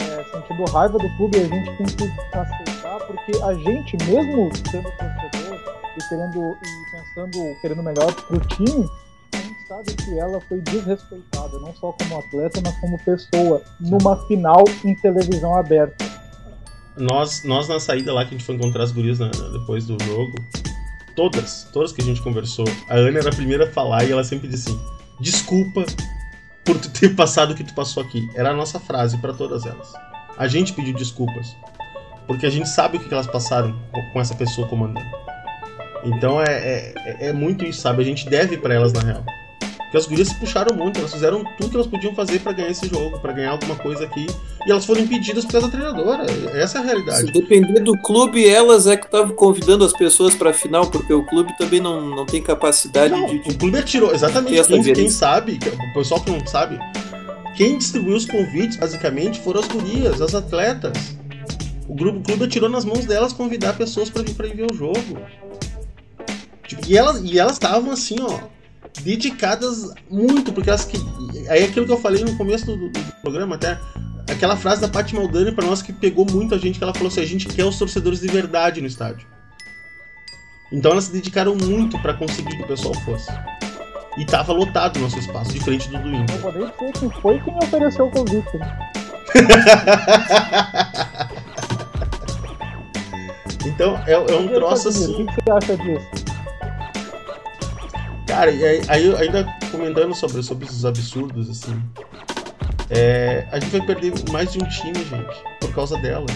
é, 0.00 0.24
sentindo 0.30 0.70
raiva 0.70 0.98
do 0.98 1.08
clube 1.16 1.38
e 1.38 1.40
a 1.40 1.48
gente 1.48 1.76
tem 1.76 1.86
que 1.86 2.67
porque 3.06 3.32
a 3.42 3.54
gente, 3.54 3.96
mesmo 4.04 4.50
sendo 4.70 4.90
torcedor 4.90 5.60
e 5.96 6.08
querendo 6.08 6.56
e 6.62 6.90
pensando, 6.90 7.60
querendo 7.60 7.82
melhor 7.82 8.12
pro 8.26 8.40
time, 8.40 8.88
a 9.32 9.36
gente 9.36 9.66
sabe 9.66 9.94
que 9.94 10.18
ela 10.18 10.40
foi 10.42 10.60
desrespeitada, 10.60 11.58
não 11.58 11.74
só 11.74 11.92
como 11.92 12.18
atleta, 12.18 12.60
mas 12.64 12.76
como 12.80 12.98
pessoa, 13.04 13.62
numa 13.80 14.16
final 14.26 14.64
em 14.84 14.94
televisão 14.94 15.54
aberta. 15.56 16.04
Nós, 16.96 17.44
nós 17.44 17.68
na 17.68 17.78
saída 17.78 18.12
lá 18.12 18.24
que 18.24 18.34
a 18.34 18.38
gente 18.38 18.44
foi 18.44 18.56
encontrar 18.56 18.82
as 18.82 18.92
gurias 18.92 19.18
na, 19.18 19.28
depois 19.28 19.86
do 19.86 20.02
jogo, 20.02 20.34
todas, 21.14 21.68
todas 21.72 21.92
que 21.92 22.00
a 22.00 22.04
gente 22.04 22.22
conversou, 22.22 22.64
a 22.88 22.94
Ana 22.94 23.18
era 23.18 23.30
a 23.30 23.34
primeira 23.34 23.64
a 23.64 23.70
falar 23.70 24.04
e 24.04 24.12
ela 24.12 24.22
sempre 24.22 24.48
disse 24.48 24.68
assim: 24.68 24.80
desculpa 25.20 25.84
por 26.64 26.78
tu 26.78 26.90
ter 26.90 27.14
passado 27.16 27.52
o 27.52 27.54
que 27.54 27.64
tu 27.64 27.74
passou 27.74 28.02
aqui. 28.02 28.28
Era 28.34 28.50
a 28.50 28.54
nossa 28.54 28.78
frase 28.78 29.18
para 29.18 29.32
todas 29.32 29.66
elas. 29.66 29.92
A 30.36 30.46
gente 30.46 30.72
pediu 30.72 30.94
desculpas. 30.94 31.56
Porque 32.28 32.46
a 32.46 32.50
gente 32.50 32.68
sabe 32.68 32.98
o 32.98 33.00
que 33.00 33.12
elas 33.12 33.26
passaram 33.26 33.74
com 34.12 34.20
essa 34.20 34.34
pessoa 34.34 34.68
comandando. 34.68 35.06
Então 36.04 36.40
é, 36.40 36.92
é, 36.94 37.28
é 37.28 37.32
muito 37.32 37.64
isso, 37.64 37.80
sabe? 37.80 38.02
A 38.02 38.04
gente 38.04 38.28
deve 38.28 38.56
para 38.56 38.74
elas 38.74 38.92
na 38.92 39.00
real. 39.00 39.24
Porque 39.88 39.96
as 39.96 40.06
gurias 40.06 40.28
se 40.28 40.34
puxaram 40.34 40.76
muito, 40.76 40.98
elas 40.98 41.14
fizeram 41.14 41.42
tudo 41.56 41.70
que 41.70 41.76
elas 41.76 41.86
podiam 41.86 42.14
fazer 42.14 42.40
para 42.40 42.52
ganhar 42.52 42.68
esse 42.68 42.86
jogo, 42.86 43.18
para 43.20 43.32
ganhar 43.32 43.52
alguma 43.52 43.74
coisa 43.74 44.04
aqui. 44.04 44.26
E 44.66 44.70
elas 44.70 44.84
foram 44.84 45.00
impedidas 45.00 45.46
por 45.46 45.52
causa 45.52 45.68
da 45.68 45.72
treinadora. 45.72 46.26
Essa 46.52 46.76
é 46.76 46.80
a 46.82 46.84
realidade. 46.84 47.20
Se 47.20 47.32
depender 47.32 47.80
do 47.80 47.96
clube, 48.02 48.46
elas 48.46 48.86
é 48.86 48.98
que 48.98 49.06
estavam 49.06 49.34
convidando 49.34 49.86
as 49.86 49.92
pessoas 49.94 50.34
para 50.34 50.52
final, 50.52 50.86
porque 50.90 51.14
o 51.14 51.24
clube 51.24 51.56
também 51.56 51.80
não, 51.80 52.02
não 52.14 52.26
tem 52.26 52.42
capacidade 52.42 53.10
não, 53.14 53.26
de, 53.28 53.42
de. 53.42 53.48
O 53.48 53.58
clube 53.58 53.78
atirou, 53.78 54.14
exatamente. 54.14 54.62
Quem, 54.68 54.92
quem 54.92 55.08
sabe, 55.08 55.58
o 55.90 55.94
pessoal 55.94 56.20
que 56.20 56.30
não 56.30 56.46
sabe, 56.46 56.78
quem 57.56 57.78
distribuiu 57.78 58.16
os 58.16 58.26
convites, 58.26 58.76
basicamente, 58.76 59.40
foram 59.40 59.60
as 59.60 59.68
gurias, 59.68 60.20
as 60.20 60.34
atletas. 60.34 61.17
O 61.88 61.94
grupo 61.94 62.20
clube 62.20 62.46
tirou 62.48 62.68
nas 62.68 62.84
mãos 62.84 63.06
delas 63.06 63.32
convidar 63.32 63.72
pessoas 63.72 64.10
para 64.10 64.22
vir 64.22 64.34
para 64.34 64.46
ver 64.48 64.70
o 64.70 64.74
jogo. 64.74 65.18
Tipo, 66.66 66.82
e 66.86 66.98
elas 66.98 67.22
e 67.24 67.38
elas 67.38 67.54
estavam 67.54 67.90
assim, 67.90 68.16
ó, 68.20 68.40
dedicadas 69.00 69.94
muito, 70.10 70.52
porque 70.52 70.68
elas 70.68 70.84
que. 70.84 70.98
Aí 71.48 71.62
é 71.62 71.64
aquilo 71.64 71.86
que 71.86 71.92
eu 71.92 71.98
falei 71.98 72.22
no 72.22 72.36
começo 72.36 72.66
do, 72.66 72.76
do, 72.76 72.90
do 72.90 73.12
programa, 73.22 73.54
até. 73.56 73.80
Aquela 74.30 74.54
frase 74.54 74.82
da 74.82 74.88
Paty 74.88 75.14
Maldani 75.14 75.52
pra 75.52 75.66
nós 75.66 75.80
que 75.80 75.90
pegou 75.90 76.26
muito 76.30 76.54
a 76.54 76.58
gente, 76.58 76.76
que 76.76 76.84
ela 76.84 76.92
falou 76.92 77.08
assim: 77.08 77.22
a 77.22 77.26
gente 77.26 77.48
quer 77.48 77.64
os 77.64 77.78
torcedores 77.78 78.20
de 78.20 78.28
verdade 78.28 78.82
no 78.82 78.86
estádio. 78.86 79.26
Então 80.70 80.92
elas 80.92 81.04
se 81.04 81.12
dedicaram 81.12 81.56
muito 81.56 81.98
para 82.02 82.12
conseguir 82.12 82.54
que 82.54 82.62
o 82.64 82.66
pessoal 82.66 82.92
fosse. 82.96 83.32
E 84.18 84.26
tava 84.26 84.52
lotado 84.52 84.98
o 84.98 85.00
nosso 85.00 85.18
espaço, 85.18 85.54
diferente 85.54 85.88
do 85.88 85.98
do 85.98 86.14
Inter. 86.14 86.36
Eu 86.36 86.42
vou 86.42 86.52
nem 86.52 86.66
dizer 86.66 86.92
quem 86.92 87.10
foi 87.22 87.40
quem 87.40 87.56
ofereceu 87.56 88.06
o 88.06 88.10
convite. 88.10 88.58
então 93.68 93.96
é, 94.06 94.12
é 94.12 94.36
um 94.36 94.48
troço 94.48 94.88
assim. 94.88 95.22
O 95.22 95.26
que 95.26 95.34
você 95.34 95.50
acha 95.50 95.76
disso? 95.76 96.06
Cara, 98.26 98.50
e 98.50 98.64
aí, 98.64 98.82
aí 98.88 99.16
ainda 99.16 99.46
comentando 99.70 100.14
sobre, 100.14 100.42
sobre 100.42 100.66
esses 100.66 100.84
absurdos, 100.84 101.48
assim. 101.50 101.82
é, 102.90 103.46
a 103.50 103.58
gente 103.58 103.70
vai 103.76 103.86
perder 103.86 104.12
mais 104.30 104.52
de 104.52 104.58
um 104.62 104.68
time, 104.68 104.94
gente, 105.04 105.42
por 105.60 105.72
causa 105.74 105.96
dela. 105.98 106.26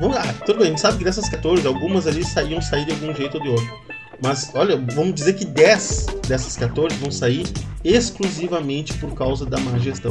Vamos 0.00 0.16
lá, 0.16 0.32
tudo 0.46 0.58
bem, 0.58 0.68
a 0.68 0.70
gente 0.70 0.80
sabe 0.80 0.98
que 0.98 1.04
dessas 1.04 1.28
14, 1.28 1.66
algumas 1.66 2.06
ali 2.06 2.24
saíam 2.24 2.60
sair 2.60 2.86
de 2.86 2.92
algum 2.92 3.14
jeito 3.14 3.36
ou 3.36 3.42
de 3.42 3.48
outro. 3.50 3.80
Mas, 4.22 4.50
olha, 4.54 4.76
vamos 4.94 5.14
dizer 5.14 5.34
que 5.34 5.44
10 5.44 6.06
dessas 6.28 6.56
14 6.56 6.96
vão 6.96 7.10
sair 7.10 7.46
exclusivamente 7.84 8.92
por 8.94 9.14
causa 9.14 9.46
da 9.46 9.58
má 9.58 9.78
gestão. 9.78 10.10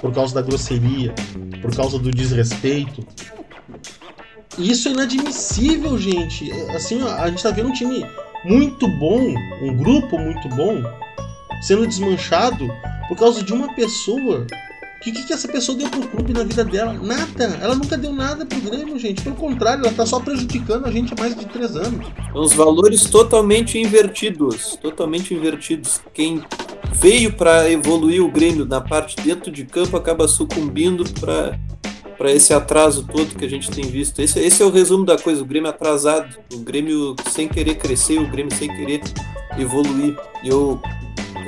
Por 0.00 0.12
causa 0.12 0.34
da 0.34 0.42
grosseria, 0.42 1.14
por 1.62 1.74
causa 1.74 1.98
do 1.98 2.10
desrespeito. 2.10 3.06
E 4.58 4.70
isso 4.70 4.88
é 4.88 4.92
inadmissível, 4.92 5.98
gente. 5.98 6.50
Assim, 6.70 7.02
a 7.02 7.28
gente 7.28 7.42
tá 7.42 7.50
vendo 7.50 7.70
um 7.70 7.72
time 7.72 8.06
muito 8.44 8.86
bom, 8.86 9.34
um 9.62 9.76
grupo 9.76 10.18
muito 10.18 10.48
bom, 10.50 10.82
sendo 11.62 11.86
desmanchado 11.86 12.68
por 13.08 13.16
causa 13.16 13.42
de 13.42 13.52
uma 13.52 13.74
pessoa. 13.74 14.46
O 14.96 15.04
que, 15.04 15.12
que, 15.12 15.24
que 15.24 15.32
essa 15.34 15.46
pessoa 15.48 15.76
deu 15.76 15.90
pro 15.90 16.00
clube 16.08 16.32
na 16.32 16.44
vida 16.44 16.64
dela? 16.64 16.94
Nada. 16.94 17.58
Ela 17.60 17.74
nunca 17.74 17.96
deu 17.96 18.10
nada 18.10 18.46
pro 18.46 18.58
Grêmio, 18.60 18.98
gente. 18.98 19.20
Pelo 19.22 19.36
contrário, 19.36 19.84
ela 19.84 19.94
tá 19.94 20.06
só 20.06 20.18
prejudicando 20.18 20.86
a 20.86 20.90
gente 20.90 21.12
há 21.12 21.20
mais 21.20 21.36
de 21.36 21.44
três 21.44 21.76
anos. 21.76 22.06
Os 22.34 22.54
valores 22.54 23.04
totalmente 23.04 23.78
invertidos. 23.78 24.78
Totalmente 24.80 25.34
invertidos. 25.34 26.00
Quem 26.14 26.42
veio 26.94 27.34
para 27.34 27.70
evoluir 27.70 28.24
o 28.24 28.30
Grêmio 28.30 28.64
na 28.64 28.80
parte 28.80 29.16
dentro 29.16 29.52
de 29.52 29.66
campo 29.66 29.94
acaba 29.94 30.26
sucumbindo 30.26 31.04
para 31.20 31.58
para 32.16 32.32
esse 32.32 32.52
atraso 32.54 33.06
todo 33.10 33.34
que 33.34 33.44
a 33.44 33.48
gente 33.48 33.70
tem 33.70 33.84
visto. 33.84 34.20
Esse, 34.20 34.38
esse 34.40 34.62
é 34.62 34.66
o 34.66 34.70
resumo 34.70 35.04
da 35.04 35.18
coisa, 35.18 35.42
o 35.42 35.44
Grêmio 35.44 35.68
atrasado, 35.70 36.36
o 36.52 36.58
Grêmio 36.58 37.14
sem 37.30 37.48
querer 37.48 37.74
crescer, 37.76 38.18
o 38.18 38.26
Grêmio 38.28 38.54
sem 38.54 38.68
querer 38.74 39.02
evoluir. 39.58 40.16
Eu 40.44 40.80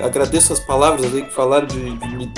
agradeço 0.03 0.53
as 0.53 0.61
palavras 0.61 1.15
aí 1.15 1.23
que 1.23 1.33
falaram 1.33 1.67
de, 1.67 1.97
de 1.97 2.17
me 2.17 2.31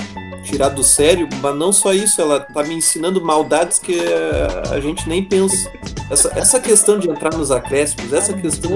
tirar 0.45 0.69
do 0.71 0.83
sério, 0.83 1.29
mas 1.43 1.55
não 1.57 1.73
só 1.73 1.93
isso, 1.93 2.21
ela 2.21 2.41
tá 2.41 2.63
me 2.63 2.75
ensinando 2.75 3.23
maldades 3.23 3.79
que 3.79 3.99
a, 4.01 4.75
a 4.75 4.81
gente 4.81 5.09
nem 5.09 5.23
pensa. 5.23 5.71
Essa, 6.11 6.33
essa 6.37 6.61
questão 6.61 6.99
de 6.99 7.11
entrar 7.11 7.37
nos 7.37 7.51
acréscimos, 7.51 8.13
essa 8.15 8.33
questão 8.33 8.71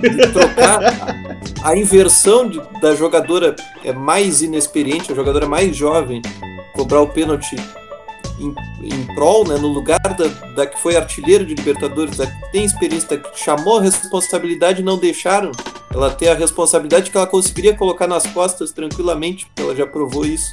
de 0.00 0.32
trocar 0.32 0.82
a, 1.62 1.68
a 1.70 1.76
inversão 1.76 2.48
de- 2.48 2.60
da 2.80 2.92
jogadora 2.96 3.54
é 3.84 3.92
mais 3.92 4.42
inexperiente, 4.42 5.12
a 5.12 5.14
jogadora 5.14 5.46
mais 5.46 5.76
jovem, 5.76 6.20
cobrar 6.72 7.02
o 7.02 7.06
pênalti 7.06 7.54
em, 8.38 8.54
em 8.82 9.14
prol, 9.14 9.46
né, 9.46 9.56
no 9.56 9.68
lugar 9.68 10.00
da, 10.00 10.26
da 10.54 10.66
que 10.66 10.80
foi 10.80 10.96
artilheira 10.96 11.44
de 11.44 11.54
Libertadores, 11.54 12.16
da 12.16 12.26
que 12.26 12.52
tem 12.52 12.64
experiência, 12.64 13.16
da 13.16 13.18
que 13.18 13.38
chamou 13.38 13.78
a 13.78 13.82
responsabilidade 13.82 14.80
e 14.80 14.84
não 14.84 14.98
deixaram 14.98 15.52
ela 15.92 16.10
ter 16.10 16.28
a 16.28 16.34
responsabilidade 16.34 17.10
que 17.10 17.16
ela 17.16 17.26
conseguiria 17.26 17.74
colocar 17.74 18.06
nas 18.06 18.26
costas 18.26 18.72
tranquilamente, 18.72 19.46
porque 19.46 19.62
ela 19.62 19.76
já 19.76 19.86
provou 19.86 20.26
isso 20.26 20.52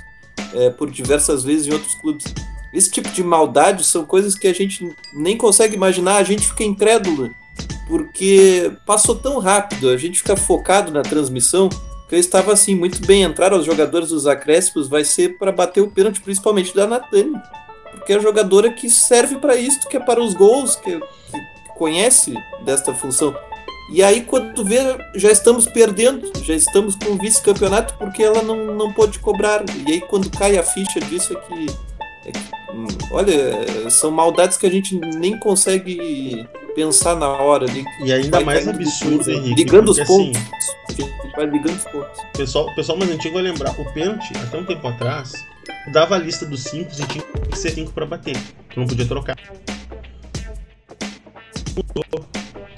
é, 0.54 0.70
por 0.70 0.90
diversas 0.90 1.44
vezes 1.44 1.68
em 1.68 1.74
outros 1.74 1.96
clubes. 1.96 2.26
Esse 2.74 2.90
tipo 2.90 3.10
de 3.10 3.24
maldade 3.24 3.84
são 3.84 4.06
coisas 4.06 4.36
que 4.36 4.48
a 4.48 4.54
gente 4.54 4.96
nem 5.14 5.38
consegue 5.38 5.76
imaginar, 5.76 6.18
a 6.18 6.24
gente 6.24 6.48
fica 6.48 6.64
incrédulo 6.64 7.32
porque 7.88 8.72
passou 8.86 9.16
tão 9.16 9.38
rápido, 9.40 9.90
a 9.90 9.98
gente 9.98 10.20
fica 10.20 10.38
focado 10.38 10.94
na 10.94 11.02
transmissão, 11.02 11.68
que 12.08 12.16
eu 12.16 12.20
estava 12.20 12.54
assim, 12.54 12.74
muito 12.74 13.06
bem, 13.06 13.24
entrar 13.24 13.52
aos 13.52 13.66
jogadores 13.66 14.10
dos 14.10 14.26
acréscimos 14.26 14.88
vai 14.88 15.04
ser 15.04 15.38
para 15.38 15.52
bater 15.52 15.82
o 15.82 15.92
pênalti, 15.92 16.22
principalmente 16.22 16.74
da 16.74 16.88
Natane, 16.88 17.34
porque 18.02 18.14
é 18.14 18.16
a 18.16 18.20
jogadora 18.20 18.72
que 18.72 18.90
serve 18.90 19.38
para 19.38 19.56
isso, 19.56 19.88
que 19.88 19.96
é 19.96 20.00
para 20.00 20.20
os 20.20 20.34
gols, 20.34 20.76
que, 20.76 21.00
que 21.00 21.70
conhece 21.78 22.34
desta 22.66 22.96
função. 22.96 23.36
E 23.94 24.02
aí, 24.02 24.22
quando 24.22 24.66
vê, 24.66 24.80
já 25.16 25.32
estamos 25.32 25.68
perdendo, 25.68 26.32
já 26.44 26.56
estamos 26.56 26.96
com 26.96 27.16
vice-campeonato 27.18 27.94
porque 28.00 28.24
ela 28.24 28.42
não, 28.42 28.74
não 28.74 28.92
pôde 28.92 29.20
cobrar. 29.20 29.64
E 29.86 29.92
aí, 29.92 30.02
quando 30.02 30.32
cai 30.32 30.58
a 30.58 30.64
ficha 30.64 31.00
disso, 31.00 31.34
é 31.34 31.36
que. 31.36 31.91
É 32.26 32.72
hum, 32.72 32.88
olha, 33.12 33.90
são 33.90 34.12
maldades 34.12 34.58
que 34.58 34.66
a 34.66 34.70
gente 34.70 34.96
nem 34.96 35.38
consegue 35.38 36.48
pensar 36.76 37.16
na 37.16 37.28
hora 37.28 37.66
ali. 37.70 37.84
E 38.04 38.12
ainda 38.12 38.40
mais 38.42 38.68
absurdo, 38.68 39.20
tudo, 39.20 39.32
Henrique. 39.32 39.64
Ligando 39.64 39.90
os 39.90 40.00
assim, 40.00 40.32
pontos. 40.32 40.42
A 40.90 40.92
gente 40.94 41.36
vai 41.36 41.46
ligando 41.46 41.78
os 41.78 41.84
pontos. 41.86 42.20
O 42.20 42.38
pessoal, 42.38 42.68
o 42.68 42.76
pessoal 42.76 42.98
mais 42.98 43.12
antigo 43.12 43.34
vai 43.34 43.44
lembrar, 43.44 43.72
o 43.80 43.94
pênalti, 43.94 44.32
até 44.38 44.58
um 44.58 44.66
tempo 44.66 44.88
atrás, 44.88 45.34
dava 45.92 46.16
a 46.16 46.20
lista 46.20 46.46
dos 46.46 46.64
5 46.64 46.92
e 46.92 46.96
tinha 46.96 47.08
que 47.08 47.58
ser 47.58 47.72
5 47.72 47.92
pra 47.92 48.06
bater. 48.06 48.38
Tu 48.70 48.80
não 48.80 48.88
podia 48.88 49.06
trocar. 49.06 49.38
Mudou. 51.76 52.26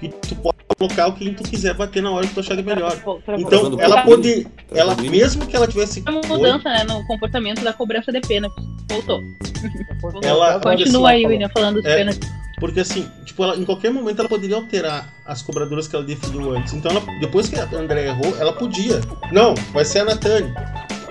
E 0.04 0.10
tu 0.10 0.36
pode 0.36 0.58
colocar 0.78 1.08
o 1.08 1.14
que 1.14 1.30
tu 1.32 1.44
quiser 1.44 1.74
bater 1.76 2.04
na 2.04 2.12
hora 2.12 2.28
que 2.28 2.34
tu 2.34 2.40
achar 2.42 2.56
melhor. 2.62 2.92
Pra- 2.98 3.36
Então, 3.38 3.50
Travando 3.50 3.82
ela 3.82 3.96
o 3.96 3.98
cabelo. 4.00 4.18
poder. 4.18 4.48
Ela, 4.72 4.96
mesmo 4.96 5.46
que 5.48 5.56
ela 5.56 5.68
tivesse. 5.68 6.02
Uma 6.08 6.22
mudança 6.22 6.70
né, 6.70 6.84
no 6.84 7.06
comportamento 7.08 7.64
da 7.64 7.72
cobrança 7.72 8.12
de 8.12 8.20
pênalti. 8.22 8.56
Voltou. 8.90 9.22
Ela- 10.24 10.60
Continua 10.60 11.12
assim, 11.12 11.20
aí, 11.20 11.26
William, 11.26 11.50
falando 11.50 11.76
dos 11.82 11.86
É. 11.86 11.96
pênaltis. 11.98 12.30
Porque 12.60 12.80
assim, 12.80 13.10
tipo, 13.26 13.44
ela, 13.44 13.56
em 13.58 13.66
qualquer 13.66 13.92
momento 13.92 14.20
ela 14.20 14.30
poderia 14.30 14.56
alterar 14.56 15.12
as 15.26 15.42
cobradoras 15.42 15.88
que 15.88 15.96
ela 15.96 16.06
definiu 16.06 16.56
antes. 16.56 16.74
Então, 16.74 16.92
ela, 16.92 17.02
depois 17.20 17.50
que 17.50 17.56
a 17.60 17.64
André 17.76 18.08
errou, 18.08 18.38
ela 18.40 18.54
podia. 18.54 19.02
Não, 19.32 19.54
vai 19.74 19.84
ser 19.84 20.00
a 20.00 20.06
Natane. 20.06 20.54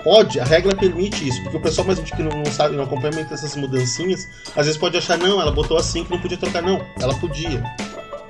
Pode, 0.02 0.40
a 0.40 0.44
regra 0.44 0.74
permite 0.74 1.28
isso, 1.28 1.40
porque 1.42 1.58
o 1.58 1.60
pessoal 1.60 1.86
mais 1.86 1.98
antigo 1.98 2.16
que 2.16 2.22
não, 2.24 2.36
não 2.38 2.46
sabe, 2.46 2.74
não 2.74 2.84
acompanha 2.84 3.12
muito 3.14 3.32
essas 3.32 3.54
mudancinhas, 3.54 4.28
às 4.56 4.66
vezes 4.66 4.76
pode 4.76 4.96
achar, 4.96 5.16
não, 5.16 5.40
ela 5.40 5.52
botou 5.52 5.76
assim 5.76 6.02
que 6.04 6.10
não 6.10 6.18
podia 6.18 6.36
trocar. 6.38 6.60
Não, 6.62 6.84
ela 7.00 7.14
podia. 7.14 7.62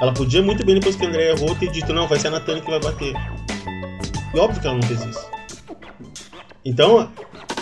Ela 0.03 0.13
podia 0.13 0.43
muito 0.43 0.67
bem, 0.67 0.75
depois 0.75 0.97
que 0.97 1.05
a 1.05 1.09
André 1.09 1.31
errou, 1.31 1.55
ter 1.55 1.71
dito, 1.71 1.93
não, 1.93 2.09
vai 2.09 2.19
ser 2.19 2.27
a 2.27 2.33
Natane 2.33 2.61
que 2.61 2.69
vai 2.69 2.81
bater. 2.81 3.15
E 4.35 4.39
óbvio 4.39 4.61
que 4.61 4.67
ela 4.67 4.77
não 4.77 4.83
fez 4.83 5.01
isso. 5.05 5.25
Então, 6.65 7.09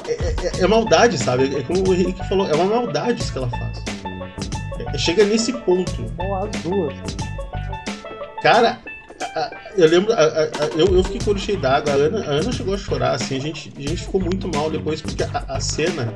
é, 0.08 0.12
é- 0.12 0.60
é 0.62 0.66
maldade, 0.66 1.18
sabe? 1.18 1.54
É 1.54 1.62
como 1.62 1.86
o 1.86 1.92
Henrique 1.94 2.26
falou, 2.26 2.48
é 2.48 2.54
uma 2.54 2.64
maldade 2.64 3.20
isso 3.20 3.30
que 3.30 3.36
ela 3.36 3.50
faz. 3.50 3.84
É- 4.94 4.96
chega 4.96 5.22
nesse 5.26 5.52
ponto. 5.52 6.02
Bom, 6.16 6.34
as 6.34 6.50
duas. 6.62 6.94
Cara, 8.42 8.78
eu 9.76 9.86
lembro, 9.86 10.10
eu, 10.78 10.96
eu 10.96 11.04
fiquei 11.04 11.20
com 11.20 11.32
o 11.32 11.38
cheio 11.38 11.60
d'água. 11.60 11.92
A 11.92 11.96
Ana, 11.96 12.20
a 12.20 12.30
Ana 12.30 12.52
chegou 12.52 12.72
a 12.72 12.78
chorar, 12.78 13.12
assim, 13.16 13.36
a 13.36 13.40
gente, 13.40 13.70
a 13.76 13.80
gente 13.82 14.02
ficou 14.04 14.18
muito 14.18 14.48
mal 14.48 14.70
depois, 14.70 15.02
porque 15.02 15.22
a, 15.24 15.44
a 15.46 15.60
cena. 15.60 16.14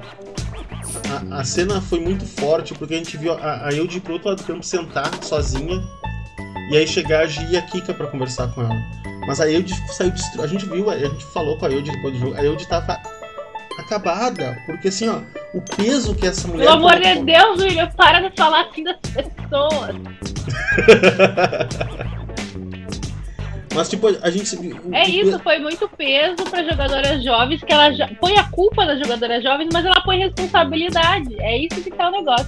A, 1.31 1.41
a 1.41 1.45
cena 1.45 1.83
foi 1.83 2.01
muito 2.01 2.25
forte, 2.25 2.73
porque 2.73 2.95
a 2.95 2.97
gente 2.97 3.19
viu 3.19 3.33
a, 3.35 3.67
a 3.67 3.73
Eude 3.75 3.99
ir 3.99 4.01
pro 4.01 4.15
outro 4.15 4.31
lado 4.31 4.39
do 4.39 4.45
campo 4.47 4.65
sentar 4.65 5.11
sozinha. 5.23 5.83
E 6.71 6.77
aí 6.77 6.87
chegar 6.87 7.21
a 7.23 7.27
Gi 7.27 7.47
e 7.51 7.57
a 7.57 7.63
Kika 7.63 7.93
pra 7.95 8.07
conversar 8.07 8.49
com 8.49 8.63
ela. 8.63 8.77
Mas 9.27 9.41
a 9.41 9.51
Eude 9.51 9.75
saiu. 9.93 10.13
A 10.43 10.47
gente 10.47 10.67
viu, 10.67 10.91
a 10.91 10.99
gente 10.99 11.25
falou 11.33 11.57
com 11.59 11.67
a 11.67 11.71
Eude 11.71 11.91
depois 11.91 12.15
do 12.15 12.21
jogo. 12.21 12.35
A 12.37 12.45
Eude 12.45 12.67
tava 12.67 12.99
acabada. 13.79 14.59
Porque 14.67 14.89
assim, 14.89 15.09
ó, 15.09 15.21
o 15.55 15.61
peso 15.77 16.15
que 16.15 16.27
essa 16.27 16.47
mulher. 16.49 16.65
Pelo 16.67 16.77
amor 16.77 17.01
de 17.01 17.15
Deus, 17.23 17.61
William, 17.61 17.89
para 17.97 18.29
de 18.29 18.37
falar 18.37 18.63
assim 18.67 18.85
das 18.85 18.97
pessoas. 18.99 19.97
Mas 23.75 23.89
tipo, 23.89 24.07
a 24.07 24.31
gente. 24.31 24.55
o- 24.57 24.95
É 24.95 25.05
o 25.05 25.09
isso, 25.09 25.39
foi 25.41 25.59
muito 25.59 25.89
peso 25.89 26.37
para 26.49 26.63
jogadoras 26.63 27.25
jovens, 27.25 27.61
que 27.61 27.73
ela 27.73 27.91
põe 28.21 28.37
a 28.39 28.45
culpa 28.45 28.87
das 28.87 29.01
jogadoras 29.01 29.43
jovens, 29.43 29.69
mas 29.73 29.85
ela 29.85 30.01
põe 30.03 30.19
responsabilidade. 30.21 31.35
É 31.41 31.59
isso 31.59 31.83
que 31.83 31.91
tá 31.91 32.09
o 32.09 32.13
negócio. 32.13 32.47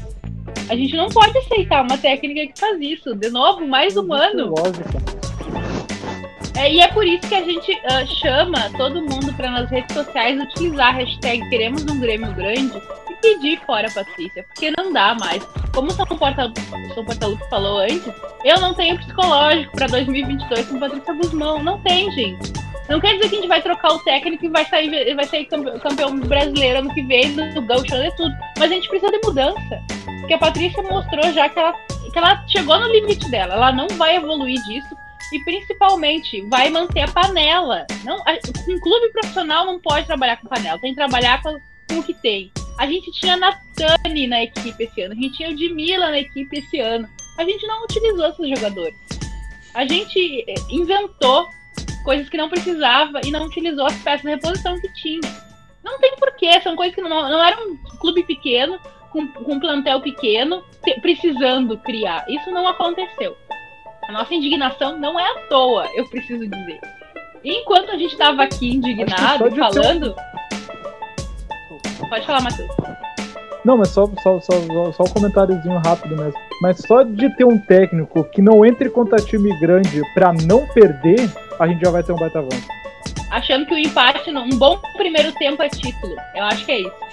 A 0.68 0.74
gente 0.74 0.96
não 0.96 1.08
pode 1.08 1.36
aceitar 1.38 1.82
uma 1.82 1.96
técnica 1.96 2.52
que 2.52 2.58
faz 2.58 2.80
isso. 2.80 3.14
De 3.14 3.30
novo, 3.30 3.66
mais 3.66 3.96
um 3.96 4.12
ano. 4.12 4.54
Lógica. 4.56 5.16
É, 6.56 6.72
e 6.72 6.80
é 6.80 6.88
por 6.88 7.06
isso 7.06 7.28
que 7.28 7.34
a 7.34 7.44
gente 7.44 7.78
ah, 7.84 8.06
chama 8.06 8.70
todo 8.78 9.02
mundo 9.02 9.32
para 9.34 9.50
nas 9.50 9.70
redes 9.70 9.94
sociais 9.94 10.40
utilizar 10.40 10.88
a 10.88 10.98
hashtag 10.98 11.46
Queremos 11.50 11.84
um 11.84 12.00
Grêmio 12.00 12.32
Grande 12.34 12.80
e 13.10 13.14
pedir 13.20 13.60
fora 13.66 13.88
a 13.88 13.90
Patrícia, 13.90 14.42
porque 14.44 14.72
não 14.76 14.90
dá 14.90 15.14
mais. 15.20 15.44
Como 15.74 15.88
o 15.88 15.92
São 15.92 16.06
Portalupe 16.06 17.48
falou 17.50 17.78
antes, 17.80 18.10
eu 18.42 18.58
não 18.58 18.72
tenho 18.72 18.96
psicológico 18.96 19.70
para 19.76 19.86
2022 19.86 20.66
com 20.66 20.80
Patrícia 20.80 21.12
Guzmão. 21.12 21.62
Não 21.62 21.78
tem, 21.82 22.10
gente. 22.12 22.65
Não 22.88 23.00
quer 23.00 23.14
dizer 23.14 23.28
que 23.28 23.34
a 23.36 23.38
gente 23.40 23.48
vai 23.48 23.62
trocar 23.62 23.92
o 23.94 23.98
técnico 24.00 24.44
e 24.44 24.48
vai 24.48 24.64
sair, 24.64 25.14
vai 25.14 25.24
sair 25.26 25.44
campe- 25.46 25.78
campeão 25.80 26.18
brasileiro 26.20 26.78
ano 26.78 26.94
que 26.94 27.02
vem, 27.02 27.34
do 27.52 27.62
Gaúcho, 27.62 27.94
e 27.96 28.10
tudo. 28.16 28.32
Mas 28.58 28.70
a 28.70 28.74
gente 28.74 28.88
precisa 28.88 29.10
de 29.10 29.20
mudança. 29.24 29.82
Porque 30.20 30.34
a 30.34 30.38
Patrícia 30.38 30.82
mostrou 30.82 31.32
já 31.32 31.48
que 31.48 31.58
ela, 31.58 31.72
que 32.12 32.18
ela 32.18 32.46
chegou 32.48 32.78
no 32.78 32.86
limite 32.86 33.28
dela. 33.30 33.54
Ela 33.54 33.72
não 33.72 33.88
vai 33.96 34.16
evoluir 34.16 34.62
disso. 34.64 34.96
e 35.32 35.40
principalmente 35.44 36.40
vai 36.48 36.70
manter 36.70 37.00
a 37.00 37.08
panela. 37.08 37.86
Não, 38.04 38.18
a, 38.18 38.32
um 38.68 38.80
clube 38.80 39.08
profissional 39.12 39.66
não 39.66 39.80
pode 39.80 40.06
trabalhar 40.06 40.36
com 40.36 40.48
panela, 40.48 40.78
tem 40.78 40.90
que 40.90 40.96
trabalhar 40.96 41.42
com, 41.42 41.56
com 41.88 41.98
o 41.98 42.02
que 42.02 42.14
tem. 42.14 42.50
A 42.78 42.86
gente 42.86 43.10
tinha 43.12 43.36
Natani 43.36 44.26
na 44.26 44.42
equipe 44.44 44.84
esse 44.84 45.02
ano, 45.02 45.12
a 45.12 45.16
gente 45.16 45.36
tinha 45.36 45.50
o 45.50 45.56
Dimila 45.56 46.10
na 46.10 46.18
equipe 46.20 46.58
esse 46.58 46.78
ano. 46.78 47.08
A 47.38 47.44
gente 47.44 47.66
não 47.66 47.84
utilizou 47.84 48.26
esses 48.28 48.48
jogadores. 48.48 48.96
A 49.74 49.84
gente 49.86 50.44
eh, 50.48 50.54
inventou 50.70 51.48
coisas 52.06 52.28
que 52.28 52.36
não 52.36 52.48
precisava 52.48 53.20
e 53.24 53.32
não 53.32 53.44
utilizou 53.44 53.84
as 53.84 53.96
peças 53.96 54.22
de 54.22 54.28
reposição 54.28 54.80
que 54.80 54.94
tinha. 54.94 55.20
Não 55.84 55.98
tem 55.98 56.14
porquê, 56.16 56.60
são 56.60 56.76
coisas 56.76 56.94
que 56.94 57.02
não, 57.02 57.10
não 57.10 57.44
era 57.44 57.56
um 57.60 57.76
clube 57.98 58.22
pequeno, 58.22 58.78
com, 59.10 59.26
com 59.26 59.54
um 59.54 59.60
plantel 59.60 60.00
pequeno, 60.00 60.62
te, 60.84 61.00
precisando 61.00 61.76
criar. 61.78 62.24
Isso 62.28 62.48
não 62.52 62.68
aconteceu. 62.68 63.36
A 64.08 64.12
nossa 64.12 64.32
indignação 64.32 64.96
não 64.96 65.18
é 65.18 65.24
à 65.24 65.34
toa, 65.48 65.84
eu 65.96 66.08
preciso 66.08 66.46
dizer. 66.48 66.80
E 67.42 67.60
enquanto 67.60 67.90
a 67.90 67.98
gente 67.98 68.12
estava 68.12 68.44
aqui 68.44 68.76
indignado, 68.76 69.50
falando. 69.56 70.14
Pode 72.08 72.24
falar, 72.24 72.40
Matheus. 72.40 72.70
Não, 73.64 73.76
mas 73.76 73.88
só, 73.88 74.08
só, 74.22 74.40
só, 74.40 74.52
só 74.92 75.02
um 75.02 75.12
comentáriozinho 75.12 75.80
rápido 75.84 76.16
mesmo. 76.16 76.40
Mas 76.62 76.78
só 76.86 77.02
de 77.02 77.28
ter 77.36 77.44
um 77.44 77.58
técnico 77.58 78.22
que 78.30 78.40
não 78.40 78.64
entre 78.64 78.88
contra 78.88 79.18
time 79.18 79.58
grande 79.58 80.02
para 80.14 80.32
não 80.32 80.68
perder, 80.68 81.28
a 81.58 81.66
gente 81.66 81.80
já 81.80 81.90
vai 81.90 82.02
ter 82.02 82.12
um 82.12 82.16
baita 82.16 82.38
avanço. 82.38 82.66
Achando 83.30 83.66
que 83.66 83.74
o 83.74 83.78
empate, 83.78 84.30
um 84.30 84.50
bom 84.50 84.80
primeiro 84.96 85.32
tempo 85.32 85.62
é 85.62 85.68
título. 85.68 86.14
Eu 86.34 86.44
acho 86.44 86.64
que 86.64 86.72
é 86.72 86.80
isso. 86.80 87.06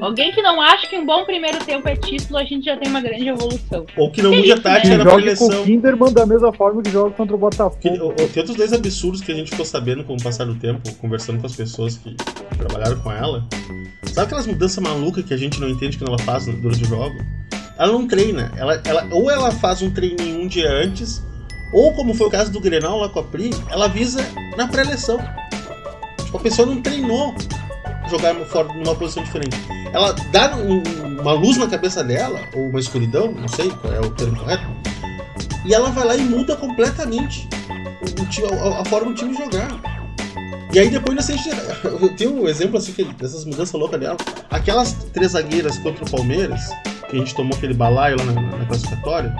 Alguém 0.00 0.32
que 0.32 0.40
não 0.40 0.60
acha 0.60 0.86
que 0.86 0.96
um 0.96 1.04
bom 1.04 1.24
primeiro 1.24 1.58
tempo 1.64 1.86
é 1.86 1.94
título, 1.94 2.38
a 2.38 2.44
gente 2.44 2.64
já 2.64 2.76
tem 2.76 2.88
uma 2.88 3.00
grande 3.00 3.28
evolução. 3.28 3.84
Ou 3.96 4.10
que 4.10 4.22
não 4.22 4.34
mude 4.34 4.52
a 4.52 4.58
tática 4.58 4.96
né? 4.96 5.04
na 5.04 5.14
preleção. 5.14 5.48
Com 5.48 5.56
o 5.56 5.64
Kinderman 5.64 6.12
da 6.12 6.24
mesma 6.24 6.52
forma 6.52 6.82
que 6.82 6.90
joga 6.90 7.10
contra 7.10 7.34
o 7.34 7.38
Botafogo. 7.38 7.76
Que, 7.80 7.90
tem 7.90 8.00
outros 8.40 8.56
dois 8.56 8.72
absurdos 8.72 9.20
que 9.20 9.30
a 9.30 9.34
gente 9.34 9.50
ficou 9.50 9.66
sabendo 9.66 10.02
com 10.02 10.14
o 10.14 10.22
passar 10.22 10.46
do 10.46 10.54
tempo, 10.54 10.80
conversando 10.94 11.40
com 11.40 11.46
as 11.46 11.54
pessoas 11.54 11.98
que 11.98 12.16
trabalharam 12.56 12.98
com 13.00 13.12
ela. 13.12 13.46
Sabe 14.04 14.26
aquelas 14.26 14.46
mudanças 14.46 14.82
malucas 14.82 15.24
que 15.24 15.34
a 15.34 15.36
gente 15.36 15.60
não 15.60 15.68
entende 15.68 15.98
quando 15.98 16.08
ela 16.08 16.18
faz 16.18 16.46
durante 16.46 16.82
o 16.82 16.86
jogo? 16.86 17.14
Ela 17.78 17.92
não 17.92 18.06
treina. 18.06 18.50
Ela, 18.56 18.80
ela, 18.84 19.08
ou 19.12 19.30
ela 19.30 19.50
faz 19.50 19.82
um 19.82 19.90
treininho 19.90 20.40
um 20.40 20.46
dia 20.46 20.70
antes, 20.70 21.22
ou 21.72 21.92
como 21.94 22.14
foi 22.14 22.26
o 22.26 22.30
caso 22.30 22.50
do 22.50 22.60
Grenal 22.60 22.98
lá 22.98 23.08
com 23.08 23.20
a 23.20 23.24
Pri, 23.24 23.50
ela 23.68 23.88
visa 23.88 24.20
na 24.56 24.66
pré-eleição. 24.66 25.18
Tipo, 26.24 26.38
a 26.38 26.40
pessoa 26.40 26.66
não 26.66 26.80
treinou 26.80 27.34
jogar 28.08 28.34
fora 28.46 28.68
numa 28.74 28.94
posição 28.94 29.22
diferente. 29.22 29.56
Ela 29.92 30.12
dá 30.32 30.56
um, 30.56 30.82
uma 31.20 31.32
luz 31.32 31.56
na 31.56 31.68
cabeça 31.68 32.02
dela, 32.02 32.40
ou 32.54 32.68
uma 32.68 32.80
escuridão, 32.80 33.32
não 33.32 33.48
sei 33.48 33.70
qual 33.70 33.92
é 33.92 34.00
o 34.00 34.10
termo 34.10 34.36
correto, 34.36 34.64
e 35.64 35.74
ela 35.74 35.90
vai 35.90 36.04
lá 36.04 36.16
e 36.16 36.22
muda 36.22 36.56
completamente 36.56 37.48
o, 38.02 38.74
a, 38.74 38.80
a, 38.80 38.84
forma 38.84 39.10
do 39.10 39.14
time 39.14 39.34
jogar. 39.34 39.68
E 40.72 40.78
aí 40.78 40.88
depois 40.88 41.16
nessa 41.16 41.32
eu 41.84 42.14
tenho 42.16 42.42
um 42.42 42.48
exemplo 42.48 42.78
assim 42.78 42.92
que, 42.92 43.04
dessas 43.04 43.44
mudanças 43.44 43.72
loucas 43.72 44.00
dela. 44.00 44.16
Aquelas 44.50 44.92
três 45.12 45.32
zagueiras 45.32 45.78
contra 45.78 46.04
o 46.04 46.10
Palmeiras, 46.10 46.70
que 47.08 47.16
a 47.16 47.18
gente 47.18 47.34
tomou 47.34 47.56
aquele 47.56 47.74
balaio 47.74 48.16
lá 48.16 48.24
na, 48.24 48.40
na 48.40 48.64
classificatória, 48.66 49.34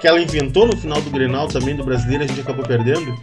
que 0.00 0.08
ela 0.08 0.20
inventou 0.20 0.66
no 0.66 0.76
final 0.76 1.00
do 1.00 1.10
Grenal 1.10 1.46
também 1.46 1.76
do 1.76 1.84
brasileiro, 1.84 2.24
a 2.24 2.26
gente 2.26 2.40
acabou 2.40 2.64
perdendo. 2.64 3.14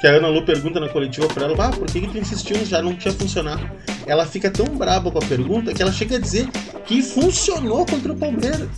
Que 0.00 0.06
a 0.06 0.10
Ana 0.10 0.28
Lu 0.28 0.44
pergunta 0.44 0.80
na 0.80 0.88
coletiva 0.88 1.26
pra 1.28 1.44
ela, 1.44 1.54
ah, 1.64 1.70
por 1.70 1.86
que, 1.86 2.00
que 2.00 2.08
tu 2.08 2.18
insistiu? 2.18 2.64
Já 2.66 2.82
não 2.82 2.94
tinha 2.94 3.14
funcionado. 3.14 3.70
Ela 4.06 4.26
fica 4.26 4.50
tão 4.50 4.66
braba 4.66 5.10
com 5.10 5.18
a 5.18 5.22
pergunta 5.22 5.72
que 5.72 5.80
ela 5.80 5.92
chega 5.92 6.16
a 6.16 6.18
dizer 6.18 6.48
que 6.84 7.00
funcionou 7.00 7.86
contra 7.86 8.12
o 8.12 8.16
Palmeiras. 8.16 8.68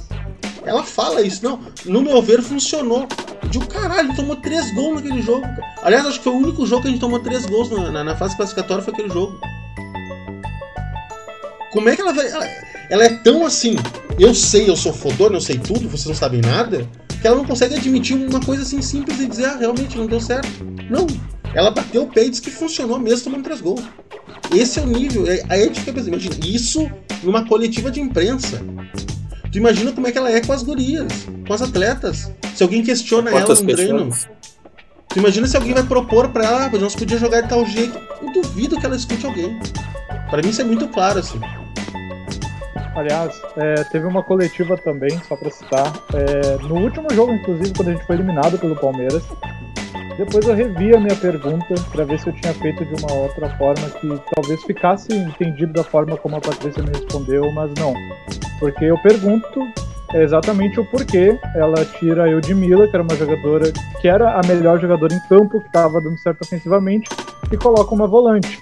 Ela 0.64 0.82
fala 0.82 1.22
isso, 1.22 1.42
não, 1.42 1.60
no 1.86 2.02
meu 2.02 2.20
ver 2.20 2.42
funcionou. 2.42 3.08
Eu 3.42 3.48
digo, 3.48 3.66
caralho, 3.66 4.14
tomou 4.14 4.36
três 4.36 4.72
gols 4.74 4.96
naquele 4.96 5.22
jogo. 5.22 5.46
Aliás, 5.82 6.06
acho 6.06 6.18
que 6.18 6.24
foi 6.24 6.34
o 6.34 6.36
único 6.36 6.66
jogo 6.66 6.82
que 6.82 6.88
a 6.88 6.90
gente 6.90 7.00
tomou 7.00 7.18
três 7.18 7.46
gols 7.46 7.70
na, 7.70 7.90
na, 7.90 8.04
na 8.04 8.16
fase 8.16 8.36
classificatória 8.36 8.84
foi 8.84 8.92
aquele 8.92 9.08
jogo. 9.08 9.40
Como 11.72 11.88
é 11.88 11.96
que 11.96 12.02
ela 12.02 12.12
vai. 12.12 12.26
Ela, 12.26 12.46
ela, 12.90 13.04
é 13.04 13.08
tão 13.08 13.44
assim, 13.44 13.76
eu 14.18 14.34
sei, 14.34 14.68
eu 14.68 14.76
sou 14.76 14.92
fodona, 14.92 15.36
eu 15.36 15.40
sei 15.40 15.58
tudo, 15.58 15.88
vocês 15.88 16.06
não 16.06 16.14
sabem 16.14 16.40
nada, 16.40 16.88
que 17.20 17.26
ela 17.26 17.36
não 17.36 17.44
consegue 17.44 17.74
admitir 17.74 18.16
uma 18.16 18.40
coisa 18.40 18.62
assim 18.62 18.80
simples 18.80 19.20
e 19.20 19.26
dizer, 19.26 19.46
ah, 19.46 19.56
realmente 19.56 19.96
não 19.96 20.06
deu 20.06 20.20
certo. 20.20 20.48
Não. 20.88 21.06
Ela 21.54 21.70
bateu 21.70 22.02
o 22.02 22.06
pé 22.06 22.26
e 22.26 22.30
disse 22.30 22.42
que 22.42 22.50
funcionou 22.50 22.98
mesmo 22.98 23.24
tomando 23.24 23.44
três 23.44 23.60
gols. 23.60 23.82
Esse 24.54 24.78
é 24.78 24.82
o 24.82 24.86
nível. 24.86 25.24
Aí 25.48 25.62
a 25.62 25.64
gente 25.64 25.80
fica 25.80 25.92
pensando, 25.92 26.08
imagina, 26.08 26.36
isso 26.44 26.90
numa 27.22 27.46
coletiva 27.46 27.90
de 27.90 28.00
imprensa. 28.00 28.60
Tu 29.50 29.58
imagina 29.58 29.92
como 29.92 30.06
é 30.06 30.12
que 30.12 30.18
ela 30.18 30.30
é 30.30 30.40
com 30.40 30.52
as 30.52 30.62
gurias, 30.62 31.26
com 31.46 31.52
as 31.52 31.62
atletas. 31.62 32.30
Se 32.54 32.62
alguém 32.62 32.82
questiona 32.82 33.30
Quantas 33.30 33.60
ela 33.60 33.68
no 33.68 33.74
treino. 33.74 34.10
Tu 35.08 35.18
imagina 35.18 35.46
se 35.46 35.56
alguém 35.56 35.72
vai 35.72 35.82
propor 35.82 36.28
pra 36.28 36.44
ela, 36.44 36.64
ah, 36.66 36.78
nós 36.78 36.94
podíamos 36.94 37.20
jogar 37.20 37.40
de 37.40 37.48
tal 37.48 37.64
jeito. 37.64 37.98
Eu 38.22 38.32
duvido 38.32 38.78
que 38.78 38.84
ela 38.84 38.96
escute 38.96 39.24
alguém. 39.24 39.58
Para 40.28 40.42
mim 40.42 40.50
isso 40.50 40.60
é 40.60 40.64
muito 40.64 40.86
claro, 40.88 41.18
assim. 41.18 41.40
Aliás, 42.98 43.40
é, 43.56 43.84
teve 43.84 44.06
uma 44.06 44.24
coletiva 44.24 44.76
também, 44.76 45.10
só 45.28 45.36
para 45.36 45.50
citar. 45.50 45.86
É, 46.14 46.60
no 46.66 46.74
último 46.80 47.06
jogo, 47.12 47.32
inclusive, 47.32 47.72
quando 47.72 47.90
a 47.90 47.92
gente 47.92 48.04
foi 48.04 48.16
eliminado 48.16 48.58
pelo 48.58 48.74
Palmeiras, 48.74 49.22
depois 50.16 50.44
eu 50.48 50.54
revi 50.56 50.92
a 50.96 50.98
minha 50.98 51.14
pergunta 51.14 51.74
para 51.92 52.04
ver 52.04 52.18
se 52.18 52.28
eu 52.28 52.32
tinha 52.32 52.52
feito 52.54 52.84
de 52.84 53.00
uma 53.00 53.12
outra 53.12 53.48
forma 53.56 53.88
que 54.00 54.20
talvez 54.34 54.60
ficasse 54.64 55.14
entendido 55.14 55.72
da 55.74 55.84
forma 55.84 56.16
como 56.16 56.34
a 56.34 56.40
Patrícia 56.40 56.82
me 56.82 56.88
respondeu, 56.88 57.52
mas 57.52 57.70
não. 57.78 57.94
Porque 58.58 58.86
eu 58.86 58.98
pergunto 58.98 59.60
exatamente 60.14 60.80
o 60.80 60.84
porquê 60.86 61.38
ela 61.54 61.84
tira 61.84 62.24
a 62.24 62.28
Eudmila, 62.28 62.88
que 62.88 62.96
era 62.96 63.04
uma 63.04 63.14
jogadora 63.14 63.72
que 64.00 64.08
era 64.08 64.40
a 64.40 64.40
melhor 64.44 64.80
jogadora 64.80 65.14
em 65.14 65.20
campo, 65.28 65.60
que 65.60 65.68
estava 65.68 66.00
dando 66.00 66.18
certo 66.18 66.42
ofensivamente, 66.42 67.08
e 67.52 67.56
coloca 67.56 67.94
uma 67.94 68.08
volante. 68.08 68.60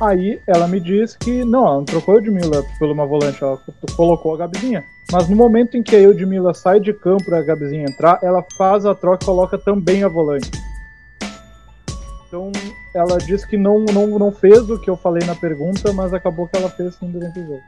Aí 0.00 0.40
ela 0.46 0.68
me 0.68 0.78
diz 0.78 1.16
que 1.16 1.44
não, 1.44 1.66
ela 1.66 1.76
não 1.76 1.84
trocou 1.84 2.16
a 2.16 2.18
Edmila 2.18 2.62
por 2.78 2.90
uma 2.90 3.06
volante, 3.06 3.42
ela 3.42 3.58
colocou 3.96 4.34
a 4.34 4.38
Gabizinha. 4.38 4.84
Mas 5.10 5.28
no 5.28 5.36
momento 5.36 5.76
em 5.76 5.82
que 5.82 5.96
a 5.96 6.00
Edmila 6.00 6.52
sai 6.52 6.80
de 6.80 6.92
campo 6.92 7.24
para 7.24 7.38
a 7.38 7.42
Gabizinha 7.42 7.86
entrar, 7.88 8.18
ela 8.22 8.44
faz 8.58 8.84
a 8.84 8.94
troca 8.94 9.22
e 9.22 9.26
coloca 9.26 9.56
também 9.56 10.02
a 10.02 10.08
volante. 10.08 10.50
Então 12.26 12.52
ela 12.94 13.18
diz 13.18 13.44
que 13.44 13.56
não, 13.56 13.84
não, 13.84 14.18
não 14.18 14.32
fez 14.32 14.68
o 14.68 14.80
que 14.80 14.90
eu 14.90 14.96
falei 14.96 15.26
na 15.26 15.34
pergunta, 15.34 15.92
mas 15.92 16.12
acabou 16.12 16.46
que 16.48 16.56
ela 16.56 16.68
fez 16.68 16.94
sim 16.96 17.10
durante 17.10 17.38
o 17.38 17.46
jogo. 17.46 17.62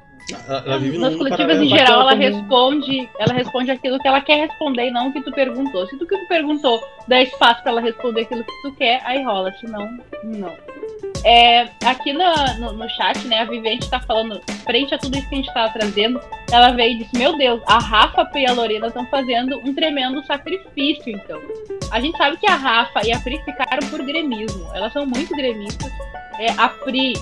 Ela, 0.47 0.63
ela 0.67 0.99
Nas 0.99 1.17
coletivas 1.17 1.59
em 1.59 1.69
geral, 1.69 2.03
ela 2.03 2.15
responde, 2.15 3.09
ela 3.19 3.33
responde 3.33 3.71
aquilo 3.71 3.99
que 3.99 4.07
ela 4.07 4.21
quer 4.21 4.47
responder 4.47 4.89
e 4.89 4.91
não 4.91 5.09
o 5.09 5.13
que 5.13 5.23
tu 5.23 5.33
perguntou. 5.33 5.87
Se 5.87 5.99
tu 5.99 6.07
que 6.07 6.19
tu 6.19 6.29
perguntou 6.29 6.81
dá 7.07 7.23
espaço 7.23 7.63
para 7.63 7.73
ela 7.73 7.81
responder 7.81 8.23
aquilo 8.23 8.45
que 8.45 8.63
tu 8.63 8.73
quer, 8.73 9.01
aí 9.05 9.23
rola. 9.23 9.53
Se 9.53 9.67
não, 9.67 9.89
não. 10.25 10.53
É, 11.25 11.69
aqui 11.85 12.13
no, 12.13 12.25
no, 12.59 12.73
no, 12.73 12.89
chat, 12.91 13.27
né, 13.27 13.41
a 13.41 13.45
Vivente 13.45 13.91
tá 13.91 14.01
falando, 14.01 14.41
frente 14.65 14.95
a 14.95 14.99
tudo 14.99 15.19
isso 15.19 15.29
que 15.29 15.35
a 15.35 15.39
gente 15.39 15.53
tava 15.53 15.73
trazendo, 15.73 16.21
ela 16.51 16.71
veio 16.71 16.93
e 16.93 16.99
disse: 16.99 17.19
Meu 17.19 17.37
Deus, 17.37 17.61
a 17.67 17.79
Rafa 17.79 18.29
e 18.37 18.47
a 18.47 18.53
Lorena 18.53 18.87
estão 18.87 19.05
fazendo 19.07 19.59
um 19.59 19.75
tremendo 19.75 20.25
sacrifício, 20.25 21.11
então. 21.11 21.41
A 21.91 22.01
gente 22.01 22.17
sabe 22.17 22.37
que 22.37 22.47
a 22.47 22.55
Rafa 22.55 23.07
e 23.07 23.13
a 23.13 23.21
Pri 23.21 23.39
ficaram 23.45 23.89
por 23.91 24.03
gremismo. 24.03 24.69
Elas 24.75 24.93
são 24.93 25.07
muito 25.07 25.35
gremistas. 25.35 25.91
É, 26.39 26.51
a 26.57 26.69
Pri, 26.69 27.15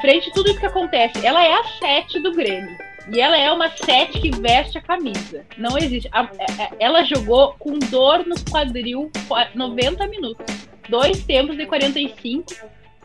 frente 0.00 0.30
a 0.30 0.32
tudo 0.32 0.50
isso 0.50 0.60
que 0.60 0.66
acontece, 0.66 1.26
ela 1.26 1.44
é 1.44 1.52
a 1.52 1.64
sete 1.78 2.20
do 2.20 2.32
Grêmio. 2.32 2.76
E 3.12 3.20
ela 3.20 3.36
é 3.36 3.50
uma 3.50 3.70
sete 3.70 4.20
que 4.20 4.30
veste 4.30 4.76
a 4.76 4.82
camisa. 4.82 5.44
Não 5.56 5.78
existe. 5.78 6.08
A, 6.12 6.22
a, 6.22 6.30
é, 6.38 6.62
é, 6.62 6.70
ela 6.78 7.02
jogou 7.02 7.54
com 7.58 7.78
dor 7.78 8.26
no 8.26 8.36
quadril 8.50 9.10
90 9.54 10.06
minutos. 10.08 10.68
Dois 10.88 11.22
tempos 11.24 11.56
de 11.56 11.66
45 11.66 12.54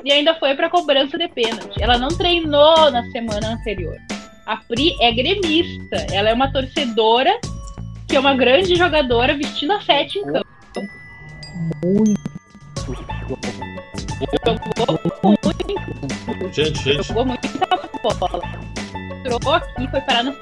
e 0.03 0.11
ainda 0.11 0.35
foi 0.35 0.55
para 0.55 0.69
cobrança 0.69 1.17
de 1.17 1.27
pênalti. 1.27 1.81
Ela 1.81 1.97
não 1.97 2.09
treinou 2.09 2.91
na 2.91 3.03
semana 3.11 3.53
anterior. 3.53 3.97
A 4.45 4.57
Pri 4.57 4.95
é 4.99 5.11
gremista, 5.11 6.05
ela 6.11 6.29
é 6.29 6.33
uma 6.33 6.51
torcedora 6.51 7.39
que 8.07 8.15
é 8.15 8.19
uma 8.19 8.35
grande 8.35 8.75
jogadora 8.75 9.35
vestindo 9.35 9.71
a 9.71 9.81
sete 9.81 10.19
em 10.19 10.23
campo. 10.23 10.47
Muito. 11.83 12.33
Jogou 14.45 14.99
muito. 15.23 16.53
Gente, 16.53 16.83
gente. 16.83 17.07
Jogou 17.07 17.25
muita 17.25 17.49
bola. 18.03 18.41
Entrou 19.25 19.53
aqui, 19.53 19.87
foi 19.89 20.01
parar 20.01 20.23
no 20.23 20.35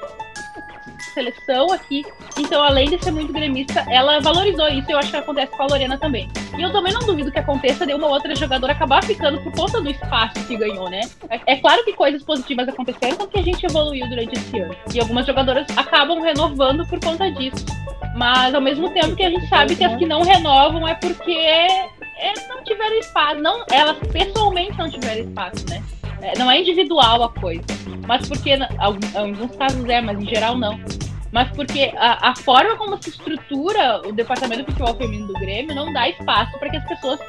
seleção 1.12 1.72
aqui. 1.72 2.04
Então, 2.38 2.62
além 2.62 2.88
de 2.88 3.02
ser 3.02 3.10
muito 3.10 3.32
gremista, 3.32 3.84
ela 3.88 4.20
valorizou 4.20 4.68
isso. 4.68 4.90
Eu 4.90 4.98
acho 4.98 5.10
que 5.10 5.16
acontece 5.16 5.56
com 5.56 5.62
a 5.62 5.66
Lorena 5.66 5.98
também. 5.98 6.28
E 6.56 6.62
eu 6.62 6.72
também 6.72 6.92
não 6.92 7.00
duvido 7.00 7.30
que 7.30 7.38
aconteça 7.38 7.86
de 7.86 7.94
uma 7.94 8.08
outra 8.08 8.34
jogadora 8.34 8.72
acabar 8.72 9.02
ficando 9.04 9.40
por 9.42 9.52
conta 9.52 9.80
do 9.80 9.90
espaço 9.90 10.34
que 10.46 10.56
ganhou, 10.56 10.88
né? 10.88 11.00
É, 11.28 11.54
é 11.54 11.56
claro 11.56 11.84
que 11.84 11.92
coisas 11.92 12.22
positivas 12.22 12.68
aconteceram 12.68 13.16
porque 13.16 13.38
a 13.38 13.42
gente 13.42 13.64
evoluiu 13.64 14.08
durante 14.08 14.34
esse 14.36 14.58
ano. 14.58 14.74
E 14.92 15.00
algumas 15.00 15.26
jogadoras 15.26 15.66
acabam 15.76 16.20
renovando 16.20 16.86
por 16.86 17.00
conta 17.00 17.30
disso. 17.30 17.64
Mas 18.14 18.54
ao 18.54 18.60
mesmo 18.60 18.90
tempo 18.90 19.16
que 19.16 19.22
a 19.22 19.30
gente 19.30 19.48
sabe 19.48 19.74
que 19.74 19.84
as 19.84 19.96
que 19.96 20.06
não 20.06 20.22
renovam 20.22 20.86
é 20.86 20.94
porque 20.94 21.32
é, 21.32 22.32
não 22.48 22.62
tiveram 22.62 22.98
espaço. 22.98 23.40
Não, 23.40 23.64
elas 23.70 23.96
pessoalmente 24.12 24.76
não 24.78 24.90
tiveram 24.90 25.22
espaço, 25.22 25.64
né? 25.68 25.82
É, 26.22 26.38
não 26.38 26.50
é 26.50 26.60
individual 26.60 27.24
a 27.24 27.28
coisa. 27.28 27.64
Mas 28.06 28.26
porque, 28.28 28.54
em 28.54 29.18
alguns 29.18 29.56
casos 29.56 29.84
é, 29.88 30.00
mas 30.00 30.18
em 30.18 30.26
geral 30.26 30.56
não. 30.56 30.78
mas 31.32 31.50
porque 31.50 31.92
a, 31.96 32.30
a, 32.30 32.36
forma 32.36 32.76
como 32.76 33.00
se 33.02 33.10
estrutura 33.10 34.00
o 34.06 34.12
departamento 34.12 34.60
de 34.60 34.72
futebol 34.72 34.94
feminino 34.94 35.26
do 35.26 35.34
Grêmio 35.34 35.74
não 35.74 35.92
dá 35.92 36.08
espaço 36.08 36.58
para 36.58 36.70
que 36.70 36.76
as 36.76 36.84
pessoas 36.86 37.20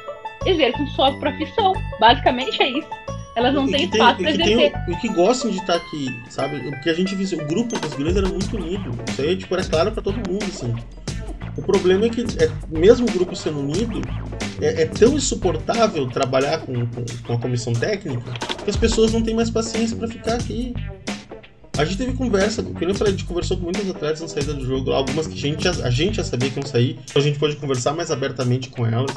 exerçam 0.46 0.86
sua 0.88 1.12
profissão. 1.18 1.72
Basicamente 1.98 2.62
é 2.62 2.70
isso. 2.70 2.88
Elas 3.36 3.52
não 3.52 3.66
têm 3.66 3.84
espaço 3.84 4.18
para 4.18 4.30
exercer. 4.30 4.72
E 4.88 4.96
que 4.96 5.08
gostam 5.08 5.50
de 5.50 5.58
estar 5.58 5.74
aqui, 5.74 6.22
sabe? 6.28 6.56
O 6.68 6.80
que 6.80 6.88
a 6.88 6.94
gente 6.94 7.16
viu, 7.16 7.38
o 7.38 7.46
grupo 7.46 7.78
das 7.80 7.92
gurias 7.94 8.16
era 8.16 8.28
muito 8.28 8.56
unido. 8.56 8.96
Isso 9.08 9.22
aí 9.22 9.36
tipo, 9.36 9.52
era 9.54 9.64
claro 9.64 9.90
para 9.90 10.02
todo 10.02 10.16
mundo, 10.30 10.44
assim. 10.44 10.72
O 11.56 11.62
problema 11.62 12.06
é 12.06 12.08
que, 12.08 12.22
é, 12.22 12.50
mesmo 12.68 13.08
o 13.08 13.12
grupo 13.12 13.34
sendo 13.34 13.60
unido, 13.60 14.00
é, 14.60 14.82
é 14.82 14.86
tão 14.86 15.14
insuportável 15.14 16.06
trabalhar 16.08 16.58
com, 16.58 16.86
com, 16.86 17.04
com, 17.26 17.32
a 17.32 17.38
comissão 17.38 17.72
técnica 17.72 18.32
que 18.62 18.70
as 18.70 18.76
pessoas 18.76 19.12
não 19.12 19.22
têm 19.22 19.34
mais 19.34 19.50
paciência 19.50 19.96
para 19.96 20.08
ficar 20.08 20.34
aqui. 20.34 20.74
A 21.76 21.84
gente 21.84 21.98
teve 21.98 22.12
conversa, 22.12 22.62
como 22.62 22.84
eu 22.84 22.94
falei, 22.94 23.12
a 23.12 23.16
gente 23.16 23.26
conversou 23.26 23.56
com 23.56 23.64
muitas 23.64 23.88
atletas 23.90 24.20
na 24.20 24.28
saída 24.28 24.54
do 24.54 24.64
jogo, 24.64 24.92
algumas 24.92 25.26
que 25.26 25.34
a 25.34 25.36
gente, 25.36 25.66
a 25.66 25.90
gente 25.90 26.18
já 26.18 26.24
sabia 26.24 26.48
que 26.48 26.60
iam 26.60 26.66
sair, 26.66 27.00
então 27.04 27.20
a 27.20 27.24
gente 27.24 27.36
pode 27.36 27.56
conversar 27.56 27.92
mais 27.92 28.12
abertamente 28.12 28.70
com 28.70 28.86
elas. 28.86 29.10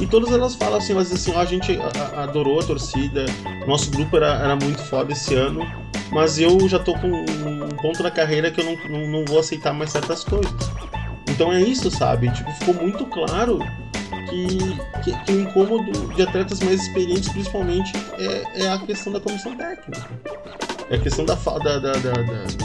E 0.00 0.06
todas 0.06 0.32
elas 0.32 0.56
falam 0.56 0.78
assim, 0.78 0.92
elas 0.92 1.08
dizem 1.08 1.32
assim, 1.32 1.38
ó, 1.38 1.40
a 1.40 1.44
gente 1.44 1.78
adorou 2.16 2.58
a 2.58 2.64
torcida, 2.64 3.26
nosso 3.68 3.92
grupo 3.92 4.16
era, 4.16 4.34
era 4.34 4.56
muito 4.56 4.82
foda 4.82 5.12
esse 5.12 5.36
ano, 5.36 5.64
mas 6.10 6.36
eu 6.40 6.68
já 6.68 6.80
tô 6.80 6.94
com 6.94 7.06
um 7.08 7.68
ponto 7.80 8.02
na 8.02 8.10
carreira 8.10 8.50
que 8.50 8.60
eu 8.60 8.64
não, 8.64 8.88
não, 8.88 9.10
não 9.12 9.24
vou 9.24 9.38
aceitar 9.38 9.72
mais 9.72 9.92
certas 9.92 10.24
coisas. 10.24 10.52
Então 11.30 11.52
é 11.52 11.60
isso, 11.60 11.92
sabe? 11.92 12.28
Tipo, 12.32 12.50
ficou 12.52 12.74
muito 12.74 13.06
claro 13.06 13.60
que, 14.34 15.02
que, 15.02 15.24
que, 15.24 15.32
o 15.32 15.40
incômodo 15.42 16.14
de 16.14 16.22
atletas 16.22 16.60
mais 16.60 16.80
experientes, 16.82 17.28
principalmente, 17.28 17.92
é, 18.18 18.64
é 18.64 18.68
a 18.68 18.78
questão 18.78 19.12
da 19.12 19.20
comissão 19.20 19.56
técnica. 19.56 20.08
É 20.90 20.96
a 20.96 20.98
questão 21.00 21.24
da, 21.24 21.34
da, 21.34 21.78
da, 21.78 21.92
da 21.92 22.12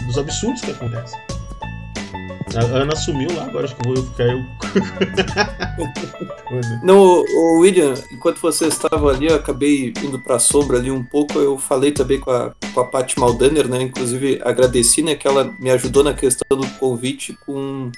dos 0.05 0.17
absurdos 0.17 0.61
que 0.61 0.71
acontecem. 0.71 1.19
A 2.55 2.61
Ana 2.61 2.95
sumiu 2.95 3.29
lá, 3.35 3.43
agora 3.45 3.65
acho 3.65 3.75
que 3.75 3.87
vou 3.87 4.03
ficar 4.03 4.23
eu. 4.23 4.43
Não, 6.83 7.23
o 7.23 7.59
William, 7.59 7.93
enquanto 8.11 8.41
você 8.41 8.65
estava 8.65 9.11
ali, 9.11 9.27
eu 9.27 9.35
acabei 9.35 9.93
indo 10.03 10.19
para 10.19 10.37
a 10.37 10.39
sombra 10.39 10.79
ali 10.79 10.89
um 10.89 11.03
pouco. 11.03 11.37
Eu 11.37 11.59
falei 11.59 11.91
também 11.91 12.19
com 12.19 12.31
a, 12.31 12.51
com 12.73 12.79
a 12.81 12.85
Paty 12.85 13.19
Maldaner, 13.19 13.67
né? 13.67 13.83
Inclusive 13.83 14.41
agradeci, 14.43 15.03
né, 15.03 15.13
que 15.13 15.27
ela 15.27 15.53
me 15.59 15.69
ajudou 15.69 16.03
na 16.03 16.15
questão 16.15 16.57
do 16.57 16.67
convite 16.79 17.37
com 17.45 17.91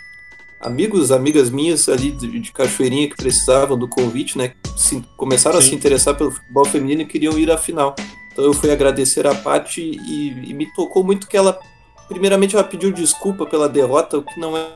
amigos, 0.62 1.12
amigas 1.12 1.50
minhas 1.50 1.90
ali 1.90 2.12
de, 2.12 2.40
de 2.40 2.52
Cachoeirinha 2.52 3.10
que 3.10 3.16
precisavam 3.16 3.78
do 3.78 3.88
convite, 3.88 4.38
né? 4.38 4.54
Se, 4.78 5.04
começaram 5.18 5.60
Sim. 5.60 5.68
a 5.68 5.70
se 5.70 5.76
interessar 5.76 6.16
pelo 6.16 6.32
futebol 6.32 6.66
feminino 6.66 7.02
e 7.02 7.06
queriam 7.06 7.38
ir 7.38 7.52
à 7.52 7.58
final. 7.58 7.96
Então 8.32 8.46
eu 8.46 8.54
fui 8.54 8.72
agradecer 8.72 9.28
a 9.28 9.36
Paty 9.36 9.82
e, 9.82 10.50
e, 10.50 10.54
me 10.54 10.72
tocou 10.74 11.04
muito 11.04 11.28
que 11.28 11.36
ela, 11.36 11.60
primeiramente, 12.08 12.56
ela 12.56 12.64
pediu 12.64 12.92
desculpa 12.92 13.46
pela 13.46 13.68
derrota, 13.68 14.18
o 14.18 14.24
que 14.24 14.40
não 14.40 14.56
é, 14.56 14.68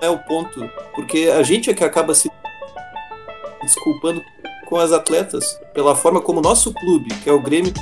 é 0.00 0.08
o 0.08 0.18
ponto, 0.18 0.68
porque 0.94 1.30
a 1.34 1.42
gente 1.42 1.68
é 1.68 1.74
que 1.74 1.84
acaba 1.84 2.14
se 2.14 2.30
desculpando 3.62 4.22
com 4.66 4.76
as 4.76 4.92
atletas 4.92 5.58
pela 5.74 5.94
forma 5.94 6.20
como 6.20 6.38
o 6.38 6.42
nosso 6.42 6.72
clube, 6.72 7.14
que 7.22 7.28
é 7.28 7.32
o 7.32 7.42
Grêmio, 7.42 7.74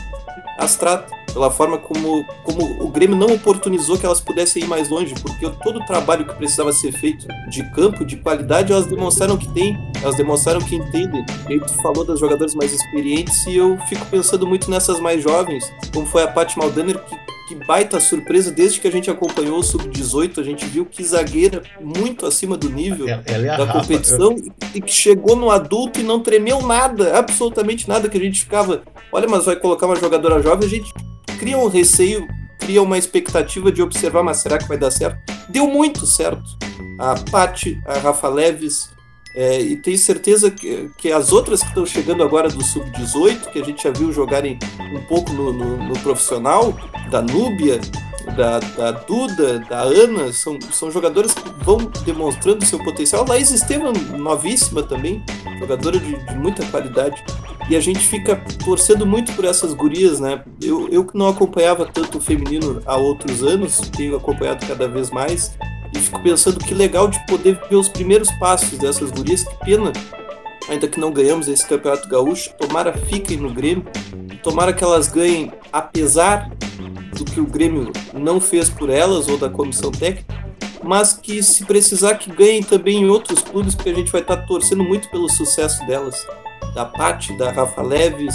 as 0.59 0.77
trata 0.77 1.17
pela 1.33 1.51
forma 1.51 1.79
como, 1.79 2.25
como 2.43 2.85
o 2.85 2.89
Grêmio 2.89 3.17
não 3.17 3.35
oportunizou 3.35 3.97
que 3.97 4.05
elas 4.05 4.21
pudessem 4.21 4.65
ir 4.65 4.67
mais 4.67 4.89
longe, 4.89 5.15
porque 5.23 5.49
todo 5.63 5.79
o 5.79 5.87
trabalho 5.87 6.27
que 6.27 6.35
precisava 6.35 6.73
ser 6.73 6.91
feito 6.93 7.27
de 7.49 7.63
campo, 7.71 8.05
de 8.05 8.17
qualidade, 8.17 8.73
elas 8.73 8.87
demonstraram 8.87 9.37
que 9.37 9.47
tem, 9.53 9.79
elas 10.03 10.17
demonstraram 10.17 10.61
que 10.61 10.75
entendem. 10.75 11.25
E 11.49 11.61
tu 11.61 11.73
falou 11.83 12.05
das 12.05 12.19
jogadoras 12.19 12.55
mais 12.55 12.73
experientes 12.73 13.47
e 13.47 13.57
eu 13.57 13.79
fico 13.89 14.05
pensando 14.07 14.47
muito 14.47 14.71
nessas 14.71 14.99
mais 14.99 15.23
jovens, 15.23 15.73
como 15.95 16.07
foi 16.07 16.25
a 16.25 16.29
Paty 16.29 16.59
Maldaner, 16.59 16.99
que 17.05 17.17
que 17.49 17.55
baita 17.55 17.99
surpresa, 17.99 18.51
desde 18.51 18.79
que 18.79 18.87
a 18.87 18.93
gente 18.93 19.11
acompanhou 19.11 19.59
o 19.59 19.63
Sub-18, 19.63 20.39
a 20.39 20.43
gente 20.43 20.67
viu 20.67 20.85
que 20.85 21.03
zagueira 21.03 21.63
muito 21.81 22.27
acima 22.27 22.59
do 22.59 22.69
nível 22.69 23.09
ela, 23.09 23.23
ela 23.25 23.47
é 23.47 23.57
da 23.57 23.65
Rafa, 23.65 23.81
competição 23.81 24.33
eu... 24.33 24.53
e 24.75 24.81
que 24.83 24.93
chegou 24.93 25.35
no 25.35 25.51
adulto 25.51 25.99
e 25.99 26.03
não 26.03 26.21
tremeu 26.21 26.61
nada, 26.61 27.19
absolutamente 27.19 27.89
nada, 27.89 28.07
que 28.07 28.19
a 28.19 28.21
gente 28.21 28.41
ficava, 28.41 28.83
olha, 29.11 29.27
mas 29.27 29.47
vai 29.47 29.57
colocar 29.57 29.87
uma 29.87 29.97
jogadora 29.97 30.43
jovem, 30.43 30.67
a 30.67 30.71
gente 30.71 30.93
cria 31.39 31.57
um 31.57 31.69
receio, 31.69 32.29
cria 32.59 32.83
uma 32.83 32.99
expectativa 32.99 33.73
de 33.73 33.81
observar, 33.81 34.23
mas 34.23 34.37
será 34.37 34.59
que 34.59 34.69
vai 34.69 34.77
dar 34.77 34.91
certo? 34.91 35.19
Deu 35.49 35.67
muito 35.67 36.05
certo. 36.05 36.45
A 36.99 37.15
Paty, 37.31 37.81
a 37.87 37.97
Rafa 37.99 38.29
Leves, 38.29 38.91
é, 39.35 39.61
e 39.61 39.77
tenho 39.77 39.99
certeza 39.99 40.51
que, 40.51 40.91
que 40.97 41.13
as 41.13 41.33
outras 41.33 41.61
que 41.61 41.69
estão 41.69 41.87
chegando 41.87 42.23
agora 42.23 42.49
do 42.49 42.63
Sub-18, 42.63 43.51
que 43.53 43.61
a 43.61 43.65
gente 43.65 43.83
já 43.83 43.91
viu 43.91 44.13
jogarem 44.13 44.59
um 44.95 45.01
pouco 45.03 45.33
no, 45.33 45.53
no, 45.53 45.77
no 45.77 45.99
profissional, 46.01 46.77
da 47.11 47.23
Núbia, 47.23 47.81
da, 48.37 48.59
da, 48.59 48.91
Duda, 48.93 49.61
da 49.61 49.81
Ana, 49.81 50.33
são, 50.33 50.59
são 50.73 50.91
jogadoras 50.91 51.33
que 51.35 51.65
vão 51.65 51.79
demonstrando 52.05 52.65
seu 52.65 52.79
potencial. 52.79 53.25
Laís 53.27 53.51
Estevam, 53.51 53.93
novíssima 53.93 54.83
também, 54.83 55.23
jogadora 55.59 55.99
de, 55.99 56.17
de 56.17 56.37
muita 56.37 56.65
qualidade 56.67 57.23
e 57.69 57.77
a 57.77 57.81
gente 57.81 58.01
fica 58.01 58.37
torcendo 58.65 59.07
muito 59.07 59.33
por 59.35 59.45
essas 59.45 59.75
gurias, 59.75 60.19
né? 60.19 60.43
Eu, 60.63 60.89
eu 60.89 61.05
que 61.05 61.17
não 61.17 61.29
acompanhava 61.29 61.85
tanto 61.85 62.19
o 62.19 62.21
feminino 62.21 62.81
há 62.87 62.97
outros 62.97 63.43
anos, 63.43 63.79
tenho 63.95 64.17
acompanhado 64.17 64.67
cada 64.67 64.89
vez 64.89 65.11
mais, 65.11 65.57
e 65.95 65.99
fico 65.99 66.23
pensando 66.23 66.59
que 66.59 66.75
legal 66.75 67.09
de 67.09 67.19
poder 67.27 67.59
ver 67.69 67.77
os 67.77 67.89
primeiros 67.89 68.31
passos 68.33 68.79
dessas 68.79 69.11
gurias, 69.11 69.45
que 69.45 69.57
pena, 69.65 69.93
ainda 70.69 70.87
que 70.89 71.01
não 71.01 71.13
ganhamos 71.13 71.49
esse 71.49 71.67
campeonato 71.67 72.09
gaúcho, 72.09 72.53
tomara 72.59 72.93
fiquem 72.93 73.37
no 73.37 73.53
Grêmio, 73.53 73.85
tomara 74.43 74.73
que 74.73 74.85
elas 74.85 75.09
ganhem 75.09 75.53
apesar 75.73 76.51
do 77.17 77.25
que 77.25 77.41
o 77.41 77.47
Grêmio 77.47 77.93
não 78.13 78.41
fez 78.41 78.69
por 78.69 78.91
elas 78.91 79.29
ou 79.29 79.39
da 79.39 79.49
comissão 79.49 79.91
técnica, 79.91 80.39
mas 80.83 81.13
que 81.13 81.43
se 81.43 81.65
precisar 81.65 82.15
que 82.15 82.31
ganhem 82.31 82.63
também 82.63 83.03
em 83.03 83.09
outros 83.09 83.43
clubes, 83.43 83.75
porque 83.75 83.91
a 83.91 83.95
gente 83.95 84.13
vai 84.13 84.21
estar 84.21 84.37
torcendo 84.47 84.85
muito 84.85 85.11
pelo 85.11 85.29
sucesso 85.29 85.85
delas. 85.87 86.27
Da 86.75 86.85
Paty, 86.85 87.37
da 87.37 87.51
Rafa 87.51 87.83
Leves, 87.83 88.35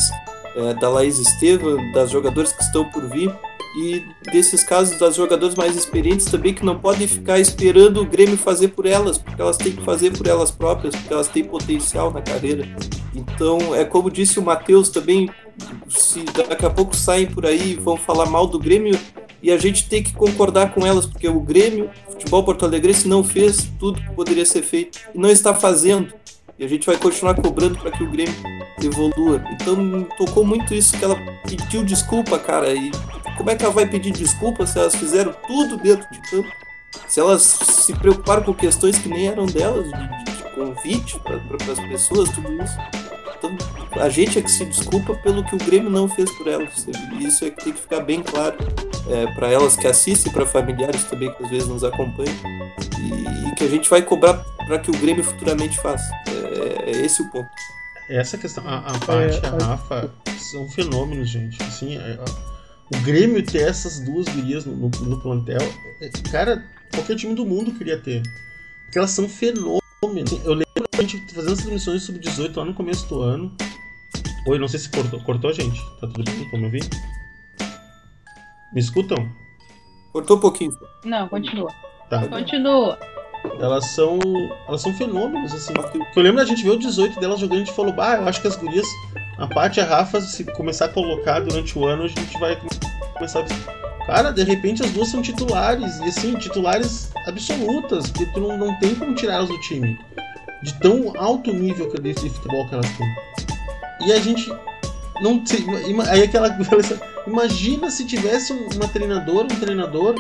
é, 0.56 0.74
da 0.74 0.90
Laís 0.90 1.18
Estevam, 1.18 1.78
das 1.94 2.12
jogadoras 2.12 2.52
que 2.52 2.62
estão 2.62 2.86
por 2.90 3.08
vir 3.10 3.34
e 3.76 4.04
desses 4.32 4.64
casos 4.64 5.00
das 5.00 5.16
jogadoras 5.16 5.56
mais 5.56 5.76
experientes 5.76 6.28
também 6.28 6.54
que 6.54 6.64
não 6.64 6.80
podem 6.80 7.08
ficar 7.08 7.40
esperando 7.40 8.02
o 8.02 8.06
Grêmio 8.06 8.38
fazer 8.38 8.70
por 8.70 8.86
elas, 8.86 9.18
porque 9.18 9.42
elas 9.42 9.58
têm 9.58 9.72
que 9.72 9.84
fazer 9.84 10.16
por 10.16 10.28
elas 10.28 10.52
próprias, 10.52 10.96
porque 10.96 11.14
elas 11.14 11.28
têm 11.28 11.44
potencial 11.44 12.12
na 12.12 12.22
carreira. 12.22 12.68
Então, 13.16 13.76
é 13.76 13.84
como 13.84 14.12
disse 14.12 14.40
o 14.40 14.44
Matheus 14.44 14.90
também, 14.90 15.30
se 15.88 16.24
daqui 16.24 16.66
a 16.66 16.70
pouco 16.70 16.96
saem 16.96 17.26
por 17.28 17.46
aí 17.46 17.72
e 17.72 17.76
vão 17.76 17.98
falar 17.98 18.28
mal 18.28 18.48
do 18.48 18.60
Grêmio, 18.60 18.98
e 19.42 19.52
a 19.52 19.58
gente 19.58 19.90
tem 19.90 20.02
que 20.02 20.14
concordar 20.14 20.74
com 20.74 20.86
elas, 20.86 21.06
porque 21.06 21.28
o 21.28 21.40
Grêmio, 21.40 21.90
o 22.08 22.12
futebol 22.12 22.44
porto-alegrense 22.44 23.08
não 23.08 23.24
fez 23.24 23.70
tudo 23.78 24.00
que 24.00 24.12
poderia 24.14 24.46
ser 24.46 24.62
feito 24.62 25.00
e 25.14 25.18
não 25.18 25.30
está 25.30 25.54
fazendo. 25.54 26.14
E 26.58 26.64
a 26.64 26.68
gente 26.68 26.86
vai 26.86 26.98
continuar 26.98 27.36
cobrando 27.36 27.78
para 27.80 27.92
que 27.92 28.04
o 28.04 28.12
Grêmio 28.12 28.36
evolua. 28.82 29.44
Então 29.52 30.04
tocou 30.18 30.46
muito 30.46 30.74
isso 30.74 30.98
que 30.98 31.04
ela 31.04 31.16
pediu 31.48 31.84
desculpa, 31.84 32.38
cara. 32.38 32.74
E 32.74 32.92
como 33.38 33.50
é 33.50 33.56
que 33.56 33.64
ela 33.64 33.74
vai 33.74 33.88
pedir 33.88 34.12
desculpa 34.12 34.66
se 34.68 34.78
elas 34.78 34.96
fizeram 34.96 35.34
tudo 35.48 35.78
dentro 35.78 36.08
de 36.12 36.20
campo? 36.30 36.50
Se 37.08 37.20
elas 37.20 37.42
se 37.42 37.94
preocuparam 37.94 38.44
com 38.44 38.54
questões 38.54 38.98
que 38.98 39.10
nem 39.10 39.28
eram 39.28 39.46
delas, 39.48 39.86
de, 39.86 39.92
de, 39.92 40.38
de 40.38 40.56
convite 40.56 41.20
para 41.20 41.38
as 41.72 41.80
pessoas, 41.80 42.30
tudo 42.30 42.54
isso. 42.62 42.78
Então 43.38 43.58
a 44.00 44.10
gente 44.10 44.40
é 44.40 44.42
que 44.42 44.52
se 44.52 44.66
desculpa 44.66 45.14
pelo 45.16 45.44
que 45.44 45.56
o 45.56 45.58
Grêmio 45.58 45.90
não 45.90 46.08
fez 46.08 46.30
por 46.38 46.48
elas. 46.48 46.88
E 47.20 47.26
isso 47.26 47.46
é 47.46 47.50
que 47.50 47.64
tem 47.64 47.74
que 47.74 47.80
ficar 47.80 48.02
bem 48.02 48.22
claro 48.24 48.58
é, 49.10 49.28
para 49.34 49.52
elas 49.52 49.76
que 49.76 49.88
assistem, 49.88 50.32
para 50.32 50.46
familiares 50.46 51.04
também 51.06 51.32
que 51.34 51.44
às 51.44 51.50
vezes 51.50 51.68
nos 51.68 51.84
acompanham. 51.84 52.36
E, 53.00 53.50
e 53.50 53.56
que 53.56 53.64
a 53.64 53.70
gente 53.70 53.90
vai 53.90 54.02
cobrar 54.02 54.34
para 54.66 54.80
que 54.80 54.90
o 54.90 54.98
Grêmio 54.98 55.24
futuramente 55.24 55.78
faça. 55.80 56.12
É, 56.28 56.92
é, 56.92 57.06
esse 57.06 57.22
o 57.22 57.30
ponto. 57.30 57.50
Essa 58.10 58.38
questão, 58.38 58.68
a, 58.68 58.80
a 58.80 59.00
parte, 59.00 59.40
é, 59.44 59.48
a 59.48 59.66
Rafa, 59.66 60.12
são 60.38 60.68
fenômenos, 60.70 61.30
gente. 61.30 61.62
Assim, 61.64 61.98
é, 61.98 62.20
o 62.94 63.00
Grêmio 63.02 63.44
ter 63.44 63.70
essas 63.70 64.00
duas 64.00 64.28
gurias 64.28 64.66
no, 64.66 64.76
no, 64.76 64.90
no 64.90 65.22
plantel, 65.22 65.62
é, 66.02 66.10
cara, 66.30 66.64
qualquer 66.94 67.16
time 67.16 67.34
do 67.34 67.46
mundo 67.46 67.72
queria 67.74 67.98
ter. 67.98 68.22
Porque 68.86 68.98
elas 68.98 69.12
são 69.12 69.28
fenômenos. 69.28 70.32
Eu 70.44 70.54
lembro 70.54 70.84
a 70.98 71.02
gente 71.02 71.34
fazendo 71.34 71.54
as 71.54 71.60
transmissões 71.60 72.04
sub-18 72.04 72.56
lá 72.58 72.66
no 72.66 72.74
começo 72.74 73.08
do 73.08 73.22
ano. 73.22 73.56
Oi, 74.46 74.60
não 74.60 74.68
sei 74.68 74.80
se 74.80 74.90
cortou, 74.90 75.22
cortou 75.22 75.54
gente? 75.54 75.82
Tá 76.02 76.08
tudo 76.08 76.24
bem? 76.24 76.50
Como 76.50 76.66
eu 76.66 76.70
vi? 76.70 76.82
Me 78.74 78.80
escutam? 78.80 79.32
Cortou 80.12 80.36
um 80.36 80.40
pouquinho. 80.40 80.72
Não, 81.06 81.30
continua. 81.30 81.72
Tá. 82.10 82.28
Continua. 82.28 83.00
Elas 83.60 83.86
são. 83.92 84.20
Elas 84.68 84.82
são 84.82 84.94
fenômenos, 84.94 85.54
assim. 85.54 85.74
Que 85.74 86.20
eu 86.20 86.24
lembro 86.24 86.40
da 86.40 86.46
gente 86.46 86.62
ver 86.62 86.72
o 86.72 86.80
18 86.80 87.20
delas 87.22 87.40
jogando, 87.40 87.62
a 87.62 87.66
gente 87.66 87.74
falou, 87.74 87.94
bah, 87.94 88.18
eu 88.18 88.28
acho 88.28 88.42
que 88.42 88.48
as 88.48 88.58
gurias, 88.58 88.86
a 89.38 89.48
parte 89.48 89.78
e 89.78 89.82
a 89.82 89.86
Rafa, 89.86 90.20
se 90.20 90.44
começar 90.44 90.86
a 90.86 90.90
colocar 90.90 91.40
durante 91.40 91.80
o 91.80 91.86
ano, 91.86 92.04
a 92.04 92.08
gente 92.08 92.38
vai 92.38 92.60
começar 93.14 93.40
a. 93.40 94.06
Cara, 94.06 94.32
de 94.32 94.44
repente 94.44 94.84
as 94.84 94.92
duas 94.92 95.08
são 95.08 95.22
titulares, 95.22 96.00
e 96.00 96.04
assim, 96.04 96.36
titulares 96.36 97.14
absolutas, 97.26 98.12
porque 98.12 98.26
tu 98.34 98.42
não, 98.42 98.58
não 98.58 98.80
tem 98.80 98.94
como 98.96 99.16
tirá-las 99.16 99.48
do 99.48 99.60
time. 99.62 99.98
De 100.62 100.74
tão 100.80 101.14
alto 101.18 101.54
nível 101.54 101.90
que 101.90 102.02
de 102.02 102.14
futebol 102.14 102.68
que 102.68 102.76
elas 102.76 102.90
têm. 102.98 103.53
E 104.06 104.12
a 104.12 104.20
gente 104.20 104.52
não 105.22 105.44
aí 106.10 106.24
aquela 106.24 106.50
imagina 107.28 107.90
se 107.90 108.06
tivesse 108.06 108.54
uma 108.54 108.88
treinadora, 108.88 109.46
um 109.46 109.60
treinador 109.60 110.16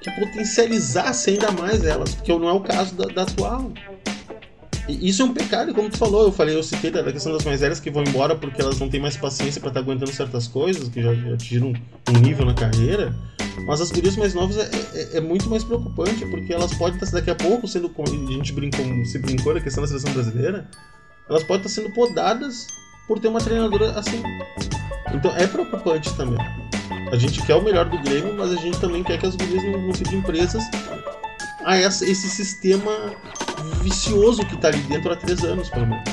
que 0.00 0.10
potencializasse 0.12 1.30
ainda 1.30 1.50
mais 1.52 1.84
elas, 1.84 2.14
porque 2.14 2.32
não 2.32 2.48
é 2.48 2.52
o 2.52 2.60
caso 2.60 2.94
da, 2.94 3.06
da 3.06 3.22
atual. 3.22 3.72
E 4.88 5.08
isso 5.08 5.22
é 5.22 5.24
um 5.24 5.34
pecado, 5.34 5.74
como 5.74 5.90
tu 5.90 5.98
falou, 5.98 6.26
eu 6.26 6.32
falei, 6.32 6.54
eu 6.54 6.62
citei 6.62 6.92
da 6.92 7.02
questão 7.02 7.32
das 7.32 7.44
mais 7.44 7.60
velhas 7.60 7.80
que 7.80 7.90
vão 7.90 8.04
embora 8.04 8.36
porque 8.36 8.60
elas 8.60 8.78
não 8.78 8.88
têm 8.88 9.00
mais 9.00 9.16
paciência 9.16 9.60
para 9.60 9.70
estar 9.70 9.80
tá 9.80 9.84
aguentando 9.84 10.12
certas 10.12 10.46
coisas, 10.46 10.88
que 10.88 11.02
já, 11.02 11.12
já 11.12 11.34
atingiram 11.34 11.72
um, 12.08 12.18
nível 12.20 12.46
na 12.46 12.54
carreira. 12.54 13.12
Mas 13.66 13.80
as 13.80 13.90
gurias 13.90 14.16
mais 14.16 14.32
novas 14.32 14.56
é, 14.58 14.70
é, 14.94 15.16
é, 15.16 15.20
muito 15.20 15.50
mais 15.50 15.64
preocupante, 15.64 16.24
porque 16.26 16.52
elas 16.52 16.72
podem 16.74 17.00
estar 17.00 17.10
daqui 17.10 17.30
a 17.30 17.34
pouco 17.34 17.66
sendo. 17.66 17.90
A 17.98 18.32
gente 18.32 18.52
brincou, 18.52 18.84
se 19.06 19.18
brincou 19.18 19.54
na 19.54 19.60
questão 19.60 19.82
da 19.82 19.88
seleção 19.88 20.12
brasileira, 20.12 20.68
elas 21.28 21.42
podem 21.42 21.66
estar 21.66 21.82
sendo 21.82 21.92
podadas 21.92 22.68
por 23.06 23.18
ter 23.18 23.28
uma 23.28 23.40
treinadora 23.40 23.98
assim. 23.98 24.22
Então 25.14 25.34
é 25.36 25.46
preocupante 25.46 26.12
também. 26.14 26.38
A 27.10 27.16
gente 27.16 27.40
quer 27.46 27.54
o 27.54 27.62
melhor 27.62 27.84
do 27.84 27.98
Grêmio, 27.98 28.34
mas 28.36 28.52
a 28.52 28.56
gente 28.56 28.78
também 28.80 29.02
quer 29.04 29.18
que 29.18 29.26
as 29.26 29.36
gurias 29.36 29.62
não, 29.64 29.80
não 29.80 29.94
fiquem 29.94 30.20
presas 30.22 30.64
a 31.64 31.76
essa, 31.76 32.04
esse 32.04 32.28
sistema 32.28 32.92
vicioso 33.82 34.44
que 34.46 34.54
está 34.54 34.68
ali 34.68 34.78
dentro 34.82 35.12
há 35.12 35.16
três 35.16 35.42
anos, 35.44 35.68
pelo 35.70 35.86
menos. 35.86 36.04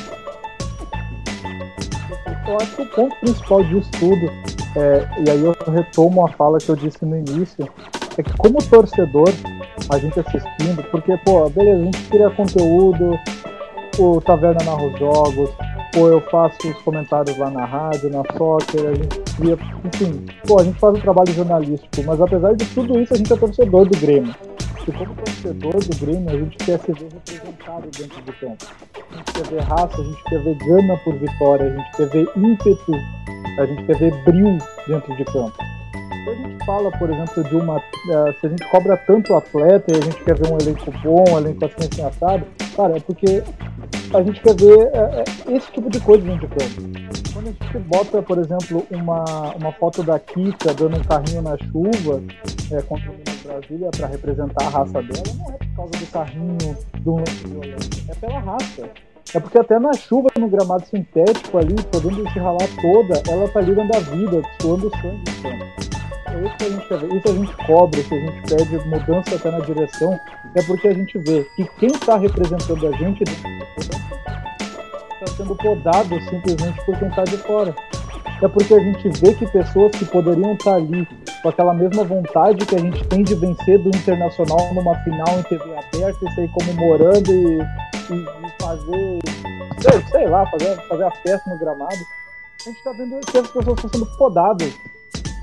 Eu 2.47 2.57
acho 2.57 2.75
que 2.75 2.81
o 2.81 2.85
ponto 2.87 3.15
principal 3.17 3.63
disso 3.63 3.89
tudo, 3.99 4.31
é, 4.75 5.07
e 5.25 5.29
aí 5.29 5.43
eu 5.43 5.55
retomo 5.71 6.25
a 6.25 6.29
fala 6.29 6.57
que 6.57 6.69
eu 6.69 6.75
disse 6.75 7.03
no 7.05 7.17
início, 7.17 7.67
é 8.17 8.23
que 8.23 8.37
como 8.37 8.57
torcedor, 8.63 9.29
a 9.89 9.97
gente 9.97 10.19
assistindo, 10.19 10.83
porque, 10.91 11.17
pô, 11.17 11.49
beleza, 11.49 11.81
a 11.81 11.85
gente 11.85 12.01
cria 12.09 12.29
conteúdo, 12.29 13.19
o 13.97 14.21
Taverna 14.21 14.63
narra 14.63 14.85
os 14.85 14.99
jogos, 14.99 15.49
pô, 15.93 16.07
eu 16.07 16.21
faço 16.21 16.67
os 16.67 16.81
comentários 16.81 17.37
lá 17.37 17.49
na 17.49 17.65
rádio, 17.65 18.09
na 18.09 18.23
soccer, 18.37 18.89
a 18.89 18.93
gente 18.95 19.19
cria, 19.35 19.57
enfim, 19.85 20.25
pô, 20.45 20.59
a 20.59 20.63
gente 20.63 20.79
faz 20.79 20.95
um 20.95 21.01
trabalho 21.01 21.33
jornalístico, 21.33 22.03
mas 22.05 22.19
apesar 22.19 22.53
de 22.55 22.65
tudo 22.65 22.99
isso, 22.99 23.13
a 23.13 23.17
gente 23.17 23.31
é 23.31 23.35
torcedor 23.35 23.85
do 23.85 23.97
Grêmio 23.99 24.33
que 24.83 24.91
como 24.91 25.15
torcedor 25.15 25.75
do 25.75 25.97
Grêmio, 25.97 26.29
a 26.29 26.37
gente 26.37 26.57
quer 26.57 26.79
se 26.79 26.91
ver 26.91 27.09
representado 27.13 27.89
dentro 27.97 28.21
do 28.21 28.33
campo. 28.33 28.65
A 29.11 29.15
gente 29.15 29.33
quer 29.33 29.47
ver 29.47 29.61
raça, 29.61 30.01
a 30.01 30.03
gente 30.03 30.23
quer 30.25 30.43
ver 30.43 30.57
gana 30.57 30.97
por 31.03 31.13
vitória, 31.17 31.65
a 31.65 31.77
gente 31.77 31.97
quer 31.97 32.09
ver 32.09 32.29
ímpeto, 32.35 32.91
a 33.59 33.65
gente 33.65 33.85
quer 33.85 33.97
ver 33.97 34.23
brilho 34.25 34.57
dentro 34.87 35.15
de 35.15 35.25
campo. 35.25 35.72
Se 36.23 36.29
a 36.29 36.35
gente 36.35 36.65
fala, 36.65 36.91
por 36.91 37.09
exemplo, 37.09 37.43
de 37.43 37.55
uma. 37.55 37.77
Uh, 37.77 38.33
se 38.39 38.47
a 38.47 38.49
gente 38.49 38.65
cobra 38.69 38.95
tanto 38.95 39.35
atleta 39.35 39.91
e 39.91 39.97
a 39.97 40.01
gente 40.01 40.23
quer 40.23 40.35
ver 40.35 40.51
um 40.51 40.57
elenco 40.57 40.91
bom, 41.03 41.25
um 41.29 41.37
elenco 41.37 41.65
assim, 41.65 41.89
assim 41.91 42.01
assado, 42.01 42.45
cara, 42.75 42.95
é 42.95 42.99
porque 43.01 43.43
a 44.13 44.23
gente 44.23 44.39
quer 44.41 44.55
ver 44.55 44.87
uh, 44.87 45.51
esse 45.55 45.71
tipo 45.71 45.89
de 45.89 45.99
coisa 45.99 46.23
dentro 46.23 46.47
de 46.47 46.55
campo. 46.55 47.03
Quando 47.33 47.47
a 47.47 47.51
gente 47.51 47.77
bota, 47.87 48.21
por 48.21 48.37
exemplo, 48.37 48.85
uma, 48.91 49.55
uma 49.55 49.71
foto 49.73 50.03
da 50.03 50.17
Kika 50.17 50.73
dando 50.73 50.97
um 50.97 51.03
carrinho 51.03 51.41
na 51.41 51.57
chuva 51.57 52.21
é, 52.71 52.81
contra 52.83 53.11
o 53.11 53.15
Brasília 53.43 53.89
para 53.91 54.07
representar 54.07 54.65
a 54.65 54.69
raça 54.69 55.01
dela, 55.01 55.23
não 55.37 55.53
é 55.53 55.57
por 55.57 55.75
causa 55.75 55.91
do 55.91 56.11
carrinho, 56.11 56.77
do 56.99 57.15
lance 57.15 57.47
violento, 57.47 57.89
é 58.07 58.15
pela 58.15 58.39
raça. 58.39 58.89
É 59.33 59.39
porque 59.39 59.57
até 59.57 59.79
na 59.79 59.93
chuva, 59.93 60.29
no 60.37 60.47
gramado 60.47 60.85
sintético 60.85 61.57
ali, 61.57 61.75
podendo 61.91 62.29
se 62.31 62.39
ralar 62.39 62.67
toda, 62.79 63.31
ela 63.31 63.49
tá 63.49 63.59
ali 63.59 63.73
dando 63.73 63.95
a 63.95 63.99
vida, 63.99 64.41
suando 64.61 64.91
sangue 64.91 65.23
no 65.27 65.41
campo. 65.41 66.02
É 66.33 66.45
isso 66.45 66.57
que 66.57 66.63
a 66.63 66.69
gente 66.69 66.87
quer 66.87 66.97
ver. 66.97 67.15
Isso 67.15 67.29
a 67.29 67.33
gente 67.33 67.55
cobra, 67.65 68.03
se 68.03 68.13
a 68.13 68.19
gente 68.19 68.41
pede 68.49 68.77
mudança 68.87 69.35
até 69.35 69.51
na 69.51 69.59
direção, 69.59 70.19
é 70.55 70.61
porque 70.63 70.87
a 70.87 70.93
gente 70.93 71.17
vê 71.19 71.43
que 71.55 71.63
quem 71.79 71.89
está 71.89 72.17
representando 72.17 72.87
a 72.87 72.91
gente 72.97 73.23
está 73.23 73.49
sendo 75.37 75.55
podado 75.55 76.19
simplesmente 76.29 76.83
por 76.85 76.97
quem 76.97 77.07
está 77.07 77.23
de 77.23 77.37
fora 77.37 77.73
é 78.41 78.47
porque 78.47 78.73
a 78.73 78.79
gente 78.79 79.09
vê 79.21 79.33
que 79.33 79.45
pessoas 79.47 79.91
que 79.93 80.05
poderiam 80.05 80.53
estar 80.53 80.75
ali 80.75 81.07
com 81.41 81.49
aquela 81.49 81.73
mesma 81.73 82.03
vontade 82.03 82.65
que 82.65 82.75
a 82.75 82.79
gente 82.79 83.05
tem 83.07 83.23
de 83.23 83.35
vencer 83.35 83.79
do 83.79 83.89
Internacional 83.89 84.73
numa 84.73 84.95
final 85.03 85.39
em 85.39 85.43
TV 85.43 85.63
aberta 85.63 86.25
e 86.25 86.35
sair 86.35 86.49
comemorando 86.49 87.31
e, 87.31 87.59
e, 87.59 88.15
e 88.15 88.61
fazer, 88.61 89.19
sei, 89.79 90.01
sei, 90.11 90.27
lá, 90.27 90.45
fazer, 90.47 90.75
fazer 90.87 91.03
a 91.03 91.11
festa 91.11 91.49
no 91.49 91.57
gramado, 91.57 91.95
a 91.95 92.63
gente 92.63 92.77
está 92.77 92.91
vendo 92.91 93.19
que 93.21 93.37
as 93.37 93.47
pessoas 93.47 93.77
estão 93.77 93.89
sendo 93.89 94.05
podadas 94.17 94.73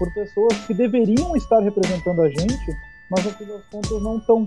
por 0.01 0.11
pessoas 0.15 0.57
que 0.67 0.73
deveriam 0.73 1.37
estar 1.37 1.61
representando 1.61 2.23
a 2.23 2.31
gente, 2.31 2.75
mas 3.11 3.23
no 3.23 3.31
fim 3.33 3.45
das 3.45 3.63
contas 3.67 4.03
não 4.03 4.17
estão. 4.17 4.47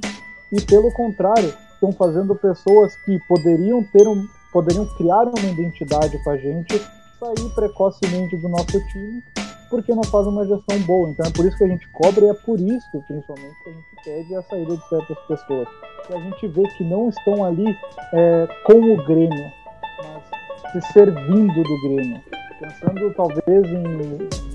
E 0.52 0.60
pelo 0.62 0.92
contrário, 0.94 1.54
estão 1.76 1.92
fazendo 1.92 2.36
pessoas 2.36 2.96
que 3.06 3.20
poderiam 3.28 3.84
ter 3.84 4.08
um, 4.08 4.26
poderiam 4.52 4.88
criar 4.98 5.28
uma 5.28 5.48
identidade 5.48 6.18
com 6.24 6.32
a 6.32 6.38
gente 6.38 6.80
sair 7.20 7.50
precocemente 7.54 8.36
do 8.38 8.50
nosso 8.50 8.80
time 8.88 9.24
porque 9.70 9.94
não 9.94 10.04
faz 10.04 10.28
uma 10.28 10.46
gestão 10.46 10.80
boa. 10.82 11.10
Então 11.10 11.26
é 11.26 11.32
por 11.32 11.46
isso 11.46 11.58
que 11.58 11.64
a 11.64 11.68
gente 11.68 11.88
cobra 11.92 12.26
e 12.26 12.30
é 12.30 12.34
por 12.34 12.60
isso, 12.60 13.04
principalmente, 13.08 13.56
que 13.64 13.70
a 13.70 13.74
gente 13.74 13.86
pede 14.04 14.36
a 14.36 14.42
saída 14.44 14.76
de 14.76 14.90
certas 14.90 15.18
pessoas. 15.28 15.68
Que 16.08 16.14
a 16.16 16.20
gente 16.20 16.48
vê 16.48 16.64
que 16.78 16.84
não 16.84 17.10
estão 17.10 17.46
ali 17.46 17.76
é, 18.14 18.48
com 18.66 18.74
o 18.74 19.06
Grêmio, 19.06 19.52
mas 19.98 20.72
se 20.72 20.94
servindo 20.94 21.64
do 21.64 21.82
Grêmio. 21.82 22.22
Pensando 22.60 23.14
talvez 23.16 23.66
em 23.66 24.53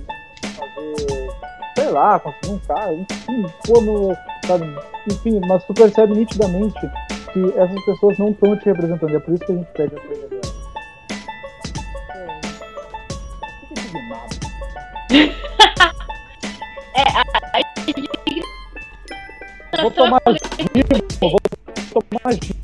sei 1.78 1.90
lá, 1.90 2.18
conseguir 2.18 2.54
um 2.54 2.58
carro, 2.58 3.06
enfim, 3.08 3.46
no, 3.82 4.16
sabe, 4.44 4.66
enfim, 5.10 5.40
mas 5.46 5.64
tu 5.64 5.72
percebe 5.74 6.14
nitidamente 6.14 6.90
que 7.32 7.54
essas 7.56 7.84
pessoas 7.84 8.18
não 8.18 8.30
estão 8.30 8.58
te 8.58 8.64
representando. 8.64 9.14
É 9.14 9.20
por 9.20 9.34
isso 9.34 9.46
que 9.46 9.52
a 9.52 9.54
gente 9.54 9.70
pede 9.72 9.94
a 9.94 10.00
saída 10.00 10.26
delas. 10.28 10.58
é, 16.94 17.02
a, 17.02 17.22
a, 17.54 17.60
vou 19.82 19.90
tomar 19.92 20.20
giro, 20.26 20.88
vou 21.20 21.38
tomar 22.02 22.32
giro. 22.32 22.58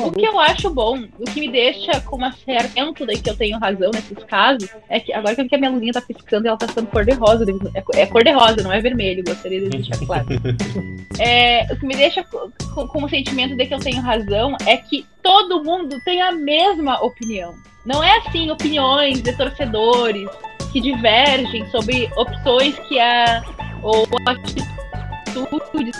O 0.00 0.12
que 0.12 0.24
eu 0.24 0.38
acho 0.38 0.70
bom, 0.70 1.04
o 1.18 1.24
que 1.24 1.40
me 1.40 1.48
deixa 1.48 2.00
com 2.02 2.16
uma 2.16 2.32
certa. 2.32 2.68
daí 3.06 3.18
que 3.18 3.30
eu 3.30 3.36
tenho 3.36 3.58
razão 3.58 3.90
nesses 3.92 4.22
casos, 4.24 4.68
é 4.88 5.00
que 5.00 5.12
agora 5.12 5.34
que 5.34 5.54
a 5.54 5.58
minha 5.58 5.70
luzinha 5.70 5.92
tá 5.92 6.00
piscando 6.00 6.46
e 6.46 6.48
ela 6.48 6.56
tá 6.56 6.68
sendo 6.68 6.88
cor-de-rosa. 6.88 7.44
É, 7.74 8.02
é 8.02 8.06
cor-de-rosa, 8.06 8.62
não 8.62 8.72
é 8.72 8.80
vermelho, 8.80 9.24
gostaria 9.24 9.60
de 9.60 9.68
deixar 9.68 9.98
claro. 10.04 10.26
é, 11.18 11.66
o 11.72 11.76
que 11.76 11.86
me 11.86 11.96
deixa 11.96 12.24
com, 12.24 12.88
com 12.88 13.04
o 13.04 13.08
sentimento 13.08 13.56
de 13.56 13.66
que 13.66 13.74
eu 13.74 13.78
tenho 13.78 14.00
razão 14.00 14.56
é 14.66 14.76
que 14.76 15.06
todo 15.22 15.62
mundo 15.62 15.96
tem 16.04 16.20
a 16.20 16.32
mesma 16.32 17.02
opinião. 17.04 17.54
Não 17.86 18.02
é 18.02 18.18
assim 18.18 18.50
opiniões 18.50 19.22
de 19.22 19.36
torcedores 19.36 20.28
que 20.72 20.80
divergem 20.80 21.68
sobre 21.70 22.10
opções 22.16 22.78
que 22.80 22.98
a 23.00 23.42
ou 23.82 24.06
atitudes 24.26 25.96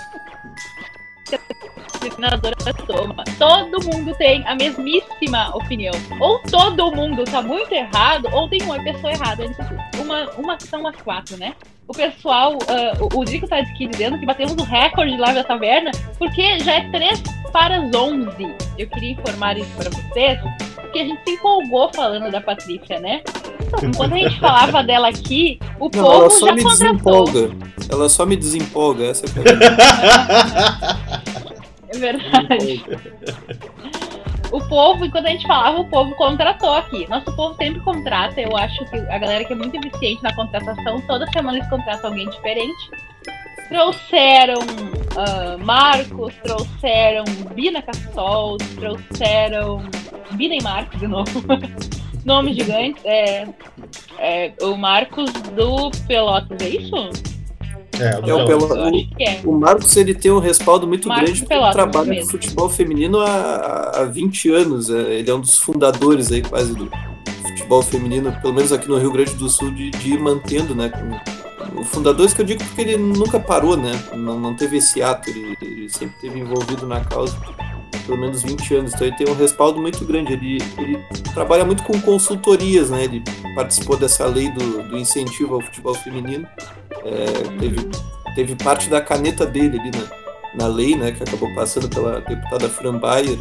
que 1.28 2.66
a 2.66 2.72
toma. 2.86 3.24
Todo 3.38 3.84
mundo 3.84 4.14
tem 4.16 4.46
a 4.46 4.54
mesmíssima 4.54 5.54
opinião. 5.54 5.94
Ou 6.20 6.38
todo 6.40 6.94
mundo 6.94 7.24
tá 7.24 7.42
muito 7.42 7.72
errado, 7.72 8.28
ou 8.32 8.48
tem 8.48 8.62
uma 8.62 8.82
pessoa 8.82 9.12
errada. 9.12 9.44
Uma, 9.98 10.30
uma 10.32 10.60
são 10.60 10.86
as 10.86 10.96
quatro, 10.96 11.36
né? 11.36 11.54
O 11.86 11.92
pessoal, 11.92 12.54
uh, 12.54 13.18
o, 13.18 13.24
Drico 13.24 13.48
tá 13.48 13.56
aqui 13.56 13.86
dizendo 13.86 14.18
que 14.18 14.26
batemos 14.26 14.54
o 14.54 14.62
recorde 14.62 15.16
lá 15.16 15.32
da 15.32 15.42
taverna, 15.42 15.90
porque 16.18 16.58
já 16.58 16.74
é 16.74 16.90
3 16.90 17.22
para 17.50 17.78
as 17.78 17.94
11. 17.94 18.54
Eu 18.76 18.88
queria 18.88 19.12
informar 19.12 19.56
isso 19.56 19.70
para 19.74 19.88
vocês, 19.88 20.38
porque 20.74 20.98
a 20.98 21.04
gente 21.04 21.24
se 21.24 21.30
empolgou 21.30 21.90
falando 21.94 22.30
da 22.30 22.42
Patrícia, 22.42 23.00
né? 23.00 23.22
Quando 23.96 24.12
a 24.14 24.16
gente 24.16 24.38
falava 24.40 24.82
dela 24.82 25.08
aqui, 25.08 25.58
o 25.78 25.84
Não, 25.84 25.90
povo 26.02 26.14
ela 26.14 26.30
só 26.30 26.46
já 26.46 26.54
me 26.54 26.62
contratou. 26.62 27.24
desempolga. 27.24 27.56
Ela 27.90 28.08
só 28.08 28.26
me 28.26 28.36
desempolga, 28.36 29.04
essa 29.06 29.26
é 29.26 29.28
a 29.30 31.18
É 31.90 31.98
verdade. 31.98 32.84
O 34.50 34.60
povo, 34.68 35.04
enquanto 35.04 35.26
a 35.26 35.30
gente 35.30 35.46
falava, 35.46 35.80
o 35.80 35.88
povo 35.88 36.14
contratou 36.16 36.72
aqui. 36.72 37.08
Nosso 37.08 37.34
povo 37.36 37.54
sempre 37.56 37.80
contrata. 37.80 38.40
Eu 38.40 38.56
acho 38.56 38.84
que 38.90 38.96
a 38.96 39.18
galera 39.18 39.44
que 39.44 39.52
é 39.52 39.56
muito 39.56 39.74
eficiente 39.76 40.22
na 40.22 40.34
contratação, 40.34 41.00
toda 41.06 41.26
semana 41.32 41.58
eles 41.58 41.68
contratam 41.68 42.10
alguém 42.10 42.28
diferente. 42.30 42.90
Trouxeram 43.68 44.58
uh, 44.60 45.58
Marcos, 45.64 46.34
trouxeram 46.42 47.24
Bina 47.54 47.82
Cassol, 47.82 48.56
trouxeram 48.76 49.82
Bina 50.32 50.54
e 50.54 50.62
Marcos 50.62 50.98
de 50.98 51.06
novo. 51.06 51.42
Nome 52.28 52.52
gigante. 52.52 53.00
É, 53.06 53.48
é 54.18 54.52
o 54.60 54.76
Marcos 54.76 55.32
do 55.32 55.90
Pelotas, 56.06 56.60
é 56.60 56.68
isso? 56.68 56.94
É, 57.98 58.20
o, 58.20 58.28
é, 58.28 58.34
o, 58.34 58.46
Pelotas, 58.46 58.78
é. 59.18 59.40
o 59.44 59.52
Marcos 59.52 59.96
ele 59.96 60.14
tem 60.14 60.30
um 60.30 60.38
respaldo 60.38 60.86
muito 60.86 61.08
Marcos 61.08 61.24
grande 61.24 61.40
porque 61.40 61.54
ele 61.54 61.72
trabalha 61.72 62.20
no 62.20 62.26
futebol 62.26 62.68
feminino 62.68 63.18
há, 63.18 63.92
há 63.94 64.04
20 64.04 64.50
anos. 64.50 64.90
É, 64.90 65.14
ele 65.14 65.30
é 65.30 65.34
um 65.34 65.40
dos 65.40 65.56
fundadores 65.56 66.30
aí 66.30 66.42
quase 66.42 66.74
do 66.74 66.90
futebol 67.42 67.82
feminino, 67.82 68.30
pelo 68.42 68.52
menos 68.52 68.72
aqui 68.72 68.86
no 68.86 68.98
Rio 68.98 69.10
Grande 69.10 69.34
do 69.34 69.48
Sul, 69.48 69.70
de, 69.70 69.90
de 69.90 70.12
ir 70.12 70.20
mantendo, 70.20 70.74
né? 70.74 70.90
Com, 70.90 71.80
o 71.80 71.84
fundador, 71.84 72.26
isso 72.26 72.34
que 72.34 72.42
eu 72.42 72.46
digo 72.46 72.64
porque 72.64 72.80
ele 72.80 72.96
nunca 72.96 73.40
parou, 73.40 73.76
né? 73.76 73.92
Não, 74.14 74.38
não 74.38 74.54
teve 74.54 74.78
esse 74.78 75.02
ato, 75.02 75.30
ele, 75.30 75.56
ele 75.62 75.88
sempre 75.88 76.14
esteve 76.16 76.40
envolvido 76.40 76.86
na 76.86 77.00
causa 77.00 77.36
pelo 78.06 78.18
menos 78.18 78.42
20 78.42 78.74
anos, 78.74 78.94
então 78.94 79.06
ele 79.06 79.16
tem 79.16 79.28
um 79.28 79.34
respaldo 79.34 79.80
muito 79.80 80.04
grande. 80.04 80.32
Ele, 80.32 80.58
ele 80.78 80.98
trabalha 81.34 81.64
muito 81.64 81.82
com 81.82 82.00
consultorias, 82.00 82.90
né? 82.90 83.04
Ele 83.04 83.22
participou 83.54 83.96
dessa 83.96 84.26
lei 84.26 84.50
do, 84.50 84.88
do 84.88 84.96
incentivo 84.98 85.54
ao 85.54 85.60
futebol 85.60 85.94
feminino. 85.94 86.46
É, 87.04 87.58
teve 87.58 87.88
teve 88.38 88.54
parte 88.54 88.88
da 88.88 89.00
caneta 89.00 89.44
dele 89.44 89.80
ali 89.80 89.90
na, 89.90 90.08
na 90.54 90.66
lei, 90.68 90.94
né, 90.94 91.10
que 91.10 91.24
acabou 91.24 91.52
passando 91.56 91.88
pela 91.88 92.20
deputada 92.20 92.68
Fran 92.68 92.96
Bayer, 92.96 93.36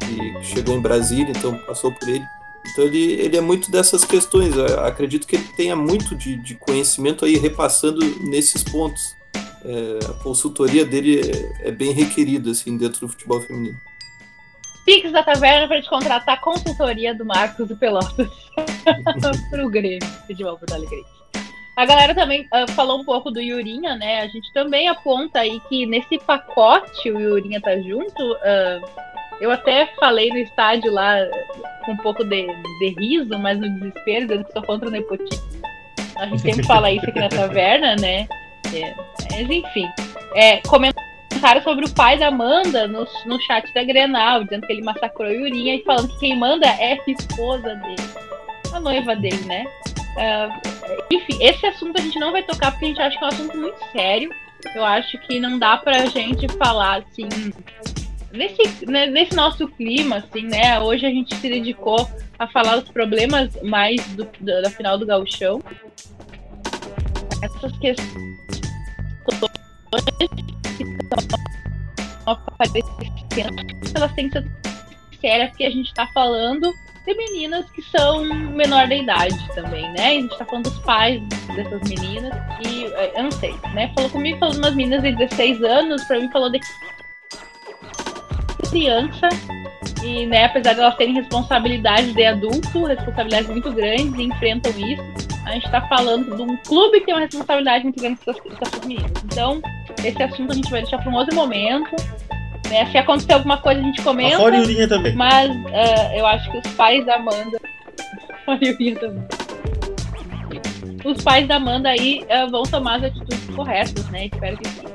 que 0.00 0.44
chegou 0.44 0.76
em 0.76 0.80
Brasília, 0.80 1.32
então 1.36 1.58
passou 1.66 1.90
por 1.90 2.08
ele. 2.08 2.24
Então 2.70 2.84
ele, 2.84 3.14
ele 3.14 3.36
é 3.36 3.40
muito 3.40 3.72
dessas 3.72 4.04
questões. 4.04 4.54
Eu 4.56 4.84
acredito 4.84 5.26
que 5.26 5.34
ele 5.34 5.48
tenha 5.56 5.74
muito 5.74 6.14
de, 6.14 6.36
de 6.36 6.54
conhecimento 6.54 7.24
aí 7.24 7.36
repassando 7.36 7.98
nesses 8.20 8.62
pontos. 8.62 9.16
É, 9.68 9.98
a 10.08 10.22
consultoria 10.22 10.86
dele 10.86 11.20
é, 11.20 11.68
é, 11.68 11.72
bem 11.72 11.90
requerida 11.90 12.52
assim 12.52 12.76
dentro 12.76 13.00
do 13.00 13.08
futebol 13.08 13.40
feminino. 13.40 13.76
Pix 14.84 15.10
da 15.10 15.24
Taverna 15.24 15.66
para 15.66 15.82
te 15.82 15.88
contratar 15.88 16.36
a 16.36 16.40
consultoria 16.40 17.12
do 17.12 17.24
Marcos 17.24 17.66
do 17.66 17.76
Pelotas 17.76 18.30
para 19.50 19.66
o 19.66 19.68
Grêmio, 19.68 20.06
futebol 20.24 20.56
Porto 20.56 20.72
Alegre. 20.72 21.04
A 21.74 21.84
galera 21.84 22.14
também 22.14 22.42
uh, 22.54 22.70
falou 22.72 23.00
um 23.00 23.04
pouco 23.04 23.32
do 23.32 23.40
Yurinha, 23.40 23.96
né? 23.96 24.20
A 24.20 24.28
gente 24.28 24.52
também 24.52 24.88
aponta 24.88 25.40
aí 25.40 25.60
que 25.68 25.84
nesse 25.84 26.16
pacote 26.18 27.10
o 27.10 27.18
Yurinha 27.18 27.60
tá 27.60 27.76
junto. 27.80 28.22
Uh, 28.34 28.88
eu 29.40 29.50
até 29.50 29.86
falei 29.98 30.30
no 30.30 30.38
estádio 30.38 30.92
lá 30.92 31.16
com 31.84 31.92
um 31.92 31.96
pouco 31.96 32.22
de, 32.22 32.46
de 32.46 32.94
riso, 32.98 33.36
mas 33.40 33.58
no 33.58 33.68
desespero, 33.68 34.28
dizendo 34.28 34.44
que 34.44 34.52
sou 34.52 34.62
contra 34.62 34.88
o 34.88 34.92
nepotismo. 34.92 35.44
A 36.16 36.26
gente 36.26 36.42
sempre 36.42 36.64
fala 36.64 36.90
isso 36.90 37.04
aqui 37.04 37.18
na 37.18 37.28
taverna, 37.28 37.96
né? 37.96 38.28
É, 38.74 38.94
mas 39.30 39.50
enfim. 39.50 39.88
É, 40.34 40.58
comentaram 40.62 41.62
sobre 41.62 41.84
o 41.84 41.90
pai 41.90 42.18
da 42.18 42.28
Amanda 42.28 42.86
no, 42.86 43.06
no 43.26 43.40
chat 43.42 43.72
da 43.74 43.84
Grenal, 43.84 44.44
dizendo 44.44 44.66
que 44.66 44.72
ele 44.72 44.82
massacrou 44.82 45.28
a 45.28 45.32
Yurinha 45.32 45.76
e 45.76 45.84
falando 45.84 46.08
que 46.08 46.18
quem 46.18 46.36
manda 46.36 46.66
é 46.66 46.94
a 46.94 47.10
esposa 47.10 47.74
dele. 47.76 47.96
A 48.72 48.80
noiva 48.80 49.14
dele, 49.16 49.42
né? 49.44 49.64
Uh, 50.16 51.06
enfim, 51.10 51.38
esse 51.40 51.66
assunto 51.66 51.98
a 51.98 52.02
gente 52.02 52.18
não 52.18 52.32
vai 52.32 52.42
tocar 52.42 52.72
porque 52.72 52.86
a 52.86 52.88
gente 52.88 53.00
acha 53.00 53.18
que 53.18 53.24
é 53.24 53.26
um 53.26 53.30
assunto 53.30 53.56
muito 53.56 53.78
sério. 53.92 54.30
Eu 54.74 54.84
acho 54.84 55.18
que 55.18 55.38
não 55.38 55.58
dá 55.58 55.76
pra 55.76 56.06
gente 56.06 56.48
falar 56.56 57.02
assim 57.02 57.28
nesse, 58.32 58.86
né, 58.86 59.06
nesse 59.06 59.34
nosso 59.34 59.66
clima, 59.68 60.16
assim, 60.16 60.42
né? 60.42 60.78
Hoje 60.80 61.06
a 61.06 61.10
gente 61.10 61.34
se 61.34 61.48
dedicou 61.48 62.08
a 62.38 62.46
falar 62.46 62.78
os 62.78 62.88
problemas 62.88 63.50
mais 63.62 64.04
do, 64.08 64.28
da 64.40 64.70
final 64.70 64.98
do 64.98 65.06
gauchão. 65.06 65.62
Essas 67.42 67.76
questões 67.78 68.38
que 70.76 70.82
estão 70.82 71.16
aparecendo, 72.26 72.86
elas 73.94 74.12
têm 74.14 74.28
que 74.28 74.38
ser 74.40 74.46
sérias, 75.20 75.50
porque 75.50 75.64
a 75.64 75.70
gente 75.70 75.86
está 75.86 76.06
falando 76.08 76.72
de 77.06 77.14
meninas 77.14 77.70
que 77.70 77.82
são 77.82 78.24
menor 78.24 78.88
da 78.88 78.94
idade 78.96 79.48
também, 79.54 79.88
né? 79.92 80.08
A 80.08 80.12
gente 80.12 80.32
está 80.32 80.44
falando 80.44 80.64
dos 80.64 80.78
pais 80.80 81.22
dessas 81.54 81.80
meninas 81.88 82.32
e 82.66 82.84
eu 83.16 83.22
não 83.22 83.30
sei, 83.30 83.54
né? 83.74 83.92
Falou 83.94 84.10
comigo, 84.10 84.38
falou 84.38 84.54
de 84.54 84.60
umas 84.60 84.74
meninas 84.74 85.02
de 85.02 85.12
16 85.12 85.62
anos, 85.62 86.04
para 86.04 86.18
mim 86.18 86.28
falou 86.30 86.50
de 86.50 86.60
criança 88.68 89.28
e, 90.02 90.26
né, 90.26 90.44
apesar 90.44 90.74
de 90.74 90.80
elas 90.80 90.94
terem 90.96 91.14
responsabilidade 91.14 92.12
de 92.12 92.24
adulto, 92.24 92.84
responsabilidades 92.84 93.48
muito 93.48 93.72
grandes 93.72 94.14
e 94.14 94.22
enfrentam 94.24 94.72
isso, 94.72 95.02
a 95.46 95.52
gente 95.52 95.66
está 95.66 95.80
falando 95.82 96.36
de 96.36 96.42
um 96.42 96.56
clube 96.58 97.00
que 97.00 97.06
tem 97.06 97.14
uma 97.14 97.20
responsabilidade 97.20 97.84
muito 97.84 98.00
grande 98.00 98.20
com 98.20 98.30
essas 98.30 98.80
meninas. 98.84 99.10
Então, 99.24 99.62
esse 100.04 100.22
assunto 100.22 100.52
a 100.52 100.54
gente 100.54 100.70
vai 100.70 100.82
deixar 100.82 100.98
para 100.98 101.10
um 101.10 101.14
outro 101.14 101.34
momento. 101.34 101.90
Né? 102.68 102.84
Se 102.90 102.98
acontecer 102.98 103.32
alguma 103.32 103.56
coisa, 103.58 103.80
a 103.80 103.84
gente 103.84 104.02
comenta. 104.02 104.36
Fora 104.38 104.56
Yurinha 104.56 104.88
também. 104.88 105.14
Mas 105.14 105.50
uh, 105.50 106.16
eu 106.16 106.26
acho 106.26 106.50
que 106.50 106.58
os 106.58 106.74
pais 106.74 107.06
da 107.06 107.16
Amanda. 107.16 107.60
Fora 108.44 108.58
Yurinha 108.64 108.96
também. 108.96 109.24
Os 111.04 111.22
pais 111.22 111.46
da 111.46 111.56
Amanda 111.56 111.88
aí 111.88 112.24
uh, 112.24 112.50
vão 112.50 112.64
tomar 112.64 112.96
as 112.96 113.04
atitudes 113.04 113.54
corretas, 113.54 114.08
né? 114.10 114.26
Espero 114.26 114.56
que 114.56 114.68
sim. 114.68 114.86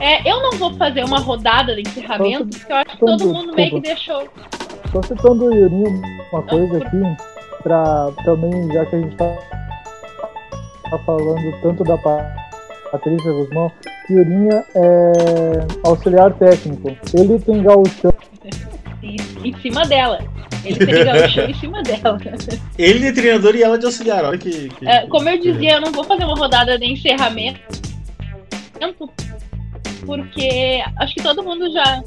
É, 0.00 0.28
eu 0.28 0.40
não 0.40 0.52
vou 0.52 0.72
fazer 0.74 1.04
uma 1.04 1.18
rodada 1.18 1.74
de 1.74 1.82
encerramento, 1.82 2.46
porque 2.46 2.72
eu 2.72 2.76
acho 2.76 2.90
que 2.92 2.98
todo 2.98 3.34
mundo 3.34 3.54
meio 3.54 3.70
que 3.72 3.80
deixou. 3.80 4.26
Só 4.90 5.02
citando 5.02 5.44
o 5.44 5.54
Yurinho 5.54 6.02
uma 6.32 6.42
coisa 6.42 6.78
aqui, 6.78 7.02
pra 7.62 8.10
também, 8.24 8.72
já 8.72 8.86
que 8.86 8.96
a 8.96 8.98
gente 8.98 9.16
tá, 9.16 9.38
tá 10.90 10.98
falando 11.04 11.60
tanto 11.60 11.84
da 11.84 11.98
Patrícia 12.90 13.30
Guzmão, 13.30 13.70
Yurinha 14.10 14.64
é 14.74 15.12
auxiliar 15.84 16.32
técnico. 16.32 16.96
Ele 17.12 17.38
tem 17.38 17.62
gauchão. 17.62 18.14
em 19.02 19.54
cima 19.60 19.84
dela. 19.84 20.18
Ele 20.64 20.86
tem 20.86 21.04
gauchão 21.04 21.44
em 21.44 21.54
cima 21.54 21.82
dela. 21.82 22.18
Ele 22.78 23.06
é 23.06 23.12
treinador 23.12 23.54
e 23.54 23.62
ela 23.62 23.78
de 23.78 23.84
auxiliar. 23.84 24.24
Olha 24.24 24.38
que. 24.38 24.70
que... 24.70 24.88
É, 24.88 25.06
como 25.06 25.28
eu 25.28 25.38
dizia, 25.38 25.74
eu 25.74 25.80
não 25.82 25.92
vou 25.92 26.04
fazer 26.04 26.24
uma 26.24 26.36
rodada 26.36 26.78
de 26.78 26.86
encerramento 26.90 27.60
porque 30.06 30.82
acho 30.96 31.14
que 31.14 31.22
todo 31.22 31.42
mundo 31.42 31.72
já 31.72 32.02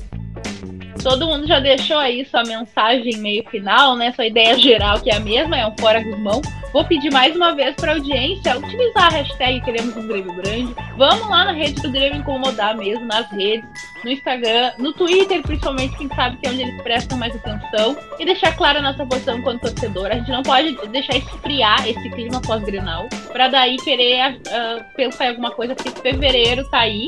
todo 1.03 1.27
mundo 1.27 1.45
já 1.45 1.59
deixou 1.59 1.97
aí 1.97 2.25
sua 2.25 2.43
mensagem 2.43 3.17
meio 3.17 3.43
final, 3.49 3.95
né? 3.95 4.11
Sua 4.13 4.25
ideia 4.25 4.57
geral, 4.57 4.99
que 5.01 5.11
é 5.11 5.17
a 5.17 5.19
mesma, 5.19 5.57
é 5.57 5.67
um 5.67 5.75
fora 5.77 6.01
Guzmão. 6.01 6.41
Vou 6.71 6.83
pedir 6.85 7.11
mais 7.11 7.35
uma 7.35 7.53
vez 7.53 7.75
para 7.75 7.91
a 7.91 7.95
audiência 7.95 8.57
utilizar 8.57 9.13
a 9.13 9.17
hashtag 9.17 9.61
Queremos 9.61 9.95
um 9.95 10.07
Grêmio 10.07 10.33
Grande. 10.33 10.73
Vamos 10.97 11.29
lá 11.29 11.45
na 11.45 11.51
rede 11.51 11.79
do 11.81 11.91
Grêmio 11.91 12.19
incomodar 12.19 12.75
mesmo, 12.75 13.05
nas 13.05 13.29
redes, 13.31 13.69
no 14.03 14.09
Instagram, 14.09 14.71
no 14.79 14.91
Twitter, 14.93 15.43
principalmente, 15.43 15.95
quem 15.97 16.07
sabe 16.15 16.37
que 16.37 16.47
é 16.47 16.51
onde 16.51 16.61
eles 16.63 16.81
prestam 16.81 17.17
mais 17.17 17.35
atenção. 17.35 17.95
E 18.17 18.25
deixar 18.25 18.55
clara 18.55 18.79
a 18.79 18.81
nossa 18.81 19.05
posição 19.05 19.39
quanto 19.43 19.61
torcedor. 19.61 20.07
A 20.07 20.15
gente 20.15 20.31
não 20.31 20.41
pode 20.41 20.75
deixar 20.87 21.15
esfriar 21.15 21.87
esse 21.87 22.09
clima 22.09 22.41
pós-grenal, 22.41 23.07
para 23.31 23.49
daí 23.49 23.75
querer 23.77 24.31
uh, 24.31 24.83
pensar 24.95 25.25
em 25.25 25.29
alguma 25.29 25.51
coisa, 25.51 25.75
porque 25.75 25.91
fevereiro 26.01 26.67
tá 26.69 26.79
aí. 26.79 27.07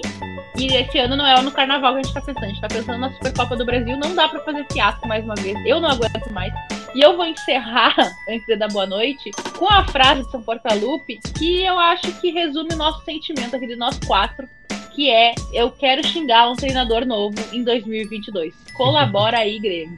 E 0.57 0.67
esse 0.67 0.98
ano 0.99 1.17
não 1.17 1.25
é 1.25 1.41
no 1.41 1.51
carnaval 1.51 1.93
que 1.93 1.99
a 1.99 2.03
gente 2.03 2.14
tá 2.14 2.22
pensando. 2.22 2.43
A 2.43 2.48
gente 2.48 2.61
tá 2.61 2.67
pensando 2.67 2.99
na 2.99 3.11
Supercopa 3.11 3.56
do 3.57 3.65
Brasil. 3.65 3.84
Não 3.85 4.15
dá 4.15 4.27
para 4.27 4.39
fazer 4.41 4.65
fiasco 4.72 5.07
mais 5.07 5.23
uma 5.23 5.35
vez. 5.35 5.57
Eu 5.65 5.80
não 5.80 5.89
aguento 5.89 6.31
mais. 6.31 6.53
E 6.93 7.01
eu 7.01 7.15
vou 7.15 7.25
encerrar, 7.25 7.95
antes 8.30 8.45
de 8.45 8.55
dar 8.55 8.69
boa 8.69 8.85
noite, 8.85 9.31
com 9.57 9.67
a 9.67 9.85
frase 9.88 10.23
de 10.23 10.31
São 10.31 10.41
Portalupe, 10.41 11.19
que 11.38 11.64
eu 11.64 11.77
acho 11.77 12.11
que 12.22 12.31
resume 12.31 12.69
o 12.73 12.77
nosso 12.77 13.03
sentimento 13.03 13.55
aqui 13.55 13.67
de 13.67 13.75
nós 13.75 13.99
quatro, 13.99 14.47
que 14.93 15.11
é: 15.11 15.35
Eu 15.53 15.72
quero 15.72 16.05
xingar 16.07 16.49
um 16.49 16.55
treinador 16.55 17.05
novo 17.05 17.35
em 17.53 17.64
2022. 17.64 18.53
Colabora 18.73 19.39
aí, 19.39 19.59
Grêmio. 19.59 19.97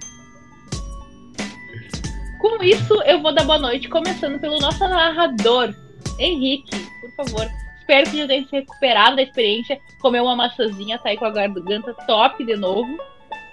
Com 2.39 2.63
isso, 2.63 3.01
eu 3.03 3.21
vou 3.21 3.33
dar 3.33 3.45
boa 3.45 3.57
noite, 3.57 3.89
começando 3.89 4.39
pelo 4.39 4.59
nosso 4.59 4.79
narrador, 4.79 5.73
Henrique. 6.19 6.77
Por 7.01 7.25
favor, 7.25 7.47
Espero 7.87 8.11
que 8.11 8.17
já 8.17 8.27
tenha 8.27 8.45
se 8.45 8.51
recuperado 8.51 9.15
da 9.15 9.21
experiência. 9.21 9.79
Comeu 10.01 10.25
uma 10.25 10.35
maçãzinha, 10.35 10.99
tá 10.99 11.07
aí 11.07 11.15
com 11.15 11.23
a 11.23 11.29
garganta 11.29 11.93
top 12.05 12.43
de 12.43 12.57
novo. 12.57 12.97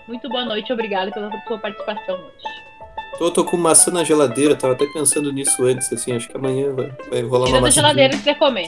Muito 0.06 0.28
boa 0.28 0.44
noite, 0.44 0.72
obrigado 0.72 1.10
pela 1.12 1.30
sua 1.46 1.58
participação 1.58 2.16
hoje. 2.16 2.64
Tô, 3.18 3.30
tô 3.30 3.44
com 3.44 3.56
maçã 3.56 3.90
na 3.90 4.04
geladeira, 4.04 4.56
tava 4.56 4.74
até 4.74 4.86
pensando 4.86 5.32
nisso 5.32 5.64
antes, 5.64 5.90
assim, 5.92 6.12
acho 6.12 6.28
que 6.28 6.36
amanhã 6.36 6.72
vai, 6.72 6.92
vai 7.10 7.22
rolar 7.22 7.46
Tira 7.46 7.58
uma 7.58 7.66
maçã. 7.66 7.82
da 7.82 7.88
geladeira 7.88 8.16
que 8.16 8.24
você 8.24 8.34
comer. 8.34 8.66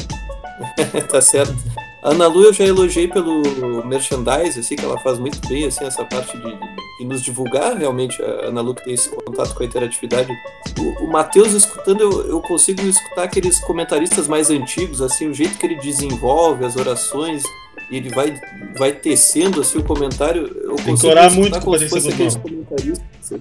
tá 1.11 1.21
certo. 1.21 1.55
A 2.03 2.11
Ana 2.11 2.29
Lu 2.29 2.45
eu 2.45 2.53
já 2.53 2.65
elogiei 2.65 3.09
pelo 3.09 3.85
merchandise, 3.85 4.61
assim, 4.61 4.77
que 4.77 4.85
ela 4.85 4.99
faz 5.01 5.19
muito 5.19 5.47
bem, 5.49 5.67
assim, 5.67 5.85
essa 5.85 6.05
parte 6.05 6.39
de, 6.39 6.59
de 6.99 7.05
nos 7.05 7.21
divulgar, 7.21 7.77
realmente, 7.77 8.23
a 8.23 8.47
Ana 8.47 8.61
Lu 8.61 8.75
que 8.75 8.85
tem 8.85 8.95
esse 8.95 9.11
contato 9.11 9.55
com 9.55 9.63
a 9.63 9.67
interatividade. 9.67 10.33
O, 10.79 11.05
o 11.05 11.11
Matheus 11.11 11.53
escutando, 11.53 12.01
eu, 12.01 12.29
eu 12.29 12.41
consigo 12.41 12.81
escutar 12.83 13.25
aqueles 13.25 13.59
comentaristas 13.61 14.29
mais 14.29 14.49
antigos, 14.51 15.03
assim, 15.03 15.29
o 15.29 15.35
jeito 15.35 15.59
que 15.59 15.67
ele 15.67 15.77
desenvolve 15.77 16.65
as 16.65 16.77
orações, 16.77 17.43
e 17.91 17.97
ele 17.97 18.11
vai, 18.11 18.41
vai 18.77 18.93
tecendo, 18.93 19.61
assim, 19.61 19.79
o 19.79 19.85
comentário, 19.85 20.43
eu 20.43 20.77
tem 20.77 20.87
consigo 20.87 21.13
escutar 21.13 21.31
muito 21.31 21.61
como 21.61 21.79
se 21.79 21.89
fosse 21.89 22.09
aqueles 22.09 22.37
comentaristas 22.37 23.41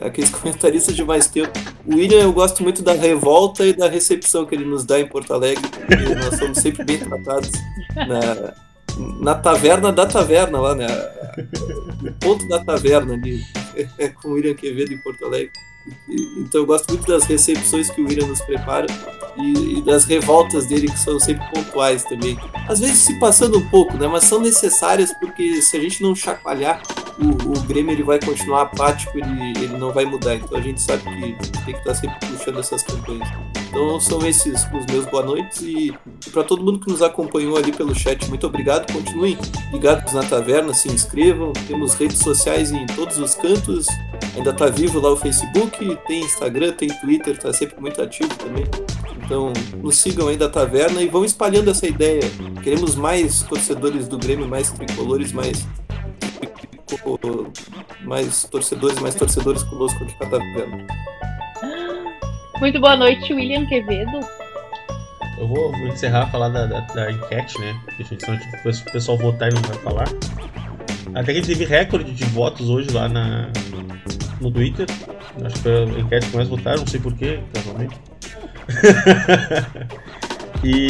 aqueles 0.00 0.30
comentaristas 0.34 0.96
de 0.96 1.04
mais 1.04 1.26
tempo. 1.26 1.52
O 1.86 1.96
William, 1.96 2.20
eu 2.22 2.32
gosto 2.32 2.62
muito 2.62 2.82
da 2.82 2.92
revolta 2.92 3.66
e 3.66 3.72
da 3.72 3.88
recepção 3.88 4.46
que 4.46 4.54
ele 4.54 4.64
nos 4.64 4.84
dá 4.84 4.98
em 4.98 5.06
Porto 5.06 5.32
Alegre. 5.32 5.62
nós 6.24 6.38
somos 6.38 6.58
sempre 6.58 6.84
bem 6.84 6.98
tratados 6.98 7.50
na, 7.94 8.54
na 9.20 9.34
taverna 9.34 9.92
da 9.92 10.06
taverna, 10.06 10.60
lá, 10.60 10.74
né? 10.74 10.86
No 12.02 12.12
ponto 12.14 12.48
da 12.48 12.64
taverna 12.64 13.14
ali, 13.14 13.42
com 14.20 14.28
o 14.28 14.32
William 14.32 14.54
Quevedo 14.54 14.92
em 14.92 14.98
Porto 14.98 15.24
Alegre. 15.26 15.52
Então 16.08 16.62
eu 16.62 16.66
gosto 16.66 16.90
muito 16.90 17.06
das 17.06 17.24
recepções 17.24 17.90
que 17.90 18.00
o 18.00 18.06
William 18.06 18.26
nos 18.26 18.40
prepara 18.40 18.86
e, 19.36 19.78
e, 19.78 19.82
das 19.82 20.04
revoltas 20.04 20.66
dele 20.66 20.88
que 20.88 20.98
são 20.98 21.18
sempre 21.18 21.46
pontuais 21.52 22.04
também. 22.04 22.38
Às 22.68 22.80
vezes 22.80 22.98
se 22.98 23.18
passando 23.18 23.58
um 23.58 23.68
pouco, 23.68 23.96
né? 23.96 24.06
Mas 24.06 24.24
são 24.24 24.40
necessárias 24.40 25.12
porque 25.18 25.62
se 25.62 25.76
a 25.76 25.80
gente 25.80 26.02
não 26.02 26.14
chacoalhar, 26.14 26.82
o, 27.18 27.58
o 27.58 27.60
Grêmio 27.62 27.92
ele 27.92 28.02
vai 28.02 28.18
continuar 28.18 28.62
apático, 28.62 29.16
ele, 29.18 29.58
ele 29.58 29.78
não 29.78 29.92
vai 29.92 30.04
mudar. 30.04 30.34
Então 30.34 30.58
a 30.58 30.60
gente 30.60 30.80
sabe 30.80 31.02
que 31.02 31.50
tem 31.64 31.74
que 31.74 31.80
estar 31.80 31.94
sempre 31.94 32.26
puxando 32.26 32.58
essas 32.58 32.82
campanhas. 32.82 33.28
Então 33.70 34.00
são 34.00 34.26
esses 34.26 34.66
os 34.72 34.86
meus 34.86 35.06
boa 35.06 35.22
noites 35.22 35.62
e, 35.62 35.94
para 36.32 36.42
todo 36.42 36.62
mundo 36.62 36.80
que 36.80 36.90
nos 36.90 37.00
acompanhou 37.00 37.56
ali 37.56 37.70
pelo 37.70 37.94
chat, 37.94 38.28
muito 38.28 38.44
obrigado. 38.44 38.92
Continuem 38.92 39.38
ligados 39.72 40.12
na 40.12 40.24
taverna, 40.24 40.74
se 40.74 40.88
inscrevam. 40.88 41.52
Temos 41.68 41.94
redes 41.94 42.18
sociais 42.18 42.72
em 42.72 42.84
todos 42.86 43.16
os 43.18 43.36
cantos. 43.36 43.86
Ainda 44.36 44.50
está 44.50 44.66
vivo 44.66 45.00
lá 45.00 45.12
o 45.12 45.16
Facebook, 45.16 45.98
tem 46.06 46.20
Instagram, 46.20 46.72
tem 46.72 46.88
Twitter, 46.88 47.34
está 47.34 47.52
sempre 47.52 47.80
muito 47.80 48.02
ativo 48.02 48.34
também. 48.34 48.64
Então, 49.24 49.52
nos 49.80 49.96
sigam 49.98 50.26
aí 50.26 50.36
da 50.36 50.48
taverna 50.48 51.00
e 51.00 51.08
vão 51.08 51.24
espalhando 51.24 51.70
essa 51.70 51.86
ideia. 51.86 52.22
Queremos 52.64 52.96
mais 52.96 53.42
torcedores 53.42 54.08
do 54.08 54.18
Grêmio, 54.18 54.48
mais 54.48 54.72
tricolores, 54.72 55.32
mais 55.32 55.64
mais 58.04 58.44
torcedores, 58.44 58.98
mais 58.98 59.14
torcedores 59.14 59.62
conosco 59.62 60.02
aqui 60.02 60.14
na 60.20 60.26
taverna. 60.30 60.86
Muito 62.60 62.78
boa 62.78 62.94
noite, 62.94 63.32
William 63.32 63.64
Quevedo. 63.64 64.20
Eu 65.38 65.48
vou, 65.48 65.74
encerrar 65.86 66.26
falar 66.26 66.50
da, 66.50 66.66
da, 66.66 66.80
da 66.80 67.10
enquete, 67.10 67.58
né? 67.58 67.74
Senão 68.06 68.38
o 68.38 68.92
pessoal 68.92 69.16
votar 69.16 69.50
e 69.50 69.54
não 69.54 69.62
vai 69.62 69.78
falar. 69.78 70.04
Até 71.14 71.32
que 71.32 71.40
teve 71.40 71.64
recorde 71.64 72.12
de 72.12 72.24
votos 72.26 72.68
hoje 72.68 72.90
lá 72.90 73.08
na, 73.08 73.50
no 74.42 74.50
Twitter. 74.50 74.86
Acho 75.42 75.54
que 75.54 75.62
foi 75.62 75.72
a 75.72 75.84
enquete 76.00 76.28
que 76.28 76.36
mais 76.36 76.48
votaram, 76.48 76.80
não 76.80 76.86
sei 76.86 77.00
porquê, 77.00 77.40
casualmente. 77.54 77.96
e 80.62 80.88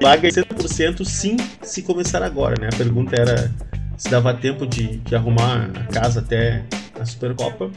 lá 0.00 0.14
ganhei 0.14 0.30
100% 0.30 1.04
sim 1.04 1.36
se 1.60 1.82
começar 1.82 2.22
agora, 2.22 2.54
né? 2.60 2.68
A 2.72 2.76
pergunta 2.76 3.20
era 3.20 3.52
se 3.96 4.08
dava 4.08 4.32
tempo 4.32 4.64
de, 4.64 4.98
de 4.98 5.16
arrumar 5.16 5.70
a 5.74 5.92
casa 5.92 6.20
até 6.20 6.62
a 7.00 7.04
Supercopa. 7.04 7.68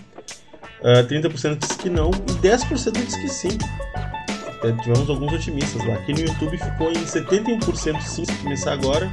Uh, 0.84 1.08
30% 1.08 1.60
disse 1.60 1.78
que 1.78 1.90
não 1.90 2.12
e 2.12 2.34
10% 2.46 2.92
disse 2.92 3.22
que 3.22 3.30
sim. 3.30 3.58
Tivemos 4.82 5.10
alguns 5.10 5.34
otimistas 5.34 5.86
lá. 5.86 5.96
Aqui 5.96 6.14
no 6.14 6.22
YouTube 6.22 6.58
ficou 6.58 6.92
em 6.92 7.04
71% 7.04 8.02
sim 8.02 8.26
se 8.26 8.34
começar 8.38 8.74
agora 8.74 9.12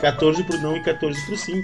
14 0.00 0.42
pro 0.44 0.60
não 0.60 0.76
e 0.76 0.80
14 0.80 1.20
pro 1.26 1.36
sim. 1.36 1.60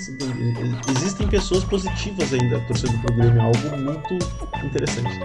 Existem 0.96 1.28
pessoas 1.28 1.62
positivas 1.64 2.32
ainda 2.32 2.58
torcendo 2.60 2.98
pro 3.00 3.14
Grêmio, 3.14 3.40
é 3.40 3.44
algo 3.44 3.76
muito 3.76 4.18
interessante. 4.64 5.20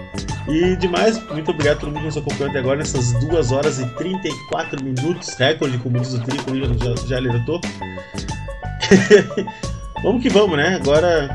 E 0.48 0.76
demais, 0.76 1.18
muito 1.32 1.50
obrigado 1.50 1.76
a 1.76 1.80
todo 1.80 1.88
mundo 1.88 2.00
que 2.00 2.06
nos 2.06 2.16
acompanhou 2.16 2.50
até 2.50 2.58
agora 2.58 2.78
nessas 2.78 3.12
2 3.12 3.52
horas 3.52 3.78
e 3.80 3.86
34 3.94 4.84
minutos, 4.84 5.34
recorde, 5.34 5.78
como 5.78 6.00
diz 6.00 6.14
o 6.14 6.20
Trico, 6.20 6.54
já, 6.54 7.06
já 7.06 7.16
alertou. 7.16 7.60
vamos 10.02 10.22
que 10.22 10.28
vamos, 10.28 10.56
né? 10.56 10.76
Agora, 10.76 11.28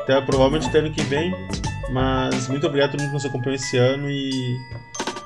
até, 0.00 0.20
provavelmente 0.22 0.68
até 0.68 0.78
ano 0.78 0.90
que 0.90 1.02
vem, 1.02 1.34
mas 1.92 2.48
muito 2.48 2.66
obrigado 2.66 2.90
a 2.90 2.92
todo 2.92 3.00
mundo 3.00 3.08
que 3.08 3.14
nos 3.14 3.26
acompanhou 3.26 3.54
esse 3.54 3.76
ano 3.76 4.10
e 4.10 4.58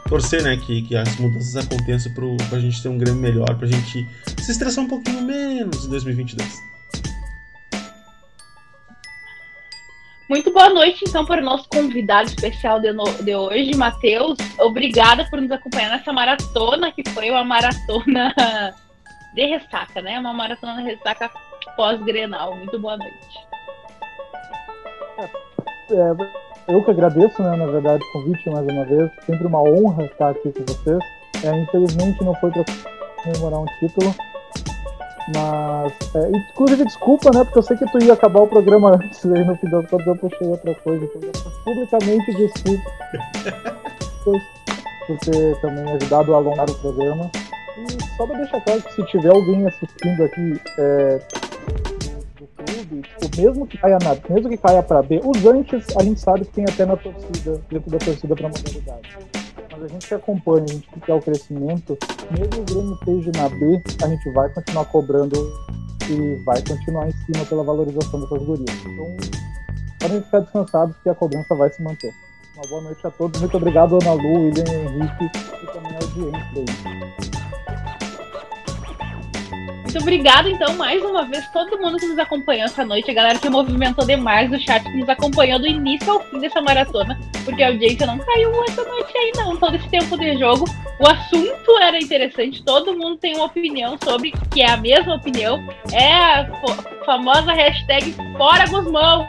torcer, 0.09 0.43
né, 0.43 0.57
que, 0.57 0.83
que 0.83 0.97
as 0.97 1.17
mudanças 1.17 1.57
aconteçam 1.57 2.13
pro, 2.13 2.37
pra 2.49 2.59
gente 2.59 2.83
ter 2.83 2.89
um 2.89 2.99
Grêmio 2.99 3.21
melhor, 3.21 3.55
pra 3.57 3.67
gente 3.67 4.07
se 4.39 4.51
estressar 4.51 4.85
um 4.85 4.89
pouquinho 4.89 5.23
menos 5.23 5.87
em 5.87 5.89
2022. 5.89 6.75
Muito 10.29 10.51
boa 10.53 10.71
noite, 10.71 11.05
então, 11.07 11.25
para 11.25 11.43
o 11.43 11.45
nosso 11.45 11.69
convidado 11.69 12.29
especial 12.29 12.81
de, 12.81 12.93
no, 12.93 13.05
de 13.23 13.35
hoje, 13.37 13.77
Matheus. 13.77 14.39
Obrigada 14.59 15.25
por 15.27 15.41
nos 15.41 15.51
acompanhar 15.51 15.91
nessa 15.91 16.13
maratona, 16.13 16.91
que 16.91 17.09
foi 17.11 17.31
uma 17.31 17.45
maratona 17.45 18.35
de 19.35 19.45
ressaca, 19.45 20.01
né? 20.01 20.19
Uma 20.19 20.33
maratona 20.33 20.83
de 20.83 20.89
ressaca 20.89 21.31
pós-grenal. 21.77 22.57
Muito 22.57 22.79
boa 22.79 22.97
noite. 22.97 23.39
É, 25.91 26.44
eu 26.69 26.83
que 26.85 26.91
agradeço, 26.91 27.43
né, 27.43 27.57
na 27.57 27.67
verdade, 27.67 28.03
o 28.03 28.13
convite 28.13 28.51
mais 28.51 28.67
uma 28.67 28.85
vez. 28.85 29.11
Sempre 29.27 29.47
uma 29.47 29.63
honra 29.63 30.05
estar 30.05 30.31
aqui 30.31 30.53
com 30.53 30.65
vocês. 30.65 30.99
É, 31.45 31.57
infelizmente 31.59 32.25
não 32.25 32.35
foi 32.37 32.51
para 32.51 32.65
comemorar 33.23 33.61
um 33.61 33.67
título. 33.81 34.15
Mas, 35.35 35.93
é, 36.15 36.31
inclusive, 36.37 36.85
desculpa, 36.85 37.31
né? 37.35 37.45
Porque 37.45 37.59
eu 37.59 37.63
sei 37.63 37.77
que 37.77 37.91
tu 37.91 38.03
ia 38.03 38.13
acabar 38.13 38.43
o 38.43 38.47
programa 38.47 38.95
antes, 38.95 39.25
aí 39.25 39.45
no 39.45 39.57
final 39.57 39.83
do 39.83 40.01
eu 40.01 40.17
puxei 40.17 40.47
outra 40.47 40.75
coisa. 40.77 41.05
Então, 41.05 41.53
publicamente 41.65 42.35
desculpa 42.35 42.93
por, 44.23 44.41
ter 45.19 45.61
também 45.61 45.91
ajudado 45.93 46.35
a 46.35 46.37
alongar 46.37 46.69
o 46.69 46.75
programa. 46.75 47.31
E 47.79 48.17
só 48.17 48.27
para 48.27 48.37
deixar 48.39 48.61
claro 48.61 48.83
que 48.83 48.93
se 48.93 49.05
tiver 49.07 49.31
alguém 49.31 49.67
assistindo 49.67 50.25
aqui 50.25 50.61
é, 50.79 51.21
clube, 52.65 53.03
tipo, 53.03 53.41
mesmo 53.41 53.67
que 53.67 53.79
caia 53.79 53.99
na, 54.03 54.17
mesmo 54.35 54.49
que 54.49 54.57
caia 54.57 54.83
para 54.83 55.03
B, 55.03 55.21
os 55.25 55.45
antes 55.47 55.85
a 55.97 56.03
gente 56.03 56.21
sabe 56.21 56.45
que 56.45 56.53
tem 56.53 56.65
até 56.65 56.85
na 56.85 56.97
torcida, 56.97 57.61
dentro 57.71 57.91
da 57.91 57.99
torcida 57.99 58.35
para 58.35 58.49
modalidade. 58.49 59.19
Mas 59.73 59.83
a 59.83 59.89
gente 59.89 60.07
que 60.07 60.15
acompanha, 60.15 60.65
a 60.65 60.73
gente 60.73 60.89
que 60.89 61.01
quer 61.01 61.15
o 61.15 61.21
crescimento, 61.21 61.99
mesmo 62.31 62.63
o 62.63 62.65
Grêmio 62.65 62.95
esteja 62.95 63.33
na 63.37 63.49
B, 63.49 63.83
a 64.03 64.09
gente 64.09 64.31
vai 64.31 64.49
continuar 64.51 64.85
cobrando 64.87 65.37
e 66.09 66.37
vai 66.45 66.63
continuar 66.63 67.09
em 67.09 67.13
cima 67.13 67.45
pela 67.47 67.65
valorização 67.65 68.21
dessas 68.21 68.43
gurias. 68.45 68.77
Então, 68.87 69.17
podem 70.01 70.23
ficar 70.23 70.41
descansados 70.41 70.97
que 71.03 71.09
a 71.09 71.15
cobrança 71.15 71.55
vai 71.55 71.71
se 71.71 71.83
manter. 71.83 72.13
Uma 72.57 72.69
boa 72.69 72.83
noite 72.83 73.07
a 73.07 73.11
todos. 73.11 73.41
Muito 73.41 73.57
obrigado, 73.57 73.99
Ana 74.01 74.13
Lu, 74.13 74.45
William 74.45 74.65
Henrique 74.65 75.25
e 75.25 75.67
também 75.73 75.93
a 75.93 76.05
audiência 76.05 76.55
aí. 76.57 77.44
Muito 79.95 80.03
obrigada, 80.03 80.51
então, 80.51 80.75
mais 80.75 81.01
uma 81.05 81.23
vez, 81.23 81.47
todo 81.53 81.79
mundo 81.79 81.99
que 81.99 82.07
nos 82.07 82.19
acompanhou 82.19 82.65
essa 82.65 82.85
noite, 82.85 83.13
a 83.13 83.15
galera 83.15 83.39
que 83.39 83.49
movimentou 83.49 84.05
demais 84.05 84.51
o 84.51 84.59
chat, 84.59 84.83
que 84.83 84.99
nos 84.99 85.09
acompanhou 85.09 85.61
do 85.61 85.69
início 85.69 86.13
ao 86.13 86.21
fim 86.21 86.41
dessa 86.41 86.61
maratona, 86.61 87.17
porque 87.45 87.63
a 87.63 87.69
audiência 87.69 88.05
não 88.05 88.19
caiu 88.19 88.51
essa 88.65 88.83
noite 88.83 89.17
aí, 89.17 89.31
não. 89.37 89.57
Todo 89.57 89.77
esse 89.77 89.89
tempo 89.89 90.19
de 90.19 90.37
jogo, 90.37 90.65
o 90.99 91.09
assunto 91.09 91.79
era 91.81 91.97
interessante, 91.97 92.65
todo 92.65 92.99
mundo 92.99 93.19
tem 93.19 93.37
uma 93.37 93.45
opinião 93.45 93.97
sobre, 94.03 94.33
que 94.53 94.63
é 94.63 94.71
a 94.73 94.77
mesma 94.77 95.15
opinião, 95.15 95.65
é 95.93 96.13
a 96.13 96.51
famosa 97.07 97.53
hashtag 97.53 98.17
Fora 98.37 98.67
Guzmão. 98.67 99.29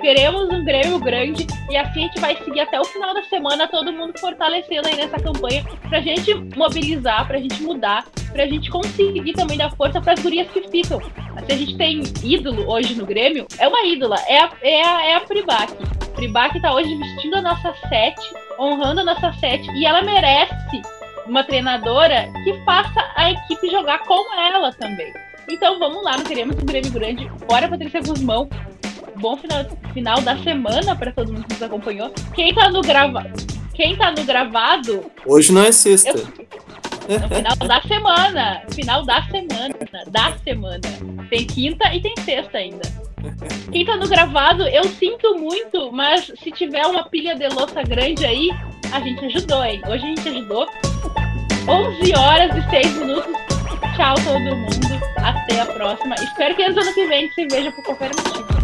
Queremos 0.00 0.48
um 0.48 0.64
Grêmio 0.64 0.98
grande 0.98 1.46
e 1.68 1.76
assim 1.76 2.04
a 2.04 2.06
gente 2.06 2.20
vai 2.20 2.34
seguir 2.42 2.60
até 2.60 2.80
o 2.80 2.84
final 2.84 3.12
da 3.12 3.22
semana, 3.24 3.68
todo 3.68 3.92
mundo 3.92 4.18
fortalecendo 4.18 4.88
aí 4.88 4.96
nessa 4.96 5.18
campanha 5.20 5.62
pra 5.90 6.00
gente 6.00 6.34
mobilizar, 6.56 7.26
pra 7.26 7.38
gente 7.38 7.62
mudar, 7.62 8.06
pra 8.32 8.46
gente 8.46 8.70
conseguir 8.70 9.34
também 9.34 9.58
dar 9.58 9.70
força 9.76 9.99
para 10.00 10.14
as 10.14 10.20
gurias 10.20 10.48
que 10.50 10.68
ficam. 10.68 11.00
Se 11.00 11.52
a 11.52 11.56
gente 11.56 11.76
tem 11.76 12.02
ídolo 12.22 12.70
hoje 12.70 12.94
no 12.94 13.06
Grêmio, 13.06 13.46
é 13.58 13.68
uma 13.68 13.84
ídola, 13.84 14.16
é 14.26 14.38
a, 14.38 14.50
é 14.62 14.82
a, 14.82 15.06
é 15.06 15.14
a 15.16 15.20
Pribac. 15.20 15.72
Pribac 16.14 16.60
tá 16.60 16.74
hoje 16.74 16.94
vestindo 16.96 17.36
a 17.36 17.42
nossa 17.42 17.74
sete, 17.88 18.20
honrando 18.58 19.00
a 19.00 19.04
nossa 19.04 19.32
sete, 19.34 19.70
e 19.72 19.86
ela 19.86 20.02
merece 20.02 20.82
uma 21.26 21.44
treinadora 21.44 22.28
que 22.44 22.52
faça 22.64 23.12
a 23.16 23.30
equipe 23.30 23.70
jogar 23.70 24.00
com 24.00 24.34
ela 24.34 24.72
também. 24.72 25.12
Então 25.48 25.78
vamos 25.78 26.02
lá, 26.02 26.16
não 26.16 26.24
queremos 26.24 26.56
um 26.56 26.66
Grêmio 26.66 26.90
grande. 26.90 27.30
Bora, 27.46 27.68
Patrícia 27.68 28.00
Guzmão 28.00 28.48
bom 29.20 29.36
final, 29.36 29.64
final 29.92 30.20
da 30.22 30.36
semana 30.38 30.96
para 30.96 31.12
todo 31.12 31.32
mundo 31.32 31.44
que 31.44 31.52
nos 31.52 31.62
acompanhou. 31.62 32.10
Quem 32.34 32.54
tá 32.54 32.70
no 32.70 32.80
gravado. 32.80 33.59
Quem 33.80 33.96
tá 33.96 34.10
no 34.12 34.22
gravado. 34.24 35.10
Hoje 35.24 35.50
não 35.52 35.62
é 35.62 35.72
sexta. 35.72 36.10
Eu, 36.10 37.18
no 37.18 37.28
final 37.34 37.56
da 37.56 37.80
semana. 37.80 38.62
Final 38.74 39.06
da 39.06 39.22
semana. 39.22 39.74
Da 40.08 40.36
semana. 40.44 40.80
Tem 41.30 41.46
quinta 41.46 41.94
e 41.94 42.02
tem 42.02 42.12
sexta 42.22 42.58
ainda. 42.58 42.82
Quem 43.72 43.86
tá 43.86 43.96
no 43.96 44.06
gravado, 44.06 44.68
eu 44.68 44.84
sinto 44.84 45.34
muito, 45.38 45.90
mas 45.92 46.30
se 46.42 46.50
tiver 46.50 46.84
uma 46.84 47.04
pilha 47.04 47.34
de 47.34 47.48
louça 47.48 47.82
grande 47.82 48.26
aí, 48.26 48.50
a 48.92 49.00
gente 49.00 49.24
ajudou, 49.24 49.64
hein? 49.64 49.80
Hoje 49.88 50.04
a 50.04 50.08
gente 50.08 50.28
ajudou. 50.28 50.68
11 51.66 52.16
horas 52.18 52.54
e 52.54 52.68
6 52.68 52.98
minutos. 52.98 53.32
Tchau, 53.96 54.14
todo 54.16 54.56
mundo. 54.56 55.00
Até 55.16 55.58
a 55.58 55.64
próxima. 55.64 56.16
Espero 56.16 56.54
que 56.54 56.64
ano 56.64 56.92
que 56.92 57.06
vem 57.06 57.32
se 57.32 57.46
veja 57.46 57.72
por 57.72 57.82
qualquer 57.84 58.10
motivo. 58.10 58.59